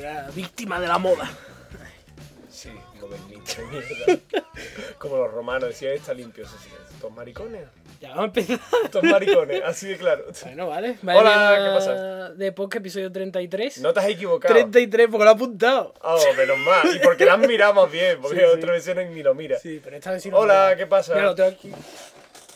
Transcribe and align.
una 0.00 0.30
víctima 0.30 0.80
de 0.80 0.88
la 0.88 0.98
moda. 0.98 1.30
Sí, 2.50 2.70
modernista, 3.00 3.62
mierda. 3.62 4.22
Como 4.98 5.16
los 5.16 5.32
romanos 5.32 5.68
decían, 5.70 5.94
está 5.94 6.12
limpio. 6.12 6.44
Así, 6.46 6.68
estos 6.92 7.12
maricones. 7.12 7.62
Ya 8.00 8.10
vamos 8.10 8.22
a 8.22 8.26
empezar. 8.26 8.58
Estos 8.84 9.02
maricones, 9.04 9.62
así 9.64 9.88
de 9.88 9.96
claro. 9.98 10.24
Bueno, 10.42 10.68
vale. 10.68 10.98
Hola, 11.02 11.22
Vaya 11.22 11.64
¿qué 11.64 11.74
pasa? 11.74 12.30
De 12.30 12.52
podcast 12.52 12.80
episodio 12.80 13.12
33. 13.12 13.78
No 13.82 13.92
te 13.92 14.00
has 14.00 14.06
equivocado. 14.08 14.52
33, 14.54 15.08
porque 15.10 15.24
lo 15.24 15.30
he 15.30 15.34
apuntado. 15.34 15.94
Oh, 16.02 16.18
menos 16.36 16.58
mal. 16.58 16.96
Y 16.96 16.98
porque 17.00 17.24
las 17.24 17.38
miramos 17.38 17.90
bien, 17.90 18.18
porque 18.20 18.40
Sí, 18.40 18.44
sí. 18.46 18.58
otra 18.58 18.72
vez 18.72 19.10
ni 19.10 19.22
lo 19.22 19.34
mira. 19.34 19.58
Sí, 19.58 19.80
pero 19.82 19.96
esta 19.96 20.10
vez 20.12 20.22
sí 20.22 20.30
lo 20.30 20.38
Hola, 20.40 20.68
veo. 20.68 20.76
¿qué 20.78 20.86
pasa? 20.86 21.14
Mira, 21.14 21.26
lo 21.26 21.34
tengo 21.34 21.50
aquí. 21.50 21.72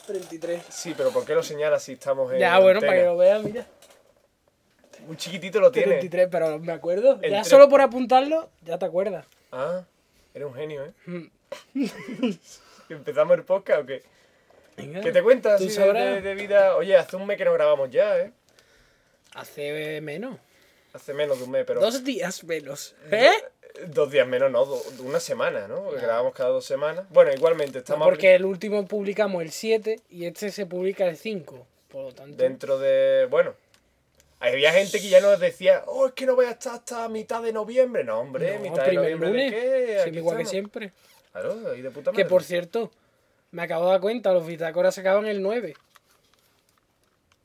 33. 0.06 0.62
Sí, 0.68 0.94
pero 0.96 1.10
¿por 1.10 1.24
qué 1.24 1.34
lo 1.34 1.42
señalas 1.42 1.82
si 1.82 1.92
estamos 1.92 2.32
en 2.32 2.38
Ya, 2.38 2.58
bueno, 2.58 2.80
para 2.80 2.92
que 2.92 2.98
antena? 2.98 3.12
lo 3.12 3.18
veas, 3.18 3.42
mira. 3.42 3.66
Un 5.08 5.16
chiquitito 5.16 5.60
lo 5.60 5.70
tiene. 5.70 5.88
33, 5.98 6.28
pero 6.30 6.58
me 6.58 6.72
acuerdo. 6.72 7.18
El 7.22 7.30
ya 7.30 7.40
tre- 7.42 7.44
solo 7.44 7.68
por 7.68 7.80
apuntarlo, 7.80 8.50
ya 8.62 8.78
te 8.78 8.84
acuerdas. 8.86 9.27
Ah, 9.52 9.84
eres 10.32 10.48
un 10.48 10.54
genio, 10.54 10.84
¿eh? 10.84 10.92
Mm. 11.06 11.24
¿Empezamos 12.88 13.36
el 13.38 13.44
podcast 13.44 13.82
o 13.82 13.86
qué? 13.86 14.02
Venga. 14.77 15.00
¿Qué 15.00 15.12
te 15.12 15.22
cuentas 15.22 15.60
Tú 15.60 15.66
así 15.66 15.78
de, 15.80 16.20
de- 16.20 16.34
vida? 16.34 16.77
Oye, 16.77 16.97
hace 16.97 17.16
un 17.16 17.27
mes 17.27 17.36
que 17.38 17.44
no 17.44 17.52
grabamos 17.52 17.91
ya, 17.91 18.19
¿eh? 18.19 18.32
Hace 19.34 20.00
menos. 20.00 20.38
Hace 20.92 21.12
menos 21.12 21.38
de 21.38 21.44
un 21.44 21.50
mes, 21.50 21.64
pero... 21.66 21.80
Dos 21.80 22.05
días 22.05 22.44
menos. 22.44 22.94
¿Eh? 23.10 23.30
Dos 23.88 24.10
días 24.10 24.27
menos, 24.28 24.50
no, 24.52 24.64
do- 24.64 24.82
una 25.00 25.19
semana, 25.19 25.66
¿no? 25.66 25.82
Porque 25.84 26.00
grabamos 26.02 26.32
cada 26.34 26.50
dos 26.50 26.64
semanas. 26.64 27.05
Bueno, 27.10 27.32
igualmente, 27.32 27.78
estamos 27.78 28.06
Porque 28.06 28.34
el 28.36 28.44
último 28.44 28.84
publicamos 28.86 29.42
el 29.42 29.50
7 29.50 30.00
y 30.10 30.27
este 30.27 30.52
se 30.52 30.66
publica 30.66 31.06
el 31.08 31.16
5. 31.16 31.66
Por 31.88 32.05
lo 32.05 32.12
tanto. 32.12 32.36
dentro 32.36 32.78
de... 32.78 33.27
Bueno, 33.30 33.55
había 34.53 34.73
gente 34.73 35.00
que 35.00 35.09
ya 35.09 35.20
nos 35.20 35.39
decía, 35.41 35.83
oh, 35.87 36.06
es 36.09 36.12
que 36.12 36.27
no 36.27 36.34
voy 36.34 36.47
a 36.47 36.50
estar 36.50 36.75
hasta 36.75 37.09
mitad 37.09 37.42
de 37.42 37.53
noviembre. 37.53 38.05
No, 38.05 38.20
hombre, 38.20 38.55
No, 38.55 38.61
mitad 38.61 38.84
de 38.87 38.92
noviembre 38.92 39.28
lunes. 39.28 39.53
de 39.53 39.59
qué? 39.61 40.00
Sí, 40.03 40.09
Aquí 40.09 40.19
igual 40.19 40.39
que 40.39 40.47
siempre. 40.47 40.92
Claro, 41.33 41.70
ahí 41.73 41.83
de 41.83 41.91
puta 41.91 42.11
Que 42.12 42.19
madre. 42.19 42.31
por 42.31 42.45
cierto, 42.45 42.91
me 43.50 43.62
acabo 43.62 43.87
de 43.87 43.92
dar 43.92 44.00
cuenta, 44.00 44.33
los 44.33 44.47
bitácoras 44.47 44.95
se 44.95 45.00
acaban 45.00 45.27
el 45.27 45.42
9. 45.42 45.75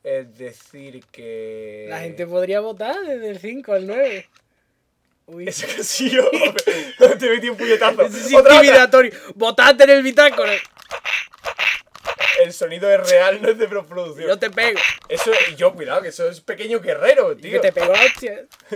Es 0.03 0.37
decir 0.37 1.03
que... 1.11 1.87
La 1.89 1.99
gente 1.99 2.25
podría 2.25 2.61
votar 2.61 2.95
desde 3.05 3.29
el 3.29 3.39
5 3.39 3.73
al 3.73 3.87
9. 3.87 4.29
Uy. 5.27 5.47
Ese 5.47 5.67
que 5.67 5.83
sí, 5.83 6.09
yo. 6.09 6.23
Te 7.19 7.29
metí 7.29 7.49
un 7.49 7.57
puñetazo. 7.57 8.01
Eso 8.03 8.17
es 8.17 8.31
intimidatorio. 8.31 9.11
Votad 9.35 9.79
en 9.81 9.89
el 9.89 10.01
bitácora. 10.03 10.53
El 12.43 12.53
sonido 12.53 12.89
es 12.91 13.09
real, 13.09 13.41
no 13.41 13.49
es 13.49 13.57
de 13.57 13.67
preproducción. 13.67 14.27
Yo 14.27 14.37
te 14.39 14.49
pego. 14.49 14.79
Eso, 15.07 15.31
y 15.51 15.55
yo, 15.55 15.73
cuidado, 15.73 16.01
que 16.01 16.09
eso 16.09 16.29
es 16.29 16.41
pequeño 16.41 16.79
guerrero, 16.79 17.33
Y 17.33 17.35
tío. 17.37 17.51
que 17.53 17.59
te 17.59 17.71
pego 17.73 17.91
la 17.93 18.03
hostia. 18.05 18.45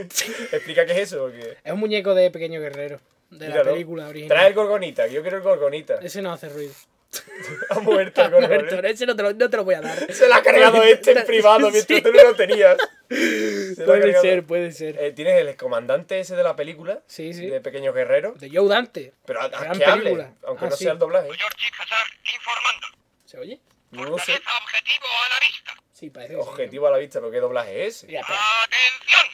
Explica 0.52 0.86
qué 0.86 0.94
es 0.94 0.98
eso, 1.00 1.20
porque. 1.20 1.58
Es 1.64 1.72
un 1.74 1.80
muñeco 1.80 2.14
de 2.16 2.30
pequeño 2.32 2.60
guerrero. 2.60 3.00
De 3.30 3.50
la 3.50 3.64
película 3.64 4.08
original. 4.08 4.30
Trae 4.38 4.48
el 4.50 4.54
gorgonita, 4.54 5.08
que 5.08 5.14
yo 5.14 5.22
quiero 5.22 5.38
el 5.38 5.44
gorgonita. 5.44 5.96
Ese 6.02 6.22
no 6.22 6.32
hace 6.34 6.50
ruido. 6.50 6.74
Ha 7.70 7.80
muerto 7.80 8.22
el 8.22 8.28
Está 8.28 8.30
muerto, 8.30 8.48
gorgonita. 8.66 8.90
ese 8.90 9.06
no 9.06 9.16
te, 9.16 9.22
lo, 9.24 9.34
no 9.34 9.50
te 9.50 9.58
lo 9.58 9.64
voy 9.64 9.76
a 9.76 9.82
dar. 9.82 10.12
Se 10.14 10.28
lo 10.28 10.34
ha 10.36 10.42
cargado 10.44 10.82
este 10.84 11.12
en 11.12 11.26
privado 11.26 11.60
mientras 11.70 11.86
Sí. 11.86 12.02
tú 12.02 12.12
no 12.12 12.24
lo 12.24 12.36
tenías. 12.36 12.78
Se 13.10 13.84
Puede 13.86 14.20
ser, 14.20 14.44
puede 14.44 14.72
ser. 14.72 14.98
Eh, 15.00 15.12
Tienes 15.12 15.40
el 15.40 15.56
comandante 15.56 16.20
ese 16.20 16.36
de 16.36 16.42
la 16.44 16.56
película. 16.56 17.02
Sí, 17.08 17.34
sí. 17.34 17.46
De 17.48 17.62
Pequeño 17.62 17.94
Guerrero. 17.94 18.34
De 18.34 18.50
Joe 18.52 18.68
Dante. 18.68 19.14
Pero 19.26 19.42
a, 19.42 19.46
a 19.46 19.50
que 19.50 19.86
hable, 19.86 20.04
película. 20.04 20.34
aunque 20.48 20.66
Ah, 20.66 20.70
no 20.70 20.76
sí. 20.76 20.84
sea 20.86 20.94
el 20.94 21.00
doblaje. 21.00 21.28
Georgie 21.28 21.68
Hazard 21.80 22.08
informando. 22.34 22.88
¿Se 23.34 23.40
oye? 23.40 23.60
No 23.90 24.04
sé. 24.20 24.34
Fortaleza 24.34 24.52
objetivo 24.62 25.06
a 25.26 25.30
la 25.30 25.40
vista. 25.48 25.74
Sí, 25.92 26.10
parece 26.12 26.36
que 26.36 26.42
sí. 26.44 26.48
Objetivo 26.48 26.86
a 26.88 26.92
la 26.92 26.98
vista, 27.00 27.20
pero 27.20 27.32
¿qué 27.32 27.40
doblaje 27.40 27.88
es? 27.88 28.04
Mira, 28.04 28.20
espera. 28.20 28.40
¡Atención! 28.64 29.28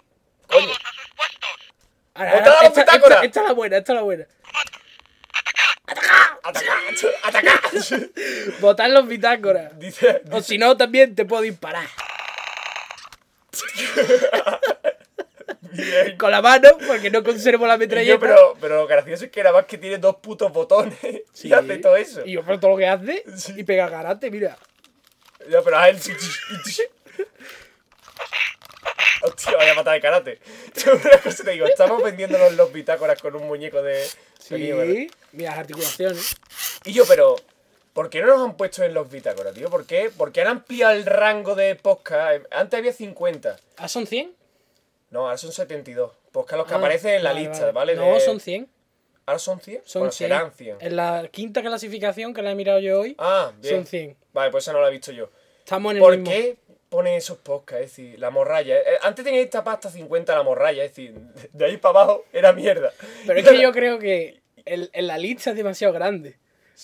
Coño. 0.48 0.66
Todos 0.68 0.80
a 0.86 0.94
sus 0.94 1.12
puestos. 1.18 1.50
Ahora, 2.14 2.32
¡Botad 2.32 2.48
ahora, 2.48 2.62
la 2.62 2.68
esta, 2.70 2.82
esta- 2.96 3.26
esta 3.26 3.40
es 3.42 3.46
la 3.48 3.52
buena, 3.54 3.78
esta 3.78 3.92
es 3.92 3.96
la 3.98 4.02
buena. 4.04 4.26
¡Atacar! 5.86 6.40
¡Atacar! 7.24 7.60
Votar 8.62 8.90
los 8.90 9.06
bitácoras. 9.06 9.78
Dice, 9.78 10.22
O 10.32 10.40
si 10.42 10.58
no, 10.58 10.78
también 10.78 11.14
te 11.14 11.26
puedo 11.26 11.42
disparar. 11.42 11.86
bien. 15.72 16.18
Con 16.18 16.32
la 16.32 16.42
mano, 16.42 16.70
porque 16.88 17.10
no 17.10 17.24
conservo 17.24 17.66
la 17.68 17.78
metralleta. 17.78 18.20
pero, 18.20 18.56
pero 18.60 18.76
lo 18.78 18.88
gracioso 18.88 19.26
es 19.26 19.32
que 19.32 19.44
nada 19.44 19.56
más 19.58 19.66
que 19.66 19.78
tiene 19.78 19.98
dos 19.98 20.16
putos 20.18 20.52
botones 20.52 20.98
Sí. 21.34 21.48
y 21.50 21.54
hace 21.54 21.78
todo 21.78 21.96
eso. 21.96 22.22
Y 22.26 22.34
yo 22.34 22.44
por 22.44 22.60
todo 22.60 22.72
lo 22.72 22.78
que 22.78 22.88
hace 22.88 23.24
Sí. 23.36 23.54
y 23.58 23.64
pega 23.64 23.90
karate, 23.90 24.30
mira. 24.32 24.58
Ya, 25.50 25.62
pero 25.62 25.78
a 25.78 25.90
él. 25.90 25.98
Hostia, 29.22 29.58
vaya 29.58 29.76
pata 29.76 29.92
de 29.92 30.02
karate. 30.02 30.40
Una 30.94 31.18
cosa 31.22 31.44
te 31.44 31.52
digo, 31.52 31.66
estamos 31.66 32.02
vendiéndonos 32.02 32.54
los 32.54 32.72
bitácoras 32.72 33.22
con 33.22 33.36
un 33.36 33.48
muñeco 33.48 33.82
de. 33.82 34.02
Sí. 34.40 35.10
Mira 35.34 35.52
las 35.52 35.60
articulaciones. 35.60 36.36
Y 36.86 36.94
yo, 36.94 37.06
pero. 37.06 37.36
¿Por 37.94 38.10
qué 38.10 38.22
no 38.22 38.28
nos 38.28 38.48
han 38.48 38.56
puesto 38.56 38.84
en 38.84 38.94
los 38.94 39.10
bitácoras, 39.12 39.54
tío? 39.54 39.70
¿Por 39.70 39.86
qué? 39.86 40.10
Porque 40.16 40.42
han 40.42 40.48
ampliado 40.48 40.94
el 40.94 41.06
rango 41.06 41.56
de 41.56 41.76
podcast. 41.76 42.46
Antes 42.52 42.78
había 42.78 42.94
50. 42.94 43.58
¿Ah, 43.78 43.88
son 43.90 44.08
100? 44.08 44.32
No, 45.12 45.22
ahora 45.26 45.38
son 45.38 45.52
72. 45.52 46.12
Podcast 46.32 46.58
los 46.60 46.68
que 46.68 46.74
Ah, 46.74 46.78
aparecen 46.78 47.16
en 47.16 47.24
la 47.24 47.34
lista, 47.34 47.72
¿vale? 47.72 47.96
No, 47.96 48.14
De- 48.14 48.20
son 48.20 48.40
100. 48.40 48.70
¿Ahora 49.26 49.40
son 49.40 49.60
100? 49.60 49.82
Son 49.86 50.02
bueno, 50.02 50.12
100. 50.12 50.28
serán 50.30 50.52
100. 50.52 50.78
En 50.80 50.96
la 50.96 51.28
quinta 51.32 51.62
clasificación 51.62 52.34
que 52.34 52.42
la 52.42 52.52
he 52.52 52.56
mirado 52.56 52.80
yo 52.80 53.02
hoy, 53.02 53.16
Ah, 53.20 53.52
bien. 53.60 53.76
son 53.78 53.86
100. 53.86 54.18
Vale, 54.34 54.52
pues 54.52 54.64
esa 54.64 54.74
no 54.74 54.82
la 54.82 54.88
he 54.88 54.92
visto 54.92 55.12
yo. 55.12 55.30
Estamos 55.60 55.92
en 55.92 55.98
el 55.98 56.04
¿Por 56.04 56.18
mismo. 56.18 56.32
qué 56.32 56.58
ponen 56.90 57.14
esos 57.14 57.38
podcasts? 57.38 57.86
Es 57.86 57.90
decir, 57.96 58.20
la 58.20 58.30
morralla. 58.32 58.78
Eh, 58.78 58.84
Antes 59.04 59.24
tenía 59.26 59.42
esta 59.42 59.64
pasta 59.64 59.90
50 59.90 60.34
la 60.36 60.44
morralla, 60.44 60.84
es 60.84 60.92
decir, 60.92 61.14
de 61.54 61.66
ahí 61.66 61.78
para 61.78 62.02
abajo 62.02 62.26
era 62.34 62.54
mierda. 62.54 62.92
Pero 63.28 63.40
es 63.40 63.48
que 63.50 63.62
yo 63.62 63.72
creo 63.72 64.00
que 64.00 64.42
el- 64.66 64.90
en 64.94 65.08
la 65.08 65.18
lista 65.18 65.52
es 65.52 65.56
demasiado 65.56 65.94
grande. 65.94 66.38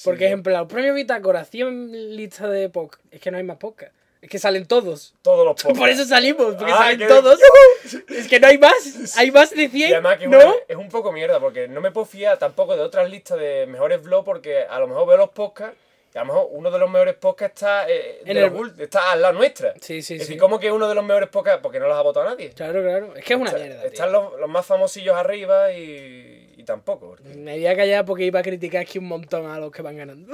Porque, 0.03 0.19
Sí. 0.19 0.25
ejemplo, 0.25 0.51
los 0.57 0.67
premios 0.67 0.93
Bitácora, 0.95 1.45
100 1.45 2.15
listas 2.17 2.51
de 2.51 2.69
podcast. 2.69 3.01
Es 3.11 3.21
que 3.21 3.31
no 3.31 3.37
hay 3.37 3.43
más 3.43 3.57
podcast. 3.57 3.93
Es 4.25 4.31
que 4.31 4.39
salen 4.39 4.65
todos. 4.65 5.13
Todos 5.21 5.45
los 5.45 5.53
podcasts. 5.61 5.77
Por 5.79 5.87
eso 5.89 6.03
salimos, 6.05 6.55
porque 6.55 6.71
Ah, 6.73 6.77
salen 6.77 6.97
que- 6.97 7.05
todos. 7.05 7.39
Es 8.09 8.27
que 8.27 8.39
no 8.39 8.47
hay 8.47 8.57
más. 8.57 9.15
Hay 9.17 9.29
más 9.29 9.51
de 9.51 9.69
100. 9.69 9.75
Y 9.89 9.93
además 9.93 10.17
que 10.17 10.25
¿No? 10.27 10.55
es 10.67 10.75
un 10.75 10.89
poco 10.89 11.11
mierda, 11.11 11.39
porque 11.39 11.67
no 11.67 11.79
me 11.79 11.91
puedo 11.91 12.05
fiar 12.07 12.39
tampoco 12.39 12.75
de 12.75 12.81
otras 12.81 13.07
listas 13.07 13.37
de 13.37 13.67
mejores 13.67 14.01
vlogs, 14.01 14.25
porque 14.25 14.63
a 14.67 14.79
lo 14.79 14.87
mejor 14.87 15.07
veo 15.07 15.17
los 15.17 15.29
podcasts, 15.29 15.77
y 16.11 16.17
a 16.17 16.21
lo 16.21 16.25
mejor 16.25 16.47
uno 16.53 16.71
de 16.71 16.79
los 16.79 16.89
mejores 16.89 17.13
podcasts 17.15 17.61
está, 17.61 17.87
eh, 17.87 18.21
En 18.25 18.35
el- 18.37 18.51
ult- 18.51 18.79
está 18.79 19.11
al 19.11 19.21
lado 19.21 19.35
nuestra. 19.35 19.73
Sí, 19.75 19.81
sí, 19.81 19.97
es 19.99 20.05
sí. 20.07 20.17
decir, 20.17 20.37
¿cómo 20.39 20.59
que 20.59 20.71
uno 20.71 20.89
de 20.89 20.95
los 20.95 21.03
mejores 21.05 21.29
podcasts? 21.29 21.59
Porque 21.61 21.79
no 21.79 21.87
los 21.87 21.95
ha 21.95 22.01
votado 22.01 22.25
nadie. 22.27 22.49
Claro, 22.49 22.81
claro. 22.81 23.15
Es 23.15 23.23
que 23.23 23.33
es 23.35 23.39
una 23.39 23.51
Está- 23.51 23.61
mierda. 23.61 23.83
Están 23.85 24.11
los, 24.11 24.39
los 24.39 24.49
más 24.49 24.65
famosillos 24.65 25.15
arriba 25.15 25.71
y, 25.71 26.55
y 26.57 26.63
tampoco. 26.63 27.09
porque 27.09 27.23
Me 27.35 27.53
voy 27.57 27.67
a 27.67 27.75
callar 27.75 28.03
porque 28.05 28.23
iba 28.23 28.39
a 28.39 28.43
criticar 28.43 28.81
aquí 28.81 28.97
un 28.97 29.05
montón 29.05 29.45
a 29.45 29.59
los 29.59 29.71
que 29.71 29.83
van 29.83 29.97
ganando. 29.97 30.33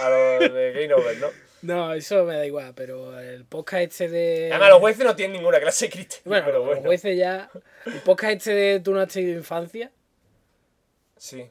A 0.00 0.10
los 0.10 0.52
de 0.52 0.72
Game 0.72 0.92
Over, 0.94 1.16
¿no? 1.18 1.28
no, 1.62 1.92
eso 1.92 2.24
me 2.24 2.36
da 2.36 2.46
igual, 2.46 2.72
pero 2.74 3.18
el 3.18 3.44
podcast 3.44 3.82
este 3.82 4.08
de. 4.08 4.48
Además, 4.50 4.70
los 4.70 4.78
jueces 4.78 5.04
no 5.04 5.16
tienen 5.16 5.36
ninguna 5.36 5.60
clase 5.60 5.86
de 5.86 5.90
criterio. 5.92 6.22
Bueno, 6.24 6.44
pero 6.46 6.58
los 6.58 6.66
bueno. 6.66 6.82
jueces 6.82 7.16
ya. 7.16 7.50
El 7.86 8.00
podcast 8.02 8.32
este 8.34 8.54
de 8.54 8.80
Tú 8.80 8.92
no 8.92 9.00
has 9.00 9.12
tenido 9.12 9.36
infancia. 9.36 9.90
Sí. 11.16 11.50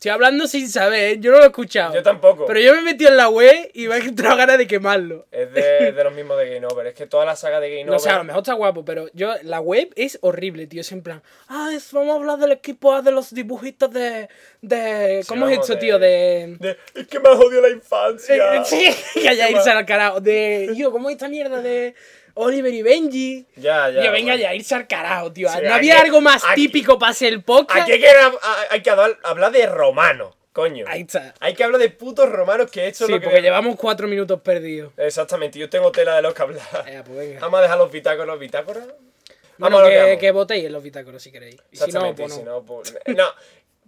Estoy 0.00 0.12
hablando 0.12 0.46
sin 0.46 0.66
saber, 0.66 1.00
¿eh? 1.12 1.16
yo 1.20 1.30
no 1.30 1.36
lo 1.36 1.44
he 1.44 1.48
escuchado. 1.48 1.92
Yo 1.92 2.02
tampoco. 2.02 2.46
Pero 2.46 2.58
yo 2.58 2.74
me 2.74 2.80
metí 2.80 3.04
en 3.06 3.18
la 3.18 3.28
web 3.28 3.70
y 3.74 3.86
me 3.86 3.96
ha 3.96 3.98
entrado 3.98 4.34
ganas 4.34 4.56
de 4.56 4.66
quemarlo. 4.66 5.26
Es 5.30 5.52
de, 5.52 5.92
de 5.92 6.04
los 6.04 6.14
mismos 6.14 6.38
de 6.38 6.54
Game 6.54 6.66
Over. 6.66 6.86
Es 6.86 6.94
que 6.94 7.04
toda 7.06 7.26
la 7.26 7.36
saga 7.36 7.60
de 7.60 7.68
Game 7.68 7.84
No, 7.84 7.90
Over. 7.92 7.96
o 7.96 8.02
sea, 8.02 8.14
a 8.14 8.18
lo 8.20 8.24
mejor 8.24 8.40
está 8.40 8.54
guapo, 8.54 8.82
pero 8.82 9.08
yo, 9.12 9.34
la 9.42 9.60
web 9.60 9.90
es 9.96 10.18
horrible, 10.22 10.66
tío. 10.66 10.80
Es 10.80 10.90
en 10.92 11.02
plan, 11.02 11.22
ah, 11.48 11.68
es- 11.74 11.92
vamos 11.92 12.12
a 12.12 12.14
hablar 12.18 12.38
del 12.38 12.52
equipo 12.52 12.94
A 12.94 13.02
de 13.02 13.12
los 13.12 13.34
dibujitos 13.34 13.90
de. 13.92 14.30
de 14.62 15.20
Sí, 15.22 15.28
¿Cómo 15.28 15.46
es 15.50 15.58
esto, 15.58 15.74
de- 15.74 15.80
tío? 15.80 15.98
De. 15.98 16.56
de, 16.58 16.78
es 16.94 17.06
que 17.06 17.20
me 17.20 17.28
ha 17.28 17.36
jodido 17.36 17.60
la 17.60 17.68
infancia. 17.68 18.64
Sí, 18.64 18.88
que 19.20 19.28
haya 19.28 19.50
irse 19.50 19.70
al 19.70 19.84
carajo. 19.84 20.22
De. 20.22 20.72
Yo, 20.76 20.92
¿cómo 20.92 21.10
es 21.10 21.16
esta 21.16 21.28
mierda 21.28 21.60
de 21.60 21.94
Oliver 22.34 22.72
y 22.72 22.82
Benji? 22.82 23.46
Ya, 23.56 23.90
ya. 23.90 24.02
Tío, 24.02 24.12
venga 24.12 24.32
bueno. 24.32 24.42
ya, 24.42 24.54
irse 24.54 24.74
al 24.74 24.86
carajo, 24.86 25.32
tío. 25.32 25.48
Sí, 25.48 25.58
¿No 25.62 25.74
había 25.74 26.00
algo 26.00 26.20
más 26.20 26.42
aquí- 26.44 26.66
típico 26.66 26.98
para 26.98 27.12
ser 27.12 27.32
el 27.32 27.42
podcast? 27.42 27.82
Aquí 27.82 27.92
hay 27.92 28.00
que, 28.00 28.08
hab- 28.08 28.38
hay 28.70 28.82
que 28.82 28.90
hablar, 28.90 29.18
hablar 29.24 29.52
de 29.52 29.66
romano, 29.66 30.36
coño. 30.52 30.84
Ahí 30.88 31.02
está. 31.02 31.34
Hay 31.40 31.54
que 31.54 31.64
hablar 31.64 31.80
de 31.80 31.90
putos 31.90 32.28
romanos 32.30 32.70
que 32.70 32.86
eso 32.88 33.06
Sí, 33.06 33.12
es 33.12 33.16
lo 33.16 33.20
que. 33.20 33.26
porque 33.26 33.42
llevamos 33.42 33.76
cuatro 33.76 34.06
minutos 34.08 34.40
perdidos. 34.40 34.92
Exactamente, 34.96 35.58
yo 35.58 35.68
tengo 35.70 35.90
tela 35.92 36.16
de 36.16 36.22
los 36.22 36.34
que 36.34 36.42
hablar. 36.42 36.60
Eh, 36.86 37.02
pues 37.04 37.18
venga. 37.18 37.40
Vamos 37.40 37.58
a 37.58 37.62
dejar 37.62 37.78
los 37.78 37.90
bitácoros, 37.92 38.38
bitácoras. 38.38 38.84
Bueno, 38.86 39.76
Vamos 39.76 39.80
a 39.80 39.82
lo 39.84 39.90
que 40.06 40.12
que, 40.12 40.18
que 40.18 40.30
votéis 40.30 40.64
en 40.64 40.72
los 40.72 40.82
bitácoros 40.82 41.22
si 41.22 41.30
queréis. 41.30 41.56
Y 41.70 41.76
si 41.76 41.80
no, 41.80 41.86
Exactamente, 41.86 42.22
pues 42.22 42.34
si 42.34 42.42
no. 42.42 42.50
no, 42.52 42.62
pues. 42.62 42.94
No, 43.08 43.26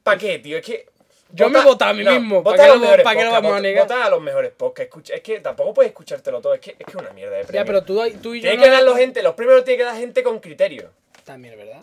¿para 0.03 0.19
qué, 0.19 0.39
tío? 0.39 0.59
Es 0.59 0.65
que. 0.67 0.87
Yo 1.35 1.49
me 1.51 1.59
he 1.61 1.65
votado 1.65 1.91
a 1.91 1.95
mí 1.95 2.05
mismo, 2.05 2.43
¿para 2.43 2.57
vota 2.57 2.65
qué 2.65 2.71
a 2.71 2.75
lo- 2.97 3.03
para 3.03 3.19
qué 3.19 3.25
lo 3.25 3.31
vamos 3.33 3.51
a 3.51 3.55
vota- 3.55 3.61
negar? 3.63 3.83
vota 3.85 4.05
a 4.05 4.11
los 4.11 4.21
mejores 4.23 4.53
podcasts. 4.53 4.89
Escucha, 4.89 5.15
es 5.15 5.21
que 5.23 5.41
tampoco 5.41 5.75
puedes 5.75 5.91
escuchártelo 5.91 6.41
todo. 6.41 6.55
Es 6.55 6.61
que 6.61 6.77
es 6.79 6.87
que 6.87 6.97
una 6.97 7.11
mierda 7.13 7.37
de 7.37 7.45
premio. 7.45 7.61
Ya, 7.63 7.65
pero 7.65 7.83
tú, 7.85 8.01
tú 8.23 8.35
y 8.35 8.41
yo. 8.41 8.43
Tiene 8.43 8.57
no- 8.59 8.63
que 8.65 8.71
darlo 8.71 8.95
gente, 8.97 9.23
los 9.23 9.35
premios 9.35 9.57
los 9.57 9.65
tiene 9.65 9.79
que 9.79 9.85
dar 9.85 9.97
gente 9.97 10.23
con 10.23 10.39
criterio. 10.41 10.91
También, 11.25 11.57
¿verdad? 11.57 11.83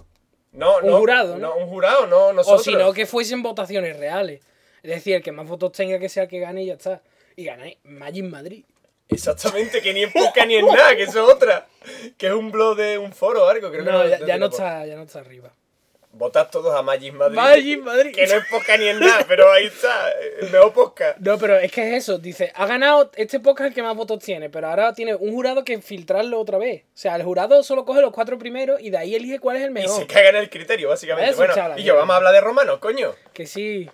No, 0.51 0.77
Un 0.79 0.87
no, 0.87 0.97
jurado, 0.99 1.37
¿no? 1.37 1.55
Un 1.55 1.67
jurado, 1.67 2.07
no 2.07 2.33
nosotros. 2.33 2.61
O 2.61 2.63
si 2.63 2.75
no, 2.75 2.91
que 2.93 3.05
fuesen 3.05 3.41
votaciones 3.43 3.97
reales. 3.97 4.41
Es 4.83 4.91
decir, 4.91 5.15
el 5.15 5.23
que 5.23 5.31
más 5.31 5.47
votos 5.47 5.71
tenga 5.71 5.99
que 5.99 6.09
sea 6.09 6.23
el 6.23 6.29
que 6.29 6.39
gane 6.39 6.63
y 6.63 6.67
ya 6.67 6.73
está. 6.73 7.01
Y 7.35 7.45
ganáis 7.45 7.77
Magic 7.83 8.25
Madrid. 8.25 8.65
Exactamente, 9.07 9.81
que 9.81 9.93
ni 9.93 10.03
en 10.03 10.11
podcast 10.13 10.47
ni 10.47 10.55
en 10.55 10.65
nada, 10.67 10.95
que 10.95 11.03
eso 11.03 11.23
es 11.27 11.33
otra. 11.33 11.67
Que 12.17 12.27
es 12.27 12.33
un 12.33 12.51
blog 12.51 12.77
de 12.77 12.97
un 12.97 13.11
foro 13.11 13.45
o 13.45 13.47
algo, 13.47 13.71
creo 13.71 13.83
que 13.83 13.91
No, 13.91 14.05
ya, 14.07 14.37
no 14.37 14.45
está, 14.47 14.85
ya 14.85 14.95
no 14.95 15.03
está 15.03 15.19
arriba. 15.19 15.51
Votad 16.11 16.50
todos 16.50 16.75
a 16.75 16.81
Magis 16.81 17.13
Madrid. 17.13 17.35
Magis 17.35 17.77
Madrid. 17.79 18.15
Que 18.15 18.25
no 18.27 18.33
es 18.35 18.45
podcast 18.50 18.79
ni 18.79 18.88
en 18.88 19.00
nada, 19.00 19.25
pero 19.27 19.51
ahí 19.51 19.67
está, 19.67 20.11
el 20.41 20.50
mejor 20.50 20.73
podcast. 20.73 21.17
No, 21.19 21.38
pero 21.38 21.57
es 21.57 21.71
que 21.71 21.88
es 21.95 22.03
eso. 22.03 22.17
Dice, 22.17 22.51
ha 22.56 22.65
ganado 22.65 23.11
este 23.15 23.39
podcast 23.39 23.69
el 23.69 23.73
que 23.75 23.83
más 23.83 23.95
votos 23.95 24.19
tiene, 24.23 24.50
pero 24.50 24.67
ahora 24.69 24.94
tiene 24.94 25.13
un 25.15 25.31
jurado 25.31 25.63
que 25.63 25.79
filtrarlo 25.81 26.39
otra 26.39 26.57
vez. 26.57 26.81
O 26.83 26.97
sea, 26.97 27.15
el 27.15 27.23
jurado 27.23 27.61
solo 27.63 27.85
coge 27.85 28.01
los 28.01 28.11
cuatro 28.11 28.38
primeros 28.39 28.81
y 28.81 28.89
de 28.89 28.97
ahí 28.97 29.13
elige 29.15 29.39
cuál 29.39 29.57
es 29.57 29.63
el 29.63 29.69
Y 29.69 29.73
mejor. 29.73 30.00
se 30.01 30.07
caga 30.07 30.29
en 30.29 30.35
el 30.38 30.50
criterio, 30.50 30.89
básicamente. 30.89 31.35
Bueno, 31.35 31.53
y 31.77 31.83
yo, 31.83 31.95
vamos 31.95 32.13
a 32.13 32.17
hablar 32.17 32.33
de 32.33 32.41
romanos, 32.41 32.79
coño. 32.79 33.13
Que 33.31 33.45
sí. 33.45 33.88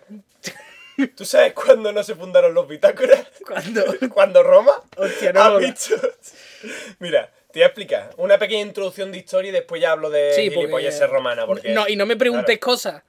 ¿Tú 1.15 1.25
sabes 1.25 1.51
cuándo 1.51 1.91
no 1.91 2.01
se 2.03 2.15
fundaron 2.15 2.53
los 2.53 2.67
bitácoras? 2.67 3.27
Cuando. 3.45 3.83
¿Cuándo 4.13 4.41
Roma? 4.41 4.71
Hostia, 4.95 5.33
no 5.33 5.41
¿Has 5.41 5.51
mola. 5.51 5.67
visto? 5.67 5.95
Mira, 6.99 7.29
te 7.55 7.59
voy 7.59 7.63
a 7.63 7.67
explicar. 7.67 8.09
Una 8.17 8.37
pequeña 8.37 8.61
introducción 8.63 9.13
de 9.13 9.17
historia 9.17 9.47
y 9.47 9.51
después 9.53 9.81
ya 9.81 9.91
hablo 9.93 10.09
de 10.09 10.33
Sí, 10.35 10.49
porque. 10.49 10.59
gilipolleces 10.59 11.09
romana. 11.09 11.45
Porque... 11.45 11.69
No, 11.69 11.87
y 11.87 11.95
no 11.95 12.05
me 12.05 12.17
preguntes 12.17 12.57
Claro. 12.59 12.59
cosas. 12.59 13.03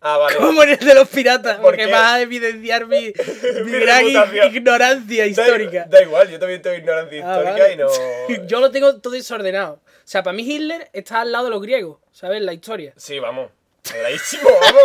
Ah, 0.00 0.16
vale. 0.16 0.36
Como 0.36 0.62
en 0.62 0.70
el 0.70 0.78
de 0.78 0.94
los 0.94 1.06
piratas, 1.08 1.56
¿Por 1.56 1.64
porque 1.72 1.84
qué? 1.84 1.92
vas 1.92 2.12
a 2.14 2.20
evidenciar 2.22 2.86
mi, 2.86 3.12
mi 3.64 3.70
Mi 3.70 3.78
gran 3.80 4.04
reputación. 4.04 4.54
ignorancia 4.56 5.26
histórica. 5.26 5.84
Da, 5.90 6.02
igual, 6.02 6.28
yo 6.30 6.38
también 6.38 6.62
tengo 6.62 6.76
ignorancia 6.76 7.22
Ah, 7.22 7.38
histórica 7.38 7.62
vale. 7.62 7.74
y 7.74 8.36
no... 8.40 8.46
Yo 8.48 8.60
lo 8.60 8.70
tengo 8.70 8.98
todo 8.98 9.12
desordenado. 9.12 9.74
O 9.74 10.06
sea, 10.06 10.22
para 10.22 10.34
mí 10.34 10.42
Hitler 10.42 10.88
está 10.94 11.20
al 11.20 11.30
lado 11.30 11.44
de 11.44 11.50
los 11.50 11.60
griegos, 11.62 11.98
¿sabes? 12.12 12.40
La 12.40 12.54
historia. 12.54 12.94
Sí, 12.96 13.18
vamos. 13.18 13.50
Al 13.94 14.02
laísimo, 14.04 14.48
vamos. 14.60 14.82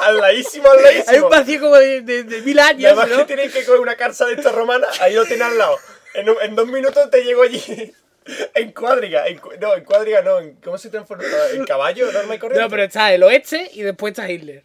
Al 0.00 0.16
laísimo, 0.18 0.68
al 0.70 0.82
laísimo. 0.82 1.10
Hay 1.12 1.18
un 1.20 1.30
vacío 1.30 1.60
como 1.60 1.76
de, 1.76 2.00
de, 2.02 2.24
de 2.24 2.40
mil 2.42 2.58
años, 2.58 2.86
además 2.92 3.08
¿no? 3.10 3.16
que 3.18 3.24
tienes 3.36 3.52
que 3.54 3.64
coger 3.64 3.80
una 3.80 3.94
carza 3.96 4.26
de 4.26 4.34
esta 4.34 4.50
romana, 4.50 4.86
ahí 5.00 5.14
lo 5.14 5.24
tienes 5.26 5.46
al 5.46 5.56
lado. 5.58 5.76
En, 6.14 6.26
en 6.42 6.56
dos 6.56 6.66
minutos 6.66 7.08
te 7.10 7.22
llego 7.22 7.42
allí. 7.42 7.94
En 8.54 8.72
cuadriga. 8.72 9.26
En, 9.26 9.38
cu- 9.38 9.52
no, 9.60 9.74
en 9.74 9.84
cuadriga 9.84 10.22
no. 10.22 10.38
En, 10.40 10.54
¿Cómo 10.56 10.76
se 10.78 10.90
transforma? 10.90 11.24
¿En 11.54 11.64
caballo? 11.64 12.10
¿Norma 12.12 12.34
y 12.34 12.38
corriente? 12.38 12.62
No, 12.62 12.68
pero 12.70 12.82
está 12.84 13.12
el 13.12 13.22
oeste 13.22 13.70
y 13.72 13.82
después 13.82 14.12
está 14.12 14.30
Hitler. 14.30 14.64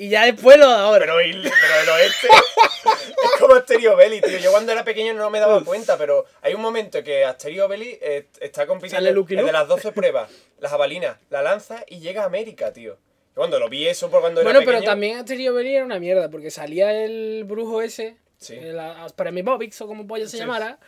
Y 0.00 0.10
ya 0.10 0.24
después 0.26 0.56
lo 0.56 0.68
de 0.68 0.74
ahora. 0.74 1.00
Pero, 1.00 1.20
el, 1.20 1.42
pero 1.42 1.80
el 1.82 1.88
oeste 1.88 2.28
es 3.24 3.40
como 3.40 3.54
Asterio 3.54 3.96
Belli, 3.96 4.20
tío. 4.20 4.38
Yo 4.38 4.50
cuando 4.52 4.70
era 4.72 4.84
pequeño 4.84 5.12
no 5.14 5.28
me 5.28 5.40
daba 5.40 5.62
cuenta, 5.64 5.96
pero 5.98 6.24
hay 6.40 6.54
un 6.54 6.60
momento 6.60 7.02
que 7.02 7.24
Asterio 7.24 7.66
Belli 7.68 7.98
eh, 8.00 8.26
está 8.40 8.66
compitiendo 8.66 9.04
¿Sale 9.04 9.12
Lucky 9.14 9.34
el 9.36 9.44
de 9.46 9.52
las 9.52 9.66
12 9.66 9.90
pruebas, 9.92 10.30
la 10.60 10.68
jabalina, 10.68 11.18
la 11.30 11.42
lanza 11.42 11.84
y 11.88 11.98
llega 11.98 12.22
a 12.22 12.26
América, 12.26 12.72
tío. 12.72 12.92
Yo 12.94 13.34
cuando 13.34 13.58
lo 13.58 13.68
vi 13.68 13.88
eso 13.88 14.08
por 14.08 14.20
cuando 14.20 14.40
era 14.40 14.46
bueno, 14.48 14.60
pequeño... 14.60 14.78
pero 14.80 14.90
también 14.90 15.18
Asterio 15.18 15.52
Belli 15.52 15.74
era 15.74 15.84
una 15.84 15.98
mierda, 15.98 16.30
porque 16.30 16.50
salía 16.52 16.92
el 16.92 17.42
brujo 17.44 17.82
ese, 17.82 18.16
Sí. 18.38 18.54
el, 18.54 18.78
para 19.16 19.32
mi 19.32 19.42
Bobix 19.42 19.80
o 19.80 19.88
como 19.88 20.06
pollo 20.06 20.26
se 20.26 20.32
Sí. 20.36 20.38
llamara, 20.38 20.78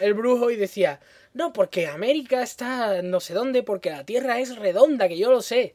el 0.00 0.14
brujo 0.14 0.50
y 0.50 0.56
decía, 0.56 0.98
no, 1.38 1.52
porque 1.54 1.86
América 1.86 2.42
está 2.42 3.00
no 3.00 3.20
sé 3.20 3.32
dónde, 3.32 3.62
porque 3.62 3.88
la 3.90 4.04
Tierra 4.04 4.38
es 4.40 4.56
redonda, 4.56 5.08
que 5.08 5.16
yo 5.16 5.30
lo 5.30 5.40
sé. 5.40 5.72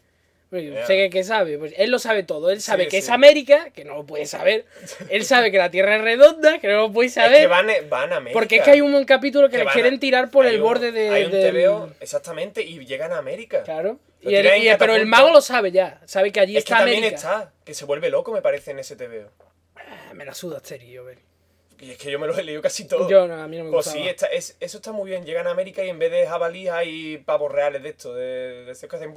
Ya. 0.51 0.85
sé 0.85 0.95
que, 0.95 1.09
que 1.09 1.23
sabe, 1.23 1.57
pues 1.57 1.73
él 1.77 1.89
lo 1.89 1.97
sabe 1.97 2.21
todo, 2.21 2.51
él 2.51 2.61
sabe 2.61 2.83
Sí, 2.83 2.89
que 2.91 2.97
sí. 3.01 3.05
es 3.05 3.09
América, 3.09 3.71
que 3.71 3.85
no 3.85 3.95
lo 3.95 4.05
puede 4.05 4.27
saber, 4.27 4.65
él 5.09 5.25
sabe 5.25 5.49
que 5.51 5.57
la 5.57 5.71
Tierra 5.71 5.95
es 5.95 6.03
redonda, 6.03 6.59
que 6.59 6.67
no 6.67 6.73
lo 6.75 6.91
puede 6.91 7.07
Es 7.07 7.15
saber, 7.15 7.39
que 7.41 7.47
van, 7.47 7.65
van 7.89 8.13
a 8.13 8.17
América. 8.17 8.39
porque 8.39 8.57
es 8.57 8.61
que 8.63 8.69
hay 8.69 8.81
un 8.81 9.03
capítulo 9.05 9.47
que, 9.49 9.53
Que 9.57 9.63
les 9.63 9.69
a- 9.69 9.73
quieren 9.73 9.99
tirar 9.99 10.29
por 10.29 10.45
hay 10.45 10.53
el 10.53 10.61
un- 10.61 10.67
borde 10.67 10.91
de... 10.91 11.09
Hay 11.09 11.23
un 11.25 11.31
del- 11.31 11.51
TVO, 11.65 11.89
exactamente, 11.99 12.61
y 12.61 12.85
llegan 12.85 13.11
a 13.13 13.17
América. 13.17 13.63
Claro. 13.63 13.97
Y 14.21 14.35
el- 14.35 14.45
y- 14.63 14.69
pero 14.77 14.93
el 14.93 15.07
mago 15.07 15.31
lo 15.31 15.41
sabe 15.41 15.71
ya, 15.71 15.99
sabe 16.05 16.31
que 16.31 16.39
allí 16.39 16.55
Es 16.55 16.65
que 16.65 16.71
está 16.73 16.77
también 16.83 16.99
América. 16.99 17.15
está, 17.15 17.51
que 17.65 17.73
se 17.73 17.85
vuelve 17.85 18.11
loco, 18.11 18.31
me 18.31 18.43
parece, 18.43 18.69
en 18.71 18.77
ese 18.79 18.95
TVO. 18.95 19.31
Ah, 19.75 20.13
Me 20.13 20.23
la 20.23 20.35
suda 20.35 20.57
Asterio 20.57 21.03
Belli. 21.05 21.21
Y 21.83 21.91
es 21.91 21.97
que 21.97 22.09
yo 22.11 22.17
me 22.19 22.27
lo 22.27 22.37
he 22.37 22.43
leído 22.43 22.61
casi 22.61 22.87
todo. 22.87 23.09
Yo 23.09 23.27
no, 23.27 23.35
a 23.35 23.47
mí 23.47 23.57
no 23.57 23.65
me 23.65 23.71
Pues 23.71 23.87
gustaba. 23.87 24.03
sí, 24.03 24.09
está- 24.09 24.27
es- 24.27 24.55
eso 24.59 24.77
está 24.77 24.91
muy 24.93 25.09
bien. 25.09 25.25
Llegan 25.25 25.47
a 25.47 25.51
América 25.51 25.83
y 25.83 25.89
en 25.89 25.99
vez 25.99 26.11
de 26.11 26.25
jabalíes 26.25 26.71
hay 26.71 27.17
pavos 27.17 27.51
reales 27.51 27.83
de 27.83 27.89
esto, 27.89 28.13
de, 28.13 28.63
de 28.65 28.87
que 28.87 28.95
hacen... 28.95 29.13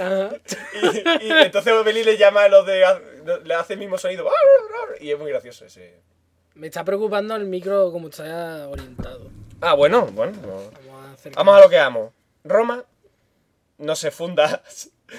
Ajá. 0.00 0.30
Y, 1.22 1.26
y 1.26 1.30
entonces 1.30 1.84
Belly 1.84 2.02
le 2.04 2.16
llama 2.16 2.44
a 2.44 2.48
los 2.48 2.64
de... 2.66 2.82
Le 3.44 3.54
hace 3.54 3.74
el 3.74 3.78
mismo 3.78 3.98
sonido. 3.98 4.28
Y 5.00 5.10
es 5.10 5.18
muy 5.18 5.30
gracioso 5.30 5.64
ese... 5.66 6.00
Me 6.54 6.66
está 6.68 6.84
preocupando 6.84 7.36
el 7.36 7.44
micro 7.44 7.92
como 7.92 8.08
está 8.08 8.68
orientado. 8.68 9.30
Ah, 9.60 9.74
bueno, 9.74 10.06
bueno. 10.06 10.32
no. 10.42 10.56
Vamos 10.88 11.26
a 11.26 11.30
Vamos 11.30 11.56
a 11.56 11.60
lo 11.60 11.68
que 11.68 11.78
amo. 11.78 12.12
Roma 12.44 12.84
no 13.78 13.94
se 13.96 14.10
funda... 14.10 14.62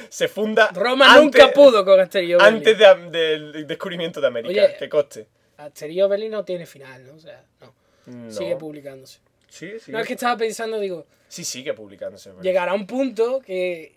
Se 0.10 0.28
funda... 0.28 0.70
Roma 0.72 1.08
antes- 1.16 1.24
nunca 1.42 1.52
pudo 1.52 1.84
con 1.84 2.00
Asterio 2.00 2.38
Belli. 2.38 2.58
Antes 2.58 2.78
de- 2.78 3.10
del 3.10 3.66
descubrimiento 3.66 4.22
de 4.22 4.28
América, 4.28 4.66
Oye, 4.66 4.76
que 4.78 4.88
coste. 4.88 5.28
Asterio 5.66 6.08
Belli 6.08 6.30
no 6.30 6.44
tiene 6.46 6.66
final, 6.66 7.06
¿no? 7.06 7.14
O 7.16 7.20
sea, 7.20 7.44
no. 7.62 7.74
No. 8.08 8.32
Sigue 8.32 8.56
publicándose. 8.56 9.20
Sí, 9.50 9.74
sí. 9.80 9.92
No, 9.92 10.00
es 10.00 10.08
que 10.08 10.14
estaba 10.14 10.38
pensando, 10.38 10.80
digo, 10.80 11.06
Sí, 11.28 11.44
sigue 11.44 11.74
publicándose. 11.74 12.30
pero- 12.32 12.42
llegará 12.42 12.74
un 12.74 12.88
punto 12.88 13.40
que, 13.40 13.96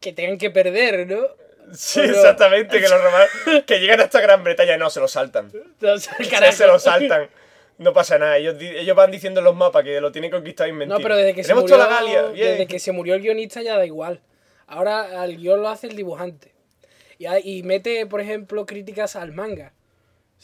que 0.00 0.12
tengan 0.12 0.38
que 0.38 0.50
perder, 0.50 1.06
¿no? 1.06 1.20
Sí, 1.72 2.00
exactamente, 2.00 2.78
que 2.80 2.88
los 2.88 3.02
romanos 3.02 3.28
que 3.66 3.78
llegan 3.80 4.00
hasta 4.00 4.20
Gran 4.20 4.44
Bretaña 4.44 4.76
no 4.76 4.90
se 4.90 5.00
lo 5.00 5.08
saltan. 5.08 5.50
O 5.82 5.98
sea, 5.98 6.14
Se- 6.18 6.52
se 6.52 6.66
lo 6.66 6.78
saltan. 6.78 7.28
No 7.78 7.92
pasa 7.92 8.18
nada, 8.18 8.36
ellos, 8.36 8.56
ellos 8.60 8.94
van 8.96 9.10
diciendo 9.10 9.40
en 9.40 9.44
los 9.44 9.56
mapas 9.56 9.82
que 9.82 10.00
lo 10.00 10.12
tienen 10.12 10.30
conquistado 10.30 10.68
y 10.68 10.72
mentira. 10.72 10.96
No, 10.98 11.02
pero 11.02 11.16
desde 11.16 11.34
que, 11.34 11.42
se 11.42 11.54
murió, 11.54 11.74
toda 11.76 11.88
la 11.90 11.96
Galia, 11.96 12.22
bien. 12.28 12.50
desde 12.52 12.66
que 12.66 12.78
se 12.78 12.92
murió 12.92 13.14
el 13.14 13.22
guionista 13.22 13.62
ya 13.62 13.76
da 13.76 13.84
igual. 13.86 14.20
Ahora 14.66 15.22
al 15.22 15.36
guion 15.36 15.60
lo 15.62 15.68
hace 15.68 15.88
el 15.88 15.96
dibujante. 15.96 16.52
Y, 17.18 17.26
y 17.26 17.62
mete, 17.64 18.06
por 18.06 18.20
ejemplo, 18.20 18.64
críticas 18.66 19.16
al 19.16 19.32
manga. 19.32 19.72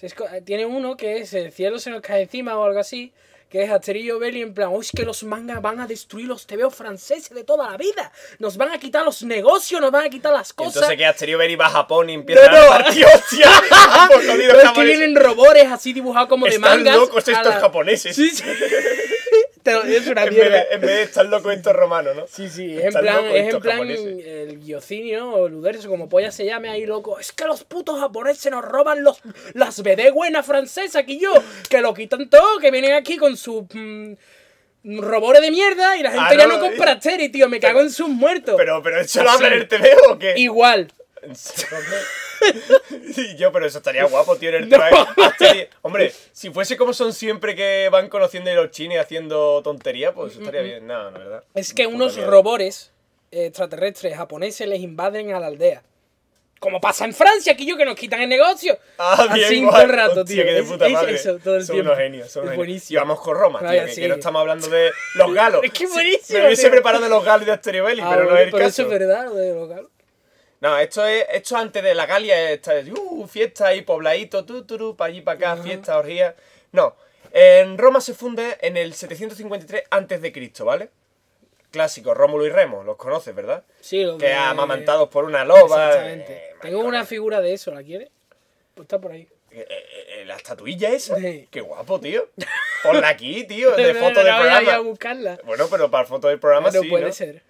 Esco- 0.02 0.28
Tiene 0.44 0.64
uno 0.66 0.96
que 0.96 1.18
es 1.18 1.34
El 1.34 1.52
cielo 1.52 1.78
se 1.78 1.90
nos 1.90 2.00
cae 2.00 2.22
encima 2.22 2.56
o 2.58 2.64
algo 2.64 2.78
así, 2.80 3.12
que 3.50 3.64
es 3.64 3.70
Asterillo 3.70 4.18
Belli 4.20 4.42
en 4.42 4.54
plan, 4.54 4.68
"Oh, 4.72 4.80
es 4.80 4.92
que 4.92 5.02
los 5.04 5.24
mangas 5.24 5.60
van 5.60 5.80
a 5.80 5.86
destruir 5.86 6.26
los 6.26 6.46
TVO 6.46 6.70
franceses 6.70 7.30
de 7.30 7.42
toda 7.42 7.68
la 7.70 7.76
vida. 7.76 8.12
Nos 8.38 8.56
van 8.56 8.70
a 8.70 8.78
quitar 8.78 9.04
los 9.04 9.22
negocios, 9.24 9.80
nos 9.80 9.90
van 9.90 10.06
a 10.06 10.08
quitar 10.08 10.32
las 10.32 10.52
cosas. 10.52 10.76
Entonces 10.76 10.96
que 10.96 11.04
Asterio 11.06 11.36
Beri 11.38 11.56
va 11.56 11.66
a 11.66 11.70
Japón 11.70 12.08
y 12.10 12.14
empieza 12.14 12.46
No, 12.46 12.52
no. 12.52 12.72
a 12.72 12.78
partir 12.78 13.04
hostia. 13.06 13.48
Pero 14.36 14.60
es 14.62 14.70
que 14.70 14.84
vienen 14.84 15.16
robores 15.16 15.66
así 15.70 15.92
dibujados 15.92 16.28
como 16.28 16.46
de 16.46 16.52
Están 16.54 16.78
mangas. 16.78 16.96
locos 16.96 17.26
estos 17.28 17.44
la- 17.54 17.60
japoneses. 17.60 18.14
Sí, 18.16 18.30
sí. 18.30 18.44
Te 19.62 19.72
lo- 19.72 19.82
es 19.82 20.06
una 20.06 20.22
En 20.24 20.28
vez, 20.30 20.36
de, 20.36 20.42
mierda. 20.50 20.62
en 20.70 20.80
vez 20.80 20.90
de 20.90 21.02
estar 21.02 21.26
locos 21.26 21.54
estos 21.54 21.74
romanos, 21.74 22.16
¿no? 22.16 22.26
Sí, 22.26 22.48
sí, 22.48 22.76
es 22.78 22.84
en 22.86 22.92
plan, 22.92 23.24
es 23.26 23.54
en 23.54 23.60
plan 23.60 23.72
japoneses. 23.78 24.26
el 24.26 24.58
guiocinio 24.60 25.30
o 25.32 25.46
el 25.46 25.54
uderzo, 25.54 25.88
como 25.88 26.08
polla 26.08 26.30
se 26.30 26.44
llame 26.44 26.68
ahí 26.70 26.86
loco. 26.86 27.18
Es 27.18 27.32
que 27.32 27.44
los 27.44 27.64
putos 27.64 28.00
japoneses 28.00 28.50
nos 28.50 28.64
roban 28.64 29.04
los, 29.04 29.20
las 29.54 29.82
BD 29.82 30.10
buenas 30.12 30.46
francesas 30.46 31.04
que 31.04 31.18
yo, 31.18 31.32
que 31.68 31.80
lo 31.80 31.92
quitan 31.94 32.28
todo, 32.30 32.58
que 32.58 32.70
vienen 32.70 32.92
aquí 32.94 33.16
con 33.18 33.36
sus 33.36 33.64
mm, 33.72 34.14
robores 35.00 35.42
de 35.42 35.50
mierda 35.50 35.96
y 35.96 36.02
la 36.02 36.10
gente 36.10 36.26
Ah, 36.28 36.34
ya 36.38 36.46
no, 36.46 36.54
no 36.54 36.60
compra 36.60 36.92
Asteri, 36.92 37.28
tío, 37.28 37.48
me 37.48 37.60
cago 37.60 37.80
en 37.80 37.90
sus 37.90 38.08
muertos. 38.08 38.54
Pero, 38.56 38.82
pero 38.82 39.00
¿eso 39.00 39.22
lo 39.22 39.30
habla 39.30 39.48
en 39.48 39.52
el 39.54 39.68
TV 39.68 39.90
o 40.08 40.18
qué? 40.18 40.34
Igual. 40.36 40.90
Yo, 43.36 43.52
pero 43.52 43.66
eso 43.66 43.78
estaría 43.78 44.04
guapo, 44.04 44.36
tío, 44.36 44.48
en 44.50 44.54
el 44.56 44.68
No. 44.68 44.76
traje. 44.76 44.96
Estaría- 45.30 45.68
Hombre, 45.82 46.12
si 46.32 46.50
fuese 46.50 46.76
como 46.76 46.92
son 46.92 47.12
siempre 47.12 47.54
que 47.54 47.88
van 47.90 48.08
conociendo 48.08 48.50
a 48.50 48.54
los 48.54 48.70
chinos 48.70 48.94
y 48.94 48.98
haciendo 48.98 49.60
tonterías, 49.62 50.12
pues 50.14 50.32
eso 50.32 50.40
estaría 50.40 50.62
bien. 50.62 50.86
No, 50.86 51.10
no, 51.10 51.18
¿verdad? 51.18 51.44
Es 51.54 51.72
que 51.74 51.86
unos 51.86 52.14
mierda. 52.16 52.30
robores 52.30 52.92
eh, 53.32 53.46
extraterrestres 53.46 54.16
japoneses 54.16 54.66
les 54.66 54.80
invaden 54.80 55.32
a 55.32 55.40
la 55.40 55.46
aldea. 55.48 55.82
Como 56.58 56.78
pasa 56.78 57.06
en 57.06 57.14
Francia, 57.14 57.54
aquí 57.54 57.64
yo 57.64 57.74
que 57.78 57.86
nos 57.86 57.94
quitan 57.96 58.20
el 58.20 58.28
negocio. 58.28 58.78
Ah, 58.98 59.28
bien, 59.32 59.46
Así 59.46 59.60
guay. 59.62 59.70
todo 59.72 59.82
el 59.82 59.88
rato, 59.88 60.24
tío. 60.26 60.44
que 60.44 60.52
de 60.52 60.62
puta 60.62 60.86
es 60.88 60.92
madre. 60.92 61.14
eso 61.14 61.38
todo 61.38 61.56
el 61.56 61.64
son 61.64 61.74
tiempo. 61.76 61.92
unos 61.92 62.02
genios, 62.02 62.30
son 62.30 62.42
Es 62.42 62.48
unos 62.54 62.66
genios. 62.66 62.90
Y 62.90 62.96
vamos 62.96 63.20
con 63.20 63.34
Roma, 63.34 63.60
tío, 63.60 63.68
Vaya, 63.68 63.86
que, 63.86 63.92
sí. 63.94 64.00
que 64.02 64.08
no 64.08 64.14
estamos 64.16 64.40
hablando 64.40 64.68
de 64.68 64.90
los 65.14 65.32
galos. 65.32 65.62
Es 65.64 65.70
que 65.72 65.86
Sí, 65.86 65.92
buenísimo, 65.94 66.38
Me 66.40 66.46
hubiese 66.48 66.68
preparado 66.68 67.02
de 67.04 67.08
los 67.08 67.24
galos 67.24 67.46
de 67.46 67.52
Asterio 67.52 67.84
Belli, 67.84 68.02
Ah, 68.04 68.10
pero 68.12 68.24
no 68.28 68.36
es 68.36 68.42
el 68.44 68.50
pero 68.50 68.58
caso. 68.66 68.82
eso 68.82 68.92
es 68.92 68.98
verdad, 68.98 69.24
lo 69.24 69.34
de 69.36 69.54
local. 69.54 69.88
No, 70.60 70.76
esto 70.78 71.06
es 71.06 71.24
esto 71.32 71.56
antes 71.56 71.82
de 71.82 71.94
la 71.94 72.06
Galia, 72.06 72.50
esta 72.50 72.76
es, 72.78 72.88
uh, 72.90 73.26
fiesta 73.26 73.74
y 73.74 73.82
pobladito, 73.82 74.44
tu, 74.44 74.64
turu, 74.64 74.94
para 74.96 75.08
allí, 75.10 75.22
para 75.22 75.52
acá, 75.52 75.62
fiesta, 75.62 75.96
orgía. 75.98 76.34
No, 76.72 76.94
en 77.32 77.78
Roma 77.78 78.00
se 78.00 78.12
funde 78.14 78.58
en 78.60 78.76
el 78.76 78.92
753 78.94 79.84
antes 79.90 80.20
de 80.20 80.32
Cristo, 80.32 80.66
¿vale? 80.66 80.90
Clásico, 81.70 82.12
Rómulo 82.14 82.44
y 82.46 82.50
Remo, 82.50 82.82
los 82.82 82.96
conoces, 82.96 83.34
¿verdad? 83.34 83.62
Sí, 83.80 84.02
lo 84.02 84.18
Que 84.18 84.26
de- 84.26 84.34
amamantados 84.34 85.08
por 85.08 85.24
una 85.24 85.44
loba. 85.44 85.86
Exactamente. 85.88 86.32
eh, 86.36 86.54
Tengo 86.60 86.80
una 86.80 87.04
figura 87.06 87.40
de 87.40 87.54
eso, 87.54 87.70
¿la 87.72 87.82
quieres? 87.82 88.08
Pues 88.74 88.84
está 88.84 88.98
por 88.98 89.12
ahí. 89.12 89.28
eh, 89.52 89.66
eh, 89.68 90.24
la 90.26 90.36
estatuilla 90.36 90.90
esa. 90.90 91.16
Sí. 91.16 91.48
Qué 91.50 91.60
guapo, 91.60 91.98
tío. 92.00 92.28
Ponla 92.82 93.08
aquí, 93.08 93.44
tío, 93.44 93.70
de 93.76 93.94
foto 93.94 94.22
no, 94.22 94.24
del 94.24 94.26
no 94.32 94.38
voy 94.38 94.48
a 94.48 94.56
programa. 94.56 94.78
buscarla. 94.80 95.38
Bueno, 95.44 95.68
pero 95.70 95.90
para 95.90 96.04
foto 96.06 96.28
del 96.28 96.38
programa 96.38 96.70
no 96.70 96.82
sí, 96.82 96.88
puede 96.88 97.06
¿no? 97.06 97.12
ser. 97.12 97.42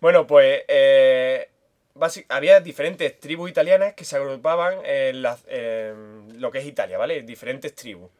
Bueno, 0.00 0.26
pues 0.26 0.62
eh, 0.68 1.48
basi- 1.94 2.26
había 2.28 2.60
diferentes 2.60 3.18
tribus 3.20 3.50
italianas 3.50 3.94
que 3.94 4.04
se 4.04 4.16
agrupaban 4.16 4.78
en, 4.84 5.24
en 5.48 6.40
lo 6.40 6.50
que 6.50 6.58
es 6.58 6.66
Italia, 6.66 6.98
¿vale? 6.98 7.22
Diferentes 7.22 7.74
tribus. 7.74 8.10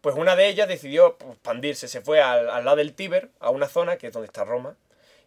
Pues 0.00 0.16
una 0.16 0.36
de 0.36 0.48
ellas 0.48 0.68
decidió 0.68 1.16
pues, 1.16 1.32
expandirse, 1.32 1.88
se 1.88 2.00
fue 2.00 2.20
al, 2.20 2.50
al 2.50 2.64
lado 2.64 2.76
del 2.76 2.94
Tíber, 2.94 3.30
a 3.40 3.50
una 3.50 3.68
zona 3.68 3.96
que 3.96 4.08
es 4.08 4.12
donde 4.12 4.26
está 4.26 4.44
Roma, 4.44 4.76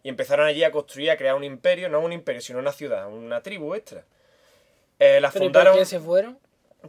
y 0.02 0.08
empezaron 0.08 0.46
allí 0.46 0.62
a 0.64 0.70
construir, 0.70 1.10
a 1.10 1.16
crear 1.16 1.34
un 1.34 1.42
imperio, 1.44 1.88
no 1.88 2.00
un 2.00 2.12
imperio, 2.12 2.40
sino 2.40 2.60
una 2.60 2.72
ciudad, 2.72 3.08
una 3.08 3.42
tribu 3.42 3.74
extra. 3.74 4.04
Eh, 5.00 5.18
¿Pero 5.18 5.18
¿y 5.18 5.22
por 5.22 5.32
fundaron 5.42 5.76
qué 5.78 5.84
se 5.84 5.98
fueron? 6.00 6.38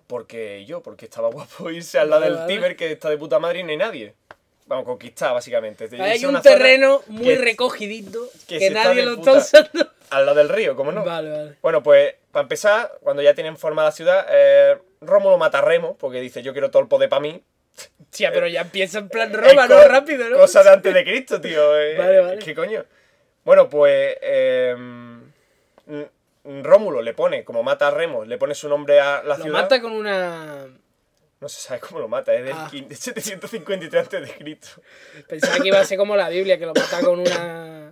Porque 0.05 0.65
yo, 0.65 0.83
porque 0.83 1.05
estaba 1.05 1.29
guapo 1.31 1.69
irse 1.71 1.97
al 1.97 2.09
lado 2.11 2.21
Vale, 2.21 2.31
del 2.33 2.41
vale. 2.43 2.53
Tíber, 2.53 2.75
que 2.75 2.91
está 2.91 3.09
de 3.09 3.17
puta 3.17 3.39
madre 3.39 3.59
y 3.59 3.63
no 3.63 3.69
hay 3.71 3.77
nadie. 3.77 4.13
Vamos, 4.69 4.85
conquistar, 4.85 5.33
básicamente. 5.33 5.89
Hay 6.01 6.23
un 6.25 6.41
terreno 6.41 7.01
muy 7.07 7.25
que- 7.25 7.35
recogidito 7.39 8.29
que 8.47 8.55
que, 8.55 8.59
se 8.59 8.67
está 8.67 8.83
nadie 8.85 9.03
lo 9.03 9.15
puta- 9.17 9.37
está 9.39 9.59
usando. 9.61 9.91
Al 10.11 10.25
lado 10.25 10.37
del 10.37 10.47
río, 10.49 10.75
¿cómo 10.75 10.91
no? 10.91 11.03
Vale, 11.03 11.29
vale. 11.29 11.55
Bueno, 11.61 11.83
pues, 11.83 12.13
para 12.31 12.43
empezar, 12.43 12.91
cuando 13.01 13.21
ya 13.21 13.33
tienen 13.33 13.57
formada 13.57 13.89
la 13.89 13.91
ciudad, 13.91 14.25
eh, 14.29 14.77
Rómulo 15.01 15.37
mata 15.37 15.57
a 15.57 15.61
Remo, 15.61 15.97
porque 15.97 16.21
dice, 16.21 16.41
yo 16.43 16.53
quiero 16.53 16.69
todo 16.71 16.81
el 16.83 16.87
poder 16.87 17.09
para 17.09 17.19
mí. 17.19 17.43
Tía, 18.11 18.31
pero 18.31 18.47
ya 18.47 18.61
empieza 18.61 18.99
en 18.99 19.09
plan 19.09 19.33
Roma, 19.33 19.67
¿no? 19.67 19.87
Rápido, 19.87 20.29
¿no? 20.29 20.37
Cosa 20.37 20.63
de 20.63 20.69
antes 20.69 20.93
de 20.93 21.03
Cristo, 21.03 21.41
tío. 21.41 21.77
eh, 21.79 21.97
Vale, 21.97 22.19
vale. 22.21 22.37
¿Qué 22.39 22.53
coño? 22.55 22.85
Bueno, 23.43 23.67
pues. 23.69 24.17
eh, 24.21 24.75
Rómulo 26.43 27.01
le 27.01 27.13
pone, 27.13 27.43
como 27.43 27.63
mata 27.63 27.87
a 27.87 27.91
Remo, 27.91 28.23
le 28.25 28.37
pone 28.37 28.55
su 28.55 28.69
nombre 28.69 28.99
a 28.99 29.21
la 29.23 29.37
Lo 29.37 29.43
ciudad. 29.43 29.61
mata 29.61 29.81
con 29.81 29.91
una... 29.91 30.67
No 31.41 31.47
se 31.47 31.61
sabe 31.61 31.79
cómo 31.79 31.99
lo 31.99 32.07
mata, 32.07 32.33
es 32.33 32.43
del 32.43 32.53
Ah. 32.53 32.67
15 32.69 32.95
753 32.95 34.03
antes 34.03 34.27
de 34.27 34.33
Cristo. 34.35 34.81
Pensaba 35.27 35.57
que 35.59 35.67
iba 35.69 35.79
a 35.79 35.85
ser 35.85 35.97
como 35.97 36.15
la 36.15 36.27
Biblia, 36.29 36.57
que 36.57 36.65
lo 36.65 36.73
mata 36.73 36.99
con 37.01 37.19
una... 37.19 37.91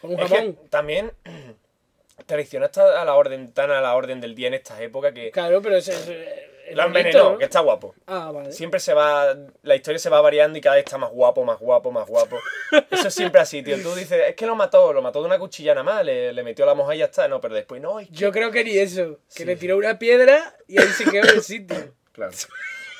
Con 0.00 0.10
un 0.12 0.16
jamón. 0.18 0.58
también 0.70 1.12
traicionó 2.26 2.66
hasta 2.66 3.00
a 3.00 3.04
la 3.04 3.14
orden, 3.14 3.52
tan 3.52 3.70
a 3.70 3.80
la 3.80 3.94
orden 3.94 4.20
del 4.20 4.34
día 4.34 4.48
en 4.48 4.54
estas 4.54 4.80
épocas 4.80 5.12
que 5.12 5.30
Claro, 5.30 5.62
pero 5.62 5.76
eso 5.76 5.92
es... 5.92 6.74
lo 6.74 6.84
envenenó, 6.84 7.32
¿no? 7.32 7.38
que 7.38 7.44
está 7.44 7.60
guapo. 7.60 7.94
Ah, 8.06 8.30
vale. 8.32 8.52
Siempre 8.52 8.80
se 8.80 8.92
va, 8.94 9.36
la 9.62 9.76
historia 9.76 9.98
se 9.98 10.08
va 10.10 10.20
variando 10.20 10.58
y 10.58 10.60
cada 10.60 10.76
vez 10.76 10.84
está 10.84 10.98
más 10.98 11.10
guapo, 11.10 11.44
más 11.44 11.58
guapo, 11.58 11.90
más 11.92 12.06
guapo. 12.08 12.38
Eso 12.90 13.08
es 13.08 13.14
siempre 13.14 13.40
así, 13.40 13.62
tío. 13.62 13.80
Tú 13.82 13.94
dices, 13.94 14.20
es 14.28 14.34
que 14.36 14.46
lo 14.46 14.54
mató, 14.56 14.92
lo 14.92 15.00
mató 15.02 15.20
de 15.20 15.26
una 15.26 15.38
cuchilla 15.38 15.74
nada 15.74 15.84
más, 15.84 16.04
le, 16.04 16.32
le 16.32 16.42
metió 16.42 16.66
la 16.66 16.74
moja 16.74 16.94
y 16.94 16.98
ya 16.98 17.06
está. 17.06 17.26
No, 17.28 17.40
pero 17.40 17.54
después, 17.54 17.80
no, 17.80 18.00
es 18.00 18.08
que... 18.08 18.14
Yo 18.14 18.30
creo 18.32 18.50
que 18.50 18.64
ni 18.64 18.76
eso. 18.78 19.18
Que 19.34 19.42
Sí. 19.42 19.44
le 19.44 19.56
tiró 19.56 19.76
una 19.76 19.98
piedra 19.98 20.56
y 20.68 20.80
ahí 20.80 20.88
se 20.88 21.04
quedó 21.04 21.22
en 21.24 21.36
el 21.36 21.42
sitio. 21.42 21.94
Claro. 22.12 22.32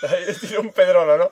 Tiró 0.41 0.61
un 0.63 0.73
pedrolo, 0.73 1.17
¿no? 1.19 1.31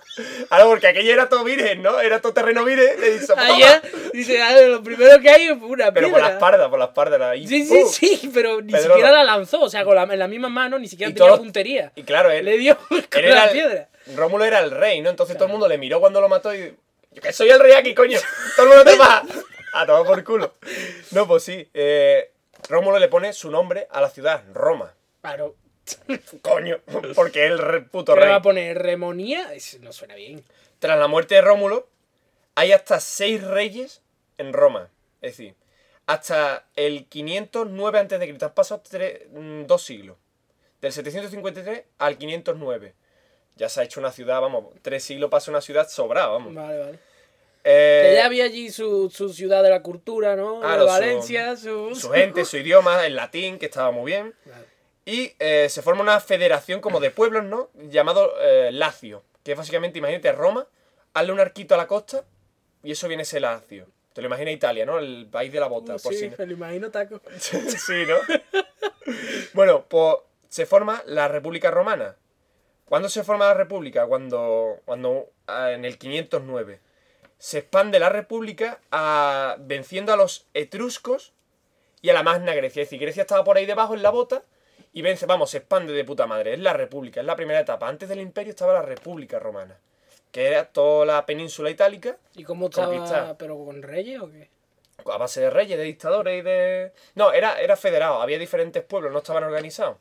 Ahora, 0.50 0.64
porque 0.66 0.86
aquello 0.88 1.12
era 1.12 1.28
todo 1.28 1.44
virgen, 1.44 1.82
¿no? 1.82 2.00
Era 2.00 2.20
todo 2.20 2.34
terreno 2.34 2.64
virgen, 2.64 3.00
le 3.00 3.14
hizo... 3.16 3.34
Allá, 3.38 3.80
dice, 4.12 4.42
"Ah, 4.42 4.52
lo 4.60 4.82
primero 4.82 5.18
que 5.20 5.30
hay 5.30 5.44
es 5.48 5.56
una 5.60 5.90
Pero 5.92 6.10
por 6.10 6.18
la 6.20 6.26
piedra. 6.26 6.28
espalda, 6.34 6.70
por 6.70 6.78
la 6.78 6.84
espalda. 6.86 7.30
Ahí, 7.30 7.46
Sí, 7.46 7.64
sí, 7.64 7.74
¡pum! 7.74 7.90
sí, 7.90 8.30
pero 8.34 8.60
ni 8.60 8.72
Pedrolo. 8.72 8.94
siquiera 8.94 9.12
la 9.12 9.24
lanzó. 9.24 9.60
O 9.60 9.70
sea, 9.70 9.84
con 9.84 9.94
la, 9.94 10.02
en 10.02 10.18
la 10.18 10.28
misma 10.28 10.48
mano 10.48 10.78
ni 10.78 10.86
siquiera 10.88 11.10
Y 11.10 11.14
tenía 11.14 11.28
todo- 11.30 11.38
puntería. 11.38 11.92
Y 11.96 12.02
claro, 12.02 12.30
él, 12.30 12.44
Le 12.44 12.58
dio 12.58 12.76
con 12.88 12.98
él 13.24 13.30
la 13.34 13.44
el- 13.46 13.52
piedra. 13.52 13.88
Rómulo 14.14 14.44
era 14.44 14.60
el 14.60 14.70
rey, 14.70 15.00
¿no? 15.00 15.10
Entonces 15.10 15.36
todo 15.36 15.46
el 15.46 15.52
mundo 15.52 15.68
le 15.68 15.78
miró 15.78 16.00
cuando 16.00 16.20
lo 16.20 16.28
mató 16.28 16.54
y... 16.54 16.74
Yo 17.12 17.22
que 17.22 17.32
soy 17.32 17.48
el 17.48 17.58
rey 17.60 17.72
aquí, 17.72 17.94
coño. 17.94 18.18
Todo 18.56 18.66
el 18.66 18.68
mundo 18.76 18.90
te 18.90 18.98
va 18.98 19.22
a 19.72 19.86
tomar 19.86 20.04
por 20.06 20.22
culo. 20.24 20.54
No, 21.12 21.26
pues 21.26 21.42
sí. 21.42 21.68
eh, 21.72 22.30
Rómulo 22.68 22.98
le 22.98 23.08
pone 23.08 23.32
su 23.32 23.50
nombre 23.50 23.88
a 23.90 24.00
la 24.02 24.10
ciudad, 24.10 24.42
Roma. 24.52 24.94
Claro. 25.22 25.56
Coño, 26.42 26.78
porque 27.14 27.46
el 27.46 27.86
puto 27.86 28.14
¿Qué 28.14 28.20
le 28.20 28.26
rey. 28.26 28.30
va 28.32 28.36
a 28.38 28.42
poner 28.42 28.78
remonía? 28.78 29.52
Eso 29.54 29.78
no 29.80 29.92
suena 29.92 30.14
bien. 30.14 30.42
Tras 30.78 30.98
la 30.98 31.06
muerte 31.08 31.34
de 31.36 31.40
Rómulo, 31.40 31.88
hay 32.54 32.72
hasta 32.72 33.00
seis 33.00 33.42
reyes 33.42 34.02
en 34.38 34.52
Roma. 34.52 34.90
Es 35.20 35.36
decir, 35.36 35.54
hasta 36.06 36.66
el 36.76 37.06
509 37.06 37.98
a.C. 37.98 38.38
Han 38.40 38.54
pasado 38.54 38.82
tres- 38.88 39.22
mm, 39.32 39.64
dos 39.66 39.82
siglos. 39.82 40.16
Del 40.80 40.92
753 40.92 41.84
al 41.98 42.16
509. 42.18 42.94
Ya 43.56 43.68
se 43.68 43.80
ha 43.80 43.84
hecho 43.84 43.98
una 43.98 44.12
ciudad, 44.12 44.40
vamos, 44.40 44.66
tres 44.82 45.02
siglos 45.02 45.30
pasa 45.30 45.50
una 45.50 45.60
ciudad 45.60 45.88
sobrada, 45.88 46.28
vamos. 46.28 46.54
Vale, 46.54 46.78
vale. 46.78 46.98
Eh, 47.64 48.04
Que 48.10 48.14
ya 48.14 48.26
había 48.26 48.44
allí 48.44 48.70
su, 48.70 49.10
su 49.10 49.30
ciudad 49.30 49.64
de 49.64 49.70
la 49.70 49.82
cultura, 49.82 50.36
¿no? 50.36 50.60
Claro, 50.60 50.84
De 50.84 50.88
su- 50.88 50.92
Valencia, 50.94 51.56
su... 51.56 51.94
su 51.96 52.10
gente, 52.10 52.44
su 52.44 52.56
idioma, 52.56 53.04
el 53.04 53.16
latín, 53.16 53.58
que 53.58 53.66
estaba 53.66 53.90
muy 53.90 54.12
bien. 54.12 54.32
Vale. 54.44 54.64
Y 55.10 55.32
eh, 55.38 55.68
se 55.70 55.80
forma 55.80 56.02
una 56.02 56.20
federación 56.20 56.82
como 56.82 57.00
de 57.00 57.10
pueblos, 57.10 57.42
¿no? 57.44 57.70
Llamado 57.74 58.30
eh, 58.42 58.70
Lacio. 58.72 59.22
Que 59.42 59.52
es 59.52 59.58
básicamente, 59.58 59.98
imagínate, 59.98 60.30
Roma, 60.32 60.66
hazle 61.14 61.32
un 61.32 61.40
arquito 61.40 61.74
a 61.74 61.78
la 61.78 61.86
costa 61.86 62.24
y 62.82 62.92
eso 62.92 63.08
viene 63.08 63.22
a 63.22 63.24
ser 63.24 63.40
Lacio. 63.40 63.86
Te 64.12 64.20
lo 64.20 64.26
imaginas 64.26 64.52
Italia, 64.52 64.84
¿no? 64.84 64.98
El 64.98 65.26
país 65.30 65.50
de 65.50 65.60
la 65.60 65.66
bota, 65.68 65.94
Uh, 65.96 65.98
por 65.98 66.12
sí, 66.12 66.18
si 66.18 66.28
no- 66.28 66.34
me 66.38 66.46
lo 66.46 66.52
imagino 66.52 66.90
taco. 66.90 67.22
sí, 67.38 68.04
¿no? 68.06 68.16
bueno, 69.54 69.84
pues 69.88 70.16
se 70.48 70.66
forma 70.66 71.02
la 71.06 71.28
República 71.28 71.70
Romana. 71.70 72.16
¿Cuándo 72.84 73.08
se 73.08 73.24
forma 73.24 73.46
la 73.46 73.54
República? 73.54 74.06
Cuando, 74.06 74.80
cuando 74.84 75.30
ah, 75.46 75.72
en 75.72 75.84
el 75.84 75.96
509 75.98 76.80
se 77.38 77.58
expande 77.58 77.98
la 77.98 78.08
República 78.08 78.80
a- 78.90 79.56
venciendo 79.60 80.12
a 80.12 80.16
los 80.16 80.46
etruscos 80.54 81.32
y 82.02 82.10
a 82.10 82.12
la 82.14 82.22
Magna 82.22 82.54
Grecia. 82.54 82.82
Es 82.82 82.88
decir, 82.88 83.00
Grecia 83.00 83.22
estaba 83.22 83.44
por 83.44 83.56
ahí 83.56 83.66
debajo 83.66 83.94
en 83.94 84.02
la 84.02 84.10
bota 84.10 84.42
y 84.92 85.02
vence, 85.02 85.26
vamos, 85.26 85.50
se 85.50 85.58
expande 85.58 85.92
de 85.92 86.04
puta 86.04 86.26
madre. 86.26 86.54
Es 86.54 86.60
la 86.60 86.72
República, 86.72 87.20
es 87.20 87.26
la 87.26 87.36
primera 87.36 87.60
etapa. 87.60 87.88
Antes 87.88 88.08
del 88.08 88.20
Imperio 88.20 88.50
estaba 88.50 88.72
la 88.72 88.82
República 88.82 89.38
Romana, 89.38 89.78
que 90.32 90.46
era 90.46 90.64
toda 90.66 91.04
la 91.06 91.24
península 91.26 91.70
itálica 91.70 92.16
¿Y 92.34 92.44
cómo 92.44 92.66
estaba? 92.66 93.36
¿Pero 93.38 93.64
con 93.64 93.82
reyes 93.82 94.20
o 94.20 94.30
qué? 94.30 94.48
a 95.10 95.16
base 95.16 95.40
de 95.40 95.48
reyes, 95.50 95.78
de 95.78 95.84
dictadores 95.84 96.40
y 96.40 96.42
de... 96.42 96.92
No, 97.14 97.32
era, 97.32 97.60
era 97.60 97.76
federado, 97.76 98.20
había 98.20 98.38
diferentes 98.38 98.82
pueblos, 98.82 99.12
no 99.12 99.18
estaban 99.18 99.44
organizados. 99.44 99.96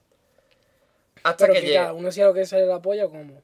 Hasta 1.23 1.45
Pero 1.45 1.53
que 1.53 1.61
que 1.61 1.67
llega- 1.67 1.93
uno 1.93 2.09
hacía 2.09 2.25
lo 2.25 2.33
que 2.33 2.45
sale 2.45 2.65
la 2.65 2.81
polla 2.81 3.07
cómo. 3.07 3.41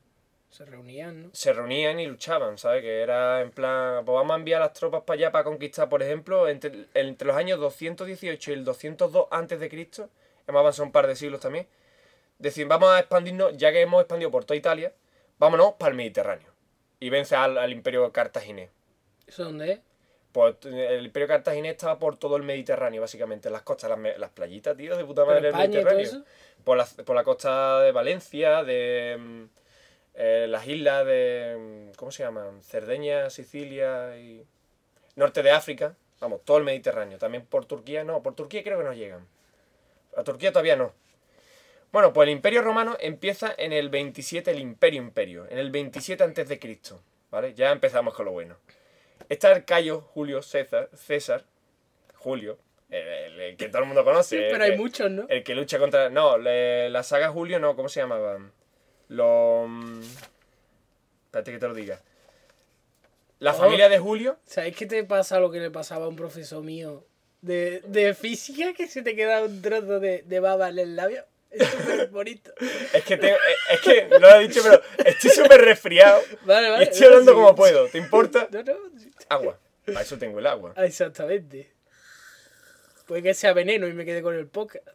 Se 0.49 0.65
reunían, 0.65 1.23
¿no? 1.23 1.29
se 1.33 1.51
reunían 1.51 1.99
y 1.99 2.05
luchaban, 2.05 2.57
¿sabes? 2.59 2.81
Que 2.83 3.01
era 3.01 3.41
en 3.41 3.49
plan, 3.51 4.05
pues 4.05 4.13
vamos 4.15 4.33
a 4.33 4.37
enviar 4.37 4.61
las 4.61 4.73
tropas 4.73 5.01
para 5.01 5.15
allá 5.17 5.31
para 5.31 5.43
conquistar, 5.45 5.89
por 5.89 6.03
ejemplo, 6.03 6.47
entre, 6.47 6.85
entre 6.93 7.27
los 7.27 7.35
años 7.37 7.59
218 7.59 8.51
y 8.51 8.53
el 8.53 8.63
202 8.63 9.27
antes 9.31 9.59
de 9.59 9.69
Cristo, 9.69 10.09
hemos 10.47 10.59
avanzado 10.59 10.85
un 10.85 10.91
par 10.91 11.07
de 11.07 11.15
siglos 11.15 11.41
también, 11.41 11.67
decir, 12.39 12.67
vamos 12.67 12.89
a 12.89 12.99
expandirnos, 12.99 13.55
ya 13.57 13.71
que 13.71 13.81
hemos 13.81 14.01
expandido 14.01 14.31
por 14.31 14.45
toda 14.45 14.57
Italia, 14.57 14.93
vámonos 15.39 15.73
para 15.73 15.91
el 15.91 15.97
Mediterráneo. 15.97 16.51
Y 16.99 17.09
vence 17.09 17.35
al, 17.35 17.57
al 17.57 17.71
imperio 17.71 18.11
cartaginés. 18.11 18.69
¿Eso 19.27 19.45
dónde 19.45 19.71
es? 19.73 19.79
Pues 20.31 20.55
el 20.65 21.05
imperio 21.05 21.27
cartaginés 21.27 21.73
estaba 21.73 21.99
por 21.99 22.17
todo 22.17 22.37
el 22.37 22.43
Mediterráneo, 22.43 23.01
básicamente, 23.01 23.49
las 23.49 23.61
costas, 23.61 23.89
las, 23.89 24.17
las 24.17 24.29
playitas, 24.31 24.75
tío, 24.75 24.97
de 24.97 25.05
puta 25.05 25.25
¿Pero 25.25 25.35
madre 25.35 25.41
del 25.51 25.51
todo 25.51 25.61
Mediterráneo. 25.61 26.01
eso? 26.01 26.23
Por 26.63 26.77
la, 26.77 26.85
por 26.85 27.15
la 27.15 27.23
costa 27.23 27.81
de 27.81 27.91
Valencia, 27.91 28.63
de 28.63 29.17
mm, 29.19 29.43
eh, 30.15 30.47
las 30.49 30.65
islas 30.67 31.05
de. 31.05 31.89
mm, 31.91 31.95
¿Cómo 31.97 32.11
se 32.11 32.23
llaman? 32.23 32.63
Cerdeña, 32.63 33.29
Sicilia 33.29 34.17
y. 34.17 34.43
Norte 35.15 35.43
de 35.43 35.51
África. 35.51 35.95
Vamos, 36.19 36.41
todo 36.45 36.57
el 36.57 36.63
Mediterráneo. 36.63 37.19
También 37.19 37.45
por 37.45 37.65
Turquía, 37.65 38.03
no, 38.03 38.23
por 38.23 38.33
Turquía 38.33 38.63
creo 38.63 38.79
que 38.79 38.85
no 38.85 38.93
llegan. 38.93 39.27
A 40.17 40.23
Turquía 40.23 40.51
todavía 40.51 40.75
no. 40.75 40.93
Bueno, 41.91 42.11
pues 42.13 42.27
el 42.27 42.33
Imperio 42.33 42.61
Romano 42.61 42.97
empieza 42.99 43.53
en 43.57 43.71
el 43.73 43.89
27, 43.89 44.49
el 44.51 44.59
Imperio 44.59 45.01
Imperio, 45.01 45.45
en 45.49 45.57
el 45.59 45.69
27 45.71 46.23
antes 46.23 46.47
de 46.49 46.57
Cristo, 46.59 47.01
¿vale? 47.29 47.53
Ya 47.53 47.71
empezamos 47.71 48.13
con 48.15 48.25
lo 48.25 48.31
bueno. 48.31 48.57
Está 49.29 49.51
el 49.51 49.63
Cayo 49.63 50.01
Julio 50.01 50.41
César, 50.41 50.89
César, 50.95 51.45
Julio, 52.15 52.57
el, 52.89 53.07
el- 53.07 53.39
el 53.41 53.57
que 53.57 53.69
todo 53.69 53.83
el 53.83 53.87
mundo 53.87 54.03
conoce. 54.03 54.37
Sí, 54.37 54.43
pero 54.51 54.63
hay 54.63 54.71
que- 54.71 54.77
muchos, 54.77 55.11
¿no? 55.11 55.25
el 55.29 55.43
que 55.43 55.53
lucha 55.55 55.77
contra. 55.77 56.09
No, 56.09 56.37
le- 56.37 56.89
la 56.89 57.03
saga 57.03 57.29
Julio, 57.29 57.59
no, 57.59 57.75
¿cómo 57.75 57.89
se 57.89 57.99
llamaban? 58.01 58.51
Los. 59.09 59.69
Espérate 61.25 61.51
que 61.51 61.59
te 61.59 61.67
lo 61.67 61.73
diga. 61.73 62.01
La 63.39 63.51
Oh. 63.51 63.55
familia 63.55 63.89
de 63.89 63.99
Julio. 63.99 64.37
¿Sabes 64.45 64.75
qué 64.75 64.85
te 64.85 65.03
pasa 65.03 65.39
lo 65.39 65.51
que 65.51 65.59
le 65.59 65.69
pasaba 65.71 66.05
a 66.05 66.07
un 66.07 66.15
profesor 66.15 66.63
mío 66.63 67.05
de, 67.43 67.81
de 67.85 68.13
física 68.15 68.73
que 68.73 68.87
se 68.87 69.01
te 69.03 69.15
queda 69.15 69.43
un 69.43 69.61
trozo 69.61 69.99
de, 69.99 70.23
de 70.25 70.39
baba 70.39 70.69
en 70.69 70.79
el 70.79 70.95
labio? 70.95 71.23
Es 71.51 71.67
súper 71.69 72.07
bonito. 72.09 72.51
Es 72.93 73.03
que, 73.03 73.15
te- 73.17 73.29
eh, 73.33 73.37
es 73.71 73.79
que 73.81 74.07
no 74.09 74.17
lo 74.19 74.35
he 74.35 74.47
dicho, 74.47 74.61
pero 74.63 74.81
estoy 75.05 75.29
súper 75.29 75.61
resfriado. 75.61 76.19
Vale, 76.45 76.67
Y 76.67 76.71
vale. 76.71 76.83
estoy 76.85 77.05
hablando 77.05 77.31
no, 77.33 77.37
sí. 77.37 77.43
como 77.43 77.55
puedo. 77.55 77.87
¿Te 77.89 77.97
importa? 77.99 78.47
No, 78.51 78.63
no. 78.63 78.73
sí. 78.99 79.11
Agua. 79.29 79.59
Para 79.85 80.01
eso 80.01 80.17
tengo 80.17 80.39
el 80.39 80.47
agua. 80.47 80.73
Ah, 80.75 80.85
Exactamente. 80.85 81.71
Puede 83.05 83.21
que 83.21 83.33
sea 83.33 83.53
veneno 83.53 83.87
y 83.87 83.93
me 83.93 84.05
quede 84.05 84.21
con 84.23 84.33
el 84.35 84.47
podcast. 84.47 84.87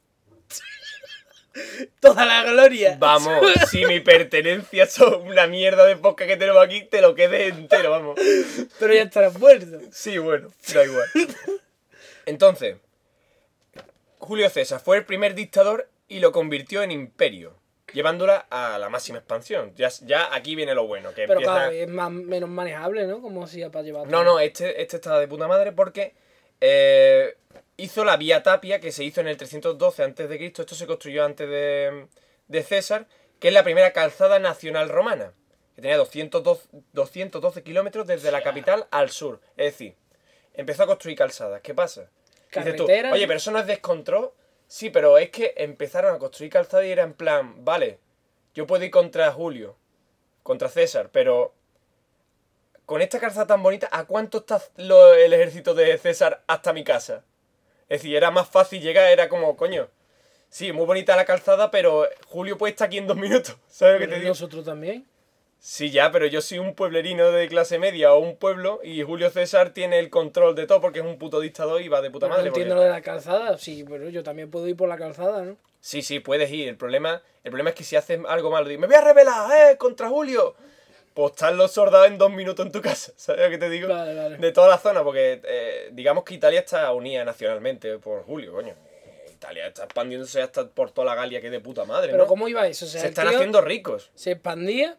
Toda 2.01 2.25
la 2.25 2.45
gloria. 2.45 2.97
Vamos, 2.99 3.43
si 3.71 3.85
mi 3.85 4.01
pertenencia 4.01 4.87
son 4.87 5.27
una 5.27 5.47
mierda 5.47 5.85
de 5.87 5.97
podcast 5.97 6.31
que 6.31 6.37
tenemos 6.37 6.65
aquí, 6.65 6.83
te 6.85 7.01
lo 7.01 7.15
quedes 7.15 7.53
entero, 7.55 7.91
vamos. 7.91 8.19
Pero 8.79 8.95
ya 8.95 9.03
estarás 9.03 9.37
muerto. 9.39 9.81
Sí, 9.93 10.19
bueno, 10.19 10.53
da 10.73 10.85
igual. 10.85 11.09
Entonces, 12.29 12.77
Julio 14.19 14.51
César 14.51 14.81
fue 14.81 14.99
el 14.99 15.07
primer 15.07 15.35
dictador 15.35 15.89
y 16.09 16.21
lo 16.21 16.31
convirtió 16.31 16.83
en 16.83 16.91
imperio, 16.91 17.57
llevándola 17.95 18.47
a 18.51 18.79
la 18.79 18.91
máxima 18.91 19.19
expansión. 19.19 19.73
Ya, 19.77 19.89
ya 20.03 20.35
aquí 20.35 20.55
viene 20.55 20.75
lo 20.75 20.87
bueno, 20.87 21.11
que 21.11 21.23
Pero 21.27 21.41
empieza... 21.41 21.55
claro, 21.55 21.73
es 21.73 21.89
más, 21.89 22.11
menos 22.11 22.51
manejable, 22.51 23.07
¿no? 23.07 23.23
Como 23.23 23.45
hacía 23.45 23.71
para 23.71 23.85
llevar. 23.85 24.09
No, 24.09 24.25
no, 24.25 24.41
este, 24.41 24.83
este 24.83 24.97
estaba 24.97 25.19
de 25.21 25.27
puta 25.27 25.49
madre 25.49 25.73
porque 25.73 26.15
eh, 26.61 27.37
hizo 27.79 28.05
la 28.05 28.19
vía 28.19 28.43
Tapia 28.43 28.79
que 28.79 28.93
se 28.93 29.05
hizo 29.05 29.23
en 29.23 29.29
el 29.29 29.39
312 29.39 30.03
a.C. 30.03 30.45
Esto 30.45 30.75
se 30.75 30.87
construyó 30.87 31.25
antes 31.25 31.49
de, 31.49 32.09
de 32.49 32.63
César, 32.63 33.07
que 33.41 33.49
es 33.49 33.55
la 33.55 33.65
primera 33.65 33.95
calzada 33.95 34.39
nacional 34.39 34.91
romana, 34.91 35.33
que 35.77 35.81
tenía 35.81 35.97
212, 35.97 36.69
212 36.93 37.63
kilómetros 37.63 38.07
desde 38.07 38.31
la 38.31 38.43
capital 38.43 38.87
al 38.91 39.09
sur. 39.09 39.41
Es 39.57 39.73
decir, 39.73 39.95
empezó 40.53 40.83
a 40.83 40.87
construir 40.87 41.17
calzadas. 41.17 41.63
¿Qué 41.63 41.73
pasa? 41.73 42.11
Tú, 42.77 42.87
oye, 43.13 43.27
pero 43.27 43.37
eso 43.39 43.51
no 43.51 43.59
es 43.59 43.67
descontrol. 43.67 44.33
Sí, 44.67 44.91
pero 44.91 45.17
es 45.19 45.31
que 45.31 45.55
empezaron 45.57 46.15
a 46.15 46.19
construir 46.19 46.53
calzada 46.53 46.85
y 46.87 46.91
era 46.93 47.03
en 47.03 47.15
plan, 47.15 47.65
vale, 47.65 47.99
yo 48.55 48.67
puedo 48.67 48.85
ir 48.85 48.91
contra 48.91 49.33
Julio, 49.33 49.77
contra 50.43 50.69
César, 50.69 51.09
pero 51.13 51.55
con 52.85 53.03
esta 53.03 53.19
calzada 53.19 53.47
tan 53.47 53.63
bonita, 53.63 53.89
¿a 53.93 54.05
cuánto 54.05 54.39
está 54.39 54.63
lo- 54.77 55.15
el 55.15 55.33
ejército 55.33 55.75
de 55.75 55.97
César 55.99 56.43
hasta 56.47 56.73
mi 56.73 56.85
casa? 56.85 57.25
Es 57.89 58.01
decir, 58.03 58.17
era 58.17 58.31
más 58.31 58.49
fácil 58.49 58.83
llegar, 58.83 59.09
era 59.11 59.29
como, 59.29 59.57
coño, 59.57 59.89
sí, 60.49 60.73
muy 60.73 60.85
bonita 60.87 61.17
la 61.17 61.25
calzada, 61.25 61.71
pero 61.71 62.07
Julio 62.27 62.57
puede 62.59 62.73
estar 62.73 62.87
aquí 62.87 62.99
en 62.99 63.07
dos 63.07 63.17
minutos, 63.17 63.57
¿sabes 63.69 63.95
lo 63.95 64.01
que 64.01 64.09
te 64.09 64.17
digo? 64.17 64.29
nosotros 64.29 64.65
también. 64.65 65.07
Sí, 65.61 65.91
ya, 65.91 66.13
pero 66.13 66.27
yo 66.27 66.41
soy 66.41 66.59
un 66.61 66.75
pueblerino 66.75 67.31
de 67.33 67.49
clase 67.49 67.79
media 67.79 68.13
o 68.15 68.19
un 68.21 68.37
pueblo 68.37 68.81
y 68.85 69.03
Julio 69.03 69.29
César 69.31 69.71
tiene 69.71 69.99
el 69.99 70.09
control 70.09 70.55
de 70.55 70.67
todo 70.67 70.81
porque 70.81 71.01
es 71.01 71.05
un 71.05 71.19
puto 71.19 71.41
dictador 71.41 71.83
y 71.83 71.89
va 71.89 72.01
de 72.01 72.11
puta 72.11 72.27
Pero 72.27 72.35
no 72.35 72.39
madre. 72.39 72.51
porque- 72.51 72.61
entiendo 72.63 72.77
lo 72.77 72.83
de 72.83 72.91
la 72.91 73.03
calzada. 73.03 73.59
Sí, 73.59 73.85
pero 73.89 74.09
yo 74.09 74.23
también 74.23 74.51
puedo 74.51 74.69
ir 74.69 74.77
por 74.77 74.89
la 74.89 74.97
calzada, 74.97 75.43
¿no? 75.43 75.57
Sí, 75.81 76.03
sí, 76.03 76.21
puedes 76.21 76.51
ir. 76.53 76.69
El 76.69 76.77
problema, 76.77 77.23
el 77.43 77.51
problema 77.51 77.71
es 77.71 77.77
que 77.77 77.85
si 77.85 77.97
haces 77.97 78.21
algo 78.29 78.51
malo, 78.51 78.67
dices, 78.69 78.81
me 78.81 78.87
voy 78.87 78.97
a 78.97 79.01
rebelar, 79.01 79.73
¿eh? 79.73 79.77
Contra 79.77 80.09
Julio. 80.09 80.55
Pues 81.15 81.33
están 81.33 81.57
los 81.57 81.73
soldados 81.73 82.07
en 82.07 82.19
dos 82.19 82.31
minutos 82.31 82.65
en 82.65 82.71
tu 82.71 82.81
casa, 82.81 83.13
¿sabes 83.17 83.43
lo 83.43 83.51
que 83.51 83.59
te 83.59 83.69
digo? 83.69 83.89
Vale, 83.89 84.15
vale. 84.15 84.37
De 84.37 84.53
toda 84.53 84.69
la 84.69 84.79
zona, 84.79 85.03
porque 85.03 85.41
eh, 85.45 85.89
digamos 85.93 86.23
que 86.23 86.35
Italia 86.35 86.61
está 86.61 86.93
unida 86.93 87.25
nacionalmente 87.25 87.99
por 87.99 88.23
Julio, 88.23 88.53
coño. 88.53 88.75
Italia 89.33 89.67
está 89.67 89.85
expandiéndose 89.85 90.41
hasta 90.41 90.69
por 90.69 90.93
toda 90.93 91.07
la 91.07 91.15
Galia, 91.17 91.41
que 91.41 91.51
de 91.51 91.59
puta 91.61 91.85
madre, 91.85 92.13
Pero 92.13 92.23
¿no? 92.25 92.29
¿cómo 92.29 92.49
iba 92.49 92.67
eso? 92.69 92.85
O 92.85 92.89
sea, 92.89 93.01
Se 93.01 93.09
están 93.09 93.27
haciendo 93.29 93.61
ricos. 93.61 94.11
se 94.15 94.33
expandía 94.33 94.97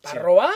para 0.00 0.12
Sí. 0.14 0.18
robar 0.18 0.54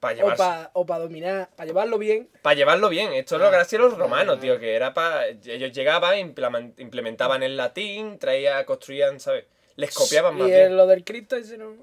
Para 0.00 0.12
o 0.14 0.16
llevarse. 0.16 0.42
para 0.42 0.70
o 0.74 0.86
pa 0.86 0.98
dominar, 0.98 1.48
para 1.56 1.66
llevarlo 1.66 1.98
bien. 1.98 2.28
Para 2.42 2.54
llevarlo 2.54 2.88
bien, 2.88 3.12
esto 3.12 3.36
es 3.36 3.40
lo 3.40 3.48
Ah, 3.48 3.50
que 3.50 3.56
hacían 3.56 3.82
los 3.82 3.96
romanos, 3.96 4.36
vale. 4.36 4.40
tío, 4.40 4.58
que 4.60 4.74
era 4.74 4.92
para... 4.94 5.26
Ellos 5.28 5.72
llegaban, 5.72 6.18
implemen- 6.18 6.74
implementaban 6.78 7.42
el 7.42 7.56
latín, 7.56 8.18
traían, 8.18 8.64
construían, 8.64 9.18
¿sabes? 9.20 9.44
Les 9.76 9.94
copiaban 9.94 10.36
más 10.36 10.48
y 10.48 10.50
bien. 10.52 10.76
lo 10.76 10.86
del 10.86 11.04
Cristo 11.04 11.36
ese 11.36 11.56
no. 11.58 11.74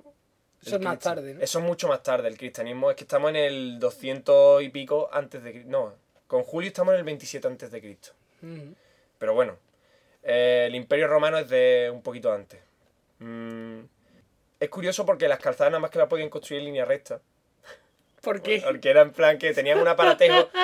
Eso 0.66 0.78
es 0.78 0.82
más 0.82 0.98
tarde, 1.00 1.34
¿no? 1.34 1.42
Eso 1.42 1.60
es 1.60 1.66
mucho 1.66 1.88
más 1.90 2.02
tarde, 2.04 2.28
el 2.30 2.38
cristianismo. 2.38 2.90
Es 2.90 2.96
que 2.96 3.04
estamos 3.04 3.30
en 3.32 3.36
el 3.36 3.80
200 3.80 4.64
y 4.64 4.70
pico 4.70 5.10
antes 5.12 5.44
de 5.44 5.52
Cristo. 5.52 5.70
No, 5.70 5.94
con 6.28 6.44
Julio 6.44 6.70
estamos 6.70 6.94
en 6.94 7.00
el 7.00 7.04
27 7.04 7.48
antes 7.48 7.70
de 7.70 7.82
Cristo. 7.82 8.12
Pero 9.20 9.34
bueno, 9.34 9.58
eh, 10.24 10.66
el 10.68 10.76
imperio 10.76 11.08
romano 11.08 11.38
es 11.38 11.50
de 11.50 11.90
un 11.94 12.02
poquito 12.02 12.32
antes. 12.32 12.60
Mm, 13.20 13.80
es 14.64 14.70
curioso 14.70 15.06
porque 15.06 15.28
las 15.28 15.40
calzadas 15.40 15.72
nada 15.72 15.82
más 15.82 15.92
que 15.92 16.00
las 16.00 16.08
podían 16.08 16.30
construir 16.30 16.60
en 16.60 16.66
línea 16.68 16.86
recta. 16.86 17.22
¿Por 18.22 18.42
qué? 18.42 18.62
Porque 18.64 18.90
era 18.90 19.02
en 19.02 19.12
plan 19.12 19.38
que 19.38 19.54
tenían 19.54 19.80
un 19.80 19.88
aparatejo... 19.88 20.50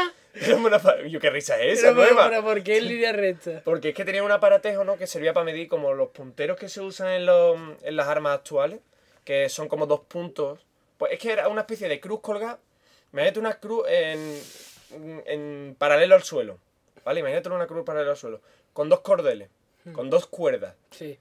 Una 0.63 0.79
Yo, 1.07 1.19
qué 1.19 1.31
risa 1.31 1.59
es 1.59 1.79
esa, 1.79 1.93
Pero, 1.93 2.15
pero, 2.15 2.43
¿por 2.43 2.63
qué 2.63 2.77
en 2.77 2.87
línea 2.87 3.11
recta? 3.11 3.61
Porque 3.65 3.89
es 3.89 3.95
que 3.95 4.05
tenía 4.05 4.23
un 4.23 4.31
aparatejo, 4.31 4.83
¿no? 4.83 4.95
Que 4.95 5.07
servía 5.07 5.33
para 5.33 5.43
medir 5.43 5.67
como 5.67 5.93
los 5.93 6.09
punteros 6.09 6.55
que 6.55 6.69
se 6.69 6.81
usan 6.81 7.09
en, 7.09 7.25
los, 7.25 7.57
en 7.81 7.95
las 7.95 8.07
armas 8.07 8.35
actuales, 8.35 8.79
que 9.25 9.49
son 9.49 9.67
como 9.67 9.87
dos 9.87 10.01
puntos. 10.01 10.59
Pues 10.99 11.13
es 11.13 11.19
que 11.19 11.31
era 11.31 11.47
una 11.47 11.61
especie 11.61 11.89
de 11.89 11.99
cruz 11.99 12.21
colgada. 12.21 12.59
Imagínate 13.11 13.39
una 13.39 13.59
cruz 13.59 13.87
en, 13.89 14.39
en 15.25 15.75
paralelo 15.77 16.13
al 16.13 16.23
suelo. 16.23 16.59
¿Vale? 17.03 17.21
Imagínate 17.21 17.49
una 17.49 17.67
cruz 17.67 17.83
paralelo 17.83 18.11
al 18.11 18.17
suelo. 18.17 18.39
Con 18.71 18.87
dos 18.87 18.99
cordeles, 18.99 19.49
con 19.93 20.11
dos 20.11 20.27
cuerdas. 20.27 20.75
Sí. 20.91 21.17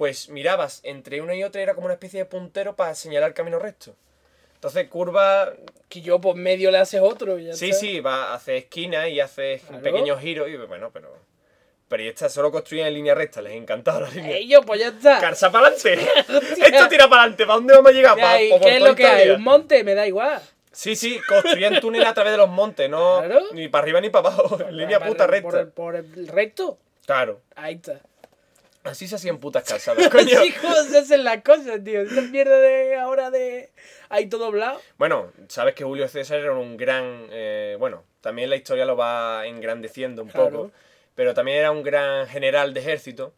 Pues 0.00 0.30
mirabas 0.30 0.80
entre 0.82 1.20
una 1.20 1.34
y 1.34 1.44
otra 1.44 1.60
era 1.60 1.74
como 1.74 1.84
una 1.84 1.92
especie 1.92 2.20
de 2.20 2.24
puntero 2.24 2.74
para 2.74 2.94
señalar 2.94 3.28
el 3.28 3.34
camino 3.34 3.58
recto. 3.58 3.94
Entonces, 4.54 4.88
curva. 4.88 5.52
Que 5.90 6.00
yo 6.00 6.22
por 6.22 6.36
medio 6.36 6.70
le 6.70 6.78
haces 6.78 7.02
otro 7.02 7.38
y 7.38 7.44
ya 7.48 7.52
Sí, 7.52 7.66
está. 7.68 7.80
sí, 7.80 8.00
va, 8.00 8.32
hace 8.32 8.56
esquinas 8.56 9.08
y 9.10 9.20
hace 9.20 9.60
Claro. 9.68 9.82
pequeños 9.82 10.18
giros. 10.18 10.48
Y 10.48 10.56
bueno, 10.56 10.88
pero. 10.90 11.14
Pero 11.88 12.02
y 12.02 12.08
estas 12.08 12.32
solo 12.32 12.50
construían 12.50 12.88
en 12.88 12.94
línea 12.94 13.14
recta, 13.14 13.42
les 13.42 13.52
encantaba 13.52 14.00
la 14.00 14.08
línea. 14.08 14.38
Yo, 14.40 14.62
pues 14.62 14.80
ya 14.80 14.88
está. 14.88 15.20
¡Carsa 15.20 15.52
para 15.52 15.66
adelante! 15.66 15.92
Esto 16.64 16.88
tira 16.88 17.06
para 17.06 17.20
adelante, 17.24 17.44
¿para 17.44 17.56
dónde 17.56 17.74
vamos 17.74 17.90
a 17.90 17.94
llegar? 17.94 18.14
¿Qué, 18.14 18.20
Pa- 18.22 18.30
hay? 18.32 18.48
por 18.48 18.60
¿Qué 18.62 18.76
es 18.76 18.82
lo 18.82 18.94
que 18.96 19.06
hay? 19.06 19.28
¿Un 19.32 19.42
monte? 19.42 19.84
Me 19.84 19.94
da 19.94 20.06
igual. 20.06 20.40
Sí, 20.72 20.96
sí, 20.96 21.20
construían 21.28 21.78
túneles 21.78 22.08
a 22.08 22.14
través 22.14 22.32
de 22.32 22.38
los 22.38 22.48
montes, 22.48 22.88
no 22.88 23.18
Claro. 23.18 23.40
ni 23.52 23.68
para 23.68 23.82
arriba 23.82 24.00
ni 24.00 24.08
para 24.08 24.28
abajo, 24.28 24.58
en 24.66 24.78
línea 24.78 24.98
Para- 24.98 25.10
puta 25.10 25.26
recta. 25.26 25.66
Por 25.74 25.94
el, 25.96 26.26
recto. 26.28 26.78
Claro, 27.04 27.42
Ahí 27.54 27.74
está. 27.74 28.00
Así 28.84 29.06
se 29.08 29.16
hacían 29.16 29.38
putas 29.38 29.64
calzadas, 29.64 30.08
coño. 30.10 30.38
Así 30.38 30.52
como 30.52 30.74
se 30.76 30.98
hacen 30.98 31.24
las 31.24 31.42
cosas, 31.42 31.82
tío. 31.84 32.00
Esa 32.02 32.20
mierda 32.22 32.58
de 32.58 32.96
ahora 32.96 33.30
de. 33.30 33.70
Ahí 34.08 34.26
todo 34.28 34.46
doblado. 34.46 34.80
Bueno, 34.98 35.32
sabes 35.48 35.74
que 35.74 35.84
Julio 35.84 36.08
César 36.08 36.40
era 36.40 36.52
un 36.54 36.76
gran. 36.76 37.26
eh, 37.30 37.76
bueno, 37.78 38.04
también 38.20 38.50
la 38.50 38.56
historia 38.56 38.84
lo 38.84 38.96
va 38.96 39.46
engrandeciendo 39.46 40.22
un 40.22 40.28
Claro. 40.30 40.50
poco. 40.50 40.72
Pero 41.14 41.34
también 41.34 41.58
era 41.58 41.70
un 41.70 41.82
gran 41.82 42.26
general 42.28 42.72
de 42.74 42.80
ejército. 42.80 43.34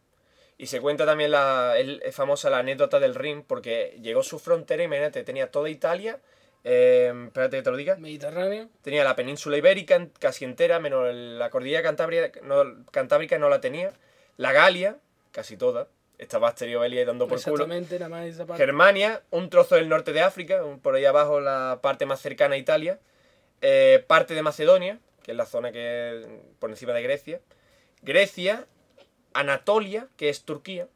Y 0.57 0.67
se 0.67 0.79
cuenta 0.79 1.05
también 1.05 1.31
la 1.31 1.73
el- 1.77 2.01
es 2.03 2.15
famosa 2.15 2.49
la 2.49 2.59
anécdota 2.59 2.99
del 2.99 3.15
Rin, 3.15 3.43
porque 3.43 3.97
llegó 4.01 4.21
a 4.21 4.23
su 4.23 4.39
frontera, 4.39 4.83
imagínate, 4.83 5.23
tenía 5.23 5.51
toda 5.51 5.69
Italia. 5.69 6.19
eh, 6.65 7.11
espérate 7.25 7.57
que 7.57 7.63
te 7.63 7.71
lo 7.71 7.75
diga. 7.75 7.97
Mediterráneo. 7.97 8.69
Tenía 8.83 9.03
la 9.03 9.17
península 9.17 9.57
ibérica 9.57 10.07
casi 10.19 10.45
entera, 10.45 10.79
menos 10.79 11.09
el- 11.09 11.37
la 11.37 11.49
cordillera 11.49 11.83
cantábrica 11.83 12.39
no, 12.41 12.85
cantábrica 12.91 13.37
no 13.37 13.49
la 13.49 13.59
tenía. 13.59 13.91
La 14.37 14.53
Galia, 14.53 14.95
casi 15.33 15.57
toda. 15.57 15.89
Estaba 16.17 16.47
Asterio 16.47 16.79
Belia 16.79 17.03
dando 17.05 17.27
por 17.27 17.41
culo. 17.43 17.55
Exactamente, 17.55 17.95
nada 17.99 18.07
más 18.09 18.25
esa 18.27 18.45
parte. 18.45 18.63
Germania, 18.63 19.21
un 19.31 19.49
trozo 19.49 19.75
del 19.75 19.89
norte 19.89 20.13
de 20.13 20.21
África, 20.21 20.63
por 20.81 20.95
ahí 20.95 21.03
abajo 21.03 21.41
la 21.41 21.79
parte 21.81 22.05
más 22.05 22.21
cercana 22.21 22.55
a 22.55 22.57
Italia. 22.57 22.99
eh, 23.61 24.03
parte 24.07 24.33
de 24.33 24.41
Macedonia, 24.43 24.99
que 25.23 25.31
es 25.31 25.37
la 25.37 25.45
zona 25.45 25.71
que 25.71 26.23
por 26.59 26.69
encima 26.69 26.93
de 26.93 27.01
Grecia. 27.01 27.41
Grecia, 28.01 28.67
Anatolia, 29.33 30.07
que 30.17 30.29
es 30.29 30.43
Turquía, 30.43 30.87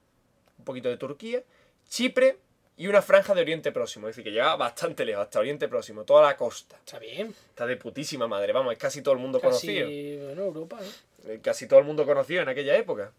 un 0.60 0.66
poquito 0.66 0.90
de 0.90 0.98
Turquía. 0.98 1.44
Chipre 1.90 2.38
y 2.76 2.88
una 2.88 3.02
franja 3.02 3.34
de 3.34 3.42
Oriente 3.42 3.72
Próximo. 3.72 4.08
Es 4.08 4.16
decir, 4.16 4.24
que 4.26 4.32
llegaba 4.32 4.56
bastante 4.58 5.06
lejos, 5.06 5.24
hasta 5.24 5.40
Oriente 5.40 5.68
Próximo, 5.68 6.04
toda 6.04 6.24
la 6.24 6.38
costa. 6.38 6.76
Está 6.78 7.00
bien. 7.00 7.34
Está 7.50 7.66
de 7.66 7.78
putísima 7.78 8.28
madre, 8.28 8.52
vamos, 8.54 8.74
es 8.74 8.80
casi 8.80 9.02
todo 9.02 9.14
el 9.16 9.20
mundo 9.22 9.40
Casi, 9.40 9.68
conocido. 9.68 10.26
bueno, 10.28 10.42
Europa, 10.44 10.78
¿no? 10.82 11.32
Eh, 11.32 11.40
Casi 11.42 11.68
todo 11.68 11.80
el 11.80 11.86
mundo 11.86 12.06
conocido 12.06 12.42
en 12.44 12.50
aquella 12.50 12.76
época. 12.76 13.12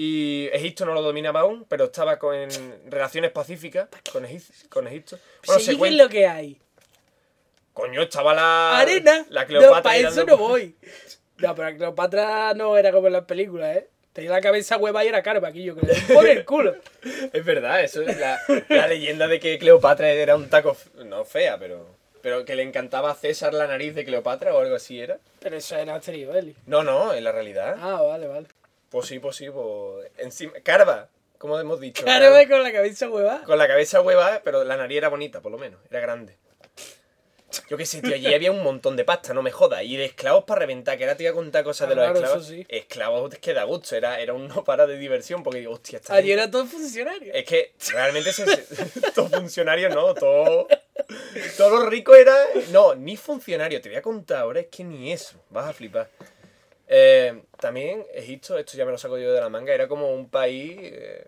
Y 0.00 0.48
Egipto 0.52 0.86
no 0.86 0.94
lo 0.94 1.02
dominaba 1.02 1.40
aún, 1.40 1.64
pero 1.68 1.86
estaba 1.86 2.20
con 2.20 2.32
en 2.36 2.50
relaciones 2.88 3.32
pacíficas 3.32 3.88
con, 4.12 4.24
Egip- 4.24 4.68
con 4.68 4.86
Egipto. 4.86 5.18
Bueno, 5.44 5.58
Sí, 5.58 5.64
se 5.66 5.70
¿qué 5.72 5.74
es 5.74 5.78
cuenta- 5.78 6.04
lo 6.04 6.08
que 6.08 6.26
hay? 6.28 6.60
Coño, 7.72 8.02
estaba 8.02 8.32
la. 8.32 8.78
Arena. 8.78 9.26
La 9.30 9.42
no, 9.42 9.46
Cleopatra. 9.48 9.82
para 9.82 9.96
eso 9.96 10.24
no 10.24 10.36
voy. 10.36 10.76
No, 11.38 11.54
pero 11.54 11.70
la 11.70 11.76
Cleopatra 11.76 12.54
no 12.54 12.76
era 12.76 12.92
como 12.92 13.08
en 13.08 13.12
las 13.14 13.24
películas, 13.24 13.76
¿eh? 13.76 13.88
Tenía 14.12 14.30
la 14.30 14.40
cabeza 14.40 14.76
hueva 14.76 15.04
y 15.04 15.08
era 15.08 15.22
carva 15.22 15.48
aquí, 15.48 15.62
yo 15.64 15.76
creo. 15.76 15.94
Por 16.12 16.26
el 16.28 16.44
culo. 16.44 16.74
Es 17.32 17.44
verdad, 17.44 17.82
eso 17.82 18.02
es 18.02 18.16
la, 18.18 18.38
la 18.68 18.86
leyenda 18.88 19.26
de 19.28 19.38
que 19.40 19.58
Cleopatra 19.58 20.10
era 20.10 20.36
un 20.36 20.48
taco. 20.48 20.76
No 21.04 21.24
fea, 21.24 21.58
pero. 21.58 21.86
Pero 22.22 22.44
que 22.44 22.56
le 22.56 22.64
encantaba 22.64 23.12
a 23.12 23.14
César 23.14 23.54
la 23.54 23.66
nariz 23.68 23.94
de 23.94 24.04
Cleopatra 24.04 24.52
o 24.54 24.58
algo 24.60 24.74
así 24.74 25.00
era. 25.00 25.18
Pero 25.40 25.56
eso 25.56 25.76
era 25.76 25.94
Asterio 25.94 26.32
Belli. 26.32 26.54
No, 26.66 26.82
no, 26.82 27.14
en 27.14 27.22
la 27.22 27.30
realidad. 27.32 27.76
Ah, 27.80 28.02
vale, 28.02 28.26
vale. 28.26 28.46
Pues 28.90 29.06
sí, 29.06 29.18
pues 29.18 29.36
sí, 29.36 29.48
pues. 29.50 30.10
Encima. 30.18 30.52
Carva, 30.62 31.08
como 31.38 31.58
hemos 31.58 31.80
dicho. 31.80 32.04
Carva 32.04 32.46
con 32.46 32.62
la 32.62 32.72
cabeza 32.72 33.08
hueva. 33.10 33.42
Con 33.44 33.58
la 33.58 33.68
cabeza 33.68 34.00
hueva, 34.00 34.40
pero 34.44 34.64
la 34.64 34.76
nariz 34.76 34.98
era 34.98 35.08
bonita, 35.08 35.40
por 35.40 35.52
lo 35.52 35.58
menos. 35.58 35.80
Era 35.90 36.00
grande. 36.00 36.36
Yo 37.70 37.78
qué 37.78 37.86
sé, 37.86 38.02
tío, 38.02 38.14
allí 38.14 38.32
había 38.34 38.50
un 38.52 38.62
montón 38.62 38.94
de 38.94 39.04
pasta, 39.04 39.32
no 39.32 39.42
me 39.42 39.50
jodas. 39.50 39.82
Y 39.82 39.96
de 39.96 40.04
esclavos 40.04 40.44
para 40.44 40.60
reventar, 40.60 40.98
que 40.98 41.04
ahora 41.04 41.16
te 41.16 41.24
voy 41.24 41.30
a 41.30 41.34
contar 41.34 41.64
cosas 41.64 41.86
Ah, 41.86 41.90
de 41.90 41.94
los 41.96 42.04
claro, 42.04 42.18
esclavos. 42.18 42.46
sí. 42.46 42.66
Esclavos 42.68 43.32
es 43.32 43.38
que 43.38 43.54
da 43.54 43.64
gusto, 43.64 43.96
era, 43.96 44.20
era 44.20 44.34
un 44.34 44.48
no 44.48 44.64
para 44.64 44.86
de 44.86 44.98
diversión, 44.98 45.42
porque 45.42 45.60
digo, 45.60 45.72
hostia, 45.72 45.96
está 45.98 46.14
Allí 46.14 46.30
era 46.30 46.50
todo 46.50 46.66
funcionario. 46.66 47.32
Es 47.32 47.44
que 47.46 47.72
realmente 47.90 48.32
se, 48.34 48.44
todo 49.14 49.28
funcionario, 49.30 49.88
no, 49.88 50.12
todo. 50.14 50.68
Todos 51.56 51.72
los 51.80 51.88
ricos 51.88 52.18
eran. 52.18 52.36
No, 52.70 52.94
ni 52.94 53.16
funcionario. 53.16 53.80
Te 53.80 53.88
voy 53.88 53.96
a 53.98 54.02
contar 54.02 54.38
ahora, 54.42 54.60
es 54.60 54.66
que 54.66 54.84
ni 54.84 55.10
eso. 55.10 55.42
Vas 55.48 55.68
a 55.68 55.72
flipar. 55.72 56.10
Eh, 56.88 57.42
también 57.60 58.04
Egipto, 58.14 58.58
esto 58.58 58.76
ya 58.76 58.84
me 58.86 58.92
lo 58.92 58.98
saco 58.98 59.18
yo 59.18 59.32
de 59.32 59.40
la 59.40 59.48
manga, 59.50 59.74
era 59.74 59.88
como 59.88 60.10
un 60.12 60.30
país. 60.30 60.76
eh, 60.82 61.24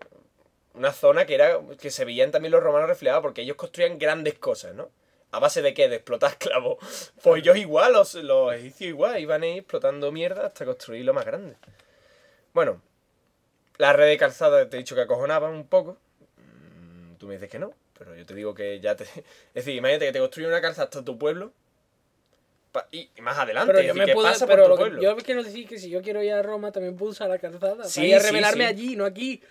una 0.73 0.93
zona 0.93 1.25
que 1.25 1.35
era. 1.35 1.59
que 1.79 1.91
se 1.91 2.05
veían 2.05 2.31
también 2.31 2.51
los 2.53 2.63
romanos 2.63 2.87
reflejados, 2.89 3.21
porque 3.23 3.41
ellos 3.41 3.57
construían 3.57 3.99
grandes 3.99 4.35
cosas, 4.39 4.73
¿no? 4.75 4.89
¿A 5.31 5.39
base 5.39 5.61
de 5.61 5.73
qué? 5.73 5.89
De 5.89 5.97
explotar 5.97 6.31
esclavos. 6.39 7.13
Pues 7.23 7.41
ellos 7.43 7.57
igual, 7.57 7.93
los, 7.93 8.15
los 8.15 8.53
egipcios 8.53 8.89
igual, 8.89 9.19
iban 9.19 9.43
a 9.43 9.47
ir 9.47 9.59
explotando 9.59 10.11
mierda 10.11 10.47
hasta 10.47 10.65
construir 10.65 11.05
lo 11.05 11.13
más 11.13 11.25
grande. 11.25 11.55
Bueno, 12.53 12.81
la 13.77 13.93
red 13.93 14.07
de 14.07 14.17
calzada 14.17 14.69
te 14.69 14.77
he 14.77 14.79
dicho 14.79 14.95
que 14.95 15.01
acojonaban 15.01 15.53
un 15.53 15.67
poco. 15.67 15.97
Mm, 16.37 17.15
Tú 17.15 17.27
me 17.27 17.33
dices 17.35 17.49
que 17.49 17.59
no, 17.59 17.73
pero 17.97 18.15
yo 18.15 18.25
te 18.25 18.33
digo 18.35 18.53
que 18.53 18.79
ya 18.79 18.95
te... 18.95 19.03
Es 19.53 19.65
decir, 19.65 19.75
imagínate 19.75 20.05
que 20.07 20.11
te 20.13 20.19
construyen 20.19 20.51
una 20.51 20.61
calzada 20.61 20.85
hasta 20.85 21.03
tu 21.03 21.17
pueblo. 21.17 21.53
Y, 22.91 23.09
y 23.17 23.21
más 23.21 23.37
adelante, 23.37 23.73
Pero 23.73 23.85
yo 23.87 23.93
me 23.93 24.05
¿qué 24.05 24.13
puedo. 24.13 24.27
pasa 24.29 24.47
Pero 24.47 24.63
por 24.63 24.69
lo 24.69 24.75
tu 24.77 24.83
que- 24.83 24.89
pueblo? 24.91 25.01
yo 25.01 25.17
quiero 25.17 25.43
decir 25.43 25.67
que 25.67 25.77
si 25.77 25.89
yo 25.89 26.01
quiero 26.01 26.23
ir 26.23 26.31
a 26.33 26.41
Roma 26.41 26.71
también 26.71 26.95
puedo 26.95 27.11
usar 27.11 27.29
la 27.29 27.37
calzada. 27.37 27.83
Sí, 27.83 27.99
para 27.99 28.07
ir 28.07 28.15
a 28.15 28.19
revelarme 28.19 28.63
sí. 28.63 28.69
allí, 28.69 28.95
no 28.95 29.05
aquí. 29.05 29.41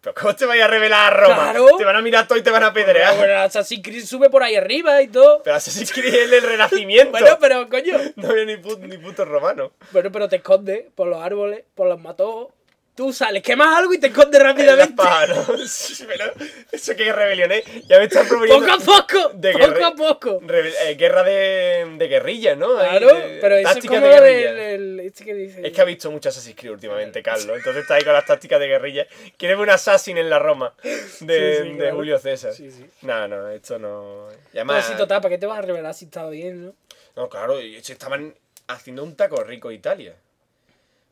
¿Pero 0.00 0.14
cómo 0.14 0.36
te 0.36 0.46
vayas 0.46 0.66
a 0.66 0.70
revelar 0.70 1.12
a 1.12 1.16
Roma? 1.16 1.34
Claro. 1.50 1.76
Te 1.76 1.84
van 1.84 1.96
a 1.96 2.02
mirar 2.02 2.28
todo 2.28 2.38
y 2.38 2.42
te 2.42 2.50
van 2.50 2.62
a 2.62 2.66
apedrear. 2.68 3.16
Bueno, 3.16 3.34
Assassin's 3.40 3.82
Creed 3.82 4.04
sube 4.04 4.30
por 4.30 4.42
ahí 4.44 4.54
arriba 4.54 5.02
y 5.02 5.08
todo. 5.08 5.42
Pero 5.42 5.56
Assassin's 5.56 5.90
Creed 5.92 6.14
es 6.14 6.32
el 6.32 6.42
renacimiento. 6.42 7.10
Bueno, 7.18 7.36
pero 7.40 7.68
coño. 7.68 7.98
No 8.16 8.28
había 8.30 8.44
ni 8.44 8.56
puto, 8.58 8.86
ni 8.86 8.96
puto 8.98 9.24
romano. 9.24 9.72
Bueno, 9.90 10.12
pero 10.12 10.28
te 10.28 10.36
escondes 10.36 10.84
por 10.94 11.08
los 11.08 11.20
árboles, 11.20 11.64
por 11.74 11.88
los 11.88 11.98
matojos. 12.00 12.52
Tú 12.98 13.12
sales, 13.12 13.44
quemas 13.44 13.78
algo 13.78 13.94
y 13.94 13.98
te 13.98 14.08
escondes 14.08 14.42
rápidamente. 14.42 14.92
pero 16.08 16.32
eso 16.72 16.96
que 16.96 17.08
es 17.08 17.14
rebelión, 17.14 17.52
¿eh? 17.52 17.62
Ya 17.86 17.96
me 17.98 18.06
están 18.06 18.26
proponiendo... 18.26 18.66
Poco 18.66 18.72
a 18.72 18.84
poco, 19.02 19.30
de 19.34 19.52
poco 19.52 19.64
guerri- 19.66 19.84
a 19.84 19.94
poco. 19.94 20.40
Rebel- 20.40 20.74
eh, 20.84 20.94
guerra 20.96 21.22
de, 21.22 21.94
de 21.96 22.08
guerrilla, 22.08 22.56
¿no? 22.56 22.76
Ahí, 22.76 22.98
Claro, 22.98 23.14
de- 23.16 23.38
pero 23.40 23.54
eso 23.54 23.78
es 23.78 23.86
como 23.86 24.00
de 24.00 24.20
del 24.20 24.58
el- 24.58 25.00
este 25.06 25.24
que 25.24 25.32
dice. 25.32 25.64
Es 25.64 25.72
que 25.72 25.80
ha 25.80 25.84
visto 25.84 26.10
mucho 26.10 26.28
Assassin's 26.30 26.56
Creed 26.56 26.72
últimamente, 26.72 27.22
Carlos. 27.22 27.56
Entonces 27.58 27.82
está 27.82 27.94
ahí 27.94 28.02
con 28.02 28.14
las 28.14 28.26
tácticas 28.26 28.58
de 28.58 28.66
guerrilla. 28.66 29.06
Quiere 29.36 29.54
ver 29.54 29.62
un 29.62 29.70
assassin 29.70 30.18
en 30.18 30.28
la 30.28 30.40
Roma 30.40 30.74
de, 30.82 30.98
Sí, 30.98 31.18
sí, 31.20 31.28
de 31.70 31.76
claro. 31.78 31.94
Julio 31.94 32.18
César. 32.18 32.52
Sí, 32.52 32.68
sí. 32.68 32.84
No, 33.02 33.28
no, 33.28 33.48
esto 33.50 33.78
no. 33.78 34.26
Y 34.52 34.56
No, 34.56 34.60
además, 34.62 34.86
sí, 34.88 34.94
total, 34.96 35.20
¿para 35.20 35.30
qué 35.36 35.38
te 35.38 35.46
vas 35.46 35.58
a 35.60 35.62
revelar 35.62 35.94
si 35.94 36.06
estaba 36.06 36.30
bien, 36.30 36.66
no? 36.66 36.74
no, 37.14 37.28
claro, 37.28 37.60
estaban 37.60 38.34
haciendo 38.66 39.04
un 39.04 39.14
taco 39.14 39.44
rico 39.44 39.70
Italia. 39.70 40.16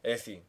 Es 0.03 0.19
decir, 0.19 0.43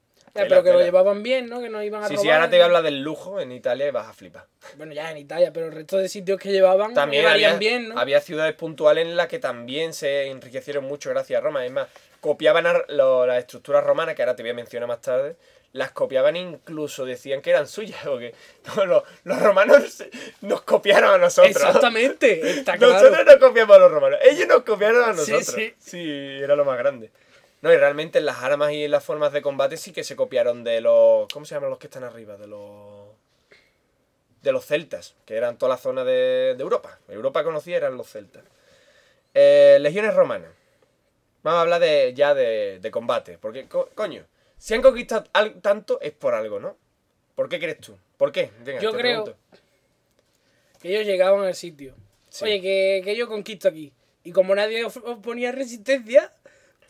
Ya, 0.44 0.48
pero 0.48 0.64
que 0.64 0.72
lo 0.72 0.82
llevaban 0.82 1.24
bien, 1.24 1.48
¿no? 1.50 1.60
Que 1.62 1.70
no 1.70 1.82
iban 1.84 2.04
a 2.04 2.08
Sí, 2.08 2.14
robar. 2.16 2.24
sí, 2.26 2.30
ahora 2.32 2.50
te 2.50 2.56
voy 2.58 2.62
a 2.62 2.66
hablar 2.66 2.84
del 2.84 3.02
lujo 3.02 3.40
en 3.40 3.52
Italia 3.52 3.88
y 3.88 3.92
vas 3.92 4.08
a 4.08 4.14
flipar. 4.14 4.46
Bueno, 4.78 4.94
ya 4.94 5.12
en 5.12 5.18
Italia, 5.18 5.52
pero 5.54 5.68
el 5.68 5.72
resto 5.74 5.98
de 5.98 6.08
sitios 6.10 6.40
que 6.40 6.52
llevaban 6.52 6.94
También 6.94 7.26
había, 7.28 7.54
bien, 7.56 7.90
¿no? 7.90 8.00
había 8.00 8.22
ciudades 8.22 8.54
puntuales 8.56 9.06
en 9.06 9.16
las 9.16 9.28
que 9.28 9.40
también 9.40 9.94
se 9.94 10.28
enriquecieron 10.28 10.84
mucho 10.86 11.10
gracias 11.10 11.38
a 11.40 11.42
Roma. 11.42 11.66
Es 11.66 11.72
más, 11.72 11.88
copiaban 12.22 12.66
lo- 12.90 13.26
las 13.26 13.40
estructuras 13.40 13.84
romanas, 13.84 14.16
que 14.16 14.22
ahora 14.24 14.36
te 14.36 14.44
voy 14.44 14.52
a 14.52 14.56
mencionar 14.56 14.88
más 14.88 15.02
tarde, 15.02 15.36
las 15.74 15.92
copiaban 15.92 16.36
incluso, 16.36 17.06
decían 17.06 17.42
que 17.42 17.52
eran 17.52 17.68
suyas, 17.68 18.00
porque 18.06 18.34
no, 18.76 18.86
los, 18.86 19.04
los 19.26 19.40
romanos 19.42 20.04
nos 20.42 20.62
copiaron 20.62 21.14
a 21.14 21.18
nosotros. 21.18 21.56
Exactamente, 21.56 22.50
está 22.50 22.78
claro. 22.78 22.94
Nosotros 22.94 23.26
no 23.26 23.40
copiamos 23.48 23.76
a 23.76 23.80
los 23.80 23.92
romanos, 23.92 24.20
ellos 24.24 24.48
nos 24.48 24.64
copiaron 24.64 25.04
a 25.04 25.14
Sí, 25.14 25.32
nosotros. 25.32 25.46
sí. 25.56 25.74
sí, 25.78 26.40
era 26.42 26.56
lo 26.56 26.66
más 26.66 26.78
grande. 26.78 27.12
No, 27.62 27.74
y 27.74 27.78
realmente 27.78 28.20
en 28.20 28.26
las 28.26 28.38
armas 28.44 28.72
y 28.72 28.84
en 28.84 28.92
las 28.92 29.04
formas 29.04 29.34
de 29.34 29.42
combate 29.42 29.78
sí 29.78 29.92
que 29.92 30.04
se 30.04 30.16
copiaron 30.16 30.64
de 30.64 30.80
los. 30.82 31.28
¿Cómo 31.34 31.46
se 31.46 31.56
llaman 31.56 31.70
los 31.72 31.80
que 31.80 31.88
están 31.88 32.04
arriba? 32.04 32.38
De 32.38 32.48
los. 32.48 33.08
De 34.44 34.52
los 34.52 34.66
celtas, 34.66 35.16
que 35.26 35.36
eran 35.36 35.58
toda 35.58 35.72
la 35.72 35.78
zona 35.78 36.04
de, 36.04 36.54
de 36.56 36.62
Europa. 36.62 37.00
Europa 37.10 37.44
conocía 37.44 37.76
eran 37.78 37.98
los 37.98 38.08
celtas. 38.10 38.44
Eh, 39.34 39.78
legiones 39.82 40.14
romanas. 40.14 40.52
Vamos 41.44 41.58
a 41.58 41.62
hablar 41.62 41.82
de, 41.82 42.14
ya 42.16 42.34
de, 42.36 42.80
de 42.80 42.92
combate. 42.92 43.38
Porque, 43.40 43.68
co- 43.68 43.90
coño, 43.96 44.26
si 44.58 44.74
han 44.76 44.82
conquistado 44.82 45.26
al- 45.34 45.60
tanto 45.62 46.00
es 46.02 46.12
por 46.12 46.34
algo, 46.36 46.60
¿no? 46.60 46.78
¿Por 47.36 47.50
qué 47.50 47.60
crees 47.60 47.80
tú? 47.80 47.98
¿Por 48.18 48.32
qué? 48.32 48.52
Venga, 48.64 48.80
Yo 48.82 48.92
te 48.92 48.98
creo- 49.00 49.24
pregunto. 49.24 49.38
Que 50.82 50.90
ellos 50.90 51.06
llegaban 51.08 51.42
al 51.46 51.56
sitio. 51.56 51.96
Sí. 52.30 52.46
Oye, 52.46 52.62
que, 52.62 53.02
que 53.04 53.16
yo 53.16 53.28
conquisto 53.28 53.68
aquí. 53.68 53.92
Y 54.24 54.32
como 54.32 54.54
nadie 54.56 54.84
oponía 54.86 55.52
resistencia, 55.52 56.32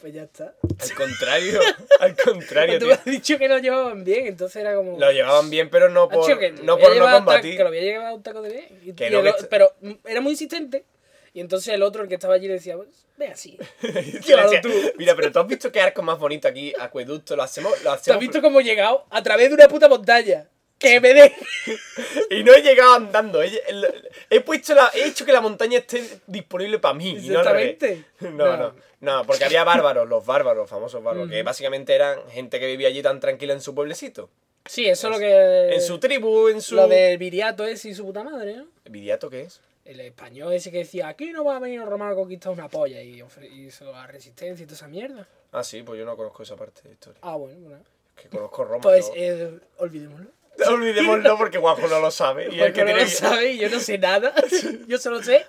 pues 0.01 0.13
ya 0.13 0.23
está. 0.23 0.53
Al 0.79 0.93
contrario, 0.93 1.59
al 1.99 2.15
contrario, 2.15 2.75
Tú 2.79 2.85
tío. 2.85 2.87
me 2.89 2.93
has 2.93 3.05
dicho 3.05 3.37
que 3.37 3.47
lo 3.47 3.57
llevaban 3.59 4.03
bien, 4.03 4.27
entonces 4.27 4.57
era 4.57 4.75
como. 4.75 4.99
Lo 4.99 5.11
llevaban 5.11 5.49
bien, 5.49 5.69
pero 5.69 5.89
no 5.89 6.07
por, 6.07 6.37
que 6.39 6.51
no, 6.51 6.77
por 6.77 6.95
no 6.95 7.11
combatir. 7.11 7.57
Que 7.57 7.63
lo 7.63 7.69
había 7.69 7.81
llevado 7.81 8.15
un 8.15 8.23
taco 8.23 8.41
de 8.41 8.49
bien. 8.49 8.79
Y- 8.83 8.93
Que 8.93 9.07
y 9.07 9.11
no, 9.11 9.19
el 9.19 9.35
que 9.35 9.43
Pero 9.45 9.73
era 10.05 10.21
muy 10.21 10.31
insistente. 10.31 10.85
Y 11.33 11.39
entonces 11.39 11.71
el 11.73 11.83
otro, 11.83 12.01
el 12.01 12.09
que 12.09 12.15
estaba 12.15 12.33
allí, 12.33 12.47
le 12.47 12.53
decía, 12.55 12.75
pues, 12.77 13.05
ve 13.15 13.27
así. 13.27 13.59
Decía, 13.81 14.59
tú. 14.59 14.69
Mira, 14.97 15.15
pero 15.15 15.31
tú 15.31 15.37
has 15.39 15.47
visto 15.47 15.71
qué 15.71 15.81
arco 15.81 16.01
más 16.01 16.17
bonito 16.17 16.47
aquí, 16.47 16.73
acueducto, 16.79 17.35
lo 17.35 17.43
hacemos, 17.43 17.71
lo 17.83 17.95
¿Te 17.97 18.11
has 18.11 18.19
visto 18.19 18.41
cómo 18.41 18.59
he 18.59 18.63
llegado? 18.63 19.05
A 19.11 19.21
través 19.21 19.49
de 19.49 19.53
una 19.53 19.67
puta 19.67 19.87
montaña. 19.87 20.47
Que 20.79 20.99
me 20.99 21.13
dé. 21.13 21.33
Y 22.31 22.43
no 22.43 22.53
he 22.53 22.61
llegado 22.61 22.93
andando. 22.95 23.41
He, 23.43 24.41
puesto 24.41 24.73
la, 24.73 24.91
he 24.93 25.05
hecho 25.07 25.25
que 25.25 25.31
la 25.31 25.41
montaña 25.41 25.79
esté 25.79 26.03
disponible 26.27 26.79
para 26.79 26.93
mí. 26.93 27.09
y 27.09 27.29
no. 27.29 27.39
Exactamente. 27.39 28.05
No, 28.19 28.57
no, 28.57 28.75
no, 28.99 29.25
porque 29.25 29.45
había 29.45 29.63
bárbaros, 29.65 30.07
los 30.07 30.25
bárbaros, 30.25 30.57
los 30.63 30.69
famosos 30.69 31.03
bárbaros, 31.03 31.29
que 31.29 31.43
básicamente 31.43 31.93
eran 31.93 32.19
gente 32.29 32.59
que 32.59 32.67
vivía 32.67 32.87
allí 32.87 33.01
tan 33.01 33.19
tranquila 33.19 33.53
en 33.53 33.61
su 33.61 33.75
pueblecito. 33.75 34.29
Sí, 34.65 34.85
eso 34.85 35.07
es 35.07 35.13
lo 35.13 35.19
que. 35.19 35.75
En 35.75 35.81
su 35.81 35.99
tribu, 35.99 36.49
en 36.49 36.61
su. 36.61 36.75
Lo 36.75 36.87
del 36.87 37.17
viriato 37.17 37.65
ese 37.65 37.89
y 37.89 37.93
su 37.93 38.05
puta 38.05 38.23
madre, 38.23 38.57
¿no? 38.57 38.67
¿Vidiato 38.85 39.29
qué 39.29 39.41
es? 39.41 39.61
El 39.85 40.01
español 40.01 40.51
ese 40.51 40.69
que 40.69 40.79
decía, 40.79 41.07
aquí 41.07 41.31
no 41.31 41.45
va 41.45 41.55
a 41.55 41.59
venir 41.59 41.79
los 41.79 41.87
romanos 41.87 42.13
a 42.13 42.15
conquistar 42.15 42.51
una 42.51 42.67
polla 42.67 43.01
y 43.01 43.23
hizo 43.53 43.89
la 43.89 44.05
resistencia 44.05 44.63
y 44.63 44.65
toda 44.65 44.75
esa 44.75 44.87
mierda. 44.89 45.25
Ah, 45.53 45.63
sí, 45.63 45.81
pues 45.83 45.97
yo 45.97 46.05
no 46.05 46.17
conozco 46.17 46.43
esa 46.43 46.57
parte 46.57 46.81
de 46.81 46.89
la 46.89 46.93
historia. 46.93 47.19
Ah, 47.23 47.37
bueno, 47.37 47.57
bueno. 47.61 47.83
Es 48.17 48.23
que 48.23 48.29
conozco 48.29 48.65
Roma. 48.65 48.81
Pues 48.81 49.07
¿no? 49.07 49.13
eh, 49.15 49.59
olvidémoslo. 49.77 50.29
Olvidémoslo 50.67 51.37
porque 51.37 51.57
Guajo 51.57 51.87
no 51.87 51.99
lo 51.99 52.11
sabe. 52.11 52.49
Y 52.53 52.59
el 52.59 52.73
que 52.73 52.81
no 52.81 52.87
tiene 52.87 53.03
lo 53.03 53.09
sabe 53.09 53.51
y 53.53 53.59
yo 53.59 53.69
no 53.69 53.79
sé 53.79 53.97
nada. 53.97 54.33
Yo 54.87 54.97
solo 54.97 55.23
sé 55.23 55.45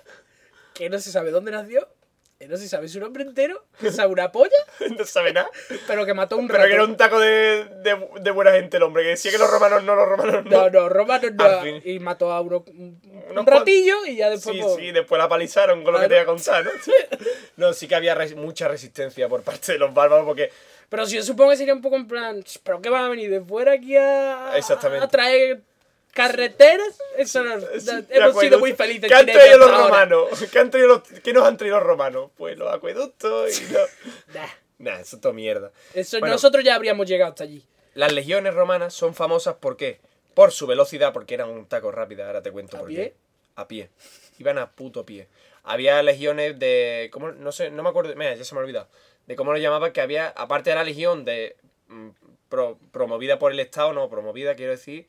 que 0.73 0.89
no 0.89 0.99
se 0.99 1.11
sabe 1.11 1.31
dónde 1.31 1.51
nació, 1.51 1.89
que 2.39 2.47
no 2.47 2.55
se 2.55 2.69
sabe 2.69 2.87
su 2.87 3.01
nombre 3.01 3.23
entero, 3.23 3.65
que 3.81 3.91
sabe 3.91 4.13
una 4.13 4.31
polla, 4.31 4.55
no 4.97 5.03
sabe 5.05 5.33
nada. 5.33 5.49
pero 5.87 6.05
que 6.05 6.13
mató 6.13 6.35
a 6.35 6.37
un 6.37 6.47
Pero 6.47 6.59
que 6.59 6.67
era 6.69 6.77
ratón. 6.77 6.91
un 6.91 6.97
taco 6.97 7.19
de, 7.19 7.65
de, 7.83 8.07
de 8.21 8.31
buena 8.31 8.53
gente 8.53 8.77
el 8.77 8.83
hombre, 8.83 9.03
que 9.03 9.09
decía 9.09 9.29
que 9.31 9.37
los 9.37 9.49
romanos 9.51 9.83
no, 9.83 9.93
los 9.93 10.07
romanos 10.07 10.45
no. 10.45 10.49
No, 10.49 10.69
no, 10.69 10.87
romanos 10.89 11.31
no. 11.33 11.65
Y 11.83 11.99
mató 11.99 12.31
a 12.31 12.39
uno, 12.39 12.63
un, 12.67 13.01
Unos 13.29 13.45
ratillo 13.45 14.05
y 14.05 14.15
ya 14.15 14.29
después. 14.29 14.55
Sí, 14.55 14.61
pues, 14.61 14.75
sí, 14.77 14.91
después 14.91 15.19
la 15.19 15.27
palizaron 15.27 15.83
con 15.83 15.93
lo 15.93 15.99
que 15.99 16.07
te 16.07 16.13
voy 16.13 16.23
a 16.23 16.25
contar, 16.25 16.63
¿no? 16.63 16.71
No, 17.57 17.73
sí 17.73 17.89
que 17.89 17.95
había 17.95 18.15
res- 18.15 18.35
mucha 18.37 18.69
resistencia 18.69 19.27
por 19.27 19.41
parte 19.43 19.73
de 19.73 19.77
los 19.79 19.93
bárbaros 19.93 20.25
porque 20.25 20.49
Pero 20.87 21.05
si 21.05 21.17
yo 21.17 21.23
supongo 21.23 21.51
que 21.51 21.57
sería 21.57 21.73
un 21.73 21.81
poco 21.81 21.97
en 21.97 22.07
plan, 22.07 22.41
¿pero 22.63 22.81
qué 22.81 22.89
van 22.89 23.03
a 23.03 23.09
venir 23.09 23.29
de 23.29 23.41
fuera 23.41 23.73
aquí 23.73 23.97
a, 23.97 24.53
Exactamente. 24.55 25.03
a 25.03 25.09
traer 25.09 25.61
carreteras? 26.13 26.99
Eso 27.17 27.43
no, 27.43 27.57
no- 27.57 27.67
Sí, 27.79 27.89
hemos 28.09 28.39
sido 28.39 28.59
muy 28.59 28.73
felices. 28.73 29.07
¿Qué 29.09 29.15
han 29.15 29.25
traído 29.25 29.57
los 29.57 29.69
ahora. 29.71 29.83
romanos? 29.85 30.47
¿Qué, 30.51 30.59
han 30.59 30.69
traído 30.71 30.87
los- 30.89 31.03
¿Qué 31.23 31.33
nos 31.33 31.45
han 31.47 31.57
traído 31.57 31.77
los 31.77 31.85
romanos? 31.87 32.31
Pues 32.37 32.57
los 32.57 32.71
acueductos 32.73 33.61
y 33.61 33.65
no. 33.73 33.79
Nah, 34.33 34.47
Nah, 34.79 34.99
eso 35.01 35.17
es 35.17 35.21
todo 35.21 35.33
mierda. 35.33 35.71
eso 35.93 36.19
Bueno. 36.19 36.35
nosotros 36.35 36.63
ya 36.63 36.75
habríamos 36.75 37.07
llegado 37.07 37.31
hasta 37.31 37.43
allí. 37.43 37.65
Las 37.95 38.13
legiones 38.13 38.53
romanas 38.53 38.93
son 38.93 39.13
famosas 39.13 39.55
¿por 39.55 39.75
qué? 39.75 39.99
Por 40.33 40.51
su 40.51 40.67
velocidad, 40.67 41.11
porque 41.11 41.33
eran 41.33 41.49
un 41.49 41.65
taco 41.65 41.91
rápida, 41.91 42.27
ahora 42.27 42.41
te 42.41 42.51
cuento 42.51 42.77
¿A 42.77 42.79
por 42.81 42.87
pie? 42.89 42.95
qué. 42.97 43.15
A 43.55 43.67
pie. 43.67 43.89
Iban 44.37 44.57
a 44.57 44.71
puto 44.71 45.05
pie. 45.05 45.27
Había 45.63 46.01
legiones 46.01 46.57
de. 46.59 47.09
¿Cómo? 47.11 47.31
No 47.33 47.51
sé, 47.51 47.71
no 47.71 47.83
me 47.83 47.89
acuerdo. 47.89 48.15
Mira, 48.15 48.33
ya 48.35 48.43
se 48.45 48.55
me 48.55 48.61
ha 48.61 48.63
olvidado. 48.63 48.87
De 49.27 49.35
cómo 49.35 49.51
lo 49.51 49.57
llamaba, 49.59 49.91
que 49.91 49.99
había, 49.99 50.29
aparte 50.29 50.69
de 50.69 50.77
la 50.77 50.85
legión 50.85 51.25
de. 51.25 51.57
mm, 51.89 52.09
pro- 52.47 52.79
promovida 52.93 53.37
por 53.37 53.51
el 53.51 53.59
Estado, 53.59 53.91
no, 53.91 54.09
promovida 54.09 54.55
quiero 54.55 54.71
decir, 54.71 55.07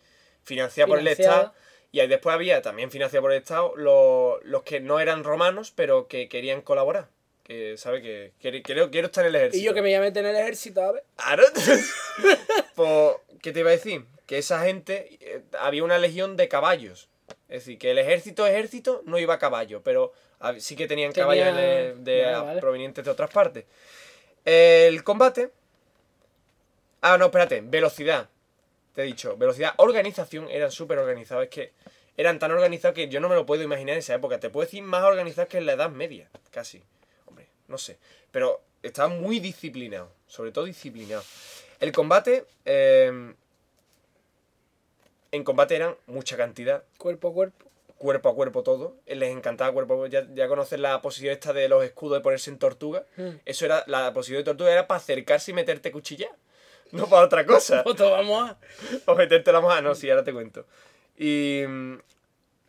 financiada 0.51 0.87
por 0.89 0.99
el. 0.99 1.07
Estado. 1.09 1.55
Y 1.93 2.01
ahí 2.01 2.07
después 2.09 2.35
había, 2.35 2.61
también 2.63 2.91
financiada 2.91 3.23
por 3.23 3.33
el 3.33 3.39
Estado, 3.39 3.75
los, 3.77 4.45
los 4.45 4.63
que 4.63 4.79
no 4.81 5.01
eran 5.01 5.25
romanos, 5.25 5.73
pero 5.75 6.07
que 6.09 6.29
querían 6.29 6.61
colaborar. 6.63 7.09
Que, 7.43 7.77
¿sabe? 7.77 8.01
Que 8.03 8.33
quiero, 8.41 8.59
quiero, 8.63 8.91
quiero 8.91 9.07
estar 9.07 9.25
en 9.25 9.31
el 9.31 9.37
ejército. 9.37 9.61
Y 9.61 9.65
yo 9.65 9.75
que 9.75 9.83
me 9.83 9.99
meter 9.99 10.25
en 10.25 10.31
el 10.31 10.41
ejército, 10.43 10.83
a 10.83 10.93
ver. 10.93 11.05
Claro. 11.17 11.43
pues, 12.77 13.17
¿qué 13.43 13.53
te 13.53 13.61
iba 13.61 13.71
a 13.71 13.73
decir? 13.73 14.05
Que 14.27 14.39
esa 14.39 14.63
gente, 14.65 15.19
eh, 15.21 15.43
había 15.59 15.83
una 15.83 15.99
legión 15.99 16.37
de 16.37 16.47
caballos. 16.49 17.09
Es 17.49 17.63
decir, 17.65 17.79
que 17.79 17.91
el 17.91 17.99
ejército, 17.99 18.47
ejército, 18.47 19.03
no 19.07 19.19
iba 19.19 19.35
a 19.35 19.39
caballo, 19.41 19.83
pero 19.83 20.13
hab- 20.39 20.61
sí 20.61 20.77
que 20.77 20.87
tenían 20.87 21.13
Tenía- 21.13 21.25
caballos 21.25 21.57
de, 21.57 21.95
de- 21.99 22.23
Vale, 22.27 22.47
vale. 22.47 22.61
provenientes 22.61 23.05
de 23.05 23.11
otras 23.11 23.31
partes. 23.31 23.65
El 24.45 25.03
combate. 25.03 25.51
Ah, 27.01 27.17
no, 27.19 27.27
espérate, 27.27 27.63
velocidad. 27.65 28.29
Te 28.95 29.03
he 29.03 29.05
dicho, 29.05 29.37
velocidad, 29.37 29.75
organización, 29.77 30.49
eran 30.51 30.71
súper 30.71 30.99
organizados. 30.99 31.45
Es 31.45 31.51
que 31.51 31.73
eran 32.17 32.39
tan 32.39 32.51
organizados 32.51 32.95
que 32.95 33.09
yo 33.09 33.21
no 33.21 33.29
me 33.29 33.35
lo 33.35 33.47
puedo 33.47 33.63
imaginar 33.63 33.95
en 33.95 34.01
esa 34.01 34.15
época. 34.15 34.41
Te 34.41 34.51
puedo 34.51 34.65
decir 34.65 34.83
más 34.83 35.05
organizados 35.05 35.49
que 35.49 35.59
en 35.59 35.67
la 35.67 35.73
Edad 35.73 35.91
Media, 35.91 36.29
casi. 36.51 36.83
Hombre, 37.27 37.47
no 37.69 37.79
sé. 37.79 37.99
Pero 38.31 38.61
estaban 38.83 39.21
muy 39.21 39.41
disciplinados, 39.41 40.11
sobre 40.27 40.53
todo 40.53 40.65
disciplinados. 40.65 41.27
El 41.79 41.93
combate, 41.93 42.45
eh, 42.65 43.35
en 45.33 45.45
combate 45.45 45.77
eran 45.77 45.95
mucha 46.07 46.37
cantidad, 46.37 46.85
Cuerpo 46.99 47.29
a 47.29 47.33
cuerpo. 47.33 47.65
cuerpo 47.99 48.29
a 48.29 48.35
cuerpo 48.35 48.63
todo. 48.63 48.97
Les 49.07 49.31
encantaba 49.31 49.73
cuerpo 49.73 49.95
a 49.95 49.97
cuerpo. 49.99 50.13
Ya, 50.13 50.27
ya 50.35 50.49
conoces 50.49 50.81
la 50.81 51.01
posición 51.01 51.33
esta 51.33 51.53
de 51.53 51.69
los 51.69 51.85
escudos 51.85 52.19
de 52.19 52.23
ponerse 52.23 52.51
en 52.51 52.59
tortuga. 52.59 53.05
Mm. 53.17 53.29
Eso 53.45 53.65
era, 53.65 53.85
la 53.87 54.13
posición 54.13 54.41
de 54.41 54.45
tortuga 54.45 54.73
era 54.73 54.87
para 54.87 54.99
acercarse 54.99 55.53
y 55.53 55.55
meterte 55.55 55.93
cuchilla. 55.93 56.29
No 56.93 57.07
para 57.09 57.27
otra 57.27 57.47
cosa. 57.47 57.83
Foto, 57.85 58.11
vamos 58.11 58.51
a. 58.51 58.59
o 59.07 59.15
meterte 59.15 59.53
la 59.53 59.61
mano, 59.61 59.95
sí, 59.95 60.09
ahora 60.11 60.25
te 60.25 60.33
cuento. 60.33 60.67
Y 61.17 61.63
mm, 61.67 61.95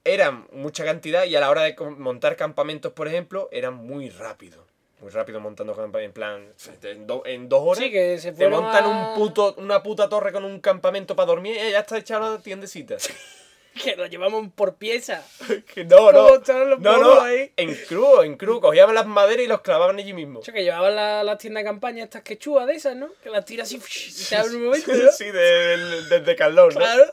eran 0.04 0.48
mucha 0.52 0.84
cantidad 0.86 1.26
y 1.26 1.36
a 1.36 1.40
la 1.40 1.50
hora 1.50 1.64
de 1.64 1.76
montar 1.98 2.36
campamentos, 2.36 2.92
por 2.94 3.08
ejemplo, 3.08 3.50
eran 3.52 3.74
muy 3.76 4.10
rápidos. 4.10 4.66
Muy 5.00 5.10
rápido 5.10 5.40
montando 5.40 5.74
campamentos, 5.76 6.06
en 6.06 6.14
plan, 6.14 6.54
en, 6.92 7.08
do- 7.08 7.24
en 7.26 7.50
dos 7.50 7.62
horas. 7.64 7.80
Sí, 7.84 7.90
que 7.92 8.20
se 8.20 8.34
te 8.34 8.48
montan 8.48 8.84
a- 8.86 8.88
un 8.88 9.16
puto, 9.20 9.56
una 9.58 9.82
puta 9.82 10.08
torre 10.08 10.32
con 10.32 10.46
un 10.46 10.60
campamento 10.60 11.16
para 11.16 11.26
dormir 11.26 11.56
y 11.56 11.72
ya 11.72 11.80
está 11.80 11.98
echado 11.98 12.36
la 12.36 12.42
tiendecita. 12.42 12.98
Que 13.84 13.96
lo 13.96 14.06
llevamos 14.06 14.50
por 14.54 14.76
pieza. 14.76 15.24
Que 15.74 15.86
no, 15.86 16.12
no. 16.12 16.36
Los 16.38 16.80
No, 16.80 16.98
no. 16.98 17.22
ahí. 17.22 17.52
En 17.56 17.74
crudo, 17.88 18.24
en 18.24 18.36
crudo. 18.36 18.62
Cogían 18.62 18.94
las 18.94 19.06
maderas 19.06 19.46
y 19.46 19.48
los 19.48 19.62
clavaban 19.62 19.98
allí 19.98 20.14
mismo. 20.14 20.42
Yo 20.42 20.52
que 20.54 20.64
llevaban 20.64 20.96
la- 20.96 21.24
las 21.24 21.38
tiendas 21.38 21.64
de 21.64 21.70
campaña, 21.70 22.04
estas 22.04 22.22
quechuas 22.24 22.68
de 22.68 22.74
esas, 22.74 22.96
¿no? 22.96 23.10
Que 23.24 23.30
las 23.30 23.46
tiras 23.46 23.68
así 23.68 23.78
y 24.26 24.30
te 24.30 24.36
abren 24.36 24.56
un 24.58 24.66
momento, 24.66 24.92
¿no? 24.94 25.12
Sí, 25.12 25.26
de- 25.32 26.04
desde 26.10 26.36
Carlón, 26.36 26.70
¿no? 26.74 26.80
Claro. 26.80 27.04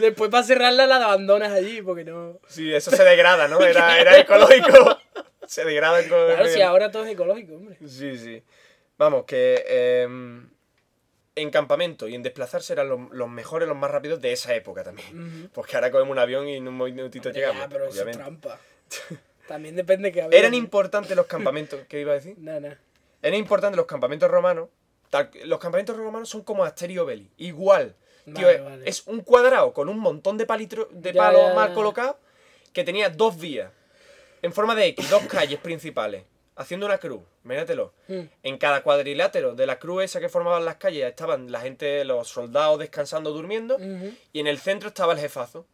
Después 0.00 0.30
para 0.30 0.42
cerrarla 0.42 0.86
la 0.86 0.96
abandonas 0.96 1.52
allí, 1.52 1.82
porque 1.82 2.04
no. 2.04 2.38
Sí, 2.48 2.72
eso 2.72 2.90
se 2.90 3.04
degrada, 3.04 3.46
¿no? 3.46 3.60
Era, 3.60 4.00
era 4.00 4.18
ecológico. 4.18 4.98
Se 5.46 5.64
degrada 5.64 5.98
con 6.08 6.26
Claro, 6.26 6.46
si 6.48 6.62
ahora 6.62 6.90
todo 6.90 7.04
es 7.04 7.10
ecológico, 7.10 7.54
hombre. 7.56 7.76
Sí, 7.86 8.16
sí. 8.16 8.42
Vamos, 8.96 9.24
que. 9.24 9.64
em, 10.02 10.48
en 11.36 11.50
campamento 11.50 12.08
y 12.08 12.14
en 12.14 12.22
desplazarse 12.22 12.72
eran 12.72 12.88
los, 12.88 13.00
los 13.12 13.28
mejores, 13.28 13.68
los 13.68 13.76
más 13.76 13.90
rápidos 13.90 14.20
de 14.20 14.32
esa 14.32 14.54
época 14.54 14.82
también. 14.84 15.50
Porque 15.54 15.76
ahora 15.76 15.90
cogemos 15.90 16.12
un 16.12 16.18
avión 16.18 16.48
y 16.48 16.56
en 16.56 16.68
un 16.68 16.76
minutito 16.76 17.30
llegamos. 17.30 17.62
ya, 17.62 17.68
pero 17.68 17.86
eso 17.86 18.08
es 18.08 18.16
trampa. 18.16 18.58
También 19.48 19.74
depende 19.74 20.12
que 20.12 20.22
había. 20.22 20.38
Eran 20.38 20.54
importantes 20.54 21.16
los 21.16 21.26
campamentos, 21.26 21.80
¿qué 21.88 22.00
iba 22.00 22.12
a 22.12 22.14
decir? 22.14 22.36
No, 22.38 22.60
no. 22.60 22.68
Eran 23.22 23.38
importantes 23.38 23.76
los 23.76 23.86
campamentos 23.86 24.30
romanos. 24.30 24.68
tal- 25.10 25.30
los 25.44 25.58
campamentos 25.58 25.96
romanos 25.96 26.28
son 26.28 26.42
como 26.44 26.64
Asterio 26.64 27.04
Belli. 27.04 27.30
Igual. 27.36 27.96
Tío, 28.24 28.46
Vale, 28.46 28.54
es, 28.54 28.64
vale. 28.64 28.88
es 28.88 29.06
un 29.08 29.20
cuadrado 29.22 29.72
con 29.72 29.88
un 29.88 29.98
montón 29.98 30.38
de, 30.38 30.46
palitro, 30.46 30.88
de 30.92 31.12
Ya, 31.12 31.20
palos 31.22 31.42
ya, 31.48 31.54
mal 31.54 31.74
colocados 31.74 32.16
que 32.72 32.84
tenía 32.84 33.10
dos 33.10 33.38
vías. 33.40 33.72
En 34.42 34.52
forma 34.52 34.74
de 34.76 34.86
X, 34.88 35.10
dos 35.10 35.22
calles 35.24 35.58
principales. 35.58 36.24
Haciendo 36.60 36.84
una 36.86 36.98
cruz. 36.98 37.22
Imagínatelo. 37.44 37.94
Mm. 38.08 38.20
En 38.42 38.58
cada 38.58 38.82
cuadrilátero 38.82 39.54
de 39.54 39.66
la 39.66 39.78
cruz 39.78 40.04
esa 40.04 40.20
que 40.20 40.28
formaban 40.28 40.64
las 40.66 40.76
calles 40.76 41.04
estaban 41.08 41.50
la 41.50 41.60
gente, 41.60 42.04
los 42.04 42.28
soldados 42.28 42.78
descansando, 42.78 43.32
durmiendo. 43.32 43.78
Y 44.32 44.40
en 44.40 44.46
el 44.46 44.58
centro 44.58 44.88
estaba 44.90 45.14
el 45.14 45.18
jefazo. 45.20 45.66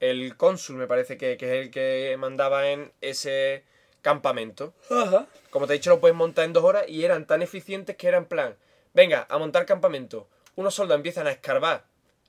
El 0.00 0.36
cónsul, 0.36 0.76
me 0.76 0.86
parece 0.88 1.16
que, 1.16 1.36
que 1.36 1.46
es 1.46 1.64
el 1.66 1.70
que 1.70 2.16
mandaba 2.18 2.68
en 2.68 2.92
ese 3.00 3.62
campamento. 4.02 4.74
Ajá. 4.90 5.26
Como 5.50 5.66
te 5.66 5.74
he 5.74 5.76
dicho, 5.76 5.90
lo 5.90 6.00
puedes 6.00 6.16
montar 6.16 6.44
en 6.46 6.52
dos 6.52 6.64
horas 6.64 6.84
y 6.88 7.04
eran 7.04 7.26
tan 7.26 7.42
eficientes 7.42 7.96
que 7.96 8.08
eran 8.08 8.24
plan, 8.26 8.56
venga, 8.94 9.26
a 9.28 9.38
montar 9.38 9.66
campamento. 9.66 10.28
Unos 10.56 10.74
soldados 10.74 10.98
empiezan 10.98 11.26
a 11.26 11.30
escarbar 11.30 11.84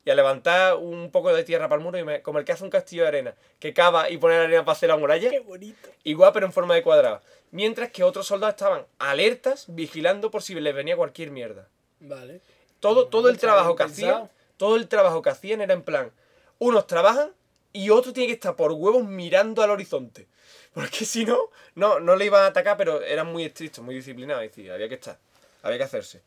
y 0.05 0.09
a 0.11 0.15
levantar 0.15 0.75
un 0.77 1.11
poco 1.11 1.33
de 1.33 1.43
tierra 1.43 1.67
para 1.67 1.79
el 1.79 1.83
muro, 1.85 1.97
y 1.99 2.03
me- 2.03 2.21
como 2.21 2.39
el 2.39 2.45
que 2.45 2.53
hace 2.53 2.63
un 2.63 2.69
castillo 2.69 3.03
de 3.03 3.07
arena, 3.09 3.35
que 3.59 3.73
cava 3.73 4.09
y 4.09 4.17
pone 4.17 4.37
la 4.37 4.43
arena 4.45 4.63
para 4.65 4.73
hacer 4.73 4.89
la 4.89 4.95
muralla, 4.97 5.29
Qué 5.29 5.39
bonito. 5.39 5.89
igual 6.05 6.31
pero 6.33 6.45
en 6.45 6.53
forma 6.53 6.73
de 6.73 6.81
cuadrado. 6.81 7.21
Mientras 7.51 7.91
que 7.91 8.03
otros 8.03 8.27
soldados 8.27 8.53
estaban 8.53 8.85
alertas, 8.99 9.65
vigilando 9.67 10.29
por 10.29 10.43
si 10.43 10.53
les 10.55 10.75
venía 10.75 10.95
cualquier 10.95 11.31
mierda. 11.31 11.67
Vale. 11.99 12.41
Todo, 12.79 13.07
todo 13.07 13.29
el 13.29 13.37
trabajo 13.37 13.75
que 13.75 13.83
hacían, 13.83 14.29
todo 14.57 14.75
el 14.75 14.87
trabajo 14.87 15.21
que 15.21 15.29
hacían 15.29 15.61
era 15.61 15.73
en 15.73 15.81
plan, 15.81 16.11
unos 16.59 16.87
trabajan 16.87 17.31
y 17.73 17.89
otro 17.89 18.13
tiene 18.13 18.27
que 18.27 18.33
estar 18.33 18.55
por 18.55 18.71
huevos 18.71 19.03
mirando 19.03 19.61
al 19.61 19.71
horizonte. 19.71 20.27
Porque 20.73 21.05
si 21.05 21.25
no, 21.25 21.49
no, 21.75 21.99
no 21.99 22.15
le 22.15 22.25
iban 22.25 22.43
a 22.43 22.47
atacar, 22.47 22.77
pero 22.77 23.01
eran 23.01 23.27
muy 23.31 23.43
estrictos, 23.43 23.83
muy 23.83 23.95
disciplinados. 23.95 24.43
Y 24.43 24.47
decía, 24.47 24.73
había 24.73 24.87
que 24.87 24.95
estar, 24.95 25.17
había 25.63 25.77
que 25.77 25.83
hacerse. 25.83 26.21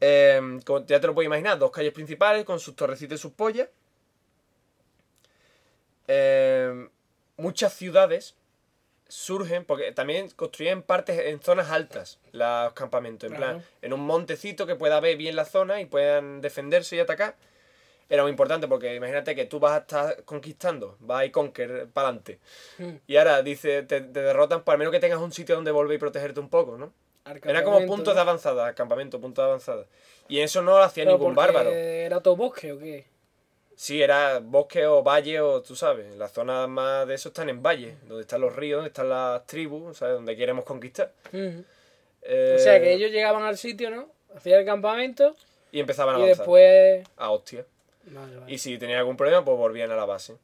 Eh, 0.00 0.60
como 0.66 0.84
ya 0.84 1.00
te 1.00 1.06
lo 1.06 1.14
puedes 1.14 1.26
imaginar, 1.26 1.58
dos 1.58 1.70
calles 1.70 1.92
principales 1.92 2.44
con 2.44 2.58
sus 2.60 2.74
torrecitas 2.74 3.18
y 3.18 3.22
sus 3.22 3.32
pollas. 3.32 3.68
Eh, 6.08 6.88
muchas 7.36 7.72
ciudades 7.72 8.34
surgen, 9.14 9.64
porque 9.64 9.92
también 9.92 10.28
construyen 10.30 10.82
partes 10.82 11.18
en 11.18 11.40
zonas 11.40 11.70
altas 11.70 12.18
los 12.32 12.72
campamentos, 12.72 13.30
en 13.30 13.36
Claro. 13.36 13.58
plan, 13.58 13.66
en 13.80 13.92
un 13.92 14.00
montecito 14.00 14.66
que 14.66 14.74
pueda 14.74 14.98
ver 14.98 15.16
bien 15.16 15.36
la 15.36 15.44
zona 15.44 15.80
y 15.80 15.86
puedan 15.86 16.40
defenderse 16.40 16.96
y 16.96 16.98
atacar. 16.98 17.36
Era 18.10 18.22
muy 18.22 18.30
importante 18.30 18.68
porque 18.68 18.94
imagínate 18.94 19.34
que 19.34 19.46
tú 19.46 19.60
vas 19.60 19.72
a 19.72 19.78
estar 19.78 20.24
conquistando, 20.24 20.96
vas 21.00 21.20
a 21.20 21.24
ir 21.24 21.32
conquer 21.32 21.86
para 21.92 22.08
adelante. 22.08 22.38
Mm. 22.78 22.90
Y 23.06 23.16
ahora 23.16 23.42
dice, 23.42 23.82
te, 23.84 24.00
te 24.00 24.20
derrotan, 24.20 24.62
por 24.62 24.72
al 24.72 24.78
menos 24.78 24.92
que 24.92 25.00
tengas 25.00 25.20
un 25.20 25.32
sitio 25.32 25.54
donde 25.54 25.70
volver 25.70 25.96
y 25.96 25.98
protegerte 26.00 26.40
un 26.40 26.48
poco, 26.48 26.76
¿no? 26.76 26.92
Era 27.44 27.64
como 27.64 27.86
puntos 27.86 28.14
de 28.14 28.20
avanzada, 28.20 28.74
campamento, 28.74 29.20
puntos 29.20 29.42
de 29.42 29.46
avanzada. 29.46 29.86
Y 30.28 30.40
eso 30.40 30.60
no 30.60 30.72
lo 30.72 30.82
hacía 30.82 31.04
Pero 31.04 31.16
ningún 31.16 31.34
bárbaro. 31.34 31.70
¿Era 31.70 32.20
todo 32.20 32.36
bosque 32.36 32.72
o 32.72 32.78
qué? 32.78 33.06
Sí, 33.76 34.00
era 34.02 34.38
bosque 34.38 34.86
o 34.86 35.02
valle 35.02 35.40
o 35.40 35.60
tú 35.62 35.74
sabes. 35.76 36.14
Las 36.16 36.32
zonas 36.32 36.68
más 36.68 37.06
de 37.08 37.14
eso 37.14 37.28
están 37.30 37.48
en 37.48 37.62
valle, 37.62 37.96
donde 38.06 38.22
están 38.22 38.40
los 38.40 38.54
ríos, 38.54 38.78
donde 38.78 38.88
están 38.88 39.08
las 39.08 39.46
tribus, 39.46 39.96
¿sabes? 39.98 40.14
Donde 40.14 40.36
queremos 40.36 40.64
conquistar. 40.64 41.12
Eh, 41.32 42.54
O 42.56 42.58
sea 42.58 42.80
que 42.80 42.92
ellos 42.92 43.10
llegaban 43.10 43.42
al 43.42 43.58
sitio, 43.58 43.90
¿no? 43.90 44.08
Hacían 44.36 44.60
el 44.60 44.66
campamento 44.66 45.36
Y 45.72 45.80
empezaban 45.80 46.16
a 46.16 46.18
y 46.18 46.22
avanzar. 46.22 46.38
después. 46.38 47.06
A 47.16 47.30
hostia. 47.30 47.64
Vale, 48.06 48.36
vale. 48.36 48.52
Y 48.52 48.58
si 48.58 48.78
tenían 48.78 48.98
algún 49.00 49.16
problema, 49.16 49.44
pues 49.44 49.56
volvían 49.56 49.90
a 49.90 49.96
la 49.96 50.04
base. 50.04 50.36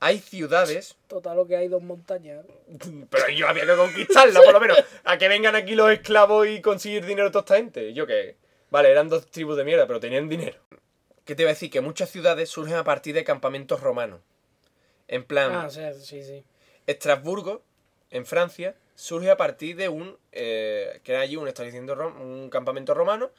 Hay 0.00 0.18
ciudades, 0.18 0.96
Total, 1.08 1.36
lo 1.36 1.46
que 1.46 1.56
hay 1.56 1.68
dos 1.68 1.82
montañas. 1.82 2.44
pero 3.10 3.28
yo 3.28 3.48
había 3.48 3.64
que 3.66 3.76
conquistarlas, 3.76 4.42
por 4.42 4.52
lo 4.52 4.60
menos. 4.60 4.78
A 5.04 5.16
que 5.18 5.28
vengan 5.28 5.54
aquí 5.54 5.74
los 5.74 5.90
esclavos 5.92 6.46
y 6.48 6.60
conseguir 6.60 7.06
dinero 7.06 7.30
toda 7.30 7.42
esta 7.42 7.56
gente. 7.56 7.92
Yo 7.92 8.06
qué. 8.06 8.36
Vale, 8.70 8.90
eran 8.90 9.08
dos 9.08 9.26
tribus 9.30 9.56
de 9.56 9.64
mierda, 9.64 9.86
pero 9.86 10.00
tenían 10.00 10.28
dinero. 10.28 10.56
¿Qué 11.24 11.34
te 11.34 11.42
iba 11.42 11.50
a 11.50 11.54
decir? 11.54 11.70
Que 11.70 11.80
muchas 11.80 12.10
ciudades 12.10 12.48
surgen 12.50 12.74
a 12.76 12.84
partir 12.84 13.14
de 13.14 13.24
campamentos 13.24 13.80
romanos. 13.80 14.20
En 15.08 15.24
plan, 15.24 15.52
Ah, 15.52 15.66
o 15.66 15.70
sea, 15.70 15.92
sí, 15.94 16.22
sí. 16.24 16.44
Estrasburgo, 16.86 17.62
en 18.10 18.26
Francia, 18.26 18.74
surge 18.94 19.30
a 19.30 19.36
partir 19.36 19.76
de 19.76 19.88
un. 19.88 20.16
eh, 20.32 21.00
que 21.04 21.12
era 21.12 21.20
allí 21.22 21.36
un 21.36 21.48
establecimiento, 21.48 21.94
rom- 21.94 22.20
un 22.20 22.50
campamento 22.50 22.94
romano. 22.94 23.30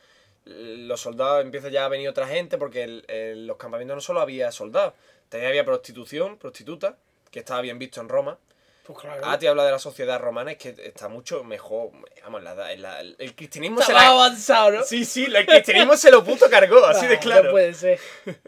Los 0.46 1.02
soldados 1.02 1.44
empieza 1.44 1.70
ya 1.70 1.86
a 1.86 1.90
venir 1.90 2.10
otra 2.10 2.28
gente 2.28 2.58
porque 2.58 2.84
el- 2.84 3.48
los 3.48 3.58
campamentos 3.58 3.96
no 3.96 4.02
solo 4.02 4.20
había 4.22 4.52
soldados, 4.52 4.94
también 5.30 5.50
había 5.50 5.64
prostitución, 5.66 6.38
prostituta, 6.38 6.98
que 7.32 7.40
estaba 7.40 7.62
bien 7.62 7.80
visto 7.80 8.02
en 8.02 8.10
Roma. 8.10 8.38
Pues 8.86 9.00
claro. 9.00 9.22
Ah, 9.24 9.40
te 9.40 9.48
habla 9.48 9.64
de 9.64 9.72
la 9.72 9.80
sociedad 9.80 10.20
romana, 10.20 10.52
es 10.52 10.58
que 10.58 10.76
está 10.84 11.08
mucho 11.08 11.44
mejor. 11.46 11.92
Vamos, 12.24 12.44
la, 12.44 12.54
la- 12.54 12.72
el, 13.02 13.16
el 13.18 13.34
cristianismo 13.36 13.80
Está 13.80 13.94
se 13.94 13.98
la. 13.98 14.08
avanzado, 14.10 14.72
¿no? 14.72 14.84
Sí, 14.84 15.06
sí, 15.06 15.24
el 15.26 15.46
cristianismo 15.46 15.96
se 15.96 16.12
lo 16.12 16.22
puto 16.24 16.50
cargó, 16.50 16.84
así 16.86 17.08
de 17.08 17.16
Ah, 17.16 17.20
claro. 17.20 17.44
No 17.46 17.52
puede 17.52 17.74
ser. 17.74 18.00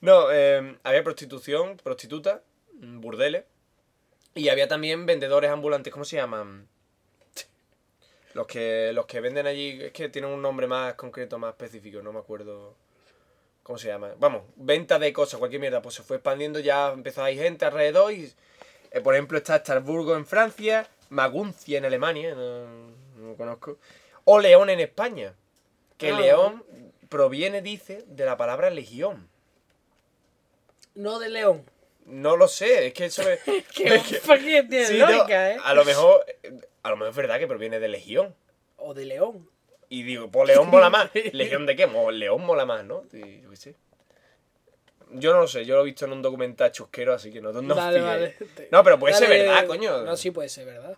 No, 0.00 0.32
eh, 0.32 0.76
había 0.82 1.02
prostitución, 1.04 1.76
prostituta, 1.76 2.42
mm, 2.74 3.00
burdeles. 3.00 3.44
Y 4.34 4.48
había 4.48 4.66
también 4.66 5.04
vendedores 5.06 5.50
ambulantes, 5.50 5.92
¿cómo 5.92 6.04
se 6.04 6.16
llaman? 6.16 6.66
Los 8.34 8.46
que, 8.46 8.92
los 8.94 9.06
que 9.06 9.20
venden 9.20 9.46
allí, 9.46 9.78
es 9.82 9.92
que 9.92 10.08
tienen 10.08 10.30
un 10.30 10.40
nombre 10.40 10.66
más 10.66 10.94
concreto, 10.94 11.38
más 11.38 11.50
específico, 11.50 12.00
no 12.02 12.12
me 12.12 12.18
acuerdo 12.20 12.74
cómo 13.62 13.78
se 13.78 13.88
llama. 13.88 14.12
Vamos, 14.18 14.42
venta 14.56 14.98
de 14.98 15.12
cosas, 15.12 15.38
cualquier 15.38 15.60
mierda, 15.60 15.82
pues 15.82 15.96
se 15.96 16.02
fue 16.02 16.16
expandiendo, 16.16 16.58
ya 16.58 16.90
empezó 16.92 17.22
a 17.22 17.30
ir 17.30 17.40
gente 17.42 17.64
alrededor 17.66 18.10
y, 18.12 18.32
eh, 18.92 19.00
por 19.00 19.14
ejemplo, 19.14 19.38
está 19.38 19.56
Estrasburgo 19.56 20.16
en 20.16 20.26
Francia, 20.26 20.86
Maguncia 21.10 21.78
en 21.78 21.84
Alemania, 21.84 22.34
no, 22.34 22.66
no 23.16 23.28
lo 23.28 23.36
conozco, 23.36 23.78
o 24.24 24.38
León 24.40 24.70
en 24.70 24.80
España, 24.80 25.34
que 25.98 26.10
Ah. 26.10 26.20
León 26.20 26.64
proviene, 27.08 27.60
dice, 27.62 28.04
de 28.06 28.24
la 28.24 28.36
palabra 28.36 28.70
legión. 28.70 29.28
No 30.94 31.18
de 31.18 31.28
león. 31.30 31.64
No 32.06 32.36
lo 32.36 32.48
sé, 32.48 32.86
es 32.88 32.94
que 32.94 33.06
eso 33.06 33.22
es... 33.28 33.40
Que 33.74 33.94
es 33.96 34.02
que- 34.04 34.16
fucking 34.16 34.68
tiene 34.68 34.86
sí, 34.86 34.98
no, 34.98 35.10
lógica, 35.10 35.52
¿eh? 35.52 35.56
A 35.62 35.74
lo 35.74 35.84
mejor, 35.84 36.24
a 36.82 36.90
lo 36.90 36.96
mejor 36.96 37.10
es 37.10 37.16
verdad 37.16 37.38
que 37.38 37.46
proviene 37.46 37.78
de 37.80 37.88
legión. 37.88 38.34
O 38.76 38.94
de 38.94 39.04
león. 39.06 39.48
Y 39.88 40.02
digo, 40.02 40.28
pues 40.30 40.48
León 40.48 40.68
mola 40.70 40.88
más. 40.90 41.10
¿Legión 41.32 41.66
de 41.66 41.76
qué? 41.76 41.86
León 42.12 42.44
mola 42.44 42.64
más, 42.66 42.84
¿no? 42.84 43.04
Yo 43.12 43.50
qué 43.50 43.56
sé. 43.56 43.74
Yo 45.14 45.32
no 45.32 45.40
lo 45.40 45.46
sé, 45.48 45.64
yo 45.64 45.76
lo 45.76 45.82
he 45.82 45.84
visto 45.84 46.04
en 46.06 46.12
un 46.12 46.22
documental 46.22 46.70
chusquero, 46.72 47.12
así 47.14 47.30
que 47.32 47.40
no, 47.40 47.52
no 47.52 47.74
vale, 47.74 48.00
vale. 48.00 48.36
No, 48.70 48.82
pero 48.84 48.98
puede 48.98 49.14
ser 49.14 49.28
verdad, 49.28 49.66
coño. 49.66 50.02
No, 50.02 50.16
sí 50.16 50.30
puede 50.30 50.48
ser 50.48 50.66
verdad. 50.66 50.96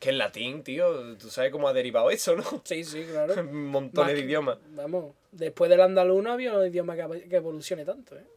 Que 0.00 0.10
en 0.10 0.18
latín, 0.18 0.62
tío, 0.62 1.16
tú 1.16 1.30
sabes 1.30 1.50
cómo 1.50 1.66
ha 1.68 1.72
derivado 1.72 2.10
eso, 2.10 2.36
¿no? 2.36 2.44
Sí, 2.64 2.84
sí, 2.84 3.04
claro. 3.10 3.42
Montones 3.52 4.06
Más 4.06 4.14
de 4.14 4.20
que- 4.20 4.26
idiomas. 4.26 4.58
Vamos, 4.70 5.14
después 5.32 5.70
del 5.70 5.80
andaluz 5.80 6.22
no 6.22 6.32
había 6.32 6.52
un 6.52 6.66
idioma 6.66 6.94
que, 6.96 7.28
que 7.28 7.36
evolucione 7.36 7.84
tanto, 7.86 8.14
¿eh? 8.16 8.24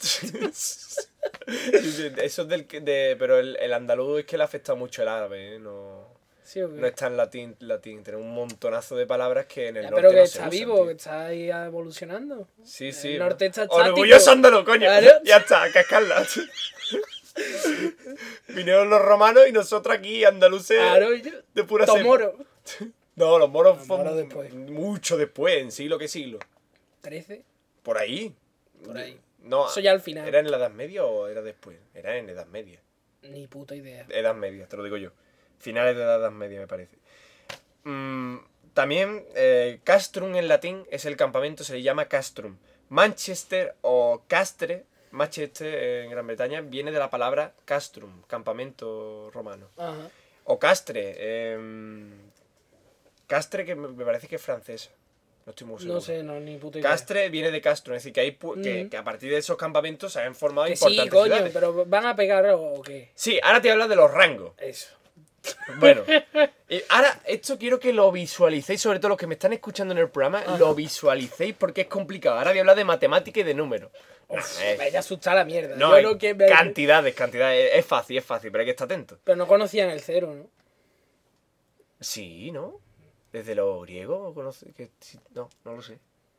Eso 2.22 2.42
es 2.42 2.48
del 2.48 2.66
que- 2.66 2.80
de, 2.80 3.16
pero 3.18 3.38
el, 3.38 3.56
el 3.60 3.72
andaluz 3.72 4.20
es 4.20 4.24
que 4.26 4.38
le 4.38 4.44
afecta 4.44 4.74
mucho 4.74 5.02
el 5.02 5.08
árabe, 5.08 5.56
¿eh? 5.56 5.58
No, 5.58 6.07
Sí, 6.48 6.62
o 6.62 6.70
qué? 6.74 6.80
no 6.80 6.86
está 6.86 7.08
en 7.08 7.18
latín, 7.18 7.56
latín. 7.58 8.02
Tiene 8.02 8.18
un 8.18 8.32
montonazo 8.32 8.96
de 8.96 9.06
palabras 9.06 9.44
que 9.44 9.68
en 9.68 9.76
el 9.76 9.82
Ya, 9.82 9.90
norte 9.90 10.02
pero 10.02 10.14
que 10.14 10.20
no 10.20 10.26
se 10.26 10.38
está 10.38 10.48
usan, 10.48 10.50
vivo, 10.50 10.74
tío. 10.76 10.86
que 10.86 10.92
está 10.92 11.26
ahí 11.26 11.50
evolucionando. 11.50 12.48
Sí, 12.64 12.90
sí. 12.90 13.08
El 13.12 13.18
¿no? 13.18 13.24
norte 13.26 13.46
está 13.46 13.64
estático. 13.64 13.86
Orgulloso 13.86 14.30
ándalo, 14.30 14.64
coño. 14.64 14.86
Claro. 14.86 15.10
Ya 15.24 15.36
está, 15.36 15.70
cascarla. 15.70 16.26
Vinieron 18.48 18.88
los 18.88 19.02
romanos 19.02 19.44
y 19.46 19.52
nosotros 19.52 19.94
aquí, 19.94 20.24
andaluces, 20.24 20.78
Claro, 20.78 21.10
de 21.54 21.64
pura. 21.64 21.84
Tomoro. 21.84 22.34
No, 23.14 23.36
los 23.36 23.50
moros 23.50 23.78
fueron 23.84 24.16
después. 24.16 24.54
mucho 24.54 25.16
después, 25.16 25.60
en 25.60 25.72
siglo 25.72 25.98
que 25.98 26.06
siglo. 26.06 26.38
13. 27.00 27.42
Por 27.82 27.98
ahí. 27.98 28.32
Por 28.84 28.96
ahí. 28.96 29.18
No, 29.42 29.68
Eso 29.68 29.80
ya 29.80 29.90
al 29.90 30.00
final. 30.00 30.28
¿Era 30.28 30.38
en 30.38 30.48
la 30.48 30.56
Edad 30.56 30.70
Media 30.70 31.04
o 31.04 31.26
era 31.26 31.42
después? 31.42 31.76
Era 31.94 32.16
en 32.16 32.30
Edad 32.30 32.46
Media. 32.46 32.80
Ni 33.22 33.48
puta 33.48 33.74
idea. 33.74 34.06
Edad 34.08 34.36
Media, 34.36 34.68
te 34.68 34.76
lo 34.76 34.84
digo 34.84 34.96
yo. 34.98 35.10
Finales 35.58 35.96
de 35.96 36.04
la 36.04 36.14
Edad 36.16 36.30
Media, 36.30 36.60
me 36.60 36.66
parece. 36.66 36.96
Mm, 37.84 38.38
también, 38.74 39.24
eh, 39.34 39.80
castrum 39.84 40.34
en 40.36 40.48
latín 40.48 40.84
es 40.90 41.04
el 41.04 41.16
campamento, 41.16 41.64
se 41.64 41.72
le 41.74 41.82
llama 41.82 42.06
castrum. 42.06 42.56
Manchester 42.90 43.74
o 43.82 44.22
castre, 44.28 44.84
Manchester 45.10 46.02
en 46.04 46.10
Gran 46.10 46.26
Bretaña, 46.26 46.60
viene 46.60 46.90
de 46.92 46.98
la 46.98 47.10
palabra 47.10 47.52
castrum, 47.64 48.22
campamento 48.26 49.30
romano. 49.32 49.68
Ajá. 49.76 50.10
O 50.44 50.58
castre, 50.58 51.52
em, 51.52 52.10
castre 53.26 53.64
que 53.64 53.74
me 53.74 54.04
parece 54.04 54.28
que 54.28 54.36
es 54.36 54.42
francesa. 54.42 54.90
No 55.44 55.50
estoy 55.50 55.66
muy 55.66 55.78
seguro. 55.78 55.94
No 55.94 56.00
sé, 56.02 56.22
no, 56.22 56.38
ni 56.40 56.56
puta 56.58 56.78
idea. 56.78 56.90
Castre 56.90 57.30
viene 57.30 57.50
de 57.50 57.60
Castro, 57.62 57.94
es 57.94 58.02
decir, 58.02 58.12
que, 58.12 58.20
hay 58.20 58.32
pu- 58.38 58.62
que, 58.90 58.94
a 58.96 59.02
partir 59.02 59.30
de 59.30 59.38
esos 59.38 59.56
campamentos 59.56 60.12
se 60.12 60.20
han 60.20 60.34
formado 60.34 60.66
Que 60.68 60.76
sí, 60.76 60.84
importantes 60.84 61.12
coño, 61.14 61.24
ciudades. 61.34 61.52
pero 61.54 61.86
¿van 61.86 62.04
a 62.04 62.14
pegar 62.14 62.46
o 62.50 62.82
qué? 62.82 63.10
Sí, 63.14 63.40
ahora 63.42 63.62
te 63.62 63.70
hablo 63.70 63.88
de 63.88 63.96
los 63.96 64.10
rangos. 64.12 64.52
Eso. 64.58 64.94
Bueno, 65.78 66.02
y 66.68 66.82
ahora 66.90 67.20
esto 67.24 67.58
quiero 67.58 67.78
que 67.78 67.92
lo 67.92 68.10
visualicéis, 68.10 68.80
sobre 68.80 68.98
todo 68.98 69.10
los 69.10 69.18
que 69.18 69.26
me 69.26 69.34
están 69.34 69.52
escuchando 69.52 69.92
en 69.92 69.98
el 69.98 70.10
programa, 70.10 70.42
lo 70.58 70.74
visualicéis 70.74 71.54
porque 71.54 71.82
es 71.82 71.86
complicado. 71.86 72.38
Ahora 72.38 72.50
voy 72.50 72.58
a 72.58 72.62
hablar 72.62 72.76
de 72.76 72.84
matemática 72.84 73.40
y 73.40 73.42
de 73.44 73.54
números. 73.54 73.90
Me 74.28 74.72
eh, 74.72 74.76
vaya 74.76 74.98
a 74.98 75.00
asustar 75.00 75.36
la 75.36 75.44
mierda. 75.44 75.76
no, 75.76 75.98
Yo 76.00 76.18
que 76.18 76.34
me- 76.34 76.46
cantidades, 76.46 77.14
cantidades. 77.14 77.70
Es 77.74 77.86
fácil, 77.86 78.18
es 78.18 78.24
fácil, 78.24 78.50
pero 78.50 78.60
hay 78.60 78.66
que 78.66 78.72
estar 78.72 78.84
atento. 78.86 79.18
Pero 79.24 79.36
no 79.36 79.46
conocían 79.46 79.88
el 79.90 80.00
cero, 80.00 80.34
¿no? 80.34 80.50
Sí, 82.00 82.50
¿no? 82.50 82.80
Desde 83.32 83.54
los 83.54 83.82
griegos, 83.82 84.34
conoce 84.34 84.72
que 84.72 84.90
sí, 85.00 85.18
no, 85.34 85.48
no 85.64 85.74
lo 85.74 85.82
sé. 85.82 85.98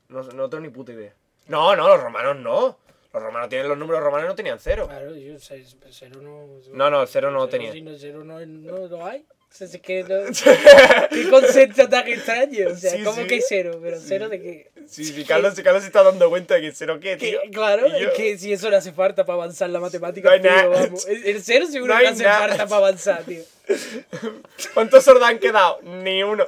No, 0.10 0.22
no 0.24 0.50
tengo 0.50 0.62
ni 0.62 0.70
puta 0.70 0.92
idea. 0.92 1.14
No, 1.48 1.76
no, 1.76 1.88
los 1.88 2.02
romanos 2.02 2.36
no. 2.38 2.78
Los 3.14 3.24
romanos 3.24 3.50
tienen 3.50 3.68
los 3.68 3.78
números 3.78 4.04
romanos 4.04 4.28
no 4.30 4.36
tenían 4.36 4.60
cero. 4.60 4.86
Claro, 4.88 5.16
yo 5.16 5.40
sé, 5.40 5.64
cero 5.90 6.20
no. 6.22 6.48
No, 6.74 6.90
no, 6.92 7.02
el 7.02 7.08
cero 7.08 7.32
no 7.32 7.40
cero, 7.40 7.50
tenía. 7.50 7.72
Si 7.72 7.82
no, 7.82 7.98
cero 7.98 8.24
no, 8.24 8.40
no 8.46 8.88
lo 8.88 9.06
hay. 9.06 9.20
O 9.22 9.52
sea, 9.52 9.66
es 9.66 9.82
que 9.82 10.04
no- 10.04 10.26
¿Qué 11.10 11.28
concepto 11.28 11.90
tan 11.90 12.08
extraño? 12.08 12.68
O 12.70 12.76
sea, 12.76 12.92
Sí, 12.92 13.04
¿cómo 13.04 13.22
sí. 13.24 13.28
que 13.28 13.42
cero? 13.42 13.80
¿Pero 13.82 13.98
Sí. 13.98 14.06
cero 14.08 14.30
de 14.30 14.40
qué? 14.40 14.72
Sí, 14.86 15.04
sí, 15.06 15.26
Carlos, 15.26 15.56
Carlos 15.64 15.82
se 15.82 15.88
está 15.88 16.04
dando 16.04 16.30
cuenta 16.30 16.54
de 16.54 16.62
que 16.62 16.72
cero 16.72 17.00
qué, 17.02 17.18
Que, 17.18 17.32
tío. 17.32 17.40
claro, 17.52 17.88
yo- 17.88 18.10
es 18.10 18.14
que 18.14 18.38
si 18.38 18.54
eso 18.54 18.70
le 18.70 18.76
hace 18.76 18.92
falta 18.92 19.26
para 19.26 19.38
avanzar 19.42 19.72
la 19.72 19.80
matemática, 19.80 20.36
No 20.38 20.42
tío, 20.44 20.70
vamos. 20.70 21.08
El, 21.08 21.42
cero 21.42 21.66
seguro 21.66 21.96
No 21.96 22.00
que 22.00 22.06
hay 22.08 22.14
hace 22.14 22.24
falta 22.26 22.68
para 22.68 22.76
avanzar, 22.78 23.24
tío. 23.24 23.42
¿Cuántos 24.76 25.04
sordos 25.04 25.24
han 25.24 25.40
quedado? 25.40 25.80
Ni 25.82 26.22
uno. 26.22 26.46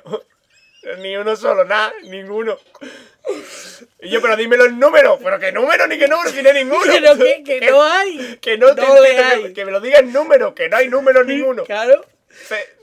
Ni 1.00 1.16
uno 1.16 1.36
solo, 1.36 1.64
nada, 1.64 1.94
ninguno. 2.04 2.58
Y 4.02 4.10
yo, 4.10 4.20
pero 4.22 4.36
dime 4.36 4.58
los 4.58 4.72
números. 4.74 5.20
Pero 5.24 5.40
qué 5.40 5.52
número 5.52 5.86
ni 5.88 5.98
qué 6.00 6.08
número, 6.08 6.30
si 6.32 6.42
no 6.42 6.50
hay 6.50 6.64
ninguno. 6.64 6.82
Pero 6.92 7.18
que, 7.18 7.44
que 7.60 7.62
no 7.72 7.84
hay. 7.84 8.38
Que 8.42 8.58
no 8.58 8.74
te 8.74 8.82
No 8.82 8.98
entiendo, 9.06 9.54
que- 9.54 9.66
me 9.66 9.72
lo 9.72 9.80
digan 9.80 10.12
número, 10.12 10.56
que 10.56 10.70
no 10.70 10.78
hay 10.78 10.88
número 10.88 11.24
ninguno. 11.26 11.64
Claro. 11.66 12.04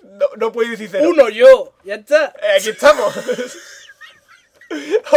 No, 0.05 0.27
no 0.37 0.53
puedes 0.53 0.71
decir 0.73 0.89
cero. 0.93 1.09
Uno 1.09 1.29
yo. 1.29 1.73
Ya 1.85 1.97
está. 1.97 2.33
Eh, 2.41 2.57
aquí 2.59 2.71
estamos. 2.71 3.15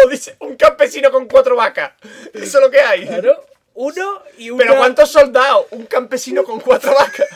O 0.03 0.07
dice, 0.09 0.35
un 0.39 0.55
campesino 0.55 1.11
con 1.11 1.27
cuatro 1.27 1.55
vacas. 1.55 1.93
Eso 2.33 2.57
es 2.57 2.63
lo 2.63 2.71
que 2.71 2.79
hay. 2.79 3.05
Claro. 3.05 3.45
Uno 3.73 4.23
y 4.37 4.49
uno. 4.49 4.57
Pero 4.63 4.77
¿cuántos 4.77 5.11
soldados? 5.11 5.67
Un 5.71 5.85
campesino 5.85 6.43
con 6.43 6.59
cuatro 6.59 6.93
vacas. 6.95 7.27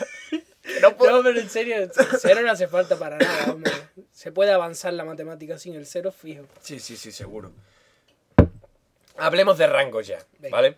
No 0.80 0.96
puedo- 0.96 1.12
No, 1.18 1.22
pero 1.22 1.38
en 1.38 1.48
serio, 1.50 1.88
cero 2.18 2.40
no 2.42 2.50
hace 2.50 2.66
falta 2.68 2.96
para 2.98 3.16
nada, 3.18 3.52
hombre. 3.52 3.72
Se 4.26 4.32
puede 4.32 4.50
avanzar 4.50 4.92
la 4.92 5.04
matemática 5.04 5.56
sin 5.56 5.76
el 5.76 5.86
cero 5.86 6.10
fijo. 6.10 6.46
Sí, 6.60 6.80
sí, 6.80 6.96
sí, 6.96 7.12
seguro. 7.12 7.52
Hablemos 9.16 9.56
de 9.56 9.68
rangos 9.68 10.04
ya, 10.08 10.18
Venga. 10.40 10.56
¿vale? 10.56 10.76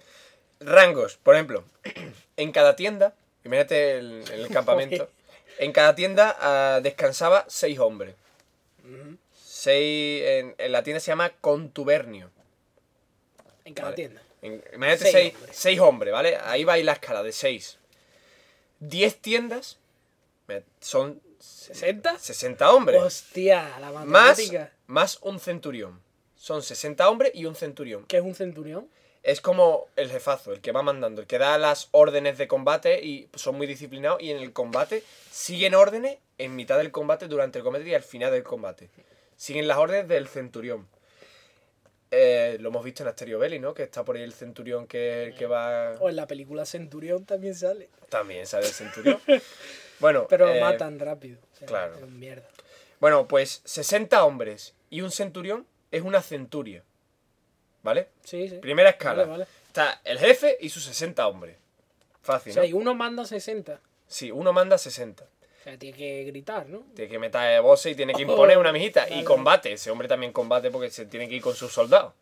Rangos, 0.61 1.17
por 1.17 1.35
ejemplo, 1.35 1.65
en 2.37 2.53
cada 2.53 2.77
tienda, 2.77 3.15
imagínate 3.45 3.97
el, 3.97 4.23
en 4.31 4.41
el 4.41 4.49
campamento, 4.53 5.09
en 5.59 5.73
cada 5.73 5.95
tienda 5.95 6.37
ah, 6.39 6.81
descansaba 6.83 7.47
seis 7.49 7.79
hombres. 7.79 8.17
Seis, 9.35 10.23
en, 10.27 10.55
en 10.59 10.71
la 10.73 10.83
tienda 10.83 11.01
se 11.01 11.07
llama 11.11 11.31
contubernio. 11.41 12.31
En 13.65 13.73
cada 13.73 13.87
Vale. 13.93 13.97
tienda. 13.97 14.23
En- 14.43 14.63
imagínate 14.75 15.05
Seis 15.05 15.13
seis, 15.15 15.35
hombres. 15.35 15.57
seis 15.57 15.81
hombres, 15.81 16.13
¿vale? 16.13 16.37
Ahí 16.37 16.65
va 16.65 16.75
a 16.75 16.79
ir 16.79 16.85
la 16.85 16.93
escala 16.93 17.23
de 17.23 17.33
seis. 17.33 17.79
Diez 18.79 19.17
tiendas 19.17 19.79
me- 20.49 20.65
son 20.83 21.23
¿60? 21.41 22.19
60 22.19 22.73
hombres. 22.73 23.01
Hostia, 23.03 23.79
la 23.81 23.91
Más, 23.93 24.07
matemática. 24.07 24.73
más 24.87 25.19
un 25.23 25.39
centurión. 25.41 26.01
Son 26.37 26.63
60 26.63 27.09
hombres 27.09 27.33
y 27.35 27.45
un 27.45 27.55
centurión. 27.55 28.05
¿Qué 28.07 28.19
es 28.19 28.23
un 28.23 28.35
centurión? 28.35 28.89
Es 29.23 29.41
como 29.41 29.87
el 29.97 30.11
jefazo, 30.11 30.53
el 30.53 30.61
que 30.61 30.73
va 30.73 30.83
mandando, 30.83 31.21
el 31.21 31.27
que 31.27 31.39
da 31.39 31.59
las 31.59 31.89
órdenes 31.91 32.39
de 32.39 32.49
combate 32.49 33.05
y 33.05 33.29
son 33.35 33.57
muy 33.57 33.67
disciplinados 33.67 34.23
y 34.23 34.31
en 34.31 34.39
el 34.39 34.53
combate 34.53 35.03
siguen 35.31 35.75
órdenes 35.75 36.19
en 36.39 36.55
mitad 36.55 36.79
del 36.79 36.93
combate, 36.93 37.27
durante 37.27 37.59
el 37.59 37.65
combate 37.65 37.89
y 37.89 37.95
al 37.95 38.03
final 38.05 38.31
del 38.31 38.45
combate. 38.45 38.89
Siguen 39.37 39.67
las 39.69 39.79
órdenes 39.79 40.09
del 40.09 40.29
centurión. 40.29 40.89
Eh, 42.11 42.57
lo 42.61 42.71
hemos 42.71 42.83
visto 42.85 43.03
en 43.03 43.09
Asterio 43.11 43.39
Belli, 43.39 43.59
¿no? 43.59 43.75
Que 43.75 43.83
está 43.83 44.05
por 44.05 44.17
ahí 44.17 44.23
el 44.23 44.33
centurión 44.33 44.87
que, 44.87 45.35
que 45.37 45.47
va... 45.47 45.93
O 46.01 46.09
en 46.09 46.17
la 46.17 46.27
película 46.27 46.65
Centurión 46.65 47.27
también 47.27 47.55
sale. 47.55 47.91
También 48.09 48.47
sale 48.47 48.67
el 48.67 48.73
centurión. 48.73 49.21
Bueno, 50.01 50.27
Pero 50.29 50.47
lo 50.47 50.55
eh, 50.55 50.61
matan 50.61 50.99
rápido. 50.99 51.39
O 51.53 51.57
sea, 51.57 51.67
claro. 51.67 51.97
es 51.97 52.09
mierda. 52.09 52.49
Bueno, 53.01 53.29
pues 53.29 53.63
60 53.65 54.25
hombres 54.25 54.75
y 54.91 55.01
un 55.01 55.11
centurión 55.11 55.67
es 55.91 56.03
una 56.03 56.23
centuria. 56.23 56.83
¿Vale? 57.83 58.09
Sí, 58.25 58.49
sí. 58.49 58.57
Primera 58.59 58.91
escala. 58.91 59.23
Vale, 59.23 59.31
vale. 59.31 59.47
Está 59.69 60.01
el 60.05 60.19
jefe 60.19 60.57
y 60.61 60.69
sus 60.69 60.85
60 60.85 61.27
hombres. 61.27 61.57
Fácil, 62.23 62.51
O 62.51 62.55
sea, 62.55 62.63
¿no? 62.63 62.69
y 62.69 62.73
uno 62.73 62.95
manda 62.95 63.25
60. 63.25 63.81
Sí, 64.07 64.31
uno 64.31 64.53
manda 64.53 64.77
60. 64.77 65.25
O 65.25 65.63
sea, 65.63 65.79
tiene 65.79 65.97
que 65.97 66.25
gritar, 66.25 66.69
¿no? 66.69 66.81
Tiene 66.95 67.11
que 67.11 67.19
meter 67.19 67.61
voces 67.63 67.93
y 67.93 67.95
tiene 67.95 68.15
que 68.15 68.23
imponer 68.23 68.59
una 68.59 68.73
mijita. 68.73 69.09
Y 69.09 69.25
combate. 69.25 69.73
Ese 69.73 69.91
hombre 69.91 70.09
también 70.09 70.33
combate 70.33 70.71
porque 70.71 70.91
se 70.91 71.07
tiene 71.07 71.29
que 71.29 71.37
ir 71.37 71.43
con 71.43 71.55
sus 71.55 71.73
soldados. 71.73 72.15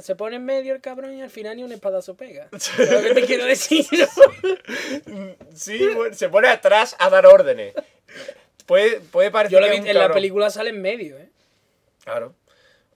Se 0.00 0.16
pone 0.16 0.36
en 0.36 0.44
medio 0.44 0.74
el 0.74 0.80
cabrón 0.80 1.16
y 1.16 1.22
al 1.22 1.30
final 1.30 1.56
ni 1.56 1.64
un 1.64 1.72
espadazo 1.72 2.14
pega. 2.16 2.48
¿Sabes 2.58 2.90
lo 2.90 3.02
que 3.02 3.14
te 3.14 3.26
quiero 3.26 3.44
decir? 3.44 3.86
Sí, 5.54 5.88
bueno, 5.94 6.14
se 6.14 6.28
pone 6.28 6.48
atrás 6.48 6.94
a 6.98 7.08
dar 7.08 7.26
órdenes. 7.26 7.74
Puede, 8.66 9.00
puede 9.00 9.30
parecer 9.30 9.58
Yo 9.58 9.60
lo 9.60 9.66
que 9.66 9.72
vi 9.72 9.76
es 9.78 9.82
un 9.82 9.88
en 9.88 9.98
la 9.98 10.12
película 10.12 10.50
sale 10.50 10.70
en 10.70 10.82
medio, 10.82 11.16
¿eh? 11.16 11.28
Claro. 12.04 12.34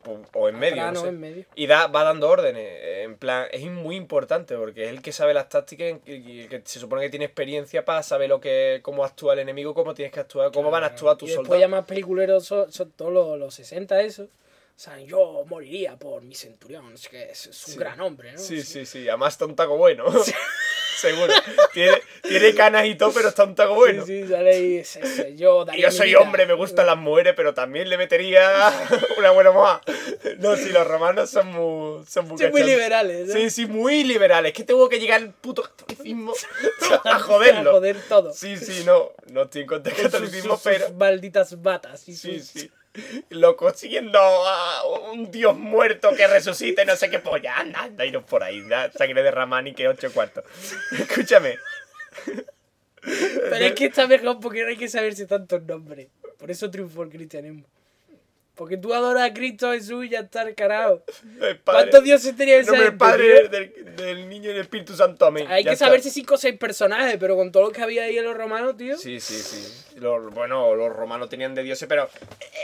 O, 0.06 0.20
o 0.34 0.48
en 0.48 0.58
medio. 0.58 0.82
Atrás, 0.82 0.94
no 0.94 1.02
sé. 1.02 1.08
en 1.08 1.20
medio. 1.20 1.44
Y 1.54 1.66
da, 1.66 1.86
va 1.86 2.04
dando 2.04 2.28
órdenes. 2.28 2.68
En 3.04 3.16
plan, 3.16 3.46
es 3.50 3.64
muy 3.70 3.96
importante 3.96 4.56
porque 4.56 4.84
es 4.84 4.90
el 4.90 5.02
que 5.02 5.12
sabe 5.12 5.34
las 5.34 5.48
tácticas 5.48 6.00
y 6.06 6.46
que 6.48 6.62
se 6.64 6.80
supone 6.80 7.02
que 7.02 7.10
tiene 7.10 7.24
experiencia 7.24 7.84
para 7.84 8.02
saber 8.02 8.28
lo 8.28 8.40
que, 8.40 8.80
cómo 8.82 9.04
actúa 9.04 9.34
el 9.34 9.40
enemigo, 9.40 9.74
cómo 9.74 9.94
tienes 9.94 10.12
que 10.12 10.20
actuar, 10.20 10.52
cómo 10.52 10.70
van 10.70 10.84
a 10.84 10.88
actuar 10.88 11.16
tus 11.16 11.28
y 11.28 11.32
después 11.32 11.46
soldados. 11.46 11.60
ya 11.60 11.68
más 11.68 11.84
peliculeros 11.86 12.44
son, 12.44 12.72
son 12.72 12.90
todos 12.92 13.12
los, 13.12 13.38
los 13.38 13.54
60 13.54 14.02
eso. 14.02 14.28
O 14.80 14.82
sea, 14.82 14.98
yo 14.98 15.44
moriría 15.46 15.94
por 15.98 16.22
mi 16.22 16.34
centurión. 16.34 16.94
Es 16.94 17.06
que 17.06 17.24
es, 17.30 17.48
es 17.48 17.66
un 17.66 17.72
Sí. 17.74 17.78
gran 17.78 18.00
hombre, 18.00 18.32
¿no? 18.32 18.38
Sí, 18.38 18.62
sí, 18.62 18.86
sí. 18.86 19.06
Además 19.10 19.34
está 19.34 19.44
un 19.44 19.54
taco 19.54 19.76
bueno. 19.76 20.06
Seguro. 20.98 21.34
Tiene, 21.74 21.98
tiene 22.22 22.54
canas 22.54 22.86
y 22.86 22.94
todo, 22.94 23.12
pero 23.12 23.28
está 23.28 23.44
un 23.44 23.54
taco 23.54 23.74
bueno. 23.74 24.06
Sí, 24.06 24.22
sí, 24.22 24.28
sale 24.30 24.50
ahí. 24.54 24.76
es- 24.78 24.96
es- 24.96 25.36
yo 25.36 25.64
Y 25.64 25.66
daría 25.66 25.90
yo 25.90 25.92
soy 25.92 26.08
vida. 26.08 26.20
hombre, 26.20 26.46
me 26.46 26.54
gustan 26.54 26.86
las 26.86 26.96
mujeres, 26.96 27.34
pero 27.36 27.52
también 27.52 27.90
le 27.90 27.98
metería 27.98 28.72
una 29.18 29.30
buena 29.32 29.50
moja. 29.50 29.82
No, 30.38 30.56
sí, 30.56 30.70
los 30.70 30.86
romanos 30.86 31.28
son 31.28 31.48
muy, 31.48 32.06
son 32.06 32.28
muy, 32.28 32.38
Sí, 32.38 32.46
muy 32.50 32.62
liberales, 32.62 33.28
¿no? 33.28 33.34
Sí, 33.34 33.50
sí, 33.50 33.66
muy 33.66 34.02
liberales. 34.04 34.52
Es 34.52 34.56
que 34.56 34.64
tengo 34.64 34.88
que 34.88 34.98
llegar 34.98 35.20
al 35.20 35.30
puto 35.34 35.60
catolicismo 35.62 36.32
a 37.04 37.18
joderlo. 37.18 37.68
A 37.70 37.72
joder 37.74 37.96
todo. 38.08 38.32
Sí, 38.32 38.56
sí, 38.56 38.82
no. 38.86 39.12
No 39.30 39.42
estoy 39.42 39.60
en 39.62 39.66
contra 39.68 39.92
del 39.92 40.02
catolicismo, 40.04 40.54
sus- 40.54 40.62
pero. 40.64 40.86
sus 40.86 40.96
malditas 40.96 41.60
batas. 41.60 42.08
Y 42.08 42.14
Sí, 42.16 42.38
sus- 42.40 42.48
sí. 42.48 42.70
Loco, 43.30 43.72
siguiendo 43.72 44.18
a 44.18 44.82
un 45.12 45.30
dios 45.30 45.56
muerto 45.56 46.14
que 46.16 46.26
resucite, 46.26 46.84
no 46.84 46.96
sé 46.96 47.08
qué 47.08 47.20
polla. 47.20 47.58
Anda, 47.58 47.82
anda, 47.84 48.04
iros 48.04 48.24
por 48.24 48.42
ahí. 48.42 48.60
Da 48.68 48.90
sangre 48.92 49.22
de 49.22 49.30
Ramani 49.30 49.74
que 49.74 49.88
ocho 49.88 50.12
cuartos. 50.12 50.44
Escúchame. 50.98 51.58
Pero 53.02 53.64
es 53.64 53.72
que 53.74 53.86
está 53.86 54.06
mejor 54.06 54.40
porque 54.40 54.62
no 54.62 54.68
hay 54.68 54.76
que 54.76 54.88
saberse 54.88 55.26
tantos 55.26 55.62
nombres. 55.62 56.08
Por 56.38 56.50
eso 56.50 56.70
triunfó 56.70 57.04
el 57.04 57.10
cristianismo. 57.10 57.64
Porque 58.60 58.76
tú 58.76 58.92
adoras 58.92 59.22
a 59.22 59.32
Cristo 59.32 59.72
Jesús 59.72 60.04
y 60.04 60.10
ya 60.10 60.20
está 60.20 60.42
el 60.42 60.54
carajo. 60.54 61.02
El 61.40 61.58
¿Cuántos 61.60 62.04
dioses 62.04 62.36
tenía 62.36 62.56
el 62.58 62.66
nombre 62.66 62.84
del 62.84 62.96
Padre, 62.98 63.48
del, 63.48 63.96
del 63.96 64.28
Niño 64.28 64.50
y 64.50 64.52
del 64.52 64.60
Espíritu 64.60 64.94
Santo, 64.94 65.24
amén. 65.24 65.46
Hay 65.48 65.64
Ya 65.64 65.70
que 65.70 65.74
está. 65.74 65.86
saberse 65.86 66.10
cinco 66.10 66.34
o 66.34 66.36
seis 66.36 66.58
personajes, 66.58 67.16
pero 67.18 67.36
con 67.36 67.50
todo 67.50 67.62
lo 67.62 67.70
que 67.72 67.80
había 67.80 68.02
ahí 68.02 68.18
en 68.18 68.24
los 68.26 68.36
romanos, 68.36 68.76
tío. 68.76 68.98
Sí, 68.98 69.18
sí, 69.18 69.32
sí. 69.38 69.96
Los, 69.98 70.30
bueno, 70.34 70.74
los 70.74 70.92
romanos 70.94 71.30
tenían 71.30 71.54
de 71.54 71.62
dioses, 71.62 71.88
pero 71.88 72.10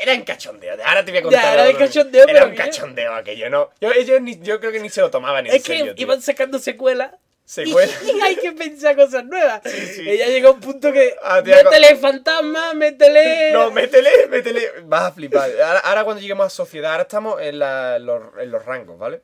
eran 0.03 0.23
cachondeo. 0.23 0.77
Ahora 0.85 1.03
te 1.03 1.13
voy 1.13 1.21
a 1.21 1.23
contar. 1.23 1.43
Ya, 1.43 1.55
era 1.55 1.63
algo. 1.63 1.79
cachondeo, 1.79 2.25
Era 2.25 2.33
pero 2.41 2.47
un 2.51 2.55
cachondeo 2.57 3.15
aquello, 3.15 3.49
¿no? 3.49 3.71
Yo, 3.81 3.91
ellos 3.93 4.21
ni- 4.21 4.39
yo 4.43 4.61
creo 4.61 4.73
que 4.73 4.81
ni 4.81 4.91
se 4.91 5.01
lo 5.01 5.11
tomaban 5.11 5.47
en 5.47 5.55
es 5.55 5.63
serio, 5.63 5.87
que 5.87 5.95
tío. 5.95 6.03
iban 6.03 6.21
sacando 6.21 6.59
secuelas. 6.59 7.13
Secuelas. 7.47 7.97
Y, 8.05 8.21
hay 8.21 8.37
que 8.37 8.51
pensar 8.53 8.97
cosas 8.97 9.25
nuevas. 9.25 9.61
sí. 9.65 10.03
Y 10.03 10.19
ya 10.19 10.27
llega 10.27 10.51
un 10.51 10.59
punto 10.61 10.93
que. 10.93 11.15
Ah, 11.23 11.41
métele 11.43 11.97
fantasma, 11.97 12.75
métele. 12.75 13.51
No, 13.53 13.71
métele, 13.71 14.11
métele. 14.29 14.69
Vas 14.85 15.05
a 15.05 15.13
flipar. 15.13 15.49
Ahora, 15.63 15.79
ahora 15.79 16.05
cuando 16.05 16.21
lleguemos 16.21 16.45
a 16.47 16.51
sociedad, 16.51 16.91
ahora 16.91 17.03
estamos 17.05 17.41
en, 17.41 17.61
la- 17.61 17.99
los, 18.01 18.21
en 18.41 18.51
los 18.51 18.65
rangos, 18.65 18.99
¿vale? 18.99 19.23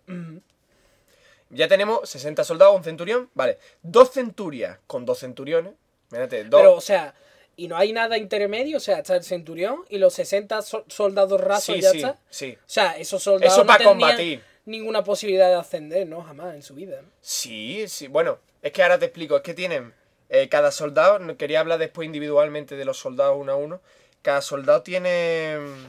Ya 1.50 1.68
tenemos 1.68 2.08
60 2.08 2.44
soldados, 2.44 2.74
un 2.74 2.84
centurión, 2.84 3.28
vale. 3.34 3.58
Dos 3.82 4.12
centurias 4.12 4.78
con 4.86 5.04
dos 5.04 5.18
centuriones. 5.18 5.74
Mírate, 6.10 6.44
dos. 6.44 6.60
Pero, 6.60 6.74
o 6.74 6.80
sea, 6.80 7.14
y 7.56 7.68
no 7.68 7.76
hay 7.76 7.92
nada 7.92 8.16
intermedio. 8.16 8.76
O 8.78 8.80
sea, 8.80 8.98
está 8.98 9.16
el 9.16 9.24
centurión 9.24 9.84
y 9.90 9.98
los 9.98 10.14
60 10.14 10.62
so- 10.62 10.84
soldados 10.88 11.40
rasos 11.40 11.74
sí, 11.74 11.80
ya 11.82 11.90
sí, 11.90 11.96
está. 11.98 12.18
sí. 12.30 12.56
O 12.58 12.70
sea, 12.70 12.92
esos 12.96 13.22
soldados. 13.22 13.52
Eso 13.52 13.62
no 13.62 13.66
para 13.66 13.78
tenían 13.78 13.98
combatir. 13.98 14.42
Ninguna 14.64 15.02
posibilidad 15.02 15.48
de 15.48 15.56
ascender, 15.56 16.06
¿no? 16.06 16.22
Jamás 16.22 16.54
en 16.54 16.62
su 16.62 16.74
vida. 16.74 17.02
¿no? 17.02 17.08
Sí, 17.20 17.84
sí. 17.88 18.06
Bueno, 18.08 18.38
es 18.62 18.72
que 18.72 18.82
ahora 18.82 18.98
te 18.98 19.06
explico. 19.06 19.36
Es 19.36 19.42
que 19.42 19.54
tienen 19.54 19.92
eh, 20.28 20.48
cada 20.48 20.70
soldado. 20.70 21.18
no- 21.18 21.36
Quería 21.36 21.60
hablar 21.60 21.78
después 21.78 22.06
individualmente 22.06 22.76
de 22.76 22.84
los 22.84 22.98
soldados 22.98 23.36
uno 23.38 23.52
a 23.52 23.56
uno. 23.56 23.80
Cada 24.22 24.40
soldado 24.40 24.82
tiene. 24.82 25.56
mm, 25.58 25.86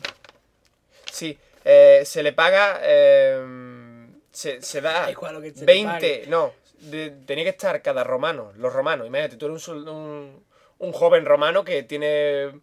Sí, 1.12 1.38
eh, 1.66 2.02
se 2.06 2.24
le 2.24 2.34
paga. 2.34 2.80
eh, 2.82 4.08
se, 4.32 4.62
se 4.64 4.82
da 4.82 5.12
igual 5.12 5.36
lo 5.36 5.42
que 5.42 5.52
se 5.52 5.60
le 5.60 5.66
20. 5.68 5.92
pague. 5.94 6.26
No, 6.28 6.54
de- 6.80 7.12
tenía 7.28 7.44
que 7.44 7.52
estar 7.52 7.80
cada 7.84 8.04
romano. 8.04 8.52
Los 8.58 8.74
romanos. 8.74 9.06
Imagínate, 9.06 9.38
tú 9.38 9.46
eres 9.46 9.68
un, 9.68 9.88
un, 9.88 10.44
un 10.80 10.92
joven 10.92 11.26
romano 11.26 11.64
que 11.64 11.84
tiene 11.84 12.60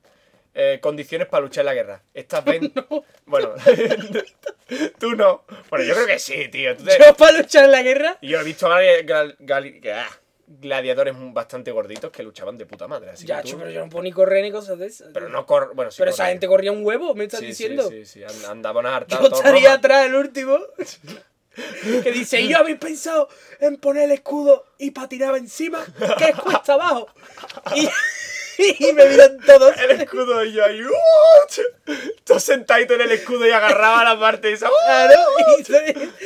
eh, 0.54 0.78
condiciones 0.82 1.28
para 1.28 1.42
luchar 1.42 1.62
en 1.62 1.66
la 1.66 1.74
guerra. 1.74 2.02
Estas 2.14 2.44
20... 2.46 2.84
Bueno, 3.26 3.54
tú 4.98 5.14
no. 5.14 5.44
Bueno, 5.68 5.84
yo 5.84 5.94
creo 5.94 6.06
que 6.06 6.18
sí, 6.18 6.48
tío. 6.48 6.76
Tú 6.76 6.84
te- 6.84 6.98
Yo 6.98 7.14
para 7.16 7.38
luchar 7.38 7.64
en 7.64 7.70
la 7.72 7.82
guerra. 7.82 8.18
Yo 8.22 8.40
he 8.40 8.44
visto 8.44 8.68
gal- 8.68 9.36
ah, 9.94 10.08
gladiadores 10.46 11.14
bastante 11.32 11.70
gorditos 11.70 12.10
que 12.10 12.22
luchaban 12.22 12.58
de 12.58 12.66
puta 12.66 12.88
madre. 12.88 13.10
Así 13.10 13.26
Ya, 13.26 13.42
que 13.42 13.50
tú- 13.52 13.58
pero 13.58 13.70
yo 13.70 13.80
no 13.84 13.88
puedo 13.88 14.02
ni 14.02 14.12
correr 14.12 14.42
ni 14.42 14.50
cosas 14.50 14.78
de 14.78 14.86
esas. 14.86 15.08
Pero 15.12 15.28
no 15.28 15.46
cor... 15.46 15.72
Bueno, 15.74 15.90
sí 15.90 15.98
Pero 15.98 16.10
esa 16.10 16.24
corrían. 16.24 16.34
gente 16.34 16.46
corría 16.48 16.72
un 16.72 16.84
huevo, 16.84 17.14
me 17.14 17.24
estás 17.24 17.40
Sí, 17.40 17.46
diciendo. 17.46 17.88
Sí, 17.88 18.04
sí, 18.04 18.20
sí. 18.20 18.24
and- 18.24 18.44
Andaban 18.46 18.86
a 18.86 18.96
hartar 18.96 19.20
Yo 19.20 19.28
estaría 19.28 19.72
atrás 19.74 20.06
el 20.06 20.14
último. 20.16 20.58
Que 22.02 22.12
dice, 22.12 22.40
¿y 22.40 22.48
yo 22.48 22.58
habéis 22.58 22.78
pensado 22.78 23.28
en 23.58 23.76
poner 23.76 24.04
el 24.04 24.12
escudo 24.12 24.64
y 24.78 24.92
patinaba 24.92 25.36
encima? 25.36 25.84
Que 26.16 26.26
es 26.30 26.36
cuesta 26.36 26.74
abajo. 26.74 27.08
Y, 27.74 27.88
y 28.78 28.92
me 28.92 29.06
miran 29.06 29.38
todos. 29.46 29.76
El 29.78 29.90
escudo 30.02 30.44
y 30.44 30.52
yo 30.52 30.64
ahí... 30.64 30.82
¡uh! 30.82 31.92
Tú 32.24 32.38
sentadito 32.38 32.94
en 32.94 33.02
el 33.02 33.12
escudo 33.12 33.46
y 33.46 33.50
agarraba 33.50 34.04
la 34.04 34.18
parte 34.20 34.52
esa. 34.52 34.68
¡uh! 34.68 34.72
Claro, 34.84 35.20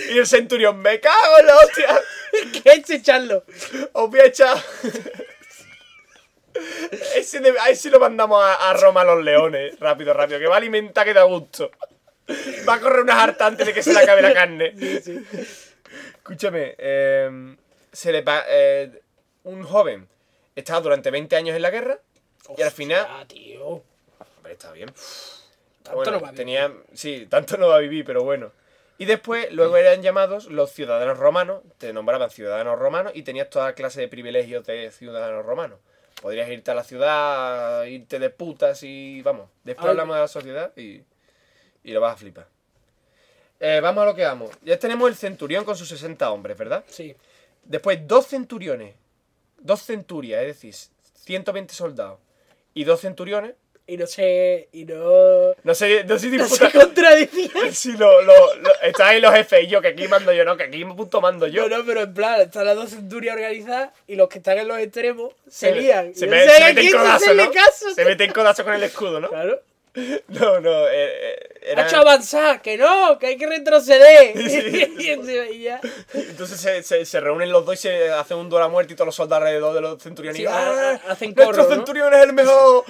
y 0.08 0.14
Y 0.14 0.18
el 0.18 0.26
centurión, 0.26 0.78
me 0.80 1.00
cago 1.00 1.38
en 1.38 1.46
la 1.46 1.56
hostia. 1.56 2.00
que 2.62 2.70
es 2.70 2.90
echarlo. 2.90 3.44
Os 3.92 4.10
voy 4.10 4.20
a 4.20 4.24
echar. 4.26 4.56
Ese, 7.16 7.40
de- 7.40 7.58
a 7.58 7.68
ese 7.70 7.90
lo 7.90 7.98
mandamos 8.00 8.42
a, 8.42 8.70
a 8.70 8.74
Roma 8.74 9.02
a 9.02 9.04
los 9.04 9.24
leones. 9.24 9.78
Rápido, 9.80 10.12
rápido. 10.12 10.38
Que 10.38 10.46
va 10.46 10.54
a 10.54 10.58
alimentar 10.58 11.04
que 11.04 11.14
da 11.14 11.22
gusto. 11.24 11.70
Va 12.68 12.74
a 12.74 12.80
correr 12.80 13.00
unas 13.02 13.16
hartas 13.16 13.48
antes 13.48 13.66
de 13.66 13.74
que 13.74 13.82
se 13.82 13.92
le 13.92 14.00
acabe 14.00 14.22
la 14.22 14.32
carne. 14.32 14.74
Escúchame. 16.16 16.74
eh, 16.78 17.56
se 17.92 18.10
le 18.10 18.24
eh, 18.48 18.90
un 19.44 19.62
joven 19.62 20.08
estaba 20.56 20.80
durante 20.80 21.10
20 21.10 21.36
años 21.36 21.56
en 21.56 21.62
la 21.62 21.70
guerra. 21.70 21.98
Y 22.56 22.62
al 22.62 22.70
final. 22.70 23.06
Ah, 23.08 23.24
tío. 23.26 23.82
Hombre, 24.36 24.52
está 24.52 24.72
bien. 24.72 24.92
Tanto 25.82 25.96
Bueno, 25.96 26.12
no 26.12 26.20
va 26.20 26.28
a 26.28 26.30
vivir. 26.32 26.36
tenía, 26.36 26.72
sí, 26.92 27.26
tanto 27.28 27.56
no 27.56 27.68
va 27.68 27.76
a 27.76 27.80
vivir, 27.80 28.04
pero 28.04 28.22
bueno. 28.24 28.52
Y 28.96 29.06
después, 29.06 29.52
luego 29.52 29.76
eran 29.76 30.02
llamados 30.02 30.46
los 30.46 30.70
ciudadanos 30.70 31.18
romanos, 31.18 31.62
te 31.78 31.92
nombraban 31.92 32.30
ciudadanos 32.30 32.78
romanos 32.78 33.12
y 33.14 33.22
tenías 33.22 33.50
toda 33.50 33.74
clase 33.74 34.00
de 34.00 34.08
privilegios 34.08 34.64
de 34.66 34.90
ciudadanos 34.92 35.44
romanos. 35.44 35.78
Podrías 36.22 36.48
irte 36.48 36.70
a 36.70 36.74
la 36.74 36.84
ciudad, 36.84 37.84
irte 37.84 38.18
de 38.18 38.30
putas 38.30 38.82
y 38.82 39.20
vamos. 39.22 39.50
Después 39.64 39.86
Ay. 39.86 39.90
hablamos 39.90 40.14
de 40.14 40.20
la 40.22 40.28
sociedad 40.28 40.72
y, 40.76 41.02
y 41.82 41.92
lo 41.92 42.00
vas 42.00 42.14
a 42.14 42.16
flipar. 42.16 42.46
Eh, 43.58 43.80
vamos 43.82 44.02
a 44.02 44.06
lo 44.06 44.14
que 44.14 44.24
vamos. 44.24 44.50
Ya 44.62 44.78
tenemos 44.78 45.08
el 45.08 45.16
centurión 45.16 45.64
con 45.64 45.76
sus 45.76 45.88
60 45.88 46.30
hombres, 46.30 46.56
¿verdad? 46.56 46.84
Sí. 46.86 47.16
Después 47.64 48.06
dos 48.06 48.26
centuriones, 48.28 48.94
dos 49.58 49.82
centurias, 49.82 50.42
es 50.42 50.60
decir, 50.60 50.74
120 51.14 51.74
soldados 51.74 52.20
y 52.74 52.84
dos 52.84 53.00
centuriones. 53.00 53.54
Y 53.86 53.98
no 53.98 54.06
sé. 54.06 54.70
Y 54.72 54.86
no. 54.86 55.52
No 55.62 55.74
sé, 55.74 56.04
no 56.04 56.18
sé 56.18 56.30
si 56.30 56.36
No 56.38 56.44
disputa- 56.44 56.70
se 56.70 56.78
contradicía. 56.78 57.50
Sí, 57.72 57.92
lo, 57.92 58.22
lo, 58.22 58.54
lo- 58.56 59.04
ahí 59.04 59.20
los 59.20 59.34
jefes 59.34 59.64
y 59.64 59.66
yo, 59.66 59.82
que 59.82 59.88
aquí 59.88 60.08
mando 60.08 60.32
yo, 60.32 60.44
no, 60.46 60.56
que 60.56 60.64
aquí 60.64 60.82
punto 60.86 61.20
mando 61.20 61.46
yo. 61.46 61.68
Yo 61.68 61.76
no, 61.78 61.84
pero 61.84 62.00
en 62.00 62.14
plan, 62.14 62.40
están 62.40 62.64
las 62.64 62.76
dos 62.76 62.90
centurias 62.90 63.34
organizadas 63.36 63.90
y 64.06 64.16
los 64.16 64.28
que 64.30 64.38
están 64.38 64.56
en 64.58 64.68
los 64.68 64.78
extremos 64.78 65.34
se, 65.48 65.72
lían. 65.72 66.14
Se, 66.14 66.26
me- 66.26 66.46
no 66.46 66.52
se 66.52 66.60
meten 66.60 66.76
quién 66.76 66.92
codazo, 66.92 67.16
hacerle 67.16 67.44
¿no? 67.44 67.52
caso, 67.52 67.94
Se 67.94 68.04
meten 68.06 68.32
codazo 68.32 68.64
con 68.64 68.72
el 68.74 68.82
escudo, 68.84 69.20
¿no? 69.20 69.28
Claro. 69.28 69.60
No, 70.28 70.60
no, 70.60 70.88
eh, 70.88 70.90
eh, 70.92 71.48
era- 71.62 71.84
Ha 71.84 71.86
hecho 71.86 71.96
avanzar, 71.98 72.60
que 72.62 72.76
no, 72.76 73.18
que 73.18 73.26
hay 73.28 73.36
que 73.36 73.46
retroceder. 73.46 74.34
Sí. 74.50 74.94
y 74.98 75.08
encima- 75.10 75.46
y 75.50 75.62
ya. 75.62 75.80
Entonces 76.12 76.60
se, 76.60 76.82
se, 76.82 77.04
se 77.04 77.20
reúnen 77.20 77.50
los 77.52 77.64
dos 77.64 77.74
y 77.76 77.78
se 77.78 78.10
hacen 78.10 78.36
un 78.38 78.48
duelo 78.48 78.66
a 78.66 78.68
muerte 78.68 78.92
y 78.92 78.96
todos 78.96 79.06
los 79.06 79.14
soldados 79.14 79.42
alrededor 79.46 79.74
de 79.74 79.80
los 79.80 80.02
centuriones. 80.02 80.36
Sí, 80.38 80.46
¡Ah! 80.48 81.00
ha- 81.06 81.12
hacen 81.12 81.32
¡Nuestro 81.36 81.62
¿no? 81.64 81.68
centurión 81.70 82.12
es 82.14 82.22
el 82.24 82.32
mejor! 82.32 82.84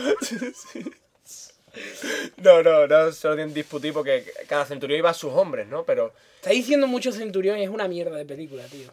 No, 2.37 2.63
no, 2.63 2.87
no 2.87 3.11
se 3.13 3.27
lo 3.29 3.35
tienen 3.35 3.53
discutir 3.53 3.93
porque 3.93 4.25
cada 4.49 4.65
centurión 4.65 4.99
iba 4.99 5.11
a 5.11 5.15
sus 5.15 5.33
hombres, 5.33 5.67
¿no? 5.67 5.85
Pero 5.85 6.13
Está 6.37 6.51
diciendo 6.51 6.87
mucho 6.87 7.11
centurión 7.11 7.59
y 7.59 7.65
es 7.65 7.71
una 7.71 7.89
mierda 7.89 8.17
de 8.17 8.25
película, 8.25 8.63
tío. 8.65 8.91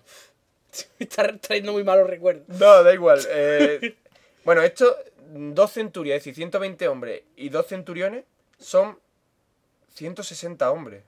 Está 0.99 1.37
trayendo 1.37 1.73
muy 1.73 1.83
malos 1.83 2.09
recuerdos. 2.09 2.47
No, 2.47 2.81
da 2.83 2.93
igual. 2.93 3.19
eh, 3.29 3.95
bueno, 4.43 4.61
esto, 4.63 4.95
dos 5.33 5.71
centurias, 5.71 6.17
es 6.17 6.21
decir, 6.23 6.35
120 6.35 6.87
hombres 6.87 7.23
y 7.35 7.49
dos 7.49 7.67
centuriones 7.67 8.25
son 8.59 8.99
160 9.93 10.71
hombres. 10.71 11.03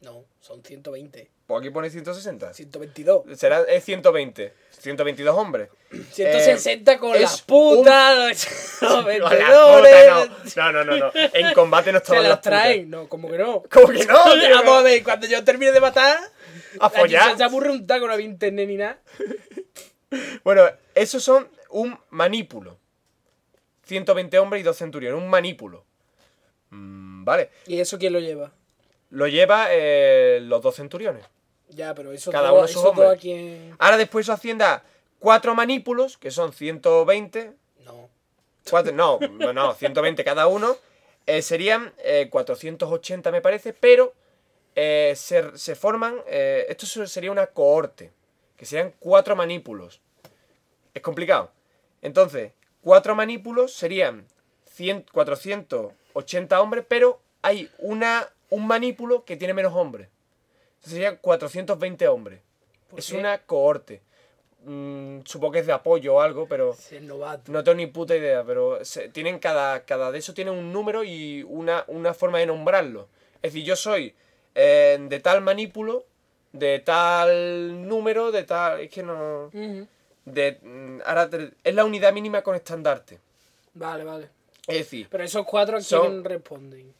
No, 0.00 0.24
son 0.40 0.62
120. 0.62 1.30
Pues 1.46 1.60
aquí 1.60 1.70
pone 1.70 1.90
160. 1.90 2.52
122. 2.52 3.38
Será 3.38 3.62
es 3.62 3.82
120. 3.84 4.52
122 4.78 5.36
hombres. 5.36 5.70
160 6.12 6.98
con 6.98 7.14
es 7.16 7.22
las 7.22 7.42
putas, 7.42 8.16
los 8.80 8.92
Con 8.92 8.98
la 8.98 9.02
vendedores. 9.02 10.28
puta, 10.44 10.72
no. 10.72 10.84
no, 10.84 10.84
no, 10.84 10.96
no. 10.96 11.10
En 11.14 11.54
combate 11.54 11.90
no 11.90 11.98
Se 11.98 12.02
estaban 12.04 12.22
las 12.22 12.30
las 12.30 12.38
putas. 12.38 12.50
traen. 12.52 12.90
No, 12.90 13.08
como 13.08 13.28
que 13.30 13.38
no. 13.38 13.62
¿Cómo 13.72 13.88
que 13.88 14.04
no, 14.04 14.22
tío? 14.34 14.54
Vamos 14.54 14.74
a 14.78 14.82
ver, 14.82 15.02
cuando 15.02 15.26
yo 15.26 15.42
termine 15.42 15.72
de 15.72 15.80
matar. 15.80 16.18
A 16.80 16.90
follar. 16.90 17.32
Se, 17.32 17.38
se 17.38 17.44
aburre 17.44 17.70
un 17.70 17.86
taco, 17.86 18.06
no 18.06 18.12
había 18.12 18.26
internet 18.26 18.68
ni 18.68 18.76
nada. 18.76 19.00
Bueno, 20.44 20.64
esos 20.94 21.22
son 21.24 21.48
un 21.70 21.98
manípulo. 22.10 22.77
120 23.88 24.38
hombres 24.38 24.60
y 24.60 24.62
dos 24.64 24.76
centuriones. 24.76 25.20
Un 25.20 25.28
manípulo. 25.28 25.84
Mm, 26.70 27.24
vale. 27.24 27.50
¿Y 27.66 27.80
eso 27.80 27.98
quién 27.98 28.12
lo 28.12 28.20
lleva? 28.20 28.52
Lo 29.10 29.26
lleva 29.26 29.68
eh, 29.70 30.38
los 30.42 30.62
dos 30.62 30.76
centuriones. 30.76 31.24
Ya, 31.70 31.94
pero 31.94 32.12
eso 32.12 32.30
Cada 32.30 32.50
todo, 32.50 32.58
uno 32.58 32.68
sus 32.68 32.84
hombres. 32.84 33.08
Ahora 33.78 33.96
después 33.96 34.26
eso 34.26 34.32
asciende 34.32 34.64
a 34.64 34.82
cuatro 35.18 35.54
manípulos, 35.54 36.16
que 36.18 36.30
son 36.30 36.52
120. 36.52 37.52
No. 37.84 38.08
Cuatro, 38.68 38.92
no, 38.92 39.18
no, 39.20 39.52
no, 39.52 39.74
120 39.74 40.22
cada 40.24 40.46
uno. 40.46 40.76
eh, 41.26 41.42
serían 41.42 41.92
eh, 41.98 42.28
480, 42.30 43.30
me 43.30 43.40
parece, 43.42 43.72
pero 43.74 44.14
eh, 44.76 45.12
se, 45.16 45.56
se 45.58 45.74
forman. 45.74 46.16
eh, 46.26 46.66
esto 46.68 46.86
se- 46.86 47.06
sería 47.06 47.30
una 47.32 47.46
cohorte, 47.48 48.12
que 48.56 48.64
serían 48.66 48.94
cuatro 48.98 49.34
manípulos. 49.36 50.00
Es 50.94 51.02
complicado. 51.02 51.50
Entonces, 52.02 52.52
cuatro 52.88 53.14
manípulos 53.14 53.74
serían 53.74 54.24
100, 54.64 55.04
480 55.12 56.58
hombres, 56.62 56.86
pero 56.88 57.20
hay 57.42 57.70
una, 57.80 58.26
un 58.48 58.66
manípulo 58.66 59.26
que 59.26 59.36
tiene 59.36 59.52
menos 59.52 59.74
hombres. 59.74 60.08
Entonces 60.76 60.92
serían 60.94 61.18
420 61.20 62.08
hombres. 62.08 62.40
¿Por 62.88 62.98
Es 62.98 63.10
qué? 63.10 63.18
una 63.18 63.42
cohorte. 63.42 64.00
Mm, 64.64 65.20
supongo 65.26 65.52
que 65.52 65.58
es 65.58 65.66
de 65.66 65.72
apoyo 65.74 66.14
o 66.14 66.20
algo, 66.22 66.46
pero 66.48 66.72
Es 66.72 66.92
el 66.92 67.06
novato. 67.06 67.52
no 67.52 67.62
tengo 67.62 67.76
ni 67.76 67.88
puta 67.88 68.16
idea. 68.16 68.42
Pero 68.44 68.82
se- 68.86 69.10
tienen 69.10 69.38
cada, 69.38 69.84
cada 69.84 70.10
de 70.10 70.18
esos 70.20 70.34
tiene 70.34 70.50
un 70.50 70.72
número 70.72 71.04
y 71.04 71.42
una, 71.46 71.84
una 71.88 72.14
forma 72.14 72.38
de 72.38 72.46
nombrarlo. 72.46 73.08
Es 73.42 73.52
decir, 73.52 73.64
yo 73.64 73.76
soy 73.76 74.14
eh, 74.54 74.96
de 74.98 75.20
tal 75.20 75.42
manípulo, 75.42 76.06
de 76.52 76.78
tal 76.78 77.86
número, 77.86 78.32
de 78.32 78.44
tal. 78.44 78.80
Es 78.80 78.90
que 78.90 79.02
no. 79.02 79.50
De, 80.32 80.58
mm, 80.62 81.00
ahora 81.04 81.28
te- 81.30 81.52
es 81.64 81.74
la 81.74 81.84
unidad 81.84 82.12
mínima 82.12 82.42
con 82.42 82.54
estandarte. 82.54 83.18
Vale, 83.74 84.04
vale. 84.04 84.28
Es 84.66 84.78
decir, 84.78 85.08
Pero 85.10 85.24
esos 85.24 85.46
cuatro 85.46 85.76
a 85.76 85.80
quién 85.80 86.24
responden. 86.24 86.92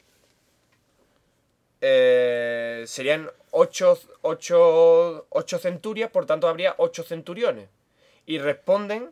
eh, 1.81 2.83
serían 2.87 3.29
8 3.51 3.97
ocho, 4.21 5.25
ocho 5.29 5.57
centurias, 5.59 6.09
por 6.11 6.25
tanto 6.25 6.47
habría 6.47 6.75
8 6.77 7.03
centuriones. 7.03 7.69
Y 8.25 8.37
responden 8.39 9.11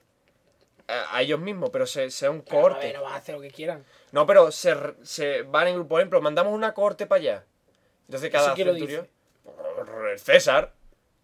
a, 0.88 1.16
a 1.18 1.22
ellos 1.22 1.40
mismos, 1.40 1.70
pero 1.72 1.86
se, 1.86 2.12
sea 2.12 2.30
un 2.30 2.42
Pero, 2.42 2.58
a 2.58 2.62
cohorte. 2.62 2.88
ver, 2.88 2.96
no 2.98 3.04
van 3.04 3.14
a 3.14 3.16
hacer 3.18 3.36
lo 3.36 3.42
que 3.42 3.52
quieran. 3.52 3.86
No, 4.12 4.26
pero 4.26 4.52
se, 4.52 4.76
se 5.04 5.42
van 5.44 5.68
en 5.68 5.76
grupo. 5.76 5.90
Por 5.90 6.02
ejemplo, 6.02 6.22
mandamos 6.22 6.54
una 6.54 6.74
cohorte 6.74 7.06
para 7.08 7.20
allá. 7.22 7.46
Entonces 8.08 8.30
cada 8.32 8.48
¿Eso 8.48 8.56
quién 8.56 8.68
lo 8.68 8.74
centurión. 8.74 9.08
El 10.12 10.20
César. 10.20 10.74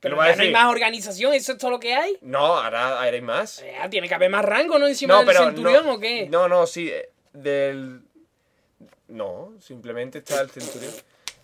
¿Qué 0.03 0.09
Pero 0.09 0.21
ya 0.21 0.35
no 0.35 0.41
hay 0.43 0.51
más 0.51 0.69
organización, 0.69 1.33
eso 1.33 1.53
es 1.53 1.57
todo 1.57 1.71
lo 1.71 1.79
que 1.79 1.93
hay. 1.95 2.17
No, 2.19 2.57
ahora, 2.57 2.89
ahora 2.97 3.03
hay 3.05 3.21
más. 3.21 3.61
Eh, 3.61 3.73
tiene 3.89 4.09
que 4.09 4.13
haber 4.13 4.29
más 4.29 4.43
rango, 4.43 4.77
¿no? 4.77 4.85
Encima 4.85 5.13
No, 5.13 5.19
del 5.21 5.27
pero. 5.27 5.45
centurión 5.45 5.85
no, 5.85 5.93
o 5.93 5.99
qué. 5.99 6.27
No, 6.29 6.49
no, 6.49 6.67
sí. 6.67 6.89
eh, 6.89 7.09
Del. 7.31 8.01
No, 9.07 9.53
simplemente 9.61 10.17
está 10.17 10.41
el 10.41 10.49
centurión. 10.51 10.91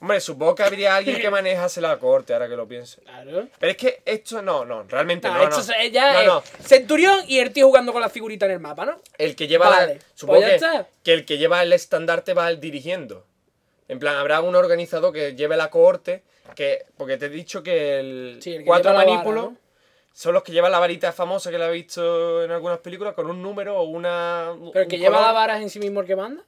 Hombre, 0.02 0.20
supongo 0.20 0.56
que 0.56 0.64
habría 0.64 0.96
alguien 0.98 1.22
que 1.22 1.30
manejase 1.32 1.80
la 1.80 1.98
corte, 2.00 2.34
ahora 2.34 2.50
que 2.50 2.58
lo 2.58 2.68
pienso. 2.68 3.00
Claro. 3.02 3.48
Pero 3.60 3.72
es 3.72 3.78
que 3.78 4.02
esto 4.06 4.42
no, 4.42 4.66
no, 4.66 4.84
realmente 4.84 5.30
No, 5.30 5.36
no. 5.38 5.44
esto 5.44 5.58
no. 5.72 5.80
es 5.80 5.92
ya 5.94 6.24
No, 6.26 6.40
es 6.40 6.68
centurión 6.68 7.22
y 7.28 7.40
el 7.40 7.52
tío 7.54 7.66
jugando 7.68 7.94
con 7.94 8.02
la 8.02 8.10
figurita 8.10 8.46
en 8.46 8.52
el 8.52 8.60
mapa, 8.60 8.86
¿no? 8.86 9.02
El 9.18 9.36
que 9.38 9.48
lleva 9.48 9.70
Vale, 9.70 9.96
la, 9.96 10.02
supongo 10.16 10.42
pues 10.42 10.60
ya 10.60 10.84
que, 10.84 10.88
que 11.04 11.14
el 11.14 11.26
que 11.26 11.38
lleva 11.38 11.64
el 11.64 11.72
estandarte 11.72 12.34
va 12.34 12.50
el 12.50 12.60
dirigiendo. 12.60 13.26
En 13.88 14.00
plan, 14.00 14.18
habrá 14.18 14.42
un 14.42 14.56
organizador 14.56 15.14
que 15.14 15.36
lleve 15.36 15.56
la 15.58 15.70
cohorte, 15.70 16.24
que 16.56 16.86
porque 16.98 17.18
te 17.18 17.26
he 17.28 17.30
dicho 17.30 17.62
que 17.64 18.00
el 18.00 18.40
Sí, 18.42 18.54
el 18.54 18.60
que 18.60 18.66
cuatro 18.66 18.94
vara, 18.94 19.06
manípulos 19.06 19.52
¿no? 19.52 19.58
son 20.12 20.34
los 20.34 20.44
que 20.44 20.52
llevan 20.52 20.72
la 20.72 20.80
varita 20.80 21.12
famosa 21.14 21.50
que 21.52 21.58
la 21.58 21.70
he 21.70 21.72
visto 21.72 22.44
en 22.44 22.52
algunas 22.52 22.80
películas 22.80 23.14
con 23.14 23.30
un 23.30 23.42
número 23.42 23.78
o 23.80 23.84
una 23.84 24.54
Pero 24.74 24.84
el 24.84 24.88
que 24.90 24.98
lleva 24.98 25.22
la 25.22 25.32
vara 25.32 25.58
es 25.58 25.64
en 25.64 25.70
sí 25.70 25.80
mismo 25.80 26.02
el 26.02 26.08
que 26.08 26.16
manda. 26.16 26.44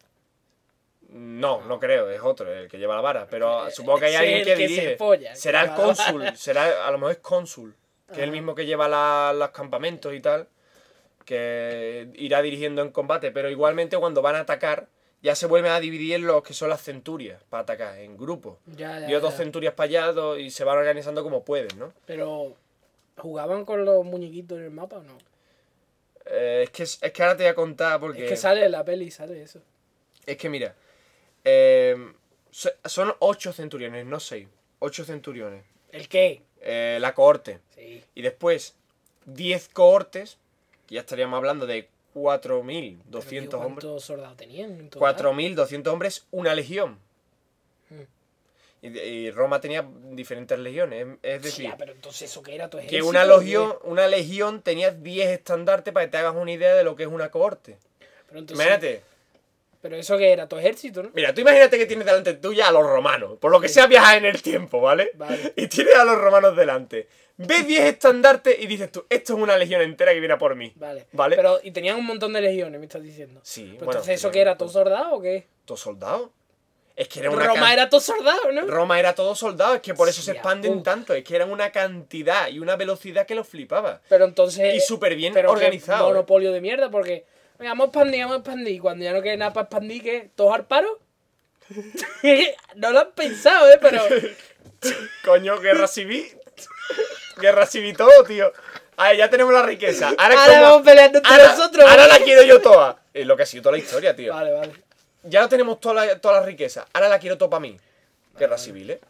No, 1.09 1.61
no 1.65 1.77
creo, 1.79 2.09
es 2.09 2.21
otro, 2.21 2.51
el 2.51 2.69
que 2.69 2.77
lleva 2.77 2.95
la 2.95 3.01
vara. 3.01 3.27
Pero 3.29 3.69
supongo 3.71 3.99
que 3.99 4.05
hay 4.05 4.15
alguien 4.15 4.43
que 4.45 4.55
se 4.55 4.67
dirige. 4.67 4.97
folla, 4.97 5.35
será 5.35 5.63
el 5.63 5.73
cónsul, 5.73 6.37
será, 6.37 6.87
a 6.87 6.91
lo 6.91 6.97
mejor 6.97 7.11
es 7.11 7.17
cónsul, 7.17 7.75
que 8.07 8.13
es 8.13 8.17
el 8.19 8.23
Ajá. 8.25 8.31
mismo 8.31 8.55
que 8.55 8.65
lleva 8.65 8.87
la- 8.87 9.33
los 9.37 9.49
campamentos 9.49 10.13
y 10.13 10.21
tal, 10.21 10.47
que 11.25 12.07
irá 12.15 12.41
dirigiendo 12.41 12.81
en 12.81 12.91
combate. 12.91 13.31
Pero 13.31 13.49
igualmente 13.49 13.97
cuando 13.97 14.21
van 14.21 14.35
a 14.35 14.39
atacar, 14.39 14.87
ya 15.21 15.35
se 15.35 15.45
vuelven 15.45 15.71
a 15.71 15.79
dividir 15.79 16.15
en 16.15 16.25
los 16.27 16.43
que 16.43 16.53
son 16.53 16.69
las 16.69 16.81
centurias 16.83 17.43
para 17.49 17.63
atacar, 17.63 17.97
en 17.99 18.17
grupos. 18.17 18.57
Ya, 18.77 18.99
ya, 18.99 19.09
Y 19.09 19.13
dos 19.19 19.35
centurias 19.35 19.73
para 19.73 19.85
allá 19.89 20.11
dos- 20.13 20.39
y 20.39 20.49
se 20.51 20.63
van 20.63 20.77
organizando 20.77 21.23
como 21.23 21.43
pueden, 21.43 21.77
¿no? 21.77 21.93
Pero, 22.05 22.55
¿jugaban 23.17 23.65
con 23.65 23.85
los 23.85 24.03
muñequitos 24.05 24.57
en 24.57 24.65
el 24.65 24.71
mapa 24.71 24.97
o 24.97 25.03
no? 25.03 25.17
Eh, 26.25 26.61
es, 26.63 26.69
que, 26.69 26.83
es 26.83 26.99
que 27.13 27.23
ahora 27.23 27.35
te 27.37 27.43
voy 27.43 27.49
a 27.51 27.55
contar 27.55 27.99
porque... 27.99 28.23
Es 28.25 28.29
que 28.29 28.37
sale 28.37 28.65
en 28.65 28.71
la 28.71 28.83
peli, 28.85 29.11
sale 29.11 29.41
eso. 29.41 29.61
Es 30.25 30.37
que 30.37 30.49
mira, 30.49 30.75
eh, 31.43 31.95
so- 32.51 32.69
son 32.85 33.13
ocho 33.19 33.53
centuriones, 33.53 34.05
no 34.05 34.19
seis. 34.19 34.47
Ocho 34.79 35.03
centuriones. 35.03 35.63
¿El 35.91 36.07
qué? 36.07 36.41
Eh, 36.61 36.97
la 37.01 37.13
cohorte. 37.13 37.59
Sí. 37.75 38.03
Y 38.15 38.21
después 38.21 38.75
10 39.25 39.69
cohortes, 39.69 40.37
que 40.87 40.95
ya 40.95 41.01
estaríamos 41.01 41.37
hablando 41.37 41.65
de 41.67 41.89
4.200 42.13 43.01
Pero, 43.11 43.21
tío, 43.21 43.59
hombres. 43.59 43.85
¿Cuántos 43.85 44.03
soldados 44.03 44.37
tenían? 44.37 44.71
en 44.71 44.89
total? 44.89 45.15
4.200 45.15 45.87
hombres, 45.87 46.25
una 46.31 46.53
legión. 46.55 46.99
Mm. 47.89 48.85
Y, 48.85 49.29
Roma 49.31 49.61
tenía 49.61 49.87
diferentes 50.11 50.57
legiones. 50.57 51.07
Es 51.21 51.43
decir, 51.43 51.67
Hostia, 51.67 51.77
pero 51.77 51.91
entonces 51.91 52.23
eso 52.31 52.41
qué 52.41 52.55
era 52.55 52.69
tu 52.69 52.79
que 52.79 53.01
una 53.03 53.25
legión, 53.25 53.75
una 53.83 54.07
legión 54.07 54.61
tenía 54.61 54.89
10 54.91 55.29
estandartes 55.29 55.93
para 55.93 56.05
que 56.05 56.11
te 56.11 56.17
hagas 56.17 56.35
una 56.35 56.51
idea 56.51 56.73
de 56.73 56.83
lo 56.83 56.95
que 56.95 57.03
es 57.03 57.09
una 57.09 57.29
cohorte. 57.29 57.77
Pero, 58.27 58.39
entonces- 58.39 58.65
Imagínate. 58.65 59.10
Pero 59.81 59.95
eso 59.95 60.17
que 60.17 60.31
era 60.31 60.47
tu 60.47 60.57
ejército, 60.57 61.03
¿no? 61.03 61.09
Mira, 61.13 61.33
tú 61.33 61.41
imagínate 61.41 61.77
que 61.77 61.85
tienes 61.85 62.05
delante 62.05 62.33
tuya 62.35 62.67
a 62.67 62.71
los 62.71 62.83
romanos. 62.85 63.37
Por 63.39 63.51
lo 63.51 63.59
que 63.59 63.67
sea 63.69 63.87
viajar 63.87 64.17
en 64.17 64.25
el 64.25 64.41
tiempo, 64.41 64.79
¿vale? 64.81 65.11
Vale. 65.15 65.53
Y 65.55 65.67
tienes 65.67 65.95
a 65.95 66.03
los 66.05 66.17
romanos 66.17 66.55
delante. 66.55 67.07
Ves 67.37 67.65
10 67.65 67.85
estandartes 67.85 68.59
y 68.59 68.67
dices 68.67 68.91
tú, 68.91 69.03
esto 69.09 69.33
es 69.33 69.39
una 69.39 69.57
legión 69.57 69.81
entera 69.81 70.13
que 70.13 70.19
viene 70.19 70.35
a 70.35 70.37
por 70.37 70.55
mí. 70.55 70.71
Vale. 70.75 71.07
¿Vale? 71.13 71.35
Pero, 71.35 71.59
y 71.63 71.71
tenían 71.71 71.97
un 71.97 72.05
montón 72.05 72.33
de 72.33 72.41
legiones, 72.41 72.79
me 72.79 72.85
estás 72.85 73.01
diciendo. 73.01 73.39
Sí, 73.43 73.63
Pero 73.63 73.77
bueno, 73.85 73.91
entonces, 73.93 74.19
¿eso 74.19 74.29
qué 74.29 74.41
era? 74.41 74.51
un 74.51 74.57
¿Todo 74.59 74.69
soldado 74.69 75.13
o 75.15 75.21
qué? 75.21 75.47
¿Todo 75.65 75.77
soldado? 75.77 76.31
Es 76.95 77.07
que 77.07 77.21
era 77.21 77.31
una 77.31 77.47
Roma 77.47 77.61
can- 77.61 77.73
era 77.73 77.89
todo 77.89 78.01
soldado, 78.01 78.51
¿no? 78.51 78.67
Roma 78.67 78.99
era 78.99 79.15
todo 79.15 79.33
soldado, 79.33 79.73
es 79.75 79.81
que 79.81 79.93
por 79.95 80.07
eso 80.07 80.21
se 80.21 80.31
Hostia 80.31 80.39
expanden 80.41 80.83
tanto, 80.83 81.13
es 81.15 81.23
que 81.23 81.35
eran 81.35 81.49
una 81.49 81.71
cantidad 81.71 82.49
y 82.49 82.59
una 82.59 82.75
velocidad 82.75 83.25
que 83.25 83.33
los 83.33 83.47
flipaba. 83.47 84.01
Pero 84.09 84.25
entonces. 84.25 84.75
Y 84.75 84.81
súper 84.81 85.15
bien 85.15 85.33
pero 85.33 85.49
organizado, 85.51 86.05
¿eh? 86.05 86.13
monopolio 86.13 86.51
de 86.51 86.61
mierda, 86.61 86.91
porque. 86.91 87.25
Vamos 87.61 87.85
a 87.85 87.87
expandir, 87.87 88.19
vamos 88.21 88.35
a 88.35 88.39
expandir. 88.39 88.81
Cuando 88.81 89.03
ya 89.03 89.13
no 89.13 89.21
quede 89.21 89.37
nada 89.37 89.53
para 89.53 89.65
expandir, 89.65 90.03
¿qué? 90.03 90.29
¿Todos 90.35 90.55
al 90.55 90.65
paro? 90.65 90.99
no 92.75 92.91
lo 92.91 92.99
han 92.99 93.11
pensado, 93.11 93.69
¿eh? 93.71 93.77
Pero. 93.81 94.01
Coño, 95.25 95.59
guerra 95.59 95.87
civil. 95.87 96.25
guerra 97.37 97.65
civil 97.65 97.95
todo, 97.95 98.23
tío. 98.25 98.51
A 98.97 99.09
ver, 99.09 99.17
ya 99.17 99.29
tenemos 99.29 99.53
la 99.53 99.63
riqueza. 99.63 100.09
Ahora, 100.17 100.41
Ahora 100.41 100.45
¿cómo- 100.53 100.61
vamos 100.61 100.81
peleando 100.85 101.17
entre 101.19 101.31
ahora- 101.31 101.47
nosotros. 101.55 101.89
ahora 101.89 102.07
la 102.07 102.19
quiero 102.19 102.43
yo 102.43 102.61
toda. 102.61 103.01
Es 103.13 103.25
lo 103.25 103.35
que 103.37 103.43
ha 103.43 103.45
sido 103.45 103.63
toda 103.63 103.73
la 103.73 103.77
historia, 103.79 104.15
tío. 104.15 104.33
Vale, 104.33 104.51
vale. 104.51 104.73
Ya 105.23 105.47
tenemos 105.47 105.79
toda 105.79 106.05
la, 106.05 106.19
toda 106.19 106.39
la 106.41 106.45
riqueza. 106.45 106.87
Ahora 106.93 107.07
la 107.09 107.19
quiero 107.19 107.37
toda 107.37 107.49
para 107.51 107.61
mí. 107.61 107.77
Guerra 108.37 108.57
civil, 108.57 108.89
¿eh? 108.91 109.01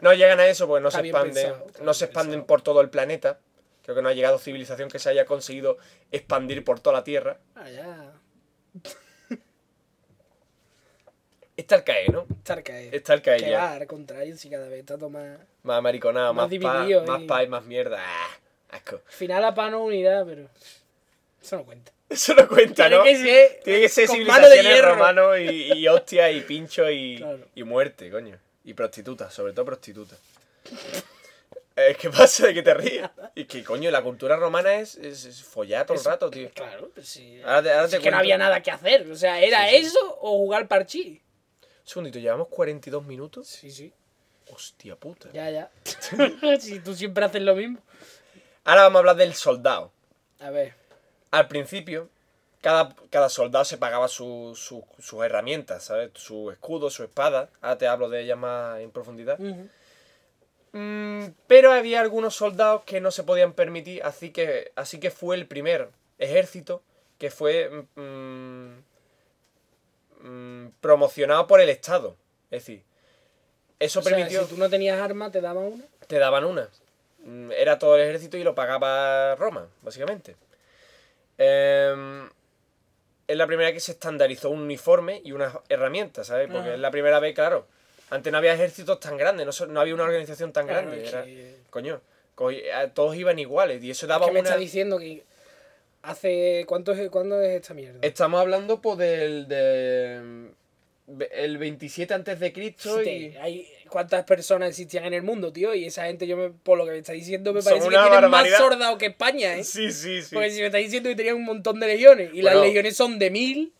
No 0.00 0.12
llegan 0.12 0.40
a 0.40 0.46
eso 0.46 0.66
porque 0.66 0.80
no 0.82 0.88
Está 0.88 1.00
se 1.00 1.06
expanden, 1.08 1.34
pensado, 1.34 1.66
no 1.84 1.94
se 1.94 2.04
expanden 2.04 2.32
pensado. 2.40 2.46
por 2.46 2.62
todo 2.62 2.80
el 2.80 2.88
planeta. 2.90 3.38
Creo 3.82 3.96
que 3.96 4.02
no 4.02 4.08
ha 4.08 4.12
llegado 4.14 4.38
civilización 4.38 4.88
que 4.88 4.98
se 4.98 5.08
haya 5.10 5.24
conseguido 5.26 5.78
expandir 6.10 6.64
por 6.64 6.80
toda 6.80 6.94
la 6.98 7.04
Tierra. 7.04 7.38
Ah, 7.54 7.68
ya. 7.68 8.12
Está 11.56 11.76
el 11.76 11.84
CAE, 11.84 12.08
¿no? 12.08 12.26
Estar 12.38 12.62
caído. 12.62 12.90
Está 12.96 13.14
el 13.14 13.22
CAE 13.22 13.38
Que 13.38 13.50
ya. 13.50 13.58
va, 13.58 13.72
al 13.74 13.86
contrario, 13.86 14.36
si 14.36 14.48
cada 14.48 14.68
vez 14.68 14.80
está 14.80 14.96
todo 14.96 15.10
más. 15.10 15.38
Más 15.62 15.82
mariconado, 15.82 16.32
Más 16.32 16.48
más, 16.50 16.58
pa, 16.60 16.78
dividido, 16.80 17.04
más 17.04 17.22
eh. 17.22 17.26
pa 17.26 17.42
y 17.44 17.46
más 17.48 17.64
mierda. 17.64 17.98
Ah, 18.00 18.28
asco. 18.70 18.96
Al 19.06 19.12
final 19.12 19.42
la 19.42 19.54
paz 19.54 19.70
no 19.70 19.84
unirá, 19.84 20.24
pero. 20.24 20.48
Eso 21.40 21.56
no 21.56 21.64
cuenta. 21.64 21.92
Eso 22.08 22.34
no 22.34 22.48
cuenta, 22.48 22.88
Tiene 22.88 22.96
¿no? 22.96 23.04
que 23.04 23.16
ser. 23.16 23.60
Tiene 23.64 23.80
que 23.82 23.88
ser 23.88 24.08
civilizaciones 24.08 24.82
romanos 24.84 25.38
y, 25.40 25.72
y 25.74 25.88
hostia 25.88 26.30
y 26.30 26.40
pincho 26.40 26.90
y, 26.90 27.16
Claro. 27.18 27.46
y 27.54 27.64
muerte, 27.64 28.10
coño. 28.10 28.38
Y 28.64 28.74
prostitutas, 28.74 29.32
sobre 29.34 29.52
todo 29.52 29.66
prostitutas. 29.66 30.18
Es 31.90 31.96
que 31.98 32.10
pasa 32.10 32.46
de 32.46 32.54
que 32.54 32.62
te 32.62 32.74
ríes. 32.74 33.08
Y 33.34 33.44
que, 33.44 33.62
coño, 33.64 33.90
la 33.90 34.02
cultura 34.02 34.36
romana 34.36 34.74
es, 34.74 34.96
es, 34.96 35.24
es 35.24 35.42
follar 35.42 35.86
todo 35.86 35.96
el 35.98 36.04
rato, 36.04 36.30
tío. 36.30 36.50
Claro, 36.54 36.90
pues 36.94 37.08
sí. 37.08 37.40
Ahora 37.44 37.62
te, 37.62 37.72
ahora 37.72 37.88
te 37.88 37.96
es 37.96 38.02
que 38.02 38.10
no 38.10 38.16
cuento- 38.16 38.18
había 38.18 38.38
nada 38.38 38.62
que 38.62 38.70
hacer. 38.70 39.10
O 39.10 39.16
sea, 39.16 39.40
¿era 39.40 39.68
Sí, 39.68 39.76
sí. 39.80 39.86
eso 39.86 40.18
o 40.20 40.38
jugar 40.38 40.68
parchí? 40.68 41.22
Un 41.62 41.68
segundito, 41.88 42.18
llevamos 42.18 42.48
42 42.48 43.04
minutos. 43.04 43.46
Sí, 43.48 43.70
sí. 43.70 43.92
Hostia 44.52 44.96
puta. 44.96 45.28
Ya, 45.32 45.50
ya. 45.50 45.70
si 46.60 46.80
tú 46.80 46.94
siempre 46.94 47.24
haces 47.24 47.42
lo 47.42 47.54
mismo. 47.54 47.78
Ahora 48.64 48.82
vamos 48.82 48.96
a 48.96 48.98
hablar 49.00 49.16
del 49.16 49.34
soldado. 49.34 49.92
A 50.40 50.50
ver. 50.50 50.74
Al 51.30 51.48
principio, 51.48 52.08
cada, 52.60 52.94
cada 53.10 53.28
soldado 53.28 53.64
se 53.64 53.78
pagaba 53.78 54.08
su- 54.08 54.54
su- 54.56 54.84
sus 55.00 55.24
herramientas, 55.24 55.84
¿sabes? 55.84 56.10
Su 56.14 56.50
escudo, 56.50 56.90
su 56.90 57.02
espada. 57.02 57.48
Ahora 57.60 57.78
te 57.78 57.86
hablo 57.88 58.08
de 58.08 58.20
ellas 58.20 58.36
más 58.38 58.80
en 58.80 58.90
profundidad. 58.90 59.40
Ujú. 59.40 59.68
Mm, 60.72 61.26
pero 61.46 61.72
había 61.72 62.00
algunos 62.00 62.34
soldados 62.34 62.82
que 62.84 63.00
no 63.00 63.10
se 63.10 63.24
podían 63.24 63.52
permitir, 63.52 64.02
así 64.04 64.30
que, 64.30 64.72
así 64.74 64.98
que 64.98 65.10
fue 65.10 65.36
el 65.36 65.46
primer 65.46 65.90
ejército 66.18 66.82
que 67.18 67.30
fue 67.30 67.70
mm, 67.94 68.68
mm, 70.22 70.72
promocionado 70.80 71.46
por 71.46 71.60
el 71.60 71.68
Estado. 71.68 72.16
Es 72.50 72.62
decir, 72.62 72.82
eso 73.78 74.00
O 74.00 74.02
sea, 74.02 74.16
permitió... 74.16 74.42
si 74.44 74.54
tú 74.54 74.56
no 74.56 74.70
tenías 74.70 75.00
arma, 75.00 75.30
te 75.30 75.40
daban 75.40 75.64
una. 75.64 75.84
te 76.06 76.18
daban 76.18 76.44
una. 76.44 76.68
Era 77.56 77.78
todo 77.78 77.96
el 77.96 78.02
ejército 78.02 78.36
y 78.36 78.42
lo 78.42 78.54
pagaba 78.54 79.36
Roma, 79.36 79.68
básicamente. 79.82 80.34
Em, 81.38 82.28
es 83.28 83.36
la 83.36 83.46
primera 83.46 83.68
vez 83.68 83.74
que 83.74 83.80
se 83.80 83.92
estandarizó 83.92 84.50
un 84.50 84.60
uniforme 84.62 85.20
y 85.24 85.32
unas 85.32 85.54
herramientas, 85.68 86.26
¿sabes? 86.26 86.46
Porque 86.48 86.68
Ajá. 86.68 86.74
es 86.74 86.80
la 86.80 86.90
primera 86.90 87.20
vez, 87.20 87.34
claro. 87.34 87.66
Antes 88.12 88.30
no 88.30 88.38
había 88.38 88.52
ejércitos 88.54 89.00
tan 89.00 89.16
grandes, 89.16 89.46
no, 89.46 89.52
so- 89.52 89.66
no 89.66 89.80
había 89.80 89.94
una 89.94 90.04
organización 90.04 90.52
tan 90.52 90.66
Claro, 90.66 90.88
grande. 90.88 91.04
es 91.04 91.12
era- 91.12 91.24
que- 91.24 91.56
Coño, 91.70 92.00
co- 92.34 92.50
eh, 92.50 92.62
todos 92.92 93.16
iban 93.16 93.38
iguales 93.38 93.82
y 93.82 93.90
eso 93.90 94.04
Es 94.06 94.08
daba 94.10 94.26
que 94.26 94.32
me 94.32 94.40
una... 94.40 94.48
está 94.50 94.58
diciendo 94.60 94.98
que 94.98 95.22
hace. 96.02 96.64
¿Cuánto 96.66 96.92
es, 96.92 97.08
¿Cuándo 97.10 97.40
es 97.40 97.50
esta 97.60 97.74
mierda? 97.74 97.98
Estamos 98.02 98.40
hablando 98.40 98.80
pues 98.80 98.98
del... 98.98 99.48
De, 99.48 100.50
el 101.32 101.58
27 101.58 102.14
antes 102.14 102.38
de 102.38 102.52
Cristo 102.52 103.02
y... 103.02 103.36
Hay 103.40 103.68
cuántas 103.88 104.24
personas 104.24 104.70
existían 104.70 105.04
en 105.04 105.14
el 105.14 105.22
mundo, 105.22 105.52
tío, 105.52 105.74
y 105.74 105.84
esa 105.84 106.06
gente, 106.06 106.26
yo 106.26 106.36
me, 106.36 106.50
por 106.50 106.78
lo 106.78 106.84
que 106.86 106.92
me 106.92 106.98
está 106.98 107.12
diciendo, 107.12 107.52
me 107.52 107.60
Son 107.60 107.72
parece 107.72 107.88
que 107.90 108.08
tienen 108.10 108.30
más 108.30 108.48
sordados 108.50 108.98
que 108.98 109.06
España, 109.06 109.56
¿eh? 109.56 109.64
Sí, 109.64 109.90
sí, 109.92 110.22
sí. 110.22 110.34
Porque 110.34 110.50
si 110.50 110.60
me 110.60 110.66
está 110.66 110.78
diciendo 110.78 111.08
que 111.10 111.16
tenían 111.16 111.36
un 111.36 111.44
montón 111.44 111.80
de 111.80 111.88
legiones, 111.88 112.30
y 112.32 112.40
las 112.40 112.54
legiones 112.56 112.96
son 112.96 113.18
de 113.18 113.30
mil, 113.30 113.72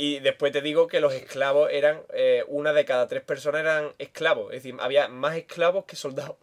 Y 0.00 0.20
después 0.20 0.52
te 0.52 0.60
digo 0.60 0.86
que 0.86 1.00
los 1.00 1.12
esclavos 1.12 1.70
eran, 1.72 2.00
eh, 2.12 2.44
una 2.46 2.72
de 2.72 2.84
cada 2.84 3.08
tres 3.08 3.20
personas 3.22 3.62
eran 3.62 3.92
esclavos. 3.98 4.52
Es 4.54 4.62
decir, 4.62 4.76
había 4.78 5.08
más 5.08 5.36
esclavos 5.36 5.86
que 5.86 5.96
soldados. 5.96 6.36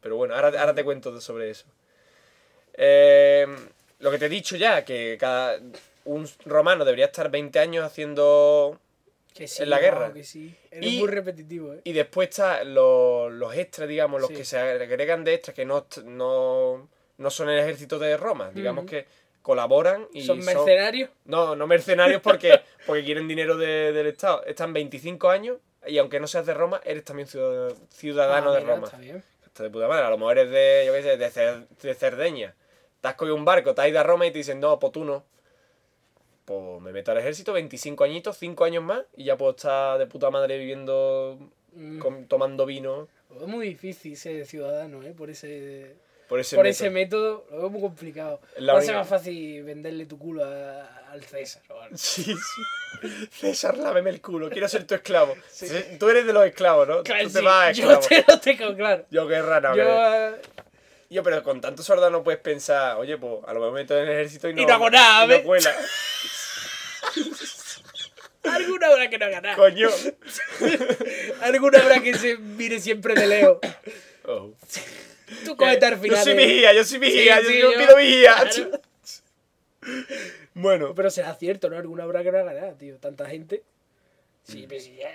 Pero 0.00 0.16
bueno, 0.16 0.34
ahora, 0.34 0.48
ahora 0.60 0.74
te 0.74 0.82
cuento 0.82 1.20
sobre 1.20 1.50
eso. 1.50 1.66
Eh, 2.74 3.46
lo 4.00 4.10
que 4.10 4.18
te 4.18 4.26
he 4.26 4.28
dicho 4.28 4.56
ya, 4.56 4.84
que 4.84 5.16
cada 5.18 5.60
un 6.04 6.28
romano 6.44 6.84
debería 6.84 7.06
estar 7.06 7.30
20 7.30 7.58
años 7.60 7.84
haciendo... 7.84 8.80
que 9.32 9.46
sí, 9.48 9.62
En 9.62 9.70
la 9.70 9.78
guerra. 9.78 10.12
que 10.12 10.24
sí. 10.24 10.54
Eres 10.72 10.90
Y- 10.92 10.98
muy 10.98 11.08
repetitivo, 11.08 11.72
¿eh? 11.74 11.80
Y 11.84 11.92
después 11.92 12.28
está 12.30 12.64
los, 12.64 13.32
los 13.32 13.54
extras, 13.56 13.88
digamos, 13.88 14.20
los 14.20 14.28
Sí. 14.30 14.36
que 14.36 14.44
se 14.44 14.58
agregan 14.58 15.22
de 15.24 15.34
extras, 15.34 15.54
que 15.54 15.64
no, 15.64 15.86
no, 16.04 16.88
no 17.16 17.30
son 17.30 17.48
el 17.48 17.60
ejército 17.60 17.98
de 18.00 18.16
Roma. 18.16 18.50
Digamos 18.52 18.86
que 18.86 19.06
colaboran 19.44 20.08
y 20.14 20.22
¿Son 20.22 20.38
mercenarios? 20.38 21.10
No, 21.26 21.54
no 21.54 21.66
mercenarios 21.66 22.20
porque, 22.22 22.60
porque 22.86 23.04
quieren 23.04 23.28
dinero 23.28 23.56
de- 23.58 23.92
del 23.92 24.06
Estado. 24.06 24.42
Están 24.46 24.72
25 24.72 25.28
años 25.28 25.58
y 25.86 25.98
aunque 25.98 26.18
no 26.18 26.26
seas 26.26 26.46
de 26.46 26.54
Roma, 26.54 26.80
eres 26.82 27.04
también 27.04 27.28
ciudad- 27.28 27.74
ciudadano 27.90 28.50
Ah, 28.50 28.54
de 28.54 28.60
Roma. 28.60 28.86
Está 28.86 28.96
bien. 28.96 29.22
Está 29.44 29.62
de 29.64 29.70
puta 29.70 29.86
madre. 29.86 30.06
A 30.06 30.10
lo 30.10 30.16
mejor 30.16 30.38
eres 30.38 30.50
de, 30.50 30.84
yo 30.86 30.94
qué 30.94 31.02
sé, 31.02 31.16
de, 31.18 31.26
Cer- 31.30 31.68
de 31.68 31.94
Cerdeña. 31.94 32.54
Te 33.02 33.08
has 33.08 33.14
cogido 33.16 33.34
un 33.36 33.44
barco, 33.44 33.74
te 33.74 33.82
has 33.82 33.88
ido 33.88 34.00
a 34.00 34.02
Roma 34.02 34.26
y 34.26 34.30
te 34.30 34.38
dicen, 34.38 34.58
no, 34.60 34.78
pues 34.78 34.92
tú 34.92 35.04
no. 35.04 35.24
Pues 36.46 36.80
me 36.80 36.90
meto 36.92 37.10
al 37.12 37.18
ejército, 37.18 37.52
25 37.52 38.02
añitos, 38.02 38.36
5 38.38 38.64
años 38.64 38.82
más 38.82 39.02
y 39.14 39.24
ya 39.24 39.36
puedo 39.36 39.50
estar 39.52 39.98
de 39.98 40.06
puta 40.06 40.30
madre 40.30 40.56
viviendo, 40.58 41.38
Mm. 41.72 41.98
com- 41.98 42.26
tomando 42.26 42.64
vino 42.66 43.08
Es 43.34 43.46
muy 43.48 43.66
difícil 43.68 44.16
ser 44.16 44.46
ciudadano, 44.46 45.02
¿eh? 45.02 45.12
Por 45.12 45.28
ese, 45.28 45.96
por 46.28 46.40
ese 46.40 46.56
por 46.56 46.64
método. 46.64 46.70
ese 46.84 46.90
método, 46.90 47.46
lo 47.50 47.56
veo 47.58 47.70
muy 47.70 47.80
complicado. 47.80 48.40
Va 48.68 48.78
a 48.78 48.82
ser 48.82 48.94
más 48.94 49.08
fácil 49.08 49.62
venderle 49.62 50.06
tu 50.06 50.18
culo 50.18 50.44
a- 50.44 51.02
al 51.10 51.22
César. 51.24 51.62
Sí, 51.94 52.24
sí. 52.24 53.28
César, 53.30 53.76
láveme 53.78 54.10
el 54.10 54.20
culo, 54.20 54.50
quiero 54.50 54.68
ser 54.68 54.84
tu 54.86 54.94
esclavo. 54.94 55.36
Tú 55.98 56.08
eres 56.08 56.26
de 56.26 56.32
los 56.32 56.44
esclavos, 56.46 56.88
¿no? 56.88 57.02
Claro, 57.02 57.24
Tú 57.24 57.32
te 57.32 57.38
sí, 57.40 57.44
vas 57.44 57.68
a 57.68 57.72
yo 57.72 57.92
esclavo. 57.92 58.24
te 58.24 58.32
lo 58.32 58.40
tengo 58.40 58.74
claro. 58.76 59.04
Yo 59.10 59.28
qué 59.28 59.42
rana, 59.42 59.76
Yo, 59.76 59.82
eh, 59.84 60.34
Yo, 61.10 61.22
pero 61.22 61.42
con 61.44 61.60
tanto 61.60 61.82
soldado 61.82 62.10
no 62.10 62.24
puedes 62.24 62.40
pensar, 62.40 62.96
oye, 62.96 63.16
pues 63.18 63.34
a 63.46 63.52
lo 63.52 63.60
mejor 63.60 63.72
me 63.74 63.80
meto 63.82 63.96
en 63.96 64.04
el 64.08 64.10
ejército 64.14 64.48
y 64.48 64.54
no, 64.54 64.62
Y 64.62 64.66
no 64.66 64.72
hago 64.74 64.90
nada, 64.90 65.24
y 65.26 65.38
no 65.38 65.44
cuela. 65.44 65.72
alguna 68.44 68.90
hora 68.90 69.08
que 69.10 69.18
no 69.18 69.26
haga 69.26 69.40
nada. 69.40 69.56
Coño. 69.56 69.88
Alguna 71.42 71.84
hora 71.84 72.00
que 72.00 72.14
se 72.16 72.36
mire 72.38 72.80
siempre 72.80 73.14
de 73.14 73.26
leo. 73.26 73.60
Oh. 74.26 74.52
Tú 75.44 75.56
cógete 75.56 75.86
al 75.86 75.98
final. 75.98 76.18
Yo 76.18 76.22
soy 76.24 76.32
eh. 76.32 76.46
vigía, 76.46 76.72
yo 76.72 76.84
soy 76.84 76.98
vigía, 76.98 77.38
Sí, 77.38 77.44
yo, 77.44 77.50
sí, 77.50 77.58
yo 77.60 77.78
pido 77.78 77.96
vigía. 77.96 78.34
Claro. 78.34 78.80
Bueno, 80.54 80.94
Pero 80.94 81.10
será 81.10 81.34
cierto, 81.34 81.68
¿no? 81.68 81.76
Alguna 81.76 82.04
habrá 82.04 82.22
que 82.22 82.30
no 82.30 82.38
haga 82.38 82.54
nada, 82.54 82.78
tío. 82.78 82.96
Tanta 82.98 83.26
gente. 83.26 83.64
Mm. 84.46 84.52
Sí, 84.52 84.66
pero 84.68 84.80
sí, 84.80 84.94
ya. 84.96 85.12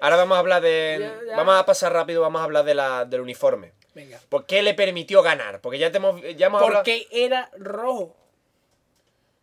ahora 0.00 0.16
vamos 0.16 0.36
a 0.36 0.38
hablar 0.38 0.62
de. 0.62 0.98
Ya, 1.00 1.18
ya. 1.26 1.36
Vamos 1.36 1.58
a 1.58 1.66
pasar 1.66 1.92
rápido, 1.92 2.22
vamos 2.22 2.40
a 2.40 2.44
hablar 2.44 2.64
de 2.64 2.74
la, 2.74 3.04
del 3.04 3.20
uniforme. 3.20 3.72
Venga. 3.94 4.20
¿Por 4.28 4.46
qué 4.46 4.62
le 4.62 4.74
permitió 4.74 5.22
ganar? 5.22 5.60
Porque 5.60 5.78
ya, 5.78 5.90
te 5.90 5.96
hemos, 5.96 6.20
ya 6.36 6.46
hemos 6.46 6.62
hablado. 6.62 6.84
Porque 6.84 7.08
era 7.10 7.50
rojo. 7.58 8.16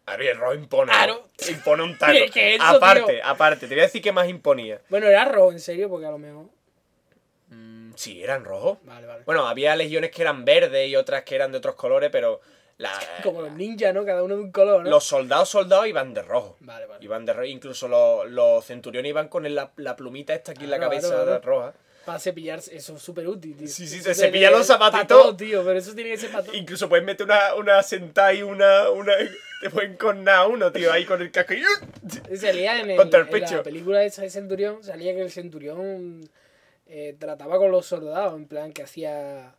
Ariel 0.05 0.37
Rojo 0.37 0.53
impone. 0.53 0.91
Claro. 0.91 1.29
Impone 1.47 1.83
un 1.83 1.97
taco. 1.97 2.11
Es 2.17 2.31
que 2.31 2.55
eso, 2.55 2.63
aparte, 2.63 3.13
tío. 3.13 3.25
aparte, 3.25 3.67
te 3.67 3.73
voy 3.73 3.79
a 3.81 3.83
decir 3.83 4.01
qué 4.01 4.11
más 4.11 4.27
imponía. 4.27 4.81
Bueno, 4.89 5.07
era 5.07 5.25
rojo, 5.25 5.51
en 5.51 5.59
serio, 5.59 5.89
porque 5.89 6.05
a 6.05 6.11
lo 6.11 6.17
mejor. 6.17 6.47
Sí, 7.95 8.23
eran 8.23 8.43
rojos. 8.45 8.77
Vale, 8.83 9.05
vale. 9.07 9.23
Bueno, 9.25 9.47
había 9.47 9.75
legiones 9.75 10.11
que 10.11 10.21
eran 10.21 10.45
verdes 10.45 10.87
y 10.89 10.95
otras 10.95 11.23
que 11.23 11.35
eran 11.35 11.51
de 11.51 11.57
otros 11.59 11.75
colores, 11.75 12.09
pero 12.11 12.41
la- 12.77 12.99
Como 13.23 13.41
los 13.41 13.51
ninjas, 13.53 13.93
¿no? 13.93 14.03
Cada 14.05 14.23
uno 14.23 14.35
de 14.35 14.41
un 14.41 14.51
color, 14.51 14.83
¿no? 14.83 14.89
los 14.89 15.03
soldados 15.03 15.49
soldados 15.49 15.87
iban 15.87 16.13
de 16.13 16.21
rojo. 16.23 16.57
Vale, 16.61 16.85
vale. 16.87 17.03
Iban 17.05 17.25
de 17.25 17.33
rojo. 17.33 17.45
Incluso 17.45 17.87
los, 17.87 18.29
los 18.29 18.65
centuriones 18.65 19.09
iban 19.09 19.27
con 19.29 19.53
la, 19.53 19.71
la 19.77 19.95
plumita 19.95 20.33
esta 20.33 20.51
aquí 20.53 20.63
en 20.65 20.71
la 20.71 20.77
Claro, 20.77 20.91
cabeza 20.91 21.39
roja. 21.39 21.73
Para 22.05 22.19
cepillarse, 22.19 22.75
eso 22.75 22.97
es 22.97 23.01
súper 23.01 23.25
útil, 23.29 23.55
tío. 23.55 23.65
Sí, 23.65 23.87
sí, 23.87 24.01
se 24.01 24.13
cepilla 24.13 24.51
los 24.51 24.67
pa' 24.67 25.07
todo, 25.07 25.37
tío, 25.37 25.63
pero 25.63 25.79
eso 25.79 25.95
tiene 25.95 26.09
que 26.09 26.17
ser 26.17 26.31
para 26.31 26.43
todo. 26.43 26.53
Incluso 26.53 26.89
puedes 26.89 27.05
meter 27.05 27.25
una, 27.25 27.55
una 27.55 27.81
sentada 27.81 28.33
y 28.33 28.43
una, 28.43 28.89
una. 28.89 29.13
Te 29.61 29.69
pueden 29.69 29.95
cornar 29.95 30.49
uno, 30.49 30.69
tío, 30.73 30.91
ahí 30.91 31.05
con 31.05 31.21
el 31.21 31.31
casco. 31.31 31.53
y- 31.53 32.35
Salía 32.35 32.81
en, 32.81 32.89
el, 32.91 32.97
Contra 32.97 33.21
el 33.21 33.27
en 33.27 33.31
pecho. 33.31 33.55
la 33.55 33.63
película 33.63 34.03
esa 34.03 34.23
de 34.23 34.29
Centurión, 34.29 34.83
salía 34.83 35.13
que 35.13 35.21
el 35.21 35.31
Centurión 35.31 36.29
eh, 36.95 37.15
trataba 37.19 37.57
con 37.57 37.71
los 37.71 37.85
soldados, 37.87 38.35
en 38.35 38.45
plan 38.47 38.71
que 38.71 38.83
hacía 38.83 39.55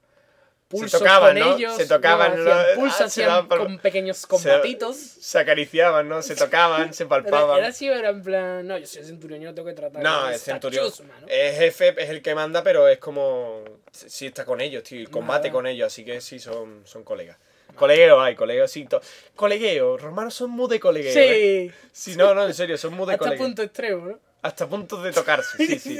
pulsos 0.68 1.00
tocaban, 1.00 1.36
con 1.38 1.48
¿no? 1.48 1.56
ellos. 1.56 1.76
Se 1.76 1.86
tocaban, 1.86 2.32
hacían 2.32 2.44
¿no? 2.46 2.74
pulsos, 2.76 3.00
Ah, 3.00 3.08
se 3.08 3.22
hacían 3.24 3.48
por- 3.48 3.58
con 3.58 3.78
pequeños 3.78 4.18
Se- 4.18 4.26
combatitos. 4.28 4.96
Se 4.96 5.38
acariciaban, 5.38 6.08
¿no? 6.08 6.22
Se 6.22 6.34
tocaban, 6.36 6.94
se 6.94 7.06
palpaban. 7.06 7.58
era 7.58 7.68
así 7.68 7.88
era 7.88 8.10
en 8.10 8.22
plan, 8.22 8.66
no, 8.66 8.78
yo 8.78 8.86
soy 8.86 9.00
el 9.00 9.06
Centurión, 9.06 9.40
yo 9.40 9.48
no 9.48 9.54
tengo 9.54 9.66
que 9.68 9.74
tratar 9.74 10.02
No, 10.02 10.28
el 10.28 10.38
centurión 10.38 10.86
chusma, 10.86 11.14
¿no? 11.20 11.26
es 11.28 11.58
jefe, 11.58 11.94
es 12.02 12.08
el 12.10 12.22
que 12.22 12.34
manda, 12.34 12.62
pero 12.62 12.88
es 12.88 12.98
como. 12.98 13.62
Sí, 13.92 14.26
está 14.26 14.44
con 14.44 14.60
ellos, 14.60 14.82
tío. 14.84 15.10
Combate 15.10 15.48
Nada. 15.48 15.52
con 15.52 15.66
ellos, 15.66 15.86
así 15.88 16.04
que 16.04 16.20
sí, 16.20 16.38
son, 16.38 16.82
son 16.84 17.02
colegas. 17.04 17.36
Colegueo 17.76 18.20
hay, 18.20 18.36
colegueo, 18.36 18.68
sí. 18.68 18.84
to- 18.86 19.00
Colegueo, 19.34 19.96
romanos 19.96 20.34
son 20.34 20.50
muy 20.50 20.68
de 20.68 20.78
colegueo. 20.78 21.12
¿eh? 21.16 21.72
Sí, 21.92 22.10
Sí, 22.12 22.16
no, 22.16 22.32
no, 22.34 22.46
en 22.46 22.54
serio, 22.54 22.78
son 22.78 22.94
muy 22.94 23.06
de 23.06 23.14
hasta 23.14 23.24
colegueo. 23.24 23.44
punto 23.46 23.62
extremo, 23.62 24.06
¿no? 24.06 24.18
Hasta 24.42 24.68
puntos 24.68 25.02
de 25.02 25.10
tocarse, 25.12 25.56
sí, 25.56 25.78
sí. 25.78 25.98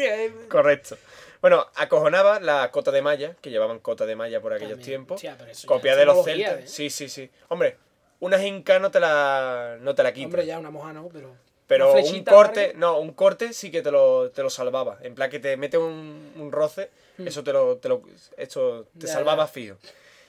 Correcto. 0.49 0.97
Bueno, 1.45 1.67
acojonaba 1.75 2.41
la 2.41 2.71
cota 2.71 2.91
de 2.91 3.03
malla, 3.03 3.37
que 3.43 3.51
llevaban 3.51 3.79
cota 3.81 4.07
de 4.07 4.17
malla 4.17 4.41
por 4.41 4.55
aquellos 4.55 4.79
también. 4.79 4.89
tiempos. 4.89 5.17
Hostia, 5.17 5.37
pero 5.39 5.51
eso 5.51 5.61
ya 5.61 5.69
Copia 5.69 5.93
es 5.93 5.99
de 5.99 6.05
los 6.07 6.25
celtas. 6.25 6.55
¿eh? 6.61 6.67
Sí, 6.67 6.89
sí, 6.89 7.11
sí. 7.11 7.31
Hombre, 7.49 7.77
una 8.21 8.39
jinca 8.39 8.79
no 8.79 8.91
te 8.91 8.99
la, 8.99 9.77
no 9.79 9.95
te 9.95 10.03
la 10.03 10.15
quita. 10.15 10.25
Hombre, 10.25 10.47
ya 10.47 10.59
una 10.59 10.71
moja 10.71 10.95
no, 10.95 11.07
pero. 11.13 11.37
Pero 11.67 11.93
un 11.93 12.25
corte, 12.25 12.73
no, 12.77 12.99
un 12.99 13.13
corte 13.13 13.53
sí 13.53 13.71
que 13.71 13.83
te 13.83 13.91
lo, 13.91 14.31
te 14.31 14.43
lo 14.43 14.49
salvaba. 14.49 14.97
En 15.03 15.15
plan 15.15 15.29
que 15.29 15.39
te 15.39 15.59
mete 15.59 15.77
un, 15.77 16.33
un 16.39 16.51
roce, 16.51 16.91
eso 17.19 17.45
te 17.45 17.53
lo, 17.53 17.77
te 17.77 17.91
lo 17.91 18.01
esto 18.39 18.85
te 18.99 19.01
Hmm. 19.01 19.07
Ya, 19.07 19.13
salvaba 19.13 19.45
ya. 19.45 19.49
fijo. 19.49 19.77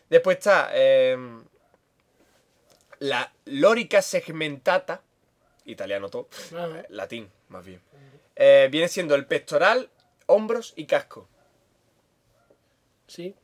Después 0.09 0.36
está 0.39 0.70
em, 0.74 1.45
la 2.99 3.32
lórica 3.45 4.01
segmentata, 4.01 5.01
italiano 5.63 6.09
todo, 6.09 6.28
Ajá. 6.53 6.84
latín 6.89 7.32
más 7.47 7.63
bien. 7.66 7.80
Eh, 8.36 8.68
viene 8.70 8.89
siendo 8.89 9.16
el 9.16 9.26
pectoral, 9.26 9.89
hombros 10.28 10.73
y 10.76 10.86
casco. 10.86 11.28
Sí. 13.07 13.36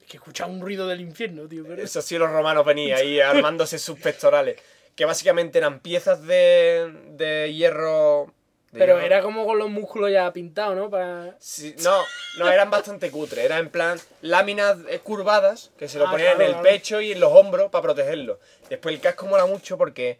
Es 0.00 0.06
que 0.06 0.16
escuchaba 0.16 0.50
un 0.50 0.60
ruido 0.60 0.86
del 0.88 1.00
infierno, 1.00 1.46
tío. 1.48 1.64
Pero... 1.66 1.82
Eso 1.82 2.02
sí, 2.02 2.18
los 2.18 2.30
romanos 2.30 2.64
venían 2.64 2.98
ahí 2.98 3.20
armándose 3.20 3.78
sus 3.78 3.98
pectorales. 3.98 4.58
Que 4.96 5.04
básicamente 5.04 5.58
eran 5.58 5.80
piezas 5.80 6.22
de, 6.26 6.92
de 7.12 7.52
hierro. 7.54 8.32
de 8.72 8.78
Pero 8.78 8.96
hierro- 8.98 9.04
era 9.06 9.22
como 9.22 9.46
con 9.46 9.58
los 9.58 9.70
músculos 9.70 10.10
ya 10.12 10.30
pintados, 10.32 10.76
¿no? 10.76 10.90
Para... 10.90 11.36
Sí, 11.38 11.74
no, 11.82 12.02
no, 12.38 12.50
eran 12.50 12.70
bastante 12.70 13.10
cutre. 13.10 13.44
Era 13.44 13.58
en 13.58 13.70
plan 13.70 13.98
láminas 14.20 14.78
curvadas 15.02 15.70
que 15.78 15.88
se 15.88 15.98
lo 15.98 16.08
Ah, 16.08 16.10
ponían 16.10 16.36
claro, 16.36 16.40
en 16.42 16.46
el 16.48 16.52
claro. 16.60 16.68
pecho 16.68 17.00
y 17.00 17.12
en 17.12 17.20
los 17.20 17.32
hombros 17.32 17.70
para 17.70 17.82
protegerlo. 17.82 18.38
Después 18.68 18.94
el 18.94 19.00
casco 19.00 19.26
mola 19.26 19.46
mucho 19.46 19.78
porque 19.78 20.18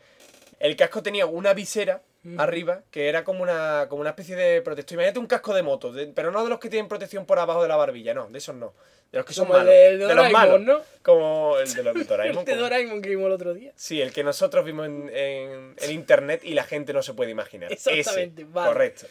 el 0.58 0.76
casco 0.76 1.02
tenía 1.02 1.26
una 1.26 1.52
visera 1.54 2.00
Mm. 2.24 2.38
arriba 2.38 2.82
que 2.92 3.08
era 3.08 3.24
como 3.24 3.42
una, 3.42 3.86
como 3.88 4.00
una 4.00 4.10
especie 4.10 4.36
de 4.36 4.62
protector. 4.62 4.94
Imagínate 4.94 5.18
un 5.18 5.26
casco 5.26 5.52
de 5.54 5.62
moto, 5.62 5.92
de- 5.92 6.06
pero 6.06 6.30
no 6.30 6.44
de 6.44 6.50
los 6.50 6.60
que 6.60 6.68
tienen 6.68 6.86
protección 6.88 7.26
por 7.26 7.38
abajo 7.40 7.62
de 7.62 7.68
la 7.68 7.74
barbilla, 7.76 8.14
no, 8.14 8.28
de 8.28 8.38
esos 8.38 8.54
no. 8.54 8.74
De 9.10 9.18
los 9.18 9.26
que 9.26 9.34
son 9.34 9.46
el 9.48 9.52
malos. 9.52 9.66
de 10.08 10.14
los 10.14 10.30
malos. 10.30 10.60
¿no? 10.60 10.80
Como 11.02 11.58
el 11.58 11.74
de 11.74 11.82
los 11.82 11.94
de 11.94 12.04
Doraemon. 12.04 12.38
El 12.38 12.44
de 12.46 12.56
Doraemon 12.56 13.02
que 13.02 13.08
vimos 13.10 13.26
el 13.26 13.32
otro 13.32 13.52
día. 13.54 13.72
Sí, 13.76 14.00
el 14.00 14.12
que 14.12 14.22
nosotros 14.24 14.64
vimos 14.64 14.86
en, 14.86 15.10
en- 15.12 15.74
en 15.76 15.90
internet 15.90 16.42
y 16.44 16.54
la 16.54 16.62
gente 16.64 16.92
no 16.92 17.02
se 17.02 17.12
puede 17.12 17.30
imaginar. 17.32 17.72
Exactamente, 17.72 18.42
Ese, 18.42 18.50
vale. 18.52 18.68
Correcto. 18.72 19.06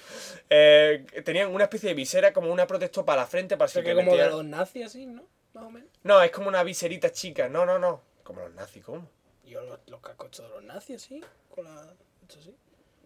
Eh, 0.49 1.05
tenían 1.25 1.53
una 1.53 1.65
especie 1.65 1.89
de 1.89 1.95
visera 1.95 2.33
como 2.33 2.51
una 2.51 2.65
protector 2.65 3.03
para 3.05 3.21
la 3.23 3.27
frente 3.27 3.57
para 3.57 3.65
O 3.65 3.69
sea, 3.69 3.81
si 3.81 3.87
que 3.89 3.93
como 3.95 4.15
de 4.15 4.29
los 4.29 4.45
nazis, 4.45 4.85
así, 4.85 5.05
¿no? 5.05 5.23
Más 5.53 5.65
o 5.65 5.69
menos. 5.69 5.89
No, 6.03 6.21
es 6.23 6.31
como 6.31 6.47
una 6.47 6.63
viserita 6.63 7.11
chica. 7.11 7.49
No, 7.49 7.65
no, 7.65 7.77
no. 7.77 8.01
Como 8.23 8.39
los 8.41 8.53
nazis, 8.53 8.83
¿cómo? 8.85 9.07
Yo 9.45 9.61
los, 9.63 9.79
los 9.87 9.99
cascos 9.99 10.31
de 10.37 10.47
los 10.47 10.63
nazis, 10.63 10.95
así. 11.03 11.21
Con 11.53 11.65
la... 11.65 11.93
Esto 12.21 12.39
así. 12.39 12.55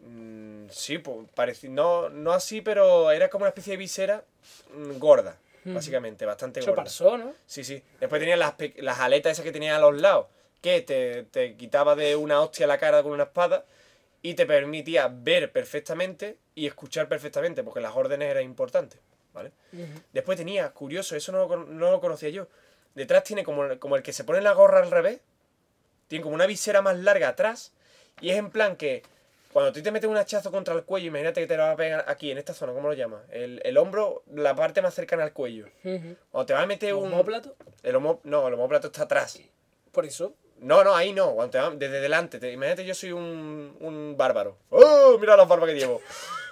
Mm, 0.07 0.67
sí, 0.69 0.99
pues 0.99 1.17
pareci- 1.35 1.69
no, 1.69 2.09
no 2.09 2.31
así, 2.31 2.61
pero 2.61 3.09
era 3.11 3.29
como 3.29 3.43
una 3.43 3.49
especie 3.49 3.71
de 3.71 3.77
visera 3.77 4.23
mm, 4.73 4.97
gorda, 4.99 5.37
básicamente, 5.65 6.25
bastante 6.25 6.59
Eso 6.59 6.69
gorda. 6.71 6.83
pasó, 6.83 7.17
¿no? 7.17 7.33
Sí, 7.47 7.63
sí. 7.63 7.81
Después 7.99 8.19
tenía 8.19 8.37
las, 8.37 8.53
las 8.77 8.99
aletas 8.99 9.31
esas 9.33 9.43
que 9.43 9.51
tenía 9.51 9.75
a 9.75 9.79
los 9.79 9.99
lados, 9.99 10.27
que 10.61 10.81
te, 10.81 11.23
te 11.23 11.55
quitaba 11.55 11.95
de 11.95 12.15
una 12.15 12.39
hostia 12.41 12.67
la 12.67 12.77
cara 12.77 13.01
con 13.01 13.13
una 13.13 13.23
espada 13.23 13.65
y 14.21 14.35
te 14.35 14.45
permitía 14.45 15.07
ver 15.07 15.51
perfectamente 15.51 16.37
y 16.53 16.67
escuchar 16.67 17.07
perfectamente, 17.07 17.63
porque 17.63 17.79
las 17.81 17.95
órdenes 17.95 18.29
eran 18.29 18.43
importantes, 18.43 18.99
¿vale? 19.33 19.51
Después 20.13 20.37
tenía, 20.37 20.69
curioso, 20.71 21.15
eso 21.15 21.31
no 21.31 21.47
no 21.47 21.91
lo 21.91 21.99
conocía 21.99 22.29
yo, 22.29 22.47
detrás 22.93 23.23
tiene 23.23 23.43
como, 23.43 23.77
como 23.79 23.95
el 23.95 24.03
que 24.03 24.13
se 24.13 24.23
pone 24.23 24.41
la 24.41 24.53
gorra 24.53 24.81
al 24.81 24.89
revés, 24.91 25.19
tiene 26.07 26.21
como 26.23 26.35
una 26.35 26.45
visera 26.45 26.81
más 26.81 26.95
larga 26.97 27.29
atrás 27.29 27.73
y 28.21 28.29
es 28.29 28.37
en 28.37 28.51
plan 28.51 28.75
que 28.77 29.03
cuando 29.55 29.71
tú 29.71 29.81
te 29.81 29.89
metes 29.89 30.09
un 30.09 30.17
hachazo 30.17 30.51
contra 30.51 30.73
el 30.73 30.83
cuello, 30.83 31.07
imagínate 31.07 31.39
que 31.39 31.47
te 31.47 31.55
lo 31.55 31.63
va 31.63 31.71
a 31.71 31.75
pegar 31.77 32.03
aquí, 32.09 32.29
en 32.29 32.37
esta 32.37 32.53
zona, 32.53 32.73
¿cómo 32.73 32.89
lo 32.89 32.93
llamas? 32.93 33.21
El, 33.31 33.61
el 33.63 33.77
hombro, 33.77 34.21
la 34.33 34.53
parte 34.53 34.81
más 34.81 34.93
cercana 34.93 35.23
al 35.23 35.31
cuello. 35.31 35.67
Ujú. 35.85 36.17
Cuando 36.29 36.45
te 36.45 36.51
vas 36.51 36.63
a 36.63 36.65
meter 36.65 36.93
un... 36.93 37.05
¿Homóplato? 37.05 37.55
El 37.81 37.95
homo, 37.95 38.19
no, 38.25 38.45
el 38.49 38.53
homóplato 38.55 38.87
está 38.87 39.03
atrás. 39.03 39.39
Por 39.93 40.05
eso. 40.05 40.33
No, 40.59 40.83
no, 40.83 40.93
ahí 40.93 41.13
no. 41.13 41.35
Cuando 41.35 41.51
te 41.51 41.57
va- 41.57 41.69
desde 41.69 42.01
delante. 42.01 42.37
Te, 42.37 42.51
imagínate, 42.51 42.83
yo 42.83 42.93
soy 42.93 43.13
un, 43.13 43.77
un 43.79 44.15
bárbaro. 44.17 44.57
¡Oh! 44.71 45.15
Mira 45.21 45.37
la 45.37 45.45
barba 45.45 45.67
que 45.67 45.75
llevo. 45.75 46.01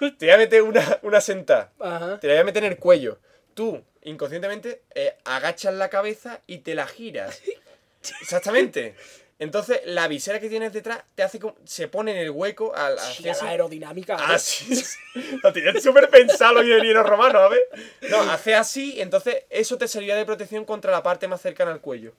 Te 0.18 0.24
voy 0.24 0.30
a 0.30 0.38
meter 0.38 0.62
una, 0.62 0.98
una 1.02 1.20
sentada. 1.20 1.72
Ajá. 1.78 2.18
Te 2.20 2.26
la 2.28 2.32
voy 2.32 2.40
a 2.40 2.44
meter 2.44 2.64
en 2.64 2.72
el 2.72 2.78
cuello. 2.78 3.18
Tú, 3.52 3.84
inconscientemente, 4.00 4.80
eh, 4.94 5.18
agachas 5.26 5.74
la 5.74 5.90
cabeza 5.90 6.40
y 6.46 6.58
te 6.60 6.74
la 6.74 6.86
giras. 6.86 7.42
Exactamente. 8.22 8.94
Entonces, 9.40 9.80
la 9.84 10.06
visera 10.06 10.38
que 10.38 10.48
tienes 10.48 10.72
detrás 10.72 11.02
te 11.16 11.22
hace 11.24 11.40
como, 11.40 11.56
se 11.64 11.88
pone 11.88 12.12
en 12.12 12.18
el 12.18 12.30
hueco 12.30 12.74
al 12.74 12.94
Hostia, 12.94 13.10
hacia 13.10 13.26
la 13.26 13.32
así. 13.38 13.46
aerodinámica. 13.46 14.16
Ah, 14.18 14.32
¿no? 14.32 14.38
sí, 14.38 14.76
sí. 14.76 14.98
Lo 15.42 15.52
tenían 15.52 15.80
súper 15.80 16.08
pensado 16.08 16.54
los 16.54 16.64
ingenieros 16.64 17.04
romanos, 17.06 17.42
a 17.42 17.48
ver. 17.48 17.62
No, 18.10 18.20
hace 18.30 18.54
así, 18.54 19.00
entonces 19.00 19.42
eso 19.50 19.76
te 19.76 19.88
servía 19.88 20.14
de 20.16 20.24
protección 20.24 20.64
contra 20.64 20.92
la 20.92 21.02
parte 21.02 21.26
más 21.28 21.40
cercana 21.40 21.72
al 21.72 21.80
cuello. 21.80 22.12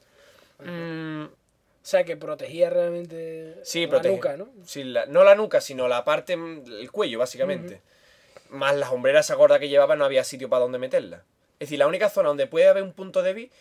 Mm, 0.60 1.24
O 1.26 1.30
sea, 1.82 2.04
que 2.04 2.18
protegía 2.18 2.70
realmente 2.70 3.56
sí, 3.64 3.84
la 3.86 3.90
protege. 3.92 4.16
nuca, 4.16 4.38
¿no? 4.38 4.50
Sí, 4.66 4.84
la- 4.84 5.06
no 5.06 5.24
la 5.24 5.36
nuca, 5.36 5.62
sino 5.62 5.88
la 5.88 6.04
parte, 6.04 6.36
mm, 6.36 6.66
el 6.80 6.92
cuello, 6.92 7.20
básicamente. 7.20 7.82
Más 8.50 8.76
las 8.76 8.92
hombreras 8.92 9.26
esa 9.26 9.36
gorda 9.36 9.58
que 9.60 9.70
llevaba, 9.70 9.96
no 9.96 10.06
había 10.06 10.24
sitio 10.24 10.50
para 10.50 10.62
donde 10.62 10.78
meterla. 10.80 11.24
Es 11.60 11.70
decir, 11.70 11.80
la 11.80 11.88
única 11.88 12.10
zona 12.10 12.28
donde 12.28 12.48
puede 12.48 12.68
haber 12.68 12.84
un 12.84 12.94
punto 12.94 13.22
débil, 13.24 13.52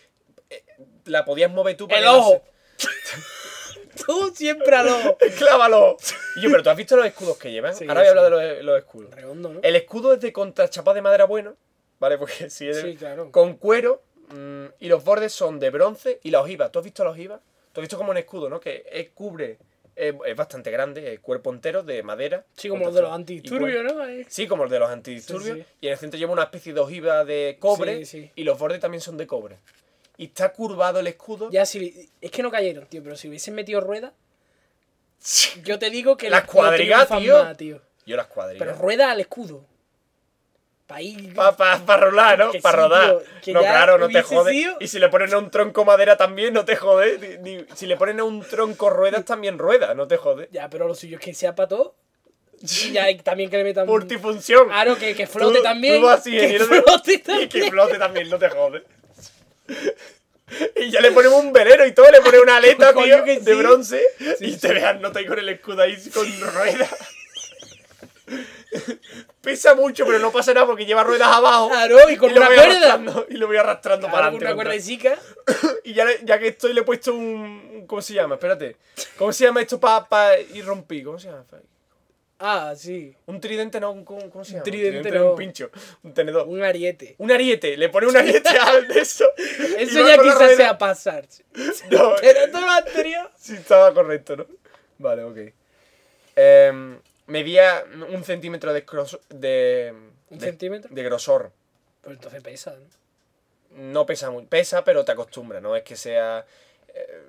eh, 0.50 0.64
la 1.04 1.24
podías 1.24 1.50
mover 1.52 1.76
tú 1.76 1.86
para 1.88 2.00
¡El 2.00 2.04
que 2.06 2.10
no 2.10 2.18
ojo! 2.18 2.44
se- 2.76 2.86
Tú 4.06 4.32
siempre 4.34 4.74
al 4.76 4.88
ojo. 4.88 5.16
¡Clávalo! 5.38 5.96
Y 6.36 6.42
yo, 6.42 6.50
pero 6.50 6.62
tú 6.62 6.70
has 6.70 6.76
visto 6.76 6.96
los 6.96 7.06
escudos 7.06 7.36
que 7.38 7.50
llevan. 7.52 7.74
Sí, 7.74 7.84
Ahora 7.88 8.00
voy 8.00 8.06
a 8.06 8.10
hablar 8.10 8.24
de 8.24 8.30
los, 8.56 8.64
los 8.64 8.78
escudos. 8.78 9.14
Redondo, 9.14 9.52
¿no? 9.54 9.60
El 9.62 9.76
escudo 9.76 10.14
es 10.14 10.20
de 10.20 10.32
contrachapado 10.32 10.94
de 10.94 11.02
madera 11.02 11.24
bueno, 11.24 11.56
¿vale? 12.00 12.18
Porque 12.18 12.34
si 12.50 12.68
es 12.68 12.80
Sí, 12.80 12.96
claro. 12.96 13.30
con 13.30 13.54
cuero 13.54 14.02
mm, 14.28 14.66
y 14.80 14.88
los 14.88 15.04
bordes 15.04 15.32
son 15.32 15.58
de 15.60 15.70
bronce 15.70 16.20
y 16.22 16.30
la 16.30 16.40
ojiva. 16.40 16.70
¿Tú 16.70 16.78
has 16.80 16.84
visto 16.84 17.04
la 17.04 17.10
ojiva? 17.10 17.40
Tú 17.72 17.80
has 17.80 17.82
visto 17.82 17.96
como 17.96 18.10
un 18.10 18.16
escudo, 18.16 18.48
¿no? 18.48 18.60
Que 18.60 18.86
es, 18.90 19.10
cubre, 19.10 19.58
es, 19.96 20.14
es 20.26 20.36
bastante 20.36 20.70
grande, 20.70 21.10
el 21.12 21.20
cuerpo 21.20 21.52
entero 21.52 21.82
de 21.82 22.02
madera. 22.04 22.44
Sí, 22.56 22.68
como 22.68 22.84
los 22.86 22.94
de 22.94 23.02
los 23.02 23.12
antidisturbios, 23.12 23.84
¿no? 23.84 24.00
Ahí. 24.02 24.24
Sí, 24.28 24.46
como 24.46 24.62
los 24.64 24.70
de 24.72 24.78
los 24.78 24.90
antidisturbios. 24.90 25.56
Sí, 25.58 25.62
sí. 25.62 25.76
Y 25.80 25.86
en 25.88 25.92
el 25.94 25.98
centro 25.98 26.18
lleva 26.18 26.32
una 26.32 26.44
especie 26.44 26.72
de 26.72 26.80
ojiva 26.80 27.24
de 27.24 27.56
cobre 27.58 28.04
Sí, 28.04 28.22
sí. 28.22 28.30
y 28.36 28.44
los 28.44 28.58
bordes 28.58 28.80
también 28.80 29.00
son 29.00 29.16
de 29.16 29.26
cobre. 29.26 29.58
Y 30.16 30.26
está 30.26 30.52
curvado 30.52 31.00
el 31.00 31.06
escudo. 31.08 31.50
Ya, 31.50 31.66
si... 31.66 32.08
Es 32.20 32.30
que 32.30 32.42
no 32.42 32.50
cayeron, 32.50 32.86
tío, 32.86 33.02
pero 33.02 33.16
si 33.16 33.28
hubiesen 33.28 33.54
metido 33.54 33.80
ruedas, 33.80 34.12
yo 35.64 35.78
te 35.78 35.90
digo 35.90 36.16
que 36.16 36.30
Las 36.30 36.44
cuadrigas, 36.44 37.08
tío. 37.18 37.56
tío. 37.56 37.80
Yo 38.06 38.16
las 38.16 38.26
cuadrillas. 38.26 38.66
Pero 38.66 38.78
rueda 38.78 39.10
al 39.10 39.20
escudo. 39.20 39.64
para 40.86 41.00
ir. 41.00 41.34
Para 41.34 41.56
pa, 41.56 41.78
pa 41.84 41.96
rolar, 41.96 42.38
¿no? 42.38 42.52
Para 42.62 42.76
sí, 42.78 42.82
rodar. 42.84 43.18
tío, 43.42 43.54
no, 43.54 43.60
claro, 43.60 43.96
no 43.98 44.08
te 44.08 44.20
jode. 44.22 44.52
sido- 44.52 44.76
Y 44.80 44.86
si 44.88 44.98
le 44.98 45.08
ponen 45.08 45.32
a 45.32 45.38
un 45.38 45.50
tronco 45.50 45.84
madera 45.86 46.16
también, 46.18 46.52
no 46.52 46.64
te 46.66 46.76
jode. 46.76 47.38
Ni- 47.42 47.56
ni- 47.56 47.66
si 47.74 47.86
le 47.86 47.96
ponen 47.96 48.20
a 48.20 48.24
un 48.24 48.42
tronco 48.42 48.90
ruedas, 48.90 49.24
también 49.24 49.58
rueda, 49.58 49.94
no 49.94 50.06
te 50.06 50.18
jode. 50.18 50.48
Ya, 50.52 50.68
pero 50.68 50.86
lo 50.86 50.94
suyo 50.94 51.16
es 51.16 51.24
que 51.24 51.32
sea 51.32 51.54
para 51.54 51.68
todo. 51.68 51.94
Y 52.60 52.92
ya 52.92 53.06
también 53.22 53.48
que 53.50 53.56
le 53.56 53.64
metan. 53.64 53.86
Multifunción. 53.86 54.66
Claro, 54.68 54.96
que, 54.98 55.14
que 55.14 55.26
flote 55.26 55.56
Tú- 55.58 55.62
también. 55.64 56.00
tú 56.02 56.08
así, 56.08 56.30
que 56.32 56.58
flote 56.60 57.22
Y 57.42 57.48
que 57.48 57.70
flote 57.70 57.98
también, 57.98 58.28
no 58.28 58.38
te 58.38 58.48
jode. 58.50 58.84
Y 60.76 60.90
ya 60.90 61.00
le 61.00 61.10
ponemos 61.10 61.42
un 61.42 61.52
velero 61.54 61.86
y 61.86 61.92
todo, 61.92 62.10
le 62.10 62.20
pones 62.20 62.40
una 62.42 62.56
aleta, 62.58 62.92
tío, 62.94 63.24
que 63.24 63.40
de 63.40 63.52
sí. 63.54 63.58
bronce. 63.58 64.02
Sí, 64.38 64.44
y 64.44 64.52
sí. 64.52 64.58
te 64.60 64.74
vean, 64.74 65.00
no 65.00 65.10
te 65.10 65.24
con 65.26 65.38
el 65.38 65.48
escudo 65.48 65.82
ahí 65.82 65.96
con 66.10 66.26
ruedas. 66.52 66.90
Pesa 69.40 69.74
mucho, 69.74 70.06
pero 70.06 70.18
no 70.18 70.30
pasa 70.32 70.52
nada 70.54 70.66
porque 70.66 70.86
lleva 70.86 71.02
ruedas 71.04 71.28
abajo. 71.28 71.68
Claro, 71.68 72.10
y 72.10 72.16
con 72.16 72.30
lo 72.30 72.36
una 72.38 72.46
voy 72.48 72.56
cuerda. 72.56 73.24
y 73.28 73.34
lo 73.34 73.46
voy 73.46 73.56
arrastrando 73.56 74.06
para 74.10 74.30
Claro, 74.30 74.32
con 74.32 74.36
adelante. 74.42 74.54
una 74.54 74.64
cuerdecica. 74.64 75.18
Y 75.84 75.92
ya, 75.92 76.06
ya 76.22 76.38
que 76.38 76.48
estoy, 76.48 76.72
le 76.72 76.80
he 76.80 76.84
puesto 76.84 77.12
un. 77.14 77.84
¿Cómo 77.86 78.00
se 78.00 78.14
llama? 78.14 78.36
Espérate. 78.36 78.76
¿Cómo 79.18 79.32
se 79.34 79.44
llama 79.44 79.60
esto 79.60 79.78
para 79.78 80.38
ir 80.40 80.64
romper? 80.64 81.04
¿Cómo 81.04 81.18
se 81.18 81.28
llama? 81.28 81.44
Ah, 82.46 82.74
sí. 82.76 83.16
Un 83.26 83.40
tridente, 83.40 83.80
no, 83.80 83.90
un, 83.92 84.04
¿cómo 84.04 84.28
cómo 84.30 84.44
se 84.44 84.52
llama? 84.52 84.64
tridente 84.64 85.08
es 85.08 85.14
no. 85.14 85.30
un 85.30 85.36
pincho, 85.36 85.70
un 86.02 86.12
tenedor. 86.12 86.46
Un 86.46 86.62
ariete. 86.62 87.14
Un 87.18 87.32
ariete, 87.32 87.76
le 87.78 87.88
pone 87.88 88.06
un 88.06 88.16
ariete 88.16 88.48
al 88.60 88.86
de 88.86 89.00
eso. 89.00 89.24
Eso 89.78 90.06
ya 90.06 90.18
quizás 90.18 90.56
sea 90.56 90.76
pasarse. 90.76 91.44
No, 91.90 92.14
Pero 92.20 92.50
todo 92.50 92.60
lo 92.60 92.70
anterior. 92.70 93.30
sí 93.36 93.54
estaba 93.54 93.94
correcto, 93.94 94.36
¿no? 94.36 94.46
Vale, 94.98 95.22
ok. 95.24 95.38
Em, 96.36 96.98
medía 97.26 97.84
un 98.10 98.24
centímetro 98.24 98.72
de, 98.72 98.84
gros- 98.84 99.20
de, 99.30 99.94
¿Un 100.30 100.38
de- 100.38 100.46
centímetro? 100.46 100.94
de 100.94 101.02
grosor. 101.02 101.52
Pues 102.02 102.16
entonces 102.16 102.42
pesa, 102.42 102.76
¿no? 102.76 103.82
No 103.82 104.06
pesa 104.06 104.30
mucho. 104.30 104.46
Pesa, 104.48 104.84
pero 104.84 105.04
te 105.04 105.12
acostumbra, 105.12 105.60
no 105.60 105.74
es 105.76 105.82
que 105.82 105.96
sea. 105.96 106.44
eh, 106.88 107.22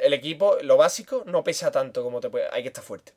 el 0.00 0.14
equipo, 0.14 0.56
lo 0.62 0.76
básico, 0.78 1.24
no 1.26 1.44
pesa 1.44 1.70
tanto 1.70 2.02
como 2.02 2.20
te 2.20 2.30
puede. 2.30 2.46
Hay 2.52 2.62
que 2.62 2.68
estar 2.68 2.82
fuerte. 2.84 3.12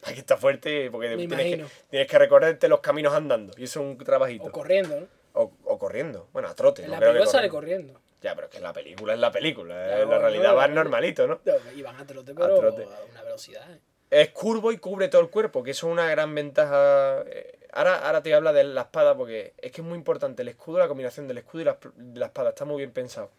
Hay 0.04 0.14
que 0.14 0.20
estar 0.20 0.38
fuerte 0.38 0.90
porque 0.90 1.16
Me 1.16 1.26
tienes 1.26 1.56
que, 1.56 1.66
tienes 1.90 2.08
que 2.08 2.18
recorrerte 2.18 2.68
los 2.68 2.80
caminos 2.80 3.14
andando. 3.14 3.52
Y 3.56 3.64
eso 3.64 3.80
es 3.80 3.86
un 3.86 3.98
trabajito. 3.98 4.44
O 4.44 4.52
corriendo, 4.52 5.00
¿no? 5.00 5.06
O, 5.32 5.52
o 5.64 5.78
corriendo. 5.78 6.28
Bueno, 6.32 6.48
a 6.48 6.54
trote. 6.54 6.82
En 6.82 6.88
no 6.88 6.94
la 6.94 6.98
creo 6.98 7.10
que 7.10 7.18
película 7.18 7.32
sale 7.32 7.48
corriendo. 7.48 8.00
Ya, 8.22 8.34
pero 8.34 8.46
es 8.46 8.52
que 8.52 8.60
la 8.60 8.72
película 8.72 9.12
es 9.12 9.18
la 9.18 9.30
película. 9.30 9.74
Ya, 9.74 10.00
en 10.00 10.10
la 10.10 10.18
realidad 10.18 10.50
no, 10.50 10.56
va 10.56 10.68
no. 10.68 10.74
normalito, 10.74 11.26
¿no? 11.26 11.40
Y 11.74 11.82
van 11.82 11.96
a 11.96 12.06
trote, 12.06 12.34
pero 12.34 12.56
a, 12.56 12.58
trote. 12.58 12.86
una 13.10 13.22
velocidad. 13.22 13.70
¿eh? 13.70 13.80
Es 14.10 14.30
curvo 14.30 14.72
y 14.72 14.78
cubre 14.78 15.08
todo 15.08 15.20
el 15.20 15.28
cuerpo, 15.28 15.62
que 15.62 15.72
eso 15.72 15.88
es 15.88 15.92
una 15.92 16.08
gran 16.08 16.34
ventaja. 16.34 17.22
Eh, 17.26 17.56
Ahora, 17.76 18.06
ahora 18.06 18.22
te 18.22 18.30
voy 18.30 18.34
a 18.34 18.36
hablar 18.38 18.54
de 18.54 18.64
la 18.64 18.80
espada 18.82 19.14
porque 19.14 19.52
es 19.58 19.70
que 19.70 19.82
es 19.82 19.86
muy 19.86 19.98
importante 19.98 20.40
el 20.40 20.48
escudo, 20.48 20.78
la 20.78 20.88
combinación 20.88 21.28
del 21.28 21.36
escudo 21.38 21.60
y 21.60 21.64
la, 21.66 21.78
de 21.94 22.20
la 22.20 22.26
espada. 22.26 22.48
Está 22.48 22.64
muy 22.64 22.78
bien 22.78 22.90
pensado. 22.90 23.30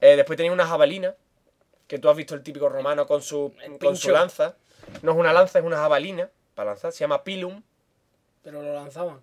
Eh, 0.00 0.16
después 0.16 0.36
tenía 0.36 0.50
una 0.50 0.66
jabalina, 0.66 1.14
que 1.86 2.00
tú 2.00 2.08
has 2.08 2.16
visto 2.16 2.34
el 2.34 2.42
típico 2.42 2.68
romano 2.68 3.06
con 3.06 3.22
su, 3.22 3.54
con 3.80 3.96
su 3.96 4.10
lanza. 4.10 4.56
No 5.02 5.12
es 5.12 5.18
una 5.18 5.32
lanza, 5.32 5.58
es 5.58 5.64
una 5.64 5.76
jabalina 5.76 6.30
para 6.54 6.70
lanzar. 6.70 6.92
Se 6.92 7.00
llama 7.00 7.24
pilum. 7.24 7.62
Pero 8.42 8.62
lo 8.62 8.74
lanzaban. 8.74 9.20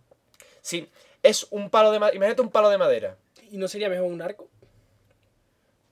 Sí, 0.61 0.89
es 1.23 1.47
un 1.51 1.69
palo 1.69 1.91
de 1.91 1.99
madera. 1.99 2.15
Imagínate 2.15 2.41
un 2.41 2.49
palo 2.49 2.69
de 2.69 2.77
madera. 2.77 3.17
¿Y 3.49 3.57
no 3.57 3.67
sería 3.67 3.89
mejor 3.89 4.07
un 4.07 4.21
arco? 4.21 4.47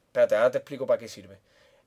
Espérate, 0.08 0.36
ahora 0.36 0.52
te 0.52 0.58
explico 0.58 0.88
para 0.88 0.98
qué 0.98 1.08
sirve. 1.08 1.40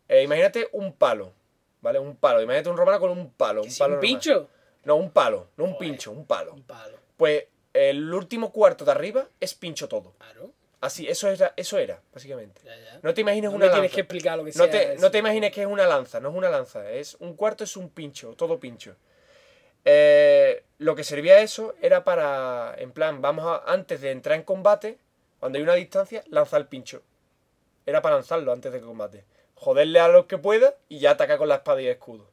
Eh, 0.09 0.22
imagínate 0.22 0.68
un 0.72 0.93
palo, 0.93 1.33
¿vale? 1.80 1.99
Un 1.99 2.16
palo. 2.16 2.41
Imagínate 2.43 2.68
un 2.68 2.76
romano 2.76 3.01
con 3.01 3.11
un 3.11 3.30
palo. 3.30 3.62
Un 3.62 3.66
¿Que 3.66 3.72
si 3.72 3.78
palo 3.78 3.95
un 3.95 4.01
pincho? 4.01 4.49
No, 4.85 4.97
un 4.97 5.11
palo, 5.11 5.49
no 5.57 5.64
un 5.64 5.78
pincho, 5.78 6.11
un 6.11 6.26
palo. 6.26 6.53
Un 6.53 6.62
palo. 6.62 6.99
Pues 7.16 7.45
el 7.72 8.12
último 8.12 8.53
cuarto 8.53 8.85
de 8.85 8.91
arriba 8.91 9.26
es 9.41 9.55
pincho 9.55 9.89
todo. 9.89 10.12
Claro. 10.18 10.51
Así, 10.83 11.09
eso 11.09 11.28
era, 11.28 11.55
eso 11.57 11.78
era, 11.78 12.03
básicamente. 12.12 12.61
Ya, 12.64 12.76
ya. 12.76 12.99
No 13.03 13.14
te 13.14 13.22
imagines 13.22 13.51
No 13.51 13.57
una 13.57 13.66
lanza. 13.66 13.76
tienes 13.76 13.93
que 13.95 14.01
explicar 14.01 14.37
lo 14.37 14.45
que 14.45 14.51
no 14.51 14.64
sea 14.64 14.70
te, 14.70 14.93
eso. 14.95 15.01
no 15.01 15.11
te 15.11 15.18
imagines 15.18 15.53
que 15.53 15.62
es 15.62 15.66
una 15.66 15.87
lanza, 15.87 16.20
no 16.20 16.28
es 16.30 16.35
una 16.35 16.51
lanza. 16.51 16.91
Es 16.91 17.14
un 17.20 17.35
cuarto 17.37 17.64
es 17.64 17.76
un 17.76 17.89
pincho, 17.89 18.35
todo 18.35 18.59
pincho. 18.61 18.95
Eh, 19.85 20.62
lo 20.78 20.95
que 20.95 21.05
servía 21.05 21.41
eso 21.41 21.74
era 21.80 22.05
para, 22.05 22.74
en 22.78 22.93
plan, 22.93 23.22
vamos 23.22 23.47
a, 23.47 23.72
antes 23.72 24.01
de 24.01 24.11
entrar 24.11 24.37
en 24.37 24.43
combate, 24.45 24.99
cuando 25.41 25.57
hay 25.59 25.62
una 25.62 25.74
distancia, 25.74 26.22
lanzar 26.28 26.61
el 26.61 26.66
pincho. 26.66 27.03
Era 27.87 28.03
para 28.03 28.16
lanzarlo 28.16 28.53
antes 28.53 28.72
de 28.72 28.80
combate. 28.80 29.24
Joderle 29.55 30.01
a 30.01 30.09
los 30.09 30.26
que 30.26 30.39
pueda 30.39 30.74
y 30.89 30.99
ya 30.99 31.12
atacar 31.12 31.39
con 31.39 31.49
la 31.49 31.57
espada 31.57 31.80
y 31.83 31.87
escudo. 31.89 32.28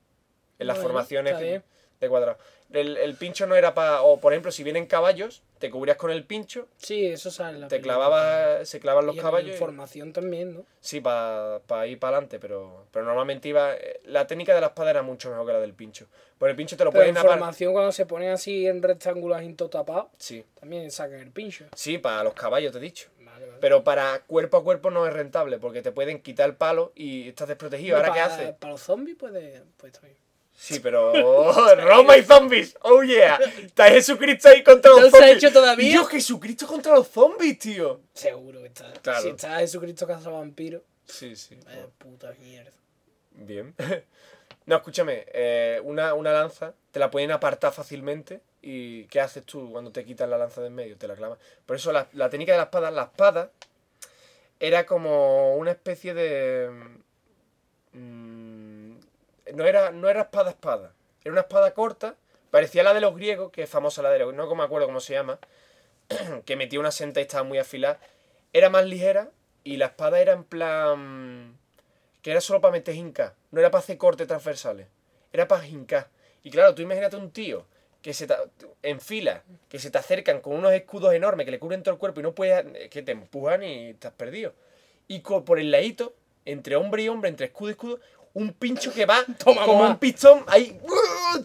En 0.60 0.68
las 0.68 0.78
Bueno, 0.78 0.90
formaciones 0.90 1.40
de 1.40 2.10
cuadrado. 2.10 2.38
El, 2.72 2.98
el 2.98 3.16
pincho 3.16 3.48
no 3.48 3.56
era 3.56 3.74
para. 3.74 4.04
O 4.04 4.20
por 4.20 4.32
ejemplo, 4.34 4.52
si 4.52 4.64
vienen 4.64 4.86
caballos, 4.86 5.42
te 5.58 5.72
cubrías 5.72 5.98
con 5.98 6.12
el 6.12 6.24
pincho, 6.24 6.68
Sí, 6.78 7.06
eso 7.08 7.32
sale 7.32 7.56
en 7.56 7.62
la 7.62 7.68
te 7.68 7.82
clavabas, 7.82 8.70
se 8.70 8.80
clavan 8.80 9.08
los 9.08 9.16
Y 9.16 9.20
caballos. 9.20 9.56
y- 9.56 9.58
formación 9.58 10.14
también, 10.14 10.54
¿no? 10.54 10.66
Sí, 10.80 11.02
para 11.02 11.60
ir 11.88 11.98
para 12.00 12.18
adelante, 12.18 12.40
pero, 12.40 12.86
pero 12.92 13.06
normalmente 13.06 13.50
iba. 13.50 13.74
eh, 13.76 14.00
La 14.06 14.28
técnica 14.28 14.54
de 14.54 14.62
la 14.62 14.68
espada 14.68 14.92
era 14.92 15.02
mucho 15.02 15.30
mejor 15.32 15.48
que 15.48 15.54
la 15.54 15.60
del 15.60 15.74
pincho. 15.74 16.08
Por 16.38 16.50
el 16.50 16.56
pincho 16.56 16.78
te 16.78 16.84
lo 16.84 16.92
Pero 16.92 17.04
en 17.04 17.14
pueden 17.14 17.18
apar. 17.18 17.38
formación, 17.40 17.74
cuando 17.74 17.92
se 17.92 18.06
ponen 18.06 18.30
así 18.30 18.68
en 18.68 18.82
rectángulos 18.84 19.42
tapado, 19.70 20.12
Sí, 20.18 20.46
también 20.60 20.90
sacan 20.92 21.20
el 21.20 21.32
pincho. 21.32 21.66
sí, 21.76 21.98
para 21.98 22.24
los 22.24 22.34
caballos, 22.36 22.72
te 22.72 22.78
he 22.78 22.82
dicho. 22.82 23.10
Vale, 23.20 23.46
vale. 23.48 23.58
Pero 23.60 23.84
para 23.84 24.20
cuerpo 24.28 24.58
a 24.58 24.64
cuerpo 24.64 24.92
no 24.92 25.06
es 25.08 25.14
rentable, 25.14 25.58
porque 25.58 25.82
te 25.82 25.92
pueden 25.92 26.22
quitar 26.22 26.48
el 26.50 26.56
palo 26.56 26.92
y 26.96 27.30
estás 27.30 27.48
desprotegido. 27.48 27.98
¿Ahora 27.98 28.10
qué 28.14 28.20
para, 28.20 28.34
haces? 28.36 28.54
Para 28.58 28.74
los 28.74 28.82
zombies 28.82 29.18
puede, 29.18 29.64
pues 29.78 29.92
también. 29.94 30.18
Sí, 30.62 30.80
pero. 30.82 31.14
¡Roma 31.78 32.18
y 32.18 32.24
zombies! 32.24 32.76
¡Oh 32.82 33.02
yeah! 33.02 33.38
Está 33.64 33.86
Jesucristo 33.90 34.50
ahí 34.50 34.62
contra 34.62 34.92
los 34.92 35.00
¿No 35.04 35.10
se 35.10 35.16
ha 35.16 35.20
zombies. 35.20 35.38
hecho 35.38 35.54
todavía? 35.54 35.90
Dios, 35.90 36.10
Jesucristo 36.10 36.68
contra 36.68 36.94
los 36.96 37.08
zombies, 37.08 37.58
tío. 37.60 38.02
Seguro 38.14 38.60
que 38.62 38.68
está. 38.68 38.92
Claro. 39.02 39.22
Si 39.22 39.30
está 39.30 39.60
Jesucristo 39.60 40.06
cazavampiro, 40.06 40.84
Sí, 41.06 41.36
sí. 41.38 41.58
vaya 41.66 41.88
puta 41.98 42.34
mierda. 42.42 42.72
Bien. 43.32 43.74
No, 44.66 44.76
escúchame, 44.76 45.26
eh, 45.34 45.82
una, 45.84 46.14
una 46.14 46.32
lanza 46.32 46.76
te 46.92 47.00
la 47.00 47.10
pueden 47.10 47.32
apartar 47.32 47.74
fácilmente. 47.74 48.42
¿Y 48.62 49.06
qué 49.06 49.20
haces 49.20 49.44
tú 49.44 49.72
cuando 49.72 49.92
te 49.92 50.06
quitas 50.06 50.30
la 50.30 50.38
lanza 50.38 50.62
de 50.62 50.68
en 50.68 50.76
medio? 50.76 50.96
Te 50.96 51.08
la 51.08 51.16
clavas. 51.16 51.40
Por 51.66 51.78
eso 51.78 51.92
la, 51.92 52.08
la 52.14 52.30
técnica 52.30 52.52
de 52.52 52.60
la 52.60 52.66
espada, 52.66 52.92
la 52.92 53.04
espada 53.06 53.52
era 54.60 54.86
como 54.86 55.56
una 55.56 55.72
especie 55.72 56.14
de. 56.14 56.70
mm, 57.94 58.89
no, 59.54 59.66
era, 59.66 59.92
no 59.92 60.10
era 60.10 60.22
espada 60.22 60.52
espada. 60.52 60.94
Era 61.24 61.32
una 61.32 61.42
espada 61.42 61.74
corta. 61.74 62.16
Parecía 62.52 62.84
la 62.84 62.94
de 62.94 63.02
los 63.02 63.16
griegos, 63.16 63.52
que 63.52 63.64
es 63.64 63.70
famosa 63.70 64.02
la 64.02 64.10
de 64.10 64.20
los. 64.20 64.34
No 64.34 64.54
me 64.56 64.64
acuerdo 64.64 64.88
cómo 64.88 65.00
se 65.00 65.14
llama. 65.14 65.40
que 66.46 66.56
metía 66.56 66.80
una 66.80 66.92
senta 66.92 67.20
y 67.20 67.24
estaba 67.24 67.44
muy 67.44 67.58
afilada. 67.58 68.00
Era 68.54 68.70
más 68.70 68.86
ligera. 68.86 69.30
Y 69.64 69.78
la 69.78 69.88
espada 69.88 70.20
era 70.20 70.34
en 70.34 70.44
plan 70.46 71.58
que 72.22 72.32
era 72.32 72.42
solo 72.42 72.62
para 72.62 72.74
meter 72.74 72.96
hinca, 72.96 73.36
no 73.52 73.60
era 73.60 73.72
para 73.72 73.80
hacer 73.80 73.98
cortes 73.98 74.28
transversales, 74.28 74.88
era 75.32 75.48
para 75.48 75.66
hincar. 75.66 76.10
Y 76.44 76.52
claro, 76.52 76.76
tú 76.76 76.82
imagínate 76.82 77.16
un 77.16 77.32
tío 77.32 77.66
que 78.02 78.14
se 78.14 78.28
en 78.82 79.02
fila, 79.02 79.44
que 79.68 79.80
se 79.80 79.92
te 79.92 79.98
acercan 79.98 80.42
con 80.42 80.56
unos 80.56 80.72
escudos 80.72 81.14
enormes 81.14 81.46
que 81.46 81.52
le 81.52 81.60
cubren 81.60 81.84
todo 81.84 81.94
el 81.94 82.00
cuerpo 82.00 82.20
y 82.20 82.24
no 82.24 82.34
puedes, 82.34 82.66
es 82.76 82.90
que 82.90 83.02
te 83.02 83.12
empujan 83.12 83.64
y 83.64 83.90
estás 83.90 84.14
perdido. 84.14 84.54
Y 85.08 85.20
por 85.20 85.60
el 85.60 85.72
ladito, 85.72 86.14
entre 86.46 86.76
hombre 86.76 87.04
y 87.04 87.10
hombre, 87.10 87.30
entre 87.30 87.48
escudo 87.48 87.70
y 87.70 87.72
escudo, 87.72 88.00
un 88.34 88.54
pincho 88.54 88.94
que 88.94 89.06
va 89.06 89.24
Toma, 89.44 89.66
como 89.66 89.86
un 89.86 89.98
pistón 89.98 90.44
ahí, 90.48 90.80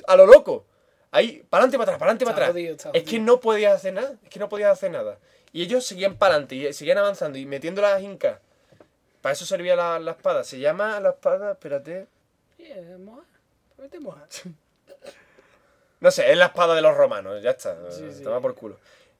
a 0.06 0.16
lo 0.16 0.26
loco. 0.26 0.64
Ahí, 1.10 1.44
para 1.48 1.64
adelante, 1.64 1.78
para 1.78 1.92
atrás, 1.92 1.98
para 1.98 2.10
adelante, 2.10 2.24
para 2.24 2.36
atrás. 2.36 2.50
jodido, 2.50 2.76
es 2.92 3.02
que 3.04 3.18
no 3.20 3.40
podías 3.40 3.74
hacer 3.74 3.92
nada, 3.92 4.14
es 4.22 4.28
que 4.28 4.38
no 4.40 4.48
podías 4.48 4.72
hacer 4.72 4.90
nada. 4.90 5.18
Y 5.52 5.62
ellos 5.62 5.86
seguían 5.86 6.16
para 6.16 6.34
adelante 6.34 6.56
y 6.56 6.72
seguían 6.72 6.98
avanzando 6.98 7.38
y 7.38 7.46
metiendo 7.46 7.80
las 7.80 8.02
hincas. 8.02 8.40
Para 9.20 9.32
eso 9.32 9.46
servía 9.46 9.76
la, 9.76 9.98
la 10.00 10.10
espada. 10.10 10.42
Se 10.42 10.58
llama 10.58 10.98
la 11.00 11.10
espada, 11.10 11.52
espérate. 11.52 12.06
No 16.00 16.10
sé, 16.10 16.30
es 16.30 16.36
la 16.36 16.46
espada 16.46 16.74
de 16.74 16.82
los 16.82 16.94
romanos, 16.94 17.42
ya 17.42 17.52
está. 17.52 17.90
Sí, 17.90 18.12
sí. 18.12 18.22
Toma 18.22 18.38
por 18.38 18.54
culo. 18.54 18.76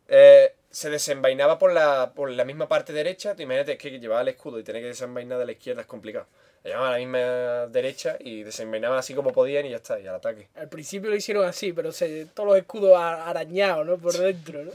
Eh, 0.06 0.54
se 0.70 0.90
desenvainaba 0.90 1.58
por 1.58 1.72
la, 1.72 2.12
por 2.14 2.28
la 2.28 2.44
misma 2.44 2.68
parte 2.68 2.92
derecha. 2.92 3.34
Imagínate 3.38 3.72
es 3.72 3.78
que 3.78 3.98
llevaba 3.98 4.20
el 4.20 4.28
escudo 4.28 4.58
y 4.58 4.64
tener 4.64 4.82
que 4.82 4.88
desenvainar 4.88 5.38
de 5.38 5.46
la 5.46 5.52
izquierda 5.52 5.80
es 5.80 5.86
complicado. 5.86 6.26
Le 6.64 6.70
llevaban 6.70 6.88
a 6.88 6.92
la 6.92 6.98
misma 6.98 7.66
derecha 7.66 8.16
y 8.18 8.42
desenvainaban 8.42 8.98
así 8.98 9.14
como 9.14 9.32
podían 9.32 9.66
y 9.66 9.70
ya 9.70 9.76
está, 9.76 10.00
y 10.00 10.06
al 10.06 10.14
ataque. 10.16 10.48
Al 10.56 10.68
principio 10.68 11.10
lo 11.10 11.16
hicieron 11.16 11.44
así, 11.44 11.72
pero 11.72 11.92
se, 11.92 12.24
todos 12.26 12.48
los 12.48 12.58
escudos 12.58 12.96
arañados, 12.98 13.86
¿no? 13.86 13.98
Por 13.98 14.14
dentro, 14.14 14.64
¿no? 14.64 14.72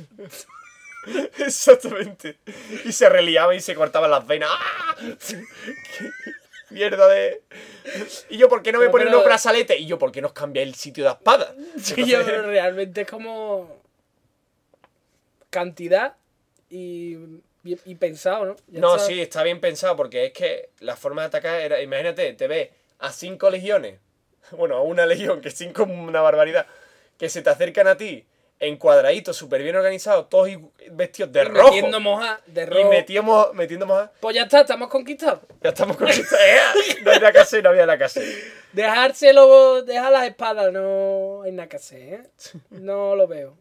Exactamente. 1.40 2.38
Y 2.86 2.92
se 2.92 3.10
reliaban 3.10 3.56
y 3.56 3.60
se 3.62 3.74
cortaban 3.74 4.12
las 4.12 4.26
venas. 4.28 4.50
¡Ah! 4.52 4.96
¡Qué 5.28 6.12
mierda 6.70 7.08
de. 7.08 7.42
Y 8.30 8.38
yo, 8.38 8.48
¿por 8.50 8.62
qué 8.62 8.72
no 8.72 8.80
me 8.80 8.90
ponen 8.90 9.08
pero- 9.08 9.18
unos 9.18 9.26
brazaletes? 9.26 9.80
Y 9.80 9.88
yo, 9.88 9.98
¿por 9.98 10.12
qué 10.12 10.22
no 10.22 10.28
os 10.28 10.34
cambiáis 10.34 10.68
el 10.70 10.76
sitio 10.76 11.04
de 11.06 11.12
espada? 11.12 11.56
Sí, 11.82 12.06
yo, 12.06 12.24
pero 12.24 12.44
realmente 12.44 13.02
es 13.02 13.08
como 13.08 13.82
cantidad 15.50 16.16
y, 16.70 17.16
y, 17.64 17.78
y 17.86 17.96
pensado, 17.96 18.46
¿no? 18.46 18.56
Ya 18.68 18.80
No, 18.80 18.96
está. 18.96 19.08
sí, 19.08 19.22
está 19.22 19.44
bien 19.44 19.60
pensado 19.60 19.96
porque 19.96 20.26
es 20.26 20.34
que 20.34 20.70
la 20.80 20.96
forma 20.96 21.22
de 21.24 21.28
atacar 21.28 21.60
era. 21.62 21.82
Imagínate, 21.82 22.34
te 22.34 22.48
ves 22.48 22.70
a 23.00 23.12
cinco 23.12 23.50
legiones, 23.50 24.00
bueno, 24.52 24.76
a 24.78 24.82
una 24.82 25.06
legión, 25.06 25.42
que 25.42 25.52
cinco 25.52 25.84
es 25.84 25.90
una 25.90 26.22
barbaridad, 26.22 26.66
que 27.18 27.30
se 27.30 27.42
te 27.42 27.50
acercan 27.50 27.88
a 27.88 27.98
ti 27.98 28.26
en 28.62 28.76
cuadraditos, 28.76 29.38
súper 29.38 29.64
bien 29.64 29.78
organizados, 29.78 30.28
todos 30.28 30.50
vestidos 30.92 31.32
de 31.32 31.42
Y 31.42 31.46
rojo. 31.46 31.68
Metiendo 31.76 32.00
moja 32.02 32.42
de 32.46 32.64
y 32.64 32.66
rojo. 32.66 32.90
metíamos, 32.90 33.54
metiendo 33.54 33.86
más. 33.86 34.10
Pues 34.20 34.36
ya 34.36 34.44
está, 34.44 34.62
estamos 34.62 34.90
conquistados. 34.90 35.40
Ya 35.64 35.70
estamos 35.70 35.96
con 35.96 36.10
esta. 36.10 36.36
¡Eh! 36.36 36.60
No 37.04 37.12
hay 37.12 37.20
nada 37.20 37.32
que 37.32 37.40
hacer, 37.40 37.64
no 37.64 37.70
había 37.70 37.86
nada 37.86 37.98
que 37.98 38.04
hacer. 38.04 38.26
Dejárselo, 38.74 39.84
dejar 39.84 40.12
las 40.12 40.28
espadas, 40.28 40.72
no 40.74 41.44
hay 41.44 41.52
nada 41.54 41.70
que 41.70 41.78
hacer, 41.78 42.02
¿eh? 42.02 42.24
No 42.70 43.16
lo 43.16 43.28
veo. 43.28 43.58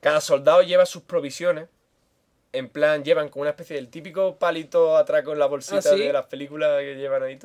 Cada 0.00 0.20
soldado 0.20 0.62
lleva 0.62 0.86
sus 0.86 1.02
provisiones. 1.02 1.68
En 2.52 2.68
plan, 2.68 3.04
llevan 3.04 3.28
como 3.28 3.42
una 3.42 3.50
especie 3.50 3.76
del 3.76 3.88
típico 3.88 4.36
palito 4.36 4.96
atraco 4.96 5.32
en 5.32 5.38
la 5.38 5.46
bolsita 5.46 5.78
¿Ah, 5.78 5.82
sí? 5.82 5.98
de 6.00 6.12
las 6.12 6.26
películas 6.26 6.80
que 6.80 6.96
llevan 6.96 7.22
ahí. 7.22 7.38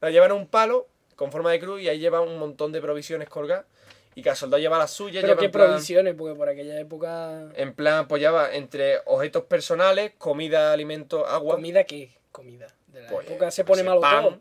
No, 0.00 0.08
llevan 0.08 0.32
un 0.32 0.46
palo 0.48 0.88
con 1.14 1.30
forma 1.30 1.52
de 1.52 1.60
cruz 1.60 1.80
y 1.80 1.88
ahí 1.88 1.98
llevan 2.00 2.22
un 2.22 2.38
montón 2.38 2.72
de 2.72 2.80
provisiones 2.80 3.28
colgadas. 3.28 3.66
Y 4.14 4.22
cada 4.22 4.36
soldado 4.36 4.60
lleva 4.60 4.76
las 4.78 4.90
suyas. 4.90 5.22
Pero 5.22 5.34
lleva 5.34 5.40
qué 5.40 5.48
plan- 5.48 5.68
provisiones, 5.68 6.14
porque 6.18 6.34
por 6.36 6.48
aquella 6.48 6.78
época. 6.78 7.50
En 7.54 7.72
plan, 7.74 7.94
apoyaba 8.00 8.52
entre 8.54 8.98
objetos 9.06 9.44
personales, 9.44 10.12
comida, 10.18 10.72
alimentos, 10.72 11.24
agua. 11.26 11.54
¿Comida 11.54 11.84
qué? 11.84 12.10
Comida. 12.30 12.66
De 12.88 13.00
la 13.02 13.08
Pues, 13.10 13.26
época 13.28 13.50
se 13.50 13.64
pone 13.64 13.82
no 13.82 13.84
sé, 13.84 13.88
malo 13.88 14.00
pan, 14.02 14.22
todo. 14.24 14.40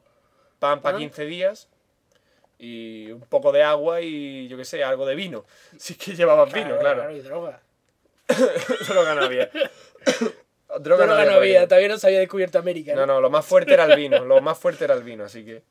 Pan 0.60 0.82
para 0.82 0.94
Pan. 0.96 1.00
15 1.04 1.26
días. 1.26 1.70
Y 2.58 3.12
un 3.12 3.22
poco 3.22 3.52
de 3.52 3.64
agua 3.64 4.02
y 4.02 4.48
yo 4.50 4.58
qué 4.58 4.66
sé, 4.66 4.84
algo 4.84 5.06
de 5.06 5.16
vino. 5.16 5.46
Si 5.78 5.94
es 5.94 6.00
que 6.00 6.16
llevabas 6.16 6.52
vino, 6.52 6.78
claro. 6.80 7.10
y 7.12 7.20
droga. 7.22 7.62
Droga 8.88 9.16
no 9.16 9.24
había. 9.24 9.50
Droga 10.80 11.06
Droga 11.06 11.26
no 11.26 11.32
había, 11.34 11.60
aquí. 11.62 11.70
todavía 11.70 11.90
no 11.90 11.98
se 11.98 12.08
había 12.08 12.20
descubierto 12.20 12.58
América. 12.60 12.96
No, 12.96 13.06
no, 13.06 13.20
lo 13.20 13.30
más 13.30 13.46
fuerte 13.46 13.74
era 13.74 13.84
el 13.86 13.96
vino. 13.96 14.24
Lo 14.24 14.42
más 14.42 14.58
fuerte 14.58 14.86
era 14.86 14.94
el 14.94 15.04
vino, 15.04 15.26
así 15.26 15.44
que. 15.44 15.64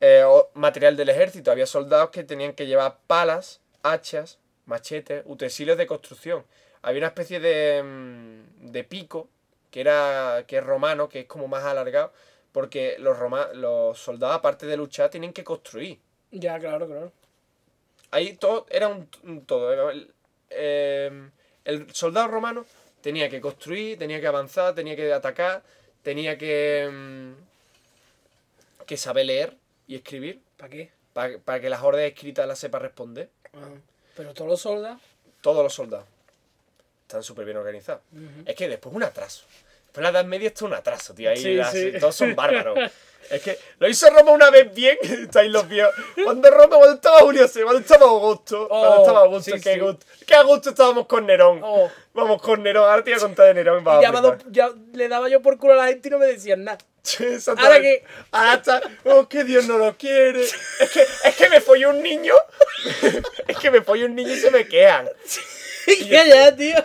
Eh, 0.00 0.24
material 0.54 0.96
del 0.96 1.10
ejército. 1.10 1.50
Había 1.50 1.66
soldados 1.66 2.10
que 2.10 2.24
tenían 2.24 2.54
que 2.54 2.66
llevar 2.66 2.98
palas, 3.06 3.60
hachas, 3.82 4.38
machetes, 4.66 5.22
utensilios 5.26 5.76
de 5.76 5.86
construcción. 5.86 6.44
Había 6.82 7.00
una 7.00 7.08
especie 7.08 7.38
de, 7.40 7.82
mm, 7.82 8.70
de 8.72 8.84
pico 8.84 9.28
que 9.70 9.80
era 9.80 10.44
que 10.46 10.58
es 10.58 10.64
romano, 10.64 11.08
que 11.08 11.20
es 11.20 11.26
como 11.26 11.48
más 11.48 11.64
alargado, 11.64 12.12
porque 12.52 12.96
los, 12.98 13.18
roma- 13.18 13.48
los 13.54 13.98
soldados, 13.98 14.36
aparte 14.36 14.66
de 14.66 14.76
luchar, 14.76 15.10
tienen 15.10 15.32
que 15.32 15.44
construir. 15.44 15.98
Ya, 16.30 16.58
claro, 16.58 16.86
claro. 16.86 17.12
Ahí 18.10 18.34
todo 18.34 18.66
era 18.70 18.88
un, 18.88 19.08
un 19.24 19.44
todo. 19.44 19.90
El, 19.90 20.12
eh, 20.50 21.28
el 21.64 21.92
soldado 21.94 22.28
romano 22.28 22.64
tenía 23.04 23.28
que 23.28 23.38
construir, 23.38 23.98
tenía 23.98 24.18
que 24.18 24.26
avanzar, 24.26 24.74
tenía 24.74 24.96
que 24.96 25.12
atacar, 25.12 25.62
tenía 26.02 26.38
que, 26.38 26.88
mm, 26.90 27.32
que 28.86 28.96
saber 28.96 29.26
leer 29.26 29.54
y 29.86 29.96
escribir 29.96 30.40
¿Para 30.56 30.70
qué? 30.70 30.90
para, 31.12 31.60
que 31.60 31.68
las 31.68 31.82
órdenes 31.82 32.12
escritas 32.14 32.48
las 32.48 32.58
sepa 32.58 32.78
responder. 32.78 33.28
Ah, 33.52 33.68
Pero 34.16 34.32
todos 34.34 34.50
los 34.50 34.60
soldados. 34.60 35.00
Todos 35.42 35.62
los 35.62 35.72
soldados 35.74 36.06
están 37.02 37.22
súper 37.22 37.44
bien 37.44 37.58
organizados. 37.58 38.00
Es 38.46 38.56
que 38.56 38.68
después 38.68 38.94
un 38.94 39.02
atraso. 39.02 39.44
Después 39.84 40.02
la 40.02 40.08
Edad 40.08 40.24
Media 40.24 40.48
esto 40.48 40.64
es 40.64 40.70
un 40.70 40.74
atraso, 40.76 41.14
tío. 41.14 41.28
Ahí 41.30 41.36
Sí, 41.36 41.54
las- 41.54 41.70
sí. 41.72 41.92
todos 42.00 42.16
son 42.16 42.34
bárbaros. 42.34 42.78
Es 43.30 43.40
que 43.40 43.58
lo 43.78 43.88
hizo 43.88 44.10
Roma 44.10 44.32
una 44.32 44.50
vez 44.50 44.74
bien, 44.74 44.98
estáis 45.02 45.50
los 45.50 45.66
viejos. 45.66 45.94
Cuando 46.22 46.50
Roma, 46.50 46.76
cuando 46.76 46.92
estaba 46.96 47.20
Julio 47.20 47.46
cuando 47.62 47.78
estaba 47.80 48.04
Augusto, 48.04 48.68
cuando 48.68 48.90
Oh, 48.90 49.00
estaba 49.00 49.20
Augusto, 49.20 49.56
sí, 49.56 49.62
qué 49.62 49.74
sí. 49.74 49.80
gusto. 49.80 50.04
Qué 50.26 50.34
a 50.34 50.42
gusto 50.42 50.68
estábamos 50.68 51.06
con 51.06 51.24
Nerón. 51.26 51.58
Oh. 51.62 51.90
Vamos 52.14 52.40
con 52.40 52.62
Nerón, 52.62 52.88
ahora 52.88 53.02
te 53.02 53.10
voy 53.10 53.18
a 53.18 53.22
contar 53.22 53.46
de 53.48 53.54
Nerón. 53.54 53.86
a 53.86 53.98
Y 54.00 54.52
ya, 54.52 54.70
le 54.92 55.08
daba 55.08 55.28
yo 55.28 55.42
por 55.42 55.58
culo 55.58 55.74
a 55.74 55.76
la 55.76 55.88
gente 55.88 56.08
y 56.08 56.10
no 56.12 56.18
me 56.18 56.26
decían 56.26 56.62
nada. 56.62 56.78
Ahora 57.56 57.80
que- 57.80 58.04
Ahora 58.30 58.54
está, 58.54 58.80
oh, 59.04 59.28
que 59.28 59.42
Dios 59.44 59.66
no 59.66 59.78
lo 59.78 59.96
quiere. 59.96 60.42
Es 60.42 60.90
que, 60.92 61.02
es 61.02 61.36
que 61.36 61.48
me 61.50 61.60
folló 61.60 61.90
un 61.90 62.02
niño. 62.02 62.34
es 63.48 63.58
que 63.58 63.70
me 63.70 63.82
folló 63.82 64.06
un 64.06 64.14
niño 64.14 64.32
y 64.32 64.38
se 64.38 64.50
me 64.52 64.66
quedan. 64.66 65.10
ya, 66.08 66.24
ya, 66.24 66.56
tío. 66.56 66.76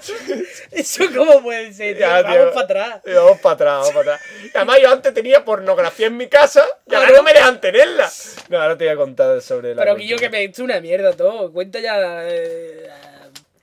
Eso 0.72 1.06
cómo 1.16 1.42
puede 1.42 1.72
ser, 1.74 1.96
tío. 1.96 2.08
Ya, 2.08 2.22
Vamos 2.24 2.54
para 2.54 2.62
atrás. 2.62 3.02
Y 3.06 3.12
Vamos 3.14 3.40
para 3.40 3.54
atrás, 3.54 3.74
vamos 3.74 3.90
para 3.92 4.16
atrás. 4.16 4.22
Y 4.44 4.58
además 4.58 4.80
yo 4.82 4.92
antes 4.92 5.14
tenía 5.14 5.46
pornografía 5.46 6.08
en 6.08 6.18
mi 6.18 6.28
casa 6.28 6.66
y 6.88 6.96
ahora 6.96 7.12
no 7.12 7.24
me 7.24 7.34
dejan 7.34 7.62
tenerla. 7.62 8.12
No, 8.50 8.60
ahora 8.62 8.78
te 8.78 8.86
voy 8.86 8.94
a 8.94 8.98
contar 8.98 9.42
sobre 9.42 9.76
la 9.76 9.84
Pero 9.84 9.96
que 9.96 10.08
yo 10.08 10.18
que 10.18 10.30
me 10.30 10.40
he 10.40 10.44
hecho 10.46 10.64
una 10.64 10.82
mierda 10.82 11.14
todo. 11.14 11.52
Cuenta 11.54 11.80
ya. 11.80 12.28
eh, 12.28 12.90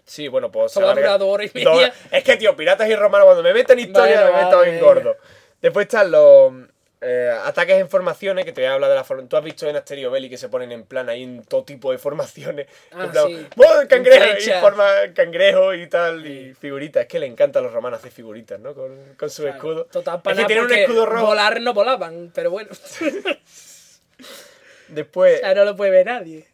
Sí, 0.07 0.29
bueno, 0.29 0.51
pues... 0.53 0.73
Solo 0.73 0.89
ha 0.89 0.93
alarga- 0.93 1.03
durado 1.19 1.29
hora 1.29 1.45
y 1.45 1.49
Dos 1.49 1.55
media. 1.55 1.71
horas. 1.73 1.93
Es 2.13 2.25
que, 2.25 2.37
tío, 2.37 2.55
piratas 2.57 2.89
y 2.89 2.95
romanos, 2.95 3.25
cuando 3.27 3.43
me 3.43 3.53
meten 3.53 3.79
historia, 3.79 4.25
me 4.27 4.45
meto 4.45 4.59
vale, 4.59 4.79
en 4.79 4.81
gordo. 4.85 5.17
Después 5.61 5.87
están 5.87 6.11
los 6.13 6.53
eh, 7.01 7.31
ataques 7.45 7.77
en 7.81 7.89
formaciones, 7.91 8.45
que 8.45 8.53
te 8.53 8.61
voy 8.61 8.71
a 8.71 8.75
hablar 8.75 8.89
de 8.91 8.97
la 8.97 9.03
formación. 9.05 9.29
Tú 9.29 9.37
has 9.37 9.43
visto 9.43 9.69
en 9.69 9.75
Asterio 9.75 10.11
Belli 10.13 10.31
que 10.31 10.39
se 10.39 10.49
ponen 10.49 10.71
en 10.71 10.85
plan 10.85 11.09
ahí 11.09 11.25
en 11.25 11.43
todo 11.45 11.65
tipo 11.65 11.91
de 11.91 11.99
formaciones. 11.99 12.69
Ah, 12.93 13.05
en 13.07 13.11
plan, 13.11 13.27
sí. 13.27 13.47
"Bueno, 13.57 13.81
el 13.81 13.89
cangrejo! 13.89 14.39
Y 14.39 14.61
forma 14.61 14.87
cangrejo 15.15 15.75
y 15.75 15.87
tal, 15.89 16.25
y 16.25 16.55
figuritas. 16.55 17.03
Es 17.03 17.09
que 17.09 17.19
le 17.19 17.27
encantan 17.27 17.63
a 17.63 17.65
los 17.65 17.73
romanos 17.75 17.99
hacer 17.99 18.13
figuritas, 18.13 18.61
¿no? 18.61 18.75
Con, 18.75 19.15
con 19.17 19.29
su 19.29 19.43
claro, 19.43 19.57
escudo. 19.57 19.85
Total, 19.87 20.17
es 20.17 20.23
para 20.23 20.37
que 20.37 20.43
nada, 20.43 20.47
tienen 20.47 20.65
un 20.67 20.73
escudo 20.73 21.05
rojo. 21.07 21.27
Volar 21.27 21.61
no 21.61 21.75
volaban, 21.75 22.31
pero 22.33 22.51
bueno. 22.53 22.71
Después 24.89 25.41
ya 25.41 25.55
no 25.55 25.65
lo 25.65 25.75
puede 25.77 25.91
ver 25.91 26.07
nadie. 26.07 26.47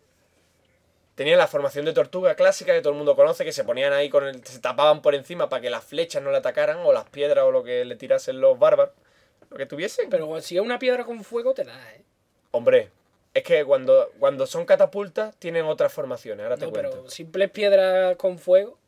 Tenían 1.14 1.38
la 1.38 1.46
formación 1.46 1.84
de 1.84 1.92
tortuga 1.92 2.34
clásica 2.34 2.72
que 2.72 2.80
todo 2.80 2.92
el 2.92 2.96
mundo 2.98 3.16
conoce, 3.16 3.44
que 3.44 3.52
se 3.52 3.64
ponían 3.64 3.92
ahí 3.92 4.08
con 4.08 4.26
el, 4.26 4.44
se 4.44 4.58
tapaban 4.60 5.02
por 5.02 5.14
encima 5.14 5.48
para 5.48 5.60
que 5.62 5.70
las 5.70 5.84
flechas 5.84 6.22
no 6.22 6.30
le 6.30 6.38
atacaran, 6.38 6.78
o 6.78 6.92
las 6.92 7.08
piedras 7.08 7.44
o 7.44 7.50
lo 7.50 7.62
que 7.62 7.84
le 7.84 7.96
tirasen 7.96 8.40
los 8.40 8.58
bárbaros. 8.58 8.94
Lo 9.50 9.56
que 9.56 9.66
tuviesen. 9.66 10.08
Pero 10.08 10.40
si 10.40 10.56
es 10.56 10.62
una 10.62 10.78
piedra 10.78 11.04
con 11.04 11.22
fuego, 11.24 11.52
te 11.52 11.64
da, 11.64 11.74
¿eh? 11.94 12.02
Hombre, 12.52 12.90
es 13.34 13.42
que 13.42 13.64
cuando, 13.64 14.10
cuando 14.18 14.46
son 14.46 14.64
catapultas 14.64 15.36
tienen 15.36 15.64
otras 15.66 15.92
formaciones, 15.92 16.44
ahora 16.44 16.56
te 16.56 16.66
No, 16.66 16.70
cuento. 16.72 16.90
pero 16.90 17.10
simples 17.10 17.50
piedras 17.50 18.16
con 18.16 18.38
fuego. 18.38 18.78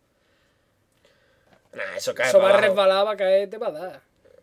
Nah, 1.72 1.96
eso 1.96 2.14
cae 2.14 2.28
Eso 2.28 2.38
va 2.38 2.56
a 2.56 2.60
resbalar, 2.60 3.06
va 3.06 3.12
a 3.12 3.16
caer, 3.16 3.50
te 3.50 3.58
va 3.58 3.68
a 3.68 3.72
dar. 3.72 4.00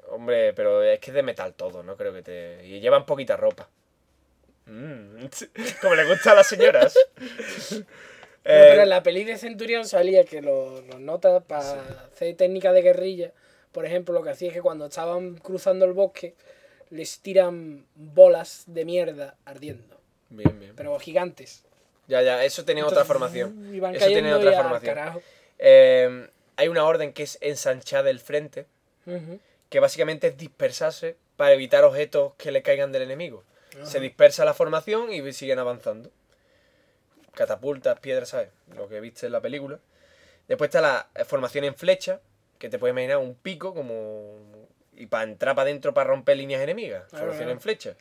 Hombre, 0.10 0.54
pero 0.54 0.84
es 0.84 1.00
que 1.00 1.12
es 1.12 1.16
de 1.16 1.24
metal 1.24 1.54
todo, 1.54 1.84
no 1.84 1.96
creo 1.96 2.12
que 2.14 2.22
te... 2.22 2.66
Y 2.66 2.80
llevan 2.82 3.06
poquita 3.06 3.38
ropa. 3.38 3.70
Mm, 4.72 5.26
como 5.82 5.96
le 5.96 6.06
gusta 6.06 6.32
a 6.32 6.36
las 6.36 6.48
señoras. 6.48 6.96
No, 8.44 8.50
Eh, 8.54 8.68
pero 8.72 8.82
en 8.82 8.90
la 8.90 9.04
peli 9.04 9.24
de 9.24 9.38
Centurión 9.38 9.86
salía 9.86 10.24
que 10.24 10.42
los, 10.42 10.84
los 10.88 11.00
notas 11.00 11.44
para 11.44 11.74
hacer 12.12 12.36
técnica 12.36 12.74
de 12.74 12.82
guerrilla, 12.82 13.34
por 13.72 13.86
ejemplo, 13.86 14.16
lo 14.16 14.24
que 14.24 14.32
hacía 14.32 14.48
es 14.48 14.56
que 14.56 14.64
cuando 14.64 14.88
estaban 14.88 15.36
cruzando 15.36 15.86
el 15.86 15.94
bosque, 15.94 16.34
les 16.90 17.20
tiran 17.20 17.86
bolas 17.94 18.64
de 18.66 18.84
mierda 18.84 19.36
ardiendo. 19.46 20.02
Bien, 20.32 20.60
bien. 20.60 20.74
Pero 20.76 20.98
gigantes. 20.98 21.66
Ya, 22.08 22.24
ya, 22.24 22.44
eso 22.44 22.66
tenía 22.66 22.84
otra 22.88 23.06
formación. 23.06 23.76
Iban 23.76 23.94
Eso 23.94 24.08
tenía 24.08 24.36
otra 24.36 24.54
formación. 24.54 25.22
Eh, 25.60 26.28
hay 26.56 26.68
una 26.68 26.84
orden 26.84 27.14
que 27.14 27.22
es 27.22 27.38
ensanchar 27.42 28.08
el 28.08 28.20
frente, 28.20 28.66
que 29.70 29.80
básicamente 29.80 30.28
es 30.30 30.38
dispersarse 30.38 31.16
para 31.38 31.54
evitar 31.54 31.84
objetos 31.84 32.34
que 32.40 32.52
le 32.52 32.64
caigan 32.64 32.92
del 32.92 33.04
enemigo. 33.04 33.44
Se 33.84 34.00
dispersa 34.00 34.46
la 34.46 34.54
formación 34.54 35.12
y 35.12 35.34
siguen 35.34 35.60
avanzando. 35.60 36.12
Catapultas, 37.34 38.00
piedras, 38.00 38.30
¿sabes? 38.30 38.50
Lo 38.76 38.90
que 38.90 39.00
viste 39.00 39.26
en 39.26 39.32
la 39.32 39.42
película. 39.42 39.80
Después 40.48 40.68
está 40.68 40.82
la 40.82 41.08
formación 41.26 41.64
en 41.64 41.76
flecha, 41.76 42.20
que 42.60 42.70
te 42.70 42.78
puedes 42.78 42.94
imaginar 42.94 43.18
un 43.18 43.36
pico 43.36 43.74
como... 43.74 44.68
Y 44.94 45.06
para 45.08 45.24
entrar 45.24 45.56
para 45.56 45.70
adentro 45.70 45.94
para 45.94 46.10
romper 46.10 46.38
líneas 46.38 46.62
enemigas. 46.62 47.10
Formación 47.10 47.50
en 47.50 47.62
flecha. 47.62 47.96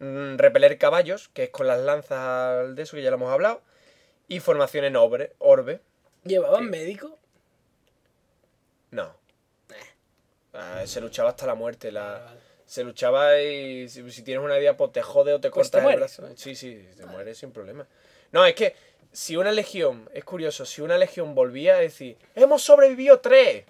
Mm, 0.00 0.36
repeler 0.36 0.76
caballos, 0.78 1.28
que 1.28 1.44
es 1.44 1.50
con 1.50 1.68
las 1.68 1.80
lanzas 1.80 2.74
de 2.74 2.82
eso, 2.82 2.96
que 2.96 3.02
ya 3.02 3.10
lo 3.10 3.16
hemos 3.16 3.32
hablado. 3.32 3.62
Y 4.26 4.40
formación 4.40 4.84
en 4.84 4.96
orbe. 4.96 5.32
orbe. 5.38 5.80
¿Llevaban 6.24 6.68
médico? 6.68 7.18
No. 8.90 9.14
Ah, 10.52 10.82
se 10.84 11.00
luchaba 11.00 11.30
hasta 11.30 11.46
la 11.46 11.54
muerte. 11.54 11.92
La... 11.92 12.02
Vale, 12.02 12.24
vale. 12.24 12.51
Se 12.72 12.82
luchaba 12.84 13.38
y 13.38 13.86
si, 13.90 14.10
si 14.10 14.22
tienes 14.22 14.42
una 14.42 14.58
idea, 14.58 14.74
pues 14.78 14.92
te 14.92 15.02
jode 15.02 15.34
o 15.34 15.40
te 15.40 15.50
Pues 15.50 15.68
cortas 15.70 15.86
te 15.86 15.92
el 15.92 15.98
brazo. 15.98 16.26
Sí, 16.36 16.54
sí, 16.56 16.88
te 16.96 17.04
mueres 17.04 17.36
sin 17.36 17.52
problema. 17.52 17.86
No, 18.30 18.46
es 18.46 18.54
que 18.54 18.74
si 19.12 19.36
una 19.36 19.52
legión, 19.52 20.08
es 20.14 20.24
curioso, 20.24 20.64
si 20.64 20.80
una 20.80 20.96
legión 20.96 21.34
volvía 21.34 21.74
a 21.74 21.80
decir, 21.80 22.16
hemos 22.34 22.62
sobrevivido 22.62 23.20
tres. 23.20 23.64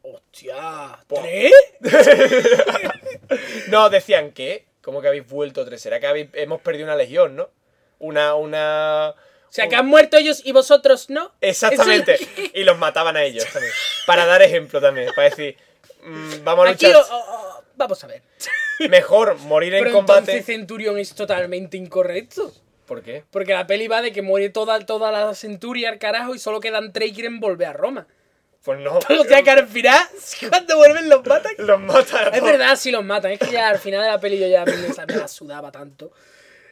¡Hostia! 0.00 0.98
¿Tres? 1.06 1.52
No, 3.68 3.90
decían 3.90 4.32
que, 4.32 4.64
¿cómo 4.82 5.02
que 5.02 5.08
habéis 5.08 5.26
vuelto 5.28 5.64
tres? 5.64 5.82
Será 5.82 6.00
que 6.00 6.06
habéis- 6.06 6.30
hemos 6.32 6.60
perdido 6.62 6.84
una 6.86 6.96
legión, 6.96 7.36
¿no? 7.36 7.50
Una, 7.98 8.34
una... 8.36 9.10
O 9.10 9.52
sea, 9.54 9.68
que 9.68 9.76
han 9.76 9.86
muerto 9.86 10.16
ellos 10.16 10.40
y 10.44 10.52
vosotros 10.52 11.10
no. 11.10 11.30
Exactamente. 11.42 12.16
Y 12.54 12.64
los 12.64 12.78
mataban 12.78 13.16
a 13.18 13.22
ellos 13.24 13.44
también. 13.52 13.72
Para 14.06 14.24
dar 14.26 14.40
ejemplo 14.42 14.80
también. 14.80 15.10
Para 15.14 15.28
decir, 15.28 15.56
mm, 16.02 16.42
vamos 16.42 16.66
a 16.66 16.70
Aquí, 16.70 16.86
luchar. 16.86 17.02
oh, 17.10 17.24
oh, 17.28 17.43
vamos 17.76 18.02
a 18.04 18.06
ver. 18.06 18.22
Mejor 18.90 19.38
morir 19.40 19.74
en 19.74 19.84
Pero 19.84 19.94
combate. 19.94 20.20
entonces 20.20 20.46
Centurión 20.46 20.98
es 20.98 21.14
totalmente 21.14 21.76
incorrecto. 21.76 22.52
¿Por 22.86 23.02
qué? 23.02 23.24
Porque 23.30 23.54
la 23.54 23.66
peli 23.66 23.88
va 23.88 24.02
de 24.02 24.12
que 24.12 24.22
muere 24.22 24.50
toda, 24.50 24.78
toda 24.80 25.10
la 25.10 25.34
centuria 25.34 25.88
al 25.88 25.98
carajo 25.98 26.34
y 26.34 26.38
solo 26.38 26.60
quedan 26.60 26.92
tres 26.92 27.10
y 27.10 27.14
quieren 27.14 27.40
volver 27.40 27.68
a 27.68 27.72
Roma. 27.72 28.06
Pues 28.62 28.80
no. 28.80 28.98
O 29.20 29.24
sea 29.24 29.42
que 29.42 29.50
al 29.50 29.66
final, 29.66 30.02
cuando 30.50 30.76
vuelven 30.76 31.08
los 31.08 31.24
matan. 31.24 31.52
Los 31.58 31.80
matan 31.80 32.34
Es 32.34 32.42
verdad, 32.42 32.76
si 32.76 32.90
los 32.90 33.04
matan. 33.04 33.32
Es 33.32 33.38
que 33.38 33.50
ya 33.50 33.68
al 33.68 33.78
final 33.78 34.02
de 34.02 34.08
la 34.08 34.20
peli 34.20 34.38
yo 34.38 34.48
ya 34.48 34.64
me, 34.64 35.14
la 35.14 35.28
sudaba 35.28 35.70
tanto. 35.70 36.12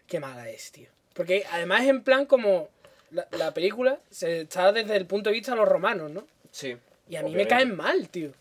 Qué 0.06 0.20
mala 0.20 0.48
es, 0.50 0.72
tío. 0.72 0.88
Porque 1.14 1.44
además 1.50 1.84
en 1.84 2.02
plan 2.02 2.26
como... 2.26 2.68
la, 3.10 3.26
la 3.32 3.52
película 3.54 3.98
se 4.10 4.42
está 4.42 4.72
desde 4.72 4.96
el 4.96 5.06
punto 5.06 5.30
de 5.30 5.34
vista 5.34 5.52
de 5.52 5.58
los 5.58 5.68
romanos, 5.68 6.10
¿no? 6.10 6.26
Sí. 6.50 6.76
Y 7.08 7.16
a 7.16 7.20
mí 7.20 7.28
obviamente. 7.28 7.36
me 7.36 7.48
caen 7.48 7.76
mal, 7.76 8.08
tío. 8.08 8.32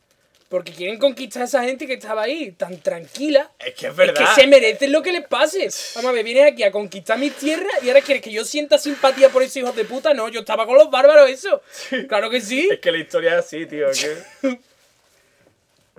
Porque 0.51 0.73
quieren 0.73 0.99
conquistar 0.99 1.43
a 1.43 1.45
esa 1.45 1.63
gente 1.63 1.87
que 1.87 1.93
estaba 1.93 2.23
ahí 2.23 2.51
tan 2.51 2.77
tranquila. 2.81 3.49
Es 3.57 3.73
que 3.73 3.85
es 3.87 3.91
Es 3.91 3.95
verdad. 3.95 4.35
que 4.35 4.41
se 4.41 4.47
merecen 4.47 4.91
lo 4.91 5.01
que 5.01 5.13
les 5.13 5.25
pase. 5.25 5.69
Vamos 5.95 6.09
a 6.09 6.11
ver, 6.11 6.25
vienes 6.25 6.51
aquí 6.51 6.61
a 6.63 6.71
conquistar 6.73 7.17
mi 7.17 7.29
tierra 7.29 7.69
y 7.81 7.87
ahora 7.87 8.01
quieres 8.01 8.21
que 8.21 8.31
yo 8.33 8.43
sienta 8.43 8.77
simpatía 8.77 9.29
por 9.29 9.41
esos 9.43 9.55
hijos 9.55 9.73
de 9.77 9.85
puta. 9.85 10.13
No, 10.13 10.27
yo 10.27 10.41
estaba 10.41 10.65
con 10.65 10.75
los 10.77 10.91
bárbaros, 10.91 11.29
eso. 11.29 11.61
Claro 12.09 12.29
que 12.29 12.41
sí. 12.41 12.67
Es 12.69 12.79
que 12.81 12.91
la 12.91 12.97
historia 12.97 13.31
es 13.39 13.45
así, 13.45 13.65
tío. 13.65 13.87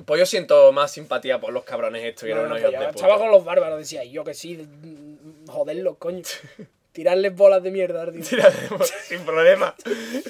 Pues 0.04 0.18
yo 0.18 0.26
siento 0.26 0.72
más 0.72 0.90
simpatía 0.92 1.38
por 1.40 1.52
los 1.52 1.62
cabrones 1.64 2.04
estos 2.04 2.24
que 2.24 2.30
No, 2.34 2.40
eran 2.40 2.48
no, 2.50 2.56
unos 2.56 2.62
pues 2.62 2.72
hijos 2.72 2.80
yo 2.80 2.80
de 2.90 2.90
estaba 2.96 3.14
puta. 3.14 3.24
con 3.24 3.30
los 3.32 3.44
bárbaros, 3.44 3.78
decía, 3.78 4.02
yo 4.04 4.24
que 4.24 4.34
sí, 4.34 4.56
mm, 4.56 5.46
joderlos, 5.48 5.96
coño. 5.98 6.22
Tirarles 6.92 7.34
bolas 7.34 7.62
de 7.62 7.70
mierda, 7.70 8.10
tío. 8.12 8.20
Tiraremos 8.28 8.88
sin 9.08 9.20
problema. 9.24 9.74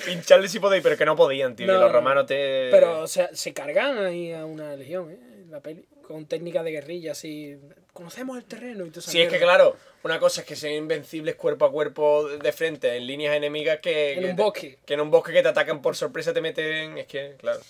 Pincharle 0.06 0.48
si 0.48 0.60
podéis, 0.60 0.82
pero 0.82 0.96
que 0.96 1.04
no 1.04 1.16
podían, 1.16 1.56
tío. 1.56 1.66
No, 1.66 1.72
que 1.74 1.78
los 1.80 1.88
no. 1.92 1.98
romanos 1.98 2.26
te. 2.26 2.68
Pero 2.70 3.00
o 3.00 3.06
sea, 3.08 3.30
se 3.34 3.52
cargan 3.52 3.98
ahí 3.98 4.32
a 4.32 4.44
una 4.44 4.76
legión, 4.76 5.10
¿eh? 5.10 5.18
La 5.50 5.60
peli. 5.60 5.84
Con 6.06 6.26
técnicas 6.26 6.64
de 6.64 6.72
guerrilla, 6.72 7.12
así. 7.12 7.56
Conocemos 7.92 8.36
el 8.36 8.44
terreno 8.44 8.84
y 8.86 8.90
todo 8.90 9.00
eso. 9.00 9.10
Sí, 9.10 9.20
es 9.22 9.28
que 9.28 9.38
claro, 9.38 9.76
una 10.02 10.18
cosa 10.18 10.40
es 10.42 10.46
que 10.46 10.56
sean 10.56 10.74
invencibles 10.74 11.34
cuerpo 11.36 11.64
a 11.64 11.70
cuerpo 11.72 12.28
de 12.28 12.52
frente 12.52 12.96
en 12.96 13.06
líneas 13.06 13.34
enemigas 13.36 13.78
que. 13.80 14.14
En 14.14 14.20
que 14.20 14.30
un 14.30 14.36
te- 14.36 14.42
bosque. 14.42 14.78
que 14.84 14.94
en 14.94 15.00
un 15.00 15.10
bosque 15.10 15.32
que 15.32 15.42
te 15.42 15.48
atacan 15.48 15.80
por 15.82 15.96
sorpresa 15.96 16.32
te 16.32 16.40
meten. 16.40 16.98
Es 16.98 17.06
que, 17.06 17.36
claro. 17.38 17.60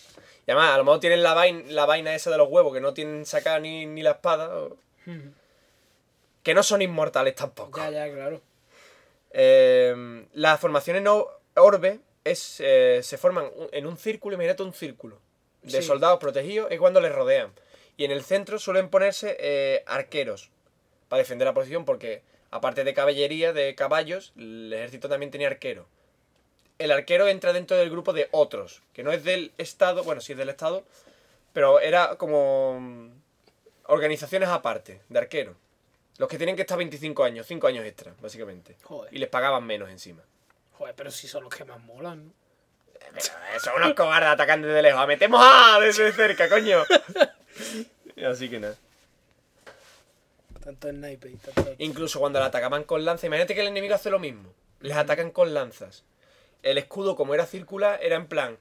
Y 0.47 0.51
además, 0.51 0.75
a 0.75 0.79
lo 0.79 0.85
mejor 0.85 1.01
tienen 1.01 1.23
la 1.23 1.35
vaina, 1.35 1.63
la 1.69 1.87
vaina 1.87 2.15
esa 2.15 2.31
de 2.31 2.37
los 2.39 2.49
huevos, 2.49 2.73
que 2.75 2.81
no 2.81 2.93
tienen 2.95 3.25
sacada 3.27 3.59
ni, 3.61 3.87
ni 3.87 4.03
la 4.03 4.13
espada. 4.13 4.55
o- 4.59 4.77
Que 6.43 6.55
no 6.55 6.63
son 6.63 6.83
inmortales 6.83 7.35
tampoco. 7.37 7.79
Ya, 7.81 7.91
ya, 7.91 8.13
claro. 8.13 8.41
Eh, 9.33 10.27
las 10.35 10.61
formaciones 10.61 11.03
no 11.03 11.27
orbe 11.57 12.01
es, 12.25 12.61
eh, 12.61 13.01
se 13.03 13.19
forman 13.19 13.51
en 13.73 13.87
un 13.87 13.97
círculo, 13.97 14.35
imagínate 14.35 14.63
un 14.63 14.73
círculo 14.75 15.19
de 15.63 15.81
Sí. 15.81 15.87
soldados 15.87 16.19
protegidos 16.19 16.71
es 16.71 16.79
cuando 16.79 17.01
les 17.01 17.13
rodean. 17.13 17.53
Y 17.97 18.05
en 18.05 18.11
el 18.11 18.23
centro 18.23 18.59
suelen 18.59 18.89
ponerse 18.89 19.37
eh, 19.39 19.83
arqueros 19.87 20.51
para 21.09 21.19
defender 21.23 21.47
la 21.47 21.55
posición 21.55 21.85
porque 21.85 22.23
aparte 22.51 22.85
de 22.85 22.95
caballería, 22.95 23.53
de 23.53 23.75
caballos, 23.75 24.33
el 24.37 24.73
ejército 24.73 25.09
también 25.09 25.31
tenía 25.31 25.49
arqueros. 25.49 25.87
El 26.79 26.91
arquero 26.91 27.29
entra 27.29 27.53
dentro 27.53 27.77
del 27.77 27.91
grupo 27.91 28.13
de 28.13 28.29
otros, 28.33 28.83
que 28.93 29.03
no 29.03 29.13
es 29.13 29.25
del 29.25 29.53
Estado, 29.59 30.03
bueno, 30.05 30.21
sí 30.21 30.33
es 30.33 30.39
del 30.39 30.49
Estado, 30.49 30.85
pero 31.53 31.81
era 31.81 32.17
como 32.17 32.79
mm, 32.81 33.11
organizaciones 33.87 34.49
aparte 34.49 35.01
de 35.09 35.19
arqueros. 35.19 35.57
Los 36.19 36.29
que 36.29 36.37
tienen 36.37 36.57
que 36.57 36.63
estar 36.63 36.77
25 36.79 37.25
años, 37.25 37.47
5 37.47 37.67
años 37.67 37.85
extra, 37.85 38.15
básicamente. 38.21 38.77
Joder. 38.83 39.13
Y 39.15 39.19
les 39.19 39.29
pagaban 39.29 39.65
menos 39.65 39.91
encima. 39.91 40.23
Joder, 40.73 40.95
pero 40.95 41.11
si 41.11 41.27
son 41.27 41.45
los 41.45 41.55
que 41.55 41.65
más 41.65 41.81
molan, 41.81 42.27
¿no? 42.27 42.33
Pero 43.15 43.61
son 43.61 43.75
unos 43.77 43.95
cobardes 43.95 44.31
atacando 44.31 44.69
desde 44.69 44.83
lejos. 44.83 45.07
¡Metemos 45.07 45.41
a 45.43 45.79
desde 45.81 46.13
cerca, 46.13 46.49
coño! 46.49 46.83
Así 48.27 48.49
que 48.49 48.61
nada. 48.61 48.77
Tanto 50.63 50.93
naipe 50.93 51.31
y 51.31 51.37
tanto. 51.37 51.75
Incluso 51.79 52.21
cuando 52.21 52.39
la 52.39 52.47
atacaban 52.47 52.85
con 52.85 53.05
lanza, 53.05 53.27
imagínate 53.27 53.55
que 53.55 53.63
el 53.63 53.67
enemigo 53.69 53.95
hace 53.95 54.11
lo 54.11 54.19
mismo. 54.19 54.55
Les 54.81 54.97
atacan 54.97 55.31
con 55.31 55.55
lanzas. 55.55 56.05
El 56.63 56.79
escudo, 56.79 57.17
como 57.17 57.35
era 57.35 57.47
circular, 57.47 57.99
era 58.03 58.17
en 58.17 58.27
plan. 58.27 58.59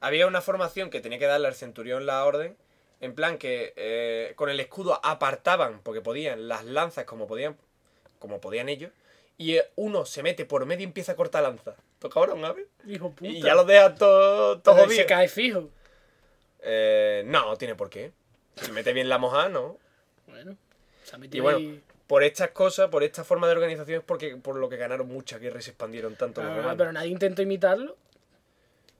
Había 0.00 0.26
una 0.26 0.40
formación 0.40 0.88
que 0.90 1.00
tenía 1.00 1.18
que 1.18 1.26
darle 1.26 1.48
al 1.48 1.54
centurión 1.54 2.06
la 2.06 2.24
orden. 2.24 2.56
En 3.02 3.14
plan 3.14 3.36
que 3.36 3.74
eh, 3.76 4.32
con 4.36 4.48
el 4.48 4.58
escudo 4.60 4.98
apartaban, 5.04 5.80
porque 5.82 6.00
podían, 6.00 6.48
las 6.48 6.64
lanzas 6.64 7.04
como 7.04 7.26
podían, 7.26 7.56
como 8.18 8.40
podían 8.40 8.70
ellos. 8.70 8.90
Y 9.36 9.56
eh, 9.56 9.64
uno 9.76 10.06
se 10.06 10.22
mete 10.22 10.44
por 10.46 10.64
medio 10.64 10.82
y 10.82 10.84
empieza 10.84 11.12
a 11.12 11.16
cortar 11.16 11.42
lanzas. 11.42 11.74
¿Tú 11.98 12.08
cabrón, 12.08 12.40
¿sabes? 12.40 12.66
Hijo 12.86 13.10
puta. 13.10 13.30
Y 13.30 13.42
ya 13.42 13.54
los 13.54 13.66
deja 13.66 13.94
todo 13.94 14.60
Pero 14.62 14.76
jodidos. 14.76 14.94
se 14.96 15.06
cae 15.06 15.28
fijo. 15.28 15.68
Eh, 16.60 17.22
no, 17.26 17.56
tiene 17.56 17.74
por 17.74 17.90
qué. 17.90 18.12
Si 18.56 18.70
mete 18.72 18.92
bien 18.92 19.08
la 19.08 19.18
moja, 19.18 19.48
no. 19.48 19.78
Bueno, 20.28 20.56
se 21.04 21.14
ha 21.14 21.18
Y 21.18 21.20
metido 21.22 21.42
bueno, 21.44 21.58
ahí. 21.58 21.82
por 22.06 22.22
estas 22.22 22.50
cosas, 22.50 22.88
por 22.88 23.02
esta 23.02 23.24
forma 23.24 23.46
de 23.48 23.54
organización 23.54 23.98
es 24.00 24.04
porque, 24.04 24.36
por 24.36 24.56
lo 24.56 24.68
que 24.68 24.76
ganaron 24.76 25.08
muchas 25.08 25.40
guerras 25.40 25.62
y 25.62 25.64
se 25.64 25.70
expandieron 25.70 26.14
tanto 26.16 26.40
los 26.42 26.52
Ah, 26.52 26.56
romanos. 26.56 26.76
pero 26.78 26.92
nadie 26.92 27.08
intentó 27.10 27.42
imitarlo. 27.42 27.96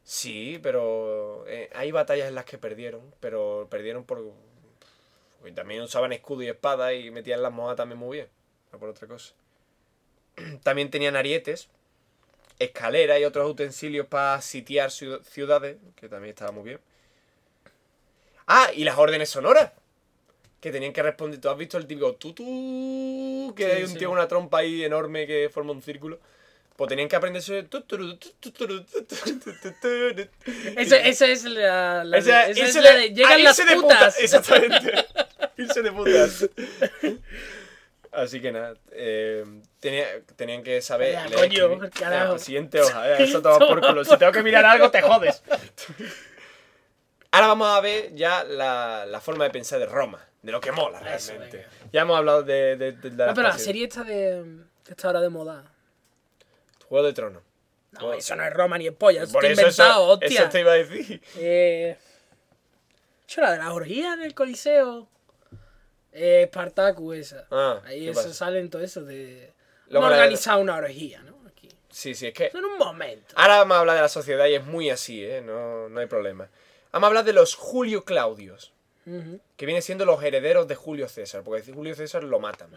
Sí, 0.05 0.59
pero 0.63 1.45
eh, 1.47 1.71
hay 1.75 1.93
batallas 1.93 2.29
en 2.29 2.35
las 2.35 2.45
que 2.45 2.59
perdieron, 2.59 3.15
pero 3.21 3.69
perdieron 3.71 4.05
por... 4.05 4.33
porque 5.39 5.53
también 5.53 5.83
usaban 5.83 6.13
escudo 6.13 6.43
y 6.43 6.49
espada 6.49 6.93
y 6.95 7.11
metían 7.11 7.43
las 7.43 7.53
mojas 7.53 7.77
también 7.77 7.99
muy 7.99 8.19
bien, 8.19 8.29
no 8.73 8.79
por 8.79 8.89
otra 8.91 9.09
cosa. 9.09 9.35
También 10.63 10.91
tenían 10.91 11.17
arietes, 11.17 11.69
escaleras 12.59 13.21
y 13.21 13.25
otros 13.25 13.51
utensilios 13.51 14.07
para 14.09 14.41
sitiar 14.43 14.91
ciu- 14.91 15.23
ciudades, 15.25 15.79
que 15.97 16.09
también 16.09 16.31
estaba 16.31 16.53
muy 16.53 16.65
bien. 16.65 16.81
Ah, 18.47 18.71
y 18.75 18.85
las 18.85 18.99
órdenes 18.99 19.31
sonoras. 19.31 19.73
Que 20.61 20.73
tenían 20.73 20.93
que 20.93 21.03
responder. 21.03 21.41
¿Tú 21.41 21.51
has 21.51 21.59
visto 21.59 21.79
el 21.79 21.87
típico 21.87 22.15
tutú? 22.17 23.55
Que 23.57 23.67
Sí, 23.67 23.71
hay 23.75 23.85
un 23.85 23.89
sí. 23.93 23.99
tío 23.99 24.09
con 24.11 24.19
una 24.19 24.29
trompa 24.29 24.59
ahí 24.59 24.85
enorme 24.85 25.27
que 25.27 25.51
forma 25.51 25.73
un 25.73 25.83
círculo. 25.83 26.21
Pues 26.83 26.89
tenían 26.89 27.09
que 27.09 27.15
aprenderse. 27.15 27.63
tuturu. 27.63 28.19
Esa, 30.77 31.27
es 31.29 31.45
la, 31.45 32.03
la 32.03 32.19
Esa- 32.19 32.49
esa 32.49 32.65
es 32.65 32.75
la 32.75 32.95
de- 32.97 33.11
Llegan 33.15 33.45
las 33.45 33.57
de 33.57 33.77
putas. 33.77 34.19
Exactamente. 34.19 34.93
irse 35.59 35.81
de 35.81 35.93
putas. 35.93 36.49
Así 38.11 38.41
que 38.41 38.51
nada. 38.51 38.75
eh, 38.91 39.45
tenía- 39.79 40.23
tenían 40.35 40.65
que 40.65 40.83
saber. 40.83 41.15
Leer, 41.31 41.35
coño, 41.35 41.67
escribir. 41.75 41.91
carajo. 41.91 42.25
Ya, 42.25 42.31
pues, 42.31 42.43
siguiente 42.43 42.81
hoja. 42.81 43.11
eh, 43.13 43.23
eso 43.23 43.41
toma 43.41 43.65
por 43.65 43.81
culo. 43.81 44.05
Si 44.05 44.17
tengo 44.17 44.33
que 44.33 44.43
mirar 44.43 44.65
algo, 44.67 44.91
te 44.91 45.03
jodes. 45.03 45.41
Ahora 47.31 47.47
vamos 47.47 47.69
a 47.69 47.81
ver 47.81 48.13
ya 48.13 48.43
la, 48.43 49.07
la 49.07 49.21
forma 49.21 49.45
de 49.45 49.51
pensar 49.51 49.79
de 49.79 49.87
Roma. 49.87 50.27
De 50.43 50.51
lo 50.51 50.61
que 50.61 50.73
mola 50.73 50.99
Eso, 51.15 51.29
realmente. 51.31 51.65
Ya 51.93 52.01
hemos 52.01 52.19
hablado 52.19 52.43
de, 52.43 52.75
de, 52.77 52.91
de 52.91 53.11
la 53.13 53.27
No, 53.29 53.35
pero 53.35 53.47
la 53.47 53.57
serie 53.59 53.85
esta 53.85 54.03
de. 54.03 54.45
que 54.85 54.91
está 54.95 55.07
ahora 55.07 55.21
de 55.21 55.29
moda. 55.29 55.72
Juego 56.93 57.07
de 57.07 57.13
Tronos. 57.15 57.43
No, 57.93 58.13
eso 58.13 58.37
no 58.37 58.45
es 58.45 58.53
Roma 58.53 58.77
ni 58.77 58.87
es 58.87 58.93
polla, 58.93 59.23
eso 59.23 59.33
Por 59.33 59.47
está 59.47 59.63
eso, 59.63 59.71
inventado, 59.71 60.03
eso, 60.05 60.13
hostia. 60.13 60.41
eso 60.43 60.49
te 60.51 60.61
iba 60.61 60.73
a 60.73 60.75
decir. 60.75 61.23
Eh. 61.37 61.97
Yo 63.29 63.41
la 63.41 63.53
de 63.53 63.59
las 63.59 63.69
orgías 63.69 64.15
en 64.19 64.23
el 64.25 64.35
Coliseo. 64.35 65.09
Eh, 66.13 66.45
Spartacus 66.49 67.17
esa. 67.17 67.47
Ah, 67.51 67.81
Ahí 67.87 68.01
¿qué 68.05 68.11
eso 68.11 68.21
pasa? 68.23 68.35
salen 68.35 68.69
todo 68.69 68.83
eso 68.83 69.03
de. 69.03 69.55
Que 69.89 69.95
la- 69.95 70.01
organizado 70.01 70.61
una 70.61 70.77
orgía, 70.77 71.23
¿no? 71.23 71.39
Aquí. 71.49 71.69
Sí, 71.89 72.15
sí, 72.15 72.27
es 72.27 72.35
que. 72.35 72.51
En 72.53 72.63
un 72.65 72.77
momento. 72.77 73.35
Ahora 73.39 73.59
vamos 73.59 73.77
a 73.79 73.81
hablar 73.81 73.97
de 73.97 74.03
la 74.03 74.09
sociedad 74.11 74.47
y 74.49 74.55
es 74.57 74.65
muy 74.65 74.91
así, 74.91 75.25
¿eh? 75.25 75.41
No, 75.41 75.89
no 75.89 76.01
hay 76.01 76.07
problema. 76.07 76.51
Vamos 76.93 77.07
a 77.07 77.09
hablar 77.09 77.25
de 77.25 77.33
los 77.33 77.55
Julio 77.55 78.05
Claudios, 78.05 78.75
Que 79.57 79.67
vienen 79.67 79.83
siendo 79.83 80.05
los 80.05 80.23
herederos 80.23 80.69
de 80.69 80.75
Julio 80.75 81.09
César, 81.09 81.43
porque 81.45 81.73
Julio 81.73 81.95
César 81.95 82.23
lo 82.25 82.39
matan. 82.41 82.71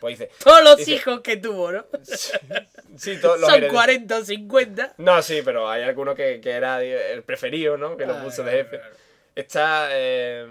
Pues 0.00 0.18
dice, 0.18 0.30
Todos 0.42 0.62
los 0.64 0.76
Dice- 0.78 0.92
hijos 0.92 1.20
que 1.20 1.36
tuvo, 1.36 1.70
¿no? 1.72 1.86
sí, 2.96 3.16
todos 3.20 3.38
los 3.40 3.48
Son 3.48 3.58
herederos- 3.60 3.72
40 3.72 4.18
o 4.18 4.24
50. 4.24 4.94
No, 4.98 5.22
sí, 5.22 5.42
pero 5.44 5.70
hay 5.70 5.82
alguno 5.82 6.14
que, 6.14 6.40
que 6.40 6.50
era 6.50 6.82
el 6.82 7.22
preferido, 7.22 7.76
¿no? 7.76 7.96
Que 7.96 8.06
lo 8.06 8.14
Ah, 8.16 8.22
puso 8.22 8.42
de 8.42 8.50
jefe. 8.52 8.78
claro. 8.78 8.94
Está, 9.34 9.88
eh, 9.92 10.46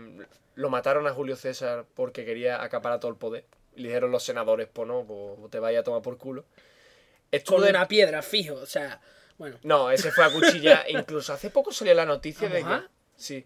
lo 0.55 0.69
mataron 0.69 1.05
a 1.07 1.13
Julio 1.13 1.35
César 1.35 1.85
porque 1.93 2.25
quería 2.25 2.63
acaparar 2.63 2.99
todo 2.99 3.11
el 3.11 3.17
poder. 3.17 3.45
Y 3.75 3.81
le 3.81 3.89
dijeron 3.89 4.11
los 4.11 4.23
senadores, 4.23 4.67
pues 4.71 4.87
no, 4.87 5.03
pues 5.05 5.51
te 5.51 5.59
vaya 5.59 5.79
a 5.81 5.83
tomar 5.83 6.01
por 6.01 6.17
culo. 6.17 6.45
Estuvo 7.31 7.57
Con 7.57 7.65
de- 7.65 7.71
una 7.71 7.87
piedra, 7.87 8.21
fijo. 8.21 8.55
O 8.55 8.65
sea, 8.65 8.99
bueno. 9.37 9.57
No, 9.63 9.91
ese 9.91 10.11
fue 10.11 10.23
a 10.25 10.29
cuchilla. 10.29 10.83
Incluso 10.89 11.31
hace 11.33 11.49
poco 11.49 11.71
salió 11.71 11.93
la 11.93 12.05
noticia 12.05 12.47
¿A 12.47 12.51
de 12.51 12.63
que... 12.63 12.79
Sí. 13.15 13.45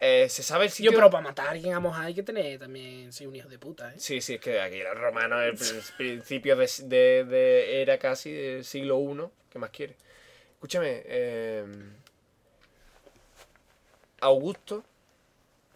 Eh, 0.00 0.28
¿Se 0.28 0.42
sabe 0.42 0.64
el 0.66 0.70
Yo, 0.70 0.74
sitio? 0.76 0.92
pero 0.92 1.10
para 1.10 1.22
matar 1.22 1.46
a 1.48 1.50
alguien 1.52 1.72
a 1.74 1.80
mojar 1.80 2.06
hay 2.06 2.14
que 2.14 2.22
tener 2.22 2.58
también 2.58 3.12
ser 3.12 3.26
un 3.28 3.36
hijo 3.36 3.48
de 3.48 3.58
puta, 3.58 3.90
¿eh? 3.94 3.94
Sí, 3.98 4.20
sí, 4.20 4.34
es 4.34 4.40
que 4.40 4.60
aquí 4.60 4.82
los 4.82 4.94
romanos, 4.98 5.42
el 5.42 5.54
prin- 5.56 5.82
principio 5.96 6.56
de, 6.56 6.68
de, 6.84 7.24
de 7.24 7.82
era 7.82 7.98
casi 7.98 8.32
del 8.32 8.64
siglo 8.64 8.98
I, 9.00 9.30
¿qué 9.50 9.58
más 9.58 9.70
quiere? 9.70 9.96
Escúchame, 10.54 11.02
eh, 11.06 11.64
Augusto, 14.20 14.84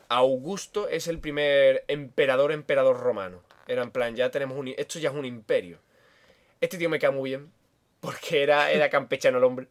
Augusto 0.09 0.89
es 0.89 1.07
el 1.09 1.19
primer 1.19 1.85
emperador, 1.89 2.53
emperador 2.53 2.99
romano. 2.99 3.43
Era 3.67 3.83
en 3.83 3.91
plan, 3.91 4.17
ya 4.17 4.31
tenemos 4.31 4.57
un, 4.57 4.69
esto 4.69 4.99
ya 4.99 5.11
es 5.11 5.15
un 5.15 5.27
imperio. 5.27 5.79
Este 6.61 6.79
tío 6.79 6.89
me 6.89 6.99
cae 6.99 7.11
muy 7.11 7.31
bien, 7.31 7.53
porque 8.01 8.43
era, 8.43 8.71
era 8.71 8.89
campechano 8.91 9.39
el 9.39 9.45
hombre. 9.45 9.69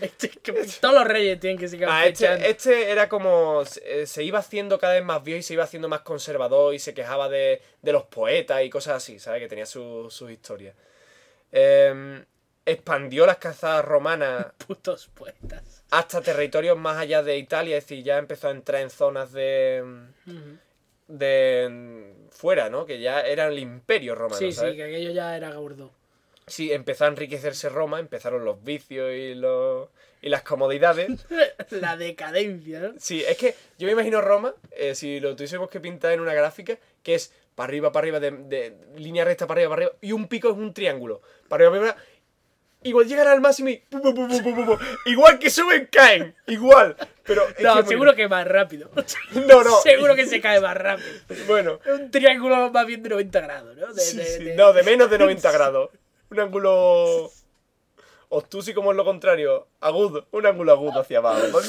Este, 0.00 0.28
que 0.30 0.52
todos 0.80 0.94
los 0.94 1.04
reyes 1.06 1.40
tienen 1.40 1.58
que 1.58 1.66
ser 1.68 1.84
Ah, 1.88 2.06
este, 2.06 2.50
este 2.50 2.90
era 2.90 3.08
como. 3.08 3.64
Se, 3.64 4.06
se 4.06 4.22
iba 4.22 4.38
haciendo 4.38 4.78
cada 4.78 4.94
vez 4.94 5.04
más 5.04 5.22
viejo 5.24 5.38
y 5.40 5.42
se 5.42 5.54
iba 5.54 5.64
haciendo 5.64 5.88
más 5.88 6.00
conservador 6.00 6.74
y 6.74 6.78
se 6.78 6.94
quejaba 6.94 7.28
de, 7.28 7.60
de 7.82 7.92
los 7.92 8.04
poetas 8.04 8.62
y 8.62 8.70
cosas 8.70 8.96
así, 8.96 9.18
¿sabes? 9.18 9.40
Que 9.40 9.48
tenía 9.48 9.66
su- 9.66 10.08
sus 10.10 10.30
historias. 10.30 10.74
Em, 11.52 12.24
expandió 12.66 13.24
las 13.24 13.38
cazadas 13.38 13.84
romanas 13.84 14.46
Putos 14.66 15.08
poetas. 15.14 15.82
hasta 15.90 16.20
territorios 16.20 16.76
más 16.76 16.98
allá 16.98 17.22
de 17.22 17.38
Italia, 17.38 17.78
es 17.78 17.84
decir, 17.84 18.04
ya 18.04 18.18
empezó 18.18 18.48
a 18.48 18.50
entrar 18.52 18.82
en 18.82 18.90
zonas 18.90 19.32
de. 19.32 19.82
De 21.06 22.12
fuera, 22.30 22.68
¿no? 22.68 22.84
Que 22.84 23.00
ya 23.00 23.22
era 23.22 23.46
el 23.48 23.58
imperio 23.58 24.14
romano, 24.14 24.36
Sí, 24.38 24.52
¿sabes? 24.52 24.72
sí, 24.72 24.76
que 24.76 24.84
aquello 24.84 25.10
ya 25.10 25.34
era 25.36 25.50
gordo. 25.54 25.90
Sí, 26.48 26.72
empezó 26.72 27.04
a 27.04 27.08
enriquecerse 27.08 27.68
Roma, 27.68 28.00
empezaron 28.00 28.44
los 28.44 28.62
vicios 28.62 29.12
y, 29.12 29.34
los, 29.34 29.88
y 30.22 30.28
las 30.28 30.42
comodidades. 30.42 31.08
La 31.70 31.96
decadencia, 31.96 32.80
¿no? 32.80 32.94
Sí, 32.98 33.22
es 33.26 33.36
que 33.36 33.54
yo 33.78 33.86
me 33.86 33.92
imagino 33.92 34.20
Roma, 34.20 34.54
eh, 34.72 34.94
si 34.94 35.20
lo 35.20 35.36
tuviésemos 35.36 35.68
que 35.70 35.80
pintar 35.80 36.12
en 36.12 36.20
una 36.20 36.34
gráfica, 36.34 36.76
que 37.02 37.14
es 37.14 37.32
para 37.54 37.68
arriba, 37.68 37.90
para 37.92 38.04
arriba, 38.04 38.20
de, 38.20 38.30
de 38.30 38.76
línea 38.96 39.24
recta 39.24 39.46
para 39.46 39.58
arriba, 39.60 39.70
para 39.70 39.82
arriba, 39.86 39.98
y 40.00 40.12
un 40.12 40.28
pico 40.28 40.48
es 40.50 40.54
un 40.56 40.72
triángulo. 40.72 41.20
Para 41.48 41.66
arriba, 41.66 41.78
para 41.80 41.90
arriba. 41.92 42.04
Igual 42.84 43.08
llegan 43.08 43.26
al 43.26 43.40
máximo 43.40 43.70
y. 43.70 43.78
pu, 43.78 44.00
pu, 44.00 44.14
pu. 44.14 44.78
Igual 45.06 45.40
que 45.40 45.50
suben, 45.50 45.88
caen. 45.90 46.32
Igual. 46.46 46.96
Pero. 47.24 47.42
No, 47.58 47.82
que- 47.82 47.88
seguro 47.88 48.14
que 48.14 48.28
más 48.28 48.46
rápido. 48.46 48.88
No, 49.48 49.64
no. 49.64 49.80
Seguro 49.80 50.14
que 50.14 50.26
se 50.26 50.40
cae 50.40 50.60
más 50.60 50.76
rápido. 50.76 51.08
Bueno. 51.48 51.80
Un 51.92 52.08
triángulo 52.12 52.70
más 52.70 52.86
bien 52.86 53.02
de 53.02 53.08
90 53.08 53.40
grados, 53.40 53.76
¿no? 53.76 53.92
De- 53.92 54.00
Sí, 54.00 54.16
de- 54.18 54.24
sí. 54.24 54.50
No, 54.56 54.72
de 54.72 54.84
menos 54.84 55.10
de 55.10 55.18
90 55.18 55.50
grados. 55.52 55.90
Un 56.30 56.40
ángulo. 56.40 57.30
Obtuso 58.30 58.70
y 58.70 58.74
como 58.74 58.90
es 58.90 58.96
lo 58.96 59.04
contrario. 59.04 59.68
Agudo. 59.80 60.26
Un 60.32 60.46
ángulo 60.46 60.72
agudo 60.72 61.00
hacia 61.00 61.18
abajo. 61.18 61.60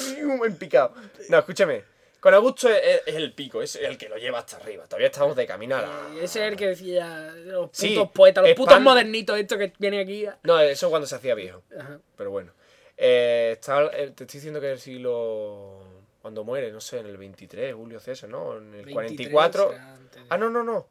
En 0.46 0.56
picado. 0.58 0.94
No, 1.30 1.38
escúchame. 1.40 1.84
Con 2.20 2.34
Augusto 2.34 2.68
es, 2.68 2.82
es- 2.84 3.02
es 3.06 3.16
el 3.16 3.32
pico, 3.34 3.62
es 3.62 3.78
el 3.78 3.98
que 3.98 4.10
lo 4.10 4.18
lleva 4.18 4.40
hasta 4.40 4.58
arriba. 4.58 4.84
Todavía 4.84 5.08
estamos 5.08 5.38
de 5.38 5.46
caminar. 5.48 5.86
a- 5.86 6.10
Ese 6.22 6.46
es 6.46 6.52
el 6.52 6.58
que 6.58 6.68
decía 6.68 7.32
los 7.46 7.68
putos 7.70 7.78
Sí, 7.78 8.10
poetas, 8.14 8.42
los 8.42 8.50
es 8.52 8.58
putos 8.58 8.74
pan- 8.74 8.84
modernitos 8.84 9.38
estos 9.40 9.58
que 9.58 9.72
vienen 9.80 10.02
aquí. 10.02 10.26
No, 10.44 10.60
eso 10.60 10.90
cuando 10.90 11.08
se 11.08 11.16
hacía 11.16 11.34
viejo. 11.34 11.62
Ajá. 11.80 12.00
Pero 12.18 12.32
bueno. 12.32 12.52
Eh, 12.98 13.52
está- 13.54 13.86
eh, 13.86 14.12
te 14.14 14.26
estoy 14.26 14.40
diciendo 14.40 14.60
que 14.60 14.70
el 14.74 14.80
siglo. 14.80 15.80
Cuando 16.22 16.44
muere, 16.44 16.70
no 16.74 16.82
sé, 16.82 17.00
en 17.00 17.06
el 17.06 17.16
23, 17.16 17.74
Julio 17.74 18.02
César, 18.02 18.30
¿no? 18.30 18.58
En 18.58 18.74
el 18.74 18.84
23 18.84 18.94
44. 18.94 19.70
será 19.70 19.94
antes 19.94 20.22
de- 20.22 20.28
Ah, 20.30 20.38
no, 20.38 20.50
no, 20.50 20.62
no. 20.64 20.88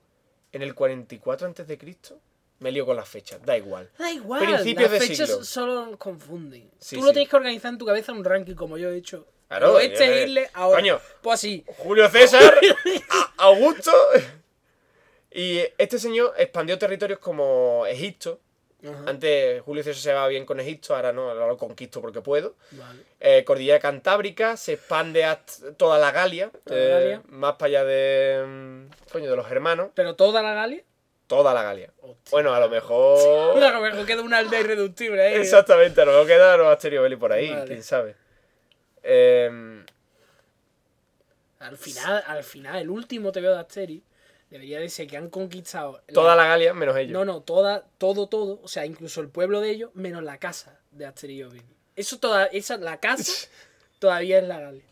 En 0.53 0.63
el 0.63 0.75
44 0.75 1.47
antes 1.47 1.69
de 1.69 1.77
Cristo. 1.77 2.19
Me 2.61 2.73
lío 2.73 2.85
con 2.87 2.97
las 2.97 3.09
fechas, 3.09 3.41
da 3.45 3.57
igual. 3.57 3.89
Da 3.99 4.11
igual, 4.11 4.41
Principios 4.45 4.91
las 4.91 5.01
de 5.01 5.07
fechas 5.07 5.29
siglo. 5.29 5.45
solo 5.45 5.99
confunden. 5.99 6.69
Sí, 6.79 6.97
Tú 6.97 7.03
sí. 7.03 7.07
lo 7.07 7.13
tienes 7.13 7.29
que 7.31 7.37
organizar 7.37 7.73
en 7.73 7.79
tu 7.79 7.87
cabeza 7.87 8.13
un 8.13 8.25
ranking 8.25 8.55
como 8.55 8.77
yo 8.79 8.91
he 8.91 8.97
hecho. 8.97 9.27
Claro, 9.49 9.75
Oeste, 9.75 10.07
yo- 10.07 10.15
irle, 10.15 10.51
ahora. 10.55 10.79
Coño. 10.81 11.01
Pues 11.23 11.35
así. 11.35 11.65
Julio 11.79 12.09
César, 12.11 12.55
Augusto. 13.39 13.93
Y 15.31 15.61
este 15.79 15.99
señor 15.99 16.35
expandió 16.39 16.79
territorios 16.79 17.19
como 17.19 17.85
Egipto. 17.87 18.41
Ajá, 18.85 19.05
Antes 19.11 19.61
Julio 19.63 19.83
César 19.83 20.01
se 20.03 20.13
va 20.13 20.29
bien 20.29 20.47
con 20.47 20.61
Egipto, 20.61 20.95
ahora 20.95 21.13
no, 21.13 21.31
ahora 21.31 21.47
lo 21.49 21.57
conquisto 21.57 22.01
porque 22.01 22.21
puedo. 22.21 22.55
vale. 22.73 23.03
Eh, 23.21 23.43
Cordillera 23.45 23.81
Cantábrica, 23.81 24.57
se 24.57 24.75
expande 24.75 25.25
a 25.25 25.45
toda 25.77 25.99
la 25.99 26.13
Galia, 26.13 26.51
Toda 26.65 26.79
la 26.79 26.87
eh, 26.87 26.91
Galia. 26.91 27.23
más 27.29 27.55
para 27.55 27.67
allá 27.69 27.85
de. 27.85 28.45
mm, 28.47 29.11
Coño, 29.13 29.31
de 29.31 29.37
los 29.37 29.51
hermanos. 29.51 29.91
Pero 29.95 30.15
toda 30.15 30.43
la 30.43 30.55
Galia. 30.55 30.83
Toda 31.29 31.55
la 31.55 31.63
Galia. 31.63 31.93
Hostia. 32.01 32.31
Bueno, 32.33 32.53
a 32.55 32.59
lo 32.59 32.69
mejor. 32.69 33.63
A 33.63 33.71
lo 33.71 33.81
mejor 33.81 34.05
queda 34.07 34.23
una 34.23 34.39
aldea 34.39 34.61
irreductible 34.61 35.23
ahí. 35.23 35.35
Exactamente, 35.35 36.01
a 36.01 36.05
lo 36.07 36.13
mejor 36.13 36.27
queda 36.27 36.57
los 36.57 36.67
Asterio 36.69 37.03
Belli 37.03 37.15
por 37.17 37.33
ahí, 37.33 37.51
Vale. 37.51 37.67
quién 37.67 37.83
sabe. 37.85 38.17
Em, 39.03 39.85
Al 41.61 41.77
final, 41.79 42.25
al 42.27 42.43
final, 42.45 42.77
el 42.81 42.91
último 42.91 43.31
TV 43.31 43.49
de 43.49 43.59
Asteri 43.59 44.03
debería 44.51 44.81
de 44.81 44.89
ser 44.89 45.07
que 45.07 45.17
han 45.17 45.29
conquistado. 45.29 46.03
toda 46.13 46.35
la 46.35 46.47
Galia 46.47 46.73
menos 46.75 46.97
ellos. 46.97 47.13
No, 47.13 47.25
no, 47.25 47.43
toda, 47.43 47.85
todo, 47.99 48.27
todo. 48.27 48.59
O 48.63 48.69
sea, 48.69 48.87
incluso 48.87 49.21
el 49.21 49.29
pueblo 49.29 49.61
de 49.61 49.71
ellos, 49.71 49.91
menos 49.95 50.23
la 50.23 50.39
casa 50.39 50.81
de 50.93 51.05
Asterix 51.07 51.39
y 51.39 51.43
Obelix. 51.45 51.67
Eso 51.95 52.19
toda, 52.19 52.47
esa, 52.47 52.77
la 52.79 52.99
casa 53.01 53.49
todavía 53.99 54.39
es 54.39 54.45
la 54.45 54.61
Galia. 54.61 54.85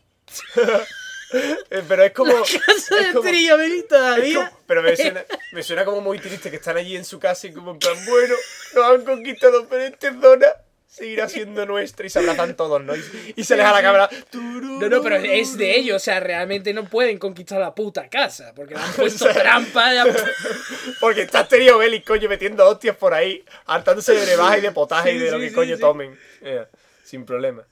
Eh, 1.33 1.83
Pero 1.87 2.03
es 2.03 2.11
como. 2.13 2.33
La 2.33 2.39
casa 2.41 2.95
de 2.95 3.01
es 3.01 3.13
como- 3.13 3.29
y 3.29 3.49
Obelix 3.51 3.81
es 3.83 3.87
todavía. 3.87 4.35
como- 4.35 4.59
pero 4.67 4.81
me 4.83 4.95
suena, 4.95 5.25
me 5.51 5.63
suena 5.63 5.85
como 5.85 6.01
muy 6.01 6.19
triste 6.19 6.49
que 6.49 6.55
están 6.57 6.77
allí 6.77 6.95
en 6.95 7.05
su 7.05 7.19
casa 7.19 7.47
y 7.47 7.53
como 7.53 7.71
en 7.71 7.79
plan, 7.79 7.95
bueno, 8.05 8.35
nos 8.75 8.85
han 8.85 9.03
conquistado, 9.05 9.67
pero 9.69 9.83
esta 9.83 10.11
zona 10.21 10.47
seguirá 10.89 11.29
siendo 11.29 11.65
nuestra 11.65 12.07
y 12.07 12.09
se 12.09 12.19
abrazan 12.19 12.55
todos, 12.55 12.81
¿no? 12.81 12.95
Y, 12.95 13.03
y 13.35 13.43
se 13.43 13.55
les 13.55 13.65
a 13.65 13.71
la 13.71 13.81
cámara. 13.83 14.09
No, 14.33 14.89
no, 14.89 15.01
pero 15.03 15.17
es 15.17 15.57
de 15.57 15.75
ellos. 15.77 15.97
O 15.97 15.99
sea, 15.99 16.19
realmente 16.19 16.73
no 16.73 16.85
pueden 16.89 17.17
conquistar 17.19 17.59
la 17.59 17.75
puta 17.75 18.09
casa. 18.09 18.51
Porque 18.55 18.73
le 18.73 18.79
han 18.81 18.93
puesto 18.93 19.27
trampa. 19.33 20.01
han- 20.01 20.15
Porque 20.99 21.21
está 21.23 21.41
Asterio 21.41 21.77
Belli, 21.77 22.01
coño, 22.01 22.27
metiendo 22.29 22.65
hostias 22.67 22.95
por 22.95 23.13
ahí, 23.13 23.43
hartándose 23.65 24.13
de 24.13 24.25
brebaje 24.25 24.59
y 24.59 24.61
de 24.61 24.71
potaje 24.71 25.11
y 25.11 25.19
Sí, 25.19 25.25
de 25.25 25.31
lo 25.31 25.39
que 25.39 25.49
sí, 25.49 25.55
coño 25.55 25.77
tomen. 25.77 26.17
Eh, 26.41 26.65
sin 27.03 27.25
problema. 27.25 27.63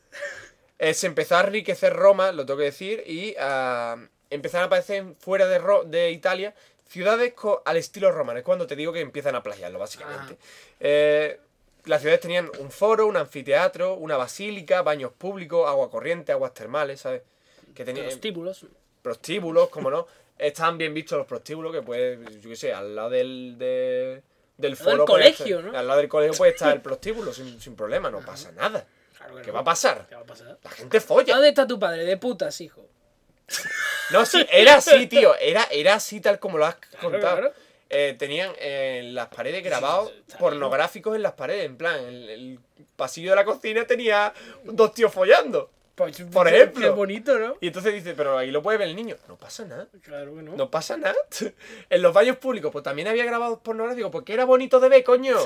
Eh, 0.80 0.94
se 0.94 1.08
empezó 1.08 1.38
a 1.38 1.42
enriquecer 1.42 1.94
Roma, 1.94 2.32
lo 2.32 2.46
tengo 2.46 2.58
que 2.60 2.66
decir, 2.66 3.04
y 3.08 3.36
a 3.40 3.96
empezaron 4.30 4.64
a 4.64 4.66
aparecer 4.68 5.06
fuera 5.20 5.48
de, 5.48 5.60
Ro- 5.60 5.84
de 5.86 6.12
Italia 6.12 6.54
ciudades 6.90 7.34
al 7.64 7.78
estilo 7.78 8.12
romano. 8.12 8.40
Es 8.40 8.46
cuando 8.46 8.68
te 8.68 8.76
digo 8.76 8.92
que 8.92 9.00
empiezan 9.00 9.36
a 9.36 9.42
plagiarlo, 9.44 9.80
básicamente. 9.80 10.38
Eh, 10.80 11.40
las 11.86 12.02
ciudades 12.02 12.20
tenían 12.22 12.50
un 12.60 12.72
foro, 12.72 13.06
un 13.08 13.16
anfiteatro, 13.18 13.94
una 13.94 14.18
basílica, 14.18 14.82
baños 14.82 15.12
públicos, 15.14 15.68
agua 15.70 15.90
corriente, 15.90 16.32
aguas 16.32 16.54
termales, 16.54 17.02
¿sabes? 17.02 17.22
Que 17.74 17.86
tenían 17.86 18.08
Prostíbulos. 18.08 18.66
prostíbulos, 19.02 19.70
como 19.70 19.90
no. 19.92 20.08
Estaban 20.38 20.78
bien 20.78 20.94
vistos 20.94 21.18
los 21.18 21.28
prostíbulos, 21.28 21.72
que 21.72 21.82
pues, 21.82 22.20
yo 22.42 22.50
qué 22.50 22.56
sé, 22.56 22.74
al 22.74 22.96
lado 22.96 23.10
del, 23.12 23.56
de- 23.58 24.22
del 24.58 24.76
foro. 24.76 25.06
colegio, 25.06 25.60
estar- 25.60 25.72
¿no? 25.72 25.78
Al 25.78 25.88
lado 25.88 26.00
del 26.00 26.10
colegio 26.10 26.36
puede 26.38 26.52
estar 26.52 26.74
el 26.76 26.82
prostíbulo 26.82 27.32
sin, 27.34 27.62
sin 27.62 27.76
problema, 27.76 28.10
no 28.10 28.20
pasa 28.20 28.52
nada. 28.52 28.86
Claro 29.26 29.36
que 29.38 29.42
¿Qué 29.44 29.48
no. 29.48 29.54
va 29.56 29.60
a 29.62 29.64
pasar? 29.64 30.06
¿Qué 30.08 30.16
va 30.16 30.22
a 30.22 30.26
pasar? 30.26 30.58
La 30.64 30.70
gente 30.72 31.00
folla. 31.02 31.34
¿Dónde 31.36 31.50
está 31.50 31.66
tu 31.68 31.80
padre? 31.80 32.06
De 32.06 32.18
putas, 32.18 32.60
hijo. 32.62 32.86
No, 34.12 34.24
sí, 34.26 34.46
era 34.52 34.76
así, 34.76 35.08
tío. 35.08 35.36
Era, 35.38 35.64
era 35.72 35.96
así 35.96 36.22
tal 36.22 36.38
como 36.40 36.60
lo 36.60 36.66
has 36.68 36.76
contado. 37.02 37.20
claro. 37.38 37.54
Eh, 37.90 38.16
tenían 38.20 38.52
eh, 38.60 39.00
en 39.04 39.16
las 39.16 39.28
paredes 39.30 39.64
grabados 39.64 40.12
pornográficos 40.40 41.16
en 41.16 41.24
las 41.24 41.34
paredes. 41.34 41.66
En 41.66 41.76
plan, 41.78 41.96
el, 42.04 42.30
el 42.30 42.60
pasillo 42.96 43.32
de 43.32 43.36
la 43.36 43.46
cocina 43.46 43.86
tenía 43.88 44.32
dos 44.64 44.94
tíos 44.94 45.12
follando. 45.12 45.72
Pues, 45.96 46.22
Por 46.24 46.48
qué- 46.50 46.56
ejemplo. 46.56 46.82
Qué 46.82 46.90
bonito, 46.90 47.40
¿no? 47.40 47.56
Y 47.62 47.68
entonces 47.68 47.94
dice, 47.94 48.14
pero 48.14 48.38
ahí 48.38 48.52
lo 48.52 48.62
puede 48.62 48.78
ver 48.78 48.90
el 48.90 48.96
niño. 48.96 49.16
No 49.28 49.38
pasa 49.38 49.66
nada. 49.66 49.88
Claro 50.04 50.36
que 50.36 50.42
no. 50.44 50.56
No 50.56 50.70
pasa 50.70 50.98
nada. 50.98 51.16
En 51.90 52.02
los 52.02 52.14
baños 52.14 52.38
públicos, 52.38 52.72
pues 52.72 52.84
también 52.84 53.08
había 53.08 53.26
grabados 53.26 53.60
pornográficos, 53.60 54.12
porque 54.12 54.34
era 54.34 54.46
bonito 54.46 54.80
de 54.80 54.90
ver, 54.90 55.04
coño. 55.04 55.38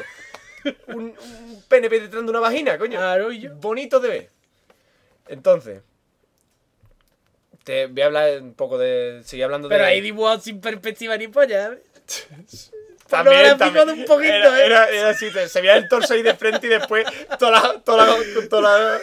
Un, 0.87 1.15
un 1.17 1.63
pene 1.67 1.89
penetrando 1.89 2.31
una 2.31 2.39
vagina, 2.39 2.77
coño. 2.77 2.97
Claro, 2.97 3.31
y 3.31 3.39
yo. 3.41 3.55
Bonito 3.55 3.99
de 3.99 4.07
ver. 4.09 4.29
Entonces, 5.27 5.81
te 7.63 7.87
voy 7.87 8.01
a 8.01 8.05
hablar 8.07 8.41
un 8.41 8.53
poco 8.53 8.77
de. 8.77 9.21
Seguir 9.23 9.45
hablando 9.45 9.67
de. 9.67 9.75
Pero 9.75 9.85
ahí 9.85 10.01
dibujado 10.01 10.39
sin 10.39 10.59
perspectiva 10.61 11.15
ni 11.17 11.27
polla. 11.27 11.73
¿eh? 11.73 11.83
también, 13.09 13.57
pornográfico 13.57 13.85
también. 13.85 13.99
un 13.99 14.05
poquito, 14.05 14.33
era, 14.33 14.59
¿eh? 14.59 14.65
era, 14.65 14.89
era 14.89 15.09
así, 15.09 15.31
te- 15.31 15.47
se 15.49 15.61
veía 15.61 15.75
el 15.77 15.87
torso 15.87 16.13
ahí 16.13 16.21
de 16.21 16.35
frente 16.35 16.67
y 16.67 16.69
después 16.69 17.05
toda 17.37 17.51
la. 17.51 17.79
Toda 17.81 18.05
la, 18.07 18.17
toda 18.49 18.61
la 18.61 18.99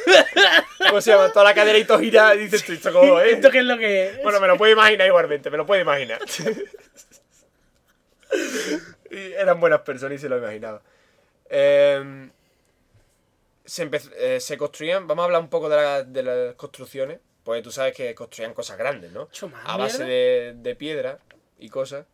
¿Cómo 0.89 1.01
se 1.01 1.11
llama? 1.11 1.33
Toda 1.33 1.45
la 1.45 1.55
cadera 1.55 1.79
y 1.79 1.85
todo 1.85 1.99
girada. 2.01 2.35
Y 2.35 2.39
dices, 2.39 2.68
¿esto 2.68 2.93
cómo 2.93 3.21
es? 3.21 3.35
¿Esto 3.35 3.51
qué 3.51 3.59
es 3.59 3.64
lo 3.64 3.79
que 3.79 4.09
es? 4.09 4.22
Bueno, 4.22 4.41
me 4.41 4.47
lo 4.49 4.57
puedo 4.57 4.72
imaginar 4.72 5.07
igualmente, 5.07 5.51
me 5.51 5.57
lo 5.57 5.67
puedo 5.67 5.80
imaginar. 5.80 6.21
Y 9.11 9.33
eran 9.35 9.61
buenas 9.61 9.80
personas 9.80 10.18
y 10.18 10.21
se 10.21 10.29
lo 10.29 10.37
imaginaba. 10.39 10.83
Eh, 11.51 12.31
se, 13.64 13.91
eh, 14.18 14.41
se 14.41 14.57
construían, 14.59 15.07
vamos 15.07 15.23
a 15.23 15.27
hablar 15.27 15.41
un 15.41 15.49
poco 15.51 15.68
de, 15.68 15.77
la- 15.77 16.03
de 16.05 16.23
las 16.23 16.55
construcciones, 16.55 17.18
porque 17.45 17.63
tú 17.63 17.71
sabes 17.73 17.95
que 17.95 18.14
construían 18.14 18.55
cosas 18.55 18.79
grandes, 18.79 19.13
¿no? 19.13 19.29
A 19.64 19.77
base 19.77 20.05
de, 20.05 20.55
de 20.57 20.75
piedra 20.77 21.18
y 21.59 21.68
cosas. 21.68 22.07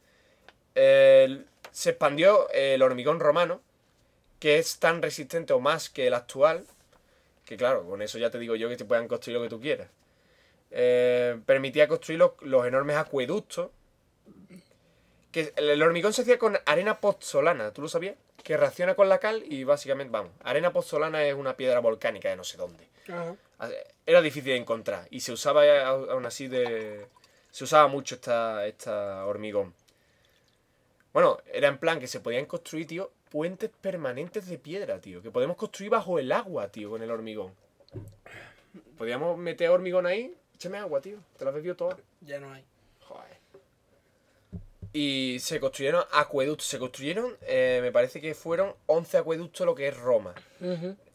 Se 0.75 1.91
expandió 1.91 2.49
el 2.51 2.83
hormigón 2.83 3.21
romano, 3.21 3.61
que 4.39 4.59
es 4.59 4.79
tan 4.79 5.01
resistente 5.03 5.53
o 5.53 5.61
más 5.61 5.89
que 5.91 6.07
el 6.07 6.15
actual, 6.15 6.67
que 7.45 7.57
claro, 7.57 7.85
con 7.87 8.03
eso 8.03 8.19
ya 8.19 8.31
te 8.31 8.39
digo 8.39 8.55
yo 8.57 8.69
que 8.69 8.77
te 8.77 8.85
puedan 8.85 9.09
construir 9.09 9.37
lo 9.39 9.43
que 9.45 9.49
tú 9.51 9.61
quieras. 9.61 9.89
Eh, 10.71 11.39
permitía 11.47 11.87
construir 11.89 12.19
los, 12.19 12.33
los 12.41 12.67
enormes 12.67 12.97
acueductos. 12.97 13.71
Que 15.33 15.53
el, 15.57 15.83
hormigón 15.83 16.13
se 16.13 16.23
hacía 16.23 16.39
con 16.39 16.59
arena 16.67 17.01
pozzolana, 17.01 17.73
¿tú 17.73 17.83
lo 17.83 17.89
sabías? 17.89 18.17
Que 18.45 18.57
reacciona 18.57 18.95
con 18.95 19.09
la 19.09 19.19
cal 19.19 19.43
y 19.51 19.65
básicamente, 19.65 20.13
vamos, 20.13 20.33
arena 20.45 20.73
pozzolana 20.73 21.25
es 21.25 21.35
una 21.35 21.57
piedra 21.57 21.81
volcánica 21.81 22.29
de 22.29 22.37
no 22.37 22.45
sé 22.45 22.59
dónde. 22.59 22.87
Ajá. 23.09 23.35
Era 24.05 24.21
difícil 24.21 24.53
de 24.53 24.57
encontrar 24.57 25.07
y 25.11 25.21
se 25.21 25.33
usaba 25.33 25.65
au- 25.65 26.11
aún 26.11 26.27
así 26.27 26.49
de... 26.49 27.07
Se 27.51 27.65
usaba 27.65 27.87
mucho 27.89 28.15
esta, 28.17 28.67
esta 28.67 29.25
hormigón. 29.27 29.75
Bueno, 31.13 31.39
era 31.53 31.69
en 31.69 31.79
plan 31.79 32.01
que 32.01 32.07
se 32.09 32.21
podían 32.21 32.47
construir, 32.47 32.87
tío, 32.87 33.11
puentes 33.31 33.71
permanentes 33.71 34.47
de 34.49 34.59
piedra, 34.59 35.01
tío. 35.01 35.21
Que 35.23 35.31
podemos 35.31 35.57
construir 35.57 35.91
bajo 35.91 36.19
el 36.19 36.33
agua, 36.33 36.69
tío, 36.69 36.91
con 36.91 37.03
el 37.03 37.11
hormigón. 37.11 37.53
Podíamos 38.97 39.37
meter 39.39 39.69
hormigón 39.69 40.07
ahí. 40.07 40.35
Échame 40.55 40.79
agua, 40.79 41.01
tío. 41.01 41.19
Te 41.37 41.45
la 41.45 41.51
bebió 41.51 41.77
toda. 41.77 41.99
Ya 42.23 42.41
no 42.41 42.53
hay. 42.53 42.65
Y 44.95 45.39
se 45.41 45.59
construyeron 45.59 46.05
acueductos. 46.13 46.67
Se 46.67 46.79
construyeron, 46.79 47.37
eh, 47.43 47.79
me 47.83 47.91
parece 47.93 48.21
que 48.21 48.35
fueron 48.35 48.75
11 48.87 49.17
acueductos 49.19 49.65
lo 49.67 49.75
que 49.75 49.89
es 49.89 49.97
Roma. 49.97 50.35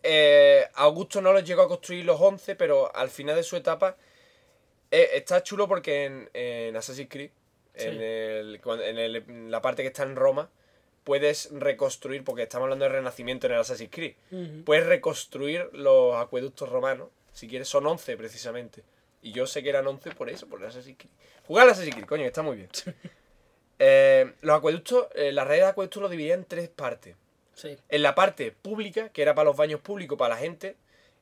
Eh, 0.03 0.65
Augusto 0.75 1.21
no 1.21 1.31
los 1.33 1.43
llegó 1.43 1.61
a 1.61 1.67
construir 1.67 2.03
los 2.05 2.19
11, 2.19 2.55
pero 2.55 2.95
al 2.95 3.09
final 3.09 3.35
de 3.35 3.43
su 3.43 3.55
etapa 3.55 3.95
eh, 4.89 5.09
está 5.13 5.43
chulo 5.43 5.67
porque 5.67 6.05
en, 6.05 6.29
en 6.33 6.75
Assassin's 6.75 7.09
Creed, 7.09 7.29
en, 7.75 8.01
el- 8.01 8.61
en 8.83 8.97
el- 8.97 9.15
en 9.17 9.51
la 9.51 9.61
parte 9.61 9.83
que 9.83 9.89
está 9.89 10.03
en 10.03 10.15
Roma, 10.15 10.49
puedes 11.03 11.49
reconstruir, 11.51 12.23
porque 12.23 12.43
estamos 12.43 12.65
hablando 12.65 12.85
de 12.85 12.89
renacimiento 12.89 13.47
en 13.47 13.53
el 13.53 13.59
Assassin's 13.59 13.91
Creed, 13.91 14.15
puedes 14.65 14.85
reconstruir 14.87 15.69
los 15.73 16.15
acueductos 16.15 16.69
romanos. 16.69 17.09
Si 17.33 17.47
quieres, 17.47 17.67
son 17.67 17.85
11 17.85 18.17
precisamente. 18.17 18.83
Y 19.21 19.31
yo 19.33 19.45
sé 19.45 19.61
que 19.61 19.69
eran 19.69 19.85
11 19.85 20.11
por 20.11 20.29
eso, 20.29 20.47
por 20.47 20.59
el 20.61 20.67
Assassin's 20.67 20.97
Creed. 20.97 21.11
Jugar 21.45 21.65
al 21.65 21.71
Assassin's 21.73 21.93
Creed, 21.95 22.07
coño, 22.07 22.25
está 22.25 22.41
muy 22.41 22.55
bien. 22.57 22.69
Eh, 23.79 24.33
los 24.41 24.57
acueductos, 24.57 25.07
eh, 25.15 25.31
la 25.31 25.43
red 25.43 25.57
de 25.57 25.65
acueductos 25.65 26.01
lo 26.01 26.09
dividía 26.09 26.33
en 26.33 26.45
tres 26.45 26.69
partes. 26.69 27.15
Sí. 27.53 27.77
En 27.89 28.01
la 28.03 28.13
parte 28.15 28.51
pública, 28.51 29.09
que 29.09 29.21
era 29.21 29.33
para 29.35 29.45
los 29.45 29.57
baños 29.57 29.81
públicos, 29.81 30.17
para 30.17 30.35
la 30.35 30.41
gente. 30.41 30.75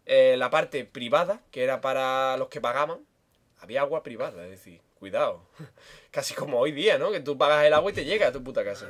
eh, 0.08 0.36
la 0.38 0.52
parte 0.52 0.86
privada, 0.86 1.42
que 1.50 1.64
era 1.64 1.82
para 1.82 2.38
los 2.38 2.48
que 2.50 2.62
pagaban. 2.62 3.00
Había 3.60 3.82
agua 3.82 4.04
privada, 4.04 4.44
es 4.44 4.52
decir, 4.52 4.80
cuidado. 5.00 5.42
Casi 6.12 6.36
como 6.36 6.60
hoy 6.60 6.72
día, 6.74 7.00
¿no? 7.00 7.12
Que 7.12 7.22
tú 7.22 7.36
pagas 7.40 7.66
el 7.66 7.74
agua 7.74 7.90
y 7.90 7.96
te 7.96 8.06
llega 8.06 8.28
a 8.28 8.32
tu 8.32 8.44
puta 8.44 8.64
casa. 8.64 8.88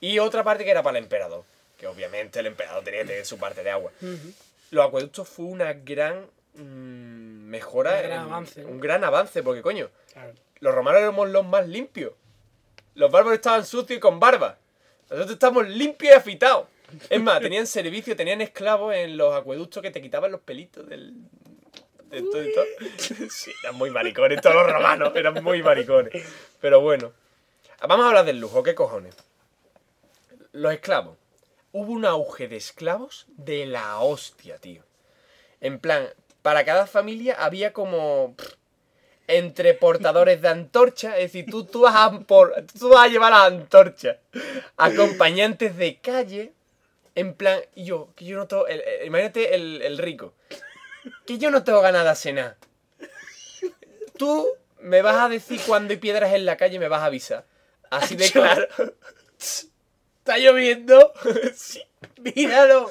Y 0.00 0.20
otra 0.20 0.44
parte 0.44 0.64
que 0.64 0.70
era 0.70 0.84
para 0.84 0.98
el 0.98 1.04
emperador. 1.04 1.42
Que 1.76 1.88
obviamente 1.88 2.38
el 2.38 2.46
emperador 2.46 2.84
tenía 2.84 3.00
que 3.00 3.06
tener 3.08 3.26
su 3.26 3.38
parte 3.38 3.64
de 3.64 3.70
agua. 3.70 3.90
Los 4.70 4.86
acueductos 4.86 5.28
fue 5.28 5.46
una 5.46 5.72
gran 5.72 6.26
mm, 6.54 6.60
mejora. 7.48 7.90
Un 7.96 7.98
gran 8.02 8.12
en- 8.12 8.18
avance, 8.18 8.62
¿no? 8.62 8.68
Un 8.68 8.80
gran 8.80 9.02
avance, 9.04 9.42
porque 9.42 9.62
coño, 9.62 9.90
Claro. 10.12 10.32
los 10.60 10.74
romanos 10.74 11.00
éramos 11.00 11.28
los 11.30 11.44
más 11.44 11.66
limpios. 11.66 12.12
Los 12.96 13.10
bárbaros 13.10 13.36
estaban 13.36 13.64
sucios 13.64 13.98
y 13.98 14.00
con 14.00 14.18
barba. 14.18 14.58
Nosotros 15.10 15.34
estamos 15.34 15.68
limpios 15.68 16.14
y 16.14 16.16
afeitados. 16.16 16.66
Es 17.10 17.20
más, 17.20 17.40
tenían 17.40 17.66
servicio, 17.66 18.16
tenían 18.16 18.40
esclavos 18.40 18.94
en 18.94 19.16
los 19.16 19.34
acueductos 19.34 19.82
que 19.82 19.90
te 19.90 20.00
quitaban 20.00 20.32
los 20.32 20.40
pelitos 20.40 20.88
del. 20.88 21.14
De 22.10 22.22
todo 22.22 22.42
y 22.42 22.52
todo. 22.54 22.64
Sí, 23.30 23.52
eran 23.62 23.76
muy 23.76 23.90
maricones 23.90 24.40
todos 24.40 24.56
los 24.56 24.72
romanos, 24.72 25.12
eran 25.14 25.42
muy 25.44 25.62
maricones. 25.62 26.24
Pero 26.60 26.80
bueno. 26.80 27.12
Vamos 27.86 28.06
a 28.06 28.08
hablar 28.08 28.24
del 28.24 28.40
lujo, 28.40 28.62
¿qué 28.62 28.74
cojones? 28.74 29.14
Los 30.52 30.72
esclavos. 30.72 31.18
Hubo 31.72 31.92
un 31.92 32.06
auge 32.06 32.48
de 32.48 32.56
esclavos 32.56 33.26
de 33.28 33.66
la 33.66 33.98
hostia, 33.98 34.56
tío. 34.58 34.82
En 35.60 35.78
plan, 35.78 36.08
para 36.40 36.64
cada 36.64 36.86
familia 36.86 37.36
había 37.38 37.74
como. 37.74 38.34
Entre 39.28 39.74
portadores 39.74 40.40
de 40.42 40.48
antorcha, 40.48 41.16
es 41.18 41.32
decir, 41.32 41.46
tú, 41.50 41.64
tú, 41.64 41.80
vas 41.82 41.94
a 41.96 42.10
por, 42.20 42.54
tú 42.78 42.88
vas 42.90 43.04
a 43.06 43.08
llevar 43.08 43.32
las 43.32 43.46
antorchas, 43.52 44.16
acompañantes 44.76 45.76
de 45.76 45.96
calle, 45.98 46.52
en 47.14 47.34
plan, 47.34 47.60
y 47.74 47.84
yo, 47.84 48.08
que 48.14 48.24
yo 48.24 48.36
no 48.36 48.46
tengo, 48.46 48.66
el- 48.66 48.80
el- 48.82 49.06
imagínate 49.06 49.54
el, 49.54 49.82
el 49.82 49.98
rico, 49.98 50.34
que 51.26 51.38
yo 51.38 51.50
no 51.50 51.64
tengo 51.64 51.80
ganas 51.80 52.04
de 52.04 52.14
cenar. 52.14 52.56
Tú 54.16 54.46
me 54.80 55.02
vas 55.02 55.16
a 55.16 55.28
decir 55.28 55.60
cuando 55.66 55.92
hay 55.92 55.98
piedras 55.98 56.32
en 56.32 56.46
la 56.46 56.56
calle 56.56 56.76
y 56.76 56.78
me 56.78 56.88
vas 56.88 57.02
a 57.02 57.06
avisar. 57.06 57.44
Así 57.90 58.16
de 58.16 58.30
claro. 58.30 58.66
Está 59.38 60.38
lloviendo. 60.38 61.12
Sí. 61.54 61.82
Míralo. 62.34 62.90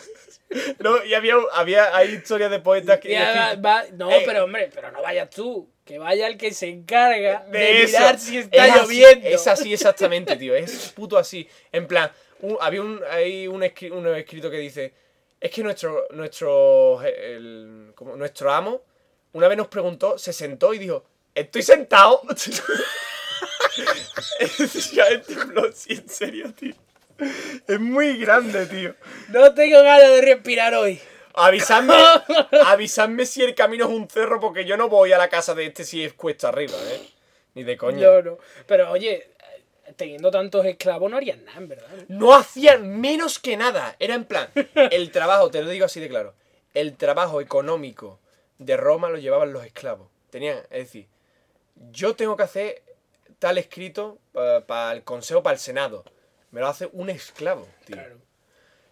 No, 0.80 1.04
y 1.04 1.14
había, 1.14 1.36
había 1.54 1.96
hay 1.96 2.10
historias 2.14 2.50
de 2.52 2.60
poetas 2.60 3.00
que... 3.00 3.18
Va- 3.20 3.56
va- 3.56 3.84
no, 3.94 4.12
Eh. 4.12 4.24
pero 4.26 4.44
hombre, 4.46 4.70
pero 4.74 4.92
no 4.92 5.02
vayas 5.02 5.30
tú. 5.30 5.68
Que 5.86 6.00
vaya 6.00 6.26
el 6.28 6.38
que 6.38 6.52
se 6.54 6.68
encarga 6.68 7.46
de, 7.48 7.60
de 7.60 7.86
mirar 7.86 8.20
si 8.20 8.40
está 8.40 8.66
Es 8.66 8.72
así, 8.74 8.82
lloviendo. 8.82 9.28
es 9.28 9.48
así 9.48 9.74
exactamente, 9.74 10.36
tío. 10.36 10.56
Es 10.56 10.92
puto 10.96 11.16
así. 11.18 11.48
En 11.72 11.86
plan, 11.88 12.12
un- 12.42 12.58
había 12.60 12.82
un, 12.82 13.02
hay 13.12 13.48
un, 13.48 13.62
escri- 13.62 13.92
un 13.92 14.08
escrito 14.16 14.50
que 14.50 14.58
dice: 14.58 14.94
Es 15.40 15.52
que 15.52 15.62
nuestro, 15.62 16.08
nuestro, 16.12 17.02
el- 17.04 17.92
como 17.94 18.16
nuestro 18.18 18.52
amo 18.52 18.82
una 19.34 19.48
vez 19.48 19.58
nos 19.58 19.68
preguntó, 19.68 20.18
se 20.18 20.34
sentó 20.34 20.74
y 20.74 20.80
dijo: 20.80 21.06
Estoy 21.36 21.62
sentado. 21.62 22.22
ya 24.94 25.06
me 25.10 25.18
tembló, 25.20 25.72
sí, 25.72 25.94
en 25.94 26.10
serio, 26.10 26.54
tío. 26.54 26.74
Es 27.68 27.80
muy 27.80 28.18
grande, 28.18 28.66
tío. 28.66 28.96
No 29.30 29.54
tengo 29.54 29.82
ganas 29.84 30.10
de 30.10 30.22
respirar 30.22 30.74
hoy. 30.74 31.00
Avisadme, 31.36 31.94
avisadme 32.66 33.26
si 33.26 33.44
el 33.44 33.54
camino 33.56 33.86
es 33.86 33.92
un 33.92 34.10
cerro, 34.10 34.40
porque 34.40 34.66
yo 34.66 34.78
no 34.78 34.90
voy 34.90 35.12
a 35.12 35.18
la 35.18 35.30
casa 35.30 35.54
de 35.54 35.66
este 35.66 35.84
si 35.84 36.04
es 36.04 36.14
cuesta 36.14 36.50
arriba, 36.50 36.78
¿eh? 36.92 37.02
Ni 37.56 37.64
de 37.64 37.78
coña. 37.78 38.00
Yo 38.00 38.22
no. 38.22 38.38
Pero 38.66 38.92
oye, 38.92 39.30
teniendo 39.96 40.32
tantos 40.32 40.66
esclavos 40.66 41.10
no 41.10 41.18
harían 41.18 41.44
nada, 41.46 41.60
verdad. 41.62 41.88
No 42.08 42.34
hacían 42.34 43.00
menos 43.00 43.40
que 43.40 43.58
nada. 43.58 43.96
Era 44.00 44.16
en 44.16 44.26
plan, 44.26 44.50
el 44.92 45.12
trabajo, 45.12 45.50
te 45.52 45.62
lo 45.62 45.70
digo 45.70 45.86
así 45.86 46.00
de 46.00 46.10
claro, 46.10 46.34
el 46.74 46.96
trabajo 46.96 47.42
económico 47.42 48.20
de 48.58 48.78
Roma 48.78 49.10
lo 49.10 49.18
llevaban 49.18 49.54
los 49.54 49.66
esclavos. 49.66 50.10
Tenían, 50.30 50.58
es 50.70 50.86
decir, 50.86 51.08
yo 51.92 52.16
tengo 52.16 52.36
que 52.36 52.44
hacer 52.44 52.84
tal 53.40 53.58
escrito 53.58 54.20
para 54.68 54.94
el 54.94 55.04
consejo, 55.04 55.44
para 55.44 55.56
el 55.56 55.60
senado. 55.60 56.04
Me 56.52 56.62
lo 56.62 56.68
hace 56.68 56.90
un 56.94 57.10
esclavo, 57.10 57.68
tío. 57.86 57.96
Claro. 57.96 58.18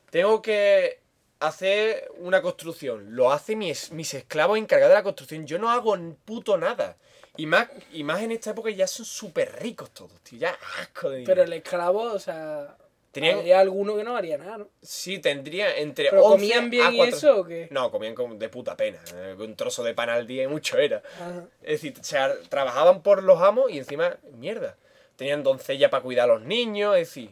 Tengo 0.10 0.41
que 0.41 1.03
hacer 1.48 2.10
una 2.18 2.41
construcción. 2.41 3.15
Lo 3.15 3.32
hace 3.32 3.56
mis, 3.56 3.91
mis 3.91 4.14
esclavos 4.14 4.57
encargados 4.57 4.91
de 4.91 4.95
la 4.99 5.03
construcción. 5.03 5.45
Yo 5.48 5.57
no 5.60 5.70
hago 5.70 5.98
puto 6.26 6.57
nada. 6.57 6.98
Y 7.38 7.45
más, 7.48 7.68
y 7.91 8.03
más 8.03 8.22
en 8.22 8.32
esta 8.32 8.52
época 8.52 8.70
ya 8.70 8.86
son 8.88 9.06
súper 9.06 9.60
ricos 9.61 9.91
todos, 9.91 10.20
tío. 10.22 10.40
Ya 10.40 10.56
asco 10.82 11.10
de 11.10 11.24
Pero 11.24 11.41
dinero. 11.41 11.44
el 11.44 11.53
esclavo, 11.53 12.02
o 12.14 12.20
sea. 12.20 12.78
Tenían- 13.11 13.38
Habría 13.40 13.60
alguno 13.60 13.95
que 13.95 14.03
no 14.03 14.18
haría 14.18 14.40
nada, 14.40 14.57
¿no? 14.57 14.70
Sí, 14.82 15.20
tendría 15.20 15.78
entre 15.78 16.10
¿Pero 16.10 16.24
11 16.26 16.36
comían 16.36 16.65
a 16.65 16.70
bien 16.70 16.94
y 16.94 16.98
400. 16.98 17.18
eso 17.24 17.40
o 17.41 17.45
qué? 17.45 17.68
No, 17.70 17.91
comían 17.91 18.15
de 18.40 18.49
puta 18.49 18.76
pena. 18.76 18.99
eh, 19.14 19.36
Un 19.38 19.56
trozo 19.56 19.84
de 19.84 19.94
pan 19.94 20.10
al 20.10 20.26
día 20.26 20.44
y 20.44 20.48
mucho 20.48 20.78
era. 20.80 21.03
Ajá. 21.20 21.45
Es 21.61 21.82
decir, 21.82 21.94
o 21.99 22.03
sea, 22.03 22.34
trabajaban 22.49 23.03
por 23.03 23.22
los 23.22 23.40
amos 23.41 23.70
y 23.72 23.78
encima, 23.78 24.18
mierda. 24.34 24.78
Tenían 25.15 25.44
doncella 25.44 25.91
para 25.91 26.02
cuidar 26.02 26.28
a 26.30 26.34
los 26.34 26.41
niños, 26.41 26.95
es 26.98 27.07
decir, 27.10 27.30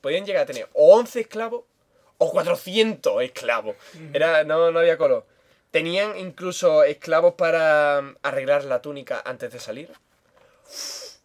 podían 0.00 0.26
llegar 0.26 0.42
a 0.42 0.46
tener 0.46 0.68
o 0.72 0.96
11 0.96 1.20
esclavos 1.20 1.62
o 2.18 2.30
400 2.30 3.22
esclavos. 3.22 3.76
Era, 4.12 4.44
no, 4.44 4.70
no 4.70 4.78
había 4.80 4.98
color. 4.98 5.24
Tenían 5.70 6.18
incluso 6.18 6.82
esclavos 6.84 7.34
para 7.34 8.00
mm, 8.02 8.16
arreglar 8.22 8.64
la 8.64 8.80
túnica 8.82 9.22
antes 9.24 9.52
de 9.52 9.60
salir. 9.60 9.90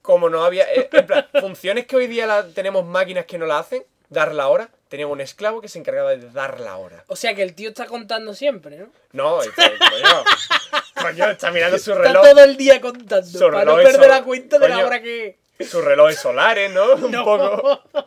Como 0.02 0.30
no 0.30 0.44
había. 0.44 0.65
eh, 0.74 0.90
En 0.91 1.06
plan, 1.06 1.28
funciones 1.40 1.88
que 1.88 1.95
hoy 1.95 2.07
día 2.07 2.26
la- 2.28 2.48
tenemos 2.48 2.86
máquinas 2.86 3.26
que 3.26 3.38
no 3.38 3.45
la 3.45 3.60
hacen, 3.60 3.84
dar 4.10 4.34
la 4.34 4.48
hora. 4.49 4.70
Tenían 4.90 5.10
un 5.10 5.22
esclavo 5.22 5.60
que 5.61 5.70
se 5.70 5.80
encargaba 5.80 6.11
de 6.11 6.30
dar 6.30 6.60
la 6.60 6.78
hora. 6.78 7.03
O 7.07 7.15
sea 7.15 7.34
que 7.34 7.41
el 7.41 7.56
tío 7.56 7.70
está 7.70 7.88
contando 7.88 8.34
siempre, 8.36 8.78
¿no? 8.78 8.90
No, 9.14 9.41
dice, 9.41 9.56
coño, 9.56 10.24
coño, 11.02 11.30
está 11.32 11.49
mirando 11.52 11.80
su 11.80 11.91
Está 11.94 12.03
reloj. 12.03 12.24
todo 12.30 12.44
el 12.44 12.56
día 12.57 12.80
contando. 12.80 13.26
Su 13.26 13.40
para 13.49 13.65
no 13.65 13.76
perder 13.78 14.10
la 14.10 14.24
cuenta 14.24 14.60
de 14.60 14.70
la 14.70 14.86
hora 14.86 15.02
que. 15.02 15.40
Sus 15.69 15.84
relojes 15.84 16.19
solares, 16.19 16.72
¿no? 16.72 16.94
Un 16.95 17.11
No. 17.11 17.23
poco. 17.26 17.81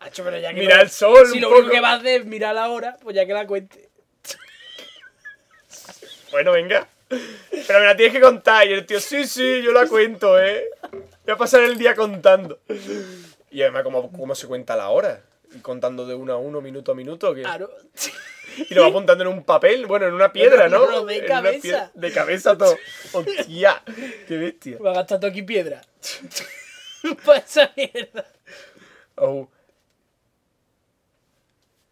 Hacho, 0.00 0.24
pero 0.24 0.38
ya 0.38 0.52
que 0.54 0.60
Mira 0.60 0.76
no- 0.76 0.82
el 0.82 0.90
sol, 0.90 1.26
Si 1.26 1.34
un 1.36 1.40
lo 1.42 1.50
único 1.50 1.70
que 1.70 1.80
va 1.80 1.92
a 1.92 1.94
hacer 1.96 2.20
es 2.22 2.26
mirar 2.26 2.54
la 2.54 2.68
hora, 2.70 2.96
pues 3.02 3.14
ya 3.16 3.26
que 3.26 3.32
la 3.32 3.46
cuente. 3.46 3.88
Bueno, 6.30 6.52
venga. 6.52 6.86
Pero 7.08 7.80
me 7.80 7.86
la 7.86 7.96
tienes 7.96 8.14
que 8.14 8.20
contar. 8.20 8.66
Y 8.68 8.72
el 8.74 8.84
tío, 8.86 9.00
sí, 9.00 9.26
sí, 9.26 9.62
yo 9.62 9.72
la 9.72 9.86
cuento, 9.86 10.38
¿eh? 10.38 10.68
Voy 10.92 11.34
a 11.34 11.36
pasar 11.36 11.62
el 11.62 11.78
día 11.78 11.94
contando. 11.94 12.58
Y 13.50 13.62
además, 13.62 13.82
¿cómo, 13.82 14.12
cómo 14.12 14.34
se 14.34 14.46
cuenta 14.46 14.76
la 14.76 14.90
hora? 14.90 15.22
Y 15.54 15.60
contando 15.60 16.06
de 16.06 16.14
uno 16.14 16.34
a 16.34 16.36
uno, 16.36 16.60
minuto 16.60 16.92
a 16.92 16.94
minuto. 16.94 17.34
¿qué? 17.34 17.42
Claro. 17.42 17.70
Y 18.70 18.74
lo 18.74 18.82
va 18.82 18.88
apuntando 18.88 19.22
en 19.22 19.28
un 19.30 19.44
papel, 19.44 19.86
bueno, 19.86 20.08
en 20.08 20.14
una 20.14 20.32
piedra, 20.32 20.68
¿no? 20.68 20.90
No, 20.90 21.04
de 21.04 21.18
En 21.18 21.26
cabeza. 21.26 21.92
de 21.94 22.10
cabeza 22.10 22.58
todo. 22.58 22.76
Hostia, 23.12 23.80
qué 24.26 24.36
bestia. 24.36 24.78
Va 24.84 24.90
a 24.90 24.94
gastar 24.94 25.20
todo 25.20 25.30
aquí 25.30 25.42
piedra. 25.42 25.80
Para 27.24 27.38
esa 27.38 27.70
mierda. 27.76 28.26
Oh. 29.16 29.48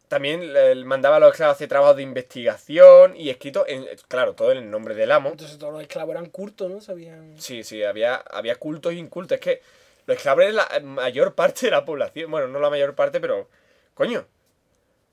También 0.08 0.52
le- 0.52 0.74
mandaba 0.84 1.16
a 1.16 1.20
los 1.20 1.32
esclavos 1.32 1.54
a 1.54 1.56
hacer 1.56 1.68
trabajos 1.68 1.96
de 1.96 2.02
investigación 2.04 3.16
y 3.16 3.28
escrito, 3.30 3.64
en, 3.66 3.86
claro, 4.06 4.34
todo 4.34 4.52
en 4.52 4.58
el 4.58 4.70
nombre 4.70 4.94
del 4.94 5.10
amo. 5.10 5.30
Entonces 5.30 5.58
todos 5.58 5.72
los 5.72 5.82
esclavos 5.82 6.12
eran 6.12 6.26
curtos, 6.26 6.70
¿no? 6.70 6.80
Sabían. 6.80 7.34
Sí, 7.40 7.64
sí, 7.64 7.82
había, 7.82 8.14
había 8.16 8.54
cultos 8.54 8.92
e 8.92 8.96
incultos. 8.96 9.34
Es 9.36 9.40
que 9.40 9.62
los 10.06 10.16
esclavos 10.16 10.44
eran 10.44 10.56
la 10.56 10.80
mayor 10.80 11.34
parte 11.34 11.66
de 11.66 11.72
la 11.72 11.84
población. 11.84 12.30
Bueno, 12.30 12.46
no 12.46 12.60
la 12.60 12.70
mayor 12.70 12.94
parte, 12.94 13.20
pero. 13.20 13.48
Coño. 13.94 14.24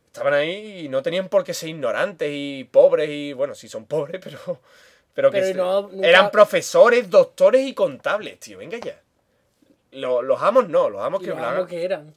Estaban 0.07 0.35
ahí 0.35 0.81
y 0.85 0.89
no 0.89 1.01
tenían 1.01 1.27
por 1.27 1.43
qué 1.43 1.55
ser 1.55 1.69
ignorantes 1.69 2.29
y 2.31 2.65
pobres 2.65 3.09
y. 3.09 3.33
Bueno, 3.33 3.55
sí 3.55 3.67
son 3.67 3.85
pobres, 3.87 4.21
pero. 4.23 4.59
Pero, 5.15 5.31
que 5.31 5.37
Pero 5.39 5.47
se- 5.47 5.53
no- 5.55 5.81
nunca- 5.89 6.07
eran 6.07 6.29
profesores, 6.29 7.09
doctores 7.09 7.65
y 7.65 7.73
contables, 7.73 8.39
tío. 8.39 8.59
Venga 8.59 8.77
ya. 8.77 9.01
Lo- 9.93 10.21
los 10.21 10.41
amos 10.41 10.69
no, 10.69 10.89
los 10.89 11.01
amos 11.01 11.21
¿Y 11.21 11.25
que 11.25 11.31
los 11.31 11.39
amos 11.39 11.67
que 11.67 11.83
eran? 11.83 12.15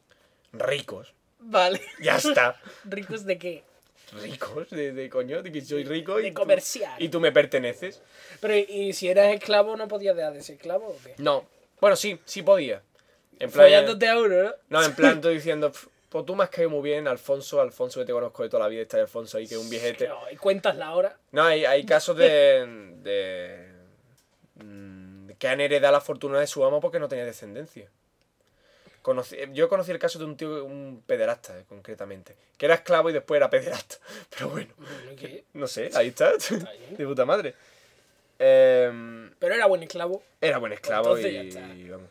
ricos. 0.52 1.14
Vale. 1.38 1.80
Ya 2.00 2.16
está. 2.16 2.60
¿Ricos 2.84 3.24
de 3.24 3.38
qué? 3.38 3.64
Ricos, 4.22 4.70
de, 4.70 4.92
de 4.92 5.10
coño, 5.10 5.42
de 5.42 5.50
que 5.52 5.60
soy 5.60 5.84
rico 5.84 6.18
y. 6.20 6.24
De 6.24 6.28
tú- 6.30 6.40
comercial. 6.40 6.94
y 7.02 7.08
tú 7.08 7.20
me 7.20 7.32
perteneces. 7.32 8.00
Pero 8.40 8.54
¿y 8.56 8.92
si 8.92 9.08
eras 9.08 9.34
esclavo 9.34 9.76
no 9.76 9.88
podías 9.88 10.14
dejar 10.16 10.32
de 10.32 10.42
ser 10.42 10.56
esclavo 10.56 10.86
o 10.88 10.96
qué? 11.04 11.14
No. 11.18 11.46
Bueno, 11.80 11.96
sí, 11.96 12.18
sí 12.24 12.42
podía. 12.42 12.82
En 13.38 13.50
plan. 13.50 13.66
A 13.74 14.18
uno, 14.18 14.42
¿no? 14.44 14.54
No, 14.68 14.82
en 14.84 14.94
plan, 14.94 15.16
estoy 15.16 15.34
diciendo, 15.40 15.70
"Pf, 15.72 15.88
pues 16.08 16.24
tú 16.24 16.34
me 16.36 16.44
has 16.44 16.50
caído 16.50 16.70
muy 16.70 16.82
bien, 16.82 17.06
Alfonso, 17.08 17.60
Alfonso 17.60 18.00
que 18.00 18.06
te 18.06 18.12
conozco 18.12 18.42
de 18.44 18.48
toda 18.48 18.62
la 18.62 18.68
vida, 18.68 18.82
está 18.82 18.98
Alfonso 18.98 19.36
ahí 19.38 19.46
que 19.46 19.54
es 19.56 19.60
un 19.60 19.68
viejete. 19.68 20.08
No, 20.08 20.20
y 20.30 20.36
cuentas 20.36 20.76
la 20.76 20.94
hora. 20.94 21.18
No, 21.32 21.42
hay, 21.42 21.64
hay 21.64 21.84
casos 21.84 22.16
de, 22.16 22.64
de 23.02 23.65
que 25.38 25.48
han 25.48 25.60
heredado 25.60 25.92
la 25.92 26.00
fortuna 26.00 26.38
de 26.40 26.46
su 26.46 26.64
amo 26.64 26.80
porque 26.80 26.98
no 26.98 27.08
tenía 27.08 27.24
descendencia. 27.24 27.88
Conocí- 29.02 29.52
yo 29.52 29.68
conocí 29.68 29.92
el 29.92 29.98
caso 30.00 30.18
de 30.18 30.24
un 30.24 30.36
tío, 30.36 30.64
un 30.64 31.02
pederasta, 31.06 31.56
eh, 31.58 31.64
concretamente. 31.68 32.34
Que 32.58 32.66
era 32.66 32.74
esclavo 32.74 33.08
y 33.10 33.12
después 33.12 33.38
era 33.38 33.48
pederasta. 33.50 33.96
Pero 34.30 34.48
bueno, 34.50 34.74
no 35.54 35.66
sé, 35.68 35.90
ahí 35.94 36.08
está. 36.08 36.32
de 36.90 37.06
puta 37.06 37.24
madre. 37.24 37.54
Em, 38.38 39.30
Pero 39.38 39.54
era 39.54 39.66
buen 39.66 39.82
esclavo. 39.82 40.22
era 40.40 40.58
buen 40.58 40.72
esclavo 40.72 41.16
y, 41.18 41.88
vamos. 41.88 42.08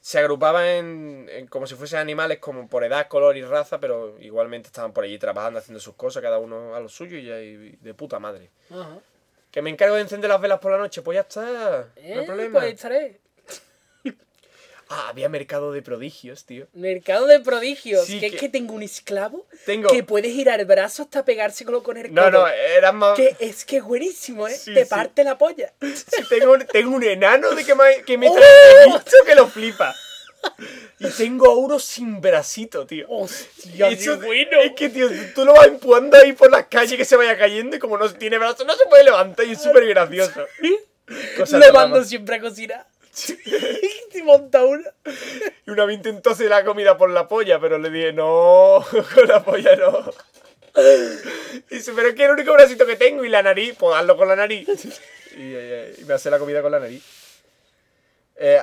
Se 0.00 0.18
agrupaban 0.18 0.66
en, 0.66 1.28
en 1.30 1.46
como 1.46 1.68
si 1.68 1.76
fuesen 1.76 2.00
animales 2.00 2.40
como 2.40 2.66
por 2.68 2.82
edad, 2.82 3.06
color 3.06 3.36
y 3.36 3.42
raza, 3.44 3.78
pero 3.78 4.18
igualmente 4.18 4.66
estaban 4.66 4.92
por 4.92 5.04
allí 5.04 5.16
trabajando, 5.16 5.60
haciendo 5.60 5.78
sus 5.78 5.94
cosas, 5.94 6.22
cada 6.24 6.38
uno 6.40 6.74
a 6.74 6.80
lo 6.80 6.88
suyo 6.88 7.16
y, 7.18 7.30
y 7.30 7.76
de 7.80 7.94
puta 7.94 8.18
madre. 8.18 8.50
Ajá. 8.68 8.98
Que 9.52 9.62
me 9.62 9.70
encargo 9.70 9.94
de 9.94 10.00
encender 10.02 10.28
las 10.30 10.40
velas 10.40 10.58
por 10.58 10.72
la 10.72 10.78
noche, 10.78 11.02
pues 11.02 11.14
ya 11.16 11.20
está. 11.20 11.42
No 11.42 11.86
Eh, 12.02 12.18
hay 12.18 12.26
problema. 12.26 12.58
Pues 12.60 12.72
estaré. 12.74 13.20
Ah, 14.94 15.08
había 15.08 15.30
mercado 15.30 15.72
de 15.72 15.80
prodigios, 15.80 16.44
tío. 16.44 16.66
Mercado 16.74 17.26
de 17.26 17.40
prodigios. 17.40 18.04
Sí, 18.04 18.20
que, 18.20 18.28
que- 18.28 18.34
es 18.36 18.40
que 18.40 18.48
tengo 18.50 18.74
un 18.74 18.82
esclavo 18.82 19.46
Tengo. 19.64 19.88
que 19.88 20.02
puede 20.04 20.28
girar 20.30 20.60
el 20.60 20.66
brazo 20.66 21.04
hasta 21.04 21.24
pegárselo 21.24 21.82
con 21.82 21.96
el 21.96 22.12
No, 22.12 22.24
codo. 22.24 22.30
no, 22.32 22.46
eran 22.48 22.96
más. 22.96 23.16
Que 23.16 23.34
es 23.40 23.64
que 23.64 23.78
es 23.78 23.82
buenísimo, 23.84 24.48
¿eh? 24.48 24.54
Sí, 24.54 24.74
Te 24.74 24.84
sí. 24.84 24.90
parte 24.90 25.24
la 25.24 25.38
polla. 25.38 25.72
Tengo, 26.28 26.52
un, 26.52 26.66
tengo 26.66 26.94
un 26.94 27.02
enano 27.04 27.52
de 27.54 27.64
que 27.64 27.74
me, 27.74 28.02
que 28.04 28.18
me 28.18 28.28
¡Oh! 28.30 28.34
trae 28.34 29.24
que 29.24 29.34
lo 29.34 29.46
flipa. 29.46 29.94
Y 30.98 31.08
tengo 31.10 31.46
a 31.50 31.56
uno 31.56 31.78
sin 31.78 32.20
bracito, 32.20 32.86
tío. 32.86 33.06
Hostia, 33.08 33.90
Y 33.90 33.94
eso- 33.94 34.18
qué 34.20 34.26
bueno. 34.26 34.60
Es 34.60 34.72
que, 34.72 34.88
tío, 34.88 35.08
tú 35.34 35.44
lo 35.44 35.52
vas 35.54 35.66
empujando 35.66 36.16
ahí 36.16 36.32
por 36.32 36.50
las 36.50 36.66
calles 36.66 36.96
que 36.96 37.04
se 37.04 37.16
vaya 37.16 37.36
cayendo 37.36 37.76
y 37.76 37.78
como 37.78 37.98
no 37.98 38.12
tiene 38.12 38.38
brazos, 38.38 38.66
no 38.66 38.74
se 38.74 38.86
puede 38.86 39.04
levantar 39.04 39.46
y 39.46 39.52
es 39.52 39.62
súper 39.62 39.86
gracioso. 39.86 40.46
Lo 41.06 41.72
mando 41.72 42.04
siempre 42.04 42.36
a 42.36 42.40
cocinar. 42.40 42.86
y 44.14 44.22
monta 44.22 44.64
una. 44.64 44.88
Y 45.66 45.70
una 45.70 45.84
vez 45.84 45.96
intentó 45.96 46.30
hacer 46.30 46.48
la 46.48 46.64
comida 46.64 46.96
por 46.96 47.10
la 47.10 47.28
polla, 47.28 47.60
pero 47.60 47.78
le 47.78 47.90
dije, 47.90 48.12
no, 48.12 48.84
con 49.14 49.28
la 49.28 49.42
polla 49.44 49.76
no. 49.76 50.10
Y 51.70 51.74
dice, 51.74 51.92
pero 51.94 52.08
es 52.08 52.14
que 52.14 52.22
es 52.22 52.28
el 52.28 52.34
único 52.34 52.52
bracito 52.52 52.86
que 52.86 52.96
tengo 52.96 53.24
y 53.24 53.28
la 53.28 53.42
nariz, 53.42 53.74
pues 53.78 53.94
hazlo 53.94 54.16
con 54.16 54.28
la 54.28 54.36
nariz. 54.36 54.66
Y, 55.36 55.52
eh, 55.54 55.94
y 55.98 56.04
me 56.04 56.14
hace 56.14 56.30
la 56.30 56.38
comida 56.38 56.62
con 56.62 56.72
la 56.72 56.80
nariz. 56.80 57.02
Eh, 58.36 58.60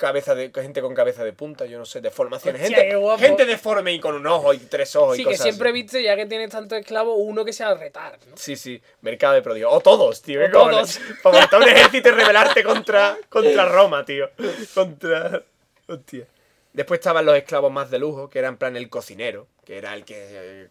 cabeza 0.00 0.34
de, 0.34 0.50
gente 0.52 0.80
con 0.80 0.94
cabeza 0.94 1.22
de 1.22 1.32
punta, 1.32 1.66
yo 1.66 1.78
no 1.78 1.84
sé, 1.84 2.00
deformaciones. 2.00 2.62
Hostia, 2.62 2.78
gente, 2.78 3.18
gente 3.18 3.44
deforme 3.44 3.92
y 3.92 4.00
con 4.00 4.14
un 4.14 4.26
ojo 4.26 4.54
y 4.54 4.58
tres 4.58 4.96
ojos 4.96 5.14
Sí, 5.16 5.22
y 5.22 5.24
que 5.26 5.32
cosas 5.32 5.44
siempre 5.44 5.68
así. 5.68 5.82
viste, 5.82 6.02
ya 6.02 6.16
que 6.16 6.26
tienes 6.26 6.50
tanto 6.50 6.74
esclavo, 6.74 7.14
uno 7.16 7.44
que 7.44 7.52
sea 7.52 7.74
retar, 7.74 8.18
¿no? 8.28 8.36
Sí, 8.36 8.56
sí, 8.56 8.80
mercado 9.02 9.34
de 9.34 9.42
prodigios. 9.42 9.70
O 9.72 9.80
todos, 9.80 10.22
tío. 10.22 10.44
O 10.44 10.50
todos. 10.50 10.98
Para 11.22 11.40
montar 11.40 11.60
un 11.62 11.68
ejército 11.68 12.08
y 12.08 12.12
rebelarte 12.12 12.64
contra, 12.64 13.16
contra 13.28 13.66
Roma, 13.66 14.04
tío. 14.04 14.30
Contra. 14.74 15.42
Hostia. 15.86 16.26
Después 16.72 17.00
estaban 17.00 17.26
los 17.26 17.36
esclavos 17.36 17.70
más 17.72 17.90
de 17.90 17.98
lujo, 17.98 18.30
que 18.30 18.38
era 18.38 18.48
en 18.48 18.56
plan 18.56 18.76
el 18.76 18.88
cocinero, 18.88 19.48
que 19.64 19.76
era 19.76 19.92
el 19.94 20.04
que. 20.04 20.14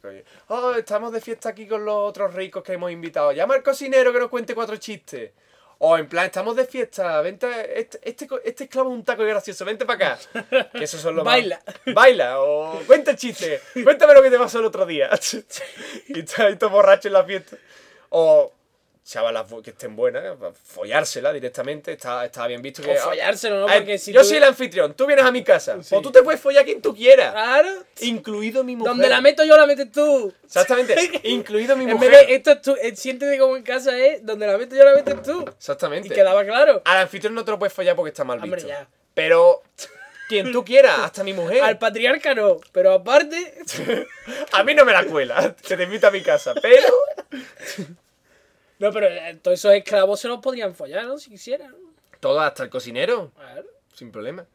eh, 0.04 0.24
Oh, 0.48 0.74
estamos 0.74 1.12
de 1.12 1.22
fiesta 1.22 1.50
aquí 1.50 1.68
con 1.68 1.84
los 1.86 1.96
otros 1.96 2.34
ricos 2.34 2.64
que 2.64 2.74
hemos 2.74 2.92
invitado. 2.92 3.32
Llama 3.34 3.56
al 3.56 3.64
cocinero 3.64 4.12
que 4.14 4.20
nos 4.20 4.30
cuente 4.30 4.56
cuatro 4.56 4.78
chistes. 4.78 5.32
O 5.82 5.98
en 5.98 6.08
plan, 6.10 6.26
estamos 6.26 6.58
de 6.58 6.66
fiesta, 6.66 7.22
vente, 7.22 7.48
este, 7.80 8.00
este, 8.04 8.28
este 8.44 8.66
esclavo 8.66 8.90
es 8.92 8.96
un 8.96 9.06
taco 9.06 9.24
gracioso, 9.24 9.64
vente 9.64 9.86
para 9.86 10.16
acá. 10.18 10.70
Que 10.74 10.84
esos 10.84 11.00
son 11.00 11.16
los 11.16 11.24
más- 11.24 11.36
Baila. 11.36 11.62
Baila, 11.96 12.42
o 12.42 12.80
cuenta 12.86 13.12
el 13.12 13.18
chiste, 13.18 13.62
cuéntame 13.84 14.14
lo 14.14 14.22
que 14.22 14.30
te 14.30 14.38
pasó 14.38 14.60
el 14.60 14.66
otro 14.66 14.86
día. 14.86 15.10
y 16.10 16.20
está 16.20 16.48
ahí 16.48 16.58
todo 16.58 16.70
borracho 16.72 17.08
en 17.08 17.14
la 17.14 17.24
fiesta. 17.24 17.56
O 18.10 18.52
chavalas 19.10 19.46
que 19.64 19.72
estén 19.72 19.96
buenas, 19.96 20.24
eh, 20.24 20.36
follársela 20.66 21.34
directamente, 21.34 21.94
está, 21.94 22.24
está 22.26 22.46
bien 22.46 22.62
visto 22.62 22.84
que... 22.84 22.92
O 22.92 22.96
follárselo, 23.02 23.62
¿no? 23.62 23.66
Porque 23.74 23.98
si 23.98 24.14
yo 24.14 24.22
tú- 24.22 24.28
soy 24.28 24.38
el 24.38 24.44
anfitrión, 24.44 24.94
tú 24.94 25.08
vienes 25.08 25.26
a 25.26 25.32
mi 25.32 25.44
casa, 25.44 25.82
Sí. 25.82 25.96
o 25.96 26.02
tú 26.02 26.12
te 26.12 26.22
puedes 26.22 26.40
follar 26.40 26.64
quien 26.64 26.80
tú 26.82 26.96
quieras, 26.96 27.32
Claro. 27.32 27.70
incluido 28.02 28.64
mi 28.64 28.76
mujer. 28.76 28.92
Donde 28.92 29.10
la 29.10 29.20
meto 29.20 29.44
yo, 29.44 29.58
la 29.58 29.66
metes 29.66 29.92
tú. 29.92 30.32
Exactamente, 30.44 30.94
incluido 31.24 31.76
mi 31.76 31.86
En 31.86 31.94
mujer. 31.94 32.12
vez 32.12 32.28
de 32.28 32.36
esto 32.36 32.52
es 32.52 32.62
tú, 32.62 32.76
eh, 32.80 32.96
siéntete 32.96 33.40
como 33.40 33.58
en 33.58 33.64
casa, 33.64 33.98
¿eh? 33.98 34.20
Donde 34.22 34.46
la 34.46 34.58
meto 34.60 34.76
yo, 34.76 34.84
la 34.84 34.94
metes 34.94 35.24
tú. 35.24 35.44
Y 35.46 35.50
Exactamente. 35.50 36.10
quedaba 36.14 36.46
claro. 36.46 36.82
Al 36.86 36.98
anfitrión 37.00 37.34
no 37.34 37.44
te 37.44 37.50
lo 37.52 37.58
puedes 37.58 37.74
follar 37.74 37.96
porque 37.96 38.10
está 38.10 38.24
mal 38.24 38.40
visto. 38.40 38.56
Hombre, 38.58 38.68
ya. 38.70 38.88
Pero 39.16 39.64
quien 40.28 40.52
tú 40.52 40.64
quieras, 40.64 41.00
hasta 41.00 41.24
mi 41.24 41.34
mujer. 41.34 41.64
Al 41.64 41.80
patriarca 41.80 42.36
no, 42.36 42.58
pero 42.72 42.94
aparte. 42.94 43.56
A 44.52 44.64
mí 44.64 44.76
no 44.76 44.86
me 44.86 44.94
la 44.94 45.04
cuela, 45.06 45.56
que 45.68 45.76
te 45.76 45.84
invito 45.84 46.06
a 46.06 46.12
mi 46.12 46.22
casa, 46.22 46.54
pero... 46.62 46.94
No, 48.80 48.92
pero 48.92 49.08
eh, 49.08 49.38
todos 49.42 49.60
esos 49.60 49.74
esclavos 49.74 50.20
se 50.20 50.28
los 50.28 50.40
podrían 50.40 50.74
follar, 50.74 51.06
¿no? 51.06 51.18
Si 51.18 51.30
quisieran. 51.30 51.72
¿no? 51.72 51.90
Todo, 52.20 52.40
hasta 52.40 52.64
el 52.64 52.70
cocinero. 52.70 53.32
Claro. 53.36 53.66
Sin 53.94 54.12
problema. 54.12 54.46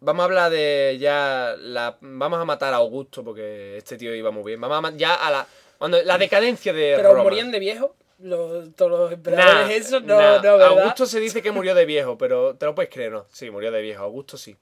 Vamos 0.00 0.20
a 0.22 0.24
hablar 0.24 0.50
de 0.50 0.96
ya 1.00 1.54
la 1.58 1.96
vamos 2.00 2.40
a 2.40 2.44
matar 2.44 2.74
a 2.74 2.78
Augusto 2.78 3.22
porque 3.22 3.76
este 3.76 3.96
tío 3.96 4.14
iba 4.14 4.30
muy 4.32 4.42
bien. 4.44 4.60
Vamos 4.60 4.78
a 4.78 4.80
ma- 4.80 4.92
ya 4.96 5.14
a 5.14 5.30
la 5.30 5.46
cuando 5.78 6.02
la 6.02 6.18
decadencia 6.18 6.72
de 6.72 6.94
Pero 6.96 7.10
Roma. 7.12 7.22
morían 7.24 7.50
de 7.52 7.58
viejo. 7.58 7.94
Los, 8.18 8.74
todos 8.76 8.90
los 8.92 9.10
Nah, 9.10 9.14
emperadores, 9.16 9.86
esos, 9.86 10.02
no, 10.04 10.16
nah. 10.16 10.36
no, 10.36 10.42
¿verdad? 10.58 10.78
Augusto 10.78 11.06
se 11.06 11.18
dice 11.18 11.42
que 11.42 11.50
murió 11.50 11.74
de 11.74 11.84
viejo, 11.86 12.16
pero 12.16 12.54
te 12.54 12.66
lo 12.66 12.74
puedes 12.74 12.88
creer, 12.92 13.10
¿no? 13.10 13.26
Sí, 13.32 13.50
murió 13.50 13.72
de 13.72 13.82
viejo. 13.82 14.02
Augusto 14.04 14.36
sí. 14.36 14.56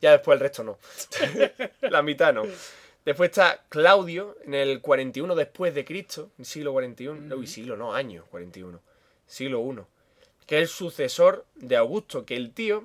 Ya 0.00 0.10
después 0.12 0.34
el 0.36 0.40
resto 0.40 0.64
no. 0.64 0.78
la 1.82 2.02
mitad 2.02 2.32
no. 2.34 2.42
Después 3.04 3.30
está 3.30 3.62
Claudio 3.68 4.36
en 4.44 4.54
el 4.54 4.80
41 4.80 5.34
después 5.34 5.74
de 5.74 5.84
Cristo, 5.84 6.30
en 6.38 6.44
siglo 6.44 6.72
41. 6.72 7.20
No, 7.20 7.42
y 7.42 7.46
siglo 7.46 7.76
no, 7.76 7.94
año 7.94 8.24
41. 8.30 8.80
Siglo 9.26 9.60
1. 9.60 9.86
Que 10.46 10.56
es 10.56 10.62
el 10.62 10.68
sucesor 10.68 11.44
de 11.54 11.76
Augusto, 11.76 12.24
que 12.24 12.36
el 12.36 12.52
tío 12.52 12.84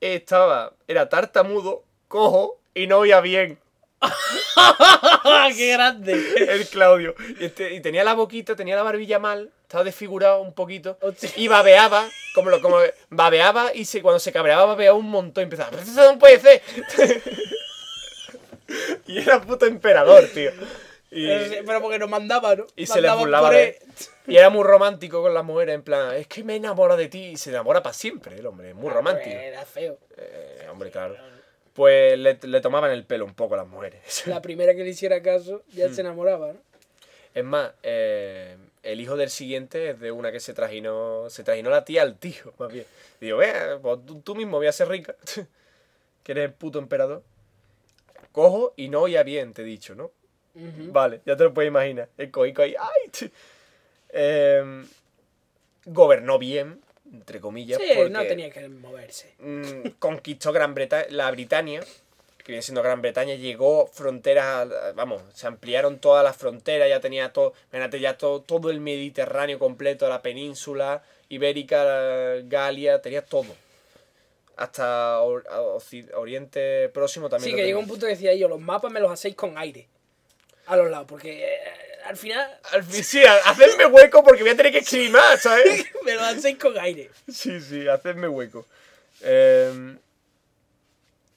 estaba, 0.00 0.72
era 0.86 1.08
tartamudo, 1.08 1.84
cojo 2.08 2.58
y 2.74 2.86
no 2.86 2.98
oía 2.98 3.20
bien. 3.20 3.58
¡Qué 5.56 5.72
grande! 5.72 6.12
El 6.36 6.66
Claudio. 6.68 7.14
Y, 7.40 7.44
este- 7.46 7.74
y 7.74 7.80
tenía 7.80 8.04
la 8.04 8.14
boquita, 8.14 8.54
tenía 8.56 8.76
la 8.76 8.82
barbilla 8.84 9.18
mal, 9.18 9.50
estaba 9.62 9.84
desfigurado 9.84 10.40
un 10.40 10.52
poquito. 10.52 10.98
Hostia. 11.00 11.30
Y 11.36 11.48
babeaba, 11.48 12.08
como 12.34 12.50
lo, 12.50 12.60
como 12.60 12.78
babeaba 13.10 13.74
y 13.74 13.84
se, 13.84 14.02
cuando 14.02 14.18
se 14.20 14.32
cabreaba 14.32 14.66
babeaba 14.66 14.96
un 14.96 15.10
montón 15.10 15.42
y 15.42 15.44
empezaba. 15.44 15.70
"Pero 15.70 15.82
eso 15.82 16.12
no 16.12 16.18
puede 16.18 16.38
ser. 16.40 16.62
y 19.06 19.18
era 19.18 19.40
puto 19.40 19.66
emperador, 19.66 20.24
tío. 20.32 20.50
Y, 21.10 21.26
Pero 21.26 21.80
porque 21.80 21.98
nos 21.98 22.10
mandaba, 22.10 22.54
¿no? 22.54 22.66
y 22.76 22.86
se 22.86 23.00
le 23.00 23.10
burlaba 23.14 23.50
de. 23.50 23.78
Y 24.26 24.36
era 24.36 24.50
muy 24.50 24.62
romántico 24.62 25.22
con 25.22 25.32
las 25.32 25.42
mujeres, 25.44 25.74
en 25.74 25.82
plan, 25.82 26.14
es 26.14 26.26
que 26.26 26.44
me 26.44 26.56
enamora 26.56 26.96
de 26.96 27.08
ti 27.08 27.28
y 27.28 27.36
se 27.38 27.48
enamora 27.48 27.82
para 27.82 27.94
siempre 27.94 28.36
el 28.36 28.46
hombre, 28.46 28.74
muy 28.74 28.90
romántico. 28.90 29.30
Era 29.30 29.64
feo. 29.64 29.98
Eh, 30.18 30.66
hombre, 30.70 30.90
claro. 30.90 31.16
Pues 31.72 32.18
le, 32.18 32.38
le 32.42 32.60
tomaban 32.60 32.90
el 32.90 33.04
pelo 33.04 33.24
un 33.24 33.34
poco 33.34 33.56
las 33.56 33.66
mujeres. 33.66 34.26
La 34.26 34.42
primera 34.42 34.74
que 34.74 34.82
le 34.84 34.90
hiciera 34.90 35.22
caso 35.22 35.62
Mm. 35.72 35.76
ya 35.76 35.88
se 35.92 36.02
enamoraba, 36.02 36.52
¿no? 36.52 36.60
Es 37.34 37.44
más, 37.44 37.70
eh, 37.82 38.56
el 38.82 39.00
hijo 39.00 39.16
del 39.16 39.30
siguiente 39.30 39.90
es 39.90 40.00
de 40.00 40.10
una 40.12 40.30
que 40.32 40.40
se 40.40 40.52
trajinó, 40.52 41.30
se 41.30 41.42
trajinó 41.44 41.70
la 41.70 41.84
tía 41.84 42.02
al 42.02 42.18
tío, 42.18 42.52
más 42.58 42.70
bien. 42.70 42.84
Digo, 43.20 43.38
vea, 43.38 43.78
pues 43.80 44.04
tú, 44.04 44.20
tú 44.20 44.34
mismo 44.34 44.58
voy 44.58 44.66
a 44.66 44.72
ser 44.72 44.88
rica, 44.88 45.14
que 46.22 46.32
eres 46.32 46.44
el 46.46 46.52
puto 46.52 46.78
emperador. 46.78 47.22
Cojo 48.38 48.72
y 48.76 48.88
no 48.88 49.00
oía 49.00 49.24
bien, 49.24 49.52
te 49.52 49.62
he 49.62 49.64
dicho, 49.64 49.96
¿no? 49.96 50.12
Vale, 50.54 51.22
ya 51.26 51.36
te 51.36 51.42
lo 51.42 51.52
puedes 51.52 51.68
imaginar. 51.70 52.08
El 52.16 52.30
coico 52.30 52.62
ahí, 52.62 52.72
¡ay! 52.78 53.30
Em, 54.10 54.86
gobernó 55.86 56.38
bien, 56.38 56.80
entre 57.12 57.40
comillas, 57.40 57.80
Sí, 57.82 57.90
porque 57.96 58.10
no 58.10 58.24
tenía 58.26 58.48
que 58.48 58.68
moverse. 58.68 59.34
mm, 59.40 59.88
conquistó 59.98 60.52
Gran 60.52 60.72
Bretaña, 60.72 61.06
la 61.10 61.30
Britania, 61.32 61.80
que 61.80 62.52
viene 62.52 62.62
siendo 62.62 62.80
Gran 62.80 63.02
Bretaña, 63.02 63.34
llegó 63.34 63.88
fronteras, 63.88 64.68
vamos, 64.94 65.20
se 65.34 65.48
ampliaron 65.48 65.98
todas 65.98 66.22
las 66.22 66.36
fronteras, 66.36 66.88
ya 66.88 67.00
tenía 67.00 67.32
todo, 67.32 67.54
imagínate, 67.72 67.98
ya 67.98 68.16
todo, 68.16 68.40
todo 68.42 68.70
el 68.70 68.80
Mediterráneo 68.80 69.58
completo, 69.58 70.08
la 70.08 70.22
península 70.22 71.02
ibérica, 71.28 72.36
Galia, 72.44 73.02
tenía 73.02 73.24
todo. 73.24 73.52
Hasta 74.58 75.20
or- 75.22 75.46
Oriente 76.14 76.88
Próximo 76.90 77.28
también. 77.28 77.50
Sí, 77.52 77.56
que 77.56 77.64
llegó 77.64 77.78
un 77.78 77.86
punto 77.86 78.06
que 78.06 78.12
decía 78.12 78.34
yo, 78.34 78.48
los 78.48 78.60
mapas 78.60 78.90
me 78.92 79.00
los 79.00 79.10
hacéis 79.10 79.34
con 79.36 79.56
aire. 79.56 79.88
A 80.66 80.76
los 80.76 80.90
lados, 80.90 81.06
porque 81.08 81.44
eh, 81.54 81.58
al 82.04 82.16
final 82.16 82.58
Al 82.72 82.82
fin, 82.84 83.02
sí, 83.04 83.24
ha- 83.24 83.48
hacerme 83.50 83.86
hueco 83.86 84.22
porque 84.22 84.42
voy 84.42 84.50
a 84.50 84.56
tener 84.56 84.72
que 84.72 84.78
escribir 84.78 85.10
más, 85.12 85.40
¿sabes? 85.40 85.86
me 86.04 86.14
los 86.14 86.22
hacéis 86.24 86.58
con 86.58 86.76
aire. 86.78 87.10
Sí, 87.32 87.60
sí, 87.60 87.88
hacerme 87.88 88.28
hueco. 88.28 88.66
Eh, 89.22 89.96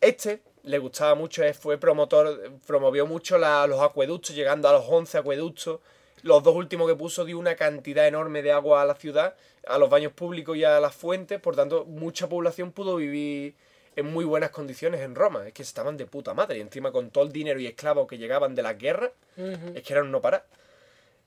este 0.02 0.42
le 0.64 0.78
gustaba 0.80 1.16
mucho, 1.16 1.42
fue 1.54 1.78
promotor, 1.78 2.52
promovió 2.68 3.06
mucho 3.08 3.38
la- 3.38 3.66
los 3.68 3.82
acueductos, 3.82 4.36
llegando 4.36 4.68
a 4.70 4.74
los 4.74 4.86
11 4.88 5.18
acueductos. 5.20 5.80
Los 6.24 6.44
dos 6.44 6.56
últimos 6.56 6.88
que 6.88 6.96
puso 6.96 7.26
dio 7.26 7.40
una 7.40 7.56
cantidad 7.56 8.06
enorme 8.08 8.42
de 8.44 8.52
agua 8.52 8.82
a 8.84 8.86
la 8.86 8.94
ciudad, 8.96 9.36
a 9.68 9.78
los 9.78 9.90
baños 9.90 10.14
públicos 10.14 10.58
y 10.58 10.64
a 10.64 10.80
las 10.80 10.96
fuentes, 10.96 11.40
por 11.40 11.56
tanto, 11.56 11.86
mucha 11.86 12.28
población 12.28 12.72
pudo 12.72 12.96
vivir 12.96 13.56
en 13.96 14.06
muy 14.12 14.26
buenas 14.26 14.50
condiciones 14.52 15.02
en 15.02 15.16
Roma. 15.16 15.48
Es 15.48 15.54
que 15.54 15.62
estaban 15.64 15.98
de 15.98 16.06
puta 16.06 16.34
madre, 16.34 16.58
y 16.58 16.62
encima 16.62 16.92
con 16.92 17.10
todo 17.12 17.24
el 17.26 17.32
dinero 17.32 17.60
y 17.60 17.68
esclavos 17.68 18.08
que 18.08 18.18
llegaban 18.18 18.56
de 18.56 18.62
las 18.64 18.78
guerras, 18.78 19.12
Ujú. 19.38 19.74
es 19.76 19.84
que 19.84 19.94
eran 19.94 20.10
no 20.12 20.22
parar. 20.22 20.46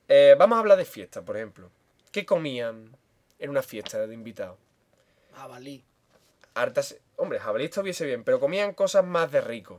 Eh, 0.09 0.35
vamos 0.39 0.57
a 0.57 0.61
hablar 0.61 0.79
de 0.79 0.85
fiestas, 0.85 1.23
por 1.25 1.37
ejemplo. 1.37 1.71
¿Qué 2.11 2.25
comían 2.27 2.97
en 3.39 3.51
una 3.51 3.63
fiesta 3.63 4.07
de 4.07 4.15
invitados? 4.15 4.59
Jabalí. 5.35 5.85
hartas. 6.55 6.97
Hombre, 7.17 7.39
jabalí 7.41 7.65
estuviese 7.65 8.07
bien, 8.07 8.23
pero 8.25 8.39
comían 8.41 8.75
cosas 8.75 9.05
más 9.05 9.31
de 9.33 9.41
rico. 9.41 9.79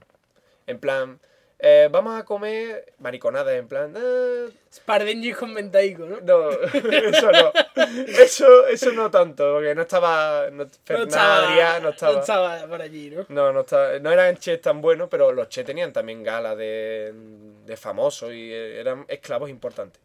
En 0.68 0.80
plan, 0.80 1.20
eh, 1.60 1.88
vamos 1.92 2.20
a 2.20 2.26
comer 2.26 2.94
mariconadas, 3.00 3.54
en 3.56 3.68
plan. 3.68 3.94
eh, 3.98 4.50
Spardenji 4.74 5.32
con 5.32 5.54
mentaico, 5.54 6.06
¿no? 6.06 6.20
no, 6.22 6.50
eso 7.12 7.32
no. 7.32 7.52
Eso, 8.08 8.68
eso 8.68 8.92
no 8.92 9.10
tanto, 9.10 9.54
porque 9.54 9.74
no 9.74 9.84
estaba. 9.84 10.50
No, 10.52 10.66
Fernán 10.84 11.10
Adrià 11.14 11.80
no 11.82 11.90
estaba. 11.90 12.14
no 12.14 12.20
estaba 12.20 12.68
por 12.68 12.82
allí, 12.82 13.10
¿no? 13.10 13.26
No, 13.30 13.54
no, 13.54 13.62
estaba- 13.62 13.98
no 14.00 14.12
eran 14.12 14.36
chefs 14.38 14.62
tan 14.64 14.82
buenos, 14.82 15.08
pero 15.10 15.32
los 15.32 15.48
chefs 15.50 15.68
tenían 15.68 15.94
también 15.94 16.24
gala 16.24 16.56
de, 16.56 17.14
de 17.66 17.78
famosos 17.78 18.34
y 18.34 18.52
eh, 18.52 18.80
eran 18.80 19.06
esclavos 19.08 19.50
importantes. 19.50 20.02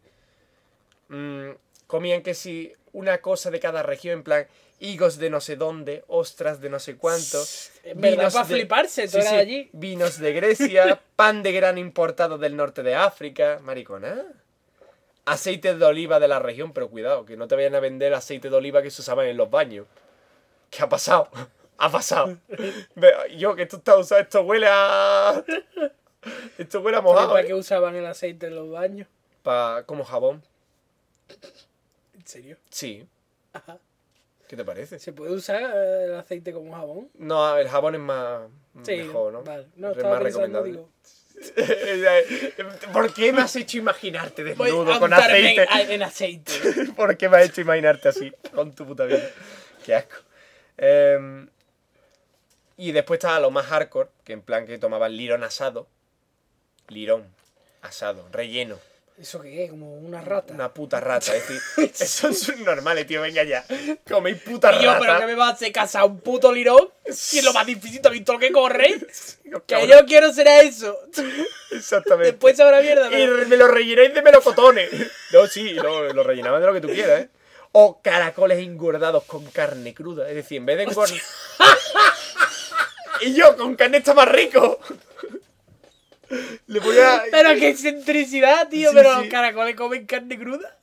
Mm, 1.09 1.51
comían 1.87 2.23
que 2.23 2.35
si 2.35 2.73
una 2.93 3.19
cosa 3.19 3.51
de 3.51 3.59
cada 3.61 3.83
región, 3.83 4.19
en 4.19 4.23
plan 4.23 4.47
higos 4.81 5.19
de 5.19 5.31
no 5.31 5.41
sé 5.41 5.57
dónde, 5.57 6.05
ostras 6.09 6.61
de 6.61 6.69
no 6.71 6.79
sé 6.81 6.97
cuánto. 6.97 7.43
Vinos 7.95 8.33
para 8.35 8.47
de- 8.47 8.55
fliparse, 8.55 9.07
Sí, 9.09 9.19
allí. 9.19 9.71
Vinos 9.73 10.19
de 10.19 10.33
Grecia, 10.33 11.01
pan 11.17 11.43
de 11.43 11.53
grano 11.53 11.79
importado 11.79 12.39
del 12.39 12.57
norte 12.57 12.83
de 12.83 12.95
África, 12.95 13.59
maricona. 13.63 14.23
Aceite 15.27 15.75
de 15.77 15.85
oliva 15.85 16.19
de 16.19 16.27
la 16.29 16.39
región, 16.39 16.73
pero 16.73 16.89
cuidado, 16.89 17.25
que 17.25 17.37
no 17.37 17.47
te 17.47 17.55
vayan 17.55 17.75
a 17.75 17.81
vender 17.81 18.15
aceite 18.15 18.51
de 18.51 18.57
oliva 18.57 18.83
que 18.83 18.91
se 18.91 19.03
usaban 19.03 19.27
en 19.27 19.37
los 19.37 19.51
baños. 19.51 19.87
¿Qué 20.71 20.83
ha 20.83 20.89
pasado? 20.89 21.29
Ha 21.83 21.91
pasado. 21.91 22.37
Yo, 23.39 23.55
que 23.55 23.63
esto 23.63 23.79
está 23.79 23.97
usado, 23.97 24.21
esto 24.21 24.43
huele 24.43 24.67
a. 24.69 25.43
Esto 26.59 26.81
huele 26.81 26.99
a 26.99 27.01
mojado. 27.01 27.31
¿Para 27.31 27.41
¿eh? 27.41 27.47
qué 27.47 27.55
usaban 27.55 27.95
el 27.97 28.05
aceite 28.05 28.49
en 28.49 28.55
los 28.57 28.69
baños? 28.71 29.09
Pa- 29.43 29.85
como 29.87 30.05
jabón. 30.05 30.43
¿En 32.13 32.27
serio? 32.27 32.59
Sí. 32.69 33.07
Ajá. 33.55 33.79
¿Qué 34.51 34.57
te 34.57 34.65
parece? 34.65 34.99
¿Se 34.99 35.13
puede 35.13 35.31
usar 35.31 35.63
eh, 35.63 36.05
el 36.07 36.15
aceite 36.17 36.53
como 36.53 36.75
jabón? 36.75 37.09
No, 37.15 37.57
el 37.57 37.69
jabón 37.69 37.95
es 37.95 38.01
más. 38.01 38.49
Sí, 38.83 38.97
mejor, 38.97 39.33
¿no? 39.33 39.45
Vale. 39.45 39.69
No, 39.77 39.93
Es 39.93 39.97
estaba 39.97 40.15
más 40.17 40.25
pensando, 40.25 40.65
recomendable. 40.65 40.73
digo... 40.73 40.91
¿Por 42.93 43.15
qué 43.15 43.33
me 43.33 43.43
has 43.43 43.55
hecho 43.55 43.79
imaginarte 43.79 44.43
desnudo 44.43 44.99
con 44.99 45.13
aceite? 45.13 45.69
en, 45.73 45.91
en 45.93 46.03
aceite. 46.03 46.53
¿Por 46.97 47.17
qué 47.17 47.29
me 47.29 47.37
has 47.37 47.49
hecho 47.49 47.61
imaginarte 47.61 48.09
así? 48.09 48.33
Con 48.53 48.75
tu 48.75 48.85
puta 48.85 49.05
vida. 49.05 49.23
Qué 49.85 49.95
asco. 49.95 50.17
Em, 50.77 51.49
y 52.77 52.91
después 52.91 53.19
estaba 53.19 53.39
lo 53.39 53.53
más 53.53 53.67
hardcore, 53.67 54.09
que 54.25 54.33
en 54.33 54.43
plan 54.43 54.67
que 54.67 54.79
tomaban 54.79 55.17
lirón 55.17 55.45
asado. 55.45 55.87
Lirón 56.89 57.25
asado, 57.83 58.29
relleno. 58.33 58.81
¿Eso 59.21 59.41
qué 59.43 59.65
es? 59.65 59.71
Como 59.71 59.97
una 59.97 60.23
rata. 60.23 60.55
Una 60.55 60.73
puta 60.73 60.99
rata. 60.99 61.35
Es 61.37 61.47
decir, 61.47 61.61
eso 62.01 62.29
es 62.29 62.59
normales, 62.61 63.07
tío. 63.07 63.21
Venga 63.21 63.45
ya. 63.45 63.65
Coméis 64.09 64.41
puta 64.41 64.73
Y 64.73 64.83
yo, 64.85 64.93
pero 64.99 65.13
rata. 65.13 65.21
que 65.21 65.27
me 65.27 65.35
vas 65.35 65.51
a 65.51 65.55
hacer 65.55 65.73
casa 65.73 66.05
un 66.07 66.21
puto 66.21 66.51
lirón. 66.51 66.89
Si 67.11 67.39
es 67.39 67.45
lo 67.45 67.53
más 67.53 67.67
difícil, 67.67 68.01
¿te 68.01 68.09
has 68.09 68.15
visto 68.15 68.33
lo 68.33 68.39
que 68.39 68.51
corre? 68.51 68.99
Que 69.67 69.89
yo 69.89 70.07
quiero 70.07 70.33
ser 70.33 70.47
a 70.47 70.61
eso. 70.63 70.97
Exactamente. 71.73 72.31
Después 72.33 72.57
sabrá 72.57 72.81
mierda. 72.81 73.09
Y 73.09 73.11
pero- 73.11 73.47
me 73.49 73.57
lo 73.57 73.67
rellenéis 73.67 74.15
de 74.15 74.23
melocotones. 74.23 74.89
No, 75.33 75.47
sí, 75.49 75.71
lo, 75.75 76.13
lo 76.13 76.23
rellenaban 76.23 76.61
de 76.61 76.67
lo 76.69 76.73
que 76.73 76.81
tú 76.81 76.89
quieras, 76.89 77.23
¿eh? 77.23 77.29
O 77.73 78.01
caracoles 78.01 78.59
engordados 78.61 79.25
con 79.25 79.45
carne 79.47 79.93
cruda. 79.93 80.29
Es 80.29 80.37
decir, 80.37 80.59
en 80.59 80.67
vez 80.67 80.77
de 80.77 80.83
engordar. 80.85 81.19
y 83.23 83.35
yo, 83.35 83.57
con 83.57 83.75
carne 83.77 83.99
está 83.99 84.15
más 84.15 84.29
rico. 84.29 84.79
Le 86.67 86.81
voy 86.81 86.99
a. 86.99 87.23
Pero 87.31 87.51
qué 87.55 87.69
excentricidad, 87.71 88.69
tío. 88.69 88.91
Sí, 88.91 88.97
pero 88.97 89.15
sí. 89.15 89.21
los 89.23 89.29
caracoles 89.29 89.75
comen 89.77 90.07
carne 90.07 90.39
cruda. 90.39 90.77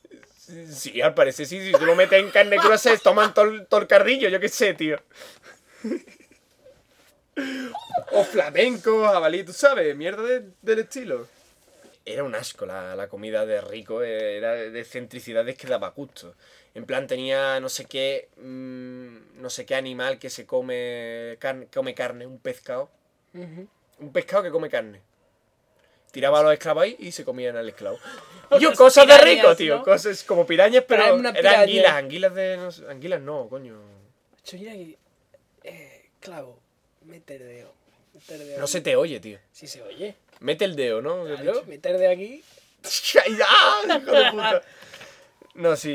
Sí, 0.72 1.02
al 1.02 1.14
parecer 1.14 1.46
sí. 1.46 1.60
Si 1.62 1.72
tú 1.78 1.86
lo 1.86 1.96
metes 1.96 2.22
en 2.22 2.30
carne 2.32 2.58
cruda, 2.58 2.78
se 2.78 2.98
toman 2.98 3.34
todo, 3.34 3.46
el- 3.80 3.88
carrillo. 3.88 4.30
Yo 4.30 4.40
qué 4.40 4.50
sé, 4.50 4.74
tío. 4.74 4.98
O 8.12 8.24
flamenco, 8.24 9.04
jabalí, 9.06 9.44
tú 9.44 9.54
sabes, 9.54 9.96
mierda 9.96 10.24
de- 10.24 10.50
del 10.62 10.80
estilo. 10.80 11.28
Era 12.06 12.24
un 12.24 12.34
asco 12.36 12.66
la, 12.66 12.96
la 12.96 13.08
comida 13.10 13.46
de 13.46 13.60
rico, 13.62 14.02
era 14.02 14.54
de 14.54 14.80
excentricidades 14.80 15.58
que 15.58 15.68
daba 15.68 15.90
gusto. 15.90 16.36
En 16.74 16.86
plan 16.86 17.06
tenía 17.06 17.60
no 17.60 17.70
sé 17.70 17.86
qué, 17.86 18.30
mm, 18.38 19.42
no 19.42 19.50
sé 19.50 19.66
qué 19.66 19.76
animal 19.76 20.18
que 20.18 20.30
se 20.30 20.46
come, 20.46 21.36
carne, 21.40 21.68
come 21.74 21.94
carne, 21.94 22.26
un 22.26 22.40
pescado. 22.40 22.90
Un 23.34 24.12
pescado 24.14 24.44
que 24.44 24.52
come 24.52 24.70
carne. 24.70 25.02
Tiraba 26.18 26.40
a 26.40 26.42
los 26.42 26.54
esclavos 26.54 26.82
ahí 26.82 26.96
y 26.98 27.12
se 27.12 27.24
comían 27.24 27.58
al 27.58 27.70
esclavo. 27.70 28.00
Yo, 28.60 28.74
cosas 28.74 29.06
de 29.06 29.20
rico, 29.20 29.56
tío. 29.56 29.78
¿no? 29.78 29.84
Cosas 29.84 30.24
como 30.24 30.48
pirañas, 30.48 30.84
pero 30.88 31.04
eran 31.04 31.32
piraña. 31.32 31.60
anguilas, 31.62 31.92
anguilas 31.94 32.34
de... 32.34 32.58
no 32.58 32.72
sé, 32.72 32.90
anguilas 32.90 33.22
no, 33.22 33.48
coño. 33.48 33.80
Yo 34.44 34.58
mira 34.58 34.72
aquí. 34.72 34.98
Eh, 35.64 36.10
clavo. 36.20 36.60
Dedo. 37.02 37.72
Meter 38.16 38.40
dedo. 38.40 38.60
No 38.60 38.66
se 38.66 38.82
te 38.82 38.96
oye, 38.96 39.20
tío. 39.20 39.38
Si 39.52 39.68
se 39.68 39.84
oye. 39.84 40.16
Mete 40.40 40.66
el 40.66 40.76
dedo, 40.76 41.04
¿no? 41.04 41.24
¿Qué 41.24 41.34
has 41.34 41.42
Claro, 41.42 41.64
meter 41.68 42.00
dedo 42.00 42.12
aquí. 42.12 42.44
¡Ah, 43.48 43.84
hijo 43.86 44.12
de 44.12 44.32
puta! 44.32 44.62
No, 45.54 45.76
sí, 45.76 45.92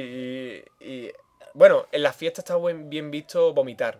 y, 0.81 0.87
y- 0.89 1.13
Bueno, 1.53 1.89
en 1.91 2.05
las 2.05 2.15
fiestas 2.15 2.45
está 2.45 2.57
bien 2.59 3.11
visto 3.11 3.53
vomitar. 3.53 3.99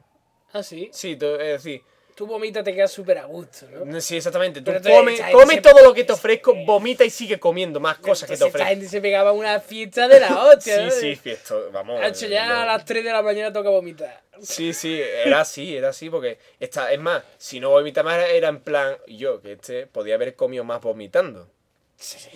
Ah, 0.53 0.63
sí. 0.63 0.89
Sí, 0.93 1.15
es 1.15 1.19
decir, 1.21 1.83
Tú 2.15 2.27
vomitas, 2.27 2.63
te 2.63 2.75
quedas 2.75 2.93
súper 2.93 3.19
a 3.19 3.25
gusto, 3.25 3.67
¿no? 3.85 4.01
sí, 4.01 4.17
exactamente. 4.19 4.61
Tú 4.61 4.67
Pero 4.67 4.83
te- 4.83 4.91
come, 4.91 5.15
esa- 5.15 5.33
come 5.33 5.55
ese- 5.55 5.63
todo 5.63 5.83
lo 5.83 5.95
que 5.95 6.05
te 6.05 6.13
ofrezco, 6.13 6.55
vomita 6.67 7.05
y 7.05 7.11
sigue 7.11 7.41
comiendo 7.41 7.81
más 7.81 7.99
cosas 7.99 8.29
que 8.29 8.35
te 8.37 8.45
Entonces, 8.45 8.47
esta 8.55 8.59
ofrezco. 8.65 8.69
gente 8.81 8.89
se 8.89 9.01
pegaba 9.01 9.33
una 9.33 9.59
fiesta 9.61 10.07
de 10.09 10.21
la 10.21 10.29
hostia, 10.45 10.77
Sí, 10.79 10.85
¿no? 10.85 10.91
sí, 10.91 11.17
fiesta, 11.17 11.55
vamos. 11.73 12.01
Hacho, 12.03 12.27
ya 12.27 12.47
no. 12.49 12.61
a 12.61 12.67
las 12.67 12.85
3 12.85 13.03
de 13.05 13.13
la 13.13 13.23
mañana 13.23 13.53
toca 13.53 13.71
vomitar. 13.71 14.21
Sí, 14.43 14.73
sí, 14.75 15.01
era 15.01 15.41
así, 15.41 15.77
era 15.77 15.89
así, 15.91 16.11
porque 16.11 16.39
está, 16.61 16.93
es 16.93 17.01
más, 17.01 17.23
si 17.39 17.61
no 17.61 17.71
vomita 17.71 18.03
más 18.03 18.19
era 18.29 18.49
en 18.49 18.61
plan, 18.61 18.97
yo, 19.09 19.41
que 19.41 19.53
este 19.53 19.87
podía 19.87 20.15
haber 20.17 20.35
comido 20.37 20.65
más 20.65 20.81
vomitando. 20.81 21.49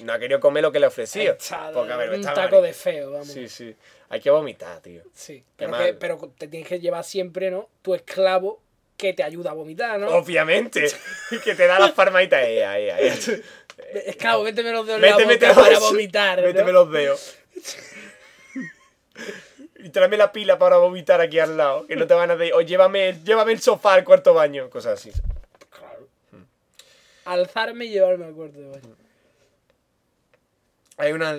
No 0.05 0.13
ha 0.13 0.19
querido 0.19 0.39
comer 0.39 0.63
lo 0.63 0.71
que 0.71 0.79
le 0.79 0.87
ofrecía. 0.87 1.37
Porque, 1.75 1.93
a 1.93 1.97
ver, 1.97 2.11
un 2.11 2.23
taco 2.23 2.63
de 2.63 2.73
feo, 2.73 3.11
vamos. 3.11 3.27
Sí, 3.29 3.49
sí. 3.49 3.75
Hay 4.09 4.21
que 4.21 4.31
vomitar, 4.31 4.81
tío. 4.81 5.03
Sí, 5.13 5.43
pero, 5.57 5.77
que- 5.77 5.95
pero 5.95 6.33
te 6.39 6.47
tienes 6.47 6.69
que 6.69 6.79
llevar 6.79 7.03
siempre, 7.03 7.51
¿no? 7.51 7.69
Tu 7.83 7.95
esclavo 7.97 8.61
que 8.97 9.13
te 9.13 9.23
ayuda 9.23 9.51
a 9.51 9.55
vomitar, 9.55 9.99
¿no? 9.99 10.09
Obviamente. 10.09 10.91
que 11.45 11.55
te 11.55 11.67
da 11.67 11.79
las 11.79 11.93
palmaditas. 11.93 12.43
Eh, 12.45 12.65
ahí, 12.65 12.91
ahí. 12.91 13.43
Esclavo, 14.07 14.45
méteme 14.45 14.73
los 14.73 14.87
dedos 14.87 15.03
en 15.03 15.11
la 15.11 15.35
boca 15.35 15.55
para 15.55 15.79
vomitar. 15.79 16.41
¿no? 16.41 16.47
Méteme 16.47 16.73
los 16.73 16.91
dedos. 16.91 17.37
y 19.79 19.91
tráeme 19.91 20.17
la 20.17 20.33
pila 20.33 20.59
para 20.59 20.79
vomitar 20.79 21.21
aquí 21.21 21.39
al 21.39 21.57
lado. 21.57 21.87
Que 21.87 21.97
no 21.97 22.07
te 22.07 22.15
van 22.15 22.31
a 22.31 22.37
decir, 22.37 22.55
o 22.55 22.63
llévame, 22.63 23.21
llévame 23.23 23.53
el 23.53 23.61
sofá 23.61 23.95
al 23.95 24.05
cuarto 24.05 24.33
baño. 24.33 24.71
Cosas 24.71 24.99
así. 24.99 25.13
Claro. 25.71 26.09
Alzarme 27.27 27.85
y 27.85 27.91
llevarme 27.91 28.27
al 28.27 28.35
cuarto 28.35 28.59
de 28.59 28.69
baño. 28.69 28.97
Hay 30.99 31.13
una, 31.13 31.39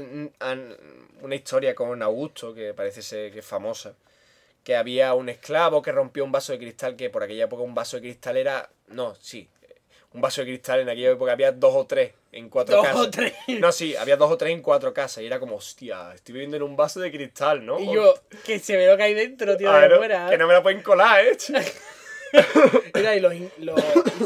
una 1.22 1.36
historia 1.36 1.74
con 1.74 2.04
Augusto 2.04 2.54
que 2.54 2.76
parece 2.76 3.02
ser 3.02 3.32
que 3.32 3.40
es 3.40 3.46
famosa. 3.46 3.96
Que 4.68 4.76
había 4.76 5.14
un 5.14 5.30
esclavo 5.30 5.82
que 5.82 5.94
rompió 5.94 6.26
un 6.26 6.32
vaso 6.34 6.52
de 6.52 6.60
cristal. 6.60 6.98
Que 6.98 7.10
por 7.10 7.24
aquella 7.24 7.46
época 7.46 7.64
un 7.64 7.74
vaso 7.74 7.96
de 7.96 8.02
cristal 8.02 8.36
era. 8.36 8.70
No, 8.88 9.16
sí. 9.16 9.48
Un 10.12 10.20
vaso 10.20 10.42
de 10.42 10.48
cristal 10.48 10.82
en 10.82 10.90
aquella 10.90 11.12
época 11.12 11.32
había 11.32 11.54
dos 11.54 11.74
o 11.74 11.86
tres 11.86 12.12
en 12.34 12.50
cuatro 12.50 12.76
Dos 12.76 12.86
casas. 12.86 13.02
o 13.02 13.10
tres. 13.10 13.34
No, 13.60 13.72
sí, 13.72 13.96
había 13.96 14.18
dos 14.18 14.30
o 14.30 14.38
tres 14.38 14.52
en 14.52 14.62
cuatro 14.62 14.94
casas. 14.94 15.24
Y 15.24 15.28
era 15.28 15.40
como, 15.40 15.56
hostia, 15.56 16.12
estoy 16.14 16.34
viviendo 16.34 16.58
en 16.58 16.64
un 16.64 16.76
vaso 16.76 17.00
de 17.00 17.12
cristal, 17.12 17.66
¿no? 17.66 17.80
Y 17.80 17.94
yo, 17.94 18.14
que 18.46 18.60
se 18.60 18.76
ve 18.76 18.88
lo 18.88 18.98
que 18.98 19.04
hay 19.04 19.14
dentro, 19.14 19.56
tío, 19.56 19.72
de 19.72 19.78
Claro, 19.78 19.98
fuera. 20.00 20.30
que 20.30 20.38
no 20.38 20.48
me 20.48 20.54
la 20.54 20.62
pueden 20.64 20.82
colar, 20.82 21.24
¿eh? 21.26 21.38
Mira, 22.96 23.16
y 23.16 23.20
los, 23.20 23.34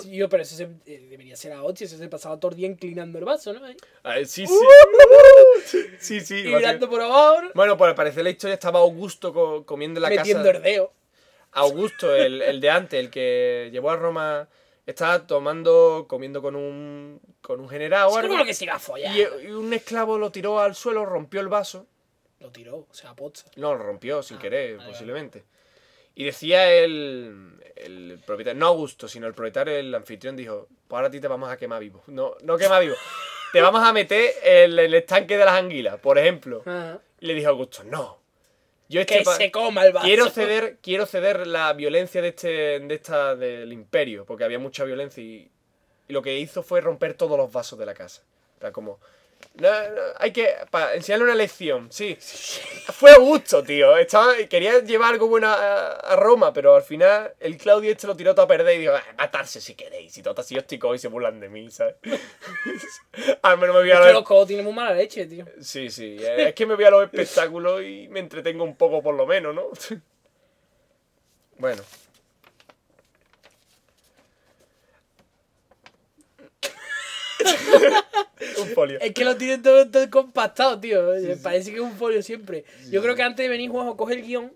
yo, 0.05 0.29
pero 0.29 0.43
eso 0.43 0.55
se- 0.55 0.69
eh, 0.85 1.07
debería 1.09 1.35
ser 1.35 1.53
a 1.53 1.63
8, 1.63 1.85
eso 1.85 1.97
se 1.97 2.07
pasaba 2.07 2.39
todo 2.39 2.51
el 2.51 2.57
día 2.57 2.67
inclinando 2.67 3.19
el 3.19 3.25
vaso, 3.25 3.53
¿no? 3.53 3.63
Ahí. 3.65 3.77
A 4.03 4.15
ver, 4.15 4.27
sí, 4.27 4.45
sí. 4.47 4.53
Sí, 5.99 6.19
sí. 6.21 6.39
Y 6.41 6.53
mirando 6.55 6.89
por 6.89 7.01
abajo, 7.01 7.41
¿no? 7.43 7.49
Bueno, 7.53 7.77
pues 7.77 7.89
al 7.89 7.95
parecer 7.95 8.23
la 8.23 8.29
historia 8.31 8.55
estaba 8.55 8.79
Augusto 8.79 9.33
co- 9.33 9.65
comiendo 9.65 9.99
en 9.99 10.03
la 10.03 10.09
metiendo 10.09 10.43
casa. 10.43 10.57
el 10.57 10.63
dedo. 10.63 10.93
Augusto, 11.53 12.15
el, 12.15 12.41
el 12.41 12.61
de 12.61 12.69
antes, 12.69 12.99
el 12.99 13.09
que 13.09 13.69
llevó 13.71 13.91
a 13.91 13.97
Roma, 13.97 14.47
estaba 14.85 15.27
tomando, 15.27 16.05
comiendo 16.07 16.41
con 16.41 16.55
un, 16.55 17.19
con 17.41 17.59
un 17.59 17.67
general 17.69 18.07
o 18.07 18.11
Es 18.11 18.17
algo. 18.17 18.45
que 18.45 18.53
se 18.53 18.63
iba 18.65 18.75
a 18.75 18.79
follar. 18.79 19.13
Y, 19.15 19.47
y 19.47 19.51
un 19.51 19.73
esclavo 19.73 20.17
lo 20.17 20.31
tiró 20.31 20.59
al 20.59 20.75
suelo, 20.75 21.05
rompió 21.05 21.41
el 21.41 21.49
vaso. 21.49 21.87
Lo 22.39 22.49
tiró, 22.51 22.77
o 22.89 22.93
sea, 22.93 23.13
pocha. 23.15 23.45
No, 23.57 23.75
lo 23.75 23.83
rompió 23.83 24.23
sin 24.23 24.37
Ah, 24.37 24.39
querer, 24.39 24.77
vale, 24.77 24.89
posiblemente. 24.91 25.43
Y 26.15 26.25
decía 26.25 26.73
el, 26.73 27.59
el 27.75 28.21
propietario, 28.25 28.59
no 28.59 28.67
Augusto, 28.67 29.07
sino 29.07 29.27
el 29.27 29.33
propietario, 29.33 29.75
el 29.75 29.93
anfitrión, 29.93 30.35
dijo, 30.35 30.67
pues 30.87 30.97
ahora 30.97 31.07
a 31.07 31.11
ti 31.11 31.19
te 31.19 31.27
vamos 31.27 31.49
a 31.49 31.57
quemar 31.57 31.79
vivo. 31.79 32.03
No, 32.07 32.35
no 32.41 32.57
quemar 32.57 32.81
vivo. 32.83 32.95
te 33.53 33.61
vamos 33.61 33.83
a 33.83 33.93
meter 33.93 34.31
en 34.43 34.77
el 34.77 34.93
estanque 34.93 35.37
de 35.37 35.45
las 35.45 35.55
anguilas, 35.55 35.99
por 35.99 36.17
ejemplo. 36.17 36.61
Ajá. 36.65 36.99
Y 37.19 37.27
le 37.27 37.33
dijo 37.35 37.47
a 37.47 37.51
Augusto, 37.51 37.83
no. 37.83 38.19
Yo 38.89 38.99
este 38.99 39.19
Que 39.19 39.25
se 39.25 39.51
coma 39.51 39.85
el 39.85 39.93
vaso. 39.93 40.05
quiero 40.05 40.29
ceder, 40.29 40.77
quiero 40.81 41.05
ceder 41.05 41.47
la 41.47 41.71
violencia 41.73 42.21
de 42.21 42.27
este, 42.29 42.79
de 42.79 42.93
esta, 42.93 43.35
del 43.35 43.71
imperio, 43.71 44.25
porque 44.25 44.43
había 44.43 44.59
mucha 44.59 44.83
violencia 44.83 45.23
y, 45.23 45.49
y 46.09 46.13
lo 46.13 46.21
que 46.21 46.37
hizo 46.37 46.61
fue 46.61 46.81
romper 46.81 47.13
todos 47.13 47.37
los 47.37 47.51
vasos 47.53 47.79
de 47.79 47.85
la 47.85 47.93
casa. 47.93 48.23
Era 48.59 48.73
como, 48.73 48.99
No, 49.55 49.69
no, 49.69 50.01
hay 50.17 50.31
que. 50.31 50.55
Para 50.69 50.95
enseñarle 50.95 51.25
una 51.25 51.35
lección, 51.35 51.91
sí. 51.91 52.17
Fue 52.19 53.11
Augusto, 53.11 53.61
tío. 53.61 53.97
Estaba, 53.97 54.33
quería 54.49 54.79
llevar 54.79 55.13
algo 55.13 55.27
bueno 55.27 55.47
a, 55.47 55.91
a 55.91 56.15
Roma, 56.15 56.53
pero 56.53 56.75
al 56.75 56.83
final 56.83 57.33
el 57.39 57.57
Claudio 57.57 57.91
este 57.91 58.07
lo 58.07 58.15
tiró 58.15 58.33
todo 58.33 58.45
a 58.45 58.47
perder 58.47 58.77
y 58.77 58.79
dijo, 58.79 58.93
"Ah, 58.95 59.03
matarse 59.17 59.59
si 59.59 59.75
queréis. 59.75 60.17
Y 60.17 60.23
total, 60.23 60.45
si 60.45 60.55
yo 60.55 60.61
estoy 60.61 60.79
cojo 60.79 60.95
y 60.95 60.99
se 60.99 61.09
burlan 61.09 61.39
de 61.41 61.49
mí, 61.49 61.69
¿sabes? 61.69 61.95
al 63.41 63.57
menos 63.57 63.75
me 63.75 63.81
voy 63.81 63.91
a 63.91 63.99
Es 63.99 64.07
que 64.07 64.13
los 64.13 64.23
codos 64.23 64.47
tienen 64.47 64.65
muy 64.65 64.73
mala 64.73 64.93
leche, 64.93 65.25
tío. 65.25 65.45
Sí, 65.59 65.89
sí. 65.89 66.17
Es 66.21 66.55
que 66.55 66.65
me 66.65 66.75
voy 66.75 66.85
a 66.85 66.89
los 66.91 67.03
espectáculos 67.03 67.81
y 67.81 68.07
me 68.09 68.21
entretengo 68.21 68.63
un 68.63 68.77
poco 68.77 69.03
por 69.03 69.15
lo 69.15 69.27
menos, 69.27 69.53
¿no? 69.53 69.69
bueno. 71.57 71.83
un 78.61 78.67
folio. 78.69 78.99
Es 78.99 79.13
que 79.13 79.25
lo 79.25 79.35
tienen 79.37 79.61
todo, 79.61 79.89
todo 79.89 80.09
compactado, 80.09 80.79
tío. 80.79 81.01
Parece 81.41 81.71
que 81.71 81.77
es 81.77 81.81
un 81.83 81.95
folio 81.95 82.21
siempre. 82.21 82.65
Yo 82.89 83.01
creo 83.01 83.15
que 83.15 83.23
antes 83.23 83.43
de 83.43 83.49
venir, 83.49 83.69
Juanjo 83.69 83.95
coge 83.97 84.15
el 84.15 84.21
guion 84.23 84.51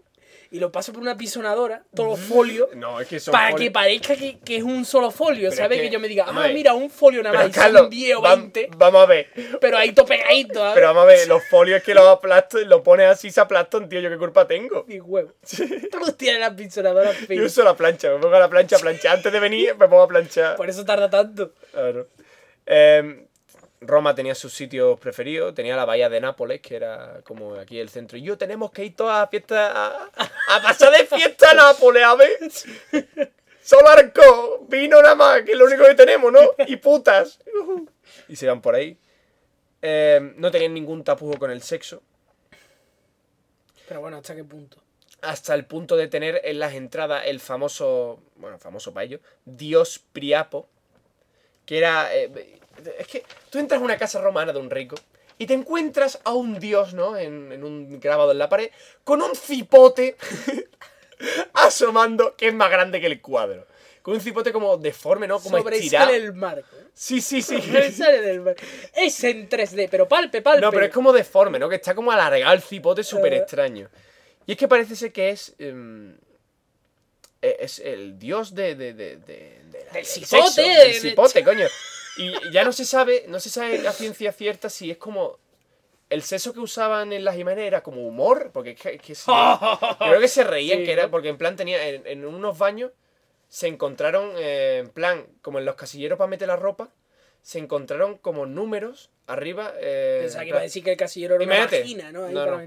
y 0.51 0.59
lo 0.59 0.71
pasa 0.71 0.93
por 0.93 1.01
una 1.01 1.17
pisonadora, 1.17 1.83
todos 1.93 2.11
los 2.11 2.19
folios, 2.19 2.69
No, 2.75 3.01
es 3.01 3.07
que 3.07 3.19
son 3.19 3.31
para 3.33 3.49
folios- 3.49 3.59
que 3.59 3.71
parezca 3.71 4.15
que, 4.15 4.37
que 4.39 4.57
es 4.57 4.63
un 4.63 4.85
solo 4.85 5.09
folio, 5.11 5.49
Pero 5.49 5.61
¿sabes? 5.63 5.77
es 5.77 5.81
Que, 5.81 5.87
que- 5.89 5.93
yo 5.93 5.99
me 5.99 6.07
diga, 6.07 6.25
ah, 6.29 6.47
mira, 6.53 6.73
un 6.75 6.89
folio 6.91 7.23
nada 7.23 7.35
más, 7.35 7.49
y 7.49 7.53
son 7.53 7.63
Carlos, 7.63 7.89
10 7.89 8.15
o 8.15 8.21
vam- 8.21 8.37
20, 8.53 8.69
vamos 8.77 9.01
a 9.01 9.05
ver. 9.07 9.27
pero 9.59 9.77
ahí 9.77 9.91
todo 9.91 10.05
pegadito, 10.05 10.59
¿sabes? 10.59 10.75
Pero 10.75 10.87
vamos 10.87 11.03
a 11.03 11.05
ver, 11.07 11.27
los 11.27 11.43
folios 11.49 11.83
que 11.83 11.93
los 11.95 12.07
aplastas, 12.07 12.61
lo 12.67 12.83
pones 12.83 13.07
así, 13.07 13.31
se 13.31 13.41
aplastan, 13.41 13.89
tío. 13.89 13.99
¿Yo 13.99 14.09
qué 14.09 14.17
culpa 14.17 14.47
tengo? 14.47 14.85
Mi 14.87 14.99
huevo. 14.99 15.33
Todos 15.91 16.15
tienen 16.15 16.39
las 16.39 16.53
pisonadoras 16.53 17.15
Yo 17.27 17.43
uso 17.43 17.63
la 17.63 17.75
plancha, 17.75 18.11
me 18.11 18.19
pongo 18.19 18.35
a 18.35 18.39
la 18.39 18.49
plancha 18.49 18.77
a 18.77 18.79
planchar. 18.79 19.17
Antes 19.17 19.33
de 19.33 19.39
venir, 19.39 19.75
me 19.75 19.87
pongo 19.89 20.03
a 20.03 20.07
planchar. 20.07 20.55
Por 20.55 20.69
eso 20.69 20.85
tarda 20.85 21.09
tanto. 21.09 21.53
Claro. 21.73 22.07
Eh, 22.65 23.27
Roma 23.81 24.15
tenía 24.15 24.35
sus 24.35 24.53
sitios 24.53 24.99
preferidos, 24.99 25.53
tenía 25.53 25.75
la 25.75 25.85
bahía 25.85 26.09
de 26.09 26.19
Nápoles, 26.19 26.61
que 26.61 26.75
era 26.75 27.21
como 27.23 27.55
aquí 27.55 27.79
el 27.79 27.89
centro. 27.89 28.17
Y 28.17 28.23
yo 28.23 28.37
tenemos 28.37 28.71
que 28.71 28.85
ir 28.85 28.95
todas 28.95 29.23
a 29.23 29.27
fiesta, 29.27 29.71
a, 29.71 30.09
a 30.49 30.61
pasar 30.61 30.91
de 30.91 31.05
fiesta 31.05 31.51
a 31.51 31.53
Nápoles, 31.53 32.03
a 32.03 32.15
ver. 32.15 32.37
Solo 33.61 33.89
arco, 33.89 34.65
vino 34.69 35.01
nada 35.01 35.15
más, 35.15 35.41
que 35.41 35.53
es 35.53 35.57
lo 35.57 35.65
único 35.65 35.85
que 35.85 35.95
tenemos, 35.95 36.31
¿no? 36.31 36.41
Y 36.67 36.75
putas. 36.77 37.39
Y 38.27 38.35
se 38.35 38.47
van 38.47 38.61
por 38.61 38.75
ahí. 38.75 38.97
Eh, 39.81 40.33
no 40.37 40.49
tenían 40.51 40.73
ningún 40.73 41.03
tapujo 41.03 41.37
con 41.37 41.51
el 41.51 41.61
sexo, 41.61 42.01
Pero 43.87 44.01
bueno, 44.01 44.17
¿hasta 44.17 44.35
qué 44.35 44.43
punto? 44.43 44.81
hasta 45.21 45.53
el 45.55 45.65
punto 45.65 45.95
de 45.95 46.07
tener 46.07 46.41
en 46.43 46.59
las 46.59 46.73
entradas 46.73 47.23
el 47.25 47.39
famoso, 47.39 48.21
bueno, 48.35 48.59
famoso 48.59 48.93
para 48.93 49.05
ellos, 49.05 49.21
Dios 49.43 49.99
Priapo, 50.13 50.69
que 51.65 51.77
era... 51.77 52.13
eh, 52.15 52.59
es 52.99 53.07
que 53.07 53.23
tú 53.49 53.57
entras 53.59 53.81
a 53.81 53.83
una 53.83 53.97
casa 53.97 54.21
romana 54.21 54.51
de 54.53 54.59
un 54.59 54.69
rico 54.69 54.95
y 55.37 55.45
te 55.47 55.53
encuentras 55.53 56.19
a 56.23 56.33
un 56.33 56.59
dios, 56.59 56.93
¿no? 56.93 57.17
En, 57.17 57.51
en 57.51 57.63
un 57.63 57.99
grabado 57.99 58.31
en 58.31 58.37
la 58.37 58.47
pared, 58.49 58.69
con 59.03 59.21
un 59.21 59.35
cipote 59.35 60.15
asomando, 61.53 62.35
que 62.35 62.47
es 62.47 62.53
más 62.53 62.69
grande 62.69 62.99
que 62.99 63.07
el 63.07 63.21
cuadro. 63.21 63.65
Con 64.01 64.13
un 64.13 64.21
cipote 64.21 64.51
como 64.53 64.77
deforme, 64.77 65.27
¿no? 65.27 65.39
Como 65.39 65.57
estirado. 65.57 66.05
Sobresale 66.05 66.15
el 66.17 66.33
marco. 66.33 66.75
¿eh? 66.75 66.85
Sí, 66.93 67.21
sí, 67.21 67.41
sí. 67.41 67.59
Sobresale 67.59 68.21
del 68.21 68.41
marco. 68.41 68.61
Es 68.93 69.23
en 69.23 69.49
3D, 69.49 69.87
pero 69.89 70.07
palpe, 70.07 70.41
palpe. 70.43 70.61
No, 70.61 70.71
pero 70.71 70.85
es 70.85 70.91
como 70.93 71.11
deforme, 71.11 71.57
¿no? 71.57 71.67
Que 71.67 71.77
está 71.77 71.95
como 71.95 72.11
alargado 72.11 72.53
el 72.53 72.61
cipote 72.61 73.03
súper 73.03 73.33
Eh. 73.33 73.37
extraño. 73.37 73.89
Y 74.45 74.51
es 74.51 74.57
que 74.59 74.67
parece 74.67 74.95
ser 74.95 75.11
que 75.11 75.29
es. 75.31 75.55
em, 75.57 76.15
es 77.59 77.79
el 77.79 78.17
dios 78.19 78.53
de. 78.55 78.75
de, 78.75 78.93
de, 78.93 79.17
de- 79.17 79.59
Del 79.93 80.05
sexo, 80.05 80.37
cipote, 80.37 80.61
del 80.61 80.93
cipote, 80.95 81.43
coño. 81.43 81.65
Y 82.17 82.33
ya 82.51 82.63
no 82.63 82.71
se 82.71 82.85
sabe, 82.85 83.25
no 83.27 83.39
se 83.39 83.49
sabe 83.49 83.87
a 83.87 83.91
ciencia 83.91 84.31
cierta 84.31 84.69
si 84.69 84.91
es 84.91 84.97
como. 84.97 85.39
El 86.09 86.21
sexo 86.21 86.53
que 86.53 86.59
usaban 86.59 87.13
en 87.13 87.25
las 87.25 87.35
imágenes 87.37 87.65
era 87.65 87.81
como 87.81 88.05
humor, 88.07 88.51
porque 88.53 88.71
es 88.71 89.01
que, 89.01 89.15
se- 89.15 89.31
creo 89.99 90.19
que 90.19 90.27
se 90.27 90.43
reían, 90.43 90.79
Sí, 90.79 90.85
que 90.85 90.91
era 90.93 91.09
porque 91.09 91.29
en 91.29 91.37
plan 91.37 91.55
tenía 91.55 91.87
en, 91.87 92.05
en 92.05 92.25
unos 92.25 92.57
baños 92.57 92.91
se 93.47 93.67
encontraron 93.67 94.31
eh, 94.37 94.79
en 94.79 94.89
plan 94.89 95.25
como 95.41 95.59
en 95.59 95.65
los 95.65 95.75
casilleros 95.75 96.17
para 96.17 96.27
meter 96.27 96.47
la 96.47 96.55
ropa 96.55 96.89
se 97.41 97.59
encontraron 97.59 98.17
como 98.17 98.45
números 98.47 99.11
arriba. 99.27 99.73
eh, 99.79 100.19
Pensaba 100.23 100.43
que 100.43 100.49
iba 100.49 100.59
a 100.59 100.63
decir 100.63 100.83
que 100.83 100.91
el 100.91 100.97
casillero 100.97 101.35
era 101.35 101.45
una 101.45 101.59
vagina, 101.65 102.11
¿no? 102.11 102.25
Ahí 102.25 102.33
No, 102.33 102.45
no. 102.45 102.57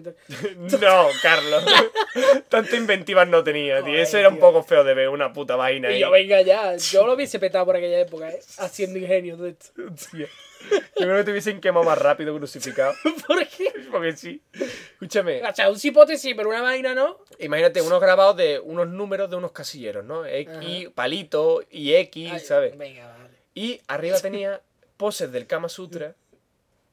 No, 0.80 1.08
Carlos. 1.22 1.64
Tanto 2.48 2.76
inventivas 2.76 3.28
no 3.28 3.42
tenía, 3.44 3.82
tío. 3.84 3.94
Eso 3.98 4.18
era 4.18 4.28
un 4.28 4.34
tío. 4.36 4.40
poco 4.42 4.62
feo 4.62 4.84
de 4.84 4.94
ver 4.94 5.08
una 5.08 5.32
puta 5.32 5.56
vaina 5.56 5.90
Y 5.90 5.94
ahí. 5.94 6.00
yo, 6.00 6.10
venga 6.10 6.40
ya, 6.42 6.76
yo 6.76 7.06
lo 7.06 7.14
hubiese 7.14 7.38
petado 7.38 7.64
por 7.66 7.76
aquella 7.76 8.00
época, 8.00 8.30
¿eh? 8.30 8.40
Haciendo 8.58 8.98
ingenio 8.98 9.36
de 9.36 9.50
esto. 9.50 9.70
Hostia. 9.94 10.26
Yo 10.70 11.06
creo 11.06 11.16
que 11.18 11.24
te 11.24 11.30
hubiesen 11.30 11.60
quemado 11.60 11.84
más 11.86 11.96
rápido 11.96 12.36
crucificado. 12.36 12.92
¿Por 13.28 13.46
qué? 13.46 13.72
Porque 13.92 14.16
sí. 14.16 14.42
Escúchame. 14.52 15.40
O 15.48 15.54
sea, 15.54 15.70
un 15.70 15.78
cipote 15.78 16.18
sí, 16.18 16.34
pero 16.34 16.48
una 16.48 16.62
vaina 16.62 16.94
no. 16.96 17.18
Imagínate 17.38 17.80
unos 17.80 18.00
grabados 18.00 18.36
de 18.36 18.58
unos 18.58 18.88
números 18.88 19.30
de 19.30 19.36
unos 19.36 19.52
casilleros, 19.52 20.04
¿no? 20.04 20.26
X, 20.26 20.88
palito 20.96 21.62
y 21.70 21.94
X, 21.94 22.30
Ay, 22.32 22.40
¿sabes? 22.40 22.76
Venga, 22.76 23.06
vale. 23.06 23.30
Y 23.54 23.80
arriba 23.86 24.18
tenía 24.18 24.60
poses 24.96 25.30
del 25.30 25.46
Kama 25.46 25.68
Sutra, 25.68 26.16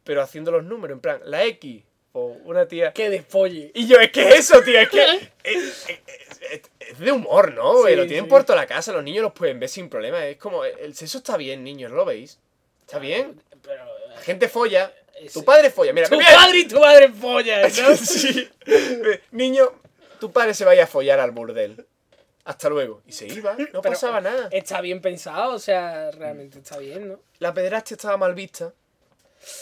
pero 0.06 0.22
haciendo 0.22 0.52
los 0.52 0.64
números, 0.64 0.96
en 0.96 1.02
plan, 1.02 1.20
la 1.26 1.44
X, 1.44 1.84
o 2.14 2.28
una 2.46 2.66
tía. 2.66 2.94
Qué 2.94 3.10
despolle. 3.10 3.72
Y 3.74 3.88
yo, 3.88 3.98
es 4.00 4.10
que 4.12 4.30
es 4.30 4.36
eso, 4.40 4.62
tío, 4.62 4.80
es 4.80 4.88
que 4.90 5.04
es, 5.04 5.22
es- 5.44 5.90
es- 5.90 6.62
es 6.80 7.00
de 7.00 7.12
humor, 7.12 7.54
¿no? 7.54 7.84
Sí, 7.86 7.96
lo 7.96 8.06
tienen 8.08 8.24
sí. 8.26 8.30
por 8.30 8.46
toda 8.46 8.56
la 8.58 8.68
casa, 8.68 8.94
los 8.94 9.04
niños 9.04 9.24
los 9.24 9.34
pueden 9.34 9.60
ver 9.60 9.68
sin 9.68 9.90
problema. 9.90 10.26
Es 10.26 10.38
como, 10.38 10.64
el 10.64 10.96
sexo 10.96 11.18
está 11.18 11.36
bien, 11.36 11.64
niños, 11.66 11.92
¿no 11.92 11.98
lo 11.98 12.06
veis? 12.06 12.40
¿Está 12.82 13.00
bien? 13.00 13.42
Pero. 13.62 13.84
La 14.10 14.22
gente 14.22 14.48
folla. 14.48 14.94
Tu 15.34 15.44
padre 15.44 15.70
folla. 15.72 15.92
Mira, 15.92 16.08
Tu 16.08 16.18
mira. 16.18 16.34
padre 16.36 16.60
y 16.60 16.68
tu 16.68 16.80
madre 16.80 17.10
follan, 17.10 17.72
¿no? 17.82 17.96
Sí. 17.98 18.48
Niño, 19.32 19.72
tu 20.20 20.32
padre 20.32 20.54
se 20.54 20.64
vaya 20.66 20.84
a 20.84 20.88
follar 20.88 21.20
al 21.20 21.32
burdel. 21.32 21.86
Hasta 22.44 22.70
luego. 22.70 23.02
Y 23.08 23.12
se 23.12 23.26
iba, 23.28 23.54
no 23.54 23.66
Pero 23.66 23.82
pasaba 23.82 24.22
nada. 24.22 24.50
Está 24.52 24.80
bien 24.82 25.02
pensado, 25.02 25.54
o 25.54 25.60
sea, 25.60 26.12
realmente 26.12 26.60
está 26.60 26.78
bien, 26.78 27.08
¿no? 27.10 27.20
La 27.40 27.54
pederastia 27.54 27.96
estaba 27.96 28.18
mal 28.18 28.36
vista. 28.36 28.72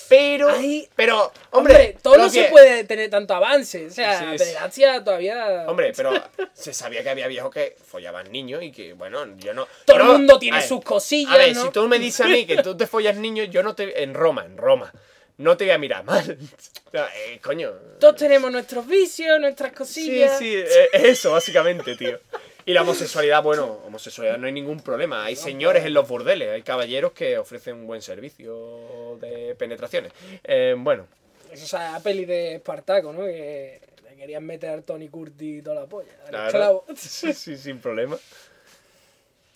Pero, 0.09 0.49
Ay, 0.49 0.87
pero, 0.95 1.31
hombre, 1.51 1.73
Hombre, 1.73 1.97
todo 2.01 2.17
no 2.17 2.29
se 2.29 2.45
que- 2.45 2.49
puede 2.51 2.83
tener 2.83 3.09
tanto 3.09 3.33
avance. 3.33 3.87
O 3.87 3.89
sea, 3.89 4.19
Sí, 4.19 4.25
sí. 4.31 4.37
pederastia 4.37 5.03
todavía. 5.03 5.65
Hombre, 5.67 5.91
pero 5.95 6.13
se 6.53 6.73
sabía 6.73 7.03
que 7.03 7.09
había 7.09 7.27
viejos 7.27 7.51
que 7.53 7.75
follaban 7.85 8.31
niños 8.31 8.63
y 8.63 8.71
que, 8.71 8.93
bueno, 8.93 9.25
yo 9.37 9.53
no. 9.53 9.67
todo 9.85 9.97
el 9.97 10.03
mundo 10.03 10.39
tiene 10.39 10.57
ver, 10.59 10.67
sus 10.67 10.83
cosillas, 10.83 11.33
A 11.33 11.37
ver, 11.37 11.55
¿no? 11.55 11.63
si 11.63 11.69
tú 11.71 11.87
me 11.87 11.99
dices 11.99 12.21
a 12.25 12.29
mí 12.29 12.45
que 12.45 12.61
tú 12.61 12.77
te 12.77 12.87
follas 12.87 13.15
niños, 13.17 13.49
yo 13.49 13.63
no 13.63 13.75
te. 13.75 14.03
En 14.03 14.13
Roma, 14.13 14.45
en 14.45 14.57
Roma. 14.57 14.91
No 15.37 15.57
te 15.57 15.63
voy 15.65 15.71
a 15.71 15.77
mirar 15.77 16.03
mal. 16.03 16.37
Eh, 16.93 17.39
coño. 17.41 17.71
Todos 17.99 18.17
tenemos 18.17 18.51
nuestros 18.51 18.85
vicios, 18.85 19.39
nuestras 19.39 19.71
Sí, 19.71 19.75
cosillas. 19.77 20.37
sí, 20.37 20.53
eh, 20.55 20.89
es 20.93 21.03
eso, 21.05 21.31
básicamente, 21.31 21.95
tío. 21.95 22.19
Y 22.65 22.73
la 22.73 22.81
homosexualidad, 22.83 23.43
bueno, 23.43 23.79
homosexualidad 23.85 24.37
no 24.37 24.47
hay 24.47 24.53
ningún 24.53 24.79
problema. 24.79 25.25
Hay 25.25 25.35
señores 25.35 25.85
en 25.85 25.93
los 25.93 26.07
burdeles, 26.07 26.49
hay 26.49 26.61
caballeros 26.61 27.11
que 27.11 27.37
ofrecen 27.37 27.75
un 27.75 27.87
buen 27.87 28.01
servicio 28.01 29.17
de 29.19 29.55
penetraciones. 29.55 30.13
Eh, 30.43 30.75
bueno, 30.77 31.07
Eso, 31.51 31.65
o 31.65 31.67
sea, 31.67 31.91
la 31.91 31.99
peli 31.99 32.25
de 32.25 32.55
Espartaco, 32.55 33.11
¿no? 33.11 33.25
Que 33.25 33.81
le 34.09 34.15
querían 34.15 34.45
meter 34.45 34.69
al 34.69 34.83
Tony 34.83 35.09
Curti 35.09 35.57
y 35.57 35.61
toda 35.61 35.81
la 35.81 35.87
polla. 35.87 36.11
Al 36.23 36.29
claro. 36.29 36.47
esclavo. 36.47 36.85
Sí, 36.95 37.33
sí, 37.33 37.57
sin 37.57 37.79
problema. 37.79 38.17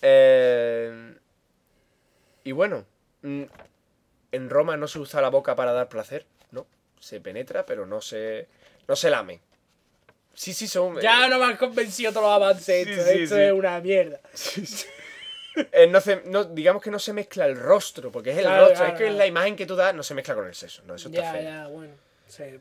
Eh, 0.02 1.14
y 2.44 2.52
bueno, 2.52 2.84
mm, 3.22 3.42
en 4.32 4.50
Roma 4.50 4.76
no 4.76 4.86
se 4.86 4.98
usa 4.98 5.20
la 5.20 5.30
boca 5.30 5.56
para 5.56 5.72
dar 5.72 5.88
placer, 5.88 6.26
¿no? 6.50 6.66
Se 7.00 7.20
penetra, 7.20 7.64
pero 7.64 7.86
no 7.86 8.00
se, 8.00 8.48
no 8.86 8.96
se 8.96 9.10
lame. 9.10 9.40
Sí, 10.38 10.54
sí, 10.54 10.68
son... 10.68 11.00
Ya 11.00 11.26
no 11.28 11.36
me 11.40 11.46
han 11.46 11.56
convencido 11.56 12.12
todos 12.12 12.26
los 12.26 12.32
avances. 12.32 12.84
Sí, 12.84 12.92
esto 12.92 13.04
sí, 13.04 13.22
esto 13.24 13.34
sí. 13.34 13.40
es 13.42 13.52
una 13.52 13.80
mierda. 13.80 14.20
Eh, 15.72 15.88
no 15.88 16.00
se- 16.00 16.22
no- 16.26 16.44
digamos 16.44 16.80
que 16.80 16.92
no 16.92 17.00
se 17.00 17.12
mezcla 17.12 17.44
el 17.46 17.58
rostro, 17.58 18.12
porque 18.12 18.30
es 18.30 18.36
el 18.38 18.44
Claro, 18.44 18.60
rostro, 18.60 18.76
claro, 18.76 18.92
es 18.92 18.98
que 18.98 19.04
claro. 19.06 19.18
la 19.18 19.26
imagen 19.26 19.56
que 19.56 19.66
tú 19.66 19.74
das 19.74 19.92
no 19.96 20.04
se 20.04 20.14
mezcla 20.14 20.36
con 20.36 20.46
el 20.46 20.54
sexo, 20.54 20.82
no, 20.86 20.94
eso 20.94 21.08
está 21.08 21.22
Ya, 21.22 21.32
feo. 21.32 21.42
ya, 21.42 21.66
bueno. 21.66 21.94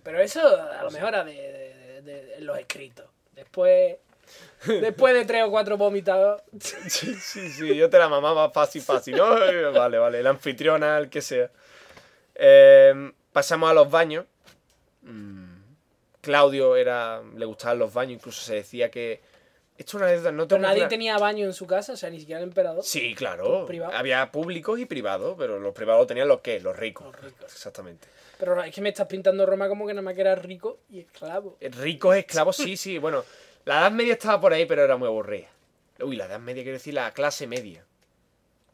Pero 0.03 0.19
eso 0.19 0.41
a 0.71 0.81
lo 0.83 0.89
mejor 0.89 1.09
era 1.09 1.23
de, 1.23 1.33
de- 1.33 2.01
de- 2.01 2.23
de- 2.25 2.35
en 2.37 2.45
los 2.47 2.57
escritos. 2.57 3.05
Después, 3.33 3.97
después 4.65 5.13
de 5.13 5.25
tres 5.25 5.43
o 5.43 5.51
cuatro 5.51 5.77
vomitados. 5.77 6.41
Sí, 6.59 7.13
sí, 7.19 7.49
sí, 7.51 7.75
yo 7.75 7.87
te 7.91 7.99
la 7.99 8.09
mamaba 8.09 8.49
fácil, 8.49 8.81
fácil, 8.81 9.15
¿no? 9.17 9.37
Eh, 9.47 9.65
Vale, 9.69 9.99
vale, 9.99 10.19
el 10.21 10.25
anfitriona, 10.25 10.97
el 10.97 11.09
que 11.11 11.21
sea. 11.21 11.51
Eh, 12.33 13.11
pasamos 13.31 13.69
a 13.69 13.73
los 13.75 13.91
baños. 13.91 14.25
Mm, 15.03 15.56
Claudio 16.27 16.75
era, 16.75 17.21
le 17.35 17.45
gustaban 17.45 17.79
los 17.79 17.93
baños, 17.93 18.15
incluso 18.15 18.41
se 18.41 18.55
decía 18.55 18.91
que... 18.91 19.21
Esto 19.77 19.91
es 19.91 19.93
una 20.01 20.05
anécdota, 20.07 20.31
no 20.31 20.47
Pero 20.47 20.47
tengo 20.47 20.67
nadie 20.67 20.87
tenía 20.87 21.17
baño 21.17 21.45
en 21.45 21.53
su 21.53 21.65
casa, 21.65 21.93
o 21.93 21.95
sea, 21.95 22.09
ni 22.09 22.19
siquiera 22.19 22.41
el 22.41 22.47
emperador. 22.49 22.83
Sí, 22.83 23.13
claro. 23.15 23.65
Privado. 23.65 23.93
Había 23.95 24.29
públicos 24.31 24.77
y 24.79 24.85
privados, 24.85 25.35
pero 25.37 25.57
los 25.59 25.73
privados 25.73 26.05
tenían 26.05 26.27
los 26.27 26.41
que, 26.41 26.59
los 26.59 26.75
ricos. 26.75 27.05
Los 27.05 27.21
ricos. 27.21 27.53
Exactamente. 27.53 28.07
Pero 28.39 28.61
es 28.61 28.73
que 28.75 28.81
me 28.81 28.89
estás 28.89 29.07
pintando 29.07 29.45
Roma 29.45 29.69
como 29.69 29.87
que 29.87 29.93
nada 29.93 30.01
más 30.01 30.15
que 30.15 30.21
era 30.21 30.35
rico 30.35 30.79
y 30.89 30.99
esclavo. 30.99 31.57
Ricos 31.61 32.15
esclavos, 32.17 32.57
sí, 32.57 32.75
sí. 32.75 32.97
Bueno, 32.97 33.23
la 33.65 33.79
Edad 33.81 33.91
Media 33.91 34.13
estaba 34.13 34.41
por 34.41 34.51
ahí, 34.51 34.65
pero 34.65 34.83
era 34.83 34.97
muy 34.97 35.07
aburrida. 35.07 35.47
Uy, 36.01 36.15
la 36.17 36.25
Edad 36.25 36.39
Media 36.39 36.63
quiero 36.63 36.77
decir 36.77 36.93
la 36.93 37.13
clase 37.13 37.47
media. 37.47 37.85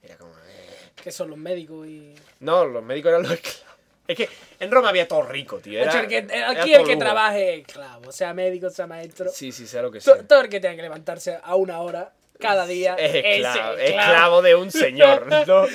Era 0.01 0.17
como... 0.17 0.31
eh. 0.31 0.91
Que 1.03 1.11
son 1.11 1.29
los 1.29 1.37
médicos 1.37 1.85
y. 1.85 2.15
No, 2.39 2.65
los 2.65 2.81
médicos 2.83 3.09
eran 3.09 3.23
los 3.23 3.31
esclavos. 3.33 3.72
Es 4.07 4.17
que 4.17 4.27
en 4.59 4.69
Roma 4.69 4.89
había 4.89 5.07
todo 5.07 5.21
rico, 5.23 5.59
tío. 5.59 5.79
Era, 5.79 5.85
Macho, 5.87 5.99
el 5.99 6.07
que- 6.07 6.35
era 6.35 6.49
aquí 6.51 6.73
el 6.73 6.81
que 6.83 6.87
lujo. 6.93 6.99
trabaje 6.99 7.53
es 7.53 7.59
esclavo, 7.67 8.11
sea 8.11 8.33
médico, 8.33 8.69
sea 8.69 8.85
maestro. 8.87 9.29
Sí, 9.31 9.51
sí, 9.51 9.65
sea 9.65 9.81
lo 9.81 9.91
que 9.91 10.01
sea. 10.01 10.27
Todo 10.27 10.41
el 10.41 10.49
que 10.49 10.59
tenga 10.59 10.75
que 10.75 10.81
levantarse 10.81 11.39
a 11.41 11.55
una 11.55 11.79
hora 11.81 12.13
cada 12.39 12.65
día 12.65 12.95
Es 12.95 13.15
esclavo, 13.15 13.77
es 13.77 13.89
esclavo 13.91 14.41
de 14.41 14.55
un 14.55 14.71
señor, 14.71 15.27
¿no? 15.47 15.65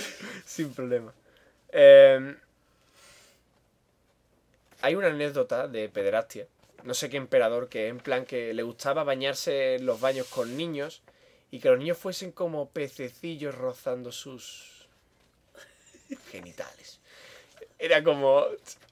Sin 0.45 0.75
problema. 0.75 1.15
Eh, 1.73 2.35
hay 4.83 4.95
una 4.95 5.09
anécdota 5.09 5.67
de 5.67 5.89
pederastia. 5.89 6.47
No 6.85 6.95
sé 6.95 7.09
qué 7.11 7.17
emperador, 7.17 7.69
que 7.69 7.89
en 7.89 7.99
plan 7.99 8.25
que 8.25 8.53
le 8.55 8.63
gustaba 8.63 9.05
bañarse 9.05 9.77
en 9.77 9.87
los 9.87 10.01
baños 10.01 10.27
con 10.29 10.57
niños 10.57 11.03
y 11.51 11.61
que 11.61 11.69
los 11.71 11.79
niños 11.79 11.99
fuesen 11.99 12.31
como 12.31 12.69
pececillos 12.69 13.55
rozando 13.55 14.13
sus 14.13 14.87
genitales. 16.31 16.98
Era 17.79 18.03
como... 18.03 18.45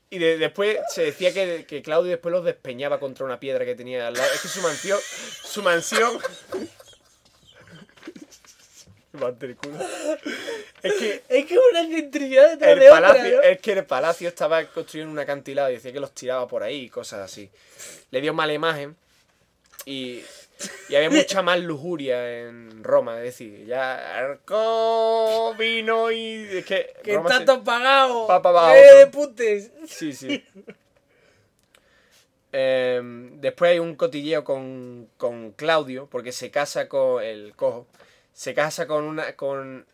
Y 0.09 0.19
de- 0.19 0.39
después 0.39 0.79
se 0.95 1.03
decía 1.03 1.33
que, 1.35 1.65
que 1.67 1.83
Claudio 1.83 2.11
después 2.13 2.33
los 2.33 2.45
despeñaba 2.45 3.01
contra 3.01 3.25
una 3.25 3.41
piedra 3.41 3.65
que 3.65 3.75
tenía 3.75 4.07
al 4.07 4.15
lado. 4.15 4.33
Es 4.33 4.41
que 4.41 4.49
su 4.49 4.61
mansión... 4.61 4.99
Su 5.45 5.63
mansión... 5.63 6.19
El. 9.13 9.57
Es 10.83 10.93
que 10.95 11.23
Es 11.29 11.47
que 11.47 11.59
una 11.59 11.83
el 12.73 12.79
de 12.81 12.91
otra, 12.91 13.01
palacio, 13.01 13.37
¿no? 13.37 13.43
es 13.43 13.61
que 13.61 13.73
el 13.73 13.85
palacio 13.87 14.29
estaba 14.29 14.65
construido 14.67 15.07
en 15.07 15.13
un 15.13 15.19
acantilado 15.19 15.71
y 15.71 15.75
decía 15.75 15.93
que 15.93 16.01
los 16.01 16.13
tiraba 16.13 16.47
por 16.47 16.63
ahí 16.63 16.83
y 16.85 16.89
cosas 16.91 17.21
así. 17.21 17.51
Le 18.11 18.21
dio 18.21 18.35
mala 18.35 18.53
imagen 18.53 18.95
y, 19.87 20.23
y 20.89 20.95
había 20.95 21.11
mucha 21.11 21.43
más 21.43 21.61
lujuria 21.61 22.41
en 22.43 22.83
Roma. 22.85 23.19
Es 23.19 23.25
decir, 23.25 23.65
ya 23.67 24.19
arco, 24.19 25.55
vino 25.59 26.11
y. 26.11 26.49
Es 26.59 26.65
que. 26.65 26.95
Que 27.03 27.15
Roma 27.15 27.29
está 27.29 27.39
se- 27.41 27.45
todo 27.47 27.65
pagado. 27.65 28.27
Pa' 28.27 28.41
pa' 28.43 28.49
abajo, 28.51 28.75
¡Eh, 28.75 28.97
de 28.99 29.07
putes! 29.09 29.71
Sí, 29.87 30.13
sí. 30.13 30.45
Em, 32.53 33.41
después 33.41 33.73
hay 33.73 33.79
un 33.81 33.97
cotilleo 33.97 34.45
con, 34.45 35.09
con 35.17 35.53
Claudio, 35.53 36.07
porque 36.11 36.33
se 36.33 36.51
casa 36.51 36.89
con 36.89 37.23
el 37.23 37.55
cojo. 37.55 37.87
Se 38.33 38.55
casa 38.55 38.87
con 38.87 39.05
una. 39.05 39.35
con 39.37 39.85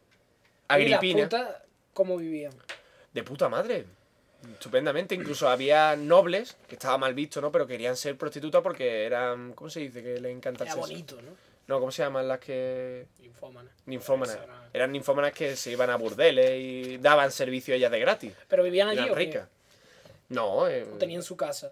Agripina. 0.69 1.21
Y 1.21 1.23
las 1.23 1.31
putas, 1.31 1.57
¿cómo 1.93 2.17
vivían? 2.17 2.53
De 3.13 3.23
puta 3.25 3.49
madre. 3.49 3.87
Estupendamente. 4.53 5.15
Incluso 5.15 5.49
había 5.49 5.95
nobles, 5.97 6.57
que 6.69 6.75
estaba 6.75 6.99
mal 6.99 7.15
visto, 7.15 7.41
¿no? 7.41 7.53
Pero 7.53 7.67
querían 7.67 7.97
ser 7.97 8.17
prostitutas 8.17 8.63
porque 8.63 9.05
eran. 9.05 9.53
¿Cómo 9.55 9.71
se 9.71 9.81
dice? 9.81 10.03
Que 10.03 10.21
les 10.21 10.33
encanta 10.35 10.65
el 10.65 10.69
Era 10.69 10.75
sexo. 10.75 10.89
bonito, 10.89 11.23
¿no? 11.23 11.31
No, 11.69 11.79
¿cómo 11.79 11.93
se 11.93 12.03
llaman 12.03 12.27
las 12.29 12.41
que. 12.41 13.07
Infómana. 13.23 13.71
Ninfómanas. 13.87 14.39
Eran 14.73 14.91
ninfómanas 14.93 15.33
que 15.33 15.55
se 15.57 15.71
iban 15.71 15.91
a 15.91 15.97
burdeles 15.97 16.51
y 16.61 16.99
daban 16.99 17.31
servicio 17.31 17.75
a 17.75 17.77
ellas 17.77 17.91
de 17.93 18.01
gratis. 18.01 18.33
Pero 18.49 18.63
vivían 18.65 18.89
allí 18.89 18.99
Eran 19.01 19.13
o 19.13 19.15
qué? 19.15 19.43
No, 20.31 20.67
eh, 20.69 20.85
¿O 20.93 20.97
tenían 20.99 21.23
su 21.23 21.37
casa. 21.37 21.71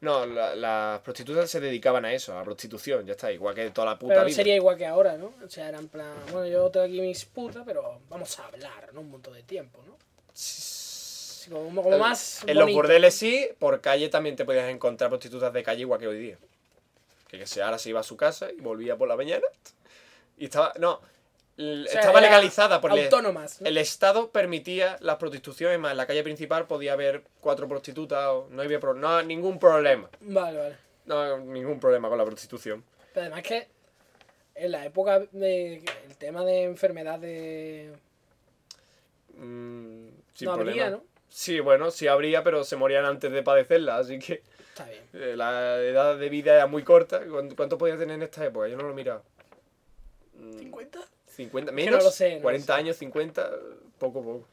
no, 0.00 0.24
la- 0.26 0.54
las 0.54 1.00
prostitutas 1.00 1.50
se 1.50 1.58
dedicaban 1.58 2.04
a 2.04 2.12
eso, 2.12 2.32
a 2.32 2.36
la 2.36 2.44
prostitución, 2.44 3.04
ya 3.06 3.12
está, 3.12 3.32
igual 3.32 3.54
que 3.54 3.70
toda 3.70 3.86
la 3.86 3.98
puta 3.98 4.14
Pero 4.14 4.26
vida. 4.26 4.36
sería 4.36 4.54
igual 4.54 4.76
que 4.76 4.86
ahora, 4.86 5.16
¿no? 5.16 5.32
O 5.44 5.48
sea, 5.48 5.68
era 5.68 5.78
en 5.78 5.88
plan, 5.88 6.12
bueno, 6.30 6.46
yo 6.46 6.70
tengo 6.70 6.86
aquí 6.86 7.00
mis 7.00 7.24
putas, 7.24 7.62
pero 7.66 8.00
vamos 8.08 8.38
a 8.38 8.46
hablar, 8.46 8.90
¿no? 8.92 9.00
Un 9.00 9.10
montón 9.10 9.34
de 9.34 9.42
tiempo, 9.42 9.82
¿no? 9.86 9.96
Sí, 10.32 10.62
Como, 11.50 11.82
como 11.82 11.98
más 11.98 12.42
En 12.46 12.58
los 12.58 12.72
burdeles 12.72 13.14
sí, 13.14 13.48
por 13.58 13.80
calle 13.80 14.08
también 14.08 14.36
te 14.36 14.44
podías 14.44 14.68
encontrar 14.68 15.10
prostitutas 15.10 15.52
de 15.52 15.62
calle 15.62 15.80
igual 15.82 16.00
que 16.00 16.08
hoy 16.08 16.18
día. 16.18 16.38
Que 17.28 17.46
se 17.46 17.62
ahora 17.62 17.78
se 17.78 17.90
iba 17.90 18.00
a 18.00 18.04
su 18.04 18.16
casa 18.16 18.50
y 18.50 18.60
volvía 18.60 18.96
por 18.96 19.08
la 19.08 19.16
mañana. 19.16 19.46
Y 20.36 20.44
estaba. 20.46 20.72
No. 20.78 21.00
l- 21.56 21.84
O 21.86 21.90
sea, 21.90 22.00
estaba 22.00 22.20
legalizada 22.20 22.80
por 22.80 22.92
el- 22.92 23.04
Autónomas, 23.04 23.60
¿no? 23.60 23.66
El 23.68 23.76
Estado 23.78 24.30
permitía 24.30 24.96
la 25.00 25.18
prostitución, 25.18 25.78
más 25.80 25.90
en 25.90 25.96
la 25.96 26.06
calle 26.06 26.22
principal 26.22 26.66
podía 26.66 26.92
haber 26.94 27.24
cuatro 27.40 27.68
prostitutas, 27.68 28.26
o- 28.28 28.46
no 28.50 28.62
había 28.62 28.78
pro- 28.80 28.94
no, 28.94 29.22
ningún 29.22 29.58
problema. 29.58 30.08
Vale, 30.20 30.58
vale. 30.58 30.76
No, 31.06 31.38
ningún 31.38 31.80
problema 31.80 32.08
con 32.08 32.16
la 32.18 32.24
prostitución. 32.24 32.84
Pero 33.12 33.26
además 33.26 33.42
que 33.42 33.66
en 34.54 34.70
la 34.72 34.84
época 34.84 35.20
de 35.32 35.82
el 36.08 36.16
tema 36.16 36.44
de 36.44 36.64
enfermedad 36.64 37.18
de... 37.18 37.92
Mm, 39.36 40.08
sin 40.34 40.46
No 40.46 40.54
problema. 40.54 40.70
habría, 40.84 40.90
¿no? 40.90 41.04
Sí, 41.28 41.60
bueno, 41.60 41.90
sí 41.90 42.06
habría, 42.08 42.42
pero 42.42 42.64
se 42.64 42.76
morían 42.76 43.04
antes 43.04 43.30
de 43.30 43.42
padecerla, 43.42 43.96
así 43.98 44.18
que 44.18 44.42
Está 44.70 44.86
bien. 44.86 45.02
eh, 45.12 45.34
la 45.36 45.76
edad 45.82 46.16
de 46.18 46.28
vida 46.28 46.54
era 46.54 46.66
muy 46.66 46.82
corta. 46.82 47.20
¿Cuánto, 47.56 47.78
podía 47.78 47.96
tener 47.98 48.16
en 48.16 48.22
esta 48.22 48.44
época? 48.44 48.68
Yo 48.68 48.76
no 48.76 48.84
lo 48.84 48.90
he 48.92 48.94
mirado. 48.94 49.22
Mm, 50.34 50.58
¿50? 50.72 50.98
50, 51.26 51.70
que 51.70 51.74
menos, 51.76 51.98
no 51.98 52.04
lo 52.04 52.10
sé, 52.10 52.30
no 52.30 52.36
lo 52.36 52.42
40 52.42 52.66
sé. 52.74 52.80
años, 52.80 52.96
50, 52.96 53.50
poco, 53.98 54.22
poco. 54.22 54.48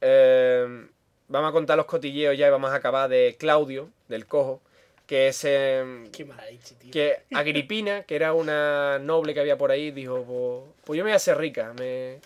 Eh, 0.00 0.86
vamos 1.28 1.50
a 1.50 1.52
contar 1.52 1.76
los 1.76 1.86
cotilleos 1.86 2.36
ya 2.36 2.46
y 2.46 2.50
vamos 2.50 2.70
a 2.70 2.76
acabar 2.76 3.08
de 3.10 3.36
Claudio, 3.38 3.90
del 4.08 4.26
cojo, 4.26 4.60
que 5.06 5.28
es... 5.28 5.44
eh, 5.44 6.08
Qué 6.12 6.24
mala 6.24 6.46
leche, 6.46 6.74
tío. 6.76 6.90
que 6.92 7.22
Agripina, 7.34 8.04
que 8.04 8.16
era 8.16 8.32
una 8.32 8.98
noble 8.98 9.34
que 9.34 9.40
había 9.40 9.58
por 9.58 9.70
ahí, 9.70 9.90
dijo, 9.90 10.22
pues, 10.24 10.82
pues 10.84 10.96
yo 10.98 11.04
me 11.04 11.10
voy 11.10 11.14
a 11.14 11.16
hacer 11.16 11.36
rica, 11.36 11.74
me, 11.78 12.20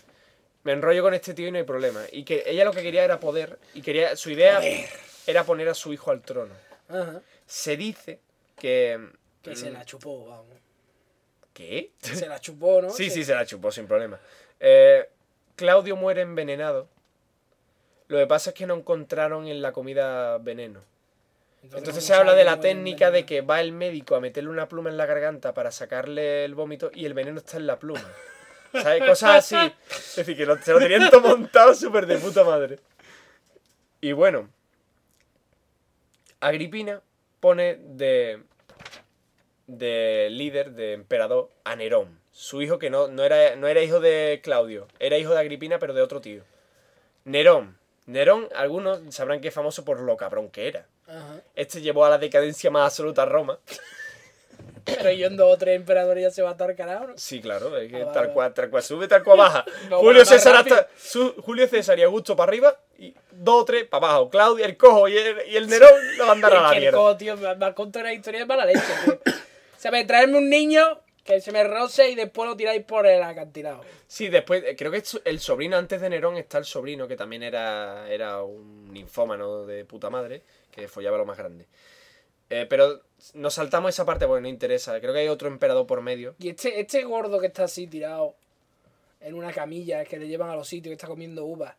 me 0.65 0.73
enrollo 0.73 1.03
con 1.03 1.15
este 1.15 1.35
tío 1.35 1.49
y 1.49 1.53
no 1.53 1.59
hay 1.59 1.65
problema. 1.65 2.03
Y 2.11 2.24
que 2.24 2.43
ella 2.47 2.65
lo 2.65 2.73
que 2.73 2.82
quería 2.82 3.05
era 3.05 3.20
poder, 3.20 3.59
y 3.74 3.82
quería 3.82 4.16
su 4.16 4.31
idea 4.31 4.61
era 5.27 5.45
poner 5.45 5.69
a 5.69 5.74
su 5.74 5.93
hijo 5.93 6.11
al 6.11 6.23
trono. 6.23 6.55
Ajá. 6.89 7.20
Se 7.47 7.77
dice 7.77 8.20
que... 8.57 9.11
Que 9.43 9.55
se 9.55 9.70
la 9.70 9.85
chupó, 9.85 10.27
vamos. 10.27 10.57
¿Qué? 11.53 11.93
Se 12.01 12.27
la 12.27 12.41
chupó, 12.41 12.82
¿no? 12.82 12.91
Sí, 12.91 13.11
sí, 13.11 13.24
se 13.24 13.35
la 13.35 13.47
chupó 13.47 13.70
sin 13.70 13.86
problema. 13.86 14.19
Eh, 14.59 15.09
Claudio 15.55 15.97
muere 15.97 16.23
envenenado. 16.23 16.89
Lo 18.09 18.19
que 18.19 18.27
pasa 18.27 18.51
es 18.51 18.57
que 18.57 18.66
no 18.66 18.74
encontraron 18.74 19.47
en 19.47 19.62
la 19.62 19.73
comida 19.73 20.39
veneno. 20.39 20.81
Entonces 21.62 21.95
¿cómo 21.95 22.01
se 22.01 22.15
habla 22.15 22.35
de 22.35 22.45
la 22.45 22.61
técnica 22.61 23.11
de 23.11 23.24
que 23.24 23.41
va 23.41 23.61
el 23.61 23.73
médico 23.73 24.16
a 24.16 24.20
meterle 24.20 24.51
una 24.51 24.69
pluma 24.69 24.91
en 24.91 24.97
la 24.97 25.07
garganta 25.07 25.55
para 25.55 25.70
sacarle 25.70 26.45
el 26.45 26.55
vómito 26.55 26.91
y 26.93 27.07
el 27.07 27.15
veneno 27.15 27.39
está 27.39 27.57
en 27.57 27.66
la 27.66 27.78
pluma. 27.78 28.05
¿Sabes? 28.83 29.03
Cosas 29.05 29.53
así. 29.53 29.73
Es 29.91 30.17
decir, 30.17 30.37
que 30.37 30.47
lo- 30.47 30.59
se 30.61 30.73
lo 30.73 30.79
tenían 30.79 31.09
todo 31.11 31.21
montado 31.21 31.75
súper 31.75 32.07
de 32.07 32.19
puta 32.19 32.45
madre. 32.45 32.79
Y 34.01 34.13
bueno, 34.13 34.49
Agripina 36.41 37.01
pone 37.41 37.77
de, 37.77 38.43
de 39.67 40.29
líder, 40.31 40.73
de 40.73 40.93
emperador, 40.93 41.51
a 41.65 41.77
Nerón. 41.77 42.19
Su 42.33 42.61
hijo 42.63 42.79
que 42.79 42.91
no, 42.91 43.09
no, 43.09 43.23
era, 43.25 43.57
no 43.57 43.69
era 43.69 43.83
hijo 43.83 44.01
de 44.01 44.41
Claudio, 44.43 44.89
era 44.99 45.17
hijo 45.19 45.33
de 45.33 45.41
Agripina, 45.41 45.79
pero 45.79 45.95
de 45.95 46.03
otro 46.03 46.21
tío. 46.21 46.43
Nerón. 47.25 47.79
Nerón, 48.07 48.49
algunos 48.55 49.01
sabrán 49.15 49.41
que 49.41 49.49
es 49.49 49.55
famoso 49.55 49.85
por 49.85 50.01
lo 50.01 50.17
cabrón 50.19 50.51
que 50.51 50.69
era. 50.69 50.87
Ajá. 51.07 51.41
Este 51.55 51.81
llevó 51.81 52.05
a 52.05 52.11
la 52.11 52.19
decadencia 52.19 52.71
más 52.71 52.85
absoluta 52.93 53.23
a 53.23 53.27
Roma. 53.27 53.59
Pero 54.85 55.11
yendo 55.12 55.47
otro 55.48 55.70
emperador 55.70 56.19
ya 56.19 56.31
se 56.31 56.43
va 56.43 56.51
a 56.51 56.52
atar 56.52 56.74
carajo, 56.77 57.06
¿no? 57.09 57.15
Sí, 57.16 57.40
claro, 57.40 57.77
es 57.78 57.90
que 57.90 58.02
Ah, 58.02 58.12
tal 58.12 58.32
cual, 58.32 58.52
tal 58.52 58.69
cual 58.70 58.82
sube, 58.82 59.09
tal 59.09 59.23
cual 59.24 59.39
baja. 59.39 59.65
No, 59.89 59.98
Julio, 60.01 60.24
César 60.24 60.56
hasta, 60.56 60.89
su- 60.97 61.35
Julio 61.43 61.66
César 61.66 61.98
y 61.98 62.02
Augusto 62.02 62.36
para 62.36 62.51
arriba 62.51 62.78
y 62.98 63.15
dos 63.32 63.62
o 63.62 63.65
tres 63.65 63.85
para 63.85 64.06
abajo. 64.09 64.28
Claudia, 64.31 64.66
el 64.66 64.77
cojo 64.77 65.09
y 65.09 65.16
el, 65.16 65.36
y 65.48 65.56
el 65.56 65.69
Nerón 65.69 65.94
lo 66.19 66.27
mandaron 66.27 66.59
a 66.59 66.62
la 66.65 66.70
que 66.70 66.77
el 66.77 66.81
mierda. 66.82 66.98
cojo, 66.98 67.16
tío, 67.16 67.36
me 67.36 67.55
me 67.56 67.66
ha 67.66 67.74
contado 67.74 68.05
una 68.05 68.12
historia 68.12 68.40
de 68.40 68.47
mala 68.47 68.66
leche, 68.66 68.81
tío. 69.05 69.15
O 69.24 69.81
sea, 69.81 69.90
me 69.90 70.05
traerme 70.05 70.39
un 70.39 70.48
niño 70.51 71.01
que 71.24 71.40
se 71.40 71.51
me 71.52 71.65
roce 71.65 72.11
y 72.11 72.15
después 72.15 72.47
lo 72.48 72.55
tiráis 72.56 72.85
por 72.85 73.06
el 73.06 73.23
acantilado. 73.23 73.81
Sí, 74.06 74.28
después, 74.28 74.62
eh, 74.66 74.77
creo 74.77 74.90
que 74.93 75.02
el 75.24 75.40
sobrino 75.40 75.78
antes 75.78 75.98
de 76.01 76.11
Nerón 76.11 76.36
está 76.36 76.59
el 76.59 76.66
sobrino, 76.66 77.09
que 77.09 77.16
también 77.16 77.43
era, 77.43 78.06
era 78.11 78.43
un 78.43 78.93
ninfómano 78.93 79.65
de 79.65 79.86
puta 79.86 80.11
madre, 80.11 80.43
que 80.70 80.86
follaba 80.89 81.16
lo 81.16 81.24
más 81.24 81.39
grande. 81.39 81.66
Eh, 82.51 82.66
pero 82.69 83.01
nos 83.35 83.55
saltamos 83.55 83.91
esa 83.91 84.05
parte 84.05 84.27
porque 84.27 84.43
no 84.43 84.49
interesa. 84.49 85.01
Creo 85.01 85.12
que 85.12 85.21
hay 85.21 85.29
otro 85.29 85.49
emperador 85.49 85.87
por 85.87 86.03
medio. 86.03 86.35
Y 86.39 86.51
este, 86.51 86.81
este 86.81 87.03
gordo 87.05 87.41
que 87.41 87.47
está 87.47 87.65
así 87.65 87.87
tirado 87.87 88.35
en 89.21 89.35
una 89.35 89.53
camilla 89.53 90.05
que 90.05 90.19
le 90.19 90.29
llevan 90.29 90.51
a 90.51 90.57
los 90.57 90.69
sitios 90.69 90.91
que 90.91 90.95
está 90.95 91.07
comiendo 91.07 91.45
uvas. 91.45 91.75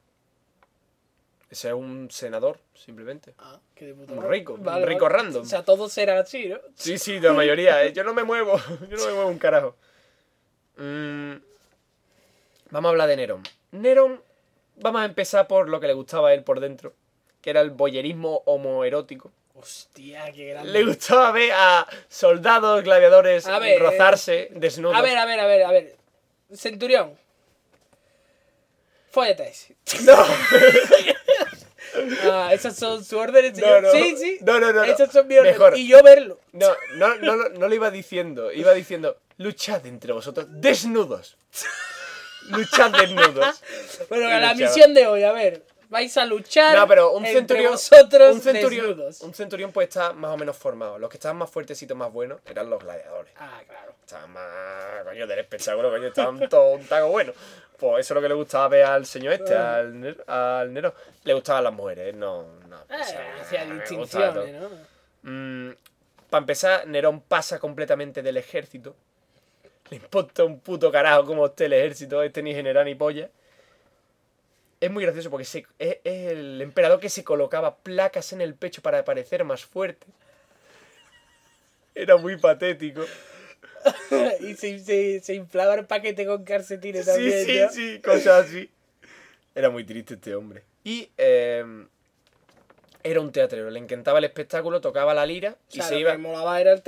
Ese 1.49 1.67
es 1.67 1.73
un 1.75 2.09
senador, 2.09 2.59
simplemente. 2.73 3.35
Ah, 3.37 3.59
qué 3.75 3.85
de 3.85 3.93
puta 3.93 4.13
Un 4.13 4.29
rico, 4.29 4.53
un 4.55 4.83
rico 4.83 5.07
random. 5.07 5.43
O 5.43 5.45
sea, 5.45 5.63
todos 5.63 5.93
serán 5.93 6.17
así, 6.17 6.47
¿no? 6.47 6.57
Sí, 6.73 6.97
sí, 6.97 7.19
la 7.19 7.33
mayoría. 7.33 7.83
eh. 7.85 7.93
Yo 7.93 8.03
no 8.03 8.13
me 8.13 8.23
muevo. 8.23 8.57
Yo 8.89 8.97
no 8.97 9.05
me 9.05 9.13
muevo 9.13 9.29
un 9.29 9.37
carajo. 9.37 9.75
Mm, 10.77 11.35
vamos 12.71 12.89
a 12.89 12.91
hablar 12.91 13.07
de 13.07 13.15
Nerón. 13.15 13.43
Nerón, 13.71 14.21
vamos 14.77 15.01
a 15.01 15.05
empezar 15.05 15.47
por 15.47 15.69
lo 15.69 15.79
que 15.79 15.87
le 15.87 15.93
gustaba 15.93 16.29
a 16.29 16.33
él 16.33 16.43
por 16.43 16.59
dentro, 16.59 16.93
que 17.41 17.51
era 17.51 17.61
el 17.61 17.69
boyerismo 17.69 18.41
homoerótico. 18.45 19.31
Hostia, 19.55 20.31
qué 20.33 20.49
grande. 20.49 20.71
Le 20.71 20.83
gustaba 20.83 21.31
ver 21.31 21.51
a 21.53 21.87
soldados, 22.09 22.83
gladiadores 22.83 23.47
A 23.47 23.57
ver, 23.59 23.79
rozarse 23.79 24.49
desnudos. 24.51 24.95
A 24.97 25.01
ver, 25.01 25.17
a 25.17 25.25
ver, 25.25 25.39
a 25.39 25.45
ver, 25.47 25.63
a 25.63 25.71
ver. 25.71 25.95
Centurión. 26.53 27.17
Fóllate 29.11 29.47
ese. 29.47 29.75
No, 30.03 30.13
Ah, 32.29 32.49
esas 32.51 32.75
son 32.75 33.01
sus 33.05 33.13
órdenes, 33.13 33.53
no, 33.53 33.59
señor. 33.59 33.83
no. 33.83 33.91
Sí, 33.91 34.17
sí. 34.17 34.37
No, 34.41 34.59
no, 34.59 34.73
no. 34.73 34.79
no. 34.79 34.83
Esas 34.83 35.09
son 35.13 35.27
mis 35.27 35.37
órdenes. 35.39 35.57
Mejor. 35.57 35.77
Y 35.77 35.87
yo 35.87 36.03
verlo. 36.03 36.41
No, 36.51 36.67
no, 36.95 37.15
no, 37.15 37.35
lo- 37.37 37.49
no 37.49 37.67
lo 37.69 37.73
iba 37.75 37.89
diciendo. 37.89 38.51
Iba 38.51 38.73
diciendo, 38.73 39.17
luchad 39.37 39.85
entre 39.85 40.11
vosotros 40.11 40.47
desnudos. 40.49 41.37
luchad 42.49 42.91
desnudos. 42.91 43.61
Bueno, 44.09 44.25
Y 44.25 44.29
la 44.29 44.39
luchaba. 44.53 44.55
misión 44.55 44.93
de 44.93 45.07
hoy, 45.07 45.23
a 45.23 45.31
ver. 45.31 45.63
Vais 45.89 46.15
a 46.17 46.25
luchar 46.25 46.75
No, 46.75 46.87
pero 46.87 47.11
un 47.11 47.25
entre 47.25 47.39
centurión, 47.39 47.71
vosotros 47.73 48.35
un 48.35 48.41
centurión, 48.41 48.87
desnudos. 48.87 49.21
un 49.21 49.33
centurión 49.33 49.71
pues 49.71 49.87
está 49.89 50.13
más 50.13 50.31
o 50.31 50.37
menos 50.37 50.57
formado. 50.57 50.97
Los 50.97 51.09
que 51.09 51.17
estaban 51.17 51.37
más 51.37 51.49
fuertecitos, 51.49 51.95
más 51.95 52.11
buenos, 52.11 52.39
eran 52.45 52.69
los 52.69 52.81
gladiadores. 52.83 53.33
Ah, 53.37 53.61
claro. 53.67 53.93
Estaban 54.01 54.31
más, 54.31 55.03
coño, 55.03 55.27
del 55.27 55.39
espectáculo, 55.39 55.89
coño, 55.89 56.07
estaban 56.07 56.47
todos 56.49 56.79
un 56.79 56.85
taco 56.87 57.07
bueno. 57.07 57.33
Pues 57.77 58.05
eso 58.05 58.13
es 58.13 58.15
lo 58.15 58.21
que 58.21 58.29
le 58.29 58.35
gustaba 58.35 58.67
ver 58.69 58.85
al 58.85 59.05
señor 59.05 59.33
este, 59.33 59.53
al, 59.53 60.23
al 60.27 60.73
Nero. 60.73 60.93
Le 61.23 61.33
gustaban 61.33 61.63
las 61.63 61.73
mujeres, 61.73 62.15
no, 62.15 62.43
no. 62.67 62.77
Eh, 62.77 63.01
o 63.01 63.03
sea, 63.03 63.35
hacía 63.41 63.65
distinciones, 63.65 64.61
¿no? 64.61 64.69
Mm, 65.23 65.75
para 66.29 66.39
empezar, 66.41 66.87
Nerón 66.87 67.21
pasa 67.21 67.59
completamente 67.59 68.21
del 68.21 68.37
ejército. 68.37 68.95
Le 69.89 69.97
importa 69.97 70.43
un 70.43 70.59
puto 70.59 70.91
carajo 70.91 71.25
cómo 71.25 71.45
esté 71.45 71.65
el 71.65 71.73
ejército, 71.73 72.23
este 72.23 72.41
ni 72.41 72.53
general 72.53 72.85
ni 72.85 72.95
polla. 72.95 73.29
Es 74.81 74.91
muy 74.91 75.03
gracioso 75.03 75.29
porque 75.29 75.45
se- 75.45 75.65
es, 75.79 75.97
es 76.03 76.31
el 76.31 76.61
emperador 76.61 76.99
que 76.99 77.09
se 77.09 77.23
colocaba 77.23 77.77
placas 77.77 78.33
en 78.33 78.41
el 78.41 78.55
pecho 78.55 78.81
para 78.81 79.03
parecer 79.05 79.43
más 79.43 79.63
fuerte. 79.65 80.05
Era 81.93 82.17
muy 82.17 82.37
patético. 82.37 83.05
y 84.41 84.55
se, 84.55 84.79
se, 84.79 85.19
se 85.21 85.33
inflaba 85.35 85.75
el 85.75 85.85
paquete 85.85 86.25
con 86.25 86.43
calcetines 86.43 87.05
Sí, 87.05 87.11
también, 87.11 87.45
sí, 87.45 87.59
¿no? 87.61 87.69
sí, 87.71 88.01
cosas 88.01 88.45
así. 88.45 88.69
Era 89.53 89.69
muy 89.69 89.83
triste 89.85 90.15
este 90.15 90.35
hombre. 90.35 90.63
Y 90.83 91.09
eh, 91.17 91.63
era 93.07 93.21
un 93.21 93.31
teatrero, 93.31 93.69
le 93.69 93.77
encantaba 93.79 94.17
el 94.17 94.25
espectáculo, 94.25 94.81
tocaba 94.81 95.13
la 95.13 95.25
lira 95.27 95.51
O 95.51 95.55
y 95.71 95.75
sea, 95.75 95.83
se 95.83 95.93
lo 95.93 95.99
iba... 95.99 96.11
que 96.13 96.17
molaba 96.17 96.59
era 96.59 96.71
el 96.73 96.81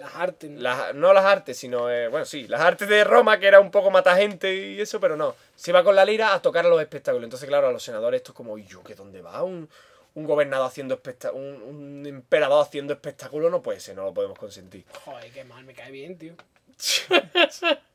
las 0.00 0.14
artes. 0.14 0.50
¿no? 0.50 0.60
Las- 0.60 0.94
no 0.94 1.12
las 1.12 1.24
artes, 1.26 1.58
sino, 1.58 1.90
eh, 1.90 2.08
bueno, 2.08 2.24
sí, 2.24 2.48
las 2.48 2.62
artes 2.62 2.88
de 2.88 3.04
Roma, 3.04 3.38
que 3.38 3.46
era 3.46 3.60
un 3.60 3.70
poco 3.70 3.90
mata 3.90 4.16
gente 4.16 4.54
y 4.54 4.80
eso, 4.80 4.98
pero 5.00 5.16
no. 5.16 5.34
Se 5.56 5.70
iba 5.70 5.84
con 5.84 5.94
la 5.94 6.04
lira 6.06 6.32
a 6.34 6.40
tocar 6.40 6.64
los 6.64 6.80
espectáculos. 6.80 7.24
Entonces, 7.24 7.46
claro, 7.48 7.68
a 7.68 7.72
los 7.72 7.82
senadores 7.82 8.20
esto 8.20 8.32
es 8.32 8.36
como, 8.36 8.56
¿y 8.56 8.64
yo 8.66 8.82
qué 8.82 8.94
dónde 8.94 9.20
va? 9.20 9.42
Un, 9.44 9.68
un 10.14 10.24
gobernador 10.24 10.66
haciendo 10.66 10.94
espectáculo, 10.94 11.42
un, 11.44 11.62
un 11.62 12.06
emperador 12.06 12.64
haciendo 12.66 12.94
espectáculo 12.94 13.50
no 13.50 13.60
puede 13.62 13.80
ser, 13.80 13.96
no 13.96 14.04
lo 14.04 14.14
podemos 14.14 14.38
consentir. 14.38 14.84
Joder, 15.04 15.30
qué 15.30 15.44
mal, 15.44 15.62
me 15.64 15.74
cae 15.74 15.90
bien, 15.90 16.16
tío. 16.16 16.32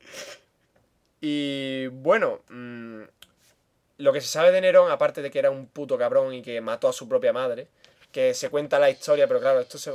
Y 1.20 1.86
bueno, 1.88 2.40
mm, 2.50 3.02
lo 3.98 4.12
que 4.12 4.20
se 4.20 4.28
sabe 4.28 4.52
de 4.52 4.60
Nerón, 4.60 4.90
aparte 4.90 5.22
de 5.22 5.30
que 5.30 5.38
era 5.38 5.50
un 5.50 5.66
puto 5.66 5.96
cabrón 5.96 6.34
y 6.34 6.42
que 6.42 6.60
mató 6.60 6.88
a 6.88 6.92
su 6.92 7.08
propia 7.08 7.32
madre, 7.32 7.68
que 8.12 8.34
se 8.34 8.50
cuenta 8.50 8.78
la 8.78 8.90
historia, 8.90 9.26
pero 9.26 9.40
claro, 9.40 9.60
esto 9.60 9.78
se... 9.78 9.92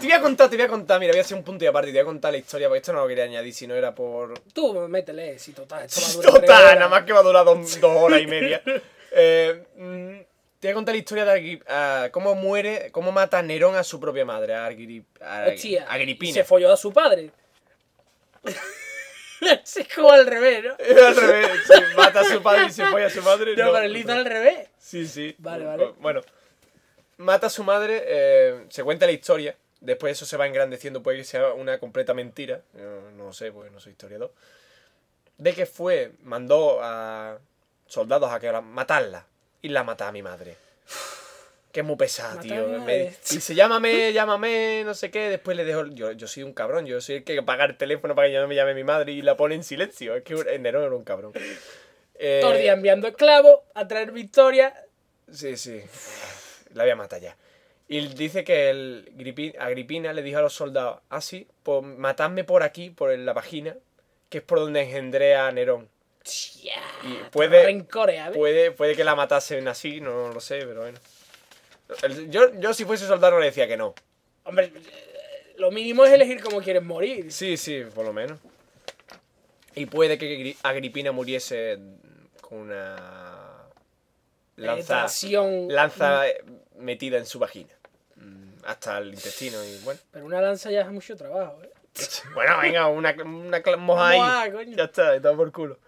Te 0.00 0.08
voy 0.08 0.16
a 0.16 0.20
contar, 0.20 0.50
te 0.50 0.56
voy 0.56 0.64
a 0.64 0.68
contar, 0.68 0.98
mira, 0.98 1.12
voy 1.12 1.18
a 1.18 1.22
hacer 1.22 1.36
un 1.36 1.44
punto 1.44 1.62
y 1.64 1.68
aparte, 1.68 1.92
te 1.92 1.92
voy 1.92 2.02
a 2.02 2.04
contar 2.04 2.32
la 2.32 2.38
historia, 2.38 2.66
porque 2.66 2.78
esto 2.78 2.92
no 2.92 3.02
lo 3.02 3.08
quería 3.08 3.22
añadir 3.22 3.54
si 3.54 3.68
no 3.68 3.74
era 3.74 3.94
por... 3.94 4.34
Tú 4.52 4.88
métele, 4.88 5.38
si 5.38 5.52
total. 5.52 5.84
Esto 5.84 6.00
va 6.00 6.08
a 6.08 6.12
durar 6.16 6.40
Total, 6.40 6.78
nada 6.78 6.88
más 6.88 7.04
que 7.04 7.12
va 7.12 7.20
a 7.20 7.22
durar 7.22 7.44
dos, 7.44 7.80
dos 7.80 7.96
horas 7.96 8.20
y 8.20 8.26
media. 8.26 8.62
Eh, 9.14 9.66
mm, 9.76 10.31
te 10.62 10.68
voy 10.68 10.70
a 10.70 10.74
contar 10.74 10.94
la 10.94 10.98
historia 11.00 11.24
de 11.24 11.32
Agri- 11.32 11.62
ah, 11.66 12.08
cómo 12.12 12.36
muere, 12.36 12.92
cómo 12.92 13.10
mata 13.10 13.42
Nerón 13.42 13.74
a 13.74 13.82
su 13.82 13.98
propia 13.98 14.24
madre, 14.24 14.54
a, 14.54 14.68
Agri- 14.70 15.04
a- 15.20 15.46
Hostia, 15.48 15.86
Agripina. 15.88 16.30
y 16.30 16.34
se 16.34 16.44
folló 16.44 16.72
a 16.72 16.76
su 16.76 16.92
padre. 16.92 17.32
es 19.40 19.88
como 19.92 20.12
al 20.12 20.24
revés, 20.24 20.62
¿no? 20.62 20.76
Es 20.78 20.96
al 21.02 21.16
revés, 21.16 21.50
mata 21.96 22.20
a 22.20 22.24
su 22.24 22.40
padre 22.40 22.66
y 22.68 22.70
se 22.70 22.86
fue 22.86 23.04
a 23.04 23.10
su 23.10 23.22
madre. 23.22 23.56
No, 23.56 23.72
pero 23.72 23.78
él 23.86 23.96
hizo 23.96 24.12
al 24.12 24.24
revés. 24.24 24.68
Sí, 24.78 25.04
sí. 25.08 25.34
Vale, 25.38 25.64
vale. 25.64 25.94
Bueno, 25.98 26.20
mata 27.16 27.48
a 27.48 27.50
su 27.50 27.64
madre, 27.64 28.04
eh, 28.06 28.64
se 28.68 28.84
cuenta 28.84 29.04
la 29.06 29.12
historia. 29.12 29.56
Después 29.80 30.12
eso 30.12 30.26
se 30.26 30.36
va 30.36 30.46
engrandeciendo, 30.46 31.02
puede 31.02 31.18
que 31.18 31.24
sea 31.24 31.54
una 31.54 31.78
completa 31.80 32.14
mentira. 32.14 32.60
no 33.16 33.24
lo 33.24 33.32
sé, 33.32 33.50
porque 33.50 33.70
no 33.70 33.80
soy 33.80 33.92
historiador. 33.92 34.32
De 35.38 35.54
que 35.54 35.66
fue, 35.66 36.12
mandó 36.22 36.78
a 36.80 37.38
soldados 37.86 38.30
a 38.30 38.38
que 38.38 38.52
la- 38.52 38.60
matarla. 38.60 39.26
Y 39.62 39.68
la 39.68 39.84
mata 39.84 40.08
a 40.08 40.12
mi 40.12 40.22
madre. 40.22 40.56
Que 41.70 41.80
es 41.80 41.86
muy 41.86 41.96
pesada, 41.96 42.40
tío. 42.40 42.66
Me- 42.80 43.14
dice, 43.30 43.54
llámame, 43.54 44.12
llámame, 44.12 44.82
no 44.84 44.92
sé 44.92 45.10
qué. 45.10 45.30
Después 45.30 45.56
le 45.56 45.64
dejo. 45.64 45.86
Yo, 45.86 46.12
yo 46.12 46.26
soy 46.26 46.42
un 46.42 46.52
cabrón, 46.52 46.84
yo 46.84 47.00
soy 47.00 47.16
el 47.16 47.24
que 47.24 47.42
paga 47.42 47.64
el 47.64 47.76
teléfono 47.78 48.14
para 48.14 48.28
que 48.28 48.34
no 48.38 48.46
me 48.48 48.54
llame 48.54 48.74
mi 48.74 48.84
madre 48.84 49.12
y 49.12 49.22
la 49.22 49.36
pone 49.38 49.54
en 49.54 49.64
silencio. 49.64 50.14
Es 50.14 50.22
que 50.24 50.34
Nerón 50.58 50.84
era 50.84 50.94
un 50.94 51.04
cabrón. 51.04 51.32
Eh, 52.16 52.42
día 52.60 52.72
enviando 52.74 53.08
esclavos 53.08 53.60
a 53.74 53.88
traer 53.88 54.12
victoria. 54.12 54.74
Sí, 55.32 55.56
sí. 55.56 55.80
La 56.74 56.82
voy 56.84 56.90
a 56.92 56.96
matar 56.96 57.20
ya. 57.22 57.36
Y 57.88 58.06
dice 58.08 58.44
que 58.44 58.68
el 58.70 59.10
Gripi- 59.16 59.54
Agripina 59.58 60.12
le 60.12 60.22
dijo 60.22 60.38
a 60.38 60.42
los 60.42 60.52
soldados, 60.54 61.00
ah, 61.10 61.20
sí, 61.20 61.46
pues 61.62 61.82
matadme 61.82 62.44
por 62.44 62.62
aquí, 62.62 62.90
por 62.90 63.16
la 63.18 63.32
vagina, 63.32 63.76
que 64.28 64.38
es 64.38 64.44
por 64.44 64.60
donde 64.60 64.82
engendré 64.82 65.36
a 65.36 65.50
Nerón. 65.52 65.88
Y 67.04 67.14
puede- 67.30 67.64
rencores, 67.64 68.18
¿sabes? 68.18 68.36
Puede, 68.38 68.70
puede 68.70 68.94
que 68.96 69.04
la 69.04 69.14
matasen 69.14 69.66
así, 69.68 70.00
no, 70.00 70.28
lo 70.32 70.40
sé, 70.40 70.58
pero 70.66 70.82
bueno. 70.82 70.98
El- 72.02 72.30
Yo, 72.30 72.52
yo 72.58 72.72
si 72.74 72.84
fuese 72.84 73.06
soldado 73.06 73.38
le 73.38 73.46
decía 73.46 73.66
que 73.66 73.76
no. 73.76 73.94
Hombre, 74.44 74.72
eh, 74.74 75.54
lo 75.58 75.70
mínimo 75.70 76.04
es 76.04 76.12
elegir 76.12 76.42
cómo 76.42 76.60
quieres 76.62 76.82
morir. 76.82 77.32
Sí, 77.32 77.56
sí, 77.56 77.82
por 77.94 78.04
lo 78.04 78.12
menos. 78.12 78.38
Y 79.74 79.86
puede 79.86 80.18
que 80.18 80.38
Gri- 80.38 80.56
Agripina 80.62 81.12
muriese 81.12 81.78
con 82.40 82.58
una 82.58 82.96
lanza, 84.56 84.76
Penetración. 84.76 85.68
lanza 85.68 86.28
eh, 86.28 86.44
metida 86.76 87.18
en 87.18 87.26
su 87.26 87.38
vagina. 87.38 87.72
Mm, 88.16 88.64
Hasta 88.64 88.98
el 88.98 89.08
intestino 89.14 89.62
y 89.64 89.78
bueno. 89.84 89.98
Pero 90.10 90.24
una 90.26 90.40
lanza 90.40 90.70
ya 90.70 90.82
es 90.82 90.88
mucho 90.88 91.16
trabajo, 91.16 91.60
¿eh? 91.62 91.70
Bueno, 92.34 92.58
venga, 92.60 92.86
una, 92.88 93.12
una 93.24 93.62
cla- 93.62 93.76
moja 93.76 94.08
ahí. 94.44 94.50
Coño. 94.52 94.76
Ya 94.76 94.84
está, 94.84 95.14
está 95.16 95.34
por 95.34 95.50
culo. 95.52 95.78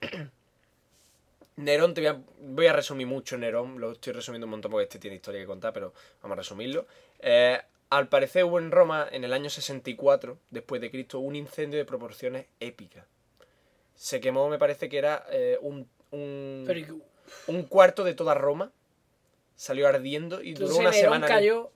Nerón, 1.56 1.92
te 1.94 2.00
voy 2.00 2.08
a, 2.08 2.22
voy 2.40 2.66
a 2.66 2.72
resumir 2.72 3.06
mucho 3.06 3.36
Nerón, 3.36 3.80
lo 3.80 3.92
estoy 3.92 4.12
resumiendo 4.14 4.46
un 4.46 4.52
montón 4.52 4.70
porque 4.70 4.84
este 4.84 4.98
tiene 4.98 5.16
historia 5.16 5.40
que 5.40 5.46
contar, 5.46 5.72
pero 5.72 5.92
vamos 6.22 6.36
a 6.36 6.40
resumirlo. 6.40 6.86
Eh, 7.18 7.60
al 7.90 8.08
parecer 8.08 8.44
hubo 8.44 8.58
en 8.58 8.70
Roma, 8.70 9.06
en 9.10 9.24
el 9.24 9.32
año 9.32 9.50
64, 9.50 10.38
después 10.50 10.80
de 10.80 10.90
Cristo, 10.90 11.18
un 11.18 11.36
incendio 11.36 11.78
de 11.78 11.84
proporciones 11.84 12.46
épicas. 12.60 13.04
Se 13.94 14.20
quemó, 14.20 14.48
me 14.48 14.58
parece 14.58 14.88
que 14.88 14.96
era 14.98 15.26
eh, 15.30 15.58
un, 15.60 15.86
un, 16.12 16.64
Pero 16.66 16.78
¿y 16.78 16.84
qué- 16.84 16.94
un 17.48 17.62
cuarto 17.64 18.04
de 18.04 18.14
toda 18.14 18.34
Roma. 18.34 18.72
Salió 19.56 19.86
ardiendo 19.86 20.40
y 20.42 20.54
duró 20.54 20.76
una 20.76 20.90
Nerón 20.90 20.94
semana. 20.94 21.26
cayó. 21.26 21.70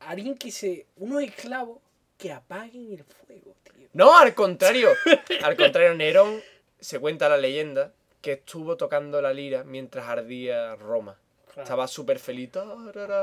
Alguien 0.00 0.36
que 0.36 0.50
se. 0.50 0.86
Unos 0.96 1.22
esclavos 1.22 1.78
que 2.18 2.32
apaguen 2.32 2.92
el 2.92 3.04
fuego, 3.04 3.54
tío. 3.62 3.88
No, 3.94 4.18
al 4.18 4.34
contrario. 4.34 4.90
Al 5.42 5.56
contrario, 5.56 5.94
Nerón 5.94 6.42
se 6.78 6.98
cuenta 6.98 7.28
la 7.28 7.38
leyenda 7.38 7.92
que 8.20 8.32
estuvo 8.32 8.76
tocando 8.76 9.22
la 9.22 9.32
lira 9.32 9.64
mientras 9.64 10.08
ardía 10.08 10.74
Roma. 10.76 11.16
Claro. 11.46 11.62
Estaba 11.62 11.88
súper 11.88 12.18
feliz, 12.18 12.50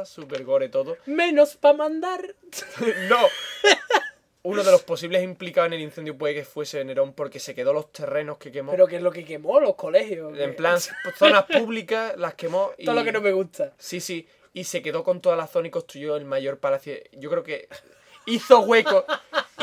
súper 0.06 0.44
gore 0.44 0.70
todo. 0.70 0.98
Menos 1.06 1.56
para 1.58 1.78
mandar. 1.78 2.36
¡No! 3.10 3.20
Uno 4.44 4.64
de 4.64 4.72
los 4.72 4.84
posibles 4.84 5.24
implicados 5.24 5.68
en 5.68 5.74
el 5.74 5.82
incendio 5.82 6.18
puede 6.18 6.36
que 6.36 6.46
fuese 6.46 6.84
Nerón 6.86 7.14
porque 7.14 7.40
se 7.40 7.56
quedó 7.56 7.74
los 7.74 7.92
terrenos 7.92 8.38
que 8.38 8.52
quemó. 8.52 8.72
Pero 8.72 8.88
que 8.88 8.98
es 8.98 9.02
lo 9.02 9.12
que 9.12 9.26
quemó 9.26 9.60
los 9.60 9.76
colegios. 9.76 10.38
en 10.38 10.56
plan, 10.56 10.78
zonas 11.18 11.46
públicas 11.46 12.14
las 12.18 12.36
quemó 12.36 12.72
y... 12.78 12.86
Todo 12.86 12.96
lo 12.96 13.04
que 13.04 13.12
no 13.12 13.22
me 13.22 13.32
gusta. 13.32 13.74
Sí, 13.78 14.00
sí. 14.00 14.28
Y 14.54 14.66
se 14.66 14.82
quedó 14.82 15.04
con 15.04 15.20
toda 15.20 15.36
la 15.36 15.48
zona 15.48 15.68
y 15.68 15.72
construyó 15.72 16.16
el 16.16 16.26
mayor 16.26 16.60
palacio. 16.60 16.94
Yo 17.14 17.30
creo 17.30 17.44
que 17.44 17.68
hizo 18.26 18.60
hueco. 18.62 19.06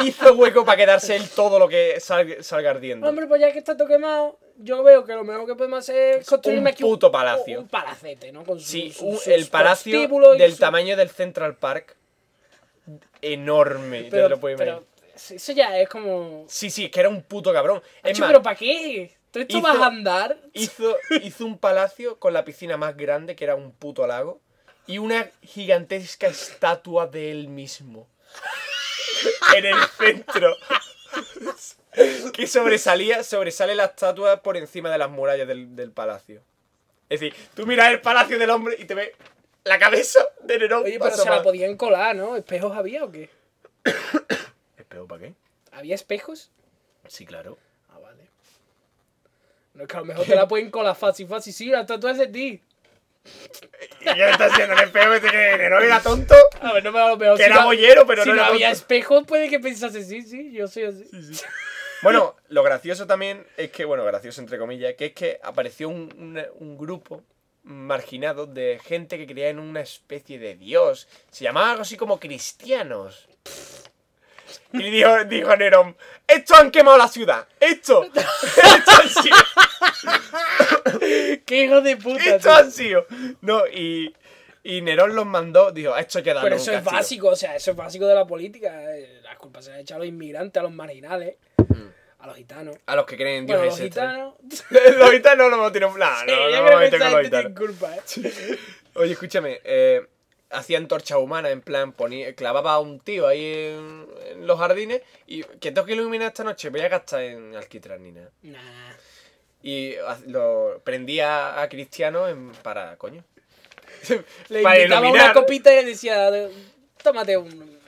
hizo 0.05 0.33
hueco 0.35 0.65
para 0.65 0.77
quedarse 0.79 1.15
él 1.17 1.29
todo 1.35 1.59
lo 1.59 1.69
que 1.69 2.01
salga, 2.01 2.43
salga 2.43 2.71
ardiendo. 2.71 3.09
Hombre, 3.09 3.27
pues 3.27 3.41
ya 3.41 3.53
que 3.53 3.59
está 3.59 3.77
todo 3.77 3.87
quemado, 3.89 4.39
yo 4.59 4.83
veo 4.83 5.05
que 5.05 5.13
lo 5.15 5.23
mejor 5.25 5.47
que 5.47 5.55
podemos 5.55 5.81
hacer 5.81 6.21
es 6.21 6.27
construirme 6.27 6.63
un 6.63 6.67
aquí 6.69 6.83
puto 6.83 7.11
palacio. 7.13 7.61
Un, 7.61 7.69
palacete, 7.69 8.33
¿no? 8.33 8.45
Con 8.45 8.59
su- 8.59 8.67
Sí, 8.67 8.91
su- 8.93 9.07
un- 9.07 9.17
sus 9.17 9.29
el 9.29 9.47
palacio 9.47 10.09
del 10.37 10.53
su- 10.53 10.59
tamaño 10.59 10.97
del 10.97 11.11
Central 11.11 11.57
Park. 11.57 11.97
Enorme. 13.21 14.09
Pero, 14.11 14.25
te 14.25 14.29
lo 14.31 14.41
puedes 14.41 14.59
pero 14.59 14.73
imaginar. 14.73 15.37
eso 15.37 15.53
ya 15.53 15.79
es 15.79 15.89
como. 15.89 16.45
Sí, 16.49 16.71
sí, 16.71 16.87
es 16.87 16.91
que 16.91 17.01
era 17.01 17.09
un 17.09 17.23
puto 17.23 17.53
cabrón. 17.53 17.81
Es 18.03 18.13
Acho, 18.13 18.21
más, 18.23 18.31
pero 18.31 18.43
¿para 18.43 18.57
qué? 18.57 19.17
¿Todo 19.31 19.43
esto 19.43 19.59
hizo- 19.59 19.67
vas 19.67 19.79
a 19.79 19.87
andar? 19.87 20.37
hizo, 20.53 20.97
hizo 21.23 21.47
un 21.47 21.59
palacio 21.59 22.19
con 22.19 22.33
la 22.33 22.45
piscina 22.45 22.77
más 22.77 22.97
grande, 22.97 23.37
que 23.37 23.45
era 23.45 23.55
un 23.55 23.73
puto 23.73 24.07
lago, 24.07 24.41
y 24.87 24.99
una 24.99 25.31
gigantesca 25.43 26.27
estatua 26.27 27.07
de 27.07 27.31
él 27.31 27.49
mismo. 27.49 28.09
En 29.57 29.67
el 29.67 29.77
centro. 29.99 30.57
que 32.33 32.47
sobresalía, 32.47 33.23
sobresale 33.23 33.75
la 33.75 33.85
estatua 33.87 34.43
por 34.43 34.57
encima 34.57 34.91
de 34.91 34.99
las 34.99 35.11
murallas 35.11 35.47
del, 35.47 35.77
del 35.77 35.93
palacio. 35.93 36.43
Es 37.09 37.21
decir, 37.21 37.35
tú 37.55 37.67
miras 37.67 37.91
el 37.91 38.01
palacio 38.01 38.39
del 38.39 38.51
hombre 38.51 38.77
y 38.79 38.87
te 38.87 38.95
ves 38.95 39.11
la 39.65 39.79
cabeza 39.79 40.21
de 40.43 40.59
Nerón. 40.59 40.85
Oye, 40.85 40.99
pero 40.99 41.17
se 41.17 41.29
la 41.29 41.43
podían 41.43 41.77
colar, 41.77 42.17
¿no? 42.17 42.37
¿Espejos 42.37 42.75
había 42.77 43.05
o 43.05 43.13
qué? 43.13 43.29
¿Espejo 44.77 45.07
para 45.07 45.21
qué? 45.21 45.35
¿Había 45.73 45.95
espejos? 45.95 46.51
Sí, 47.07 47.27
claro. 47.27 47.59
Ah, 47.91 47.99
vale. 47.99 48.29
No, 49.75 49.83
es 49.83 49.89
que 49.89 49.97
a 49.97 50.01
lo 50.01 50.07
mejor 50.07 50.27
te 50.27 50.35
la 50.35 50.49
pueden 50.49 50.71
colar 50.71 50.97
fácil, 50.97 51.27
fácil. 51.27 51.53
Sí, 51.53 51.67
la 51.67 51.83
estatua 51.83 52.13
es 52.13 52.19
de 52.19 52.27
ti. 52.29 52.63
¿Y 54.01 54.05
qué 54.05 54.31
está 54.31 54.47
haciendo? 54.47 54.75
¿El 54.75 54.81
espejo 54.85 55.13
este 55.13 55.31
que 55.31 55.37
Nerón 55.37 55.83
era 55.83 56.01
tonto? 56.01 56.35
A 56.61 56.73
ver, 56.73 56.83
no 56.85 56.93
me 56.93 56.99
lo 56.99 57.19
peor. 57.19 57.37
Que 57.37 57.45
Si 57.45 57.51
era 57.51 57.61
no- 57.61 57.67
bollero, 57.67 58.07
pero 58.07 58.23
si 58.25 58.29
no 58.31 58.35
no 58.37 58.43
era 58.43 58.51
había 58.51 58.67
tonto. 58.69 58.79
espejos, 58.81 59.25
puede 59.27 59.49
que 59.49 59.61
pensase, 59.61 60.03
sí, 60.05 60.23
sí, 60.23 60.53
yo 60.53 60.67
soy 60.69 60.85
así. 60.85 61.05
Bueno, 62.03 62.35
lo 62.49 62.63
gracioso 62.65 63.07
también 63.07 63.47
es 63.57 63.71
que, 63.71 63.85
bueno, 63.85 64.05
gracioso 64.05 64.41
entre 64.41 64.59
comillas, 64.59 64.95
que 64.95 65.07
es 65.07 65.13
que 65.13 65.39
apareció 65.43 65.89
un, 65.89 66.13
un- 66.19 66.47
un 66.59 66.77
grupo 66.77 67.23
marginado 67.63 68.47
de 68.47 68.81
gente 68.85 69.17
que 69.19 69.27
creía 69.27 69.49
en 69.51 69.61
una 69.61 69.81
especie 69.83 70.39
de 70.41 70.57
dios. 70.57 71.07
Se 71.31 71.45
llamaba 71.45 71.71
algo 71.71 71.83
así 71.83 71.97
como 71.97 72.19
cristianos. 72.19 73.29
Y 74.73 74.91
dijo, 74.91 75.25
dijo 75.25 75.57
Nerón, 75.57 75.97
estos 76.27 76.59
han 76.59 76.71
quemado 76.71 76.97
la 76.99 77.09
ciudad. 77.09 77.47
Esto, 77.61 78.05
esto 78.15 78.91
han 78.91 79.09
sido, 79.09 79.37
Qué 81.47 81.65
hijo 81.65 81.81
de 81.81 81.97
puta. 81.97 82.23
estos 82.23 82.43
tío. 82.43 82.53
han 82.53 82.73
sido. 82.73 83.07
No, 83.41 83.67
y, 83.67 84.15
y 84.63 84.81
Nerón 84.83 85.15
los 85.15 85.27
mandó, 85.27 85.71
dijo, 85.73 85.97
esto 85.97 86.19
hay 86.19 86.25
que 86.25 86.35
darle 86.35 86.51
Pero 86.51 86.57
un 86.57 86.63
eso 86.63 86.71
es 86.73 86.77
castigo". 86.79 86.97
básico, 86.97 87.29
o 87.29 87.37
sea, 87.37 87.57
eso 87.57 87.71
es 87.73 87.77
básico 87.77 88.07
de 88.07 88.15
la 88.15 88.27
política. 88.27 88.95
eh, 88.97 89.21
Las 89.23 89.37
culpas 89.39 89.65
se 89.65 89.71
las 89.71 89.77
han 89.79 89.83
echado 89.83 89.97
a 90.03 90.05
los 90.05 90.09
inmigrantes, 90.09 90.61
a 90.61 90.63
los 90.63 90.73
marginales, 90.73 91.37
a 92.19 92.27
los 92.27 92.37
gitanos. 92.37 92.77
A 92.87 92.97
los 92.97 93.05
que 93.07 93.17
creen 93.17 93.39
en 93.39 93.47
Dios 93.47 93.59
Bueno, 93.59 93.71
los 93.73 93.81
gitanos. 93.81 94.35
los 94.99 95.11
gitanos 95.11 95.51
no 95.51 95.73
tienen... 95.73 95.91
Nah, 95.99 96.21
Sí, 96.21 96.27
no, 96.29 96.37
no, 96.37 96.51
yo 96.51 96.91
que 96.91 96.99
con 96.99 97.11
los 97.13 97.21
gitanos. 97.23 97.31
tiene 97.31 97.55
culpa, 97.55 97.97
¿eh? 97.97 98.59
Oye, 98.95 99.13
escúchame, 99.13 99.61
eh, 99.65 100.07
hacía 100.53 100.79
antorcha 100.79 101.19
humana, 101.19 101.51
en 101.51 101.61
plan, 101.61 101.93
ponía, 101.93 102.35
clavaba 102.35 102.75
a 102.75 102.79
un 102.81 103.01
tío 103.01 103.27
ahí 103.27 103.45
en, 103.45 104.07
en 104.31 104.47
los 104.47 104.59
jardines 104.59 105.03
y 105.27 105.43
que 105.43 105.73
tengo 105.73 105.87
que 105.87 105.95
iluminar 105.95 106.29
esta 106.29 106.45
noche, 106.45 106.69
voy 106.71 106.81
a 106.81 106.89
gastar 106.89 107.23
en 107.23 107.55
alquitrán 107.57 108.03
ni 108.03 108.13
nada. 108.13 108.31
Nah. 108.43 108.93
Y 109.63 109.95
lo 110.27 110.81
prendía 110.85 111.61
a 111.63 111.69
Cristiano 111.69 112.27
en, 112.29 112.51
para, 112.63 112.97
coño. 112.97 113.25
Le 114.49 114.63
Para 114.63 114.79
invitaba 114.79 115.07
iluminar. 115.07 115.31
una 115.31 115.35
copita 115.35 115.73
y 115.73 115.77
le 115.85 115.91
decía, 115.91 116.31
tómate 117.03 117.37
un, 117.37 117.79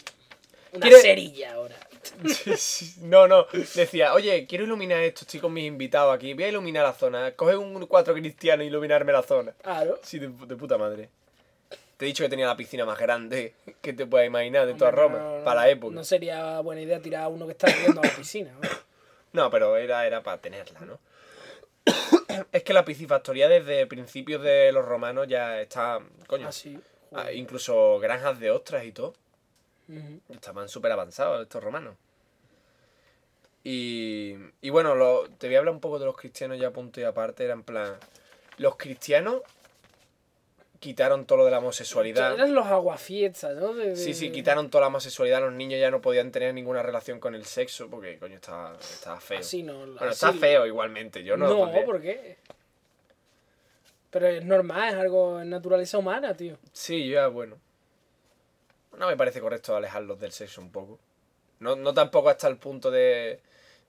una 0.73 0.81
¿Quiere- 0.87 1.01
cerilla 1.01 1.55
ahora. 1.55 1.77
No, 3.01 3.27
no, 3.27 3.47
decía, 3.75 4.13
oye, 4.15 4.47
quiero 4.47 4.65
iluminar 4.65 5.01
esto, 5.01 5.23
estoy 5.23 5.41
con 5.41 5.53
mis 5.53 5.65
invitados 5.67 6.15
aquí, 6.15 6.35
voy 6.35 6.45
a 6.45 6.49
iluminar 6.49 6.85
la 6.85 6.93
zona, 6.93 7.33
coge 7.33 7.57
un 7.57 7.87
cuatro 7.87 8.15
cristiano 8.15 8.63
e 8.63 8.67
iluminarme 8.67 9.11
la 9.13 9.23
zona. 9.23 9.53
Claro. 9.63 9.99
Sí, 10.03 10.19
de, 10.19 10.29
de 10.29 10.57
puta 10.57 10.77
madre. 10.79 11.09
Te 11.97 12.05
he 12.05 12.09
dicho 12.09 12.25
que 12.25 12.29
tenía 12.29 12.47
la 12.47 12.57
piscina 12.57 12.85
más 12.85 12.99
grande 12.99 13.55
que 13.83 13.93
te 13.93 14.07
puedas 14.07 14.27
imaginar 14.27 14.67
de 14.67 14.75
toda 14.75 14.91
Roma, 14.91 15.19
no, 15.19 15.39
no, 15.39 15.45
para 15.45 15.61
la 15.63 15.69
época. 15.69 15.95
No 15.95 16.05
sería 16.05 16.61
buena 16.61 16.81
idea 16.81 17.01
tirar 17.01 17.23
a 17.25 17.29
uno 17.29 17.47
que 17.47 17.53
está 17.53 17.69
viendo 17.69 18.01
a 18.01 18.05
la 18.05 18.11
piscina. 18.15 18.53
¿no? 18.61 18.69
No, 19.33 19.51
pero 19.51 19.77
era, 19.77 20.07
era 20.07 20.23
para 20.23 20.39
tenerla, 20.41 20.79
¿no? 20.83 21.01
es 22.53 22.63
que 22.63 22.73
la 22.73 22.85
piscifactoría 22.85 23.49
desde 23.49 23.85
principios 23.89 24.41
de 24.43 24.71
los 24.71 24.85
romanos 24.85 25.27
ya 25.27 25.61
está. 25.61 25.99
Coño. 26.29 26.47
Así. 26.49 26.79
ah, 27.13 27.33
incluso 27.33 27.99
granjas 27.99 28.39
de 28.39 28.53
ostras 28.53 28.85
y 28.85 28.93
todo. 28.93 29.15
Estaban 30.31 30.69
súper 30.69 30.93
avanzados 30.93 31.43
estos 31.43 31.63
romanos. 31.65 31.97
Y, 33.65 34.37
y 34.61 34.71
bueno, 34.71 34.95
lo- 34.95 35.29
te 35.39 35.47
voy 35.49 35.57
a 35.57 35.59
hablar 35.61 35.75
un 35.75 35.81
poco 35.81 35.99
de 35.99 36.05
los 36.07 36.17
cristianos 36.17 36.59
ya 36.59 36.71
punto 36.71 37.01
y 37.01 37.05
aparte. 37.05 37.45
Era 37.45 37.55
en 37.55 37.63
plan. 37.65 37.95
Los 38.59 38.77
cristianos 38.77 39.43
quitaron 40.85 41.25
todo 41.25 41.39
lo 41.39 41.45
de 41.47 41.51
la 41.51 41.59
homosexualidad. 41.59 42.35
Eran 42.35 42.55
los 42.55 42.67
aguafiestas, 42.67 43.57
¿no? 43.57 43.73
De- 43.75 43.91
de- 43.91 43.97
Sí, 43.97 44.13
sí, 44.13 44.31
quitaron 44.31 44.69
toda 44.69 44.83
la 44.83 44.89
homosexualidad. 44.89 45.41
Los 45.41 45.53
niños 45.55 45.81
ya 45.81 45.91
no 45.91 46.01
podían 46.03 46.31
tener 46.31 46.53
ninguna 46.53 46.83
relación 46.83 47.19
con 47.21 47.35
el 47.35 47.45
sexo 47.47 47.89
porque, 47.89 48.19
coño, 48.19 48.35
estaba, 48.37 48.77
estaba 48.79 49.19
feo. 49.21 49.39
Así 49.39 49.63
no. 49.63 49.79
Bueno, 49.79 49.97
así- 50.01 50.09
está 50.11 50.33
feo 50.35 50.67
igualmente. 50.67 51.25
Yo 51.25 51.37
no, 51.37 51.47
lo 51.47 51.53
No, 51.55 51.59
pondría. 51.61 51.85
¿por 51.87 52.01
qué? 52.03 52.37
Pero 54.11 54.29
es 54.29 54.45
normal, 54.45 54.91
es 54.91 55.01
algo, 55.01 55.41
es 55.41 55.47
naturaleza 55.47 55.99
humana, 55.99 56.37
tío. 56.37 56.57
Sí, 56.73 57.09
ya, 57.09 57.27
bueno. 57.29 57.57
No 58.99 59.09
me 59.09 59.17
parece 59.17 59.41
correcto 59.41 59.75
alejarlos 59.75 60.21
del 60.21 60.31
sexo 60.33 60.61
un 60.61 60.71
poco. 60.71 61.01
No, 61.61 61.75
no 61.77 61.93
tampoco 61.95 62.29
hasta 62.29 62.47
el 62.47 62.59
punto 62.59 62.91
de 62.91 63.41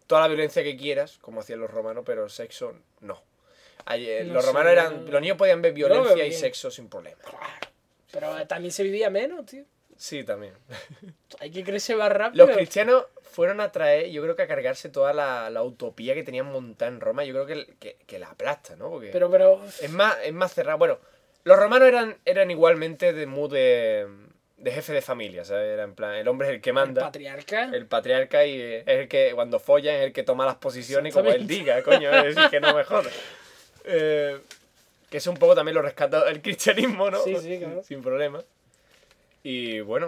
toda 0.07 0.21
la 0.21 0.27
violencia 0.27 0.63
que 0.63 0.77
quieras, 0.77 1.17
como 1.19 1.41
hacían 1.41 1.59
los 1.59 1.69
romanos, 1.69 2.03
pero 2.05 2.23
el 2.23 2.29
sexo 2.31 2.73
no. 3.01 3.21
No 4.25 4.33
los 4.33 4.43
sé, 4.43 4.49
romanos 4.51 4.71
eran. 4.71 5.05
no- 5.05 5.11
Los 5.11 5.21
niños 5.21 5.37
podían 5.37 5.61
ver 5.61 5.73
violencia 5.73 6.13
y 6.25 6.29
bien. 6.29 6.39
sexo 6.39 6.71
sin 6.71 6.89
problema. 6.89 7.17
Pero 8.11 8.37
eh, 8.39 8.45
también 8.45 8.71
se 8.71 8.83
vivía 8.83 9.09
menos, 9.09 9.45
tío. 9.45 9.63
Sí, 9.97 10.23
también. 10.23 10.53
Hay 11.39 11.51
que 11.51 11.63
crecer 11.63 11.95
más 11.97 12.11
rápido. 12.11 12.45
Los 12.45 12.55
cristianos 12.55 13.05
fueron 13.21 13.61
a 13.61 13.71
traer, 13.71 14.09
yo 14.09 14.21
creo 14.21 14.35
que 14.35 14.41
a 14.43 14.47
cargarse 14.47 14.89
toda 14.89 15.13
la, 15.13 15.49
la 15.49 15.63
utopía 15.63 16.13
que 16.13 16.23
tenían 16.23 16.45
montada 16.51 16.89
en 16.91 16.99
Roma. 17.01 17.23
Yo 17.25 17.33
creo 17.33 17.45
que, 17.45 17.75
que, 17.79 17.97
que 18.05 18.19
la 18.19 18.27
aplasta, 18.29 18.75
¿no? 18.75 18.89
Porque 18.89 19.09
Pero, 19.11 19.29
pero. 19.29 19.61
es 19.81 19.89
más, 19.91 20.17
es 20.23 20.33
más 20.33 20.53
cerrado. 20.53 20.77
Bueno, 20.77 20.99
los 21.43 21.57
romanos 21.57 21.87
eran, 21.87 22.17
eran 22.25 22.49
igualmente 22.51 23.13
de 23.13 23.25
mood 23.25 23.53
de, 23.53 24.07
de 24.57 24.71
jefe 24.71 24.93
de 24.93 25.01
familia, 25.01 25.45
¿sabes? 25.45 25.73
Era 25.73 25.83
en 25.83 25.95
plan, 25.95 26.15
el 26.15 26.27
hombre 26.27 26.47
es 26.49 26.53
el 26.55 26.61
que 26.61 26.71
El 26.71 26.75
manda. 26.75 27.01
patriarca. 27.03 27.65
El 27.71 27.85
patriarca 27.87 28.45
y 28.45 28.59
es 28.61 28.83
el 28.87 29.07
que 29.07 29.31
cuando 29.35 29.59
folla 29.59 29.95
es 29.97 30.03
el 30.05 30.13
que 30.13 30.23
toma 30.23 30.45
las 30.45 30.55
posiciones 30.55 31.13
como 31.13 31.29
él 31.31 31.45
diga, 31.47 31.81
coño, 31.83 32.09
es 32.11 32.35
decir, 32.35 32.49
que 32.49 32.59
no 32.59 32.73
me 32.73 32.83
jodas. 32.83 33.13
Eh, 33.85 34.39
que 35.09 35.17
eso 35.17 35.31
un 35.31 35.37
poco 35.37 35.55
también 35.55 35.75
lo 35.75 35.81
rescata 35.81 36.27
el 36.29 36.41
cristianismo, 36.41 37.09
¿no? 37.09 37.23
Sí, 37.23 37.35
sí, 37.41 37.59
claro. 37.59 37.83
Sin 37.83 38.01
problema. 38.01 38.43
Y 39.43 39.79
bueno, 39.81 40.07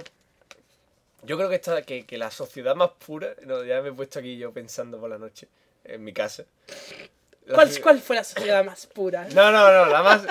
yo 1.23 1.37
creo 1.37 1.49
que, 1.49 1.55
esta, 1.55 1.81
que, 1.83 2.05
que 2.05 2.17
la 2.17 2.31
sociedad 2.31 2.75
más 2.75 2.91
pura, 3.05 3.33
no, 3.45 3.63
ya 3.63 3.81
me 3.81 3.89
he 3.89 3.93
puesto 3.93 4.19
aquí 4.19 4.37
yo 4.37 4.51
pensando 4.51 4.99
por 4.99 5.09
la 5.09 5.17
noche, 5.17 5.47
en 5.83 6.03
mi 6.03 6.13
casa. 6.13 6.43
La 7.45 7.55
¿Cuál, 7.55 7.81
¿Cuál 7.81 7.99
fue 8.01 8.15
la 8.15 8.23
sociedad 8.23 8.65
más 8.65 8.87
pura? 8.87 9.27
No, 9.33 9.51
no, 9.51 9.71
no, 9.71 9.85
la 9.85 10.03
más... 10.03 10.25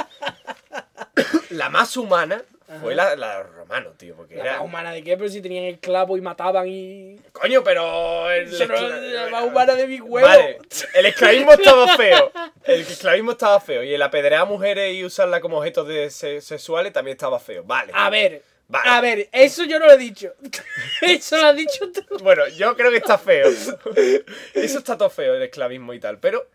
la 1.50 1.70
más 1.70 1.96
humana 1.96 2.42
fue 2.80 2.94
la, 2.94 3.14
la 3.14 3.42
romanos, 3.42 3.96
tío, 3.96 4.16
porque 4.16 4.36
¿La 4.36 4.42
era... 4.42 4.52
más 4.54 4.62
humana 4.62 4.92
de 4.92 5.02
qué? 5.04 5.16
Pero 5.16 5.28
si 5.28 5.40
tenían 5.40 5.64
esclavos 5.64 6.18
y 6.18 6.20
mataban 6.20 6.66
y. 6.66 7.05
Coño, 7.40 7.62
pero... 7.62 8.30
el 8.30 8.48
Eso 8.48 8.66
no 8.66 8.74
es 8.76 9.30
la 9.30 9.42
humana 9.42 9.74
de 9.74 9.86
mi 9.86 10.00
huevo. 10.00 10.26
Vale, 10.26 10.58
el 10.94 11.06
esclavismo 11.06 11.52
estaba 11.54 11.96
feo. 11.96 12.32
El 12.64 12.80
esclavismo 12.80 13.32
estaba 13.32 13.60
feo. 13.60 13.82
Y 13.82 13.92
el 13.94 14.02
apedrear 14.02 14.42
a 14.42 14.44
mujeres 14.44 14.94
y 14.94 15.04
usarla 15.04 15.40
como 15.40 15.58
objetos 15.58 15.86
de 15.86 16.10
se- 16.10 16.40
sexuales 16.40 16.92
también 16.92 17.16
estaba 17.16 17.38
feo. 17.38 17.62
Vale. 17.64 17.92
A 17.94 18.08
ver. 18.10 18.42
Vale. 18.68 18.88
A 18.90 19.00
ver, 19.00 19.28
eso 19.30 19.64
yo 19.64 19.78
no 19.78 19.86
lo 19.86 19.92
he 19.92 19.96
dicho. 19.98 20.32
eso 21.02 21.36
lo 21.36 21.46
has 21.46 21.56
dicho 21.56 21.90
tú. 21.92 22.18
Bueno, 22.18 22.48
yo 22.48 22.74
creo 22.76 22.90
que 22.90 22.96
está 22.96 23.16
feo. 23.18 23.46
Eso 23.48 23.78
está 24.78 24.96
todo 24.98 25.08
feo, 25.10 25.34
el 25.34 25.42
esclavismo 25.42 25.94
y 25.94 26.00
tal. 26.00 26.18
Pero 26.18 26.48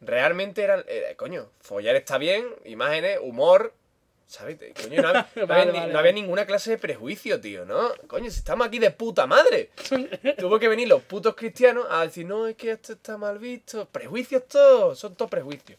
realmente 0.00 0.62
eran. 0.62 0.84
eh, 0.86 1.14
coño, 1.16 1.50
follar 1.60 1.96
está 1.96 2.16
bien, 2.18 2.46
imágenes, 2.64 3.18
humor. 3.20 3.74
¿Sabes? 4.26 4.56
Coño, 4.82 5.02
no 5.02 5.08
había, 5.08 5.28
no 5.36 5.46
Vale, 5.46 5.60
había 5.62 5.72
ni- 5.72 5.78
vale, 5.80 5.92
no 5.92 5.98
había 5.98 6.10
vale. 6.10 6.12
ninguna 6.14 6.46
clase 6.46 6.70
de 6.70 6.78
prejuicio, 6.78 7.40
tío, 7.40 7.64
¿no? 7.64 7.90
Coño, 8.06 8.30
si 8.30 8.38
estamos 8.38 8.66
aquí 8.66 8.78
de 8.78 8.90
puta 8.90 9.26
madre. 9.26 9.70
Tuvo 10.38 10.58
que 10.58 10.68
venir 10.68 10.88
los 10.88 11.02
putos 11.02 11.34
cristianos 11.34 11.86
a 11.90 12.02
decir, 12.02 12.26
no, 12.26 12.46
es 12.46 12.56
que 12.56 12.70
esto 12.72 12.94
está 12.94 13.16
mal 13.16 13.38
visto. 13.38 13.86
Prejuicios 13.86 14.48
todos, 14.48 14.98
son 14.98 15.14
todos 15.14 15.30
prejuicios. 15.30 15.78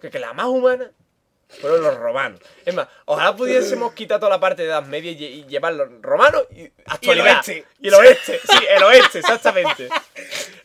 Que, 0.00 0.10
que 0.10 0.18
la 0.18 0.32
más 0.34 0.46
humana 0.46 0.90
fueron 1.60 1.82
los 1.82 1.96
romanos. 1.96 2.40
Es 2.66 2.74
más, 2.74 2.88
ojalá 3.04 3.34
pudiésemos 3.36 3.92
quitar 3.94 4.18
toda 4.18 4.30
la 4.30 4.40
parte 4.40 4.62
de 4.62 4.68
Edad 4.68 4.84
Media 4.84 5.12
y, 5.12 5.16
lle- 5.16 5.30
y 5.30 5.44
llevar 5.46 5.72
los 5.74 5.88
romanos 6.02 6.42
y 6.50 6.70
actualidad. 6.86 7.36
oeste. 7.36 7.64
Y 7.80 7.88
el 7.88 7.94
oeste, 7.94 8.40
sí, 8.40 8.58
el 8.76 8.82
oeste, 8.82 9.18
exactamente. 9.20 9.88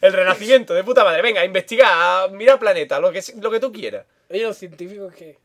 El 0.02 0.12
renacimiento, 0.14 0.74
de 0.74 0.84
puta 0.84 1.04
madre. 1.04 1.22
Venga, 1.22 1.42
a 1.42 1.46
investigar, 1.46 1.88
a 1.94 2.28
mirar 2.30 2.58
planeta, 2.60 3.00
lo 3.00 3.12
que, 3.12 3.22
lo 3.40 3.52
que 3.52 3.60
tú 3.60 3.72
quieras. 3.72 4.06
Oye, 4.30 4.42
los 4.44 4.58
científicos 4.58 5.14
que. 5.14 5.38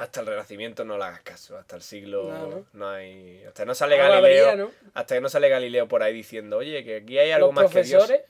Hasta 0.00 0.20
el 0.20 0.26
renacimiento 0.26 0.82
no 0.82 0.96
le 0.96 1.04
hagas 1.04 1.20
caso, 1.20 1.58
hasta 1.58 1.76
el 1.76 1.82
siglo 1.82 2.24
No, 2.24 2.46
no, 2.48 2.66
no. 2.72 2.88
hay... 2.88 3.44
Hasta 3.46 3.64
que 3.64 3.66
no 3.66 3.74
sale 3.74 3.98
Galileo, 3.98 4.56
¿no? 4.56 4.70
hasta 4.94 5.14
que 5.14 5.20
no 5.20 5.28
sale 5.28 5.50
Galileo 5.50 5.88
por 5.88 6.02
ahí 6.02 6.14
diciendo, 6.14 6.56
oye, 6.56 6.82
que 6.84 6.96
aquí 6.96 7.18
hay 7.18 7.32
algo 7.32 7.48
Los 7.48 7.54
más 7.56 7.70
que 7.70 7.82
Dios. 7.82 8.06
profesores. 8.06 8.26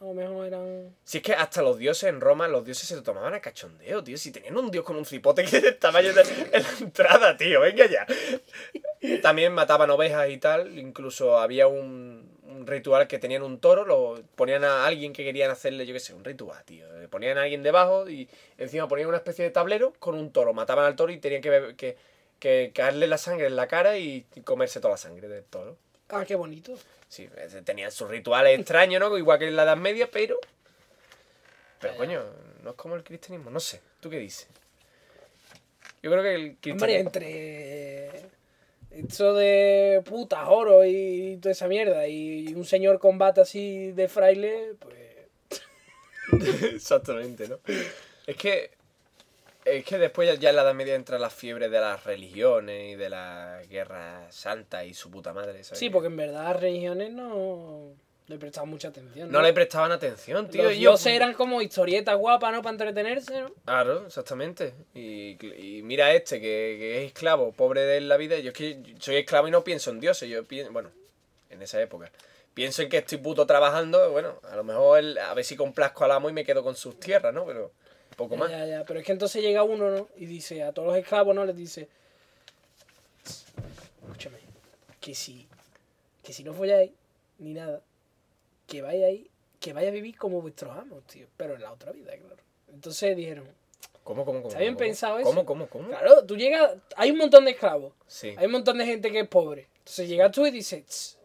A 0.00 0.04
lo 0.04 0.14
mejor 0.14 0.46
eran. 0.46 0.94
Si 1.04 1.18
es 1.18 1.22
que 1.22 1.32
hasta 1.32 1.62
los 1.62 1.78
dioses 1.78 2.08
en 2.08 2.20
Roma, 2.20 2.48
los 2.48 2.64
dioses 2.64 2.88
se 2.88 2.96
lo 2.96 3.04
tomaban 3.04 3.34
a 3.34 3.40
cachondeo, 3.40 4.02
tío. 4.02 4.18
Si 4.18 4.32
tenían 4.32 4.56
un 4.56 4.68
dios 4.70 4.84
con 4.84 4.96
un 4.96 5.06
cipote 5.06 5.44
que 5.44 5.60
de 5.60 5.68
en 5.70 6.62
la 6.62 6.68
entrada, 6.80 7.36
tío, 7.36 7.60
venga 7.60 7.86
ya. 7.86 8.04
También 9.22 9.52
mataban 9.54 9.88
ovejas 9.90 10.28
y 10.28 10.38
tal. 10.38 10.76
Incluso 10.76 11.38
había 11.38 11.68
un, 11.68 12.35
un 12.56 12.66
ritual 12.66 13.06
que 13.06 13.18
tenían 13.18 13.42
un 13.42 13.58
toro, 13.58 13.84
lo 13.84 14.22
ponían 14.34 14.64
a 14.64 14.86
alguien 14.86 15.12
que 15.12 15.24
querían 15.24 15.50
hacerle, 15.50 15.86
yo 15.86 15.92
qué 15.92 16.00
sé, 16.00 16.14
un 16.14 16.24
ritual, 16.24 16.62
tío. 16.64 16.90
Le 16.98 17.08
Ponían 17.08 17.38
a 17.38 17.42
alguien 17.42 17.62
debajo 17.62 18.08
y 18.08 18.28
encima 18.58 18.88
ponían 18.88 19.08
una 19.08 19.18
especie 19.18 19.44
de 19.44 19.50
tablero 19.50 19.92
con 19.98 20.14
un 20.14 20.32
toro. 20.32 20.52
Mataban 20.54 20.84
al 20.84 20.96
toro 20.96 21.12
y 21.12 21.18
tenían 21.18 21.42
que, 21.42 21.74
que, 21.76 21.96
que 22.38 22.72
caerle 22.74 23.06
la 23.06 23.18
sangre 23.18 23.46
en 23.46 23.56
la 23.56 23.66
cara 23.68 23.98
y, 23.98 24.26
comerse 24.44 24.80
toda 24.80 24.92
la 24.92 24.98
sangre 24.98 25.28
del 25.28 25.44
toro. 25.44 25.76
Ah, 26.08 26.24
qué 26.26 26.34
bonito. 26.34 26.74
Sí, 27.08 27.28
tenían 27.64 27.92
sus 27.92 28.08
rituales 28.08 28.58
extraños, 28.58 29.00
¿no? 29.00 29.16
Igual 29.16 29.38
que 29.38 29.48
en 29.48 29.56
la 29.56 29.64
Edad 29.64 29.76
Media, 29.76 30.08
pero. 30.10 30.38
Pero 31.80 31.96
coño, 31.96 32.22
no 32.62 32.70
es 32.70 32.76
como 32.76 32.96
el 32.96 33.04
cristianismo, 33.04 33.50
no 33.50 33.60
sé. 33.60 33.80
¿Tú 34.00 34.08
qué 34.10 34.18
dices? 34.18 34.48
Yo 36.02 36.10
creo 36.10 36.22
que 36.22 36.34
el 36.34 36.40
Hombre, 36.72 37.04
cristianismo. 37.04 37.08
entre. 37.08 38.35
Eso 39.08 39.34
de 39.34 40.02
putas, 40.04 40.40
oro 40.48 40.84
y 40.84 41.36
toda 41.40 41.52
esa 41.52 41.68
mierda. 41.68 42.06
Y 42.08 42.54
un 42.54 42.64
señor 42.64 42.98
combate 42.98 43.40
así 43.40 43.92
de 43.92 44.08
fraile, 44.08 44.74
pues. 44.78 44.96
Exactamente, 46.74 47.48
¿no? 47.48 47.58
Es 48.26 48.36
que. 48.36 48.70
Es 49.64 49.84
que 49.84 49.98
después 49.98 50.28
ya- 50.28 50.36
ya 50.38 50.50
en 50.50 50.56
la 50.56 50.62
Edad 50.62 50.74
Media 50.74 50.94
entra 50.94 51.18
la 51.18 51.28
fiebre 51.28 51.68
de 51.68 51.80
las 51.80 52.04
religiones 52.04 52.92
y 52.92 52.94
de 52.94 53.10
la 53.10 53.60
guerra 53.68 54.30
santa 54.30 54.84
y 54.84 54.94
su 54.94 55.10
puta 55.10 55.32
madre. 55.32 55.64
¿sabes? 55.64 55.80
Sí, 55.80 55.90
porque 55.90 56.06
en 56.06 56.16
verdad 56.16 56.44
las 56.44 56.60
religiones 56.60 57.12
no 57.12 57.92
le 58.28 58.38
prestaban 58.38 58.68
mucha 58.68 58.88
atención. 58.88 59.30
No 59.30 59.40
le 59.40 59.52
prestaban 59.52 59.92
atención, 59.92 60.48
tío. 60.50 60.64
Los 60.64 60.72
y 60.72 60.76
yo- 60.80 60.90
dioses 60.90 61.12
eran 61.12 61.32
como 61.34 61.62
historietas 61.62 62.16
guapas, 62.16 62.52
¿no? 62.52 62.60
Para 62.62 62.72
entretenerse, 62.72 63.40
¿no? 63.42 63.52
Claro, 63.64 64.06
exactamente. 64.06 64.74
Y, 64.94 65.36
y 65.44 65.82
mira 65.82 66.12
este, 66.12 66.40
que, 66.40 66.76
que 66.78 66.98
es 66.98 67.06
esclavo, 67.12 67.52
pobre 67.52 67.82
de 67.82 68.00
la 68.00 68.16
vida. 68.16 68.36
Yo 68.38 68.50
es 68.50 68.56
que 68.56 68.82
soy 68.98 69.16
esclavo 69.16 69.46
y 69.46 69.52
no 69.52 69.62
pienso 69.62 69.90
en 69.90 70.00
dioses. 70.00 70.28
Yo 70.28 70.44
pienso, 70.44 70.72
bueno, 70.72 70.90
en 71.50 71.62
esa 71.62 71.80
época. 71.80 72.10
Pienso 72.52 72.82
en 72.82 72.88
que 72.88 72.98
estoy 72.98 73.18
puto 73.18 73.46
trabajando, 73.46 74.10
bueno, 74.10 74.40
a 74.50 74.56
lo 74.56 74.64
mejor 74.64 74.98
el- 74.98 75.18
a 75.18 75.32
ver 75.34 75.44
si 75.44 75.54
complazco 75.56 76.04
al 76.04 76.10
amo 76.12 76.28
y 76.28 76.32
me 76.32 76.44
quedo 76.44 76.64
con 76.64 76.74
sus 76.74 76.98
tierras, 76.98 77.32
¿no? 77.32 77.44
Pero 77.46 77.70
poco 78.16 78.36
más. 78.36 78.50
ya, 78.50 78.66
ya. 78.66 78.84
Pero 78.84 78.98
es 78.98 79.06
que 79.06 79.12
entonces 79.12 79.40
llega 79.42 79.62
uno, 79.62 79.90
¿no? 79.90 80.08
Y 80.16 80.26
dice 80.26 80.62
a 80.64 80.72
todos 80.72 80.88
los 80.88 80.96
esclavos, 80.96 81.32
¿no? 81.34 81.44
Les 81.44 81.54
dice, 81.54 81.88
escúchame, 84.02 84.38
que 85.00 85.14
si, 85.14 85.46
que 86.24 86.32
si 86.32 86.42
no 86.44 86.52
folláis 86.54 86.90
ni 87.38 87.52
nada, 87.52 87.80
que 88.66 88.82
vayáis, 88.82 89.26
que 89.60 89.72
vaya 89.72 89.88
a 89.88 89.92
vivir 89.92 90.16
como 90.16 90.40
vuestros 90.42 90.76
amos, 90.76 91.04
tío. 91.06 91.26
Pero 91.36 91.54
en 91.54 91.62
la 91.62 91.72
otra 91.72 91.92
vida, 91.92 92.16
claro. 92.16 92.36
Entonces 92.72 93.16
dijeron, 93.16 93.48
¿Cómo, 94.04 94.24
cómo, 94.24 94.38
cómo? 94.40 94.48
¿Está 94.48 94.60
bien 94.60 94.74
cómo, 94.74 94.78
cómo? 94.78 94.86
pensado 94.88 95.18
eso? 95.18 95.28
¿Cómo, 95.28 95.44
cómo, 95.46 95.66
cómo? 95.68 95.88
claro, 95.88 96.24
tú 96.24 96.36
llegas, 96.36 96.76
hay 96.96 97.10
un 97.10 97.18
montón 97.18 97.44
de 97.44 97.52
esclavos, 97.52 97.92
Sí. 98.06 98.34
hay 98.36 98.46
un 98.46 98.52
montón 98.52 98.78
de 98.78 98.86
gente 98.86 99.10
que 99.10 99.20
es 99.20 99.28
pobre. 99.28 99.66
Entonces 99.78 100.08
llegas 100.08 100.30
tú 100.32 100.46
y 100.46 100.50
dices, 100.50 100.84
"Tss, 100.86 101.18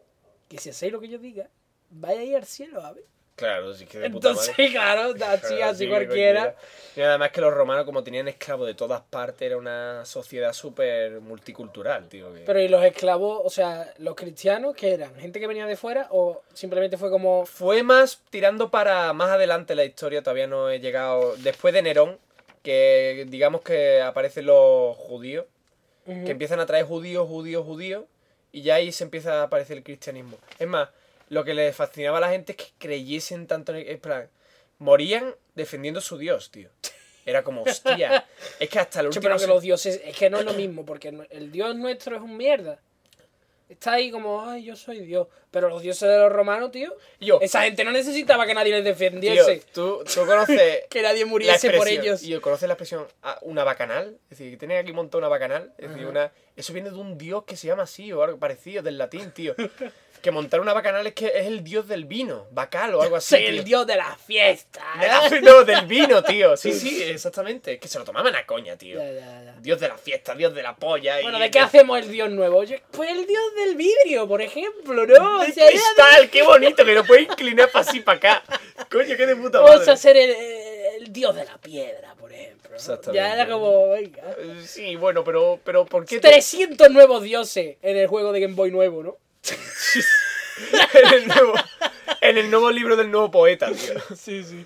que 0.49 0.57
si 0.57 0.69
hacéis 0.71 0.91
lo 0.91 0.99
que 0.99 1.07
yo 1.07 1.19
diga, 1.19 1.47
vaya 1.91 2.21
a 2.21 2.23
ir 2.23 2.35
al 2.35 2.45
cielo, 2.45 2.81
¿sabes? 2.81 3.03
Claro, 3.41 3.73
sí 3.73 3.85
que 3.87 3.97
de 3.97 4.09
puta 4.11 4.29
Entonces, 4.29 4.55
madre. 4.57 4.71
claro, 4.71 5.01
así, 5.01 5.17
Claro, 5.41 5.65
así 5.65 5.83
sí, 5.85 5.89
cualquiera. 5.89 6.55
Y 6.95 7.01
además 7.01 7.31
que 7.31 7.41
los 7.41 7.51
romanos, 7.53 7.85
como 7.85 8.03
tenían 8.03 8.27
esclavos 8.27 8.67
de 8.67 8.75
todas 8.75 9.01
partes, 9.01 9.41
era 9.41 9.57
una 9.57 10.05
sociedad 10.05 10.53
súper 10.53 11.21
multicultural, 11.21 12.07
tío. 12.07 12.31
que- 12.33 12.41
Pero 12.41 12.59
y 12.61 12.67
los 12.67 12.83
esclavos, 12.83 13.41
o 13.43 13.49
sea, 13.49 13.91
los 13.97 14.13
cristianos, 14.15 14.75
¿qué 14.75 14.93
eran? 14.93 15.15
¿Gente 15.15 15.39
que 15.39 15.47
venía 15.47 15.65
de 15.65 15.75
fuera 15.75 16.07
o 16.11 16.43
simplemente 16.53 16.97
fue 16.97 17.09
como... 17.09 17.45
Fue 17.47 17.81
más 17.81 18.21
tirando 18.29 18.69
para 18.69 19.11
más 19.13 19.29
adelante 19.31 19.73
la 19.73 19.85
historia, 19.85 20.21
todavía 20.21 20.45
no 20.47 20.69
he 20.69 20.79
llegado. 20.79 21.35
Después 21.37 21.73
de 21.73 21.81
Nerón, 21.81 22.19
que 22.61 23.25
digamos 23.27 23.61
que 23.61 24.01
aparecen 24.01 24.45
los 24.45 24.95
judíos, 24.97 25.45
que 26.05 26.29
empiezan 26.31 26.59
a 26.59 26.65
traer 26.67 26.85
judíos, 26.85 27.27
judíos, 27.27 27.65
judíos, 27.65 28.03
y 28.51 28.61
ya 28.63 28.75
ahí 28.75 28.91
se 28.91 29.03
empieza 29.03 29.39
a 29.39 29.43
aparecer 29.43 29.77
el 29.77 29.83
cristianismo. 29.83 30.37
Es 30.59 30.67
más, 30.67 30.89
lo 31.31 31.45
que 31.45 31.53
les 31.53 31.73
fascinaba 31.73 32.17
a 32.17 32.21
la 32.21 32.29
gente 32.29 32.51
es 32.51 32.57
que 32.57 32.65
creyesen 32.77 33.47
tanto 33.47 33.71
en 33.71 33.79
el. 33.79 33.87
en 33.87 33.99
plan, 33.99 34.29
morían 34.79 35.33
defendiendo 35.55 36.01
su 36.01 36.17
Dios, 36.17 36.51
tío. 36.51 36.69
Era 37.25 37.41
como, 37.41 37.63
hostia. 37.63 38.25
Es 38.59 38.69
que 38.69 38.79
hasta 38.79 38.99
el 38.99 39.07
último. 39.07 39.23
pero 39.23 39.37
que 39.37 39.47
los 39.47 39.61
dioses, 39.61 40.01
es 40.03 40.17
que 40.17 40.29
no 40.29 40.39
es 40.39 40.45
lo 40.45 40.53
mismo, 40.53 40.85
porque 40.85 41.13
el 41.29 41.51
dios 41.51 41.73
nuestro 41.77 42.17
es 42.17 42.21
un 42.21 42.35
mierda. 42.35 42.81
Está 43.69 43.93
ahí 43.93 44.11
como, 44.11 44.41
ay, 44.41 44.65
yo 44.65 44.75
soy 44.75 44.99
Dios. 44.99 45.29
Pero 45.51 45.69
los 45.69 45.81
dioses 45.81 46.09
de 46.09 46.17
los 46.17 46.29
romanos, 46.29 46.71
tío, 46.71 46.93
Yo, 47.21 47.39
esa 47.39 47.61
gente 47.61 47.85
no 47.85 47.91
necesitaba 47.91 48.45
que 48.45 48.53
nadie 48.53 48.73
les 48.73 48.83
tío, 48.83 48.91
defendiese. 48.91 49.63
tú, 49.73 50.03
tú 50.03 50.25
conoces. 50.25 50.83
que 50.89 51.01
nadie 51.01 51.23
muriese 51.23 51.71
por 51.71 51.87
ellos. 51.87 52.21
Y 52.23 52.37
conoces 52.39 52.67
la 52.67 52.73
expresión 52.73 53.07
ah, 53.23 53.39
una 53.43 53.63
bacanal. 53.63 54.17
Es 54.29 54.37
decir, 54.37 54.51
que 54.51 54.57
tienen 54.57 54.79
aquí 54.79 54.91
montado 54.91 55.19
una 55.19 55.29
bacanal. 55.29 55.73
Es 55.77 55.89
decir, 55.89 56.05
una. 56.05 56.33
Eso 56.57 56.73
viene 56.73 56.89
de 56.89 56.97
un 56.97 57.17
dios 57.17 57.45
que 57.45 57.55
se 57.55 57.67
llama 57.67 57.83
así 57.83 58.11
o 58.11 58.21
algo 58.21 58.37
parecido, 58.37 58.83
del 58.83 58.97
latín, 58.97 59.31
tío. 59.31 59.55
que 60.21 60.31
montar 60.31 60.59
una 60.61 60.73
bacanal 60.73 61.05
es 61.07 61.13
que 61.13 61.27
es 61.27 61.47
el 61.47 61.63
dios 61.63 61.87
del 61.87 62.05
vino, 62.05 62.47
bacal 62.51 62.93
o 62.95 63.01
algo 63.01 63.15
así. 63.17 63.35
Soy 63.35 63.45
el 63.45 63.55
tío. 63.55 63.63
dios 63.63 63.87
de 63.87 63.95
la 63.97 64.15
fiesta. 64.15 64.81
De 64.99 65.07
la- 65.07 65.41
no, 65.41 65.63
del 65.63 65.85
vino, 65.85 66.23
tío. 66.23 66.55
Sí, 66.55 66.71
sí, 66.73 67.01
exactamente. 67.03 67.73
Es 67.73 67.79
que 67.79 67.87
se 67.87 67.99
lo 67.99 68.05
tomaban 68.05 68.35
a 68.35 68.45
coña, 68.45 68.77
tío. 68.77 68.97
Ya, 68.99 69.11
ya, 69.11 69.43
ya. 69.43 69.55
Dios 69.59 69.79
de 69.79 69.87
la 69.87 69.97
fiesta, 69.97 70.35
Dios 70.35 70.53
de 70.55 70.63
la 70.63 70.75
polla. 70.75 71.19
y- 71.19 71.23
Bueno, 71.23 71.39
¿de 71.39 71.51
qué 71.51 71.59
hacemos 71.59 71.99
el 71.99 72.11
dios 72.11 72.29
nuevo? 72.29 72.63
Pues 72.91 73.09
el 73.09 73.25
dios 73.27 73.43
del 73.55 73.75
vidrio, 73.75 74.27
por 74.27 74.41
ejemplo, 74.41 75.05
¿no? 75.05 75.39
O 75.39 75.43
¡De 75.45 75.51
sea, 75.51 75.65
era 75.65 75.73
de- 75.73 75.79
cristal! 75.79 76.29
¡Qué 76.29 76.43
bonito! 76.43 76.85
Que 76.85 76.93
lo 76.93 77.03
puedes 77.05 77.23
inclinar 77.23 77.69
para 77.71 77.89
así, 77.89 77.99
para 77.99 78.17
acá. 78.17 78.43
Coño, 78.91 79.15
qué 79.17 79.25
de 79.25 79.35
puta 79.35 79.59
Vamos 79.59 79.77
madre. 79.77 79.91
a 79.91 79.93
hacer 79.93 80.17
el, 80.17 80.29
el 81.01 81.11
dios 81.13 81.35
de 81.35 81.45
la 81.45 81.57
piedra, 81.57 82.13
por 82.15 82.31
ejemplo. 82.31 82.69
¿no? 82.69 82.75
Exactamente. 82.75 83.15
Ya 83.17 83.33
era 83.33 83.47
como, 83.51 83.89
venga. 83.89 84.23
Sí, 84.65 84.95
bueno, 84.95 85.23
pero, 85.23 85.59
pero 85.63 85.85
¿por 85.85 86.05
qué? 86.05 86.15
tú- 86.19 86.27
300 86.27 86.89
nuevos 86.91 87.21
dioses 87.23 87.77
en 87.81 87.97
el 87.97 88.07
juego 88.07 88.31
de 88.31 88.39
Game 88.39 88.53
Boy 88.53 88.71
nuevo, 88.71 89.03
¿no? 89.03 89.17
En, 90.93 91.13
el 91.13 91.27
nuevo, 91.27 91.53
en 92.21 92.37
el 92.37 92.51
nuevo 92.51 92.71
libro 92.71 92.95
del 92.95 93.11
nuevo 93.11 93.31
poeta, 93.31 93.67
tío. 93.71 93.99
Sí, 94.15 94.43
sí. 94.43 94.65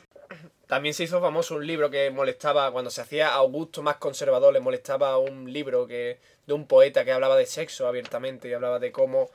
También 0.67 0.93
se 0.95 1.03
hizo 1.03 1.21
famoso 1.21 1.55
un 1.55 1.67
libro 1.67 1.89
que 1.91 2.09
molestaba, 2.09 2.71
cuando 2.71 2.89
se 2.89 3.01
hacía 3.01 3.33
Augusto 3.33 3.83
más 3.83 3.97
conservador, 3.97 4.51
le 4.51 4.59
molestaba 4.59 5.17
un 5.19 5.51
libro 5.53 5.85
que 5.85 6.19
de 6.47 6.53
un 6.53 6.65
poeta 6.67 7.05
que 7.05 7.11
hablaba 7.11 7.35
de 7.37 7.45
sexo 7.45 7.87
abiertamente 7.87 8.47
y 8.49 8.53
hablaba 8.53 8.79
de 8.79 8.91
cómo 8.91 9.29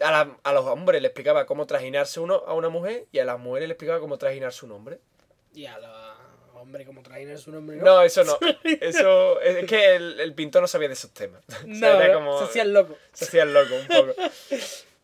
a, 0.00 0.10
la- 0.10 0.36
a 0.42 0.52
los 0.54 0.64
hombres 0.64 1.02
le 1.02 1.08
explicaba 1.08 1.44
cómo 1.46 1.66
trajinarse 1.66 2.18
uno 2.20 2.42
a 2.46 2.54
una 2.54 2.70
mujer 2.70 3.04
y 3.12 3.18
a 3.18 3.24
las 3.26 3.38
mujeres 3.38 3.68
le 3.68 3.74
explicaba 3.74 4.00
cómo 4.00 4.16
trajinarse 4.16 4.64
un 4.64 4.72
hombre. 4.72 4.98
Y 5.54 5.66
a 5.66 5.78
la... 5.78 6.13
Hombre, 6.64 6.86
como 6.86 7.02
traen 7.02 7.36
su 7.38 7.52
nombre, 7.52 7.76
¿no? 7.76 7.84
No, 7.84 8.02
eso 8.02 8.24
no. 8.24 8.38
Eso 8.80 9.38
es 9.42 9.66
que 9.66 9.96
el, 9.96 10.18
el 10.18 10.32
pintor 10.32 10.62
no 10.62 10.66
sabía 10.66 10.88
de 10.88 10.94
esos 10.94 11.10
temas. 11.12 11.42
O 11.48 11.52
sea, 11.52 11.64
No, 11.66 12.00
era 12.00 12.14
no, 12.14 12.20
como- 12.20 12.38
se 12.38 12.44
hacía 12.46 12.62
el 12.62 12.72
loco. 12.72 12.96
Se 13.12 13.26
hacía 13.26 13.42
el 13.42 13.52
loco 13.52 13.74
un 13.74 13.86
poco. 13.86 14.14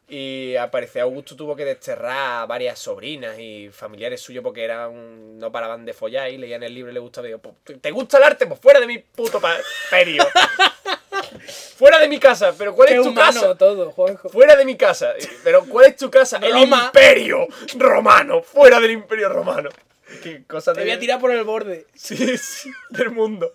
Y 0.08 0.56
aparece 0.56 1.00
Augusto 1.00 1.36
tuvo 1.36 1.54
que 1.54 1.64
desterrar 1.66 2.42
a 2.42 2.46
varias 2.46 2.78
sobrinas 2.78 3.38
y 3.38 3.68
familiares 3.70 4.20
suyos 4.22 4.42
porque 4.42 4.64
eran 4.64 5.38
no 5.38 5.52
paraban 5.52 5.84
de 5.84 5.92
follar 5.92 6.30
y 6.30 6.38
leían 6.38 6.62
el 6.64 6.74
libro 6.74 6.90
y 6.90 6.94
les 6.94 7.02
gustaba. 7.02 7.26
Digo, 7.28 7.38
"Pues, 7.38 7.80
¿te 7.80 7.90
gusta 7.92 8.16
el 8.16 8.24
arte? 8.24 8.46
Pues 8.46 8.58
fuera 8.58 8.80
de 8.80 8.86
mi 8.88 8.98
puto 8.98 9.38
imperio. 9.84 10.26
fuera 11.76 11.98
de 11.98 12.08
mi 12.08 12.18
casa. 12.18 12.52
¿Pero 12.58 12.74
cuál 12.74 12.88
Qué 12.88 12.96
es 12.96 13.02
tu 13.02 13.14
casa? 13.14 13.56
todo, 13.56 13.90
Juanjo. 13.92 14.28
Fuera 14.30 14.56
de 14.56 14.64
mi 14.64 14.76
casa. 14.76 15.14
¿Pero 15.44 15.64
cuál 15.66 15.86
es 15.86 15.96
tu 15.96 16.10
casa? 16.10 16.38
El 16.42 16.52
Roma. 16.52 16.86
imperio 16.86 17.46
romano. 17.76 18.42
Fuera 18.42 18.80
del 18.80 18.90
imperio 18.92 19.28
romano. 19.28 19.68
Qué 20.22 20.44
cosa 20.44 20.72
Te 20.72 20.80
de... 20.80 20.86
voy 20.86 20.92
a 20.94 20.98
tirar 20.98 21.20
por 21.20 21.30
el 21.32 21.44
borde. 21.44 21.86
Sí, 21.94 22.36
sí, 22.38 22.70
del 22.90 23.10
mundo. 23.10 23.54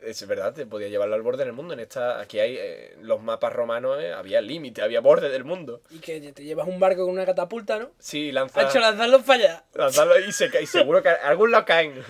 Es 0.00 0.26
verdad, 0.26 0.52
te 0.52 0.66
podía 0.66 0.88
llevarlo 0.88 1.14
al 1.14 1.22
borde 1.22 1.44
del 1.44 1.54
mundo. 1.54 1.72
En 1.72 1.80
esta, 1.80 2.20
aquí 2.20 2.38
hay 2.38 2.56
eh, 2.58 2.94
los 3.00 3.22
mapas 3.22 3.52
romanos, 3.54 3.98
eh, 4.02 4.12
había 4.12 4.42
límite, 4.42 4.82
había 4.82 5.00
borde 5.00 5.30
del 5.30 5.44
mundo. 5.44 5.80
Y 5.90 5.98
que 5.98 6.20
te 6.32 6.44
llevas 6.44 6.68
un 6.68 6.78
barco 6.78 7.04
con 7.04 7.10
una 7.14 7.24
catapulta, 7.24 7.78
¿no? 7.78 7.90
Sí, 7.98 8.30
lanza. 8.30 8.60
Ha 8.60 8.68
hecho 8.68 8.80
lanzarlos 8.80 9.22
para 9.22 9.38
allá. 9.42 9.64
lanzarlo 9.72 10.18
y, 10.20 10.30
se, 10.32 10.50
ca- 10.50 10.60
y 10.60 10.66
seguro 10.66 11.02
que 11.02 11.08
algún 11.08 11.50
lado 11.52 11.64
caen. 11.64 12.04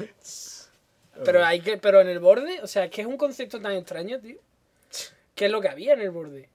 Pero 1.24 1.44
hay 1.44 1.60
que, 1.60 1.76
pero 1.78 2.00
en 2.00 2.08
el 2.08 2.18
borde, 2.18 2.60
o 2.62 2.66
sea, 2.66 2.86
es 2.86 2.90
que 2.90 3.02
es 3.02 3.06
un 3.06 3.16
concepto 3.16 3.60
tan 3.60 3.72
extraño, 3.72 4.18
tío. 4.20 4.38
¿Qué 5.36 5.44
es 5.46 5.52
lo 5.52 5.60
que 5.60 5.68
había 5.68 5.92
en 5.92 6.00
el 6.00 6.10
borde? 6.10 6.48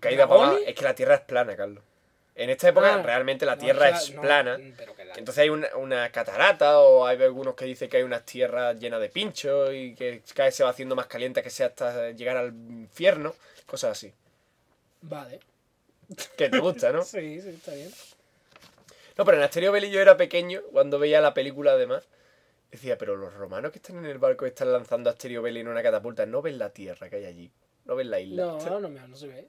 Caída 0.00 0.28
para 0.28 0.42
abajo. 0.42 0.58
Es 0.66 0.74
que 0.74 0.84
la 0.84 0.94
tierra 0.94 1.14
es 1.14 1.20
plana, 1.22 1.56
Carlos. 1.56 1.82
En 2.38 2.50
esta 2.50 2.68
época 2.68 2.94
Ah, 2.94 3.02
realmente 3.02 3.44
la 3.44 3.56
No, 3.56 3.60
tierra 3.62 3.86
o 3.86 3.88
sea, 3.90 3.98
es 3.98 4.14
no, 4.14 4.22
plana. 4.22 4.58
pero 4.76 4.94
que 4.94 5.04
la- 5.04 5.14
Entonces 5.14 5.42
hay 5.42 5.48
una, 5.50 5.68
una 5.76 6.10
catarata 6.12 6.78
o 6.78 7.04
hay 7.04 7.20
algunos 7.22 7.54
que 7.56 7.64
dicen 7.64 7.90
que 7.90 7.96
hay 7.96 8.04
unas 8.04 8.24
tierras 8.24 8.78
llenas 8.78 9.00
de 9.00 9.08
pinchos 9.08 9.74
y 9.74 9.94
que 9.96 10.22
cada 10.34 10.46
vez 10.46 10.54
se 10.54 10.62
va 10.62 10.70
haciendo 10.70 10.94
más 10.94 11.06
caliente 11.06 11.42
que 11.42 11.50
sea 11.50 11.66
hasta 11.66 12.12
llegar 12.12 12.36
al 12.36 12.48
infierno. 12.54 13.34
Cosas 13.66 13.90
así. 13.92 14.12
Vale. 15.02 15.40
Que 16.36 16.48
te 16.48 16.58
gusta, 16.60 16.92
¿no? 16.92 17.02
Sí, 17.04 17.40
sí, 17.40 17.48
está 17.50 17.74
bien. 17.74 17.90
No, 19.16 19.24
pero 19.24 19.36
en 19.36 19.42
Asterio 19.42 19.72
Belli 19.72 19.90
yo 19.90 20.00
era 20.00 20.16
pequeño, 20.16 20.62
cuando 20.72 21.00
veía 21.00 21.20
la 21.20 21.34
película 21.34 21.72
además, 21.72 22.06
decía, 22.70 22.96
pero 22.98 23.16
los 23.16 23.34
romanos 23.34 23.72
que 23.72 23.78
están 23.78 23.98
en 23.98 24.06
el 24.06 24.18
barco 24.18 24.46
y 24.46 24.50
están 24.50 24.72
lanzando 24.72 25.10
a 25.10 25.14
Asterio 25.14 25.42
Belli 25.42 25.58
en 25.60 25.66
una 25.68 25.82
catapulta, 25.82 26.24
no 26.24 26.40
ven 26.40 26.56
la 26.56 26.70
tierra 26.70 27.10
que 27.10 27.16
hay 27.16 27.24
allí, 27.24 27.50
no 27.84 27.96
ven 27.96 28.10
la 28.12 28.20
isla. 28.20 28.44
No, 28.44 28.78
no, 28.80 28.88
me- 28.88 29.00
no 29.08 29.16
se 29.16 29.26
ve. 29.26 29.48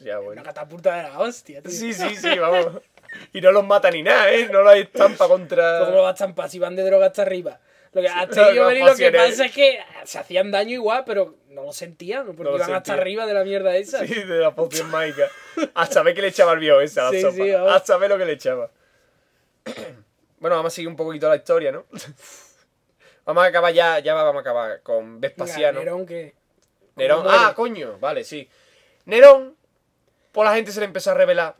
Ya, 0.00 0.18
Una 0.18 0.24
bueno. 0.26 0.42
catapulta 0.42 0.96
de 0.96 1.02
la 1.04 1.18
hostia, 1.18 1.62
tío. 1.62 1.70
Sí, 1.70 1.92
sí, 1.92 2.16
sí, 2.16 2.38
vamos. 2.38 2.80
Y 3.32 3.40
no 3.40 3.50
los 3.52 3.64
mata 3.64 3.90
ni 3.90 4.02
nada, 4.02 4.30
¿eh? 4.32 4.48
No 4.50 4.62
los 4.62 4.74
estampa 4.76 5.26
contra... 5.28 5.80
¿Cómo 5.80 5.96
lo 5.96 6.02
vas 6.02 6.10
a 6.10 6.14
estampar 6.14 6.48
si 6.48 6.58
van 6.58 6.76
de 6.76 6.84
droga 6.84 7.06
hasta 7.06 7.22
arriba? 7.22 7.58
Lo 7.92 8.00
que, 8.02 8.08
hasta 8.08 8.52
yo 8.54 8.70
lo 8.70 8.94
que 8.94 9.10
pasa 9.10 9.46
es 9.46 9.52
que 9.52 9.80
se 10.04 10.18
hacían 10.20 10.52
daño 10.52 10.74
igual, 10.74 11.02
pero 11.04 11.34
no 11.48 11.64
lo 11.64 11.72
sentían, 11.72 12.24
porque 12.24 12.44
No 12.44 12.50
lo 12.50 12.56
iban 12.56 12.72
hasta 12.72 12.92
arriba 12.92 13.26
de 13.26 13.34
la 13.34 13.42
mierda 13.42 13.74
esa. 13.76 14.06
Sí, 14.06 14.14
de 14.14 14.38
la 14.38 14.54
poción 14.54 14.88
mágica. 14.90 15.28
A 15.74 15.86
saber 15.86 16.14
qué 16.14 16.22
le 16.22 16.28
echaba 16.28 16.52
el 16.52 16.60
viejo 16.60 16.80
ese 16.80 17.00
a 17.00 17.04
la 17.04 17.10
Sí, 17.10 17.20
sopa. 17.20 17.34
sí, 17.34 17.50
vamos. 17.50 17.72
a 17.72 17.84
saber 17.84 18.10
lo 18.10 18.16
que 18.16 18.24
le 18.26 18.32
echaba. 18.34 18.70
Bueno, 20.38 20.56
vamos 20.56 20.72
a 20.72 20.76
seguir 20.76 20.88
un 20.88 20.96
poquito 20.96 21.28
la 21.28 21.36
historia, 21.36 21.72
¿no? 21.72 21.84
Vamos 23.24 23.44
a 23.44 23.46
acabar 23.48 23.72
ya, 23.72 23.98
ya 23.98 24.14
vamos 24.14 24.36
a 24.36 24.40
acabar 24.40 24.82
con 24.82 25.20
Venga, 25.20 25.34
Vespasiano. 25.34 25.80
Nerón, 25.80 26.06
que... 26.06 26.34
Nerón. 26.96 27.24
muere. 27.24 27.38
Ah, 27.40 27.52
coño, 27.54 27.98
vale, 27.98 28.24
sí. 28.24 28.48
Nerón, 29.04 29.56
pues 30.32 30.48
la 30.48 30.54
gente 30.54 30.72
se 30.72 30.80
le 30.80 30.86
empezó 30.86 31.10
a 31.10 31.14
revelar. 31.14 31.56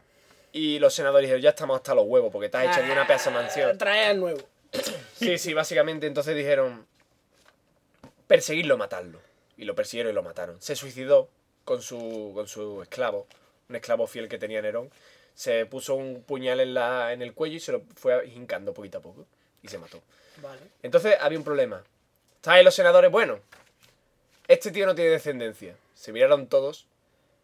Y 0.53 0.79
los 0.81 0.95
senadores 0.95 1.23
dijeron, 1.29 1.43
ya 1.43 1.51
estamos 1.51 1.77
hasta 1.77 1.95
los 1.95 2.05
huevos, 2.07 2.33
porque 2.33 2.47
estás 2.47 2.65
hecho 2.67 2.85
de 2.85 2.91
una 2.93 3.07
pedazo 3.07 3.31
de 3.31 3.37
mansión. 3.37 3.79
Trae 3.79 4.07
al 4.07 4.19
nuevo. 4.21 4.41
Sí, 5.15 5.39
sí, 5.39 5.55
básicamente 5.55 6.07
entonces 6.07 6.35
dijeron, 6.35 6.87
perseguirlo, 8.27 8.77
matarlo. 8.77 9.21
Y 9.57 9.65
lo 9.65 9.75
persiguieron 9.75 10.13
y 10.13 10.15
lo 10.15 10.23
mataron. 10.23 10.61
Se 10.61 10.75
suicidó 10.75 11.29
con 11.65 11.83
su, 11.83 12.33
con 12.35 12.49
su 12.49 12.83
esclavo, 12.83 13.27
un 13.69 13.77
esclavo 13.77 14.07
fiel 14.07 14.29
que 14.29 14.39
tenía 14.39 14.63
Nerón. 14.63 14.91
Se 15.35 15.67
puso 15.67 15.95
un 15.95 16.23
puñal 16.23 16.61
en, 16.61 16.75
la, 16.75 17.13
en 17.13 17.23
el 17.23 17.33
cuello 17.35 17.57
y 17.57 17.61
se 17.61 17.73
lo 17.73 17.83
fue 17.95 18.27
hincando 18.29 18.73
poquito 18.75 18.99
a 18.99 19.01
poco. 19.03 19.27
y 19.63 19.69
se 19.69 19.79
mató. 19.79 20.01
Vale. 20.43 20.61
Entonces 20.83 21.17
había 21.21 21.39
un 21.39 21.45
problema. 21.45 21.83
Estaban 22.37 22.59
ahí 22.59 22.65
los 22.65 22.75
senadores, 22.75 23.11
bueno, 23.11 23.39
este 24.49 24.71
tío 24.71 24.87
no 24.87 24.95
tiene 24.95 25.11
descendencia. 25.11 25.77
Se 25.95 26.13
miraron 26.13 26.47
todos, 26.47 26.87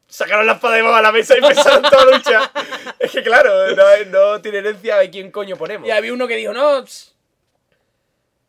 sacaron 0.08 0.46
la 0.46 0.54
espada 0.54 0.76
de 0.76 0.80
a 0.86 1.02
la 1.02 1.12
mesa 1.12 1.34
y 1.34 1.38
empezaron 1.38 1.82
toda 1.82 2.02
a 2.02 2.16
luchar. 2.16 2.50
Es 2.98 3.10
que 3.12 3.22
claro, 3.22 3.74
no, 3.76 3.84
no 4.06 4.40
tiene 4.40 4.58
herencia, 4.58 4.98
¿a 4.98 5.10
quién 5.10 5.30
coño 5.30 5.56
ponemos? 5.56 5.86
Y 5.86 5.90
había 5.90 6.12
uno 6.12 6.26
que 6.26 6.36
dijo, 6.36 6.52
no, 6.52 6.84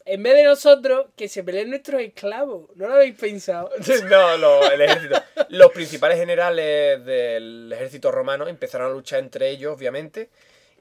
en 0.05 0.23
vez 0.23 0.35
de 0.35 0.43
nosotros, 0.43 1.07
que 1.17 1.27
se 1.27 1.43
peleen 1.43 1.69
nuestros 1.69 1.99
esclavos. 2.01 2.69
¿No 2.75 2.87
lo 2.87 2.93
habéis 2.95 3.15
pensado? 3.15 3.69
No, 4.09 4.37
lo- 4.37 4.71
el 4.71 4.81
ejército. 4.81 5.21
Los 5.49 5.71
principales 5.71 6.17
generales 6.17 7.03
del 7.05 7.69
ejército 7.73 8.09
romano 8.09 8.47
empezaron 8.47 8.87
a 8.87 8.93
luchar 8.93 9.19
entre 9.19 9.49
ellos, 9.49 9.75
obviamente. 9.75 10.29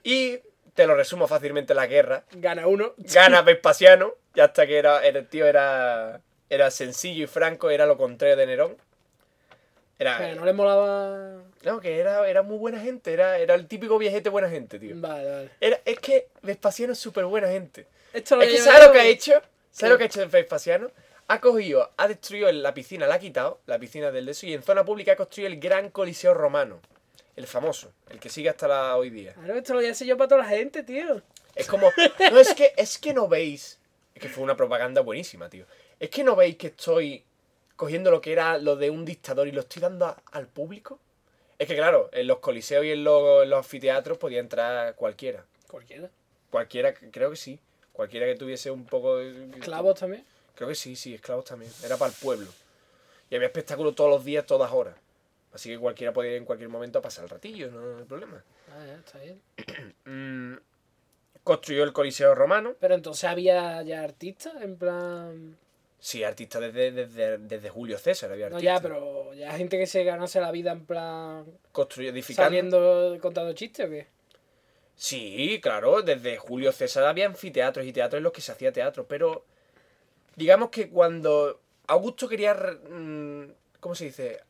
Y 0.04 0.38
te 0.74 0.86
lo 0.86 0.94
resumo 0.94 1.26
fácilmente 1.26 1.74
la 1.74 1.88
guerra. 1.88 2.24
Gana 2.32 2.68
uno. 2.68 2.94
Gana 2.98 3.42
Vespasiano, 3.42 4.14
y 4.34 4.40
hasta 4.40 4.64
que 4.64 4.78
era, 4.78 5.04
el 5.04 5.26
tío 5.26 5.46
era, 5.46 6.20
era 6.48 6.70
sencillo 6.70 7.24
y 7.24 7.26
franco, 7.26 7.70
era 7.70 7.84
lo 7.86 7.96
contrario 7.96 8.36
de 8.36 8.46
Nerón. 8.46 8.76
Era, 9.98 10.18
Pero 10.18 10.34
no 10.36 10.44
le 10.44 10.52
molaba... 10.52 11.42
no, 11.64 11.80
que 11.80 11.98
era, 11.98 12.28
era 12.28 12.42
muy 12.42 12.58
buena 12.58 12.78
gente, 12.80 13.12
era, 13.12 13.38
era 13.38 13.54
el 13.54 13.66
típico 13.66 13.96
viejete 13.96 14.28
buena 14.28 14.50
gente, 14.50 14.78
tío. 14.78 14.94
Vale, 14.96 15.30
vale. 15.30 15.50
Era, 15.60 15.80
es 15.84 15.98
que 16.00 16.28
Vespasiano 16.42 16.92
es 16.92 16.98
súper 16.98 17.24
buena 17.24 17.48
gente. 17.48 17.86
Esto 18.12 18.36
lo 18.36 18.42
Es 18.42 18.50
que 18.50 18.58
¿sabes 18.58 18.86
lo 18.86 18.92
que 18.92 19.00
ha 19.00 19.06
hecho? 19.06 19.32
¿Sabes 19.70 19.92
lo 19.92 19.98
que 19.98 20.04
ha 20.04 20.06
hecho 20.06 20.28
Vespasiano? 20.28 20.90
Ha 21.28 21.40
cogido, 21.40 21.90
ha 21.96 22.08
destruido 22.08 22.52
la 22.52 22.74
piscina, 22.74 23.06
la 23.06 23.16
ha 23.16 23.18
quitado, 23.18 23.60
la 23.66 23.78
piscina 23.78 24.10
del 24.12 24.26
de 24.26 24.32
eso, 24.32 24.46
y 24.46 24.54
en 24.54 24.62
zona 24.62 24.84
pública 24.84 25.12
ha 25.12 25.16
construido 25.16 25.48
el 25.48 25.58
gran 25.58 25.90
coliseo 25.90 26.34
romano. 26.34 26.80
El 27.34 27.46
famoso, 27.46 27.92
el 28.10 28.18
que 28.20 28.28
sigue 28.28 28.48
hasta 28.48 28.68
la, 28.68 28.96
hoy 28.96 29.10
día. 29.10 29.34
Claro, 29.34 29.54
esto 29.54 29.72
lo 29.72 29.80
voy 29.80 29.88
a 29.88 29.92
hacer 29.92 30.06
yo 30.06 30.16
para 30.16 30.28
toda 30.28 30.42
la 30.42 30.48
gente, 30.48 30.82
tío. 30.82 31.22
Es 31.54 31.66
como, 31.66 31.90
no, 32.32 32.38
es 32.38 32.54
que, 32.54 32.72
es 32.76 32.98
que 32.98 33.12
no 33.12 33.28
veis. 33.28 33.78
Es 34.14 34.22
que 34.22 34.28
fue 34.28 34.44
una 34.44 34.56
propaganda 34.56 35.00
buenísima, 35.00 35.48
tío. 35.48 35.66
Es 35.98 36.10
que 36.10 36.22
no 36.22 36.36
veis 36.36 36.56
que 36.56 36.68
estoy 36.68 37.24
cogiendo 37.76 38.10
lo 38.10 38.20
que 38.20 38.32
era 38.32 38.58
lo 38.58 38.76
de 38.76 38.90
un 38.90 39.04
dictador 39.04 39.46
y 39.48 39.52
lo 39.52 39.60
estoy 39.60 39.82
dando 39.82 40.06
a- 40.06 40.22
al 40.32 40.46
público. 40.48 40.98
Es 41.58 41.66
que 41.68 41.76
claro, 41.76 42.10
en 42.12 42.26
los 42.26 42.38
coliseos 42.38 42.84
y 42.84 42.90
en 42.92 43.04
los, 43.04 43.42
en 43.44 43.50
los 43.50 43.58
anfiteatros 43.58 44.18
podía 44.18 44.40
entrar 44.40 44.94
cualquiera. 44.94 45.44
Cualquiera. 45.68 46.10
Cualquiera, 46.50 46.94
creo 46.94 47.30
que 47.30 47.36
sí. 47.36 47.58
Cualquiera 47.92 48.26
que 48.26 48.34
tuviese 48.34 48.70
un 48.70 48.84
poco... 48.84 49.16
de- 49.16 49.48
Clavos 49.60 49.98
también. 49.98 50.24
Creo 50.54 50.68
que 50.68 50.74
sí, 50.74 50.96
sí, 50.96 51.14
esclavos 51.14 51.44
también. 51.44 51.70
Era 51.84 51.96
para 51.96 52.10
el 52.10 52.16
pueblo. 52.20 52.48
Y 53.30 53.34
había 53.36 53.46
espectáculos 53.48 53.94
todos 53.94 54.10
los 54.10 54.24
días, 54.24 54.46
todas 54.46 54.70
horas. 54.72 54.94
Así 55.52 55.70
que 55.70 55.78
cualquiera 55.78 56.12
podía 56.12 56.32
ir 56.32 56.36
en 56.36 56.44
cualquier 56.44 56.68
momento 56.68 56.98
a 56.98 57.02
pasar 57.02 57.24
el 57.24 57.30
ratillo, 57.30 57.70
no 57.70 57.98
hay 57.98 58.04
problema. 58.04 58.42
Ah, 58.70 58.84
ya, 58.86 58.94
está 58.96 59.18
bien. 59.18 59.40
Mm, 60.04 60.56
construyó 61.42 61.82
el 61.84 61.92
Coliseo 61.92 62.34
Romano. 62.34 62.74
Pero 62.78 62.94
entonces 62.94 63.24
había 63.24 63.82
ya 63.82 64.02
artistas, 64.02 64.54
en 64.60 64.76
plan... 64.76 65.56
Sí, 66.06 66.22
artistas 66.22 66.62
desde, 66.62 66.92
desde, 66.92 67.36
desde 67.38 67.68
Julio 67.68 67.98
César 67.98 68.30
había 68.30 68.48
No, 68.48 68.58
artistas. 68.58 68.76
ya, 68.76 68.80
pero 68.80 69.34
ya 69.34 69.50
gente 69.54 69.76
que 69.76 69.88
se 69.88 70.04
ganase 70.04 70.40
la 70.40 70.52
vida 70.52 70.70
en 70.70 70.86
plan... 70.86 71.44
Construyó, 71.72 72.10
edificando. 72.10 72.46
Saliendo, 72.46 73.18
contando 73.20 73.52
chistes 73.54 73.88
o 73.88 73.90
qué. 73.90 74.06
Sí, 74.94 75.58
claro, 75.60 76.02
desde 76.02 76.36
Julio 76.36 76.70
César 76.70 77.02
había 77.02 77.26
anfiteatros 77.26 77.84
y 77.84 77.92
teatros 77.92 78.18
en 78.18 78.22
los 78.22 78.32
que 78.32 78.40
se 78.40 78.52
hacía 78.52 78.70
teatro, 78.72 79.08
pero 79.08 79.44
digamos 80.36 80.70
que 80.70 80.88
cuando 80.90 81.60
Augusto 81.88 82.28
quería, 82.28 82.54
mm, 82.54 83.46
¿cómo 83.80 83.96
se 83.96 84.04
dice? 84.04 84.44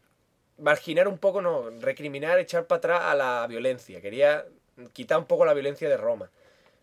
Marginar 0.58 1.08
un 1.08 1.16
poco, 1.16 1.40
no, 1.40 1.70
recriminar, 1.80 2.38
echar 2.38 2.66
para 2.66 2.76
atrás 2.76 3.00
a 3.04 3.14
la 3.14 3.46
violencia, 3.46 4.02
quería 4.02 4.44
quitar 4.92 5.16
un 5.16 5.24
poco 5.24 5.46
la 5.46 5.54
violencia 5.54 5.88
de 5.88 5.96
Roma. 5.96 6.30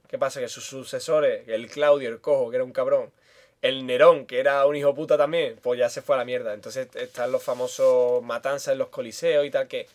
¿Qué 0.07 0.17
pasa? 0.17 0.39
Que 0.39 0.47
sus 0.49 0.65
sucesores, 0.65 1.47
el 1.47 1.69
Claudio, 1.69 2.09
el 2.09 2.21
cojo, 2.21 2.49
que 2.49 2.55
era 2.55 2.63
un 2.63 2.73
cabrón, 2.73 3.11
el 3.63 3.85
Nerón, 3.85 4.25
que 4.25 4.39
era 4.39 4.65
un 4.65 4.75
hijo 4.75 4.93
puta 4.93 5.17
también, 5.17 5.57
pues 5.63 5.79
ya 5.79 5.89
se 5.89 6.01
fue 6.01 6.15
a 6.15 6.19
la 6.19 6.25
mierda. 6.25 6.53
Entonces 6.53 6.89
están 6.95 7.31
los 7.31 7.41
famosos 7.41 8.21
matanzas 8.21 8.73
en 8.73 8.77
los 8.77 8.89
coliseos 8.89 9.45
y 9.45 9.49
tal, 9.51 9.69
que, 9.69 9.87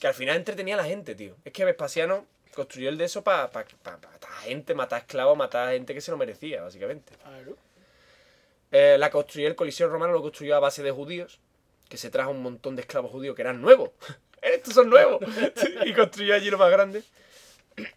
que 0.00 0.06
al 0.06 0.14
final 0.14 0.36
entretenía 0.36 0.74
a 0.74 0.78
la 0.78 0.84
gente, 0.84 1.14
tío. 1.14 1.36
Es 1.44 1.52
que 1.52 1.66
Vespasiano 1.66 2.26
construyó 2.54 2.88
el 2.88 2.96
de 2.96 3.04
eso 3.04 3.22
para 3.22 3.48
matar 3.48 3.66
gente, 4.44 4.74
matar 4.74 5.02
esclavos, 5.02 5.36
matar 5.36 5.72
gente 5.72 5.92
que 5.92 6.00
se 6.00 6.10
lo 6.10 6.16
merecía, 6.16 6.62
básicamente. 6.62 7.12
Claro. 7.22 7.54
Eh, 8.72 8.96
la 8.98 9.10
construyó 9.10 9.46
el 9.46 9.56
Coliseo 9.56 9.88
Romano, 9.90 10.14
lo 10.14 10.22
construyó 10.22 10.56
a 10.56 10.60
base 10.60 10.82
de 10.82 10.90
judíos, 10.90 11.38
que 11.90 11.98
se 11.98 12.08
trajo 12.08 12.30
un 12.30 12.42
montón 12.42 12.76
de 12.76 12.80
esclavos 12.80 13.10
judíos 13.10 13.36
que 13.36 13.42
eran 13.42 13.60
nuevos. 13.60 13.90
Estos 14.40 14.72
son 14.72 14.88
nuevos. 14.88 15.22
y 15.84 15.92
construyó 15.92 16.34
allí 16.34 16.48
lo 16.48 16.56
más 16.56 16.70
grande. 16.70 17.02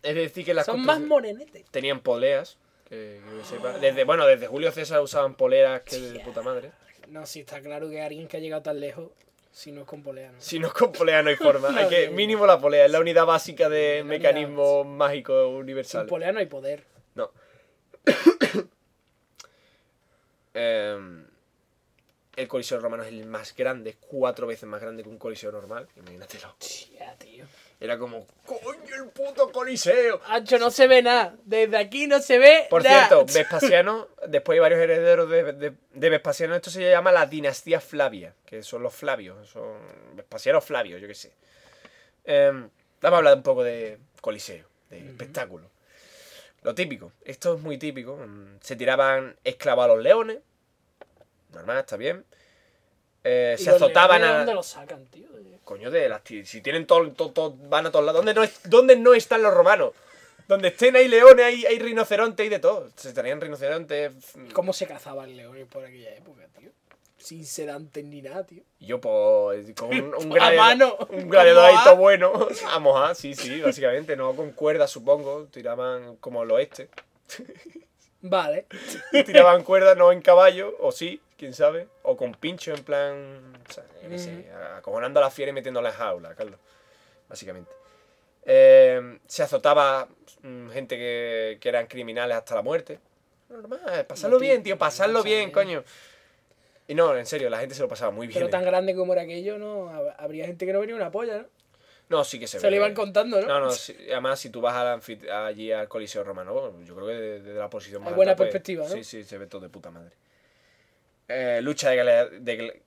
Es 0.03 0.15
decir, 0.15 0.43
que 0.43 0.53
las 0.53 0.65
Son 0.65 0.85
más 0.85 0.99
morenetes. 0.99 1.65
tenían 1.71 2.01
poleas. 2.01 2.57
Que, 2.87 3.19
que 3.37 3.45
sepa. 3.45 3.77
Desde, 3.79 4.03
bueno, 4.03 4.25
desde 4.25 4.47
Julio 4.47 4.71
César 4.71 5.01
usaban 5.01 5.35
poleras 5.35 5.81
que 5.81 5.99
de 5.99 6.19
puta 6.19 6.41
madre. 6.41 6.71
No, 7.07 7.25
sí, 7.25 7.41
está 7.41 7.61
claro 7.61 7.89
que 7.89 8.01
alguien 8.01 8.27
que 8.27 8.37
ha 8.37 8.39
llegado 8.39 8.61
tan 8.63 8.79
lejos, 8.79 9.09
si 9.51 9.71
no 9.71 9.81
es 9.81 9.87
con 9.87 10.03
polea, 10.03 10.31
¿no? 10.31 10.41
Si 10.41 10.59
no 10.59 10.71
con 10.71 10.91
polea 10.91 11.21
no 11.23 11.29
hay 11.29 11.35
forma. 11.35 11.69
hay 11.77 11.87
que, 11.87 12.09
mínimo 12.09 12.45
la 12.45 12.59
polea, 12.59 12.85
es 12.85 12.91
la 12.91 12.99
unidad 12.99 13.25
básica 13.25 13.69
de 13.69 14.03
mecanismo 14.03 14.83
mágico 14.83 15.45
Sin 15.47 15.55
universal. 15.55 16.05
polea 16.07 16.31
no 16.31 16.39
hay 16.39 16.47
poder. 16.47 16.83
No. 17.15 17.31
Em, 20.57 21.27
el 22.37 22.47
coliseo 22.47 22.79
romano 22.79 23.03
es 23.03 23.09
el 23.09 23.25
más 23.25 23.53
grande, 23.53 23.89
es 23.89 23.97
cuatro 23.97 24.47
veces 24.47 24.63
más 24.69 24.79
grande 24.79 25.03
que 25.03 25.09
un 25.09 25.17
coliseo 25.17 25.51
normal. 25.51 25.85
Imagínatelo. 25.97 26.55
Tía, 26.59 27.13
tío. 27.17 27.45
Era 27.85 27.97
como, 27.97 28.27
coño, 28.45 28.95
el 28.95 29.09
puto 29.09 29.51
coliseo. 29.51 30.19
Ancho, 30.27 30.57
no 30.59 30.69
se 30.71 30.87
ve 30.87 31.01
nada. 31.01 31.35
Desde 31.45 31.77
aquí 31.77 32.07
no 32.07 32.19
se 32.19 32.37
ve 32.37 32.67
Por 32.69 32.83
nada. 32.83 33.07
cierto, 33.07 33.25
Vespasiano, 33.33 34.07
después 34.27 34.55
hay 34.57 34.59
varios 34.59 34.79
herederos 34.81 35.29
de, 35.29 35.53
de, 35.53 35.73
de 35.93 36.09
Vespasiano, 36.09 36.55
esto 36.55 36.69
se 36.69 36.89
llama 36.89 37.11
la 37.11 37.25
dinastía 37.25 37.79
Flavia, 37.79 38.33
que 38.45 38.63
son 38.63 38.83
los 38.83 38.93
Flavios, 38.93 39.47
son 39.49 39.77
Vespasiano 40.15 40.61
Flavio, 40.61 40.97
yo 40.97 41.07
qué 41.07 41.15
sé. 41.15 41.31
Em, 42.25 42.69
vamos 43.01 43.15
a 43.15 43.17
hablar 43.17 43.35
un 43.37 43.43
poco 43.43 43.63
de 43.63 43.99
coliseo, 44.21 44.67
de 44.89 44.97
espectáculo. 44.99 45.69
Lo 46.63 46.73
típico, 46.73 47.11
esto 47.23 47.55
es 47.55 47.61
muy 47.61 47.77
típico, 47.77 48.17
mm, 48.17 48.57
se 48.61 48.75
tiraban 48.75 49.35
esclavos 49.43 49.85
a 49.85 49.87
los 49.89 50.01
leones, 50.01 50.39
normal, 51.53 51.77
está 51.79 51.97
bien. 51.97 52.25
Eh, 53.27 53.55
¿Y 53.59 53.61
se 53.63 53.71
azotaban 53.71 54.21
de 54.21 54.27
a... 54.27 54.37
¿Dónde 54.37 54.53
los 54.53 54.67
sacan, 54.67 55.05
tío? 55.07 55.25
Coño, 55.63 55.89
de 55.89 56.07
las 56.07 56.21
si 56.43 56.61
tienen 56.61 56.85
todo, 56.85 57.11
todo, 57.11 57.31
todo- 57.31 57.55
van 57.69 57.87
a 57.87 57.91
todos 57.91 58.05
lados. 58.05 58.19
¿Dónde 58.19 58.35
no, 58.35 58.43
es- 58.43 58.61
dónde 58.69 58.95
no 58.95 59.15
están 59.15 59.41
los 59.41 59.51
romanos? 59.53 59.93
Donde 60.47 60.67
estén 60.67 60.95
hay 60.95 61.07
leones, 61.07 61.43
hay, 61.43 61.65
hay 61.65 61.79
rinocerontes 61.79 62.45
y 62.45 62.49
de 62.49 62.59
todo. 62.59 62.91
Se 62.95 63.13
traían 63.13 63.41
rinocerontes. 63.41 64.13
f- 64.15 64.53
¿Cómo 64.53 64.73
se 64.73 64.85
cazaban 64.85 65.35
leones 65.35 65.65
por 65.67 65.83
aquella 65.83 66.13
época, 66.13 66.43
tío? 66.59 66.69
Sin 67.17 67.43
sedantes 67.47 68.05
ni 68.05 68.21
nada, 68.21 68.45
tío. 68.45 68.61
Yo, 68.79 69.01
pues, 69.01 69.73
con 69.73 69.89
un, 69.89 70.13
un 70.13 70.31
A 70.33 70.35
gladiador, 70.35 70.55
mano, 70.57 70.97
un 71.09 71.27
gladiador 71.29 71.95
bueno. 71.97 72.47
A 72.71 72.77
mojar, 72.77 73.15
sí, 73.15 73.33
sí, 73.33 73.59
básicamente. 73.59 74.15
No 74.15 74.35
con 74.35 74.51
cuerdas, 74.51 74.91
supongo. 74.91 75.45
Tiraban 75.45 76.17
como 76.17 76.43
al 76.43 76.51
oeste. 76.51 76.89
Vale. 78.21 78.67
Tiraban 79.25 79.63
cuerdas, 79.63 79.97
no 79.97 80.11
en 80.11 80.21
caballo, 80.21 80.75
o 80.79 80.91
sí, 80.91 81.19
quién 81.37 81.53
sabe. 81.53 81.87
O 82.03 82.15
con 82.17 82.33
pincho, 82.33 82.73
en 82.73 82.83
plan. 82.83 83.53
O 83.69 83.71
sea, 83.73 83.83
yo 84.03 84.09
qué 84.09 84.17
sé, 84.19 84.49
acojonando 84.77 85.19
a 85.19 85.23
la 85.23 85.31
fiera 85.31 85.49
y 85.49 85.53
metiéndola 85.53 85.89
en 85.89 85.95
jaula, 85.95 86.35
Carlos. 86.35 86.59
Básicamente. 87.29 87.71
Eh, 88.45 89.19
se 89.25 89.43
azotaba 89.43 90.07
mm, 90.43 90.69
gente 90.69 90.97
que, 90.97 91.57
que 91.59 91.69
eran 91.69 91.87
criminales 91.87 92.37
hasta 92.37 92.55
la 92.55 92.61
muerte. 92.61 92.99
Normal, 93.49 94.05
pasarlo 94.07 94.37
Lo 94.37 94.39
bien, 94.41 94.63
tío, 94.63 94.77
pasarlo 94.77 95.19
pasar 95.19 95.25
bien, 95.29 95.39
bien. 95.39 95.51
coño. 95.51 95.83
Y 96.87 96.93
no, 96.93 97.15
en 97.17 97.25
serio, 97.25 97.49
la 97.49 97.57
gente 97.59 97.73
se 97.73 97.81
lo 97.81 97.87
pasaba 97.87 98.11
muy 98.11 98.27
bien. 98.27 98.35
Pero 98.35 98.47
eh. 98.47 98.51
tan 98.51 98.63
grande 98.63 98.95
como 98.95 99.13
era 99.13 99.23
aquello, 99.23 99.57
¿no? 99.57 99.89
Hab- 99.91 100.15
Habría 100.19 100.45
gente 100.45 100.65
que 100.65 100.73
no 100.73 100.79
venía 100.79 100.95
una 100.95 101.09
polla, 101.11 101.39
¿no? 101.39 101.45
No, 102.07 102.23
sí 102.23 102.39
que 102.39 102.45
se, 102.45 102.59
Se 102.59 102.67
ve. 102.67 102.71
lo 102.71 102.75
iban 102.77 102.93
contando, 102.93 103.41
¿no? 103.41 103.47
No, 103.47 103.59
no, 103.59 103.71
sí, 103.71 103.95
además 104.11 104.39
si 104.39 104.51
tú 104.51 104.61
vas 104.61 104.75
al 104.75 104.99
anfit- 105.01 105.27
allí 105.27 105.71
al 105.71 105.87
Coliseo 105.87 106.23
Romano, 106.23 106.79
yo 106.83 106.93
creo 106.95 107.07
que 107.07 107.13
desde 107.13 107.53
de 107.53 107.59
la 107.59 107.67
posición 107.69 108.03
más 108.03 108.09
Hay 108.11 108.15
buena 108.15 108.31
alta, 108.33 108.37
pues, 108.43 108.51
perspectiva, 108.51 108.83
¿no? 108.87 108.91
Sí, 108.93 109.03
sí, 109.03 109.23
se 109.23 109.37
ve 109.39 109.47
todo 109.47 109.61
de 109.61 109.69
puta 109.69 109.89
madre. 109.89 110.11
Eh, 111.27 111.59
lucha 111.61 111.89
de, 111.89 112.81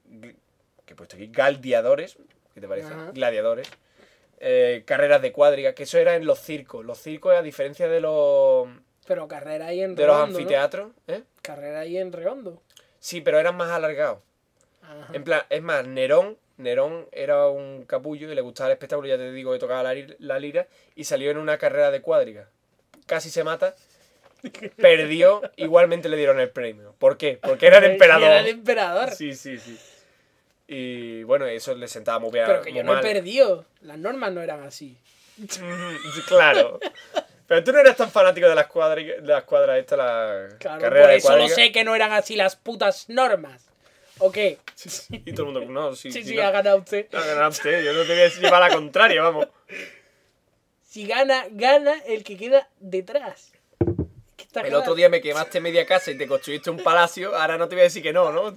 ¿qué 0.84 0.92
he 0.92 0.94
puesto 0.94 1.16
aquí? 1.16 1.26
Gladiadores, 1.28 2.18
¿qué 2.54 2.60
te 2.60 2.68
parece? 2.68 2.88
Ajá. 2.92 3.10
Gladiadores. 3.12 3.68
Eh, 4.40 4.84
carreras 4.86 5.20
de 5.20 5.32
cuadriga, 5.32 5.74
que 5.74 5.82
eso 5.82 5.98
era 5.98 6.14
en 6.14 6.24
los 6.24 6.38
circos. 6.38 6.84
Los 6.84 6.98
circos, 6.98 7.34
a 7.34 7.42
diferencia 7.42 7.88
de 7.88 8.00
los, 8.00 8.68
Pero 9.06 9.26
carrera 9.26 9.66
ahí 9.66 9.82
en 9.82 9.96
de 9.96 10.06
los 10.06 10.16
anfiteatros, 10.16 10.92
¿eh? 11.08 11.22
Carrera 11.42 11.80
ahí 11.80 11.98
en 11.98 12.12
redondo. 12.12 12.62
Sí, 13.00 13.20
pero 13.20 13.38
eran 13.40 13.56
más 13.56 13.70
alargados. 13.70 14.20
Ajá. 14.82 15.08
En 15.12 15.24
plan, 15.24 15.42
es 15.50 15.62
más, 15.62 15.86
Nerón, 15.86 16.38
Nerón 16.56 17.08
era 17.10 17.48
un 17.48 17.84
capullo 17.84 18.30
y 18.30 18.34
le 18.34 18.40
gustaba 18.40 18.68
el 18.68 18.74
espectáculo, 18.74 19.08
ya 19.08 19.16
te 19.16 19.32
digo 19.32 19.52
que 19.52 19.58
tocaba 19.58 19.82
la, 19.82 19.94
la 20.20 20.38
lira 20.38 20.68
y 20.94 21.04
salió 21.04 21.30
en 21.30 21.38
una 21.38 21.58
carrera 21.58 21.90
de 21.90 22.00
cuadriga. 22.00 22.48
Casi 23.06 23.30
se 23.30 23.42
mata, 23.42 23.74
perdió, 24.76 25.42
igualmente 25.56 26.08
le 26.08 26.16
dieron 26.16 26.38
el 26.40 26.50
premio. 26.50 26.94
¿Por 26.98 27.16
qué? 27.16 27.38
Porque 27.42 27.66
era 27.66 27.78
el 27.78 27.84
emperador. 27.84 28.24
Era 28.28 28.40
el 28.40 28.48
emperador. 28.48 29.10
Sí, 29.12 29.34
sí, 29.34 29.58
sí. 29.58 29.78
Y 30.66 31.22
bueno, 31.22 31.46
eso 31.46 31.74
le 31.74 31.88
sentaba 31.88 32.18
muy 32.18 32.30
bien. 32.30 32.44
Pero 32.46 32.62
que 32.62 32.72
yo 32.72 32.82
no 32.84 32.92
he 32.92 32.94
mal. 32.96 33.02
perdido. 33.02 33.64
Las 33.80 33.98
normas 33.98 34.32
no 34.32 34.42
eran 34.42 34.62
así. 34.62 34.96
claro. 36.26 36.78
Pero 37.46 37.64
tú 37.64 37.72
no 37.72 37.78
eras 37.78 37.96
tan 37.96 38.10
fanático 38.10 38.46
de 38.48 38.54
las 38.54 38.66
cuadras, 38.66 39.04
de 39.04 39.22
las 39.22 39.44
cuadras 39.44 39.78
esta, 39.78 39.96
la 39.96 40.48
Claro, 40.58 40.80
carrera 40.82 41.04
por 41.04 41.10
de 41.12 41.16
eso 41.16 41.28
lo 41.30 41.36
cuadriga. 41.38 41.54
sé 41.54 41.72
que 41.72 41.84
no 41.84 41.94
eran 41.96 42.12
así 42.12 42.36
las 42.36 42.56
putas 42.56 43.08
normas. 43.08 43.64
¿O 44.18 44.30
qué? 44.32 44.58
Y 45.10 45.32
todo 45.32 45.46
el 45.48 45.52
mundo, 45.54 45.72
no, 45.72 45.94
sí, 45.94 46.12
Sí, 46.12 46.22
sí, 46.22 46.30
sí, 46.30 46.40
ha 46.40 46.50
ganado 46.50 46.76
usted. 46.78 47.06
No, 47.10 47.34
no, 47.36 47.48
usted, 47.48 47.82
yo 47.84 47.92
no 47.94 48.02
te 48.02 48.08
voy 48.12 48.22
a 48.22 48.28
llevar 48.28 48.62
a 48.62 48.68
la 48.68 48.74
contraria, 48.74 49.22
vamos. 49.22 49.48
Si 50.82 51.06
gana, 51.06 51.46
gana 51.50 51.94
el 52.06 52.24
que 52.24 52.36
queda 52.36 52.68
detrás. 52.80 53.52
Está 54.48 54.60
El 54.62 54.68
claro. 54.68 54.80
otro 54.80 54.94
día 54.94 55.08
me 55.10 55.20
quemaste 55.20 55.60
media 55.60 55.84
casa 55.86 56.10
y 56.10 56.16
te 56.18 56.26
construiste 56.26 56.70
un 56.70 56.82
palacio, 56.82 57.36
ahora 57.36 57.56
no 57.58 57.68
te 57.68 57.74
voy 57.76 57.80
a 57.82 57.84
decir 57.84 58.02
que 58.02 58.12
no, 58.14 58.32
¿no? 58.32 58.56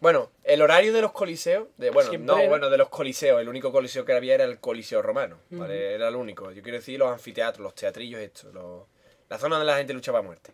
Bueno, 0.00 0.30
el 0.44 0.60
horario 0.60 0.92
de 0.92 1.00
los 1.00 1.12
coliseos, 1.12 1.68
de, 1.78 1.90
bueno, 1.90 2.10
Siempre 2.10 2.26
no, 2.34 2.38
era. 2.40 2.48
bueno, 2.48 2.68
de 2.68 2.76
los 2.78 2.88
coliseos, 2.90 3.40
el 3.40 3.48
único 3.48 3.72
coliseo 3.72 4.04
que 4.04 4.12
había 4.12 4.34
era 4.34 4.44
el 4.44 4.58
coliseo 4.60 5.00
romano, 5.02 5.38
¿vale? 5.50 5.94
Era 5.94 6.08
el 6.08 6.16
único. 6.16 6.50
Yo 6.52 6.62
quiero 6.62 6.78
decir 6.78 6.98
los 6.98 7.10
anfiteatros, 7.10 7.62
los 7.62 7.74
teatrillos 7.74 8.20
estos, 8.20 8.52
los- 8.52 8.84
la 9.28 9.38
zona 9.38 9.56
donde 9.56 9.70
la 9.72 9.78
gente 9.78 9.94
luchaba 9.94 10.18
a 10.18 10.22
muerte. 10.22 10.52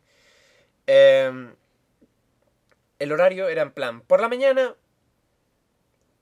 Eh, 0.86 1.50
el 2.98 3.12
horario 3.12 3.48
era 3.48 3.62
en 3.62 3.72
plan, 3.72 4.00
por 4.02 4.20
la 4.20 4.28
mañana, 4.28 4.74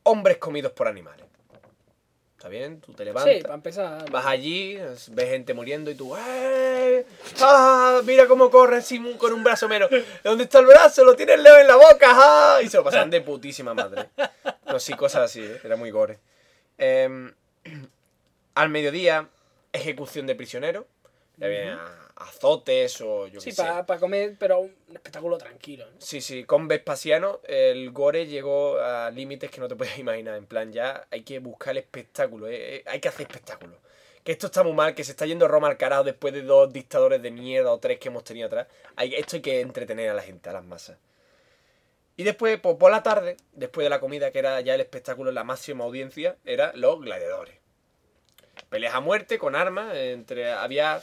hombres 0.04 0.38
comidos 0.38 0.72
por 0.72 0.88
animales. 0.88 1.26
¿Está 2.40 2.48
bien? 2.48 2.80
Tú 2.80 2.94
te 2.94 3.04
levantas. 3.04 3.34
Sí, 3.34 3.42
para 3.42 3.52
empezar. 3.56 4.10
Vas 4.10 4.24
allí, 4.24 4.78
ves 5.10 5.28
gente 5.28 5.52
muriendo 5.52 5.90
y 5.90 5.94
tú, 5.94 6.16
¡eh! 6.16 7.04
¡Ah! 7.38 8.00
Mira 8.06 8.26
cómo 8.26 8.50
corre 8.50 8.80
Simón 8.80 9.18
con 9.18 9.34
un 9.34 9.44
brazo 9.44 9.68
menos. 9.68 9.90
¿Dónde 10.24 10.44
está 10.44 10.60
el 10.60 10.64
brazo? 10.64 11.04
Lo 11.04 11.14
tiene 11.14 11.34
el 11.34 11.42
león 11.42 11.60
en 11.60 11.66
la 11.66 11.76
boca, 11.76 12.06
¡ah! 12.08 12.60
Y 12.62 12.70
se 12.70 12.78
lo 12.78 12.84
pasaban 12.84 13.10
de 13.10 13.20
putísima 13.20 13.74
madre. 13.74 14.08
No, 14.64 14.80
sí, 14.80 14.94
cosas 14.94 15.24
así, 15.24 15.42
¿eh? 15.44 15.60
era 15.62 15.76
muy 15.76 15.90
gore. 15.90 16.18
Em, 16.78 17.30
al 18.54 18.70
mediodía, 18.70 19.28
ejecución 19.74 20.26
de 20.26 20.34
prisioneros. 20.34 20.86
Ya 21.36 21.46
bien, 21.46 21.68
a- 21.74 22.09
azotes 22.20 23.00
o 23.00 23.26
yo 23.26 23.40
Sí, 23.40 23.50
qué 23.50 23.56
sé. 23.56 23.62
para 23.86 23.98
comer, 23.98 24.36
pero 24.38 24.60
un 24.60 24.74
espectáculo 24.92 25.38
tranquilo. 25.38 25.86
¿no? 25.86 26.00
Sí, 26.00 26.20
sí, 26.20 26.44
con 26.44 26.68
Vespasiano 26.68 27.40
el 27.44 27.90
gore 27.90 28.26
llegó 28.26 28.78
a 28.78 29.10
límites 29.10 29.50
que 29.50 29.60
no 29.60 29.68
te 29.68 29.76
puedes 29.76 29.98
imaginar. 29.98 30.36
En 30.36 30.46
plan, 30.46 30.72
ya 30.72 31.06
hay 31.10 31.22
que 31.22 31.38
buscar 31.38 31.72
el 31.72 31.78
espectáculo, 31.78 32.46
eh, 32.48 32.76
eh, 32.76 32.84
hay 32.86 33.00
que 33.00 33.08
hacer 33.08 33.22
espectáculo. 33.22 33.76
Que 34.22 34.32
esto 34.32 34.46
está 34.48 34.62
muy 34.62 34.74
mal, 34.74 34.94
que 34.94 35.02
se 35.02 35.12
está 35.12 35.24
yendo 35.24 35.48
Roma 35.48 35.68
al 35.68 35.78
carajo 35.78 36.04
después 36.04 36.34
de 36.34 36.42
dos 36.42 36.70
dictadores 36.72 37.22
de 37.22 37.30
mierda 37.30 37.72
o 37.72 37.78
tres 37.78 37.98
que 37.98 38.08
hemos 38.08 38.22
tenido 38.22 38.48
atrás. 38.48 38.66
Hay, 38.96 39.14
esto 39.14 39.36
hay 39.36 39.42
que 39.42 39.60
entretener 39.60 40.10
a 40.10 40.14
la 40.14 40.22
gente, 40.22 40.50
a 40.50 40.52
las 40.52 40.64
masas. 40.64 40.98
Y 42.16 42.22
después, 42.22 42.60
pues, 42.60 42.76
por 42.76 42.90
la 42.90 43.02
tarde, 43.02 43.38
después 43.52 43.82
de 43.86 43.88
la 43.88 43.98
comida, 43.98 44.30
que 44.30 44.40
era 44.40 44.60
ya 44.60 44.74
el 44.74 44.82
espectáculo, 44.82 45.32
la 45.32 45.42
máxima 45.42 45.84
audiencia, 45.84 46.36
era 46.44 46.70
los 46.74 47.00
gladiadores. 47.00 47.56
Peleas 48.68 48.94
a 48.94 49.00
muerte 49.00 49.38
con 49.38 49.56
armas, 49.56 49.96
entre 49.96 50.52
había 50.52 51.00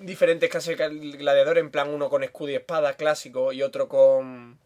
diferentes 0.00 0.48
clases 0.50 0.76
de 0.78 0.88
gladiadores, 0.88 1.62
en 1.62 1.70
plan 1.70 1.88
uno 1.88 2.08
con 2.08 2.22
escudo 2.24 2.50
y 2.50 2.54
espada 2.56 2.94
clásico 2.94 3.52
y 3.52 3.62
otro 3.62 3.88
con 3.88 4.58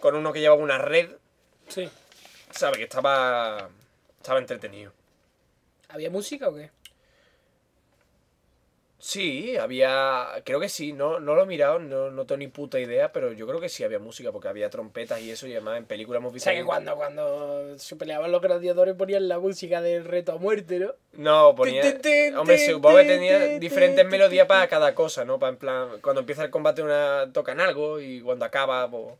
con 0.00 0.14
uno 0.16 0.32
que 0.32 0.40
llevaba 0.40 0.60
una 0.62 0.78
red, 0.78 1.10
Sí. 1.68 1.88
sabe 2.50 2.76
que 2.76 2.84
estaba 2.84 3.70
estaba 4.18 4.38
entretenido. 4.38 4.92
¿Había 5.88 6.10
música 6.10 6.48
o 6.48 6.54
qué? 6.54 6.70
Sí, 9.06 9.58
había 9.58 10.28
creo 10.44 10.58
que 10.58 10.70
sí, 10.70 10.94
no 10.94 11.20
no 11.20 11.34
lo 11.34 11.42
he 11.42 11.46
mirado, 11.46 11.78
no, 11.78 12.10
no 12.10 12.24
tengo 12.24 12.38
ni 12.38 12.48
puta 12.48 12.80
idea, 12.80 13.12
pero 13.12 13.34
yo 13.34 13.46
creo 13.46 13.60
que 13.60 13.68
sí 13.68 13.84
había 13.84 13.98
música 13.98 14.32
porque 14.32 14.48
había 14.48 14.70
trompetas 14.70 15.20
y 15.20 15.30
eso 15.30 15.46
y 15.46 15.52
además 15.52 15.76
en 15.76 15.84
películas 15.84 16.20
hemos 16.20 16.30
O 16.30 16.32
visto 16.32 16.48
sea 16.48 16.58
que 16.58 16.64
cuando, 16.64 16.96
cuando 16.96 17.78
se 17.78 17.96
peleaban 17.96 18.32
los 18.32 18.40
gladiadores 18.40 18.94
ponían 18.94 19.28
la 19.28 19.38
música 19.38 19.82
del 19.82 20.06
reto 20.06 20.32
a 20.32 20.38
muerte, 20.38 20.78
¿no? 20.78 20.94
No, 21.12 21.54
ponía. 21.54 21.82
Hombre, 22.34 22.56
supongo 22.56 22.96
que 22.96 23.04
tenía 23.04 23.58
diferentes 23.58 24.06
melodías 24.06 24.46
para 24.46 24.68
cada 24.68 24.94
cosa, 24.94 25.26
¿no? 25.26 25.38
Pa- 25.38 25.50
en 25.50 25.58
plan, 25.58 25.88
cuando 26.00 26.20
empieza 26.20 26.42
el 26.42 26.48
combate 26.50 26.82
una 26.82 27.30
tocan 27.30 27.60
algo 27.60 28.00
y 28.00 28.22
cuando 28.22 28.46
acaba, 28.46 28.90
pues. 28.90 29.16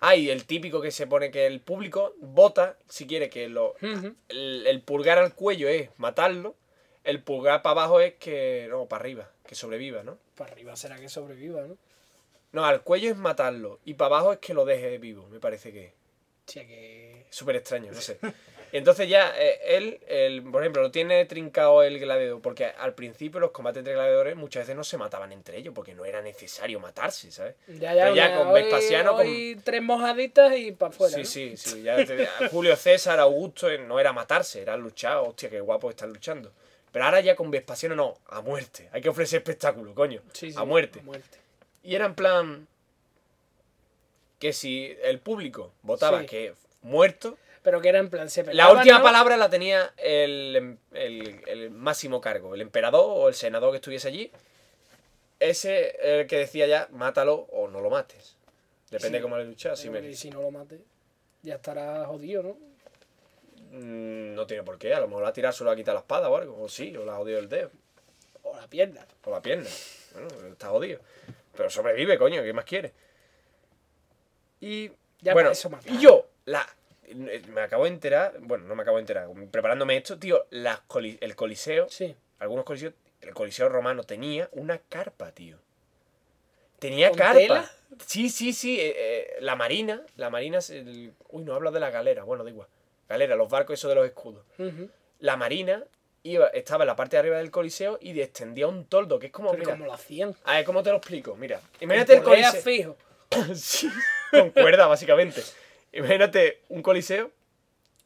Ah, 0.00 0.16
y 0.16 0.30
el 0.30 0.46
típico 0.46 0.80
que 0.80 0.92
se 0.92 1.06
pone 1.06 1.30
que 1.30 1.44
el 1.46 1.60
público 1.60 2.14
vota 2.20 2.78
si 2.88 3.06
quiere 3.06 3.28
que 3.28 3.50
lo. 3.50 3.74
El, 4.30 4.66
el 4.66 4.80
pulgar 4.80 5.18
al 5.18 5.34
cuello 5.34 5.68
es 5.68 5.90
matarlo, 5.98 6.54
el 7.04 7.22
pulgar 7.22 7.62
para 7.62 7.72
abajo 7.80 8.00
es 8.00 8.14
que. 8.14 8.66
No, 8.70 8.86
para 8.86 9.00
arriba, 9.02 9.30
que 9.46 9.54
sobreviva, 9.54 10.02
¿no? 10.02 10.18
Para 10.36 10.52
arriba 10.52 10.76
será 10.76 10.96
que 10.96 11.08
sobreviva, 11.08 11.62
¿no? 11.62 11.76
No, 12.52 12.64
al 12.64 12.82
cuello 12.82 13.10
es 13.10 13.16
matarlo 13.16 13.80
y 13.84 13.94
para 13.94 14.08
abajo 14.16 14.32
es 14.34 14.38
que 14.38 14.52
lo 14.54 14.64
deje 14.64 14.98
vivo, 14.98 15.26
me 15.28 15.40
parece 15.40 15.72
que. 15.72 15.94
sea 16.46 16.66
que. 16.66 17.24
Súper 17.30 17.56
extraño, 17.56 17.90
no 17.92 18.00
sé. 18.00 18.18
Y 18.72 18.76
entonces 18.76 19.08
ya 19.08 19.32
eh, 19.38 19.58
él, 19.64 20.00
el, 20.06 20.42
por 20.42 20.62
ejemplo, 20.62 20.82
lo 20.82 20.90
tiene 20.90 21.24
trincado 21.24 21.82
el 21.82 21.98
gladiador, 21.98 22.42
porque 22.42 22.66
al 22.66 22.94
principio 22.94 23.40
los 23.40 23.52
combates 23.52 23.78
entre 23.78 23.94
gladiadores 23.94 24.36
muchas 24.36 24.64
veces 24.64 24.76
no 24.76 24.84
se 24.84 24.98
mataban 24.98 25.32
entre 25.32 25.56
ellos, 25.56 25.72
porque 25.74 25.94
no 25.94 26.04
era 26.04 26.20
necesario 26.20 26.78
matarse, 26.78 27.30
¿sabes? 27.32 27.54
Ya, 27.68 27.94
ya, 27.94 28.02
Pero 28.04 28.14
ya 28.16 28.28
una- 28.28 28.38
con 28.38 28.48
hoy- 28.48 28.60
Vespasiano, 28.62 29.16
con- 29.16 29.62
tres 29.64 29.82
mojaditas 29.82 30.54
y 30.58 30.72
para 30.72 30.90
afuera. 30.90 31.14
sí, 31.14 31.20
¿no? 31.22 31.26
sí, 31.26 31.56
sí. 31.56 31.82
Ya 31.82 32.04
te- 32.04 32.26
Julio 32.50 32.76
César, 32.76 33.18
Augusto, 33.18 33.70
eh, 33.70 33.78
no 33.78 33.98
era 33.98 34.12
matarse, 34.12 34.60
era 34.60 34.76
luchar, 34.76 35.16
hostia, 35.18 35.48
qué 35.48 35.60
guapo 35.60 35.88
estar 35.88 36.06
luchando. 36.06 36.52
Pero 36.92 37.04
ahora 37.06 37.20
ya 37.20 37.34
con 37.34 37.50
Vespasiano 37.50 37.94
no, 37.96 38.18
a 38.28 38.40
muerte. 38.42 38.88
Hay 38.92 39.00
que 39.00 39.08
ofrecer 39.08 39.38
espectáculo, 39.38 39.94
coño. 39.94 40.20
Sí, 40.32 40.52
sí, 40.52 40.58
a 40.58 40.64
muerte. 40.64 41.00
A 41.00 41.02
muerte. 41.02 41.38
Y 41.82 41.94
era 41.94 42.04
en 42.06 42.14
plan 42.14 42.68
que 44.38 44.52
si 44.52 44.94
el 45.02 45.18
público 45.20 45.72
votaba 45.82 46.20
Sí. 46.20 46.26
que 46.26 46.54
muerto, 46.82 47.38
Pero 47.62 47.80
que 47.80 47.88
era 47.90 48.00
en 48.00 48.10
plan, 48.10 48.28
se 48.28 48.42
La 48.54 48.72
última 48.72 48.98
¿no? 48.98 49.04
palabra 49.04 49.36
la 49.36 49.48
tenía 49.48 49.92
el, 49.96 50.56
em- 50.56 50.76
el- 50.92 51.42
el 51.46 51.70
máximo 51.70 52.20
cargo, 52.20 52.54
el 52.56 52.60
emperador 52.60 53.04
o 53.06 53.28
el 53.28 53.34
senador 53.34 53.70
que 53.70 53.76
estuviese 53.76 54.08
allí. 54.08 54.32
Ese 55.38 55.96
el 56.20 56.26
que 56.26 56.38
decía 56.38 56.66
ya, 56.66 56.88
mátalo 56.90 57.46
o 57.52 57.68
no 57.68 57.80
lo 57.80 57.88
mates. 57.88 58.36
Depende 58.90 59.18
de 59.18 59.22
cómo 59.22 59.38
le 59.38 59.44
luchas. 59.44 59.78
Si 59.78 59.90
me- 59.90 60.12
si 60.14 60.28
no 60.30 60.42
lo 60.42 60.50
mate, 60.50 60.80
ya 61.42 61.54
estará 61.54 62.04
jodido, 62.06 62.42
¿no? 62.42 62.56
Mm, 63.72 64.34
no 64.34 64.46
tiene 64.46 64.62
por 64.62 64.78
qué, 64.78 64.92
a 64.94 65.00
lo 65.00 65.08
mejor 65.08 65.22
la 65.24 65.32
tira 65.32 65.50
solo 65.50 65.70
a 65.70 65.76
quitar 65.76 65.94
la 65.94 66.00
espada 66.00 66.28
o 66.28 66.36
algo. 66.36 66.62
O 66.62 66.68
sí, 66.68 66.94
o 66.96 67.04
la 67.04 67.14
ha 67.14 67.16
jodido 67.16 67.38
el 67.38 67.48
dedo, 67.48 67.70
O 68.42 68.54
la 68.56 68.66
pierna. 68.68 69.06
o 69.24 69.30
la 69.30 69.40
pierna. 69.42 69.68
Bueno, 70.12 70.28
está 70.52 70.68
jodido. 70.68 71.00
Pero 71.56 71.70
sobrevive, 71.70 72.18
coño, 72.18 72.42
¿qué 72.42 72.52
más 72.52 72.64
quiere? 72.66 72.92
Y 74.60 74.90
Ya 75.20 75.32
bueno, 75.32 75.50
eso 75.50 75.70
y 75.86 75.98
yo, 75.98 76.26
la, 76.44 76.66
me 77.14 77.60
acabo 77.62 77.84
de 77.84 77.90
enterar, 77.90 78.34
bueno, 78.40 78.64
no 78.66 78.74
me 78.74 78.82
acabo 78.82 78.96
de 78.98 79.02
enterar, 79.02 79.28
preparándome 79.50 79.96
esto, 79.96 80.18
tío, 80.18 80.46
las 80.50 80.80
coli- 80.88 81.18
el 81.20 81.34
coliseo 81.34 81.88
Sí. 81.88 82.14
algunos 82.38 82.64
coliseos, 82.64 82.94
el 83.20 83.34
coliseo 83.34 83.68
romano 83.68 84.04
tenía 84.04 84.48
una 84.52 84.78
carpa, 84.78 85.32
tío. 85.32 85.58
Tenía 86.78 87.08
¿Con 87.10 87.18
carpa. 87.18 87.38
tela? 87.38 87.70
Sí, 88.06 88.28
sí, 88.30 88.52
sí. 88.52 88.80
eh, 88.80 88.94
eh, 88.96 89.36
la 89.40 89.54
marina, 89.56 90.02
la 90.16 90.30
marina 90.30 90.58
es 90.58 90.70
el... 90.70 91.12
Uy, 91.30 91.44
no 91.44 91.54
hablo 91.54 91.70
de 91.70 91.80
la 91.80 91.90
galera, 91.90 92.24
bueno, 92.24 92.42
da 92.44 92.50
igual. 92.50 92.68
Galera, 93.08 93.36
los 93.36 93.48
barcos 93.48 93.78
esos 93.78 93.88
de 93.88 93.94
los 93.94 94.06
escudos. 94.06 94.44
La 95.18 95.36
marina 95.36 95.84
iba, 96.22 96.48
estaba 96.48 96.84
en 96.84 96.88
la 96.88 96.96
parte 96.96 97.16
de 97.16 97.20
arriba 97.20 97.38
del 97.38 97.50
coliseo 97.50 97.98
y 98.00 98.18
extendía 98.20 98.66
un 98.66 98.86
toldo, 98.86 99.18
que 99.18 99.26
es 99.26 99.32
como... 99.32 99.50
Pero 99.50 99.60
mira, 99.60 99.72
como 99.72 99.86
lo 99.86 99.92
hacían. 99.92 100.34
a 100.44 100.56
ver, 100.56 100.64
¿cómo 100.64 100.82
te 100.82 100.90
lo 100.90 100.96
explico? 100.96 101.36
Mira, 101.36 101.60
imagínate 101.80 102.14
el 102.14 102.22
coliseo... 102.22 102.62
fijo. 102.62 102.96
Sí, 103.54 103.90
con 104.30 104.50
cuerda, 104.50 104.86
básicamente. 104.86 105.42
Imagínate 105.92 106.60
un 106.68 106.82
coliseo. 106.82 107.30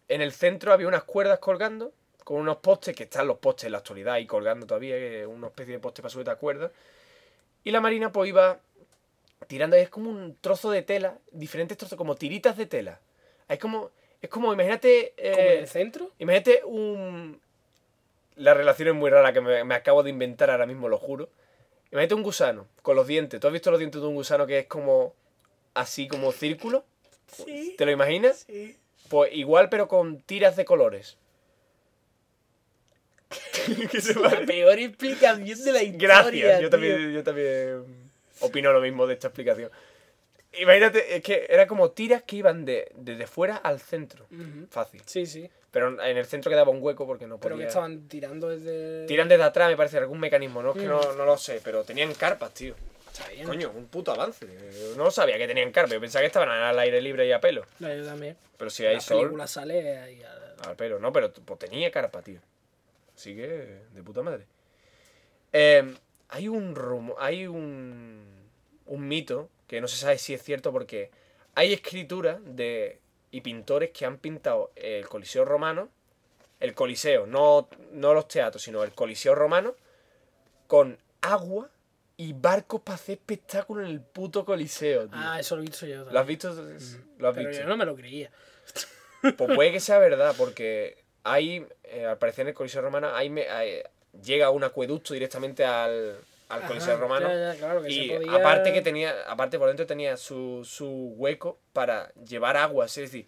En 0.08 0.20
el 0.20 0.32
centro 0.32 0.72
había 0.72 0.86
unas 0.86 1.04
cuerdas 1.04 1.40
colgando, 1.40 1.92
con 2.22 2.38
unos 2.38 2.58
postes, 2.58 2.94
que 2.94 3.04
están 3.04 3.26
los 3.26 3.38
postes 3.38 3.66
en 3.66 3.72
la 3.72 3.78
actualidad 3.78 4.18
y 4.18 4.26
colgando 4.26 4.66
todavía, 4.66 4.96
es 4.96 5.26
una 5.26 5.48
especie 5.48 5.74
de 5.74 5.80
poste 5.80 6.02
para 6.02 6.10
sujetar 6.10 6.38
cuerdas. 6.38 6.70
Y 7.64 7.72
la 7.72 7.80
marina 7.80 8.12
pues 8.12 8.28
iba 8.28 8.60
tirando, 9.46 9.76
es 9.76 9.88
como 9.88 10.10
un 10.10 10.36
trozo 10.40 10.70
de 10.70 10.82
tela, 10.82 11.18
diferentes 11.32 11.76
trozos, 11.76 11.98
como 11.98 12.14
tiritas 12.14 12.56
de 12.56 12.66
tela. 12.66 13.00
Es 13.48 13.58
como, 13.58 13.90
es 14.22 14.30
como, 14.30 14.52
imagínate... 14.52 15.14
eh, 15.16 15.32
Como 15.32 15.48
en 15.50 15.58
el 15.58 15.68
centro. 15.68 16.10
Imagínate 16.18 16.62
un... 16.64 17.40
La 18.36 18.52
relación 18.54 18.88
es 18.88 18.94
muy 18.94 19.10
rara 19.10 19.32
que 19.32 19.40
me, 19.40 19.64
me 19.64 19.74
acabo 19.74 20.02
de 20.02 20.10
inventar 20.10 20.50
ahora 20.50 20.66
mismo, 20.66 20.88
lo 20.88 20.98
juro. 20.98 21.28
Imagínate 21.90 22.14
un 22.14 22.22
gusano 22.22 22.66
con 22.82 22.96
los 22.96 23.06
dientes. 23.06 23.40
¿Tú 23.40 23.46
has 23.46 23.52
visto 23.52 23.70
los 23.70 23.78
dientes 23.78 24.00
de 24.00 24.06
un 24.06 24.14
gusano 24.14 24.46
que 24.46 24.58
es 24.60 24.66
como 24.66 25.14
así 25.74 26.06
como 26.08 26.32
círculo? 26.32 26.84
Sí. 27.28 27.74
¿Te 27.78 27.86
lo 27.86 27.92
imaginas? 27.92 28.44
Sí. 28.48 28.76
Pues 29.08 29.32
igual 29.32 29.68
pero 29.68 29.88
con 29.88 30.20
tiras 30.20 30.56
de 30.56 30.64
colores. 30.64 31.16
¿Qué 33.90 34.00
se 34.00 34.14
La 34.14 34.22
parece? 34.30 34.44
peor 34.46 34.78
explicación 34.78 35.64
de 35.64 35.72
la 35.72 35.82
historia. 35.82 36.08
Gracias, 36.08 36.60
yo 36.60 36.70
también, 36.70 37.12
yo 37.12 37.24
también 37.24 37.84
opino 38.40 38.72
lo 38.72 38.80
mismo 38.80 39.06
de 39.06 39.14
esta 39.14 39.28
explicación. 39.28 39.70
Imagínate, 40.58 41.16
es 41.16 41.22
que 41.22 41.46
era 41.48 41.66
como 41.66 41.90
tiras 41.90 42.22
que 42.22 42.36
iban 42.36 42.64
de, 42.64 42.90
desde 42.94 43.26
fuera 43.26 43.56
al 43.56 43.80
centro. 43.80 44.26
Fácil. 44.70 45.02
Sí, 45.06 45.26
sí. 45.26 45.50
Pero 45.70 46.02
en 46.02 46.16
el 46.16 46.24
centro 46.26 46.50
quedaba 46.50 46.70
un 46.70 46.82
hueco 46.82 47.06
porque 47.06 47.26
no 47.26 47.38
Pero 47.38 47.54
podía... 47.54 47.66
que 47.66 47.68
estaban 47.68 48.08
tirando 48.08 48.48
desde. 48.48 49.06
Tiran 49.06 49.28
desde 49.28 49.42
atrás, 49.44 49.68
me 49.68 49.76
parece, 49.76 49.98
algún 49.98 50.18
mecanismo, 50.20 50.62
¿no? 50.62 50.70
Es 50.70 50.78
que 50.78 50.86
Mm. 50.86 50.90
no, 50.90 51.12
no 51.14 51.24
lo 51.26 51.36
sé, 51.36 51.60
pero 51.62 51.84
tenían 51.84 52.14
carpas, 52.14 52.54
tío. 52.54 52.74
Está 53.12 53.28
bien. 53.28 53.46
Coño, 53.46 53.70
un 53.74 53.86
puto 53.86 54.12
avance. 54.12 54.46
Yo 54.46 54.96
no 54.96 55.10
sabía 55.10 55.36
que 55.38 55.46
tenían 55.46 55.72
carpa. 55.72 55.92
Yo 55.94 56.00
pensaba 56.00 56.20
que 56.22 56.26
estaban 56.28 56.48
al 56.50 56.78
aire 56.78 57.00
libre 57.00 57.26
y 57.26 57.32
a 57.32 57.40
pelo. 57.40 57.64
No, 57.78 57.92
yo 57.94 58.04
también. 58.04 58.36
Pero 58.56 58.70
si 58.70 58.84
hay 58.86 58.94
la 58.96 59.00
sol, 59.00 59.18
película 59.20 59.46
sale 59.46 59.98
ahí 59.98 60.22
a- 60.22 60.68
al 60.68 60.76
pelo. 60.76 60.98
No, 60.98 61.12
pero 61.12 61.32
pues, 61.32 61.58
tenía 61.58 61.90
carpa, 61.90 62.22
tío. 62.22 62.40
Así 63.14 63.34
que, 63.34 63.46
de 63.92 64.02
puta 64.02 64.22
madre. 64.22 64.44
Eh, 65.52 65.94
hay 66.28 66.48
un 66.48 66.74
rumo, 66.74 67.14
hay 67.18 67.46
un, 67.46 68.24
un 68.86 69.08
mito 69.08 69.48
que 69.66 69.80
no 69.80 69.88
se 69.88 69.96
sabe 69.96 70.18
si 70.18 70.34
es 70.34 70.42
cierto 70.42 70.72
porque 70.72 71.10
hay 71.54 71.72
escrituras 71.72 72.38
de 72.44 73.00
y 73.30 73.40
pintores 73.40 73.90
que 73.90 74.06
han 74.06 74.18
pintado 74.18 74.70
el 74.76 75.08
Coliseo 75.08 75.44
romano, 75.44 75.88
el 76.60 76.74
Coliseo, 76.74 77.26
no, 77.26 77.68
no 77.92 78.14
los 78.14 78.28
teatros, 78.28 78.62
sino 78.62 78.82
el 78.82 78.92
Coliseo 78.92 79.34
romano, 79.34 79.74
con 80.66 80.96
agua 81.20 81.68
y 82.16 82.32
barcos 82.32 82.80
para 82.80 82.94
hacer 82.94 83.18
espectáculo 83.18 83.82
en 83.84 83.88
el 83.90 84.00
puto 84.00 84.44
Coliseo, 84.44 85.02
tío. 85.06 85.18
Ah, 85.20 85.38
eso 85.40 85.56
lo 85.56 85.62
he 85.62 85.66
visto 85.66 85.84
yo. 85.86 85.96
¿Lo 85.96 86.02
has 86.04 86.14
también. 86.14 86.26
visto? 86.28 86.52
¿Lo 87.18 87.28
has 87.28 87.34
Pero 87.34 87.48
visto? 87.50 87.62
yo 87.62 87.68
no 87.68 87.76
me 87.76 87.84
lo 87.84 87.94
creía. 87.94 88.30
Pues 89.36 89.54
puede 89.54 89.72
que 89.72 89.80
sea 89.80 89.98
verdad, 89.98 90.34
porque 90.38 91.02
hay, 91.24 91.66
eh, 91.84 92.06
al 92.06 92.16
parecer 92.18 92.42
en 92.42 92.48
el 92.48 92.54
Coliseo 92.54 92.80
Romano, 92.80 93.14
hay, 93.14 93.28
me- 93.28 93.48
hay- 93.48 93.82
llega 94.22 94.50
un 94.50 94.64
acueducto 94.64 95.12
directamente 95.14 95.64
al, 95.64 96.16
al 96.48 96.58
Ajá, 96.60 96.68
Coliseo 96.68 96.96
Romano. 96.98 97.28
ya, 97.28 97.52
ya, 97.54 97.58
claro, 97.58 97.82
que 97.82 97.90
y 97.90 98.08
se 98.08 98.14
podía- 98.16 98.34
aparte 98.36 98.72
que 98.72 98.82
tenía, 98.82 99.14
aparte 99.26 99.58
por 99.58 99.68
dentro 99.68 99.86
tenía 99.86 100.16
su, 100.16 100.64
su 100.64 100.88
hueco 101.16 101.58
para 101.72 102.12
llevar 102.14 102.56
agua. 102.56 102.86
Es 102.86 102.94
decir, 102.94 103.26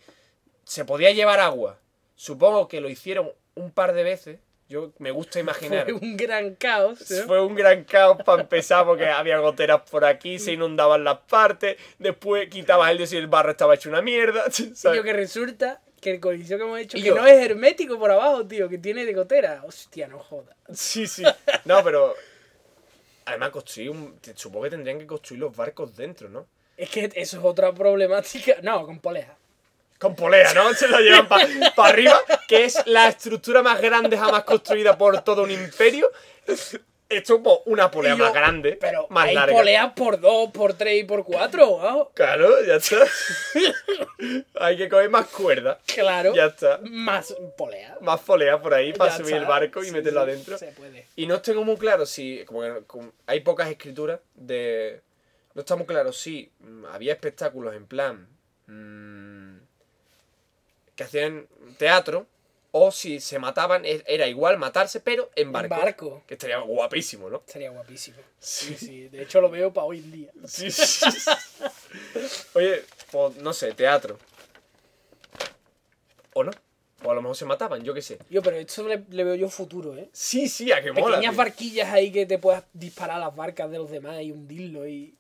se 0.65 0.85
podía 0.85 1.11
llevar 1.13 1.41
agua. 1.41 1.79
Supongo 2.15 2.69
que 2.69 2.81
lo 2.81 2.89
hicieron 2.89 3.33
un 3.55 3.71
par 3.71 3.93
de 3.93 4.03
veces. 4.05 4.39
Yo 4.69 4.93
me 4.99 5.11
gusta 5.11 5.41
imaginar. 5.41 5.85
Fue 5.85 5.95
un 5.95 6.17
gran 6.17 6.55
caos. 6.55 7.11
¿no? 7.11 7.23
Fue 7.27 7.41
un 7.43 7.55
gran 7.55 7.85
caos 7.85 8.19
para 8.23 8.43
empezar 8.43 8.85
porque 8.85 9.07
había 9.09 9.39
goteras 9.39 9.81
por 9.91 10.05
aquí, 10.05 10.39
se 10.39 10.53
inundaban 10.53 11.05
las 11.05 11.19
partes, 11.21 11.79
después 11.99 12.49
quitabas 12.51 12.91
el 12.91 12.99
diésel 12.99 13.19
y 13.19 13.21
el 13.23 13.27
barro 13.29 13.53
estaba 13.53 13.75
hecho 13.75 13.89
una 13.89 14.03
mierda. 14.03 14.45
Y 14.59 14.95
yo 14.97 15.03
que 15.03 15.13
resulta 15.15 15.81
que 16.03 16.11
el 16.13 16.21
coliseo 16.21 16.59
que 16.59 16.65
hemos 16.65 16.79
hecho 16.81 16.99
Y 16.99 17.03
que 17.03 17.09
yo- 17.09 17.15
no 17.17 17.27
es 17.27 17.43
hermético 17.45 17.99
por 17.99 18.11
abajo, 18.11 18.47
tío, 18.47 18.69
que 18.69 18.77
tiene 18.79 19.05
de 19.07 19.15
gotera. 19.15 19.63
Hostia, 19.65 20.07
no 20.07 20.19
joda. 20.19 20.55
Sí, 20.73 21.07
sí. 21.07 21.25
No, 21.65 21.83
pero. 21.83 22.15
Además, 23.29 23.51
construir 23.51 23.91
un. 23.91 24.19
Supongo 24.35 24.65
que 24.65 24.71
tendrían 24.71 24.99
que 24.99 25.07
construir 25.07 25.41
los 25.41 25.55
barcos 25.55 25.95
dentro, 25.95 26.31
¿no? 26.31 26.47
Es 26.79 26.89
que 26.89 27.11
eso 27.15 27.39
es 27.39 27.45
otra 27.45 27.73
problemática. 27.75 28.57
No, 28.63 28.87
con 28.87 29.01
poleja. 29.01 29.37
Con 29.99 30.15
polea, 30.15 30.55
¿no? 30.55 30.73
Se 30.75 30.89
lo 30.89 30.99
llevan 31.01 31.29
para 31.29 31.45
arriba, 31.89 32.19
que 32.47 32.65
es 32.65 32.87
la 32.87 33.09
estructura 33.09 33.63
más 33.63 33.83
grande 33.83 34.17
jamás 34.17 34.45
construida 34.45 34.97
por 34.97 35.21
todo 35.23 35.43
un 35.43 35.51
imperio. 35.51 36.11
Esto, 37.09 37.43
pues, 37.43 37.59
una 37.65 37.91
polea 37.91 38.15
yo- 38.15 38.25
más 38.25 38.35
grande, 38.35 38.77
Pero 38.79 39.07
más 39.09 39.29
hay 39.29 39.35
larga. 39.35 39.55
poleas 39.57 39.93
por 39.95 40.21
dos, 40.21 40.51
por 40.51 40.75
tres 40.75 41.01
y 41.01 41.05
por 41.05 41.25
cuatro, 41.25 41.67
wow. 41.79 42.11
Claro, 42.13 42.63
ya 42.67 42.75
está. 42.75 42.97
Hay 44.61 44.77
que 44.77 44.89
coger 44.89 45.09
más 45.09 45.27
cuerda. 45.29 45.79
Claro. 45.87 46.35
Ya 46.35 46.47
está. 46.47 46.81
Más 46.83 47.35
polea. 47.57 47.97
Más 48.03 48.21
polea 48.21 48.61
por 48.61 48.75
ahí 48.75 48.93
para 48.93 49.13
Ya 49.13 49.17
subir 49.19 49.37
el 49.37 49.47
barco 49.47 49.83
y 49.83 49.87
Sí, 49.87 49.93
meterlo 49.93 50.25
sí, 50.25 50.31
adentro. 50.31 50.59
Se 50.59 50.67
puede. 50.73 51.07
Y 51.17 51.27
no 51.27 51.41
tengo 51.41 51.65
muy 51.65 51.77
claro 51.77 52.05
si. 52.05 52.45
Como 52.45 52.61
que 52.63 52.83
como 52.87 53.13
hay 53.27 53.41
pocas 53.41 53.69
escrituras 53.71 54.21
de. 54.35 55.01
No 55.55 55.61
está 55.63 55.77
muy 55.77 55.87
claro 55.87 56.13
si 56.13 56.51
mm, 56.61 56.85
había 56.93 57.13
espectáculos 57.15 57.75
en 57.75 57.87
plan. 57.87 58.29
mm, 58.67 59.59
que 60.95 61.05
hacían 61.05 61.47
teatro. 61.79 62.27
O 62.71 62.91
si 62.91 63.19
se 63.21 63.39
mataban, 63.39 63.85
e- 63.87 64.05
era 64.07 64.27
igual 64.27 64.59
matarse, 64.59 65.01
pero 65.01 65.31
en 65.37 65.53
barco. 65.53 65.75
barco. 65.77 66.23
Que 66.27 66.35
estaría 66.35 66.59
guapísimo, 66.59 67.31
¿no? 67.31 67.43
Sería 67.47 67.71
guapísimo. 67.71 68.19
Sí, 68.39 68.75
sí. 68.77 69.09
De 69.09 69.23
hecho, 69.23 69.41
lo 69.41 69.49
veo 69.51 69.73
para 69.73 69.87
hoy 69.87 69.99
en 69.99 70.13
día. 70.13 70.31
Sí, 70.47 70.71
sí. 70.71 71.07
Oye, 72.55 72.85
pues 73.11 73.37
no 73.37 73.53
sé, 73.53 73.73
teatro. 73.73 74.19
¿O 76.35 76.45
no? 76.45 76.51
O 77.05 77.11
a 77.11 77.15
lo 77.15 77.23
mejor 77.23 77.37
se 77.37 77.45
mataban, 77.45 77.83
yo 77.85 77.95
qué 77.95 78.03
sé. 78.03 78.19
Yo, 78.29 78.43
pero 78.43 78.57
esto 78.57 78.87
le, 78.87 79.05
le 79.11 79.25
veo 79.25 79.35
yo 79.37 79.49
futuro, 79.49 79.97
¿eh? 79.97 80.09
Sí, 80.13 80.49
sí, 80.49 80.73
a 80.73 80.83
que 80.83 80.93
mola. 80.93 81.17
Pequeñas 81.17 81.37
barquillas 81.37 81.93
ahí 81.93 82.11
que 82.11 82.27
te 82.27 82.39
puedas 82.39 82.65
disparar 82.73 83.17
a 83.17 83.21
las 83.21 83.37
barcas 83.37 83.71
de 83.71 83.79
los 83.79 83.91
demás 83.91 84.21
y 84.23 84.33
hundirlo 84.33 84.87
y. 84.87 85.17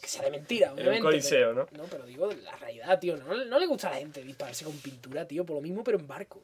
Que 0.00 0.08
sea 0.08 0.22
de 0.22 0.30
mentira, 0.30 0.72
obviamente. 0.72 1.02
coliseo, 1.02 1.54
pero- 1.54 1.68
No, 1.72 1.84
pero 1.90 2.04
digo 2.06 2.30
la 2.32 2.56
realidad, 2.56 2.98
tío. 2.98 3.16
No, 3.16 3.44
no 3.44 3.58
le 3.58 3.66
gusta 3.66 3.88
a 3.88 3.92
la 3.92 3.96
gente 3.98 4.22
dispararse 4.22 4.64
con 4.64 4.76
pintura, 4.78 5.26
tío. 5.26 5.44
Por 5.44 5.56
lo 5.56 5.62
mismo, 5.62 5.84
pero 5.84 5.98
en 5.98 6.06
barco. 6.06 6.42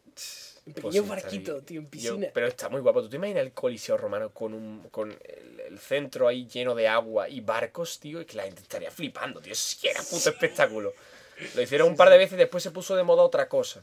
En 0.67 0.73
Pues 0.73 0.85
pequeños 0.87 1.09
barquitos, 1.09 1.59
estaría- 1.61 1.67
tío, 1.67 1.79
en 1.81 1.85
Yo- 1.87 1.91
piscina. 1.91 2.29
pero 2.35 2.47
está 2.49 2.69
muy 2.69 2.81
guapo. 2.81 3.01
¿Tú 3.03 3.09
te 3.09 3.17
imaginas 3.17 3.43
el 3.45 3.53
Coliseo 3.53 3.97
romano 3.97 4.31
con 4.31 4.53
un 4.53 4.89
con 4.91 5.11
el, 5.13 5.61
el 5.61 5.79
centro 5.79 6.27
ahí 6.29 6.47
lleno 6.49 6.75
de 6.75 6.89
agua 6.89 7.29
y 7.29 7.41
barcos, 7.41 8.01
tío? 8.01 8.21
Y 8.21 8.25
que 8.25 8.37
la 8.37 8.43
gente 8.45 8.63
estaría 8.63 8.91
flipando, 8.91 9.41
tío. 9.41 9.55
Sí 9.55 9.77
que 9.81 9.91
era 9.91 10.01
puto 10.03 10.31
espectáculo. 10.31 10.93
Lo 11.55 11.63
hicieron 11.63 11.89
un 11.91 11.97
par 11.97 12.11
de 12.11 12.19
veces 12.19 12.33
y 12.35 12.39
después 12.39 12.63
se 12.63 12.71
puso 12.73 12.97
de 12.97 13.03
moda 13.05 13.23
otra 13.23 13.49
cosa. 13.49 13.83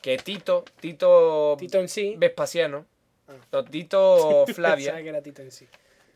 Que 0.00 0.16
Tito, 0.18 0.64
Tito, 0.80 1.56
Tito 1.58 1.78
en 1.78 1.88
sí. 1.88 2.14
Vespasiano, 2.18 2.86
Ah. 3.28 3.32
no, 3.52 3.64
Tito 3.64 4.44
Flavia, 4.54 5.02
que 5.02 5.08
era 5.08 5.22
Tito 5.22 5.42
en 5.42 5.50
sí. 5.50 5.66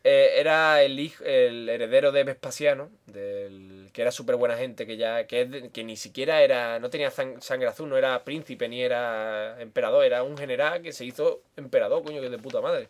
Eh, 0.03 0.33
era 0.37 0.81
el 0.83 0.99
hijo, 0.99 1.23
el 1.23 1.67
heredero 1.69 2.11
de 2.11 2.23
Vespasiano, 2.23 2.89
del, 3.07 3.89
que 3.93 4.01
era 4.01 4.11
súper 4.11 4.35
buena 4.35 4.55
gente, 4.57 4.85
que 4.87 4.95
ya, 4.97 5.27
que, 5.27 5.69
que 5.73 5.83
ni 5.83 5.97
siquiera 5.97 6.41
era, 6.41 6.79
no 6.79 6.89
tenía 6.89 7.09
sang- 7.11 7.39
sangre 7.41 7.67
azul, 7.67 7.89
no 7.89 7.97
era 7.97 8.23
príncipe 8.23 8.67
ni 8.69 8.81
era 8.81 9.59
emperador, 9.61 10.05
era 10.05 10.23
un 10.23 10.37
general 10.37 10.81
que 10.81 10.91
se 10.93 11.03
hizo 11.05 11.41
emperador, 11.57 12.03
coño, 12.03 12.19
que 12.19 12.27
es 12.27 12.31
de 12.31 12.37
puta 12.39 12.61
madre. 12.61 12.87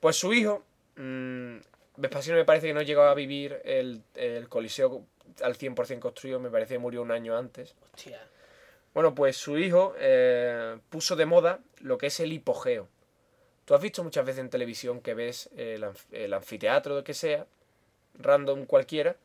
Pues 0.00 0.16
su 0.16 0.32
hijo, 0.34 0.62
mm, 0.96 1.56
Vespasiano 1.96 2.38
me 2.38 2.44
parece 2.44 2.66
que 2.68 2.74
no 2.74 2.82
llegó 2.82 3.02
a 3.02 3.14
vivir 3.14 3.60
el, 3.64 4.02
el 4.14 4.48
Coliseo 4.48 5.04
al 5.42 5.56
100% 5.56 6.00
construido, 6.00 6.38
me 6.40 6.50
parece 6.50 6.74
que 6.74 6.78
murió 6.78 7.02
un 7.02 7.10
año 7.10 7.36
antes. 7.36 7.74
Hostia. 7.94 8.20
Bueno, 8.92 9.14
pues 9.14 9.36
su 9.36 9.58
hijo 9.58 9.94
eh, 9.98 10.76
puso 10.90 11.16
de 11.16 11.26
moda 11.26 11.58
lo 11.80 11.98
que 11.98 12.06
es 12.08 12.20
el 12.20 12.32
hipogeo. 12.32 12.88
Tú 13.64 13.74
has 13.74 13.80
visto 13.82 14.04
muchas 14.04 14.24
veces 14.26 14.40
en 14.40 14.50
televisión 14.50 15.00
que 15.00 15.14
ves 15.14 15.48
el, 15.56 15.84
anf- 15.84 16.04
el 16.12 16.32
anfiteatro, 16.34 16.96
de 16.96 17.04
que 17.04 17.14
sea, 17.14 17.46
random 18.18 18.66
cualquiera, 18.66 19.16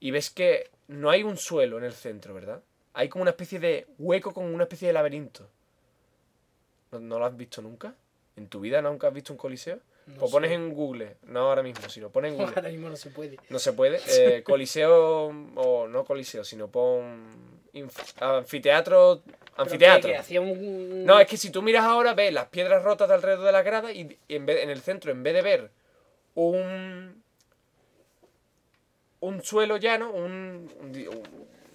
y 0.00 0.10
ves 0.10 0.30
que 0.30 0.70
no 0.88 1.10
hay 1.10 1.22
un 1.22 1.36
suelo 1.36 1.78
en 1.78 1.84
el 1.84 1.92
centro, 1.92 2.34
¿verdad? 2.34 2.60
Hay 2.94 3.08
como 3.08 3.22
una 3.22 3.32
especie 3.32 3.58
de 3.60 3.86
hueco 3.98 4.32
con 4.32 4.44
una 4.46 4.64
especie 4.64 4.88
de 4.88 4.94
laberinto. 4.94 5.46
¿No, 6.92 7.00
no 7.00 7.18
lo 7.18 7.26
has 7.26 7.36
visto 7.36 7.60
nunca? 7.62 7.94
¿En 8.36 8.48
tu 8.48 8.60
vida 8.60 8.80
nunca 8.82 9.08
has 9.08 9.14
visto 9.14 9.32
un 9.32 9.38
coliseo? 9.38 9.78
No 10.06 10.16
pues 10.20 10.32
pones 10.32 10.50
sé. 10.50 10.54
en 10.54 10.74
Google, 10.74 11.16
no 11.24 11.40
ahora 11.48 11.62
mismo, 11.62 11.88
sino 11.88 12.10
pones 12.10 12.32
en 12.32 12.38
Google. 12.38 12.54
Ahora 12.56 12.68
mismo 12.68 12.88
no 12.90 12.96
se 12.96 13.10
puede. 13.10 13.38
No 13.48 13.58
se 13.58 13.72
puede. 13.72 14.00
Eh, 14.08 14.42
coliseo, 14.42 15.26
o 15.56 15.88
no 15.88 16.04
coliseo, 16.04 16.44
sino 16.44 16.68
pon 16.68 17.24
anfiteatro. 18.20 19.22
Anfiteatro. 19.56 20.00
Pero 20.02 20.02
que- 20.02 20.08
que 20.12 20.16
hacía 20.18 20.40
un... 20.40 21.04
No, 21.04 21.18
es 21.20 21.26
que 21.28 21.36
si 21.36 21.50
tú 21.50 21.62
miras 21.62 21.84
ahora, 21.84 22.14
ves 22.14 22.32
las 22.32 22.46
piedras 22.48 22.82
rotas 22.82 23.08
de 23.08 23.14
alrededor 23.14 23.44
de 23.46 23.52
la 23.52 23.62
grada 23.62 23.92
y 23.92 24.18
en, 24.28 24.46
vez, 24.46 24.62
en 24.62 24.70
el 24.70 24.80
centro, 24.80 25.10
en 25.12 25.22
vez 25.22 25.34
de 25.34 25.42
ver 25.42 25.70
un. 26.34 27.22
un 29.20 29.42
suelo 29.42 29.76
llano, 29.76 30.10
un. 30.12 30.68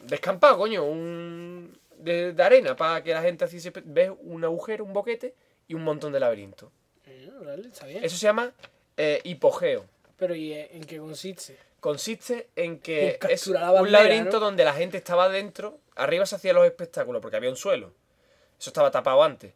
descampado, 0.03 0.57
coño, 0.57 0.83
un. 0.83 1.77
de, 1.97 2.33
de 2.33 2.43
arena 2.43 2.75
para 2.75 3.03
que 3.03 3.13
la 3.13 3.21
gente 3.21 3.45
así 3.45 3.59
se. 3.59 3.71
ves 3.85 4.11
un 4.21 4.43
agujero, 4.43 4.83
un 4.83 4.93
boquete 4.93 5.33
y 5.67 5.73
un 5.73 5.83
montón 5.83 6.11
de 6.13 6.19
laberinto. 6.19 6.71
Eh, 7.05 7.29
vale, 7.43 7.67
está 7.69 7.85
bien. 7.85 8.03
Eso 8.03 8.17
se 8.17 8.23
llama 8.25 8.51
eh, 8.97 9.21
hipogeo. 9.23 9.85
Pero 10.17 10.35
¿y 10.35 10.51
en 10.53 10.83
qué 10.83 10.97
consiste? 10.97 11.57
Consiste 11.79 12.49
en 12.55 12.73
En 12.73 12.79
que 12.79 13.19
es 13.29 13.47
un 13.47 13.53
bandera, 13.53 14.03
laberinto 14.03 14.39
¿no? 14.39 14.45
donde 14.45 14.63
la 14.65 14.73
gente 14.73 14.97
estaba 14.97 15.29
dentro, 15.29 15.79
arriba 15.95 16.25
se 16.25 16.35
hacían 16.35 16.55
los 16.55 16.65
espectáculos 16.65 17.21
porque 17.21 17.37
había 17.37 17.49
un 17.49 17.55
suelo. 17.55 17.91
Eso 18.59 18.69
estaba 18.69 18.91
tapado 18.91 19.23
antes. 19.23 19.53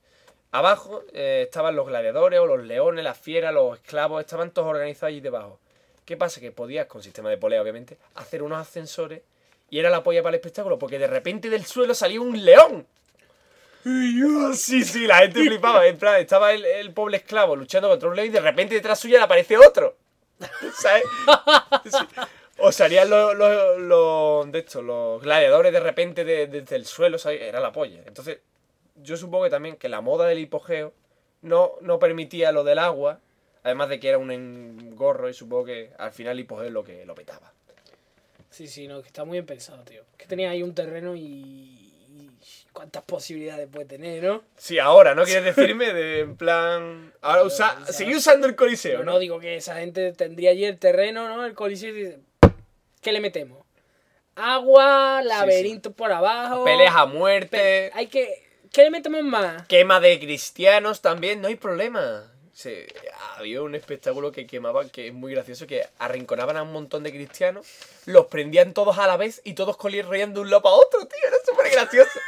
Abajo 0.51 1.03
eh, 1.13 1.41
estaban 1.45 1.75
los 1.75 1.87
gladiadores 1.87 2.39
o 2.39 2.45
los 2.45 2.63
leones, 2.63 3.03
las 3.03 3.17
fieras, 3.17 3.53
los 3.53 3.79
esclavos, 3.79 4.21
estaban 4.21 4.51
todos 4.51 4.69
organizados 4.69 5.09
allí 5.11 5.19
debajo. 5.19 5.59
¿Qué 6.05 6.15
pasa? 6.15 6.39
Que 6.39 6.51
podías, 6.51 6.85
con 6.85 7.01
sistema 7.01 7.29
de 7.29 7.37
polea 7.37 7.61
obviamente, 7.61 7.97
hacer 8.15 8.43
unos 8.43 8.59
ascensores 8.59 9.21
y 9.69 9.79
era 9.79 9.89
la 9.89 10.03
polla 10.03 10.21
para 10.21 10.35
el 10.35 10.39
espectáculo 10.39 10.77
porque 10.77 10.99
de 10.99 11.07
repente 11.07 11.49
del 11.49 11.65
suelo 11.65 11.95
salía 11.95 12.21
un 12.21 12.45
león. 12.45 12.85
Sí, 13.83 14.83
sí, 14.83 15.07
la 15.07 15.17
gente 15.17 15.39
flipaba. 15.47 15.85
En 15.87 15.97
plan, 15.97 16.21
estaba 16.21 16.53
el, 16.53 16.63
el 16.63 16.93
pobre 16.93 17.17
esclavo 17.17 17.55
luchando 17.55 17.89
contra 17.89 18.09
un 18.09 18.15
león 18.15 18.27
y 18.27 18.31
de 18.31 18.39
repente 18.39 18.75
detrás 18.75 18.99
suya 18.99 19.17
le 19.17 19.23
aparece 19.23 19.57
otro. 19.57 19.97
¿Sabes? 20.81 21.03
O 22.59 22.71
salían 22.71 23.09
los, 23.09 23.35
los, 23.35 24.51
de 24.51 24.59
estos, 24.59 24.83
los 24.83 25.21
gladiadores 25.21 25.71
de 25.73 25.79
repente 25.79 26.23
de- 26.23 26.47
desde 26.47 26.75
el 26.75 26.85
suelo, 26.85 27.17
¿sabes? 27.17 27.41
Era 27.41 27.59
la 27.59 27.71
polla. 27.71 28.01
Entonces, 28.05 28.39
yo 28.95 29.17
supongo 29.17 29.45
que 29.45 29.49
también 29.49 29.75
que 29.75 29.89
la 29.89 30.01
moda 30.01 30.27
del 30.27 30.39
hipogeo 30.39 30.93
no, 31.41 31.73
no 31.81 31.99
permitía 31.99 32.51
lo 32.51 32.63
del 32.63 32.79
agua, 32.79 33.19
además 33.63 33.89
de 33.89 33.99
que 33.99 34.09
era 34.09 34.17
un 34.17 34.31
engorro 34.31 35.29
y 35.29 35.33
supongo 35.33 35.65
que 35.65 35.91
al 35.97 36.11
final 36.11 36.33
el 36.33 36.41
hipogeo 36.41 36.65
es 36.65 36.71
lo 36.71 36.83
que 36.83 37.05
lo 37.05 37.15
petaba. 37.15 37.51
Sí, 38.49 38.67
sí, 38.67 38.87
no, 38.87 39.01
que 39.01 39.07
está 39.07 39.23
muy 39.25 39.33
bien 39.37 39.45
pensado, 39.47 39.83
tío. 39.83 40.03
Que 40.17 40.27
tenía 40.27 40.51
ahí 40.51 40.61
un 40.61 40.75
terreno 40.75 41.15
y 41.15 42.29
cuántas 42.73 43.03
posibilidades 43.03 43.67
puede 43.71 43.85
tener, 43.85 44.23
¿no? 44.23 44.43
Sí, 44.57 44.79
ahora, 44.79 45.15
¿no 45.15 45.23
quieres 45.23 45.55
decirme? 45.55 45.93
De 45.93 46.19
en 46.21 46.35
plan. 46.35 47.13
Ahora 47.21 47.43
usa, 47.43 47.77
o 47.81 47.85
sea, 47.85 47.93
seguir 47.93 48.17
usando 48.17 48.47
el 48.47 48.55
coliseo, 48.55 48.99
¿no? 49.03 49.13
no 49.13 49.19
digo 49.19 49.39
que 49.39 49.55
esa 49.55 49.75
gente 49.77 50.11
tendría 50.13 50.49
allí 50.51 50.65
el 50.65 50.77
terreno, 50.79 51.27
¿no? 51.29 51.45
El 51.45 51.53
coliseo 51.53 51.89
y 51.89 51.93
dice, 51.93 52.19
¿qué 53.01 53.11
le 53.13 53.21
metemos? 53.21 53.63
Agua, 54.35 55.21
laberinto 55.23 55.91
por 55.93 56.11
abajo. 56.11 56.63
Peleas 56.65 56.95
a 56.95 57.05
muerte. 57.05 57.49
pe- 57.57 57.91
Hay 57.93 58.07
que... 58.07 58.41
¿Qué 58.71 58.81
le 58.83 58.89
metemos 58.89 59.21
más? 59.21 59.67
Quema 59.67 59.99
de 59.99 60.19
cristianos 60.19 61.01
también, 61.01 61.39
no 61.41 61.47
hay 61.47 61.55
problema. 61.55 62.32
Se, 62.53 62.87
había 63.37 63.63
un 63.63 63.73
espectáculo 63.73 64.31
que 64.31 64.45
quemaban, 64.45 64.89
que 64.91 65.07
es 65.07 65.13
muy 65.13 65.33
gracioso, 65.33 65.65
que 65.65 65.87
arrinconaban 65.97 66.55
a 66.55 66.61
un 66.61 66.71
montón 66.71 67.01
de 67.01 67.09
cristianos, 67.11 67.65
los 68.05 68.27
prendían 68.27 68.73
todos 68.73 68.99
a 68.99 69.07
la 69.07 69.17
vez 69.17 69.41
y 69.43 69.53
todos 69.53 69.75
corrían 69.75 70.35
de 70.35 70.39
un 70.39 70.51
lado 70.51 70.61
para 70.61 70.75
otro, 70.75 70.99
tío, 71.07 71.27
era 71.27 71.37
súper 71.43 71.71
gracioso. 71.71 72.19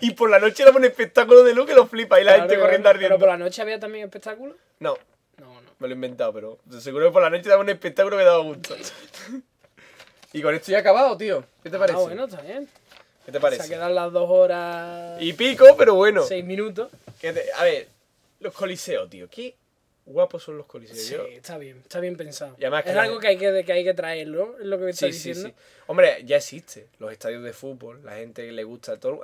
y 0.00 0.12
por 0.12 0.30
la 0.30 0.38
noche 0.38 0.62
era 0.62 0.72
un 0.72 0.84
espectáculo 0.84 1.44
de 1.44 1.54
luz 1.54 1.66
que 1.66 1.74
lo 1.74 1.86
flipa 1.86 2.18
y 2.18 2.24
la 2.24 2.32
gente 2.40 2.58
corriendo 2.58 2.84
claro. 2.84 2.96
ardiendo. 2.96 3.16
Pero 3.16 3.18
por 3.20 3.28
la 3.28 3.36
noche 3.44 3.60
había 3.60 3.78
también 3.78 4.04
espectáculo. 4.06 4.56
No, 4.78 4.96
No, 5.36 5.60
no. 5.60 5.70
me 5.78 5.88
lo 5.88 5.92
he 5.92 5.96
inventado, 5.96 6.32
pero 6.32 6.58
seguro 6.80 7.06
que 7.08 7.12
por 7.12 7.22
la 7.22 7.28
noche 7.28 7.48
daba 7.50 7.60
un 7.60 7.68
espectáculo 7.68 8.16
que 8.16 8.24
daba 8.24 8.38
gusto. 8.42 8.74
y 10.32 10.40
con 10.42 10.54
esto 10.54 10.70
ya 10.72 10.78
he 10.78 10.80
acabado, 10.80 11.14
tío. 11.18 11.44
¿Qué 11.62 11.68
te 11.68 11.78
parece? 11.78 11.98
Ah, 11.98 12.02
bueno, 12.02 12.24
está 12.24 12.40
bien. 12.40 12.66
¿Qué 13.26 13.32
te 13.32 13.40
parece? 13.40 13.68
quedan 13.68 13.94
las 13.94 14.12
dos 14.12 14.28
horas... 14.30 15.20
Y 15.20 15.32
pico, 15.34 15.76
pero 15.76 15.94
bueno. 15.94 16.22
Seis 16.24 16.44
minutos. 16.44 16.90
¿Qué 17.20 17.32
te- 17.34 17.52
A 17.52 17.64
ver, 17.64 17.88
los 18.40 18.52
coliseos, 18.54 19.08
tío. 19.10 19.28
Qué 19.30 19.54
guapos 20.06 20.42
son 20.42 20.58
los 20.58 20.66
coliseos. 20.66 20.98
Sí, 20.98 21.14
Yo- 21.14 21.26
está 21.26 21.56
bien, 21.58 21.78
está 21.78 22.00
bien 22.00 22.16
pensado. 22.16 22.54
Y 22.58 22.62
además 22.64 22.84
que 22.84 22.90
es 22.90 22.94
la- 22.96 23.02
algo 23.02 23.18
que 23.18 23.28
hay 23.28 23.38
que, 23.38 23.64
que 23.64 23.72
hay 23.72 23.84
que 23.84 23.94
traerlo, 23.94 24.56
es 24.58 24.66
lo 24.66 24.78
que 24.78 24.84
me 24.84 24.92
Sí, 24.92 25.06
estás 25.06 25.20
sí, 25.22 25.28
diciendo. 25.30 25.50
sí. 25.58 25.64
Hombre, 25.86 26.22
ya 26.24 26.36
existe. 26.36 26.88
Los 26.98 27.12
estadios 27.12 27.42
de 27.42 27.52
fútbol, 27.52 28.04
la 28.04 28.16
gente 28.16 28.44
que 28.44 28.52
le 28.52 28.64
gusta 28.64 28.98
todo. 28.98 29.20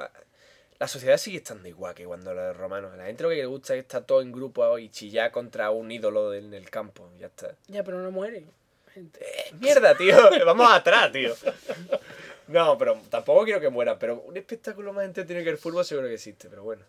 La 0.79 0.89
sociedad 0.89 1.19
sigue 1.19 1.37
estando 1.39 1.69
igual 1.69 1.95
que 1.95 2.07
cuando 2.07 2.33
los 2.33 2.57
romanos. 2.57 2.97
La 2.97 3.05
gente 3.05 3.23
lo 3.23 3.29
que 3.29 3.37
le 3.37 3.45
gusta 3.47 3.75
es 3.75 3.81
estar 3.83 4.05
todo 4.05 4.23
en 4.23 4.33
grupo 4.33 4.79
y 4.79 4.89
chillar 4.89 5.31
contra 5.31 5.71
un 5.71 5.91
ídolo 5.93 6.33
en 6.33 6.55
el 6.55 6.71
campo. 6.71 7.11
Ya 7.19 7.27
está. 7.27 7.55
Ya, 7.69 7.85
pero 7.85 8.01
no 8.01 8.11
mueren. 8.11 8.47
Gente. 8.95 9.21
Eh, 9.23 9.53
mierda, 9.61 9.95
tío. 9.97 10.17
Vamos 10.47 10.73
atrás, 10.73 11.13
tío. 11.13 11.35
No, 12.49 12.77
pero 12.79 13.01
tampoco 13.11 13.45
quiero 13.45 13.61
que 13.61 13.69
mueran. 13.69 13.99
Pero 13.99 14.21
un 14.23 14.37
espectáculo 14.37 14.93
más 14.93 15.05
entretenido 15.05 15.45
que 15.45 15.51
el 15.51 15.59
fútbol 15.59 15.85
seguro 15.85 16.09
que 16.09 16.15
existe. 16.15 16.49
Pero 16.49 16.63
bueno. 16.65 16.85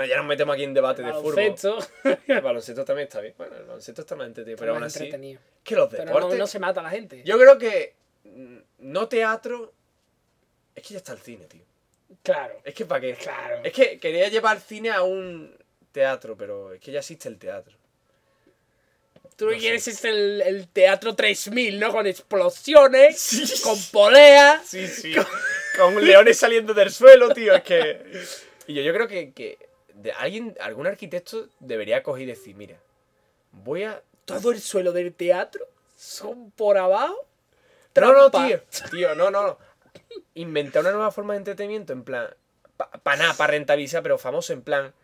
Ah, 0.00 0.06
ya 0.06 0.16
nos 0.16 0.26
metemos 0.26 0.54
aquí 0.54 0.62
en 0.62 0.74
debate 0.74 1.02
de 1.02 1.12
fútbol. 1.12 1.34
Baloncesto, 1.34 1.78
El 2.28 2.40
baloncesto 2.40 2.84
también 2.84 3.08
está 3.08 3.20
bien. 3.20 3.34
Bueno, 3.36 3.56
el 3.56 3.64
baloncesto 3.64 4.02
está 4.02 4.14
más 4.14 4.28
entretenido. 4.28 4.58
Pero 4.60 4.74
aún 4.74 4.84
así. 4.84 4.98
entretenido. 5.00 5.40
Que 5.64 5.74
los 5.74 5.90
Pero 5.90 6.04
deportes. 6.04 6.30
no, 6.32 6.36
no 6.38 6.46
se 6.46 6.58
mata 6.60 6.78
a 6.78 6.82
la 6.84 6.90
gente. 6.90 7.22
Yo 7.24 7.36
creo 7.36 7.58
que 7.58 7.94
mm, 8.22 8.56
no 8.78 9.08
teatro. 9.08 9.72
Es 10.76 10.84
que 10.86 10.94
ya 10.94 10.98
está 10.98 11.12
el 11.14 11.18
cine, 11.18 11.46
tío. 11.46 11.62
Claro, 12.22 12.60
Es 12.64 12.74
que 12.74 12.84
para 12.86 13.00
qué. 13.00 13.14
claro. 13.14 13.60
Es 13.64 13.72
que 13.72 13.98
quería 13.98 14.28
llevar 14.28 14.60
cine 14.60 14.90
a 14.90 15.02
un 15.02 15.52
teatro, 15.90 16.36
pero 16.36 16.72
es 16.74 16.80
que 16.80 16.92
ya 16.92 17.00
existe 17.00 17.28
el 17.28 17.36
teatro. 17.38 17.76
Tú 19.36 19.50
no 19.50 19.56
quieres 19.56 19.86
es 19.88 20.04
el, 20.04 20.40
el 20.42 20.68
teatro 20.68 21.14
3000, 21.14 21.78
¿no? 21.78 21.92
Con 21.92 22.06
explosiones, 22.06 23.18
Sí. 23.20 23.62
con 23.62 23.76
poleas. 23.92 24.64
Sí, 24.66 24.86
sí. 24.86 25.14
Con 25.76 26.04
leones 26.04 26.36
saliendo 26.38 26.74
del 26.74 26.90
suelo, 26.90 27.32
tío. 27.32 27.54
Es 27.54 27.62
que. 27.62 28.02
Y 28.66 28.74
yo, 28.74 28.82
yo 28.82 28.92
creo 28.92 29.06
que, 29.06 29.32
que 29.32 29.67
de 29.98 30.12
alguien, 30.12 30.56
algún 30.60 30.86
arquitecto 30.86 31.48
debería 31.58 32.02
coger 32.02 32.22
y 32.22 32.26
decir, 32.26 32.54
mira, 32.54 32.78
voy 33.52 33.84
a. 33.84 34.02
Todo 34.24 34.50
el 34.52 34.60
suelo 34.60 34.92
del 34.92 35.14
teatro 35.14 35.66
son 35.96 36.50
por 36.50 36.76
abajo. 36.76 37.26
No, 37.96 38.12
no, 38.12 38.30
tío. 38.30 38.62
Tío, 38.90 39.14
no, 39.14 39.30
no, 39.30 39.42
no. 39.42 39.58
Inventar 40.34 40.82
una 40.82 40.92
nueva 40.92 41.10
forma 41.10 41.32
de 41.32 41.38
entretenimiento, 41.38 41.92
en 41.92 42.04
plan. 42.04 42.28
Para 43.02 43.16
nada, 43.16 43.34
para 43.34 43.52
rentabilizar, 43.52 44.02
pero 44.02 44.18
famoso, 44.18 44.52
en 44.52 44.62
plan. 44.62 44.94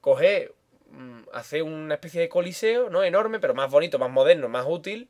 Coger. 0.00 0.54
mm, 0.90 1.22
Hacer 1.32 1.62
una 1.64 1.94
especie 1.94 2.20
de 2.20 2.28
coliseo, 2.28 2.88
¿no? 2.88 3.02
Enorme, 3.02 3.38
pero 3.40 3.52
más 3.52 3.70
bonito, 3.70 3.98
más 3.98 4.10
moderno, 4.10 4.48
más 4.48 4.64
útil. 4.66 5.08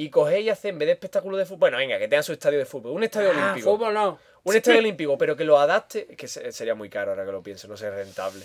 Y 0.00 0.08
coger 0.08 0.40
y 0.40 0.48
hacer, 0.48 0.70
en 0.70 0.78
vez 0.78 0.86
de 0.86 0.92
espectáculo 0.92 1.36
de 1.36 1.44
fútbol. 1.44 1.58
Bueno, 1.58 1.76
venga, 1.76 1.98
que 1.98 2.08
tengan 2.08 2.22
su 2.24 2.32
estadio 2.32 2.58
de 2.58 2.64
fútbol. 2.64 2.92
Un 2.92 3.02
estadio 3.04 3.32
Ah, 3.34 3.50
olímpico. 3.50 3.76
fútbol 3.76 3.92
no. 3.92 4.18
Un 4.44 4.56
estadio 4.56 4.78
olímpico, 4.78 5.18
pero 5.18 5.36
que 5.36 5.44
lo 5.44 5.58
adapte. 5.58 6.06
Que 6.16 6.26
se- 6.26 6.52
sería 6.52 6.74
muy 6.74 6.88
caro 6.88 7.10
ahora 7.10 7.26
que 7.26 7.32
lo 7.32 7.42
pienso, 7.42 7.68
no 7.68 7.76
sé, 7.76 7.90
rentable. 7.90 8.42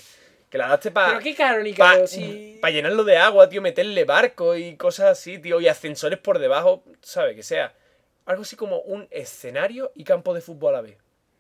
Que 0.50 0.58
lo 0.58 0.66
adapte 0.66 0.92
para. 0.92 1.08
Pero 1.10 1.20
qué 1.22 1.34
caro 1.34 1.64
ni 1.64 1.72
Para 1.74 2.74
llenarlo 2.74 3.06
de 3.06 3.16
agua, 3.18 3.48
tío, 3.48 3.62
meterle 3.62 4.04
barcos 4.04 4.58
y 4.58 4.76
cosas 4.76 5.06
así, 5.18 5.40
tío, 5.40 5.62
y 5.62 5.70
ascensores 5.70 6.20
por 6.20 6.40
debajo, 6.40 6.84
¿sabes? 7.02 7.38
Que 7.38 7.44
sea 7.44 7.74
algo 8.26 8.42
así 8.42 8.58
como 8.58 8.80
un 8.82 9.08
escenario 9.10 9.94
y 9.96 10.04
campo 10.04 10.34
de 10.34 10.42
fútbol 10.42 10.74
a 10.76 10.78
la 10.80 10.82
vez. 10.82 10.98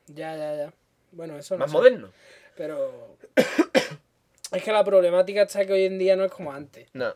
Ya, 0.08 0.34
ya, 0.38 0.56
ya. 0.56 0.74
Bueno, 1.12 1.38
eso 1.38 1.56
no 1.56 1.60
Más 1.60 1.72
sé. 1.72 1.78
moderno. 1.78 2.10
Pero. 2.56 3.18
es 4.54 4.64
que 4.64 4.72
la 4.72 4.84
problemática 4.86 5.42
está 5.42 5.66
que 5.66 5.74
hoy 5.74 5.84
en 5.86 5.98
día 6.00 6.16
no 6.16 6.24
es 6.24 6.32
como 6.32 6.54
antes. 6.54 6.88
No. 6.94 7.14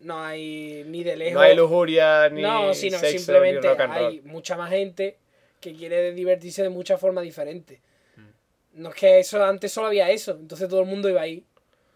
No 0.00 0.22
hay 0.24 0.84
ni 0.86 1.02
de 1.04 1.16
lejos. 1.16 1.34
No 1.34 1.40
hay 1.40 1.56
lujuria 1.56 2.28
ni. 2.28 2.42
No, 2.42 2.74
sino 2.74 2.98
sexo, 2.98 3.18
simplemente 3.18 3.60
ni 3.60 3.68
rock 3.68 3.80
and 3.80 3.94
roll. 3.94 4.06
hay 4.06 4.20
mucha 4.22 4.56
más 4.56 4.70
gente 4.70 5.16
que 5.60 5.74
quiere 5.74 6.12
divertirse 6.12 6.62
de 6.62 6.68
muchas 6.68 7.00
formas 7.00 7.24
diferentes. 7.24 7.78
Mm. 8.16 8.82
No 8.82 8.88
es 8.90 8.94
que 8.94 9.18
eso 9.18 9.42
antes 9.44 9.72
solo 9.72 9.88
había 9.88 10.10
eso, 10.10 10.32
entonces 10.32 10.68
todo 10.68 10.80
el 10.80 10.86
mundo 10.86 11.08
iba 11.08 11.20
ahí. 11.20 11.44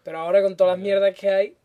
Pero 0.03 0.19
ahora 0.19 0.41
con 0.41 0.57
todas 0.57 0.73
las 0.77 0.83
mierdas 0.83 1.13
que 1.17 1.29
hay, 1.29 1.55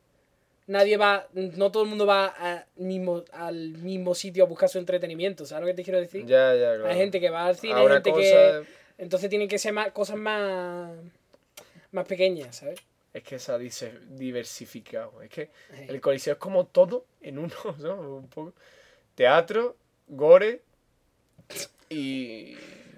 nadie 0.66 0.96
va, 0.96 1.26
no 1.32 1.70
todo 1.70 1.84
el 1.84 1.88
mundo 1.88 2.06
va 2.06 2.34
a 2.38 2.66
mismo, 2.76 3.24
al 3.32 3.70
mismo 3.78 4.14
sitio 4.14 4.44
a 4.44 4.46
buscar 4.46 4.68
su 4.68 4.78
entretenimiento, 4.78 5.46
¿sabes 5.46 5.62
lo 5.62 5.66
que 5.68 5.74
te 5.74 5.82
quiero 5.84 6.00
decir? 6.00 6.26
Ya, 6.26 6.54
ya, 6.54 6.74
claro. 6.74 6.86
Hay 6.88 6.96
gente 6.96 7.20
que 7.20 7.30
va 7.30 7.46
al 7.46 7.56
cine, 7.56 7.74
A 7.74 7.78
hay 7.78 7.88
gente 7.88 8.10
cosa- 8.10 8.20
que... 8.20 8.64
Entonces 8.98 9.28
tienen 9.28 9.48
que 9.48 9.58
ser 9.58 9.72
más, 9.72 9.90
cosas 9.92 10.16
más, 10.16 10.90
más 11.92 12.06
pequeñas, 12.06 12.56
¿sabes? 12.56 12.78
Es 13.16 13.22
que 13.22 13.38
se 13.38 13.50
ha 13.50 13.56
diversificado. 13.58 15.22
Es 15.22 15.30
que 15.30 15.50
el 15.88 16.00
coliseo 16.02 16.34
es 16.34 16.38
como 16.38 16.66
todo 16.66 17.06
en 17.22 17.38
uno, 17.38 17.54
¿no? 17.78 18.16
Un 18.16 18.28
poco. 18.28 18.52
Teatro, 19.14 19.76
gore 20.06 20.60
y. 21.88 22.54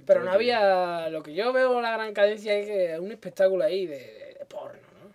Pero 0.07 0.24
no 0.24 0.32
había, 0.32 1.09
lo 1.11 1.23
que 1.23 1.35
yo 1.35 1.53
veo 1.53 1.81
la 1.81 1.93
gran 1.93 2.12
cadencia 2.15 2.55
es 2.59 2.66
que 2.66 2.95
es 2.95 2.99
un 2.99 3.12
espectáculo 3.12 3.62
ahí 3.62 3.86
de, 3.86 3.99
de- 3.99 4.36
de 4.39 4.47
porno, 4.47 4.81
¿no? 5.03 5.12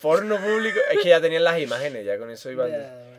Porno 0.00 0.36
público. 0.36 0.78
Es 0.90 0.98
que 1.02 1.08
ya 1.08 1.20
tenían 1.20 1.44
las 1.44 1.60
imágenes, 1.60 2.04
ya 2.04 2.18
con 2.18 2.30
eso 2.30 2.50
iban. 2.50 2.70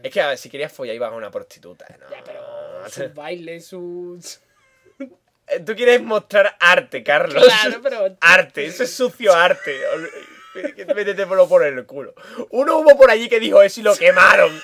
Es 0.04 0.12
que 0.14 0.22
a 0.22 0.28
ver, 0.28 0.38
si 0.38 0.50
querías 0.50 0.72
follar 0.72 0.96
ibas 0.96 1.12
a 1.12 1.16
una 1.16 1.32
prostituta. 1.32 1.86
¿no? 2.00 2.10
Ya, 2.12 2.24
pero 2.24 2.42
sus 2.90 3.14
bailes, 3.14 3.66
sus... 3.66 4.40
Eh, 5.50 5.60
Tú 5.62 5.76
quieres 5.76 6.02
mostrar 6.02 6.56
arte, 6.60 7.04
Carlos. 7.04 7.44
Claro, 7.44 7.80
pero... 7.82 8.18
Arte, 8.22 8.66
eso 8.66 8.84
es 8.84 8.94
sucio 8.94 9.34
arte. 9.34 9.80
Métete 10.96 11.26
por 11.26 11.48
por 11.48 11.64
el 11.64 11.86
culo. 11.86 12.14
Uno 12.50 12.80
hubo 12.80 12.98
por 12.98 13.12
allí 13.12 13.30
que 13.30 13.40
dijo 13.40 13.62
eso 13.62 13.80
y 13.80 13.84
lo 13.84 13.96
quemaron. 13.96 14.60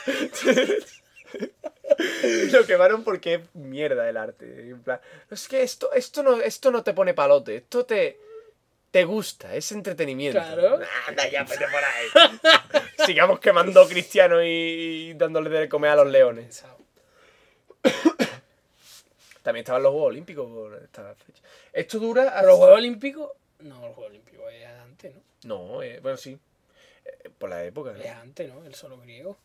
lo 2.52 2.66
quemaron 2.66 3.04
porque 3.04 3.36
es 3.36 3.42
mierda 3.54 4.10
el 4.10 4.18
arte. 4.18 4.70
En 4.70 4.82
plan, 4.82 5.00
es 5.30 5.48
que 5.48 5.62
esto, 5.62 5.92
esto, 5.94 6.24
no, 6.24 6.42
esto 6.42 6.72
no 6.72 6.84
te 6.84 6.94
pone 6.94 7.14
palote, 7.14 7.58
esto 7.58 7.86
te, 7.86 8.20
te 8.92 9.04
gusta, 9.04 9.56
es 9.56 9.72
entretenimiento. 9.72 10.40
Claro. 10.40 10.80
Anda, 11.08 11.30
ya, 11.30 11.44
vete 11.44 11.66
por 11.68 11.84
ahí. 11.84 12.08
Sigamos 13.06 13.40
quemando 13.40 13.88
cristianos 13.88 14.42
y, 14.44 15.10
y 15.10 15.14
dándoles 15.14 15.54
de 15.54 15.70
comer 15.70 15.92
a 15.92 15.96
los 15.98 16.08
leones. 16.08 16.66
También 19.46 19.62
estaban 19.62 19.84
los 19.84 19.92
Juegos 19.92 20.10
Olímpicos 20.10 20.50
por 20.50 20.74
esta 20.84 21.14
fecha. 21.14 21.44
Esto 21.72 22.00
dura 22.00 22.24
hasta... 22.24 22.40
¿Pero 22.40 22.48
los 22.54 22.58
Juegos 22.58 22.78
Olímpicos? 22.80 23.32
No, 23.60 23.76
los 23.86 23.94
Juegos 23.94 24.10
Olímpicos 24.10 24.52
es 24.52 24.66
antes, 24.66 25.14
¿no? 25.16 25.22
No, 25.44 25.84
eh, 25.84 26.00
bueno, 26.00 26.18
sí. 26.18 26.36
Eh, 27.06 27.30
por 27.38 27.52
la 27.52 27.64
época. 27.64 27.92
¿no? 27.92 28.00
Es 28.00 28.10
antes, 28.10 28.52
¿no? 28.52 28.66
El 28.66 28.74
solo 28.74 28.98
griego. 28.98 29.38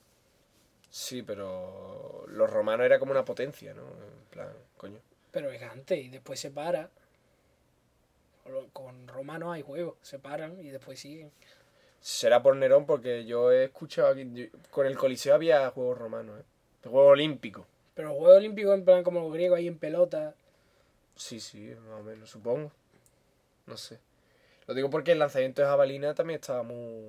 Sí, 0.89 1.23
pero 1.23 2.25
los 2.29 2.49
romanos 2.49 2.87
era 2.87 2.99
como 2.99 3.13
una 3.13 3.27
potencia, 3.27 3.75
¿no? 3.75 3.83
En 3.83 4.25
plan, 4.31 4.49
coño. 4.79 4.99
Pero 5.33 5.51
es 5.51 5.61
antes 5.63 6.03
y 6.03 6.09
después 6.09 6.41
se 6.41 6.51
para. 6.51 6.89
Con- 8.73 9.07
romanos 9.07 9.53
hay 9.53 9.61
juegos, 9.61 9.97
se 10.01 10.19
paran 10.19 10.59
y 10.61 10.71
después 10.71 10.99
siguen. 10.99 11.31
Será 12.01 12.43
por 12.43 12.57
Nerón 12.57 12.87
porque 12.87 13.27
yo 13.27 13.53
he 13.53 13.65
escuchado 13.65 14.09
aquí... 14.09 14.27
yo- 14.33 14.47
con 14.71 14.87
el 14.87 14.97
Coliseo 14.97 15.35
había 15.35 15.69
juegos 15.71 15.99
romanos, 15.99 16.41
¿eh? 16.41 16.45
Juegos 16.89 17.13
olímpicos. 17.13 17.67
Pero 17.95 18.09
los 18.09 18.17
Juegos 18.19 18.37
Olímpicos, 18.39 18.75
en 18.75 18.85
plan 18.85 19.03
como 19.03 19.21
los 19.21 19.33
griegos, 19.33 19.59
ahí 19.59 19.67
en 19.67 19.79
pelota. 19.79 20.35
Sí, 21.17 21.41
sí, 21.41 21.75
más 21.89 22.01
o 22.01 22.03
menos, 22.03 22.31
supongo. 22.31 22.73
No 23.67 23.77
sé. 23.77 23.99
Lo 24.67 24.75
digo 24.75 24.89
porque 24.91 25.13
el 25.13 25.19
lanzamiento 25.19 25.63
de 25.63 25.69
jabalina 25.69 26.15
también 26.15 26.41
estaba 26.41 26.63
muy 26.63 27.05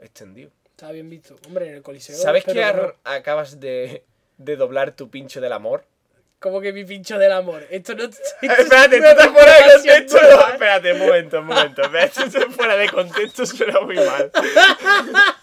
extendido. 0.00 0.50
Estaba 0.70 0.92
bien 0.92 1.08
visto. 1.08 1.36
Hombre, 1.46 1.68
en 1.68 1.74
el 1.76 1.82
Coliseo. 1.82 2.16
¿Sabes 2.16 2.44
que 2.44 2.62
ar- 2.62 2.96
acabas 3.04 3.60
de, 3.60 4.04
de 4.36 4.56
doblar 4.56 4.92
tu 4.94 5.08
pincho 5.08 5.40
del 5.40 5.52
amor? 5.52 5.84
Como 6.38 6.60
que 6.60 6.72
mi 6.72 6.84
pincho 6.84 7.18
del 7.18 7.32
amor. 7.32 7.66
Esto 7.70 7.94
no. 7.94 8.04
esto 8.04 8.22
espérate, 8.42 9.00
no 9.00 9.04
tú 9.06 9.10
estás 9.10 9.26
es 9.26 9.32
fuera 9.32 9.56
de 9.56 9.72
contexto. 9.72 10.18
Espérate, 10.52 10.92
un 10.92 10.98
momento, 10.98 11.40
un 11.40 11.46
momento. 11.46 11.82
Esto 11.96 12.50
fuera 12.50 12.76
de 12.76 12.88
contexto 12.90 13.46
suena 13.46 13.80
muy 13.80 13.96
mal. 13.96 14.30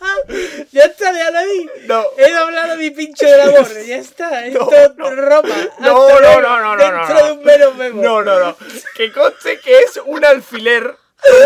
Ya 0.74 0.86
está, 0.86 1.14
déjalo 1.14 1.38
ahí. 1.38 1.70
No. 1.86 2.04
He 2.18 2.34
hablado 2.34 2.72
de 2.72 2.78
mi 2.78 2.90
pincho 2.92 3.26
del 3.26 3.42
amor. 3.42 3.68
Ya 3.86 3.98
está. 3.98 4.46
Esto 4.48 4.70
No, 4.98 5.12
no. 5.12 5.22
ropa. 5.22 5.48
No, 5.80 6.20
no, 6.20 6.42
no, 6.42 6.60
no, 6.60 6.76
no, 6.76 6.84
Dentro 6.84 7.14
no. 7.14 7.26
de 7.26 7.32
un 7.34 7.44
menos 7.44 7.76
memo. 7.76 8.02
No, 8.02 8.24
no, 8.24 8.40
no. 8.40 8.58
Que 8.96 9.12
conste 9.12 9.60
que 9.60 9.80
es 9.80 9.98
un 10.06 10.26
alfiler 10.26 10.96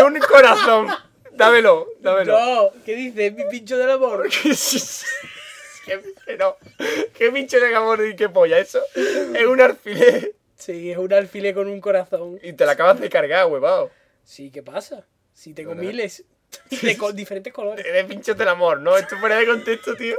con 0.01 0.13
un 0.13 0.19
corazón. 0.21 0.87
Dámelo, 1.33 1.87
dámelo. 1.99 2.39
No, 2.39 2.71
¿qué 2.85 2.95
dices? 2.95 3.33
Mi 3.33 3.43
pincho 3.45 3.77
del 3.77 3.91
amor. 3.91 4.27
¿Qué, 5.85 6.01
qué, 6.25 6.37
no. 6.37 6.57
¿Qué 7.13 7.31
pinche 7.31 7.59
de 7.59 7.75
amor 7.75 8.05
y 8.05 8.15
qué 8.15 8.27
polla? 8.29 8.57
Eso 8.59 8.81
es 8.95 9.45
un 9.45 9.61
alfiler 9.61 10.33
Sí, 10.55 10.91
es 10.91 10.97
un 10.97 11.13
alfiler 11.13 11.53
con 11.53 11.67
un 11.67 11.79
corazón. 11.79 12.39
y 12.41 12.53
te 12.53 12.65
la 12.65 12.71
acabas 12.73 12.99
de 12.99 13.09
cargar, 13.09 13.45
huevado. 13.45 13.91
Sí, 14.23 14.49
¿qué 14.51 14.63
pasa? 14.63 15.05
Si 15.33 15.53
tengo 15.53 15.75
miles. 15.75 16.23
De 16.81 16.97
co- 16.97 17.11
diferentes 17.13 17.51
colores. 17.53 17.85
De 17.85 18.03
pinchos 18.05 18.37
del 18.37 18.47
amor, 18.47 18.79
¿no? 18.81 18.97
Esto 18.97 19.17
fuera 19.17 19.37
de 19.37 19.45
contexto, 19.45 19.95
tío. 19.95 20.15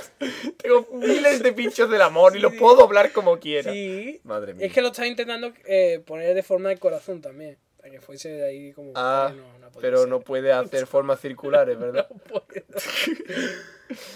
Tengo 0.57 0.87
miles 0.93 1.43
de 1.43 1.53
pinchos 1.53 1.91
del 1.91 2.03
amor 2.03 2.37
y 2.37 2.41
los 2.41 2.55
puedo 2.55 2.77
doblar 2.77 3.13
como 3.13 3.39
quiera. 3.39 3.73
Sí. 3.73 4.21
Madre 4.25 4.55
mía. 4.55 4.67
Es 4.67 4.73
que 4.73 4.81
lo 4.83 4.89
estaba 4.89 5.07
intentando 5.09 5.53
eh, 5.67 6.01
poner 6.07 6.35
de 6.35 6.43
forma 6.43 6.69
de 6.71 6.79
corazón 6.79 7.21
también. 7.21 7.57
Para 7.79 7.91
que 7.91 8.01
fuese 8.01 8.29
de 8.31 8.45
ahí 8.47 8.73
como. 8.73 8.93
Ah, 8.97 9.33
no, 9.35 9.59
no 9.59 9.71
pero 9.81 9.99
ser. 10.01 10.09
no 10.09 10.21
puede 10.21 10.53
hacer 10.53 10.87
formas 10.87 11.21
circulares, 11.21 11.79
¿verdad? 11.79 12.09
No 12.11 12.17
puedo. 12.19 12.45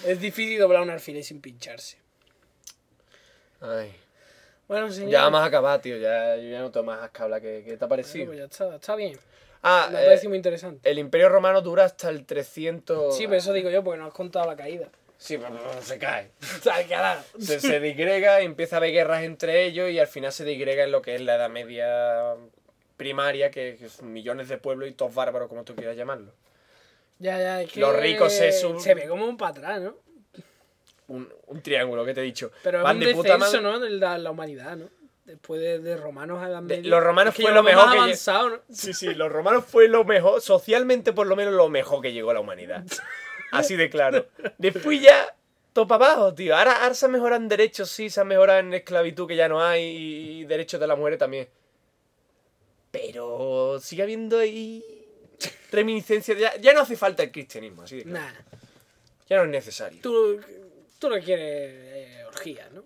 es 0.06 0.20
difícil 0.20 0.58
doblar 0.58 0.82
un 0.82 0.90
alfiler 0.90 1.22
sin 1.24 1.40
pincharse. 1.40 1.96
Ay. 3.60 3.92
Bueno, 4.68 4.90
señor. 4.90 5.10
Ya 5.10 5.22
vamos 5.22 5.40
a 5.40 5.44
acabar, 5.44 5.80
tío. 5.80 5.96
Ya, 5.98 6.36
yo 6.36 6.48
ya 6.50 6.60
no 6.60 6.70
tengo 6.70 6.86
más 6.86 7.10
que 7.10 7.22
hablar. 7.22 7.40
¿Qué, 7.40 7.62
qué 7.64 7.76
te 7.76 7.84
ha 7.84 7.86
Bueno, 7.86 7.88
parecido? 7.88 8.26
pues 8.26 8.38
ya 8.38 8.44
está, 8.44 8.74
está 8.76 8.96
bien. 8.96 9.18
Ah, 9.62 9.88
Me 9.92 10.02
eh, 10.02 10.04
parecido 10.06 10.30
muy 10.30 10.36
interesante. 10.38 10.90
el 10.90 10.98
Imperio 10.98 11.28
Romano 11.28 11.60
dura 11.60 11.84
hasta 11.84 12.08
el 12.08 12.24
300... 12.26 13.16
Sí, 13.16 13.24
pero 13.26 13.36
eso 13.38 13.52
digo 13.52 13.70
yo 13.70 13.82
porque 13.84 13.98
no 14.00 14.06
has 14.06 14.12
contado 14.12 14.46
la 14.46 14.56
caída. 14.56 14.88
Sí, 15.18 15.38
pero 15.38 15.56
se 15.82 15.98
cae. 15.98 16.30
Se, 17.38 17.60
se 17.60 17.78
digrega 17.80 18.40
empieza 18.40 18.76
a 18.76 18.78
haber 18.78 18.90
guerras 18.92 19.22
entre 19.22 19.64
ellos 19.64 19.88
y 19.90 19.98
al 20.00 20.08
final 20.08 20.32
se 20.32 20.44
digrega 20.44 20.82
en 20.84 20.90
lo 20.90 21.00
que 21.00 21.14
es 21.14 21.20
la 21.20 21.36
Edad 21.36 21.48
Media 21.48 22.34
primaria, 22.96 23.50
que, 23.50 23.76
que 23.78 23.88
son 23.88 24.12
millones 24.12 24.48
de 24.48 24.58
pueblos 24.58 24.88
y 24.88 24.92
todos 24.92 25.14
bárbaros, 25.14 25.48
como 25.48 25.62
tú 25.64 25.74
quieras 25.76 25.96
llamarlo. 25.96 26.32
Ya, 27.20 27.38
ya, 27.38 27.62
es 27.62 27.70
que. 27.72 27.78
Los 27.80 27.96
ricos 27.96 28.32
se 28.32 28.50
sub- 28.52 28.80
Se 28.80 28.94
ve 28.94 29.06
como 29.06 29.26
un 29.26 29.36
para 29.36 29.50
atrás, 29.52 29.80
¿no? 29.80 29.96
Un, 31.08 31.32
un 31.46 31.62
triángulo 31.62 32.04
que 32.04 32.14
te 32.14 32.20
he 32.20 32.24
dicho. 32.24 32.50
Pero 32.64 32.78
es 32.78 32.84
Van 32.84 32.96
un 32.96 33.04
de 33.04 33.14
puta 33.14 33.34
descenso, 33.36 33.62
madre. 33.62 33.78
¿no? 33.78 33.84
De 33.84 33.90
la, 33.90 34.18
la 34.18 34.30
humanidad, 34.32 34.76
¿no? 34.76 34.88
Después 35.32 35.62
de, 35.62 35.78
de 35.78 35.96
romanos 35.96 36.42
a 36.42 36.48
la 36.48 36.60
De- 36.60 36.76
media. 36.76 36.90
los 36.90 37.02
romanos 37.02 37.34
fue 37.34 37.50
lo 37.52 37.62
mejor 37.62 37.90
que 37.90 37.96
avanzado, 37.98 38.50
¿no? 38.50 38.60
Sí, 38.70 38.92
sí, 38.92 39.14
los 39.14 39.32
romanos 39.32 39.64
fue 39.66 39.88
lo 39.88 40.04
mejor, 40.04 40.42
socialmente 40.42 41.14
por 41.14 41.26
lo 41.26 41.36
menos 41.36 41.54
lo 41.54 41.70
mejor 41.70 42.02
que 42.02 42.12
llegó 42.12 42.30
a 42.32 42.34
la 42.34 42.40
humanidad. 42.40 42.84
Así 43.50 43.74
de 43.76 43.88
claro. 43.88 44.26
Después 44.58 45.00
ya, 45.00 45.34
topa 45.72 45.94
abajo, 45.94 46.34
tío. 46.34 46.54
Ahora, 46.54 46.82
ahora 46.82 46.94
se 46.94 47.08
mejoran 47.08 47.48
derechos, 47.48 47.88
sí, 47.90 48.10
se 48.10 48.22
mejoran 48.24 48.66
en 48.66 48.74
esclavitud 48.74 49.26
que 49.26 49.34
ya 49.36 49.48
no 49.48 49.62
hay 49.64 49.82
y 50.40 50.44
derechos 50.44 50.78
de 50.78 50.86
las 50.86 50.98
mujeres 50.98 51.18
también. 51.18 51.48
Pero 52.90 53.78
sigue 53.80 54.02
habiendo 54.02 54.38
ahí 54.38 54.84
reminiscencias. 55.70 56.38
Ya, 56.38 56.56
ya 56.58 56.74
no 56.74 56.80
hace 56.82 56.94
falta 56.96 57.22
el 57.22 57.32
cristianismo, 57.32 57.82
así 57.84 57.96
de 57.96 58.02
claro. 58.04 58.26
Nah. 58.26 58.58
Ya 59.28 59.36
no 59.38 59.44
es 59.44 59.48
necesario. 59.48 59.98
Tú, 60.02 60.38
tú 60.98 61.08
no 61.08 61.18
quieres 61.20 61.72
eh, 61.74 62.24
orgías, 62.26 62.70
¿no? 62.72 62.84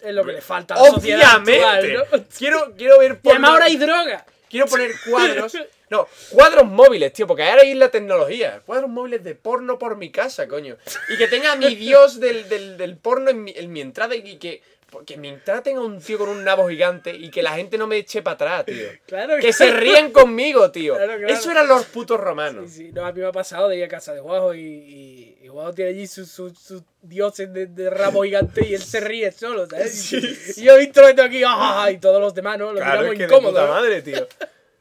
Es 0.00 0.14
lo 0.14 0.24
que 0.24 0.32
le 0.32 0.40
falta 0.40 0.74
a 0.74 0.82
la 0.82 0.90
sociedad 0.90 1.36
Obviamente. 1.42 1.64
actual, 1.64 2.08
¿no? 2.12 2.24
Quiero, 2.36 2.74
quiero 2.76 2.98
ver 2.98 3.18
Y 3.22 3.28
además 3.30 3.50
ahora 3.50 3.64
hay 3.64 3.76
droga. 3.76 4.24
Quiero 4.48 4.66
poner 4.66 4.92
cuadros. 5.08 5.56
No, 5.90 6.06
cuadros 6.30 6.66
móviles, 6.66 7.12
tío, 7.12 7.26
porque 7.26 7.42
ahora 7.44 7.62
hay 7.62 7.74
la 7.74 7.90
tecnología. 7.90 8.60
Cuadros 8.64 8.90
móviles 8.90 9.24
de 9.24 9.34
porno 9.34 9.78
por 9.78 9.96
mi 9.96 10.10
casa, 10.10 10.46
coño. 10.46 10.76
Y 11.08 11.16
que 11.16 11.28
tenga 11.28 11.52
a 11.52 11.56
mi 11.56 11.74
dios 11.74 12.20
del, 12.20 12.48
del, 12.48 12.76
del 12.76 12.96
porno 12.96 13.30
en 13.30 13.42
mi, 13.42 13.52
en 13.56 13.72
mi 13.72 13.80
entrada 13.80 14.14
y 14.14 14.36
que, 14.36 14.62
que 15.04 15.14
en 15.14 15.20
mi 15.20 15.28
entrada 15.28 15.62
tenga 15.62 15.80
un 15.80 16.00
tío 16.00 16.18
con 16.18 16.28
un 16.30 16.42
nabo 16.44 16.68
gigante 16.68 17.14
y 17.14 17.30
que 17.30 17.42
la 17.42 17.52
gente 17.52 17.76
no 17.76 17.86
me 17.86 17.98
eche 17.98 18.22
para 18.22 18.34
atrás, 18.34 18.64
tío. 18.66 18.88
Claro 19.06 19.36
Que 19.38 19.52
se 19.52 19.70
ríen 19.70 20.10
conmigo, 20.12 20.70
tío. 20.70 20.94
Claro, 20.96 21.18
claro. 21.18 21.28
Eso 21.34 21.50
eran 21.50 21.68
los 21.68 21.84
putos 21.86 22.18
romanos. 22.18 22.70
Sí, 22.70 22.86
sí. 22.86 22.92
No, 22.92 23.04
a 23.04 23.12
mí 23.12 23.20
me 23.20 23.26
ha 23.26 23.32
pasado 23.32 23.68
de 23.68 23.76
ir 23.76 23.84
a 23.84 23.88
casa 23.88 24.14
de 24.14 24.20
Guajo 24.20 24.54
y, 24.54 24.60
y, 24.60 25.38
y 25.42 25.48
Guajo 25.48 25.74
tiene 25.74 25.90
allí 25.90 26.06
sus, 26.06 26.30
sus, 26.30 26.58
sus 26.58 26.82
dioses 27.02 27.52
de, 27.52 27.66
de 27.66 27.90
rabo 27.90 28.22
gigante 28.24 28.66
y 28.66 28.74
él 28.74 28.82
se 28.82 29.00
ríe 29.00 29.30
solo, 29.32 29.66
¿sabes? 29.66 29.92
Sí, 29.94 30.16
Y 30.56 30.64
yo 30.64 30.74
he 30.74 30.78
visto 30.78 31.06
esto 31.06 31.22
aquí 31.22 31.42
¡ah! 31.46 31.88
y 31.92 31.98
todos 31.98 32.20
los 32.20 32.34
demás, 32.34 32.58
¿no? 32.58 32.72
Lo 32.72 32.78
Claro, 32.80 33.00
miramos 33.02 33.20
es 33.20 33.28
que 33.28 33.36
puta 33.46 33.66
¿no? 33.66 33.68
madre, 33.72 34.02
tío. 34.02 34.26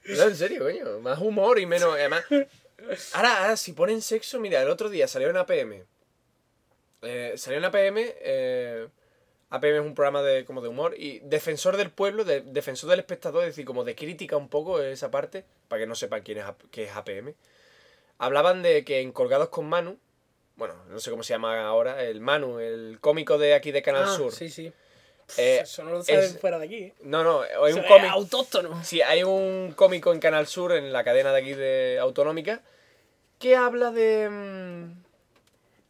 No, 0.06 0.24
en 0.24 0.36
serio, 0.38 0.64
coño. 0.64 1.00
Más 1.02 1.20
humor 1.20 1.60
y 1.60 1.66
menos. 1.66 1.94
Además. 1.94 2.24
Ahora, 3.12 3.42
ahora, 3.42 3.58
si 3.58 3.74
ponen 3.74 4.02
sexo, 4.02 4.40
mira, 4.40 4.62
el 4.62 4.70
otro 4.70 4.90
día 4.90 5.06
salió 5.08 5.30
en 5.30 5.36
APM. 5.36 5.84
Eh, 7.02 7.34
salió 7.36 7.60
en 7.60 7.66
APM. 7.66 7.98
Eh, 7.98 8.88
APM 9.49 9.76
es 9.78 9.82
un 9.82 9.95
programa 9.95 10.22
de, 10.24 10.44
como 10.45 10.61
de 10.61 10.68
humor. 10.69 10.95
Y 10.98 11.19
defensor 11.19 11.78
del 11.78 11.90
pueblo, 11.91 12.24
de- 12.26 12.41
defensor 12.41 12.90
del 12.90 12.99
espectador, 12.99 13.44
es 13.44 13.49
decir, 13.49 13.65
como 13.65 13.84
de 13.84 13.95
crítica 13.95 14.36
un 14.38 14.49
poco 14.49 14.82
esa 14.82 15.10
parte. 15.11 15.45
Para 15.68 15.82
que 15.82 15.88
no 15.88 15.95
sepan 15.95 16.22
quién 16.22 16.40
es, 16.40 16.45
ap- 16.45 16.61
qué 16.72 16.84
es 16.86 16.91
APM. 16.95 17.34
Hablaban 18.18 18.61
de 18.64 18.84
que 18.84 19.02
en 19.02 19.11
Colgados 19.11 19.49
con 19.49 19.68
Manu. 19.69 19.98
Bueno, 20.56 20.74
no 20.90 20.99
sé 20.99 21.11
cómo 21.11 21.24
se 21.24 21.34
llama 21.34 21.61
ahora. 21.65 22.03
El 22.03 22.19
Manu, 22.19 22.60
el 22.60 22.98
cómico 22.99 23.38
de 23.38 23.53
aquí 23.53 23.72
de 23.72 23.82
Canal 23.84 24.06
Ah, 24.07 24.15
Sur. 24.15 24.32
Sí, 24.34 24.49
sí. 24.49 24.72
Eh, 25.38 25.60
Eso 25.64 25.84
no 25.84 25.91
lo 25.91 26.03
saben 26.03 26.24
es- 26.24 26.40
fuera 26.40 26.57
de 26.57 26.65
aquí. 26.65 26.76
¿eh? 26.84 26.94
No, 27.03 27.24
no, 27.24 27.41
hay 27.41 27.74
un 27.74 27.80
es 27.80 27.86
cómic. 27.86 28.10
autóctono. 28.10 28.84
Sí, 28.84 29.02
hay 29.02 29.24
un 29.24 29.74
cómico 29.76 30.14
en 30.14 30.19
Canal 30.19 30.48
Sur, 30.48 30.72
en 30.74 30.91
la 30.94 31.03
cadena 31.03 31.32
de 31.34 31.40
aquí 31.40 31.53
de 31.53 31.99
Autonómica, 32.02 32.61
que 33.38 33.56
habla 33.56 33.91
de. 33.91 34.30
mm, 34.30 35.03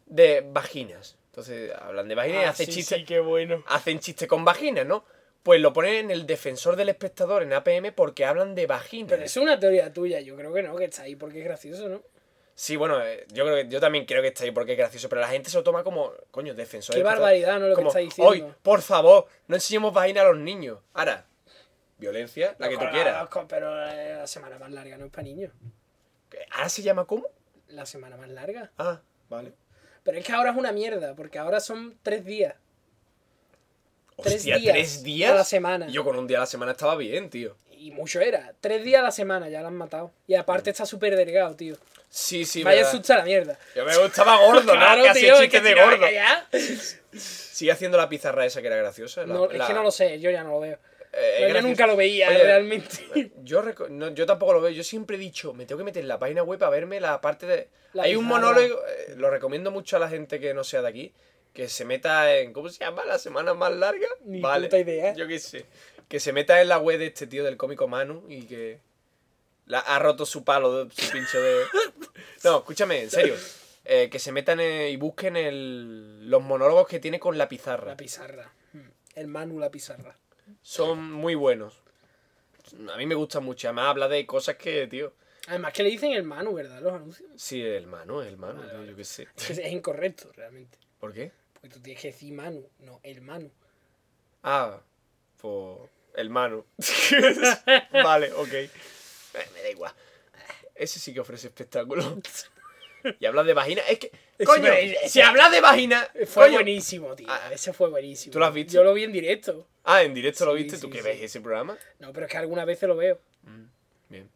de 0.08 0.42
vaginas. 0.52 1.16
Entonces, 1.38 1.72
hablan 1.80 2.08
de 2.08 2.16
vaginas 2.16 2.42
y 2.42 2.46
Ah, 2.46 2.50
hacen 2.50 2.66
sí, 2.66 2.72
chistes. 2.74 2.98
sí, 2.98 3.06
qué 3.06 3.20
bueno. 3.20 3.64
Hacen 3.68 4.00
chistes 4.00 4.28
con 4.28 4.44
vaginas, 4.44 4.88
¿no? 4.88 5.06
Pues 5.44 5.62
lo 5.62 5.72
ponen 5.72 5.94
en 6.06 6.10
el 6.12 6.26
defensor 6.26 6.76
del 6.76 6.90
espectador 6.90 7.44
en 7.44 7.54
APM 7.54 7.92
porque 7.94 8.26
hablan 8.26 8.56
de 8.56 8.66
vaginas. 8.66 9.12
Pero 9.12 9.24
es 9.24 9.38
una 9.38 9.60
teoría 9.60 9.94
tuya, 9.94 10.20
yo 10.20 10.36
creo 10.36 10.52
que 10.52 10.64
no, 10.64 10.76
que 10.76 10.86
está 10.86 11.04
ahí 11.04 11.16
porque 11.16 11.38
es 11.38 11.46
gracioso, 11.46 11.90
¿no? 11.90 12.02
Sí, 12.56 12.76
bueno, 12.76 13.00
eh, 13.06 13.28
yo 13.32 13.46
creo 13.46 13.56
que 13.58 13.68
yo 13.70 13.80
también 13.80 14.06
creo 14.08 14.24
que 14.24 14.30
está 14.30 14.46
ahí 14.46 14.52
porque 14.52 14.72
es 14.72 14.80
gracioso, 14.80 15.10
pero 15.10 15.22
la 15.22 15.28
gente 15.28 15.52
se 15.52 15.58
lo 15.58 15.64
toma 15.64 15.84
como, 15.84 16.12
coño, 16.32 16.56
defensor 16.56 16.96
Qué 16.96 17.04
barbaridad, 17.04 17.60
¿no? 17.60 17.68
Lo 17.68 17.76
que 17.76 17.84
está 17.84 18.00
diciendo. 18.00 18.32
Hoy, 18.32 18.44
por 18.64 18.82
favor, 18.82 19.28
no 19.46 19.56
enseñemos 19.58 19.94
vagina 19.94 20.22
a 20.22 20.26
los 20.26 20.38
niños. 20.38 20.80
Ahora, 20.96 21.28
violencia, 22.00 22.56
la 22.58 22.68
que 22.68 22.78
tú 22.78 22.86
quieras. 22.92 23.30
Pero 23.48 23.88
eh, 23.92 24.16
la 24.18 24.26
semana 24.26 24.58
más 24.58 24.72
larga 24.72 24.98
no 24.98 25.06
es 25.06 25.12
para 25.12 25.22
niños. 25.24 25.54
¿Ahora 26.50 26.70
se 26.70 26.82
llama 26.82 27.06
cómo? 27.06 27.28
La 27.68 27.86
semana 27.86 28.18
más 28.18 28.30
larga. 28.30 28.72
Ah, 28.80 29.02
vale. 29.30 29.54
Pero 30.08 30.20
es 30.20 30.26
que 30.26 30.32
ahora 30.32 30.52
es 30.52 30.56
una 30.56 30.72
mierda, 30.72 31.16
porque 31.16 31.38
ahora 31.38 31.60
son 31.60 31.98
tres 32.02 32.24
días. 32.24 32.56
Tres 34.24 34.36
Hostia, 34.38 34.58
días 34.58 34.74
¿tres 34.74 35.04
días? 35.04 35.32
a 35.34 35.36
la 35.36 35.44
semana. 35.44 35.88
Yo 35.90 36.06
con 36.06 36.18
un 36.18 36.26
día 36.28 36.38
a 36.38 36.40
la 36.40 36.46
semana 36.46 36.72
estaba 36.72 36.96
bien, 36.96 37.30
tío. 37.30 37.58
Y 37.72 37.92
mucho 37.92 38.22
era. 38.22 38.54
Tres 38.62 38.86
días 38.86 39.02
a 39.02 39.04
la 39.04 39.12
semana, 39.12 39.50
ya 39.50 39.60
lo 39.62 39.68
han 39.68 39.76
matado. 39.76 40.14
Y 40.26 40.36
aparte 40.36 40.70
está 40.70 40.86
súper 40.86 41.18
delgado, 41.18 41.56
tío. 41.58 41.76
Sí, 42.10 42.46
sí, 42.46 42.64
Vaya 42.64 42.78
verdad. 42.78 42.92
susto 42.94 43.12
a 43.12 43.18
la 43.18 43.24
mierda. 43.26 43.60
Yo 43.76 43.84
me 43.84 43.98
gustaba 43.98 44.38
gordo, 44.38 44.62
Claro, 44.72 44.96
¿no? 45.00 45.04
Que 45.04 45.10
hacía 45.10 45.34
tío, 45.34 45.44
es 45.44 45.50
que 45.52 45.60
de 45.60 45.76
gordo. 45.76 46.06
Sigue 47.12 47.74
haciendo 47.74 47.98
la 47.98 48.08
pizarra 48.08 48.46
esa 48.46 48.62
que 48.62 48.68
era 48.68 48.78
graciosa. 48.78 49.26
la- 49.26 49.34
No, 49.34 49.52
es 49.52 49.58
la- 49.58 49.68
que 49.68 49.74
no 49.74 49.84
lo 49.84 49.92
sé, 49.92 50.22
yo 50.22 50.32
ya 50.32 50.42
no 50.42 50.52
lo 50.52 50.62
veo. 50.62 50.80
Eh, 51.14 51.48
es 51.48 51.54
yo 51.54 51.62
nunca 51.62 51.88
lo 51.88 51.96
veía, 51.96 52.30
Oye, 52.30 52.44
realmente. 52.44 53.32
Yo, 53.44 53.64
no, 53.90 54.10
yo 54.14 54.26
tampoco 54.26 54.54
lo 54.54 54.62
veo. 54.62 54.72
Yo 54.72 54.84
siempre 54.84 55.16
he 55.16 55.20
dicho, 55.20 55.54
me 55.54 55.66
tengo 55.66 55.80
que 55.80 55.86
meter 55.86 56.02
en 56.02 56.08
la 56.10 56.20
página 56.20 56.44
web 56.44 56.62
a 56.64 56.70
verme 56.70 57.00
la 57.00 57.22
parte 57.22 57.46
de. 57.46 57.70
La 57.94 58.04
Hay 58.04 58.16
un 58.16 58.26
monólogo, 58.26 58.82
eh, 58.86 59.16
lo 59.16 59.30
recomiendo 59.30 59.72
mucho 59.72 59.96
a 59.96 60.00
la 60.00 60.10
gente 60.10 60.40
que 60.40 60.54
no 60.54 60.64
sea 60.64 60.82
de 60.82 60.90
aquí, 60.90 61.14
que 61.54 61.70
se 61.70 61.86
meta 61.86 62.36
en. 62.38 62.54
¿Cómo 62.54 62.70
se 62.70 62.80
llama? 62.84 63.06
¿La 63.06 63.18
semana 63.20 63.54
más 63.54 63.74
larga? 63.74 64.08
Ni 64.26 64.42
vale. 64.42 64.68
puta 64.68 64.80
idea. 64.80 65.14
Yo 65.14 65.28
qué 65.28 65.40
sé. 65.40 65.66
Que 66.08 66.20
se 66.20 66.34
meta 66.34 66.62
en 66.62 66.68
la 66.68 66.78
web 66.78 67.00
de 67.00 67.08
este 67.08 67.26
tío 67.28 67.44
del 67.44 67.58
cómico 67.58 67.88
Manu 67.88 68.26
y 68.28 68.44
que. 68.44 68.80
La, 69.66 69.80
ha 69.80 70.00
roto 70.00 70.26
su 70.26 70.44
palo, 70.44 70.86
de- 70.86 70.92
su 70.94 71.12
pincho 71.12 71.42
de. 71.42 71.64
No, 72.44 72.58
escúchame, 72.60 73.02
en 73.02 73.10
serio. 73.10 73.36
Eh, 73.84 74.10
que 74.10 74.20
se 74.20 74.32
metan 74.34 74.60
eh, 74.60 74.90
y 74.92 74.98
busquen 74.98 75.36
el, 75.38 76.30
los 76.30 76.44
monólogos 76.44 76.88
que 76.88 77.00
tiene 77.00 77.20
con 77.20 77.38
la 77.38 77.48
pizarra. 77.48 77.92
La 77.92 77.98
pizarra. 77.98 78.52
Mm. 78.74 78.80
El 79.16 79.28
Manu, 79.28 79.60
la 79.60 79.72
pizarra. 79.72 80.18
Son 80.62 81.12
muy 81.12 81.36
buenos. 81.36 81.82
A 82.94 82.98
mí 82.98 83.06
me 83.06 83.16
gustan 83.16 83.44
mucho. 83.44 83.68
Además, 83.68 83.88
habla 83.90 84.08
de 84.08 84.26
cosas 84.26 84.56
que, 84.56 84.88
tío. 84.88 85.14
Además 85.48 85.72
que 85.74 85.84
le 85.84 85.90
dicen 85.90 86.12
el 86.12 86.24
Manu, 86.24 86.54
¿verdad? 86.54 86.82
Los 86.82 86.94
anuncios. 86.94 87.30
Sí, 87.38 87.62
el 87.62 87.88
Manu, 87.88 88.22
el 88.22 88.38
Manu, 88.38 88.60
Vale, 88.60 88.70
tío, 88.70 88.78
vale. 88.80 88.92
yo 88.92 88.98
qué 88.98 89.04
sé. 89.06 89.28
Es 89.38 89.72
incorrecto, 89.72 90.32
realmente. 90.34 90.78
¿Por 91.00 91.14
qué? 91.14 91.32
Porque 91.54 91.70
tú 91.70 91.80
tienes 91.80 92.02
que 92.02 92.10
decir 92.10 92.34
Manu, 92.34 92.70
no 92.80 93.00
el 93.04 93.22
Manu. 93.22 93.50
Ah, 94.44 94.82
pues. 95.42 95.90
El 96.16 96.30
Manu. 96.30 96.66
vale, 98.04 98.34
ok. 98.34 98.54
Eh, 98.54 98.70
me 99.54 99.62
da 99.62 99.70
igual. 99.70 99.94
Ese 100.76 101.00
sí 101.00 101.14
que 101.14 101.20
ofrece 101.22 101.48
espectáculo. 101.48 102.04
Y 103.20 103.26
hablas 103.26 103.46
de 103.46 103.54
vagina. 103.54 103.82
Es 103.88 104.00
que. 104.00 104.12
Coño, 104.46 104.72
es- 104.72 105.12
si 105.12 105.22
hablas 105.22 105.52
de 105.52 105.62
vagina. 105.62 106.08
Fue 106.26 106.46
coño. 106.46 106.54
buenísimo, 106.56 107.16
tío. 107.16 107.28
Ah, 107.30 107.50
Ese 107.54 107.74
fue 107.74 107.90
buenísimo. 107.90 108.34
¿tú 108.34 108.40
lo 108.40 108.46
has 108.46 108.54
visto? 108.54 108.74
Yo 108.74 108.84
lo 108.84 108.94
vi 108.94 109.04
en 109.04 109.12
directo. 109.12 109.68
Ah, 109.84 110.04
en 110.04 110.14
directo 110.14 110.46
lo 110.46 110.56
Sí, 110.56 110.64
viste. 110.64 110.78
¿Tú 110.80 110.88
sí, 110.88 110.94
qué 110.94 111.02
ves 111.02 111.22
ese 111.22 111.40
programa? 111.42 111.78
No, 112.00 112.12
pero 112.14 112.26
es 112.26 112.32
que 112.32 112.38
algunas 112.38 112.66
veces 112.66 112.88
lo 112.90 112.96
veo. 112.98 113.20
Bien. 114.10 114.30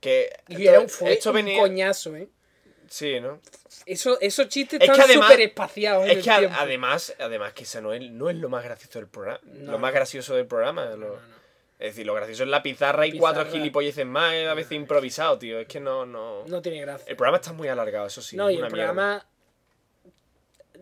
Que. 0.00 0.30
Y 0.48 0.66
era 0.66 0.80
un, 0.80 0.86
esto- 0.86 0.98
fue 0.98 1.12
esto 1.12 1.30
un 1.30 1.36
venía. 1.36 1.58
coñazo, 1.60 2.16
¿eh? 2.16 2.28
Sí, 2.88 3.20
¿no? 3.20 3.40
Eso, 3.84 4.18
esos 4.20 4.48
chistes 4.48 4.80
Es 4.80 4.88
están 4.88 5.08
súper 5.08 5.40
espaciados 5.42 6.08
Es 6.08 6.24
que 6.24 6.30
además, 6.30 7.14
además 7.18 7.52
que 7.52 7.62
esa 7.64 7.80
no 7.80 7.92
es, 7.92 8.02
no 8.10 8.28
es 8.30 8.36
lo 8.36 8.48
más 8.48 8.64
gracioso 8.64 8.98
del 8.98 9.08
programa. 9.08 9.40
No, 9.44 9.72
lo 9.72 9.78
más 9.78 9.92
gracioso 9.92 10.34
del 10.34 10.46
programa. 10.46 10.86
lo- 10.86 10.96
No, 10.96 11.14
no. 11.14 11.37
Es 11.78 11.90
decir, 11.94 12.06
lo 12.06 12.14
gracioso 12.14 12.42
es 12.42 12.48
la 12.48 12.62
pizarra 12.62 13.06
y 13.06 13.16
cuatro 13.18 13.46
gilipolleces 13.46 14.04
más, 14.04 14.34
a 14.34 14.54
veces 14.54 14.72
improvisado, 14.72 15.38
tío. 15.38 15.60
Es 15.60 15.68
que 15.68 15.78
no, 15.78 16.04
no. 16.06 16.44
No 16.46 16.60
tiene 16.60 16.80
gracia. 16.80 17.08
El 17.08 17.16
programa 17.16 17.36
está 17.38 17.52
muy 17.52 17.68
alargado, 17.68 18.06
eso 18.08 18.20
sí. 18.20 18.36
no, 18.36 18.48
es 18.48 18.54
y 18.54 18.56
el 18.56 18.62
mierda. 18.62 18.74
programa. 18.74 19.26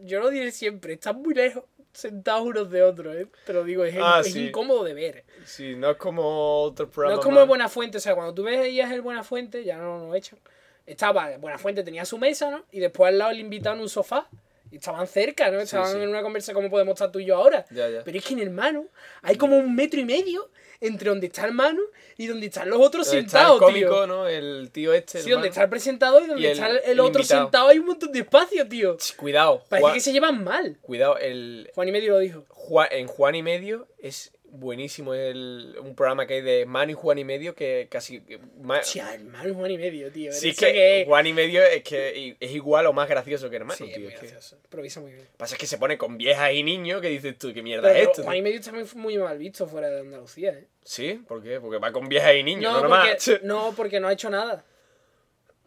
Yo 0.03 0.21
lo 0.21 0.31
diré 0.31 0.51
siempre, 0.53 0.95
están 0.95 1.21
muy 1.23 1.35
lejos, 1.35 1.65
sentados 1.93 2.45
unos 2.47 2.71
de 2.71 2.83
otros, 2.83 3.17
¿eh? 3.17 3.27
Te 3.47 3.53
lo 3.53 3.65
digo, 3.65 3.85
es, 3.85 3.95
Ah, 4.01 4.21
es 4.25 4.33
sí. 4.33 4.47
incómodo 4.49 4.85
de 4.85 4.95
ver. 4.95 5.25
Sí, 5.45 5.75
no 5.75 5.91
es 5.91 5.97
como 5.97 6.63
otro 6.63 6.87
No 6.87 6.93
programa. 6.93 7.19
es 7.21 7.25
como 7.25 7.41
el 7.41 7.47
Buenafuente, 7.47 7.99
o 7.99 8.01
sea, 8.01 8.15
cuando 8.15 8.35
tú 8.35 8.43
veías 8.45 8.91
el 8.93 9.01
Buenafuente, 9.01 9.65
ya 9.65 9.79
no 9.79 9.99
lo 10.09 10.15
echan. 10.15 10.39
Estaba, 10.85 11.37
Buenafuente 11.39 11.83
tenía 11.83 12.05
su 12.05 12.19
mesa, 12.19 12.51
¿no? 12.51 12.65
Y 12.71 12.81
después 12.81 13.09
al 13.09 13.19
lado 13.19 13.31
el 13.33 13.41
invitado 13.41 13.75
en 13.77 13.83
un 13.83 13.89
sofá. 13.89 14.29
Y 14.71 14.77
estaban 14.77 15.07
cerca, 15.07 15.51
¿no? 15.51 15.61
Estaban 15.61 15.93
sí. 15.93 15.99
en 15.99 16.09
una 16.09 16.23
conversa 16.23 16.53
como 16.53 16.69
podemos 16.69 16.95
estar 16.95 17.11
tú 17.11 17.19
y 17.21 17.25
yo 17.27 17.37
ahora. 17.37 17.65
Ya, 17.71 17.89
ya. 17.89 18.03
Pero 18.05 18.19
es 18.19 18.25
que 18.25 18.35
en 18.35 18.41
hermano 18.41 18.85
hay 19.23 19.37
como 19.37 19.57
un 19.57 19.75
metro 19.75 19.99
y 20.01 20.05
medio 20.05 20.51
entre 20.81 21.09
donde 21.11 21.27
está 21.27 21.45
hermano 21.45 21.81
y 22.17 22.27
donde 22.27 22.47
están 22.47 22.69
los 22.71 22.81
otros 22.81 23.07
Donde 23.07 23.21
está 23.21 23.39
sentados, 23.39 23.61
el 23.61 23.67
cómico, 23.67 23.95
tío. 23.95 24.07
¿no? 24.07 24.29
El 24.29 24.71
tío 24.73 24.93
este. 24.93 25.21
Sí, 25.21 25.29
el 25.29 25.35
donde 25.35 25.49
está 25.49 25.63
el 25.65 25.71
presentador 25.71 26.23
y 26.23 26.27
donde 26.27 26.43
Y 26.43 26.47
el- 26.47 26.53
está 26.53 26.69
el, 26.69 26.77
el 26.79 26.91
el 26.93 27.01
otro 27.01 27.21
invitado. 27.21 27.43
sentado 27.45 27.69
hay 27.69 27.79
un 27.79 27.87
montón 27.87 28.13
de 28.13 28.19
espacio, 28.21 28.67
tío. 28.69 28.97
Cuidado. 29.17 29.63
Parece 29.69 29.83
Juan- 29.83 29.95
que 29.95 30.01
se 30.01 30.13
llevan 30.13 30.45
mal. 30.45 30.77
Cuidado, 30.83 31.19
el. 31.19 31.71
Juan 31.75 31.89
y 31.89 31.93
medio 31.93 32.13
lo 32.13 32.19
dijo. 32.19 32.45
Juan- 32.49 32.89
en 32.91 33.07
Juan 33.07 33.35
y 33.35 33.43
Medio 33.43 33.87
es 33.99 34.33
buenísimo 34.59 35.15
el, 35.15 35.77
un 35.81 35.95
programa 35.95 36.27
que 36.27 36.35
hay 36.35 36.41
de 36.43 36.67
Manu 36.67 36.91
y 36.93 36.95
Juan 36.95 37.19
y 37.19 37.25
Medio 37.25 37.55
que 37.55 37.87
casi. 37.91 38.23
ma- 38.61 38.79
Hostia, 38.81 39.15
hermano, 39.15 39.55
Juan 39.55 39.71
y 39.71 39.79
medio, 39.79 40.11
tío. 40.11 40.33
sí, 40.33 40.51
es 40.51 40.59
que, 40.59 41.05
Juan 41.07 41.27
y 41.27 41.33
Medio 41.33 41.63
es 41.63 41.83
que 41.83 42.37
es 42.39 42.51
igual 42.53 42.87
o 42.87 42.93
más 42.93 43.09
gracioso 43.09 43.49
que 43.51 43.57
hermano, 43.57 43.77
Sí, 43.77 43.85
es 43.85 43.95
tío. 43.95 44.05
muy 44.05 44.13
es 44.15 44.21
que- 44.21 44.27
gracioso. 44.27 44.57
Improvisa 44.65 45.01
muy 45.01 45.13
bien. 45.13 45.27
pasa 45.37 45.55
es 45.55 45.61
que 45.61 45.67
se 45.67 45.79
pone 45.79 45.97
con 45.99 46.19
viejas 46.19 46.53
y 46.53 46.63
niños 46.63 47.01
que 47.01 47.09
dices 47.09 47.39
tú, 47.39 47.53
¿qué 47.55 47.63
mierda 47.63 47.89
Pero 47.89 47.95
es 47.99 48.09
esto? 48.09 48.23
Juan 48.25 48.37
y 48.37 48.43
medio 48.43 48.59
está 48.59 48.73
muy, 48.73 48.85
muy 48.95 49.19
mal 49.19 49.39
visto 49.39 49.67
fuera 49.67 49.89
de 49.89 50.01
Andalucía, 50.01 50.51
¿eh? 50.51 50.67
Sí, 50.85 51.23
¿por 51.27 51.43
qué? 51.43 51.61
Porque 51.61 51.79
va 51.79 51.93
con 51.93 52.09
viejas 52.09 52.35
y 52.37 52.43
niños, 52.43 52.73
No, 52.73 52.89
porque, 52.89 53.41
no, 53.45 53.75
porque 53.77 54.01
no 54.01 54.09
ha 54.09 54.13
hecho 54.13 54.31
nada. 54.31 54.65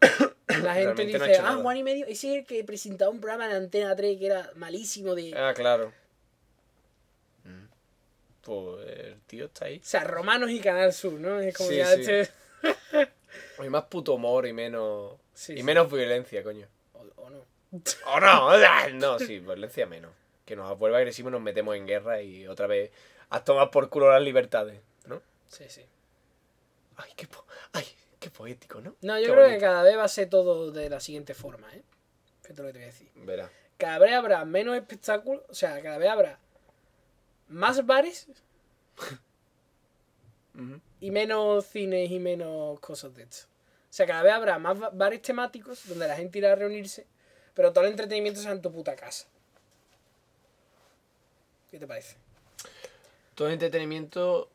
La 0.48 0.74
gente 0.74 0.94
Realmente 1.04 1.04
dice, 1.04 1.18
no 1.18 1.24
ah, 1.24 1.50
nada". 1.52 1.62
Juan 1.62 1.76
y 1.76 1.82
medio, 1.82 2.06
ese 2.06 2.32
es 2.32 2.38
el 2.40 2.44
que 2.46 2.64
presentaba 2.64 3.10
un 3.10 3.20
programa 3.20 3.46
en 3.46 3.52
Antena 3.52 3.94
3 3.94 4.18
que 4.18 4.26
era 4.26 4.50
malísimo 4.56 5.14
de... 5.14 5.32
Ah, 5.36 5.52
claro. 5.54 5.92
Pues 8.42 8.86
el 8.88 9.20
tío 9.26 9.46
está 9.46 9.66
ahí. 9.66 9.78
O 9.78 9.86
sea, 9.86 10.04
Romanos 10.04 10.50
y 10.50 10.60
Canal 10.60 10.92
Sur, 10.92 11.14
¿no? 11.14 11.40
Es 11.40 11.56
como 11.56 11.68
Sí, 11.70 11.76
ya 11.76 11.86
sí. 11.94 12.00
este... 12.00 12.30
Hay 13.58 13.68
más 13.68 13.84
puto 13.84 14.14
humor 14.14 14.46
y 14.46 14.52
menos. 14.52 15.14
Sí, 15.34 15.54
y 15.56 15.62
menos 15.62 15.90
violencia, 15.90 16.42
coño. 16.42 16.66
O, 16.94 17.04
o 17.22 17.30
no. 17.30 17.44
¡Oh, 18.06 18.20
no! 18.20 18.58
No, 18.94 19.18
sí, 19.18 19.38
violencia 19.40 19.86
menos. 19.86 20.10
Que 20.44 20.56
nos 20.56 20.76
vuelva 20.78 20.98
agresivo 20.98 21.28
y 21.28 21.32
nos 21.32 21.40
metemos 21.40 21.76
en 21.76 21.86
guerra 21.86 22.20
y 22.22 22.46
otra 22.48 22.66
vez 22.66 22.90
a 23.28 23.44
tomar 23.44 23.70
por 23.70 23.88
culo 23.88 24.10
las 24.10 24.22
libertades, 24.22 24.80
¿no? 25.06 25.22
Sí, 25.46 25.64
sí. 25.68 25.84
Ay, 26.96 27.10
qué, 27.16 27.26
po- 27.28 27.46
ay, 27.72 27.86
qué 28.18 28.30
poético, 28.30 28.80
¿no? 28.80 28.96
No, 29.02 29.18
yo 29.20 29.26
Qué 29.26 29.32
creo 29.32 29.48
que 29.48 29.58
cada 29.58 29.82
vez 29.84 29.96
va 29.96 30.04
a 30.04 30.08
ser 30.08 30.28
todo 30.28 30.70
de 30.72 30.90
la 30.90 30.98
siguiente 31.00 31.34
forma, 31.34 31.72
¿eh? 31.74 31.82
Fíjate 32.42 32.62
lo 32.62 32.68
que 32.68 32.72
te 32.72 32.78
voy 32.78 32.84
a 32.84 32.86
decir. 32.92 33.10
Verá. 33.14 33.50
Cada 33.78 33.98
vez 34.00 34.12
habrá 34.12 34.44
menos 34.44 34.76
espectáculos, 34.76 35.42
o 35.48 35.54
sea, 35.54 35.80
cada 35.82 35.98
vez 35.98 36.08
habrá 36.10 36.38
más 37.50 37.84
bares 37.84 38.26
y 41.00 41.10
menos 41.10 41.66
cines 41.66 42.10
y 42.10 42.18
menos 42.18 42.80
cosas 42.80 43.14
de 43.14 43.22
esto. 43.24 43.46
O 43.90 43.92
sea, 43.92 44.06
cada 44.06 44.22
vez 44.22 44.32
habrá 44.32 44.58
más 44.58 44.78
ba- 44.78 44.90
bares 44.90 45.20
temáticos 45.22 45.86
donde 45.88 46.06
la 46.08 46.16
gente 46.16 46.38
irá 46.38 46.52
a 46.52 46.54
reunirse, 46.56 47.06
pero 47.54 47.72
todo 47.72 47.84
el 47.84 47.90
entretenimiento 47.90 48.40
será 48.40 48.52
en 48.52 48.62
tu 48.62 48.70
puta 48.72 48.94
casa. 48.96 49.26
¿Qué 51.70 51.78
te 51.78 51.86
parece? 51.86 52.16
Todo 53.34 53.48
el 53.48 53.54
entretenimiento 53.54 54.48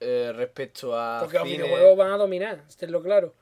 eh, 0.00 0.32
respecto 0.34 0.98
a. 0.98 1.20
Porque 1.20 1.38
los 1.38 1.46
cine- 1.48 1.62
videojuegos 1.64 1.96
van 1.98 2.12
a 2.12 2.16
dominar, 2.16 2.64
esténlo 2.68 3.02
claro. 3.02 3.34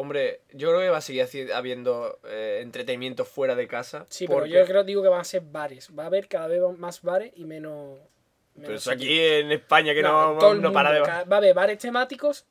Hombre, 0.00 0.42
yo 0.52 0.68
creo 0.68 0.80
que 0.80 0.90
va 0.90 0.98
a 0.98 1.00
seguir 1.00 1.26
habiendo 1.52 2.20
eh, 2.24 2.60
entretenimiento 2.62 3.24
fuera 3.24 3.56
de 3.56 3.66
casa. 3.66 4.06
Sí, 4.10 4.28
porque- 4.28 4.48
pero 4.48 4.60
yo 4.60 4.64
creo 4.68 4.84
digo 4.84 5.02
que 5.02 5.08
van 5.08 5.22
a 5.22 5.24
ser 5.24 5.40
bares. 5.42 5.90
Va 5.98 6.04
a 6.04 6.06
haber 6.06 6.28
cada 6.28 6.46
vez 6.46 6.62
más 6.78 7.02
bares 7.02 7.32
y 7.34 7.44
menos. 7.44 7.98
Pero 8.60 8.74
eso 8.74 8.92
aquí 8.92 9.18
en 9.20 9.50
España 9.50 9.94
que 9.94 10.02
no, 10.02 10.36
todo 10.38 10.52
el 10.52 10.62
no 10.62 10.72
para 10.72 10.92
de. 10.92 11.00
Va 11.00 11.24
a 11.28 11.36
haber 11.38 11.52
bares 11.52 11.78
temáticos. 11.78 12.46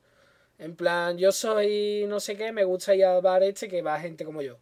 En 0.58 0.76
plan, 0.76 1.16
yo 1.16 1.32
soy 1.32 2.04
no 2.06 2.20
sé 2.20 2.36
qué, 2.36 2.52
me 2.52 2.64
gusta 2.64 2.94
ir 2.94 3.06
al 3.06 3.22
bar 3.22 3.42
este 3.42 3.66
que 3.66 3.80
va 3.80 3.98
gente 3.98 4.26
como 4.26 4.42
yo. 4.42 4.58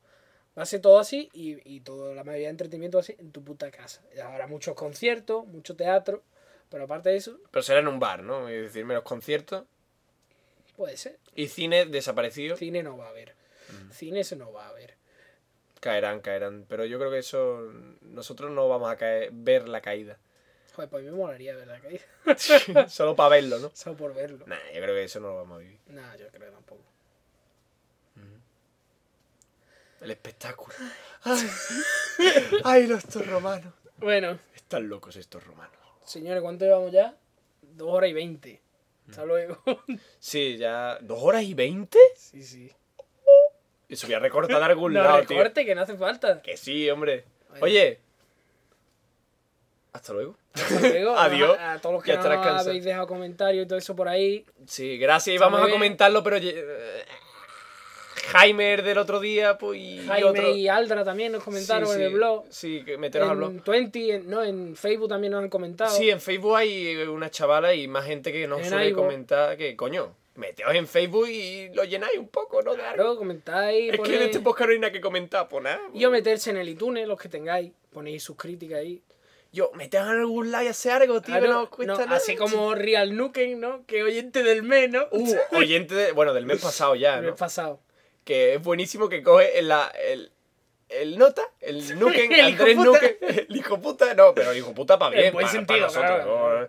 Va 0.57 0.63
a 0.63 0.67
ser 0.67 0.81
todo 0.81 1.01
así 1.01 1.29
y, 1.33 1.59
y 1.69 1.81
toda 1.81 2.15
la 2.15 2.23
mayoría 2.23 2.47
de 2.47 2.51
entretenimiento 2.53 3.01
así 3.01 3.17
en 3.19 3.33
tu 3.33 3.43
puta 3.43 3.69
casa. 3.73 4.01
Y 4.15 4.21
Habrá 4.21 4.47
muchos 4.47 4.77
conciertos, 4.77 5.45
mucho 5.49 5.75
teatro, 5.75 6.23
pero 6.69 6.85
aparte 6.85 7.09
de 7.09 7.17
eso, 7.17 7.41
Pero 7.51 7.65
será 7.65 7.81
en 7.81 7.89
un 7.89 7.99
bar, 7.99 8.23
¿no? 8.23 8.49
Es 8.49 8.63
decir, 8.63 8.85
menos 8.85 9.03
conciertos. 9.03 9.65
Puede 10.77 10.97
ser. 10.97 11.19
Y 11.35 11.49
cine 11.49 11.87
desaparecido. 11.87 12.57
Cine 12.57 12.83
no 12.83 12.97
va 12.97 13.07
a 13.07 13.11
haber. 13.11 13.35
Cine 13.91 14.21
eso 14.21 14.37
no 14.37 14.53
va 14.53 14.67
a 14.67 14.69
haber. 14.71 14.95
Caerán, 15.81 16.21
caerán. 16.21 16.65
Pero 16.69 16.85
yo 16.85 16.99
creo 16.99 17.11
que 17.11 17.19
eso. 17.19 17.73
Nosotros 18.03 18.51
no 18.51 18.69
vamos 18.69 18.91
a 18.91 18.97
caer, 18.97 19.31
ver 19.33 19.69
la 19.69 19.81
caída. 19.81 20.19
Joder, 20.75 20.91
pues 20.91 21.01
a 21.01 21.05
mí 21.05 21.11
me 21.11 21.17
molaría 21.17 21.55
ver 21.57 21.67
la 21.69 21.81
caída. 21.81 22.89
Solo 22.89 23.17
para 23.17 23.31
verlo, 23.31 23.59
¿no? 23.59 23.71
Solo 23.75 23.97
por 23.97 24.15
verlo. 24.15 24.47
Nah, 24.47 24.59
yo 24.75 24.81
creo 24.83 24.95
que 24.95 25.05
eso 25.05 25.21
no 25.21 25.29
lo 25.29 25.37
vamos 25.37 25.57
a 25.57 25.61
vivir. 25.61 25.79
Nah, 25.87 26.15
yo 26.17 26.29
creo 26.29 26.47
que 26.51 26.53
tampoco. 26.55 26.83
El 30.01 30.11
espectáculo. 30.11 30.75
Ay, 31.23 31.49
ay 32.65 32.87
los 32.87 33.03
estos 33.03 33.27
romanos. 33.27 33.73
Bueno, 33.97 34.39
Están 34.55 34.89
locos 34.89 35.17
estos 35.17 35.43
romanos. 35.45 35.75
señores, 36.05 36.43
¿cuánto 36.43 36.65
llevamos 36.67 36.93
ya? 36.93 37.17
Dos 37.63 37.89
horas 37.91 38.11
y 38.11 38.13
veinte. 38.13 38.61
Hasta 39.09 39.25
luego. 39.25 39.59
Sí, 40.19 40.57
ya. 40.57 40.99
¿Dos 41.01 41.19
horas 41.23 41.43
y 41.43 41.55
veinte? 41.55 41.99
sí, 42.17 42.43
sí. 42.43 42.71
Eso 43.89 44.09
voy 44.09 44.15
a 44.15 44.19
recortar 44.19 44.59
de 44.59 44.65
algún 44.65 44.93
No 44.95 45.03
lado, 45.03 45.23
tío. 45.25 45.37
recorte, 45.39 45.65
que 45.65 45.75
no 45.75 45.83
hace 45.83 45.97
falta. 45.97 46.43
Que 46.43 46.57
sí, 46.57 46.91
hombre. 46.91 47.25
Oye. 47.61 48.01
Hasta 49.93 50.13
luego. 50.13 50.37
Hasta 50.53 50.81
luego. 50.81 51.17
Adiós. 51.19 51.57
A, 51.59 51.73
a 51.75 51.81
todos 51.81 51.95
los 51.95 52.03
que 52.03 52.13
Ya 52.13 52.59
habéis 52.59 52.85
dejado 52.85 53.07
comentarios 53.07 53.65
y 53.65 53.69
todo 53.69 53.79
eso 53.79 53.95
por 53.95 54.09
ahí. 54.09 54.45
Sí, 54.67 54.99
gracias. 54.99 55.35
Y 55.37 55.39
vamos 55.39 55.63
a 55.63 55.71
comentarlo, 55.71 56.23
pero. 56.23 56.37
Eh, 58.27 58.31
Jaime 58.33 58.77
del 58.79 58.99
otro 58.99 59.21
día, 59.21 59.57
pues. 59.59 59.79
Y 59.81 59.99
Jaime 60.07 60.29
otro. 60.29 60.55
y 60.55 60.69
Aldra 60.69 61.05
también 61.05 61.33
nos 61.33 61.43
comentaron 61.45 61.89
Sí, 61.89 61.95
en 61.95 62.01
el 62.03 62.13
blog. 62.15 62.45
Sí, 62.51 62.83
que 62.85 62.99
meteros 62.99 63.31
al 63.31 63.37
blog. 63.37 63.51
En 63.51 63.63
20, 63.65 64.15
en- 64.15 64.31
no, 64.31 64.43
en 64.45 64.77
Facebook 64.77 65.09
también 65.09 65.33
nos 65.33 65.43
han 65.43 65.49
comentado. 65.49 65.91
Sí, 65.97 66.11
en 66.11 66.21
Facebook 66.21 66.57
hay 66.57 66.97
una 67.09 67.31
chavala 67.31 67.75
y 67.75 67.87
más 67.89 68.05
gente 68.07 68.33
que 68.33 68.47
nos 68.47 68.61
En 68.61 68.69
suele 68.69 68.89
iVoox. 68.89 69.05
comentar 69.07 69.57
que, 69.57 69.77
coño, 69.77 70.15
meteos 70.35 70.75
en 70.75 70.87
Facebook 70.87 71.29
y 71.29 71.69
lo 71.75 71.85
llenáis 71.85 72.19
un 72.19 72.29
poco, 72.29 72.63
¿no? 72.63 72.75
Claro, 72.75 73.17
comentáis. 73.17 73.93
Es 73.93 74.01
que 74.01 74.07
en 74.15 74.21
ponéis- 74.21 74.37
este 74.37 74.41
no 74.67 74.71
hay 74.73 74.79
nada 74.79 74.93
que 74.93 75.01
comentar, 75.01 75.49
pues 75.49 75.63
nada. 75.65 75.81
Y 75.95 76.05
o 76.05 76.11
meterse 76.11 76.51
en 76.51 76.59
el 76.59 76.69
iTunes, 76.69 77.07
los 77.09 77.19
que 77.21 77.29
tengáis. 77.29 77.73
Ponéis 77.93 78.23
sus 78.23 78.37
críticas 78.37 78.81
ahí. 78.81 79.03
Yo, 79.53 79.71
meteos 79.75 80.05
en 80.09 80.19
algún 80.19 80.51
like, 80.53 80.69
hacer 80.69 80.93
algo, 81.01 81.23
tío, 81.23 81.35
Claro, 81.39 81.43
que 81.47 81.49
no 81.49 81.63
os 81.63 81.69
cuesta 81.71 81.93
no, 81.95 82.05
nada. 82.05 82.17
Así 82.19 82.37
como 82.37 82.75
Real 82.75 83.17
Nuken, 83.17 83.59
¿no? 83.59 83.87
Que 83.87 84.03
oyente 84.03 84.43
del 84.43 84.63
mes, 84.63 84.91
¿no? 84.91 85.07
Uh, 85.13 85.35
oyente 85.53 85.95
de, 85.95 86.13
bueno, 86.13 86.35
del 86.35 86.45
mes 86.45 86.61
pasado 86.61 86.95
ya, 86.95 87.15
El 87.15 87.23
mes 87.23 87.31
¿no? 87.31 87.37
pasado. 87.37 87.81
Que 88.27 88.55
es 88.55 88.63
buenísimo 88.63 89.09
que 89.09 89.23
coge 89.23 89.59
en 89.59 89.69
la, 89.69 89.87
el, 90.11 90.33
el 90.91 91.17
nota, 91.17 91.43
el 91.61 91.99
Nuken, 91.99 92.31
El 92.33 92.41
Andrés. 92.41 92.77
Nuken, 92.77 93.17
el 93.49 93.57
hijo 93.57 93.81
puta, 93.81 94.13
no, 94.15 94.35
pero 94.35 94.51
el 94.51 94.59
hijo 94.59 94.75
puta 94.75 94.99
para 94.99 95.15
En 95.17 95.21
bien, 95.23 95.33
buen 95.33 95.47
para, 95.47 95.53
sentido, 95.57 95.87
para 95.89 96.19
nosotros. 96.19 96.69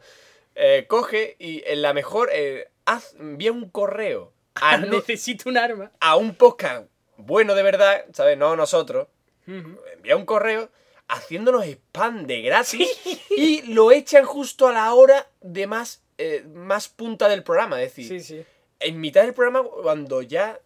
Eh, 0.55 0.85
coge 0.87 1.35
y 1.39 1.63
en 1.65 1.81
la 1.81 1.93
mejor, 1.93 2.29
eh, 2.31 2.69
haz, 2.85 3.15
envía 3.19 3.51
un 3.51 3.69
correo 3.69 4.31
a, 4.55 4.77
no- 4.77 4.87
Necesito 4.97 5.49
un 5.49 5.57
arma. 5.57 5.91
a 5.99 6.15
un 6.15 6.35
podcast 6.35 6.87
bueno 7.17 7.53
de 7.55 7.63
verdad, 7.63 8.05
¿sabes? 8.13 8.37
No 8.37 8.55
nosotros. 8.55 9.07
Envía 9.47 10.15
un 10.15 10.25
correo 10.25 10.69
haciéndonos 11.07 11.65
spam 11.65 12.27
de 12.27 12.41
gratis 12.41 12.89
y 13.35 13.61
lo 13.73 13.91
echan 13.91 14.25
justo 14.25 14.67
a 14.67 14.73
la 14.73 14.93
hora 14.93 15.27
de 15.41 15.65
más, 15.67 16.03
eh, 16.17 16.43
más 16.53 16.87
punta 16.89 17.29
del 17.29 17.43
programa. 17.43 17.81
Es 17.81 17.95
decir, 17.95 18.19
Sí, 18.21 18.35
sí. 18.39 18.45
en 18.81 18.99
mitad 18.99 19.21
del 19.23 19.33
programa, 19.33 19.63
cuando 19.63 20.21
ya 20.21 20.59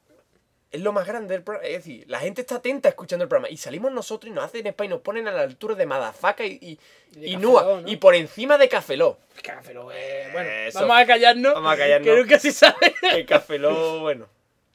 es 0.72 0.82
lo 0.82 0.94
más 0.94 1.06
grande 1.06 1.34
del 1.34 1.44
programa. 1.44 1.68
Es 1.68 1.78
decir, 1.84 2.06
la 2.08 2.20
gente 2.20 2.42
está 2.42 2.56
atenta 2.56 2.88
escuchando 2.90 3.24
el 3.24 3.30
programa. 3.30 3.50
Y 3.50 3.58
salimos 3.58 3.92
nosotros 3.92 4.32
y 4.32 4.34
nos 4.34 4.46
hacen 4.46 4.66
spam 4.68 4.86
y 4.86 4.90
nos 4.90 5.02
ponen 5.02 5.28
a 5.28 5.32
la 5.32 5.42
altura 5.42 5.76
de 5.76 5.86
Madafaka 5.86 6.46
y, 6.46 6.52
y, 6.62 6.80
Y 7.20 7.34
y 7.34 7.38
Nua. 7.38 7.82
¿no? 7.82 7.90
Y 7.90 7.98
por 7.98 8.16
encima 8.16 8.58
de 8.58 8.70
Cafeló. 8.70 9.18
Café 9.44 9.74
Lock, 9.74 9.92
eh, 9.94 10.30
Bueno, 10.32 10.50
Eso. 10.50 10.80
vamos 10.80 10.98
a 10.98 11.06
callarnos. 11.06 11.54
Vamos 11.54 11.74
a 11.74 11.78
callarnos. 11.78 12.08
Que 12.08 12.22
nunca 12.22 12.40
se 12.40 12.52
sabe. 12.52 12.96
Cafeló, 13.28 14.00
bueno. 14.00 14.28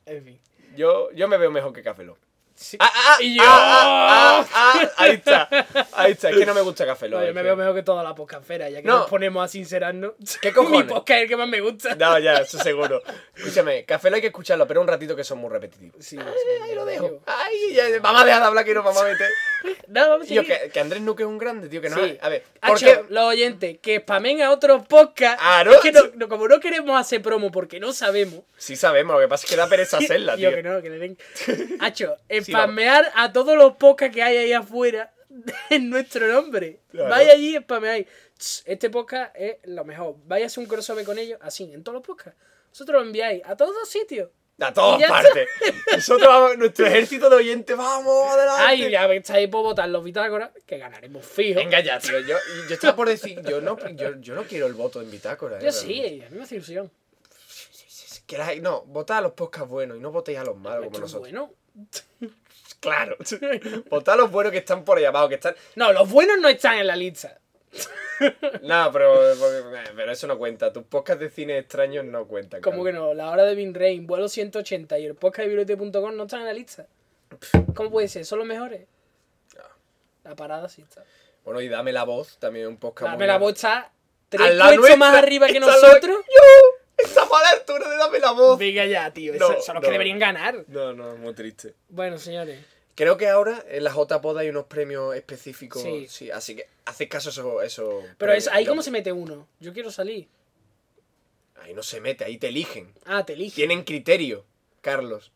En 0.05 0.23
fin. 0.25 0.39
Yo, 0.77 1.11
yo 1.13 1.29
me 1.29 1.39
veo 1.39 1.51
mejor 1.51 1.73
que 1.73 1.83
Cafeló. 1.83 2.19
Sí. 2.59 2.77
Ah, 2.81 2.91
ah, 2.95 3.17
Y 3.21 3.37
yo- 3.37 3.43
ah, 3.45 4.41
ah, 4.41 4.47
ah, 4.55 4.91
ahí 4.97 5.11
está. 5.13 5.49
Ahí 5.93 6.13
está. 6.13 6.31
Es 6.31 6.37
que 6.39 6.47
no 6.47 6.55
me 6.55 6.63
gusta 6.63 6.87
Café 6.87 7.07
Lock. 7.09 7.21
No, 7.21 7.27
yo 7.27 7.35
me 7.35 7.43
veo 7.43 7.55
mejor 7.55 7.75
que 7.75 7.83
toda 7.83 8.03
la 8.03 8.15
podcastfera, 8.15 8.71
ya 8.71 8.81
que 8.81 8.89
No. 8.89 9.01
nos 9.01 9.11
ponemos 9.11 9.45
a 9.45 9.49
sincerarnos. 9.49 10.13
¿Qué 10.41 10.53
cojones? 10.55 10.87
Mi 10.87 10.91
podcast 10.91 11.19
es 11.19 11.23
el 11.25 11.29
que 11.29 11.37
más 11.37 11.49
me 11.49 11.61
gusta. 11.61 11.95
No, 11.97 12.19
ya, 12.19 12.39
eso 12.39 12.59
seguro. 12.59 13.03
Escúchame, 13.37 13.85
Café 13.85 14.09
Lock 14.09 14.15
hay 14.17 14.21
que 14.23 14.27
escucharlo, 14.29 14.67
pero 14.67 14.81
un 14.81 14.89
ratito 14.89 15.15
que 15.15 15.23
son 15.23 15.37
muy 15.39 15.51
repetitivos. 15.51 16.03
Sí, 16.05 16.19
Ahí 16.63 16.75
lo 16.75 16.87
dejo. 16.87 17.21
Ay, 17.27 17.75
ya, 17.75 17.85
vamos 18.01 18.23
a 18.23 18.25
dejar 18.25 18.41
de 18.41 18.47
hablar 18.49 18.65
que 18.65 18.75
nos 18.75 18.85
vamos 18.85 19.03
a 19.03 19.05
meter. 19.05 19.29
Vamos 19.89 20.23
a 20.23 20.27
seguir. 20.27 20.47
que, 20.47 20.71
que 20.71 20.81
Andrés 20.81 21.01
Nuque 21.03 21.23
es 21.25 21.29
un 21.29 21.39
grande, 21.39 21.69
tío, 21.69 21.81
que 21.81 21.89
no. 21.91 21.97
Sí. 21.97 22.17
A 22.21 22.29
ver, 22.29 22.45
¿por 22.65 22.79
qué? 22.79 23.03
los 23.09 23.25
oyentes 23.25 23.79
que 23.83 23.99
spamen 24.01 24.41
a 24.43 24.53
otros 24.53 24.87
podcasts. 24.87 25.41
Claro. 25.43 25.73
Es 25.73 25.81
que 25.81 25.91
no- 25.93 26.03
no- 26.15 26.29
como 26.29 26.47
no 26.47 26.61
queremos 26.61 26.99
hacer 27.01 27.21
promo 27.21 27.51
porque 27.51 27.81
no 27.81 27.93
sabemos. 27.93 28.43
Sí 28.57 28.77
sabemos, 28.77 29.15
lo 29.17 29.21
que 29.21 29.29
pasa 29.29 29.45
es 29.45 29.51
que 29.51 29.57
da 29.57 29.67
pereza 29.69 29.97
hacerla, 29.99 30.37
Yo 30.37 30.51
tío. 30.51 30.57
que 30.57 30.63
no, 30.63 30.83
que 30.83 30.91
le 30.91 30.99
den. 30.99 31.19
Hacho, 31.81 32.17
spamear 32.47 33.13
a 33.15 33.33
todos 33.33 33.57
los 33.57 33.77
podcasts 33.77 34.15
que 34.15 34.23
hay 34.23 34.37
ahí 34.37 34.53
afuera 34.53 35.13
en 35.71 35.91
nuestro 35.91 36.27
nombre. 36.27 36.81
Claro. 36.91 37.11
Vaya 37.11 37.33
allí 37.33 37.57
y 37.57 37.61
spameáis. 37.61 38.07
Este 38.65 38.91
podcast 38.91 39.35
es 39.37 39.57
lo 39.65 39.85
mejor. 39.85 40.17
Vaya 40.27 40.45
a 40.45 40.47
hacer 40.47 40.63
un 40.63 40.69
crossover 40.69 41.05
con 41.05 41.19
ellos, 41.19 41.39
así, 41.43 41.73
en 41.73 41.83
todos 41.83 41.95
los 41.95 42.07
podcasts. 42.07 42.39
Vosotros 42.71 43.01
lo 43.01 43.07
enviáis 43.07 43.43
a 43.45 43.57
todos 43.57 43.75
los 43.75 43.89
sitios. 43.89 44.31
A 44.59 44.73
todas 44.73 45.03
partes. 45.03 45.49
Nosotros 45.93 46.29
vamos, 46.29 46.57
nuestro 46.57 46.87
ejército 46.87 47.29
de 47.29 47.37
oyentes, 47.37 47.77
vamos, 47.77 48.31
adelante. 48.31 48.63
Ay, 48.63 48.91
ya 48.91 49.05
estáis 49.13 49.49
por 49.49 49.63
votar 49.63 49.89
los 49.89 50.03
bitácoras, 50.03 50.51
que 50.65 50.79
ganaremos 50.79 51.27
fijo. 51.27 51.61
Venga 51.61 51.81
ya, 51.81 51.99
tío. 51.99 52.19
Yo, 52.21 52.37
yo 52.69 52.75
estaba 52.75 52.97
por 52.97 53.09
decir, 53.09 53.43
yo 53.43 53.61
no, 53.61 53.77
yo, 53.91 54.19
yo 54.21 54.35
no 54.35 54.45
quiero 54.45 54.67
el 54.67 54.73
voto 54.73 55.03
en 55.03 55.11
bitácora. 55.11 55.61
Yo 55.61 55.69
eh, 55.69 55.73
sí, 55.73 56.23
a 56.27 56.31
mí 56.31 56.37
me 56.37 56.45
hace 56.45 56.55
ilusión. 56.57 56.91
Que 58.27 58.61
no, 58.61 58.83
votad 58.87 59.19
a 59.19 59.21
los 59.21 59.33
podcasts 59.33 59.69
buenos 59.69 59.99
y 59.99 60.01
no 60.01 60.11
votéis 60.11 60.39
a 60.39 60.45
los 60.45 60.57
malos 60.57 60.87
como 60.87 60.87
Esto 60.87 60.97
es 60.97 61.01
nosotros. 61.03 61.21
bueno. 61.21 61.53
Claro. 62.81 63.17
votad 63.91 64.15
a 64.15 64.17
los 64.19 64.31
buenos 64.31 64.53
que 64.53 64.59
están 64.59 64.85
por 64.85 64.99
ahí 64.99 65.05
abajo, 65.05 65.29
que 65.29 65.37
están. 65.37 65.57
No, 65.75 65.93
los 65.93 66.09
buenos 66.09 66.39
no 66.39 66.49
están 66.49 66.79
en 66.79 66.87
la 66.87 66.97
lista. 66.97 67.39
No, 68.63 68.91
pero, 68.93 69.15
pero 69.95 70.13
eso 70.13 70.27
no 70.27 70.39
cuenta. 70.39 70.73
Tus 70.73 70.85
podcasts 70.85 71.21
de 71.21 71.29
cine 71.29 71.59
extraños 71.59 72.03
no 72.05 72.27
cuentan. 72.27 72.63
Como 72.63 72.83
que 72.83 72.91
no, 72.91 73.13
la 73.13 73.31
hora 73.31 73.45
de 73.45 73.55
Bin 73.55 73.75
Rain, 73.75 74.07
vuelo 74.07 74.27
180 74.29 74.99
y 74.99 75.05
el 75.05 75.15
podcast 75.15 75.47
de 75.49 75.55
bibliote.com 75.55 76.17
no 76.17 76.23
están 76.23 76.41
en 76.41 76.47
la 76.47 76.55
lista. 76.55 76.87
¿Cómo 77.75 77.91
puede 77.91 78.09
ser? 78.09 78.25
¿Son 78.25 78.39
los 78.39 78.49
mejores? 78.49 78.87
La 80.25 80.35
parada 80.35 80.69
sí 80.71 80.81
está. 80.81 81.05
Bueno, 81.45 81.61
y 81.61 81.69
dame 81.69 81.93
la 81.93 82.05
voz, 82.05 82.39
también 82.39 82.69
un 82.69 82.79
podcast. 82.79 83.11
Dame 83.13 83.19
muy 83.19 83.27
la 83.27 83.39
voz 83.39 83.53
está 83.53 83.93
tres 84.29 84.59
puestos 84.59 84.97
más 84.97 85.17
arriba 85.17 85.47
que 85.49 85.59
está 85.59 85.77
lo- 85.77 86.23
nosotros. 87.41 87.41
¡Yo! 87.41 87.41
Estamos 87.41 87.41
a 87.41 87.43
la 87.43 87.51
altura 87.51 87.89
de 87.91 87.97
dame 87.97 88.19
la 88.21 88.31
voz. 88.33 88.59
Venga 88.59 88.87
ya, 88.87 89.13
tío. 89.13 89.33
No, 89.35 89.51
esos 89.53 89.65
son 89.65 89.75
los 89.77 89.83
no. 89.83 89.87
que 89.89 89.93
deberían 89.93 90.19
ganar. 90.19 90.65
No, 90.69 90.93
no, 90.93 91.17
muy 91.17 91.35
triste. 91.35 91.75
Bueno, 91.89 92.19
señores. 92.19 92.59
Creo 92.95 93.19
que 93.19 93.29
ahora 93.29 93.63
en 93.69 93.85
la 93.85 93.93
J-Pod 93.93 94.39
hay 94.39 94.49
unos 94.49 94.65
premios 94.65 95.15
específicos. 95.15 95.83
Sí. 95.83 96.07
Sí. 96.09 96.31
así 96.31 96.57
que 96.57 96.67
haced 96.87 97.09
caso 97.09 97.29
a 97.29 97.33
eso. 97.33 97.63
eso 97.63 98.03
Pero 98.17 98.33
es, 98.33 98.49
ahí 98.49 98.65
cómo 98.65 98.83
se 98.83 98.91
mete 98.91 99.13
uno. 99.13 99.47
Yo 99.61 99.73
quiero 99.75 99.91
salir. 99.91 100.29
Ahí 101.57 101.75
no 101.75 101.83
se 101.83 102.01
mete, 102.01 102.25
ahí 102.25 102.39
te 102.39 102.49
eligen. 102.49 102.95
Ah, 103.05 103.27
te 103.27 103.35
eligen. 103.35 103.55
Tienen 103.55 103.85
criterio, 103.85 104.45
Carlos. 104.81 105.33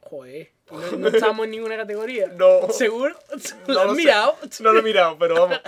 Joder. 0.00 0.50
No, 0.70 0.92
no 0.92 1.08
estamos 1.08 1.44
en 1.44 1.50
ninguna 1.50 1.76
categoría. 1.76 2.28
No. 2.36 2.70
¿Seguro? 2.70 3.18
¿Lo 3.66 3.74
No 3.74 3.80
has 3.80 3.86
lo 3.86 3.94
sé. 3.94 4.00
mirado? 4.00 4.38
No 4.60 4.72
lo 4.72 4.78
he 4.78 4.82
mirado, 4.82 5.18
pero 5.18 5.34
vamos. 5.34 5.60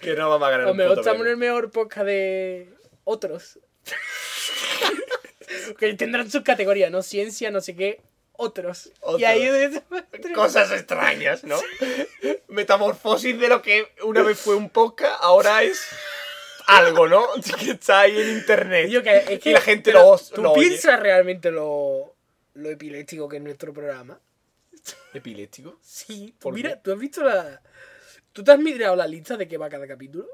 Que 0.00 0.14
no 0.14 0.28
vamos 0.28 0.46
a 0.46 0.50
ganar 0.50 0.66
O 0.68 0.74
mejor 0.74 0.98
estamos 0.98 1.22
en 1.22 1.28
el 1.28 1.36
mejor 1.36 1.70
podcast 1.70 2.06
de 2.06 2.72
otros. 3.04 3.58
Que 5.78 5.94
tendrán 5.94 6.30
sus 6.30 6.42
categorías, 6.42 6.90
¿no? 6.90 7.02
Ciencia, 7.02 7.50
no 7.50 7.60
sé 7.60 7.74
qué, 7.76 8.00
otros. 8.32 8.92
Otros. 9.00 9.20
Y 9.20 9.24
ahí 9.24 9.82
Cosas 10.34 10.70
extrañas, 10.70 11.44
¿no? 11.44 11.58
Metamorfosis 12.48 13.38
de 13.38 13.48
lo 13.48 13.62
que 13.62 13.88
una 14.04 14.22
vez 14.22 14.38
fue 14.38 14.54
un 14.54 14.70
podcast, 14.70 15.18
ahora 15.20 15.62
es 15.62 15.80
algo, 16.66 17.08
¿no? 17.08 17.26
Que 17.58 17.72
está 17.72 18.00
ahí 18.00 18.16
en 18.16 18.38
internet. 18.38 18.88
Yo 18.90 19.02
que, 19.02 19.16
es 19.16 19.40
que 19.40 19.50
y 19.50 19.52
la 19.52 19.60
gente 19.60 19.92
lo, 19.92 20.18
¿Tú 20.34 20.42
lo 20.42 20.52
oye. 20.52 20.68
piensas 20.68 21.00
realmente 21.00 21.50
lo, 21.50 22.14
lo 22.54 22.70
epiléptico 22.70 23.28
que 23.28 23.38
es 23.38 23.42
nuestro 23.42 23.72
programa? 23.72 24.20
¿Epiléptico? 25.12 25.78
Sí. 25.82 26.34
¿Por 26.38 26.54
Mira, 26.54 26.74
qué? 26.74 26.80
¿tú 26.84 26.92
has 26.92 26.98
visto 26.98 27.24
la... 27.24 27.60
¿Tú 28.32 28.44
te 28.44 28.52
has 28.52 28.58
mirado 28.58 28.94
la 28.94 29.06
lista 29.06 29.36
de 29.36 29.48
qué 29.48 29.58
va 29.58 29.68
cada 29.68 29.88
capítulo? 29.88 30.28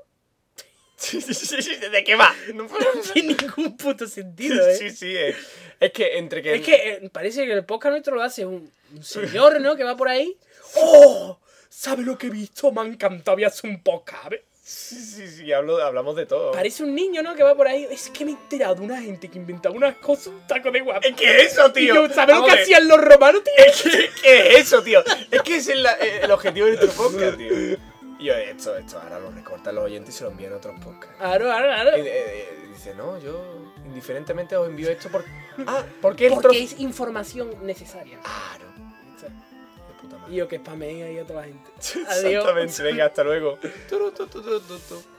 ¿De 1.91 2.05
qué 2.05 2.15
va? 2.15 2.35
No 2.55 2.67
tiene 3.13 3.35
ningún 3.41 3.77
puto 3.77 4.07
sentido, 4.07 4.67
¿eh? 4.69 4.77
Sí, 4.77 4.91
sí, 4.91 5.15
es, 5.17 5.37
es 5.81 5.93
que 5.93 6.19
entre 6.19 6.43
que... 6.43 6.55
Es 6.55 6.63
que 6.63 6.75
eh, 6.75 7.11
parece 7.13 7.45
que 7.47 7.53
el 7.53 7.65
podcast 7.65 7.91
nuestro 7.93 8.15
lo 8.15 8.23
hace 8.23 8.47
un, 8.47 8.71
un 8.95 9.05
señor, 9.05 9.61
¿no? 9.61 9.77
Que 9.77 9.85
va 9.85 9.97
por 9.97 10.09
ahí. 10.09 10.37
¡Oh! 10.77 11.39
¿Sabes 11.69 12.07
lo 12.07 12.17
que 12.17 12.29
he 12.29 12.31
visto? 12.31 12.71
Me 12.73 12.81
ha 12.83 12.85
encantado. 12.85 13.33
Había 13.33 13.49
hecho 13.49 13.67
un 13.67 13.83
podcast. 13.83 14.33
Sí, 14.67 14.95
sí, 14.97 15.29
sí, 15.29 15.53
hablo, 15.53 15.83
hablamos 15.83 16.17
de 16.17 16.25
todo. 16.25 16.53
Parece 16.53 16.85
un 16.85 16.95
niño, 16.95 17.23
¿no? 17.23 17.35
Que 17.35 17.43
va 17.43 17.55
por 17.55 17.69
ahí. 17.69 17.87
Es 17.91 18.09
que 18.09 18.25
me 18.25 18.31
he 18.31 18.35
enterado 18.35 18.77
de 18.77 18.81
una 18.81 19.03
gente 19.03 19.29
que 19.29 19.37
inventaba 19.39 19.75
unas 19.75 19.97
cosas, 19.97 20.29
un 20.29 20.47
taco 20.47 20.71
de 20.71 20.81
guapo. 20.81 21.07
Es 21.07 21.15
que 21.15 21.43
eso, 21.43 21.69
Y 21.69 21.73
tío. 21.73 21.95
yo, 22.07 22.15
¿Sabes 22.15 22.35
lo 22.37 22.47
que 22.47 22.53
hacían 22.53 22.89
los 22.89 22.99
romanos, 22.99 23.43
tío? 23.45 23.53
¿Qué, 23.93 24.11
qué 24.23 24.49
es 24.55 24.61
eso, 24.67 24.83
tío? 24.83 25.05
Es 25.31 25.43
que 25.43 25.57
ese 25.57 25.73
es 25.75 25.79
la- 25.81 25.99
eh, 26.01 26.21
el 26.23 26.31
objetivo 26.31 26.67
de 26.67 26.77
nuestro 26.77 26.93
podcast, 26.93 27.37
tío. 27.37 27.77
Y 28.18 28.26
yo, 28.26 28.34
esto, 28.34 28.76
esto, 28.76 29.01
ahora 29.01 29.18
lo 29.18 29.31
recortan 29.31 29.75
los 29.75 29.84
oyentes 29.84 30.15
y 30.15 30.18
se 30.18 30.25
lo 30.25 30.31
envían 30.31 30.52
a 30.52 30.57
otros 30.57 30.78
podcasts. 30.81 31.17
Claro, 31.18 31.44
claro, 31.47 31.67
claro. 31.67 31.99
Y, 31.99 32.01
eh, 32.01 32.07
eh, 32.07 32.68
dice, 32.73 32.94
no, 32.94 33.18
yo 33.18 33.73
indiferentemente 33.86 34.57
os 34.57 34.68
envío 34.68 34.89
esto 34.91 35.09
por... 35.09 35.25
Ah, 35.67 35.84
porque 36.02 36.31
Porque 36.31 36.49
otro... 36.49 36.51
es 36.51 36.81
información 36.81 37.65
necesaria. 37.65 38.18
Claro. 38.18 38.67
De 38.76 40.01
puta 40.01 40.18
madre. 40.18 40.34
Y 40.34 40.36
yo 40.36 40.49
que 40.49 40.59
spameen 40.59 41.05
ahí 41.05 41.18
a 41.18 41.25
toda 41.25 41.43
la 41.43 41.47
gente. 41.47 41.70
Adiós. 42.09 42.25
Exactamente, 42.25 42.83
venga, 42.83 43.07
hasta 43.07 43.23
luego. 43.23 43.59